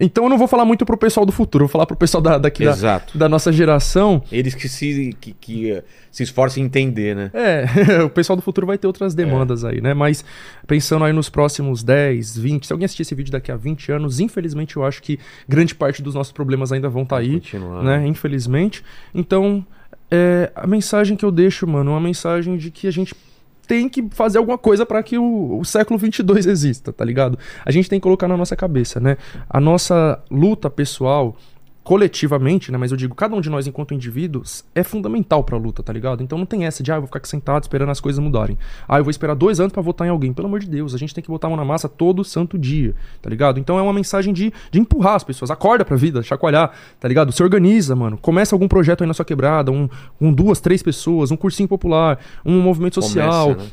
Então 0.02 0.24
eu 0.24 0.30
não 0.30 0.38
vou 0.38 0.48
falar 0.48 0.64
muito 0.64 0.86
pro 0.86 0.96
pessoal 0.96 1.26
do 1.26 1.32
futuro, 1.32 1.66
vou 1.66 1.70
falar 1.70 1.84
pro 1.84 1.94
pessoal 1.94 2.22
da, 2.22 2.38
daqui 2.38 2.64
da, 2.64 3.02
da 3.14 3.28
nossa 3.28 3.52
geração. 3.52 4.22
Eles 4.32 4.54
que 4.54 4.66
se, 4.66 5.14
que, 5.20 5.34
que, 5.34 5.72
eh, 5.72 5.84
se 6.10 6.22
esforcem 6.22 6.62
em 6.62 6.66
entender, 6.66 7.14
né? 7.14 7.30
É, 7.34 7.66
o 8.02 8.08
pessoal 8.08 8.34
do 8.34 8.40
futuro 8.40 8.66
vai 8.66 8.78
ter 8.78 8.86
outras 8.86 9.14
demandas 9.14 9.62
aí, 9.62 9.82
né? 9.82 9.92
Mas 9.92 10.24
pensando 10.66 11.04
aí 11.04 11.12
nos 11.12 11.28
próximos 11.28 11.82
10, 11.82 12.38
20, 12.38 12.66
se 12.66 12.72
alguém 12.72 12.86
assistir 12.86 13.02
esse 13.02 13.14
vídeo 13.14 13.30
daqui 13.30 13.52
a 13.52 13.56
20 13.56 13.92
anos, 13.92 14.20
infelizmente 14.20 14.74
eu 14.74 14.84
acho 14.86 15.02
que 15.02 15.18
grande 15.46 15.74
parte 15.74 16.00
dos 16.02 16.14
nossos 16.14 16.32
problemas 16.32 16.72
ainda 16.72 16.88
vão 16.88 17.02
estar 17.02 17.18
aí, 17.18 17.34
Continuar. 17.34 17.82
né? 17.82 18.06
Infelizmente. 18.06 18.82
Então, 19.14 19.66
é, 20.10 20.50
a 20.54 20.66
mensagem 20.66 21.16
que 21.16 21.24
eu 21.24 21.30
deixo, 21.30 21.66
mano, 21.66 21.90
é 21.90 21.94
uma 21.94 22.00
mensagem 22.00 22.56
de 22.56 22.70
que 22.70 22.86
a 22.86 22.90
gente 22.90 23.14
tem 23.66 23.88
que 23.88 24.04
fazer 24.10 24.38
alguma 24.38 24.58
coisa 24.58 24.84
para 24.84 25.00
que 25.00 25.16
o, 25.16 25.58
o 25.60 25.64
século 25.64 25.96
22 25.96 26.46
exista, 26.46 26.92
tá 26.92 27.04
ligado? 27.04 27.38
A 27.64 27.70
gente 27.70 27.88
tem 27.88 28.00
que 28.00 28.02
colocar 28.02 28.26
na 28.26 28.36
nossa 28.36 28.56
cabeça, 28.56 28.98
né? 28.98 29.16
A 29.48 29.60
nossa 29.60 30.20
luta 30.28 30.68
pessoal 30.68 31.36
coletivamente, 31.82 32.70
né, 32.70 32.78
mas 32.78 32.90
eu 32.90 32.96
digo, 32.96 33.14
cada 33.14 33.34
um 33.34 33.40
de 33.40 33.48
nós 33.48 33.66
enquanto 33.66 33.94
indivíduos 33.94 34.64
é 34.74 34.82
fundamental 34.82 35.42
pra 35.42 35.56
luta, 35.56 35.82
tá 35.82 35.92
ligado? 35.92 36.22
Então 36.22 36.36
não 36.36 36.46
tem 36.46 36.66
essa 36.66 36.82
de, 36.82 36.92
ah, 36.92 36.96
eu 36.96 37.00
vou 37.00 37.06
ficar 37.06 37.18
aqui 37.18 37.28
sentado 37.28 37.62
esperando 37.62 37.90
as 37.90 38.00
coisas 38.00 38.22
mudarem. 38.22 38.58
Ah, 38.86 38.98
eu 38.98 39.04
vou 39.04 39.10
esperar 39.10 39.34
dois 39.34 39.60
anos 39.60 39.72
pra 39.72 39.82
votar 39.82 40.06
em 40.06 40.10
alguém. 40.10 40.32
Pelo 40.32 40.46
amor 40.46 40.60
de 40.60 40.68
Deus, 40.68 40.94
a 40.94 40.98
gente 40.98 41.14
tem 41.14 41.24
que 41.24 41.30
botar 41.30 41.48
a 41.48 41.50
mão 41.50 41.56
na 41.56 41.64
massa 41.64 41.88
todo 41.88 42.22
santo 42.22 42.58
dia, 42.58 42.94
tá 43.22 43.30
ligado? 43.30 43.58
Então 43.58 43.78
é 43.78 43.82
uma 43.82 43.92
mensagem 43.92 44.32
de, 44.32 44.52
de 44.70 44.78
empurrar 44.78 45.14
as 45.14 45.24
pessoas. 45.24 45.50
Acorda 45.50 45.84
pra 45.84 45.96
vida, 45.96 46.22
chacoalhar, 46.22 46.72
tá 46.98 47.08
ligado? 47.08 47.32
Se 47.32 47.42
organiza, 47.42 47.96
mano. 47.96 48.18
Começa 48.18 48.54
algum 48.54 48.68
projeto 48.68 49.02
aí 49.02 49.08
na 49.08 49.14
sua 49.14 49.24
quebrada, 49.24 49.72
um, 49.72 49.88
um 50.20 50.32
duas, 50.32 50.60
três 50.60 50.82
pessoas, 50.82 51.30
um 51.30 51.36
cursinho 51.36 51.68
popular, 51.68 52.18
um 52.44 52.60
movimento 52.60 52.94
social. 52.96 53.56
Né? 53.56 53.66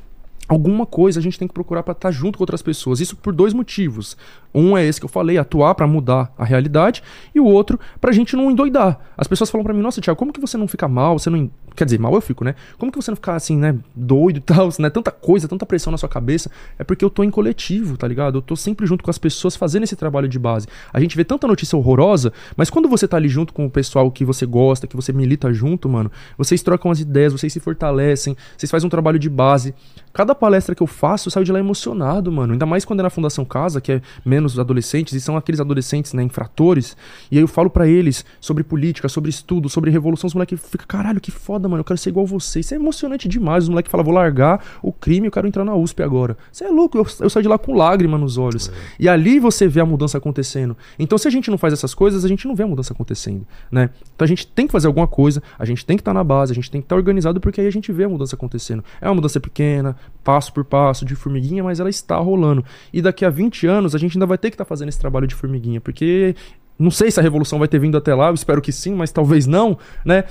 Alguma 0.48 0.86
coisa 0.86 1.20
a 1.20 1.24
gente 1.24 1.38
tem 1.38 1.48
que 1.48 1.54
procurar 1.54 1.84
para 1.84 1.92
estar 1.92 2.12
junto 2.12 2.38
com 2.38 2.44
outras 2.44 2.62
pessoas. 2.62 3.00
Isso 3.00 3.16
por 3.16 3.34
dois 3.34 3.54
motivos. 3.54 4.18
Um 4.54 4.78
é 4.78 4.86
esse 4.86 5.00
que 5.00 5.06
eu 5.06 5.10
falei, 5.10 5.38
atuar 5.38 5.76
para 5.76 5.88
mudar 5.88 6.34
a 6.38 6.46
realidade, 6.46 7.04
e 7.36 7.40
o 7.40 7.46
outro 7.46 7.80
pra 8.00 8.12
gente 8.12 8.36
não 8.36 8.50
endoidar. 8.50 9.00
As 9.18 9.28
pessoas 9.28 9.50
falam 9.50 9.64
para 9.64 9.74
mim: 9.74 9.82
"Nossa, 9.82 10.02
Thiago, 10.02 10.18
como 10.18 10.32
que 10.32 10.40
você 10.40 10.58
não 10.58 10.68
fica 10.68 10.88
mal? 10.88 11.20
Você 11.20 11.30
não 11.30 11.50
quer 11.78 11.86
dizer, 11.86 12.00
mal 12.00 12.14
eu 12.14 12.22
fico, 12.22 12.44
né? 12.44 12.56
Como 12.78 12.92
que 12.92 12.98
você 12.98 13.12
não 13.12 13.16
fica 13.16 13.34
assim, 13.34 13.58
né, 13.58 13.78
doido 13.96 14.38
e 14.38 14.42
tal, 14.42 14.70
né? 14.80 14.90
Tanta 14.90 15.12
coisa, 15.12 15.48
tanta 15.48 15.66
pressão 15.66 15.92
na 15.92 15.98
sua 15.98 16.10
cabeça". 16.10 16.52
É 16.78 16.84
porque 16.84 17.06
eu 17.06 17.10
tô 17.10 17.24
em 17.24 17.30
coletivo, 17.30 17.96
tá 17.98 18.08
ligado? 18.08 18.40
Eu 18.40 18.42
tô 18.42 18.56
sempre 18.56 18.86
junto 18.86 19.04
com 19.04 19.10
as 19.10 19.18
pessoas 19.18 19.56
fazendo 19.56 19.84
esse 19.84 19.96
trabalho 19.96 20.28
de 20.28 20.40
base. 20.40 20.68
A 20.92 21.00
gente 21.00 21.16
vê 21.16 21.24
tanta 21.24 21.48
notícia 21.48 21.78
horrorosa, 21.78 22.34
mas 22.56 22.70
quando 22.70 22.90
você 22.90 23.08
tá 23.08 23.18
ali 23.18 23.30
junto 23.30 23.54
com 23.54 23.66
o 23.66 23.70
pessoal 23.70 24.12
que 24.12 24.26
você 24.26 24.46
gosta, 24.46 24.88
que 24.88 24.96
você 24.96 25.14
milita 25.14 25.54
junto, 25.54 25.88
mano, 25.88 26.12
vocês 26.38 26.62
trocam 26.62 26.92
as 26.92 27.00
ideias, 27.00 27.32
vocês 27.32 27.54
se 27.54 27.60
fortalecem, 27.60 28.36
vocês 28.58 28.70
fazem 28.70 28.88
um 28.88 28.90
trabalho 28.90 29.20
de 29.20 29.30
base. 29.30 29.74
Cada 30.18 30.34
palestra 30.34 30.74
que 30.74 30.82
eu 30.82 30.88
faço, 30.88 31.28
eu 31.28 31.32
saio 31.32 31.46
de 31.46 31.52
lá 31.52 31.60
emocionado, 31.60 32.32
mano. 32.32 32.54
Ainda 32.54 32.66
mais 32.66 32.84
quando 32.84 33.02
é 33.02 33.04
na 33.04 33.10
Fundação 33.10 33.46
Casa, 33.46 33.80
que 33.80 33.92
é 33.92 34.02
menos 34.26 34.58
adolescentes, 34.58 35.14
e 35.14 35.22
são 35.22 35.38
aqueles 35.38 35.60
adolescentes, 35.60 36.14
né, 36.14 36.24
infratores. 36.24 36.98
E 37.30 37.38
aí 37.38 37.44
eu 37.44 37.48
falo 37.48 37.70
para 37.70 37.88
eles 37.88 38.26
sobre 38.42 38.64
política, 38.64 39.08
sobre 39.08 39.30
estudo, 39.30 39.70
sobre 39.70 39.92
revolução. 39.92 40.28
Os 40.28 40.34
moleques 40.34 40.60
ficam, 40.60 40.88
caralho, 40.88 41.22
que 41.22 41.30
foda, 41.30 41.67
mano, 41.68 41.82
eu 41.82 41.86
quero 41.86 41.98
ser 41.98 42.10
igual 42.10 42.26
você. 42.26 42.60
Isso 42.60 42.74
é 42.74 42.78
emocionante 42.78 43.28
demais. 43.28 43.64
Os 43.66 43.70
moleques 43.70 43.92
falam, 43.92 44.04
vou 44.04 44.14
largar 44.14 44.64
o 44.82 44.92
crime, 44.92 45.28
eu 45.28 45.32
quero 45.32 45.48
entrar 45.48 45.64
na 45.64 45.76
USP 45.76 46.02
agora. 46.04 46.38
Você 46.52 46.66
é 46.66 46.70
louco, 46.70 46.98
eu, 46.98 47.06
eu 47.20 47.30
saio 47.30 47.44
de 47.44 47.50
lá 47.50 47.58
com 47.58 47.76
lágrima 47.76 48.18
nos 48.18 48.38
olhos. 48.38 48.70
É. 48.70 48.74
E 49.00 49.10
ali 49.10 49.40
você 49.40 49.68
vê 49.68 49.80
a 49.80 49.86
mudança 49.86 50.18
acontecendo. 50.18 50.76
Então, 50.98 51.18
se 51.18 51.28
a 51.28 51.32
gente 51.32 51.50
não 51.50 51.58
faz 51.58 51.74
essas 51.74 51.94
coisas, 51.94 52.26
a 52.26 52.28
gente 52.28 52.48
não 52.48 52.56
vê 52.56 52.64
a 52.64 52.68
mudança 52.68 52.94
acontecendo, 52.94 53.46
né? 53.72 53.90
Então 54.16 54.26
a 54.26 54.28
gente 54.28 54.48
tem 54.48 54.66
que 54.66 54.72
fazer 54.72 54.88
alguma 54.88 55.08
coisa, 55.08 55.42
a 55.58 55.66
gente 55.66 55.86
tem 55.86 55.96
que 55.96 56.02
estar 56.02 56.12
tá 56.12 56.18
na 56.18 56.24
base, 56.24 56.52
a 56.52 56.56
gente 56.56 56.70
tem 56.70 56.82
que 56.82 56.86
estar 56.86 56.96
tá 56.96 57.00
organizado, 57.00 57.40
porque 57.40 57.62
aí 57.62 57.68
a 57.68 57.72
gente 57.72 57.92
vê 57.92 58.04
a 58.04 58.10
mudança 58.10 58.36
acontecendo. 58.36 58.84
É 59.00 59.08
uma 59.08 59.16
mudança 59.16 59.40
pequena, 59.40 59.96
passo 60.24 60.52
por 60.52 60.66
passo, 60.66 61.06
de 61.06 61.16
formiguinha, 61.16 61.64
mas 61.64 61.80
ela 61.80 61.90
está 61.90 62.18
rolando. 62.18 62.64
E 62.92 63.02
daqui 63.02 63.26
a 63.26 63.30
20 63.30 63.68
anos 63.68 63.96
a 63.96 63.98
gente 63.98 64.18
ainda 64.18 64.26
vai 64.26 64.38
ter 64.38 64.50
que 64.50 64.56
estar 64.56 64.66
tá 64.66 64.70
fazendo 64.70 64.90
esse 64.90 65.00
trabalho 65.00 65.28
de 65.28 65.36
formiguinha, 65.36 65.80
porque 65.80 66.36
não 66.80 66.92
sei 66.92 67.10
se 67.10 67.20
a 67.20 67.24
revolução 67.24 67.58
vai 67.58 67.68
ter 67.68 67.80
vindo 67.80 67.98
até 67.98 68.14
lá, 68.14 68.28
eu 68.28 68.34
espero 68.34 68.62
que 68.62 68.72
sim, 68.72 68.94
mas 68.94 69.12
talvez 69.12 69.48
não, 69.48 69.78
né? 70.06 70.26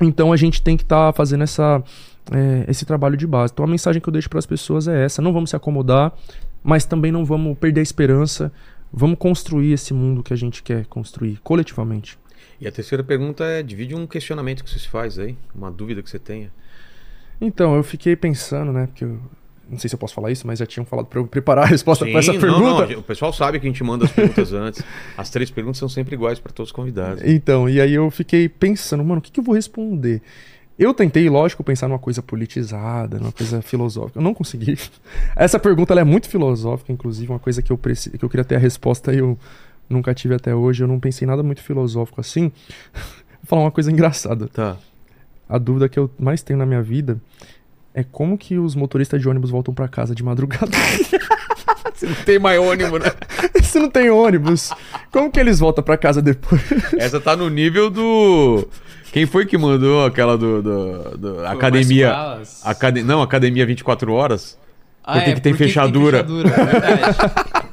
Então 0.00 0.32
a 0.32 0.36
gente 0.36 0.62
tem 0.62 0.76
que 0.76 0.82
estar 0.82 1.06
tá 1.08 1.12
fazendo 1.12 1.44
essa, 1.44 1.82
é, 2.30 2.64
esse 2.68 2.84
trabalho 2.84 3.16
de 3.16 3.26
base. 3.26 3.52
Então 3.52 3.64
a 3.64 3.68
mensagem 3.68 4.00
que 4.00 4.08
eu 4.08 4.12
deixo 4.12 4.28
para 4.28 4.38
as 4.38 4.46
pessoas 4.46 4.88
é 4.88 5.04
essa: 5.04 5.22
não 5.22 5.32
vamos 5.32 5.50
se 5.50 5.56
acomodar, 5.56 6.12
mas 6.62 6.84
também 6.84 7.12
não 7.12 7.24
vamos 7.24 7.56
perder 7.58 7.80
a 7.80 7.82
esperança. 7.82 8.52
Vamos 8.92 9.18
construir 9.18 9.72
esse 9.72 9.94
mundo 9.94 10.22
que 10.22 10.34
a 10.34 10.36
gente 10.36 10.62
quer 10.62 10.84
construir 10.86 11.38
coletivamente. 11.42 12.18
E 12.60 12.68
a 12.68 12.72
terceira 12.72 13.02
pergunta 13.02 13.44
é: 13.44 13.62
divide 13.62 13.94
um 13.94 14.06
questionamento 14.06 14.62
que 14.62 14.70
você 14.70 14.78
se 14.78 14.88
faz 14.88 15.18
aí, 15.18 15.36
uma 15.54 15.70
dúvida 15.70 16.02
que 16.02 16.10
você 16.10 16.18
tenha. 16.18 16.50
Então, 17.40 17.74
eu 17.74 17.82
fiquei 17.82 18.14
pensando, 18.14 18.72
né? 18.72 18.86
Porque 18.86 19.04
eu 19.04 19.18
não 19.72 19.78
sei 19.78 19.88
se 19.88 19.94
eu 19.94 19.98
posso 19.98 20.12
falar 20.12 20.30
isso, 20.30 20.46
mas 20.46 20.58
já 20.58 20.66
tinham 20.66 20.84
falado 20.84 21.06
para 21.06 21.18
eu 21.18 21.26
preparar 21.26 21.64
a 21.64 21.66
resposta 21.66 22.04
para 22.04 22.18
essa 22.18 22.32
pergunta. 22.32 22.60
Não, 22.60 22.88
não, 22.88 22.98
o 22.98 23.02
pessoal 23.02 23.32
sabe 23.32 23.58
que 23.58 23.66
a 23.66 23.70
gente 23.70 23.82
manda 23.82 24.04
as 24.04 24.12
perguntas 24.12 24.52
antes. 24.54 24.82
As 25.16 25.30
três 25.30 25.50
perguntas 25.50 25.78
são 25.78 25.88
sempre 25.88 26.14
iguais 26.14 26.38
para 26.38 26.52
todos 26.52 26.68
os 26.68 26.72
convidados. 26.72 27.22
Então, 27.24 27.68
e 27.68 27.80
aí 27.80 27.94
eu 27.94 28.10
fiquei 28.10 28.50
pensando, 28.50 29.02
mano, 29.02 29.18
o 29.18 29.22
que, 29.22 29.32
que 29.32 29.40
eu 29.40 29.44
vou 29.44 29.54
responder? 29.54 30.20
Eu 30.78 30.92
tentei, 30.92 31.28
lógico, 31.30 31.64
pensar 31.64 31.88
numa 31.88 31.98
coisa 31.98 32.22
politizada, 32.22 33.18
numa 33.18 33.32
coisa 33.32 33.62
filosófica. 33.62 34.18
Eu 34.18 34.22
não 34.22 34.34
consegui. 34.34 34.76
Essa 35.34 35.58
pergunta 35.58 35.94
é 35.94 36.04
muito 36.04 36.28
filosófica, 36.28 36.92
inclusive, 36.92 37.32
uma 37.32 37.38
coisa 37.38 37.62
que 37.62 37.72
eu, 37.72 37.78
preci... 37.78 38.10
que 38.10 38.24
eu 38.24 38.28
queria 38.28 38.44
ter 38.44 38.56
a 38.56 38.58
resposta 38.58 39.12
e 39.12 39.18
eu 39.18 39.38
nunca 39.88 40.14
tive 40.14 40.34
até 40.34 40.54
hoje. 40.54 40.84
Eu 40.84 40.88
não 40.88 41.00
pensei 41.00 41.26
nada 41.26 41.42
muito 41.42 41.62
filosófico 41.62 42.20
assim. 42.20 42.52
vou 42.92 43.46
falar 43.46 43.62
uma 43.62 43.70
coisa 43.70 43.90
engraçada. 43.90 44.48
Tá 44.48 44.76
a 45.52 45.58
dúvida 45.58 45.86
que 45.86 45.98
eu 45.98 46.10
mais 46.18 46.42
tenho 46.42 46.58
na 46.58 46.64
minha 46.64 46.82
vida 46.82 47.20
é 47.94 48.02
como 48.02 48.38
que 48.38 48.58
os 48.58 48.74
motoristas 48.74 49.20
de 49.20 49.28
ônibus 49.28 49.50
voltam 49.50 49.74
para 49.74 49.86
casa 49.88 50.14
de 50.14 50.22
madrugada. 50.22 50.66
Você 51.94 52.06
não 52.06 52.14
tem 52.14 52.38
mais 52.38 52.58
ônibus, 52.58 53.00
né? 53.00 53.12
Se 53.62 53.78
não 53.78 53.90
tem 53.90 54.10
ônibus, 54.10 54.70
como 55.10 55.30
que 55.30 55.38
eles 55.38 55.58
voltam 55.58 55.84
para 55.84 55.96
casa 55.96 56.20
depois? 56.20 56.60
Essa 56.98 57.20
tá 57.20 57.36
no 57.36 57.48
nível 57.48 57.90
do. 57.90 58.66
Quem 59.12 59.26
foi 59.26 59.44
que 59.46 59.58
mandou 59.58 60.04
aquela 60.04 60.36
do. 60.36 60.62
do, 60.62 61.18
do 61.18 61.46
academia. 61.46 62.40
Acad... 62.64 62.96
Não, 63.02 63.22
Academia 63.22 63.66
24 63.66 64.12
Horas? 64.12 64.58
Ah, 65.04 65.14
porque 65.14 65.30
é, 65.30 65.34
que 65.34 65.40
tem 65.40 65.54
fechadura. 65.54 66.24
Tem 66.24 66.42
fechadura 66.42 66.78
é 67.58 67.62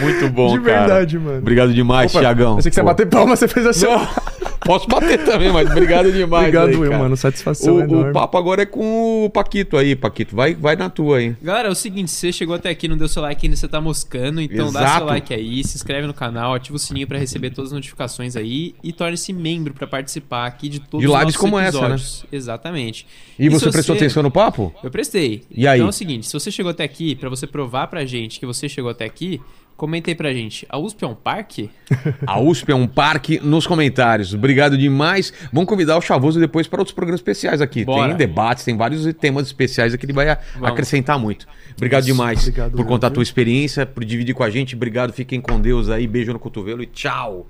Muito 0.00 0.28
bom, 0.30 0.48
cara. 0.48 0.58
De 0.58 0.64
verdade, 0.64 1.18
mano. 1.18 1.38
Obrigado 1.38 1.72
demais, 1.72 2.10
Opa, 2.10 2.20
Thiagão. 2.20 2.56
Eu 2.56 2.62
sei 2.62 2.70
que 2.70 2.74
você 2.74 2.82
bater 2.82 3.06
palma, 3.06 3.36
você 3.36 3.48
fez 3.48 3.66
assim. 3.66 3.86
Não. 3.86 4.08
Posso 4.68 4.86
bater 4.86 5.24
também, 5.24 5.50
mas 5.50 5.70
obrigado 5.70 6.12
demais. 6.12 6.48
obrigado, 6.48 6.68
aí, 6.68 6.74
eu, 6.74 6.98
mano. 6.98 7.16
Satisfação. 7.16 7.76
O, 7.76 8.10
o, 8.10 8.12
papo 8.12 8.36
agora 8.36 8.62
é 8.62 8.66
com 8.66 9.24
o 9.24 9.30
Paquito 9.30 9.78
aí, 9.78 9.96
Paquito. 9.96 10.36
Vai, 10.36 10.54
vai 10.54 10.76
na 10.76 10.90
tua 10.90 11.18
aí. 11.18 11.34
Galera, 11.42 11.68
é 11.68 11.70
o 11.70 11.74
seguinte: 11.74 12.10
você 12.10 12.30
chegou 12.30 12.54
até 12.54 12.68
aqui, 12.68 12.86
não 12.86 12.96
deu 12.96 13.08
seu 13.08 13.22
like 13.22 13.46
ainda, 13.46 13.56
você 13.56 13.66
tá 13.66 13.80
moscando. 13.80 14.42
Então 14.42 14.68
Exato. 14.68 14.84
dá 14.84 14.96
seu 14.98 15.06
like 15.06 15.32
aí, 15.32 15.64
se 15.64 15.76
inscreve 15.76 16.06
no 16.06 16.12
canal, 16.12 16.54
ativa 16.54 16.76
o 16.76 16.78
sininho 16.78 17.06
para 17.06 17.18
receber 17.18 17.48
todas 17.50 17.70
as 17.70 17.76
notificações 17.76 18.36
aí 18.36 18.74
e 18.82 18.92
torne-se 18.92 19.32
membro 19.32 19.72
para 19.72 19.86
participar 19.86 20.46
aqui 20.46 20.68
de 20.68 20.80
todos 20.80 21.00
de 21.00 21.10
os 21.10 21.18
nossos 21.18 21.36
como 21.36 21.58
episódios. 21.58 22.02
essa, 22.02 22.22
né? 22.24 22.28
Exatamente. 22.32 23.06
E, 23.38 23.46
e 23.46 23.48
você 23.48 23.70
prestou 23.70 23.96
você... 23.96 24.04
atenção 24.04 24.22
no 24.22 24.30
papo? 24.30 24.74
Eu 24.82 24.90
prestei. 24.90 25.44
E 25.50 25.66
aí? 25.66 25.78
Então 25.78 25.86
é 25.86 25.90
o 25.90 25.92
seguinte: 25.94 26.26
se 26.26 26.32
você 26.32 26.50
chegou 26.50 26.70
até 26.70 26.84
aqui, 26.84 27.14
para 27.14 27.30
você 27.30 27.46
provar 27.46 27.86
pra 27.86 28.04
gente 28.04 28.38
que 28.38 28.44
você 28.44 28.68
chegou 28.68 28.90
até 28.90 29.06
aqui, 29.06 29.40
Comentei 29.78 30.12
pra 30.12 30.32
gente, 30.32 30.66
a 30.68 30.76
USP 30.76 31.04
é 31.04 31.06
um 31.06 31.14
parque? 31.14 31.70
a 32.26 32.40
USP 32.40 32.72
é 32.72 32.74
um 32.74 32.88
parque 32.88 33.38
nos 33.38 33.64
comentários. 33.64 34.34
Obrigado 34.34 34.76
demais. 34.76 35.32
Vamos 35.52 35.68
convidar 35.68 35.96
o 35.96 36.00
Chavoso 36.00 36.40
depois 36.40 36.66
para 36.66 36.80
outros 36.80 36.92
programas 36.92 37.20
especiais 37.20 37.60
aqui. 37.60 37.84
Bora. 37.84 38.08
Tem 38.08 38.16
debates, 38.16 38.64
tem 38.64 38.76
vários 38.76 39.06
temas 39.14 39.46
especiais 39.46 39.94
aqui, 39.94 40.04
ele 40.04 40.12
vai 40.12 40.36
Vamos. 40.54 40.70
acrescentar 40.70 41.16
muito. 41.16 41.46
Obrigado 41.76 42.02
Isso. 42.02 42.12
demais 42.12 42.40
Obrigado, 42.40 42.72
por 42.72 42.84
contar 42.86 43.06
a 43.06 43.10
tua 43.10 43.22
experiência, 43.22 43.86
por 43.86 44.04
dividir 44.04 44.34
com 44.34 44.42
a 44.42 44.50
gente. 44.50 44.74
Obrigado, 44.74 45.12
fiquem 45.12 45.40
com 45.40 45.60
Deus 45.60 45.88
aí. 45.88 46.08
Beijo 46.08 46.32
no 46.32 46.40
cotovelo 46.40 46.82
e 46.82 46.86
tchau. 46.86 47.46